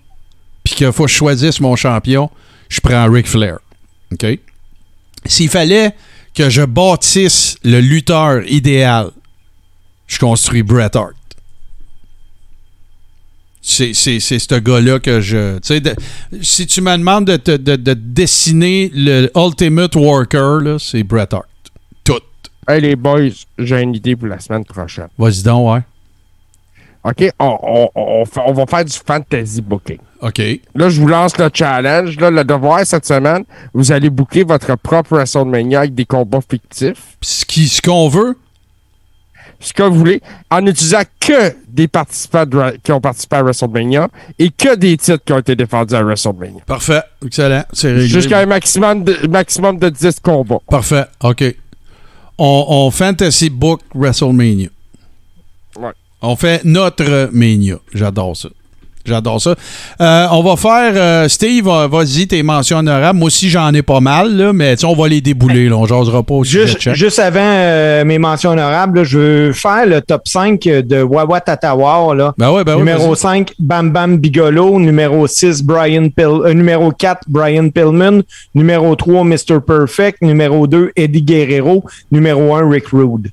puis 0.65 0.75
qu'il 0.75 0.91
faut 0.93 1.05
que 1.05 1.11
je 1.11 1.17
choisisse 1.17 1.61
mon 1.61 1.77
champion, 1.77 2.31
je 2.69 2.81
prends 2.81 3.09
Ric 3.11 3.27
Flair. 3.29 3.59
OK? 4.13 4.39
S'il 5.27 5.49
fallait 5.49 5.95
que 6.35 6.51
je 6.51 6.63
bâtisse 6.63 7.57
le 7.65 7.81
lutteur 7.81 8.43
idéal, 8.51 9.11
je 10.07 10.19
construis 10.19 10.63
Bret 10.63 10.97
Hart. 10.97 11.15
C'est 13.67 13.95
c'est- 13.95 14.21
c'est 14.21 14.39
ce 14.39 14.57
gars-là 14.57 14.99
que 15.01 15.21
je. 15.23 15.59
de- 15.79 15.95
si 16.43 16.67
tu 16.67 16.83
me 16.83 16.95
demandes 16.99 17.25
de, 17.27 17.57
de- 17.57 17.77
de 17.77 17.95
dessiner 17.95 18.91
le 18.95 19.31
Ultimate 19.35 19.95
Worker, 19.97 20.61
là, 20.61 20.79
c'est 20.79 21.03
Bret 21.03 21.33
Hart. 21.33 21.47
Tout. 22.05 22.21
Hey, 22.69 22.83
les 22.83 22.95
boys, 22.97 23.31
j'ai 23.59 23.81
une 23.81 23.95
idée 23.95 24.17
pour 24.17 24.29
la 24.29 24.39
semaine 24.39 24.65
prochaine. 24.67 25.09
Vas-y 25.17 25.43
donc, 25.43 25.73
ouais. 25.73 25.81
OK? 27.05 27.31
On, 27.39 27.59
on, 27.63 27.89
on, 27.95 28.25
fait- 28.25 28.41
on 28.47 28.53
va 28.53 28.65
faire 28.67 28.85
du 28.85 28.93
fantasy 29.07 29.61
booking. 29.61 29.99
OK. 30.23 30.39
Là, 30.75 30.89
je 30.89 31.01
vous 31.01 31.07
lance 31.09 31.37
le 31.37 31.51
challenge. 31.53 32.19
Là, 32.19 32.31
le 32.31 32.45
devoir 32.45 32.85
cette 32.87 33.05
semaine, 33.07 33.45
vous 33.75 33.93
allez 33.93 34.09
booker 34.09 34.43
votre 34.45 34.75
propre 34.77 35.17
WrestleMania 35.17 35.81
avec 35.81 35.95
des 35.95 36.07
combats 36.07 36.41
fictifs. 36.49 37.17
Ce 37.21 37.45
qui- 37.45 37.69
ce 37.69 37.83
qu'on 37.83 38.09
veut, 38.09 38.39
ce 39.61 39.73
que 39.75 39.83
vous 39.83 39.95
voulez, 39.99 40.23
en 40.51 40.65
utilisant 40.67 41.03
que 41.21 41.55
des 41.69 41.89
participants 41.89 42.47
de 42.47 42.77
qui 42.83 42.93
ont 42.93 43.01
participé 43.01 43.37
à 43.37 43.43
WrestleMania 43.43 44.09
et 44.39 44.51
que 44.51 44.75
des 44.75 44.97
titres 44.97 45.23
qui 45.25 45.33
ont 45.33 45.39
été 45.39 45.57
défendus 45.57 45.95
à 45.95 46.03
WrestleMania. 46.03 46.63
Parfait. 46.67 47.03
Excellent. 47.25 47.65
C'est 47.73 47.89
réglé. 47.93 48.09
Jusqu'à 48.09 48.39
un 48.41 48.47
maximum 48.47 49.05
de, 49.05 49.27
maximum 49.29 49.79
de 49.79 49.89
10 49.91 50.21
combats. 50.21 50.59
Parfait. 50.71 51.05
OK. 51.23 51.45
On, 52.39 52.65
on 52.69 52.91
fantasy 52.91 53.49
book 53.51 53.81
WrestleMania. 53.95 54.69
On 56.25 56.37
fait 56.37 56.63
notre 56.65 57.29
Mania. 57.33 57.77
J'adore 57.95 58.37
ça. 58.37 58.49
J'adore 59.07 59.39
ça. 59.39 59.55
Euh, 60.01 60.27
on 60.33 60.43
va 60.43 60.57
faire. 60.57 60.93
euh, 60.97 61.29
Steve, 61.29 61.69
euh, 61.69 61.87
vas-y, 61.89 62.27
tes 62.27 62.43
mentions 62.43 62.79
honorables. 62.79 63.19
Moi 63.19 63.27
aussi, 63.27 63.51
j'en 63.51 63.71
ai 63.75 63.83
pas 63.83 64.01
mal, 64.01 64.35
là, 64.35 64.55
mais 64.55 64.83
on 64.83 64.95
va 64.95 65.09
les 65.09 65.21
débouler. 65.21 65.69
Là, 65.69 65.77
on 65.77 65.85
jasera 65.85 66.23
pas 66.23 66.33
au 66.33 66.43
sujet 66.43 66.95
Juste, 66.95 67.19
avant 67.19 67.39
euh, 67.43 68.03
mes 68.07 68.19
mentions 68.19 68.53
honorables, 68.53 69.01
là, 69.01 69.05
je 69.05 69.19
veux 69.19 69.53
faire 69.53 69.85
le 69.85 70.01
top 70.01 70.23
5 70.27 70.63
de 70.63 71.03
Wawa 71.03 71.43
Tatawar. 71.43 72.15
Là. 72.15 72.33
Ben 72.39 72.51
ouais, 72.51 72.65
ben 72.65 72.77
numéro 72.79 73.09
vas-y. 73.09 73.19
5, 73.19 73.53
Bam 73.59 73.91
Bam 73.91 74.17
Bigolo. 74.17 74.81
Numéro 74.81 75.27
6, 75.27 75.63
Brian 75.63 76.09
euh, 76.19 76.55
numéro 76.55 76.91
4, 76.91 77.25
Brian 77.29 77.69
Pillman. 77.69 78.23
Numéro 78.55 78.97
3, 78.97 79.23
Mr. 79.25 79.61
Perfect. 79.67 80.23
Numéro 80.23 80.67
2, 80.67 80.93
Eddie 80.97 81.21
Guerrero. 81.21 81.85
Numéro 82.11 82.55
1, 82.55 82.71
Rick 82.71 82.87
Rude. 82.89 83.31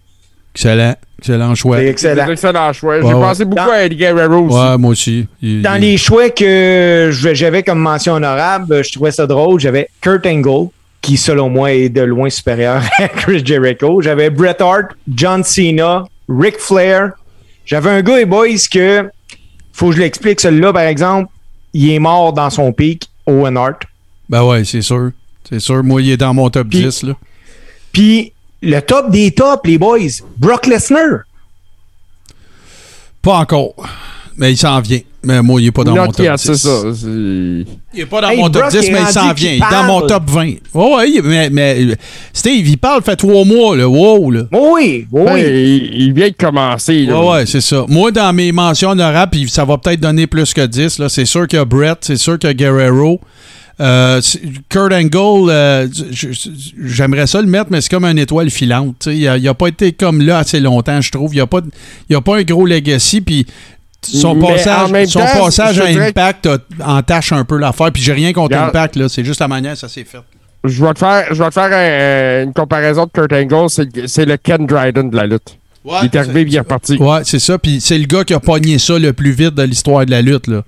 Excellent. 0.53 0.95
Excellent 1.21 1.55
choix. 1.55 1.77
C'est 1.77 1.83
Ouais, 1.83 1.89
excellent. 1.89 2.27
Excellent 2.29 2.73
choix. 2.73 2.99
J'ai 2.99 3.07
Ouais, 3.07 3.13
ouais. 3.13 3.19
pensé 3.21 3.45
beaucoup 3.45 3.63
Dans- 3.63 3.71
à 3.71 3.83
Eddie 3.83 3.95
Guerrero 3.95 4.47
aussi. 4.47 4.77
moi 4.79 4.91
aussi. 4.91 5.27
Il- 5.41 5.61
Dans 5.61 5.75
il- 5.75 5.81
les 5.81 5.97
choix 5.97 6.29
que 6.29 7.09
j'avais 7.11 7.61
comme 7.63 7.79
mention 7.79 8.13
honorable, 8.13 8.83
je 8.83 8.91
trouvais 8.91 9.11
ça 9.11 9.27
drôle. 9.27 9.59
J'avais 9.59 9.87
Kurt 10.01 10.25
Angle, 10.25 10.69
qui 11.01 11.17
selon 11.17 11.49
moi 11.49 11.71
est 11.73 11.89
de 11.89 12.01
loin 12.01 12.29
supérieur 12.29 12.81
à 12.97 13.07
Chris 13.07 13.43
Jericho. 13.45 14.01
J'avais 14.01 14.29
Bret 14.29 14.57
Hart, 14.61 14.87
John 15.13 15.43
Cena, 15.43 16.05
Ric 16.27 16.57
Flair. 16.57 17.11
J'avais 17.65 17.89
un 17.91 18.01
gars 18.01 18.19
et 18.19 18.25
boys 18.25 18.47
que, 18.71 19.07
faut 19.73 19.89
que 19.89 19.95
je 19.95 20.01
l'explique, 20.01 20.39
celui-là 20.41 20.73
par 20.73 20.83
exemple, 20.83 21.29
il 21.73 21.91
est 21.91 21.99
mort 21.99 22.33
dans 22.33 22.49
son 22.49 22.73
pic, 22.73 23.07
Owen 23.27 23.55
Hart. 23.57 23.83
Ben 24.27 24.43
ouais, 24.43 24.63
c'est 24.63 24.81
sûr. 24.81 25.11
C'est 25.47 25.59
sûr. 25.59 25.83
Moi, 25.83 26.01
il 26.01 26.09
est 26.11 26.17
dans 26.17 26.33
mon 26.33 26.49
top 26.49 26.67
Puis- 26.69 26.81
10. 26.83 27.03
Là. 27.03 27.13
Puis 27.91 28.33
le 28.61 28.79
top 28.81 29.09
des 29.11 29.31
tops, 29.31 29.61
les 29.65 29.77
boys, 29.77 29.97
Brock 30.37 30.67
Lesnar. 30.67 31.21
Pas 33.21 33.35
encore. 33.37 33.73
Mais 34.37 34.53
il 34.53 34.57
s'en 34.57 34.79
vient. 34.81 34.99
Mais 35.23 35.39
moi, 35.43 35.61
il 35.61 35.67
est 35.67 35.71
pas 35.71 35.83
dans 35.83 35.93
Not 35.93 36.05
mon 36.05 36.11
top 36.11 36.25
yet, 36.25 36.31
10. 36.35 36.41
c'est 36.41 36.55
ça. 36.55 36.81
c'est- 36.95 37.07
Il 37.93 37.99
est 37.99 38.05
pas 38.07 38.21
dans 38.21 38.29
Hey, 38.29 38.39
mon 38.39 38.49
top 38.49 38.61
Brock 38.63 38.71
10, 38.71 38.87
est 38.87 38.91
mais 38.91 38.99
il 39.01 39.07
s'en 39.13 39.33
vient. 39.33 39.51
Il 39.51 39.57
est 39.57 39.71
dans 39.71 39.83
mon 39.83 40.01
top 40.07 40.23
20. 40.27 40.53
Ouais, 40.73 40.95
ouais, 40.95 41.11
il- 41.11 41.21
mais, 41.21 41.49
mais 41.51 41.95
Steve, 42.33 42.67
il 42.67 42.77
parle, 42.79 43.03
fait 43.03 43.15
trois 43.17 43.45
mois, 43.45 43.77
là. 43.77 43.87
Wow, 43.87 44.31
là. 44.31 44.43
Oui, 44.51 45.05
oui. 45.11 45.41
Il, 45.41 46.01
il 46.01 46.13
vient 46.13 46.29
de 46.29 46.33
commencer. 46.35 47.05
là. 47.05 47.21
Ouais, 47.23 47.45
c'est 47.45 47.61
ça. 47.61 47.85
Moi, 47.87 48.11
dans 48.11 48.33
mes 48.33 48.51
mentions 48.51 48.89
honorables, 48.89 49.29
puis 49.31 49.47
ça 49.47 49.63
va 49.63 49.77
peut-être 49.77 49.99
donner 49.99 50.25
plus 50.25 50.55
que 50.55 50.65
10, 50.65 50.97
là, 50.97 51.07
c'est 51.07 51.25
sûr 51.25 51.47
qu'il 51.47 51.59
y 51.59 51.61
a 51.61 51.65
Brett, 51.65 51.99
c'est 52.01 52.17
sûr 52.17 52.39
qu'il 52.39 52.49
y 52.49 52.51
a 52.51 52.53
Guerrero. 52.55 53.19
Euh, 53.81 54.21
Kurt 54.69 54.93
Angle, 54.93 55.49
euh, 55.49 55.87
j'aimerais 56.85 57.27
ça 57.27 57.41
le 57.41 57.47
mettre, 57.47 57.67
mais 57.71 57.81
c'est 57.81 57.89
comme 57.89 58.05
une 58.05 58.19
étoile 58.19 58.49
filante. 58.49 59.07
Il 59.11 59.27
a, 59.27 59.37
il 59.37 59.47
a 59.47 59.53
pas 59.53 59.67
été 59.67 59.91
comme 59.91 60.21
là 60.21 60.37
assez 60.39 60.59
longtemps, 60.59 61.01
je 61.01 61.11
trouve. 61.11 61.31
Il 61.33 61.37
n'y 61.37 61.41
a, 61.41 61.47
pas 61.47 61.61
il 62.09 62.15
a 62.15 62.21
pas 62.21 62.37
un 62.37 62.43
gros 62.43 62.65
legacy, 62.65 63.21
puis 63.21 63.45
son 64.03 64.35
Mais 64.35 64.47
passage, 64.55 65.07
son 65.09 65.19
temps, 65.19 65.25
passage 65.45 65.75
je 65.75 65.81
à 65.81 65.85
Impact 66.07 66.45
a- 66.47 66.57
entache 66.85 67.31
un 67.31 67.43
peu 67.43 67.57
l'affaire. 67.57 67.91
Puis 67.91 68.01
j'ai 68.03 68.13
rien 68.13 68.33
contre. 68.33 68.55
Impact, 68.57 68.95
là. 68.97 69.09
C'est 69.09 69.23
juste 69.23 69.39
la 69.39 69.47
manière 69.47 69.73
que 69.73 69.79
ça 69.79 69.89
s'est 69.89 70.03
fait. 70.05 70.19
Je 70.63 70.83
vais 70.85 70.93
te 70.93 70.99
faire, 70.99 71.25
je 71.33 71.41
vais 71.41 71.49
te 71.49 71.53
faire 71.53 71.71
un- 71.73 72.43
une 72.45 72.53
comparaison 72.53 73.05
de 73.05 73.11
Kurt 73.11 73.33
Angle. 73.33 73.67
C'est 74.07 74.25
le- 74.25 74.37
Ken 74.37 74.65
Dryden 74.65 75.09
de 75.09 75.15
la 75.15 75.25
lutte. 75.25 75.57
il 75.83 76.05
est 76.05 76.15
arrivé 76.15 76.41
et 76.41 76.43
il 76.43 76.55
est 76.55 76.59
reparti. 76.59 76.97
Ouais, 76.97 77.21
c'est 77.23 77.39
ça. 77.39 77.57
Puis 77.57 77.81
c'est 77.81 77.97
le 77.97 78.05
gars 78.05 78.23
qui 78.23 78.35
a 78.35 78.39
pogné 78.39 78.77
ça 78.77 78.99
le 78.99 79.13
plus 79.13 79.31
vite 79.31 79.55
de 79.55 79.63
l'histoire 79.63 80.05
de 80.05 80.11
la 80.11 80.21
lutte. 80.21 80.45
Là. 80.47 80.61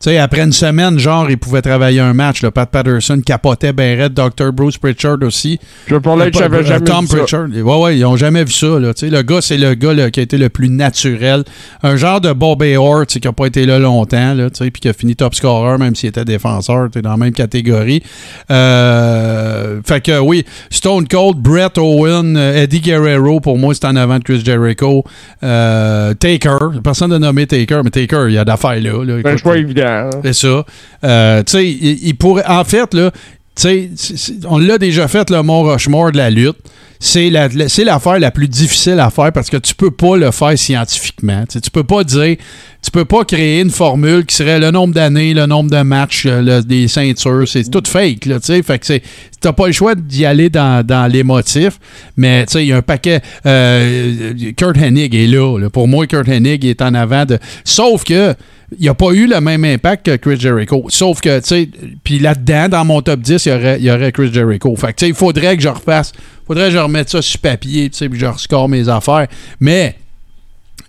Tu 0.00 0.10
sais, 0.10 0.18
après 0.18 0.42
une 0.42 0.52
semaine, 0.52 0.98
genre, 0.98 1.30
il 1.30 1.38
pouvait 1.38 1.62
travailler 1.62 2.00
un 2.00 2.12
match. 2.12 2.42
Là. 2.42 2.50
Pat 2.50 2.68
Patterson 2.70 3.20
capotait 3.24 3.72
ben 3.72 3.98
raide. 3.98 4.12
Dr. 4.12 4.52
Bruce 4.52 4.76
Pritchard 4.76 5.18
aussi. 5.22 5.58
Pour 6.02 6.16
l'être, 6.16 6.36
Euh, 6.36 6.40
j'avais 6.40 6.58
euh, 6.58 6.62
jamais 6.64 6.84
Tom 6.84 7.04
vu 7.04 7.10
ça. 7.10 7.16
Pritchard. 7.18 7.46
Ouais, 7.50 7.76
ouais, 7.82 7.96
ils 7.98 8.04
ont 8.04 8.16
jamais 8.16 8.44
vu 8.44 8.52
ça. 8.52 8.78
Là. 8.78 8.92
Tu 8.92 9.06
sais, 9.06 9.10
Le 9.10 9.22
gars, 9.22 9.40
c'est 9.40 9.56
le 9.56 9.74
gars 9.74 9.94
là, 9.94 10.10
qui 10.10 10.20
a 10.20 10.22
été 10.22 10.36
le 10.36 10.48
plus 10.50 10.68
naturel. 10.68 11.44
Un 11.82 11.96
genre 11.96 12.20
de 12.20 12.32
Bob 12.32 12.62
Orr, 12.76 13.06
qui 13.06 13.20
n'a 13.24 13.32
pas 13.32 13.46
été 13.46 13.64
là 13.66 13.78
longtemps, 13.78 14.34
là, 14.34 14.50
tu 14.50 14.64
sais, 14.64 14.70
puis 14.70 14.80
qui 14.80 14.88
a 14.88 14.92
fini 14.92 15.16
top 15.16 15.34
scorer, 15.34 15.78
même 15.78 15.94
s'il 15.94 16.08
était 16.10 16.24
défenseur, 16.24 16.86
tu 16.90 16.98
sais, 16.98 17.02
dans 17.02 17.10
la 17.12 17.16
même 17.16 17.32
catégorie. 17.32 18.02
Euh, 18.50 19.80
fait 19.86 20.00
que 20.00 20.18
oui, 20.18 20.44
Stone 20.70 21.06
Cold, 21.08 21.38
Brett 21.38 21.78
Owen, 21.78 22.36
Eddie 22.36 22.80
Guerrero, 22.80 23.40
pour 23.40 23.58
moi, 23.58 23.74
c'est 23.74 23.84
en 23.86 23.96
avant 23.96 24.18
de 24.18 24.24
Chris 24.24 24.42
Jericho. 24.44 25.04
Euh, 25.42 26.14
Taker, 26.14 26.58
personne 26.82 27.10
n'a 27.10 27.18
nommé 27.18 27.46
Taker, 27.46 27.80
mais 27.84 27.90
Taker, 27.90 28.26
il 28.28 28.34
y 28.34 28.38
a 28.38 28.44
d'affaires 28.44 28.80
là. 28.80 29.04
là. 29.04 29.14
C'est 29.22 29.28
un 29.28 29.30
Écoute, 29.32 29.38
choix 29.42 29.56
évident. 29.58 29.93
Hein? 29.94 30.10
c'est 30.22 30.32
ça. 30.32 30.64
Euh, 31.04 31.42
tu 31.42 31.52
sais, 31.52 31.68
il, 31.70 32.06
il 32.06 32.16
pourrait. 32.16 32.44
En 32.46 32.64
fait, 32.64 32.92
là, 32.94 33.10
tu 33.56 33.90
sais, 33.94 34.34
on 34.48 34.58
l'a 34.58 34.78
déjà 34.78 35.08
fait, 35.08 35.30
le 35.30 35.42
Mont 35.42 35.62
Rushmore 35.62 36.12
de 36.12 36.18
la 36.18 36.30
lutte. 36.30 36.56
C'est 37.00 37.28
la- 37.30 37.48
l'affaire 37.48 38.18
la 38.18 38.30
plus 38.30 38.48
difficile 38.48 38.98
à 39.00 39.10
faire 39.10 39.30
parce 39.32 39.50
que 39.50 39.56
tu 39.58 39.74
peux 39.74 39.90
pas 39.90 40.16
le 40.16 40.30
faire 40.30 40.58
scientifiquement. 40.58 41.42
Tu 41.48 41.54
sais, 41.54 41.60
tu 41.60 41.70
peux 41.70 41.84
pas 41.84 42.02
dire, 42.04 42.36
tu 42.82 42.90
peux 42.90 43.04
pas 43.04 43.24
créer 43.24 43.60
une 43.60 43.70
formule 43.70 44.24
qui 44.24 44.34
serait 44.36 44.58
le 44.58 44.70
nombre 44.70 44.94
d'années, 44.94 45.34
le 45.34 45.46
nombre 45.46 45.70
de 45.70 45.82
matchs, 45.82 46.24
euh, 46.26 46.40
le- 46.40 46.62
des 46.62 46.88
ceintures. 46.88 47.46
C'est 47.46 47.70
tout 47.70 47.82
fake, 47.86 48.20
tu 48.20 48.32
sais. 48.42 48.62
Fait 48.62 48.78
que 48.78 49.48
pas 49.50 49.66
le 49.66 49.72
choix 49.72 49.94
d'y 49.94 50.24
aller 50.24 50.48
dans, 50.48 50.84
dans 50.86 51.10
l'émotif. 51.10 51.78
Mais, 52.16 52.46
il 52.54 52.62
y 52.62 52.72
a 52.72 52.76
un 52.78 52.82
paquet. 52.82 53.20
euh, 53.46 54.32
Kurt 54.56 54.76
Hennig 54.76 55.14
est 55.14 55.26
là. 55.26 55.68
Pour 55.70 55.88
moi, 55.88 56.06
Kurt 56.06 56.28
Hennig 56.28 56.64
est 56.64 56.80
en 56.82 56.94
avant 56.94 57.24
de. 57.24 57.38
Sauf 57.64 58.04
que 58.04 58.34
il 58.80 58.86
n'a 58.86 58.94
pas 58.94 59.12
eu 59.12 59.26
le 59.26 59.40
même 59.40 59.64
impact 59.64 60.06
que 60.06 60.16
Chris 60.16 60.40
Jericho. 60.40 60.86
Sauf 60.88 61.20
que, 61.20 61.38
tu 61.40 61.46
sais, 61.46 61.68
puis 62.02 62.18
là-dedans, 62.18 62.68
dans 62.68 62.84
mon 62.84 63.02
top 63.02 63.20
10, 63.20 63.44
il 63.46 63.48
y 63.50 63.52
aurait, 63.54 63.80
y 63.80 63.90
aurait 63.90 64.10
Chris 64.10 64.32
Jericho. 64.32 64.74
Fait 64.76 64.88
que, 64.88 64.92
tu 64.98 65.04
sais, 65.04 65.08
il 65.10 65.14
faudrait 65.14 65.56
que 65.56 65.62
je 65.62 65.68
refasse, 65.68 66.12
faudrait 66.46 66.66
que 66.66 66.72
je 66.72 66.78
remette 66.78 67.08
ça 67.10 67.22
sur 67.22 67.40
papier, 67.40 67.88
tu 67.90 67.96
sais, 67.98 68.08
puis 68.08 68.18
je 68.18 68.26
rescore 68.26 68.68
mes 68.68 68.88
affaires. 68.88 69.26
Mais, 69.60 69.96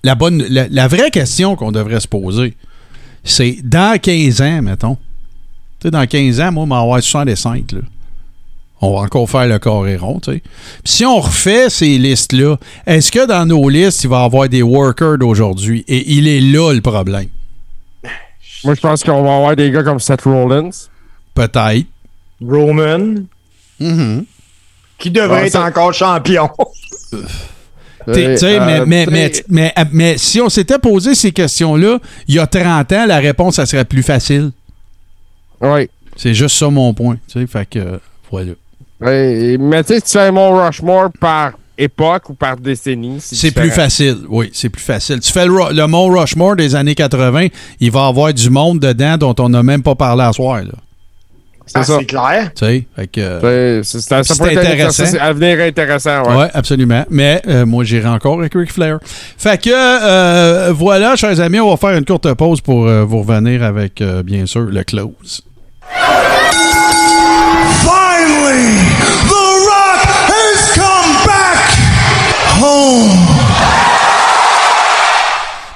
la, 0.04 0.16
bonne, 0.16 0.44
la, 0.50 0.68
la 0.70 0.88
vraie 0.88 1.12
question 1.12 1.56
qu'on 1.56 1.72
devrait 1.72 2.00
se 2.00 2.08
poser, 2.08 2.56
c'est 3.24 3.58
dans 3.64 4.00
15 4.00 4.42
ans, 4.42 4.62
mettons. 4.62 4.96
Tu 5.80 5.88
sais, 5.88 5.92
dans 5.92 6.06
15 6.06 6.40
ans, 6.42 6.52
moi, 6.52 6.66
vais 6.66 6.76
avoir 6.84 7.02
65, 7.04 7.72
là. 7.74 7.80
On 8.82 8.94
va 8.94 9.00
encore 9.06 9.30
faire 9.30 9.48
le 9.48 9.58
carré 9.58 9.96
rond, 9.96 10.20
tu 10.20 10.34
sais. 10.34 10.40
Puis 10.84 10.94
si 10.94 11.06
on 11.06 11.20
refait 11.20 11.70
ces 11.70 11.98
listes-là, 11.98 12.58
est-ce 12.86 13.10
que 13.12 13.26
dans 13.26 13.46
nos 13.46 13.68
listes, 13.70 14.04
il 14.04 14.10
va 14.10 14.22
y 14.22 14.26
avoir 14.26 14.50
des 14.50 14.62
workers 14.62 15.18
d'aujourd'hui? 15.18 15.84
Et 15.88 16.12
il 16.14 16.28
est 16.28 16.42
là 16.42 16.74
le 16.74 16.82
problème. 16.82 17.30
Moi, 18.64 18.76
je 18.76 18.82
pense 18.82 19.04
qu'on 19.04 19.24
va 19.24 19.36
avoir 19.38 19.56
des 19.56 19.72
gars 19.72 19.82
comme 19.84 20.00
Seth 20.00 20.22
Rollins. 20.24 20.70
Peut-être. 21.34 21.86
Roman, 22.46 23.16
Mhm. 23.80 24.26
Qui 25.06 25.12
devrait 25.12 25.42
Ouais, 25.42 25.48
être 25.48 25.60
encore 25.60 25.94
champion. 25.94 26.50
T'sais, 28.08 28.26
Euh, 28.26 28.36
t'sais, 28.36 28.60
mais, 28.60 28.80
euh, 28.80 28.86
mais, 28.88 29.06
mais, 29.06 29.30
t'sais, 29.30 29.44
mais, 29.50 29.74
mais 29.92 30.18
si 30.18 30.42
on 30.42 30.50
s'était 30.50 30.80
posé 30.80 31.14
ces 31.14 31.32
questions-là 31.32 32.00
il 32.28 32.34
y 32.36 32.40
a 32.40 32.48
30 32.48 32.92
ans, 32.92 33.06
la 33.06 33.18
réponse, 33.18 33.56
ça 33.58 33.68
serait 33.68 33.86
plus 33.86 34.02
facile. 34.02 34.52
Ouais. 35.62 35.90
C'est 36.16 36.34
juste 36.34 36.58
ça 36.58 36.70
mon 36.72 36.92
point. 36.96 37.18
t'sais. 37.28 37.46
Fait 37.46 37.68
que, 37.70 37.78
euh, 37.80 37.98
voilà. 38.32 38.54
Mais 39.00 39.84
tu 39.84 39.94
sais, 39.94 40.00
si 40.00 40.12
tu 40.12 40.18
fais 40.18 40.32
Mont 40.32 40.58
Rushmore 40.66 41.10
par 41.20 41.52
époque 41.78 42.30
ou 42.30 42.34
par 42.34 42.58
décennie, 42.58 43.18
C'est 43.20 43.52
plus 43.52 43.70
facile. 43.70 44.18
Oui, 44.28 44.50
c'est 44.54 44.70
plus 44.70 44.82
facile. 44.84 45.20
Tu 45.20 45.32
fais 45.32 45.46
le, 45.46 45.86
Mont 45.88 46.08
Rushmore 46.08 46.56
des 46.56 46.74
années 46.74 46.96
80, 46.96 47.48
il 47.80 47.92
va 47.92 48.06
y 48.06 48.10
avoir 48.10 48.34
du 48.34 48.50
monde 48.50 48.80
dedans 48.80 49.18
dont 49.18 49.36
on 49.38 49.50
n'a 49.50 49.62
même 49.62 49.84
pas 49.84 49.94
parlé 49.94 50.24
à 50.24 50.34
soir. 50.34 50.64
Là. 50.64 50.72
C'est 51.68 51.80
Ah, 51.80 51.84
ça. 51.84 51.98
c'est 52.00 52.06
clair. 52.06 52.52
Tu 52.56 52.66
sais, 52.66 52.86
fait 52.96 53.08
que, 53.08 53.20
euh, 53.22 53.84
C'est- 53.84 54.00
c'est- 54.00 54.24
Ça, 54.24 54.36
peut 54.44 54.52
être 54.52 54.60
intéressant. 54.60 55.04
exercice 55.04 55.18
à 55.20 55.34
venir 55.34 55.60
intéressant, 55.62 56.24
ouais. 56.30 56.36
Ouais, 56.36 56.50
absolument. 56.54 57.04
Mais 57.10 57.42
euh, 57.48 57.66
moi, 57.66 57.84
j'irai 57.84 58.08
encore 58.08 58.40
avec 58.40 58.54
Ric 58.54 58.72
Flair. 58.72 59.00
Fait 59.38 59.60
que 59.62 59.70
euh, 59.74 60.72
voilà, 60.74 61.16
chers 61.16 61.40
amis, 61.40 61.60
on 61.60 61.72
va 61.72 61.78
faire 61.78 61.98
une 61.98 62.06
courte 62.06 62.32
pause 62.36 62.62
pour 62.62 62.86
euh, 62.88 63.04
vous 63.04 63.20
revenir 63.24 63.64
avec, 63.64 64.00
euh, 64.02 64.22
bien 64.22 64.46
sûr, 64.46 64.62
le 64.62 64.84
close. 64.84 65.42
Finally, 67.84 68.78
The 69.28 69.46
Rock 69.68 70.02
has 70.30 70.74
come 70.76 71.12
back 71.26 71.66
home. 72.62 73.35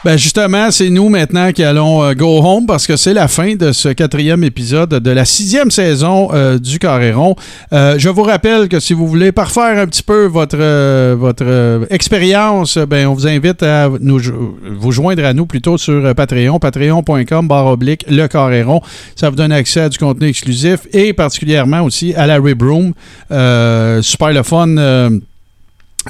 Ben 0.05 0.15
justement, 0.17 0.71
c'est 0.71 0.89
nous 0.89 1.09
maintenant 1.09 1.51
qui 1.51 1.61
allons 1.61 2.01
euh, 2.01 2.13
go 2.13 2.41
home 2.41 2.65
parce 2.65 2.87
que 2.87 2.95
c'est 2.95 3.13
la 3.13 3.27
fin 3.27 3.55
de 3.55 3.73
ce 3.73 3.89
quatrième 3.89 4.45
épisode 4.45 4.91
de 4.91 5.11
la 5.11 5.25
sixième 5.25 5.71
saison 5.71 6.29
euh, 6.31 6.57
du 6.57 6.79
Carréron. 6.79 7.35
Euh, 7.73 7.95
je 7.97 8.07
vous 8.07 8.23
rappelle 8.23 8.69
que 8.69 8.79
si 8.79 8.93
vous 8.93 9.07
voulez 9.07 9.33
parfaire 9.33 9.77
un 9.77 9.87
petit 9.87 10.03
peu 10.03 10.25
votre 10.25 11.15
votre 11.15 11.85
expérience, 11.89 12.77
ben 12.77 13.07
on 13.07 13.13
vous 13.13 13.27
invite 13.27 13.61
à 13.61 13.89
nous 13.99 14.21
vous 14.77 14.91
joindre 14.93 15.25
à 15.25 15.33
nous 15.33 15.45
plutôt 15.45 15.77
sur 15.77 16.15
Patreon, 16.15 16.59
patreon.com 16.59 17.47
barre 17.49 17.67
oblique 17.67 18.05
le 18.07 18.27
Carréron. 18.27 18.81
Ça 19.17 19.29
vous 19.29 19.35
donne 19.35 19.51
accès 19.51 19.81
à 19.81 19.89
du 19.89 19.97
contenu 19.97 20.29
exclusif 20.29 20.87
et 20.93 21.11
particulièrement 21.11 21.81
aussi 21.81 22.13
à 22.15 22.25
la 22.25 22.37
Rib 22.39 22.61
Room. 22.61 22.93
Super 24.01 24.31
le 24.31 24.43
fun. 24.43 25.19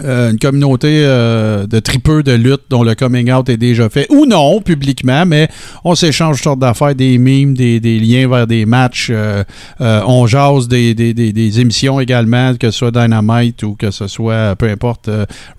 Euh, 0.03 0.32
une 0.32 0.40
communauté 0.40 1.03
euh, 1.03 1.68
de 1.68 1.80
tripeux 1.80 2.24
de 2.24 2.32
lutte 2.32 2.64
dont 2.69 2.84
le 2.84 2.95
coming 2.95 3.32
out 3.32 3.50
est 3.50 3.58
déjà 3.58 3.90
fait, 3.90 4.08
ou 4.10 4.26
non, 4.26 4.61
publiquement, 4.61 5.26
mais 5.26 5.48
on 5.84 5.95
s'échange 5.95 6.38
toutes 6.38 6.44
sortes 6.44 6.60
d'affaires, 6.60 6.95
des 6.95 7.18
memes, 7.18 7.53
des, 7.53 7.80
liens 8.00 8.28
vers 8.28 8.48
des 8.48 8.66
matchs, 8.66 9.11
euh, 9.11 9.44
on 9.80 10.28
jase 10.28 10.68
des, 10.68 11.60
émissions 11.60 12.00
également, 12.00 12.56
que 12.56 12.72
ce 12.72 12.78
soit 12.78 12.92
Dynamite 12.92 13.64
ou 13.64 13.76
que 13.76 13.92
ce 13.92 14.08
soit, 14.08 14.56
peu 14.56 14.69
importe, 14.69 15.10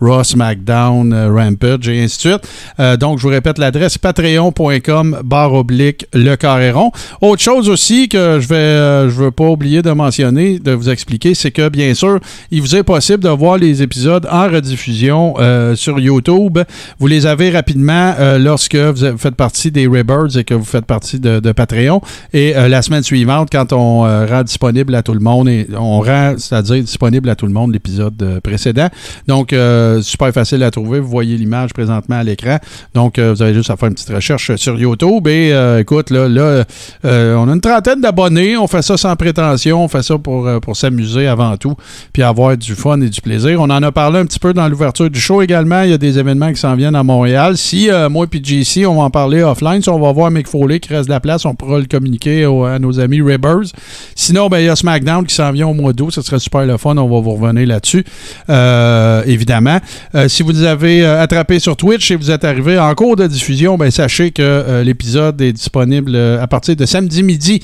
Raw, 0.00 0.24
SmackDown, 0.24 1.12
Rampage 1.14 1.88
et 1.88 2.02
ainsi 2.02 2.16
de 2.16 2.30
suite. 2.30 2.98
Donc, 2.98 3.18
je 3.18 3.24
vous 3.24 3.28
répète 3.28 3.58
l'adresse 3.58 3.98
patreon.com 3.98 5.18
barre 5.24 5.52
oblique 5.54 6.06
le 6.12 6.36
carré 6.36 6.70
rond. 6.70 6.92
Autre 7.20 7.42
chose 7.42 7.68
aussi 7.68 8.08
que 8.08 8.38
je 8.40 8.48
vais 8.48 9.08
veux 9.20 9.30
pas 9.30 9.48
oublier 9.48 9.82
de 9.82 9.90
mentionner, 9.90 10.58
de 10.58 10.72
vous 10.72 10.88
expliquer, 10.88 11.34
c'est 11.34 11.50
que 11.50 11.68
bien 11.68 11.94
sûr, 11.94 12.18
il 12.50 12.60
vous 12.60 12.74
est 12.74 12.82
possible 12.82 13.22
de 13.22 13.28
voir 13.28 13.58
les 13.58 13.82
épisodes 13.82 14.26
en 14.30 14.48
rediffusion 14.48 15.34
euh, 15.38 15.74
sur 15.74 15.98
YouTube. 15.98 16.58
Vous 16.98 17.06
les 17.06 17.26
avez 17.26 17.50
rapidement 17.50 18.14
euh, 18.18 18.38
lorsque 18.38 18.76
vous 18.76 19.18
faites 19.18 19.34
partie 19.34 19.70
des 19.70 19.86
Rebirds 19.86 20.38
et 20.38 20.44
que 20.44 20.54
vous 20.54 20.64
faites 20.64 20.86
partie 20.86 21.18
de, 21.20 21.52
Patreon. 21.52 22.00
Et 22.32 22.56
euh, 22.56 22.68
la 22.68 22.82
semaine 22.82 23.02
suivante, 23.02 23.48
quand 23.50 23.72
on 23.72 24.00
rend 24.00 24.42
disponible 24.42 24.94
à 24.94 25.02
tout 25.02 25.14
le 25.14 25.20
monde, 25.20 25.48
et 25.48 25.66
on 25.76 26.00
rend, 26.00 26.34
c'est-à-dire 26.38 26.82
disponible 26.82 27.28
à 27.28 27.34
tout 27.34 27.46
le 27.46 27.52
monde 27.52 27.72
l'épisode 27.72 28.40
précédent. 28.42 28.88
Donc, 29.26 29.54
super 30.02 30.32
facile 30.32 30.62
à 30.62 30.70
trouver. 30.70 31.00
Vous 31.00 31.08
voyez 31.08 31.36
l'image 31.36 31.72
présentement 31.72 32.16
à 32.16 32.22
l'écran. 32.22 32.58
Donc, 32.94 33.18
vous 33.18 33.42
avez 33.42 33.54
juste 33.54 33.70
à 33.70 33.76
faire 33.76 33.88
une 33.88 33.94
petite 33.94 34.10
recherche 34.10 34.54
sur 34.56 34.78
YouTube. 34.78 35.26
Et 35.26 35.52
écoute, 35.80 36.10
là, 36.10 36.28
là 36.28 36.64
on 37.04 37.48
a 37.48 37.52
une 37.52 37.60
trentaine 37.60 38.00
d'abonnés. 38.00 38.56
On 38.56 38.66
fait 38.66 38.82
ça 38.82 38.96
sans 38.96 39.16
prétention. 39.16 39.84
On 39.84 39.88
fait 39.88 40.02
ça 40.02 40.18
pour, 40.18 40.48
pour 40.60 40.76
s'amuser 40.76 41.26
avant 41.26 41.56
tout, 41.56 41.74
puis 42.12 42.22
avoir 42.22 42.56
du 42.56 42.74
fun 42.74 43.00
et 43.00 43.08
du 43.08 43.20
plaisir. 43.20 43.60
On 43.60 43.70
en 43.70 43.82
a 43.82 43.92
parlé 43.92 44.09
un 44.18 44.26
petit 44.26 44.38
peu 44.38 44.52
dans 44.52 44.68
l'ouverture 44.68 45.10
du 45.10 45.20
show 45.20 45.42
également. 45.42 45.82
Il 45.82 45.90
y 45.90 45.92
a 45.92 45.98
des 45.98 46.18
événements 46.18 46.52
qui 46.52 46.60
s'en 46.60 46.74
viennent 46.74 46.94
à 46.94 47.02
Montréal. 47.02 47.56
Si 47.56 47.90
euh, 47.90 48.08
moi 48.08 48.26
et 48.32 48.42
JC, 48.42 48.86
on 48.86 48.96
va 48.96 49.02
en 49.02 49.10
parler 49.10 49.42
offline, 49.42 49.82
si 49.82 49.88
on 49.88 49.98
va 49.98 50.12
voir 50.12 50.30
Mick 50.30 50.48
Foley 50.48 50.80
qui 50.80 50.92
reste 50.94 51.08
de 51.08 51.12
la 51.12 51.20
place, 51.20 51.44
on 51.44 51.54
pourra 51.54 51.78
le 51.78 51.86
communiquer 51.86 52.44
à 52.44 52.78
nos 52.78 52.98
amis 53.00 53.22
Ribbers. 53.22 53.72
Sinon, 54.14 54.48
ben, 54.48 54.58
il 54.58 54.66
y 54.66 54.68
a 54.68 54.76
SmackDown 54.76 55.26
qui 55.26 55.34
s'en 55.34 55.52
vient 55.52 55.68
au 55.68 55.74
mois 55.74 55.92
d'août. 55.92 56.10
Ce 56.10 56.22
serait 56.22 56.38
super 56.38 56.66
le 56.66 56.76
fun. 56.76 56.96
On 56.96 57.08
va 57.08 57.20
vous 57.20 57.34
revenir 57.34 57.66
là-dessus, 57.66 58.04
euh, 58.48 59.22
évidemment. 59.26 59.78
Euh, 60.14 60.28
si 60.28 60.42
vous 60.42 60.62
avez 60.62 61.04
attrapé 61.04 61.58
sur 61.58 61.76
Twitch 61.76 62.10
et 62.10 62.16
vous 62.16 62.30
êtes 62.30 62.44
arrivé 62.44 62.78
en 62.78 62.94
cours 62.94 63.16
de 63.16 63.26
diffusion, 63.26 63.76
ben, 63.76 63.90
sachez 63.90 64.30
que 64.30 64.82
l'épisode 64.84 65.40
est 65.40 65.52
disponible 65.52 66.16
à 66.16 66.46
partir 66.46 66.76
de 66.76 66.86
samedi 66.86 67.22
midi 67.22 67.62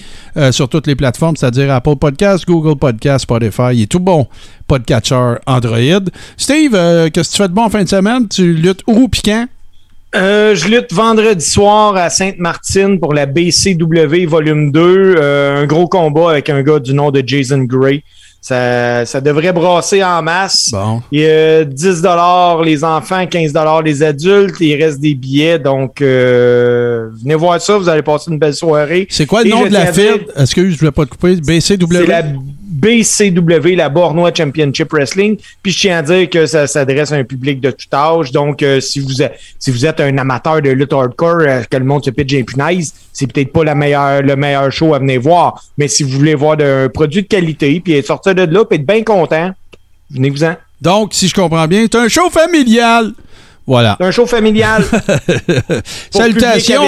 sur 0.50 0.68
toutes 0.68 0.86
les 0.86 0.96
plateformes, 0.96 1.36
c'est-à-dire 1.36 1.72
Apple 1.72 1.96
Podcast, 1.96 2.44
Google 2.46 2.78
Podcast, 2.78 3.22
Spotify. 3.22 3.74
Il 3.74 3.82
est 3.82 3.86
tout 3.86 4.00
bon. 4.00 4.26
Podcatcher 4.68 5.34
Android. 5.46 6.04
Steve, 6.36 6.74
euh, 6.74 7.08
qu'est-ce 7.12 7.30
que 7.30 7.36
tu 7.36 7.42
fais 7.42 7.48
de 7.48 7.54
bon 7.54 7.62
en 7.64 7.70
fin 7.70 7.82
de 7.82 7.88
semaine? 7.88 8.28
Tu 8.28 8.52
luttes 8.54 8.82
où 8.86 9.08
pis 9.08 9.22
quand? 9.22 9.46
Euh, 10.14 10.54
je 10.54 10.68
lutte 10.68 10.92
vendredi 10.92 11.44
soir 11.44 11.94
à 11.96 12.08
Sainte-Martine 12.10 12.98
pour 12.98 13.12
la 13.12 13.26
BCW 13.26 14.26
Volume 14.26 14.72
2. 14.72 15.14
Euh, 15.18 15.62
un 15.62 15.66
gros 15.66 15.88
combat 15.88 16.30
avec 16.30 16.48
un 16.48 16.62
gars 16.62 16.78
du 16.78 16.94
nom 16.94 17.10
de 17.10 17.22
Jason 17.26 17.58
Gray. 17.64 18.02
Ça, 18.40 19.04
ça 19.04 19.20
devrait 19.20 19.52
brasser 19.52 20.04
en 20.04 20.22
masse. 20.22 20.70
Bon. 20.70 21.02
Il 21.10 21.20
y 21.20 21.26
a 21.26 21.64
10 21.64 22.02
les 22.64 22.84
enfants, 22.84 23.26
15 23.26 23.52
les 23.84 24.02
adultes. 24.04 24.54
Il 24.60 24.80
reste 24.80 25.00
des 25.00 25.14
billets. 25.14 25.58
Donc, 25.58 26.00
euh, 26.00 27.08
venez 27.20 27.34
voir 27.34 27.60
ça. 27.60 27.76
Vous 27.76 27.88
allez 27.88 28.02
passer 28.02 28.30
une 28.30 28.38
belle 28.38 28.54
soirée. 28.54 29.08
C'est 29.10 29.26
quoi 29.26 29.42
le 29.42 29.48
Et 29.48 29.50
nom 29.50 29.66
de 29.66 29.72
la 29.72 29.92
file? 29.92 30.04
dire- 30.04 30.26
Excuse, 30.42 30.74
je 30.74 30.78
voulais 30.78 30.92
pas 30.92 31.04
te 31.04 31.10
couper. 31.10 31.36
BCW? 31.36 31.86
C'est 31.92 32.06
la 32.06 32.22
BCW, 32.76 33.74
la 33.74 33.88
Bornois 33.88 34.32
Championship 34.34 34.92
Wrestling. 34.92 35.38
Puis 35.62 35.72
je 35.72 35.80
tiens 35.80 35.98
à 35.98 36.02
dire 36.02 36.28
que 36.28 36.46
ça 36.46 36.66
s'adresse 36.66 37.10
à 37.12 37.16
un 37.16 37.24
public 37.24 37.60
de 37.60 37.70
tout 37.70 37.86
âge. 37.94 38.32
Donc, 38.32 38.62
euh, 38.62 38.80
si 38.80 39.00
vous 39.00 39.22
êtes, 39.22 40.00
un 40.00 40.18
amateur 40.18 40.60
de 40.60 40.70
lutte 40.70 40.92
hardcore, 40.92 41.40
euh, 41.40 41.62
que 41.62 41.76
le 41.76 41.84
monde 41.84 42.04
se 42.04 42.10
pitch 42.10 42.34
et 42.34 42.44
punaise, 42.44 42.92
c'est 43.12 43.32
peut-être 43.32 43.52
pas 43.52 43.64
la 43.64 43.74
meilleure, 43.74 44.22
le 44.22 44.36
meilleur 44.36 44.70
show 44.70 44.94
à 44.94 44.98
venir 44.98 45.20
voir. 45.20 45.62
Mais 45.78 45.88
si 45.88 46.02
vous 46.02 46.10
voulez 46.10 46.34
voir 46.34 46.58
un 46.60 46.88
produit 46.88 47.22
de 47.22 47.28
qualité, 47.28 47.80
puis 47.80 48.02
sortir 48.02 48.34
de 48.34 48.42
là, 48.42 48.64
puis 48.64 48.78
être 48.78 48.86
bien 48.86 49.02
content, 49.02 49.52
venez-vous-en. 50.10 50.56
Donc, 50.80 51.14
si 51.14 51.28
je 51.28 51.34
comprends 51.34 51.66
bien, 51.66 51.86
c'est 51.90 51.98
un 51.98 52.08
show 52.08 52.28
familial. 52.30 53.12
Voilà. 53.66 53.96
C'est 54.00 54.06
un 54.06 54.10
show 54.12 54.26
familial. 54.26 54.84
Salutations. 56.10 56.82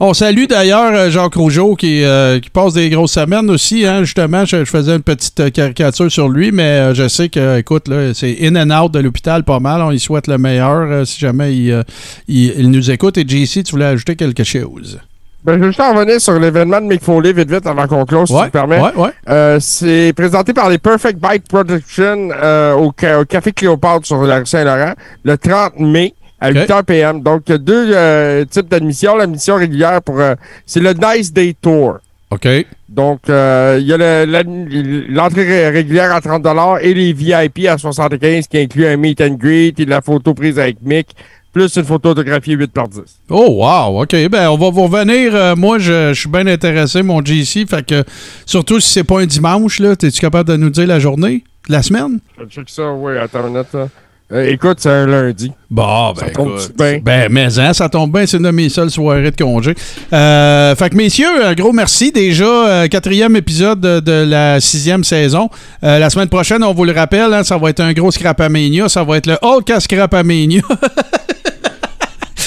On 0.00 0.12
salue 0.14 0.44
d'ailleurs 0.48 0.92
euh, 0.94 1.10
Jacques 1.10 1.34
Rougeau 1.34 1.74
qui, 1.76 2.04
euh, 2.04 2.38
qui 2.40 2.50
passe 2.50 2.74
des 2.74 2.90
grosses 2.90 3.12
semaines 3.12 3.48
aussi. 3.50 3.86
Hein, 3.86 4.04
justement, 4.04 4.44
je, 4.44 4.58
je 4.64 4.70
faisais 4.70 4.96
une 4.96 5.02
petite 5.02 5.40
euh, 5.40 5.50
caricature 5.50 6.10
sur 6.10 6.28
lui, 6.28 6.52
mais 6.52 6.94
je 6.94 7.08
sais 7.08 7.28
que, 7.28 7.58
écoute, 7.58 7.88
c'est 8.14 8.36
in 8.42 8.56
and 8.56 8.84
out 8.84 8.92
de 8.92 8.98
l'hôpital 9.00 9.44
pas 9.44 9.60
mal. 9.60 9.80
On 9.82 9.90
lui 9.90 10.00
souhaite 10.00 10.26
le 10.26 10.38
meilleur 10.38 10.90
euh, 10.90 11.04
si 11.04 11.18
jamais 11.20 11.56
il, 11.56 11.70
euh, 11.72 11.82
il- 12.28 12.54
il 12.58 12.70
nous 12.70 12.90
écoute. 12.90 13.16
Et 13.18 13.24
JC, 13.26 13.62
tu 13.64 13.72
voulais 13.72 13.86
ajouter 13.86 14.16
quelque 14.16 14.44
chose? 14.44 14.98
Ben, 15.42 15.54
je 15.54 15.58
veux 15.60 15.66
juste 15.68 15.80
en 15.80 15.94
revenir 15.94 16.20
sur 16.20 16.38
l'événement 16.38 16.80
de 16.80 16.86
Mick 16.86 17.02
Foley 17.02 17.32
vite 17.32 17.50
vite 17.50 17.66
avant 17.66 17.86
qu'on 17.86 18.04
close, 18.04 18.28
si 18.28 18.34
tu 18.36 18.42
me 18.42 18.48
permets. 18.50 18.78
ouais, 18.80 18.94
ouais. 18.94 19.10
Euh, 19.28 19.58
c'est 19.58 20.12
présenté 20.14 20.52
par 20.52 20.68
les 20.68 20.76
Perfect 20.78 21.18
Bike 21.18 21.44
Production 21.48 22.28
euh, 22.30 22.74
au, 22.74 22.92
ca- 22.98 23.20
au 23.20 23.24
Café 23.24 23.52
Cléopâtre 23.52 24.06
sur 24.06 24.22
la 24.22 24.38
rue 24.40 24.46
Saint-Laurent 24.46 24.92
le 25.24 25.38
30 25.38 25.78
mai 25.80 26.12
à 26.40 26.50
Ok. 26.50 26.56
8h 26.56 26.82
PM. 26.84 27.22
Donc, 27.22 27.42
il 27.46 27.52
y 27.52 27.54
a 27.54 27.58
deux 27.58 27.90
euh, 27.94 28.44
types 28.44 28.68
d'admissions. 28.68 29.16
L'admission 29.16 29.56
régulière 29.56 30.02
pour... 30.02 30.20
euh, 30.20 30.34
c'est 30.66 30.80
le 30.80 30.92
Nice 30.92 31.32
Day 31.32 31.54
Tour. 31.60 31.98
OK. 32.30 32.46
Donc, 32.88 33.20
euh, 33.28 33.78
il 33.80 33.86
y 33.86 33.92
a 33.92 33.96
l'entrée 35.08 35.44
ré- 35.44 35.68
régulière 35.70 36.14
à 36.14 36.20
30 36.20 36.46
et 36.82 36.92
les 36.94 37.12
VIP 37.12 37.66
à 37.68 37.78
75 37.78 38.46
qui 38.46 38.58
inclut 38.58 38.86
un 38.86 38.96
meet 38.96 39.20
and 39.20 39.34
greet 39.34 39.78
et 39.80 39.84
de 39.84 39.90
la 39.90 40.00
photo 40.00 40.34
prise 40.34 40.58
avec 40.58 40.76
Mick, 40.82 41.14
plus 41.52 41.74
une 41.76 41.84
photo 41.84 42.10
autographiée 42.10 42.54
8 42.54 42.72
par 42.72 42.88
10. 42.88 43.00
Oh, 43.28 43.56
wow. 43.64 44.02
OK. 44.02 44.14
Ben, 44.30 44.48
on 44.50 44.56
va 44.56 44.70
vous 44.70 44.84
revenir. 44.86 45.34
Euh, 45.34 45.56
moi, 45.56 45.78
je, 45.78 46.12
je 46.14 46.20
suis 46.20 46.28
bien 46.28 46.46
intéressé, 46.46 47.02
mon 47.02 47.24
JC. 47.24 47.66
Fait 47.68 47.84
que, 47.84 48.04
surtout 48.46 48.78
si 48.80 48.90
c'est 48.92 49.04
pas 49.04 49.20
un 49.20 49.26
dimanche, 49.26 49.80
là, 49.80 49.92
es-tu 49.92 50.20
capable 50.20 50.48
de 50.50 50.56
nous 50.56 50.70
dire 50.70 50.86
la 50.86 50.98
journée? 51.00 51.42
La 51.68 51.82
semaine? 51.82 52.20
Je 52.38 52.44
check 52.48 52.68
ça, 52.68 52.92
oui, 52.92 53.18
attends 53.18 53.46
une 53.46 53.52
minute. 53.54 53.66
là. 53.74 53.88
Euh, 54.32 54.46
écoute, 54.48 54.78
c'est 54.78 54.88
un 54.90 55.06
lundi. 55.06 55.50
Bon, 55.68 56.12
ben, 56.12 56.26
Ça 56.26 56.30
tombe 56.30 56.52
écoute. 56.56 56.72
bien. 56.78 56.98
Ben, 57.02 57.26
mais 57.32 57.58
hein, 57.58 57.72
ça 57.72 57.88
tombe 57.88 58.12
bien, 58.12 58.26
c'est 58.26 58.36
une 58.36 58.44
de 58.44 58.50
mes 58.52 58.68
seules 58.68 58.90
soirées 58.90 59.32
de 59.32 59.36
congé. 59.36 59.74
Euh, 60.12 60.76
fait 60.76 60.88
que, 60.90 60.94
messieurs, 60.96 61.44
un 61.44 61.52
gros 61.54 61.72
merci. 61.72 62.12
Déjà, 62.12 62.44
euh, 62.44 62.86
quatrième 62.86 63.34
épisode 63.34 63.80
de, 63.80 63.98
de 63.98 64.12
la 64.24 64.60
sixième 64.60 65.02
saison. 65.02 65.50
La 65.82 66.08
semaine 66.10 66.28
prochaine, 66.28 66.62
on 66.62 66.72
vous 66.72 66.84
le 66.84 66.92
rappelle, 66.92 67.34
hein, 67.34 67.42
ça 67.42 67.58
va 67.58 67.70
être 67.70 67.80
un 67.80 67.92
gros 67.92 68.12
Scrapamania. 68.12 68.88
Ça 68.88 69.02
va 69.02 69.16
être 69.16 69.26
le 69.26 69.36
Hulk 69.42 69.68
à 69.70 69.80
Scrapamania. 69.80 70.62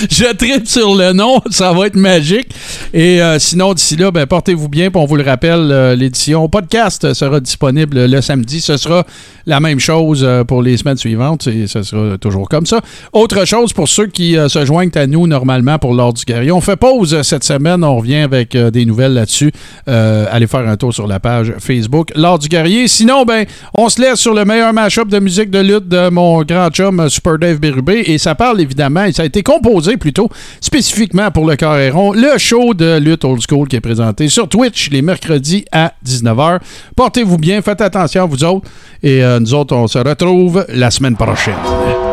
Je 0.10 0.34
tripe 0.34 0.68
sur 0.68 0.96
le 0.96 1.14
nom, 1.14 1.42
ça 1.50 1.72
va 1.72 1.88
être 1.88 1.96
magique. 1.96 2.50
Et 2.94 3.22
euh, 3.22 3.40
sinon, 3.40 3.74
d'ici 3.74 3.96
là, 3.96 4.12
ben, 4.12 4.26
portez-vous 4.26 4.68
bien. 4.68 4.90
Puis 4.90 5.02
on 5.02 5.06
vous 5.06 5.16
le 5.16 5.24
rappelle, 5.24 5.72
euh, 5.72 5.96
l'édition 5.96 6.50
podcast 6.50 7.14
sera 7.14 7.40
disponible 7.40 8.06
le 8.06 8.22
samedi. 8.22 8.60
Ce 8.60 8.78
sera 8.78 9.06
la 9.46 9.60
même 9.60 9.80
chose 9.80 10.24
euh, 10.24 10.44
pour 10.44 10.62
les 10.62 10.78
semaines 10.78 10.98
suivantes. 10.98 11.48
Et 11.48 11.68
ce 11.68 11.84
sera 11.84 12.18
toujours 12.18 12.50
comme 12.50 12.66
ça. 12.66 12.82
Autre 13.14 13.46
chose 13.46 13.72
pour 13.72 13.88
ceux 13.88 14.08
qui 14.08 14.36
se 14.48 14.66
joignent 14.66 14.92
à 14.96 15.08
nous 15.08 15.28
normalement 15.28 15.80
pour 15.80 15.94
l'ordre 15.94 16.20
du 16.20 16.26
guerrier. 16.26 16.52
On 16.52 16.62
fait 16.62 16.76
pause 16.76 17.22
cette 17.22 17.44
semaine. 17.44 17.84
On 17.84 17.98
revient 17.98 18.18
avec 18.18 18.58
des 18.58 18.86
nouvelles 18.86 19.14
là-dessus. 19.14 19.52
Allez 19.88 20.48
faire 20.48 20.68
un 20.68 20.76
tour 20.78 20.94
sur 20.94 21.08
la 21.08 21.20
page 21.20 21.54
Facebook 21.60 22.12
l'ordre 22.16 22.40
du 22.40 22.50
guerrier. 22.50 22.88
Sinon, 22.88 23.24
ben, 23.24 23.46
on 23.74 23.90
se 23.90 24.02
laisse 24.02 24.20
sur 24.20 24.34
le 24.34 24.46
meilleur 24.46 24.74
mashup 24.74 25.08
de 25.08 25.20
musique 25.20 25.50
de 25.50 25.60
lutte 25.60 25.88
de 25.88 26.10
mon 26.10 26.42
grand 26.44 26.70
chum 26.70 27.10
Super 27.10 27.38
Dave 27.38 27.60
Bérubé. 27.60 28.04
Et 28.06 28.18
ça 28.18 28.36
parle 28.36 28.60
évidemment, 28.62 29.06
et 29.06 29.14
ça 29.14 29.24
a 29.24 29.26
été 29.26 29.44
composé 29.44 29.93
plutôt 29.98 30.30
spécifiquement 30.62 31.32
pour 31.32 31.48
le 31.48 31.56
Carré 31.56 31.90
rond, 31.90 32.14
le 32.14 32.38
show 32.38 32.74
de 32.74 32.98
lutte 32.98 33.26
old 33.26 33.42
school 33.48 33.68
qui 33.68 33.76
est 33.76 33.82
présenté 33.82 34.28
sur 34.30 34.48
Twitch 34.48 34.90
les 34.92 35.02
mercredis 35.02 35.66
à 35.72 35.94
19h. 36.06 36.60
Portez-vous 36.96 37.38
bien, 37.38 37.62
faites 37.62 37.82
attention 37.82 38.24
à 38.24 38.26
vous 38.26 38.44
autres. 38.44 38.70
Et 39.02 39.24
euh, 39.24 39.40
nous 39.40 39.54
autres, 39.54 39.76
on 39.76 39.88
se 39.88 40.00
retrouve 40.00 40.66
la 40.70 40.92
semaine 40.92 41.16
prochaine. 41.16 42.13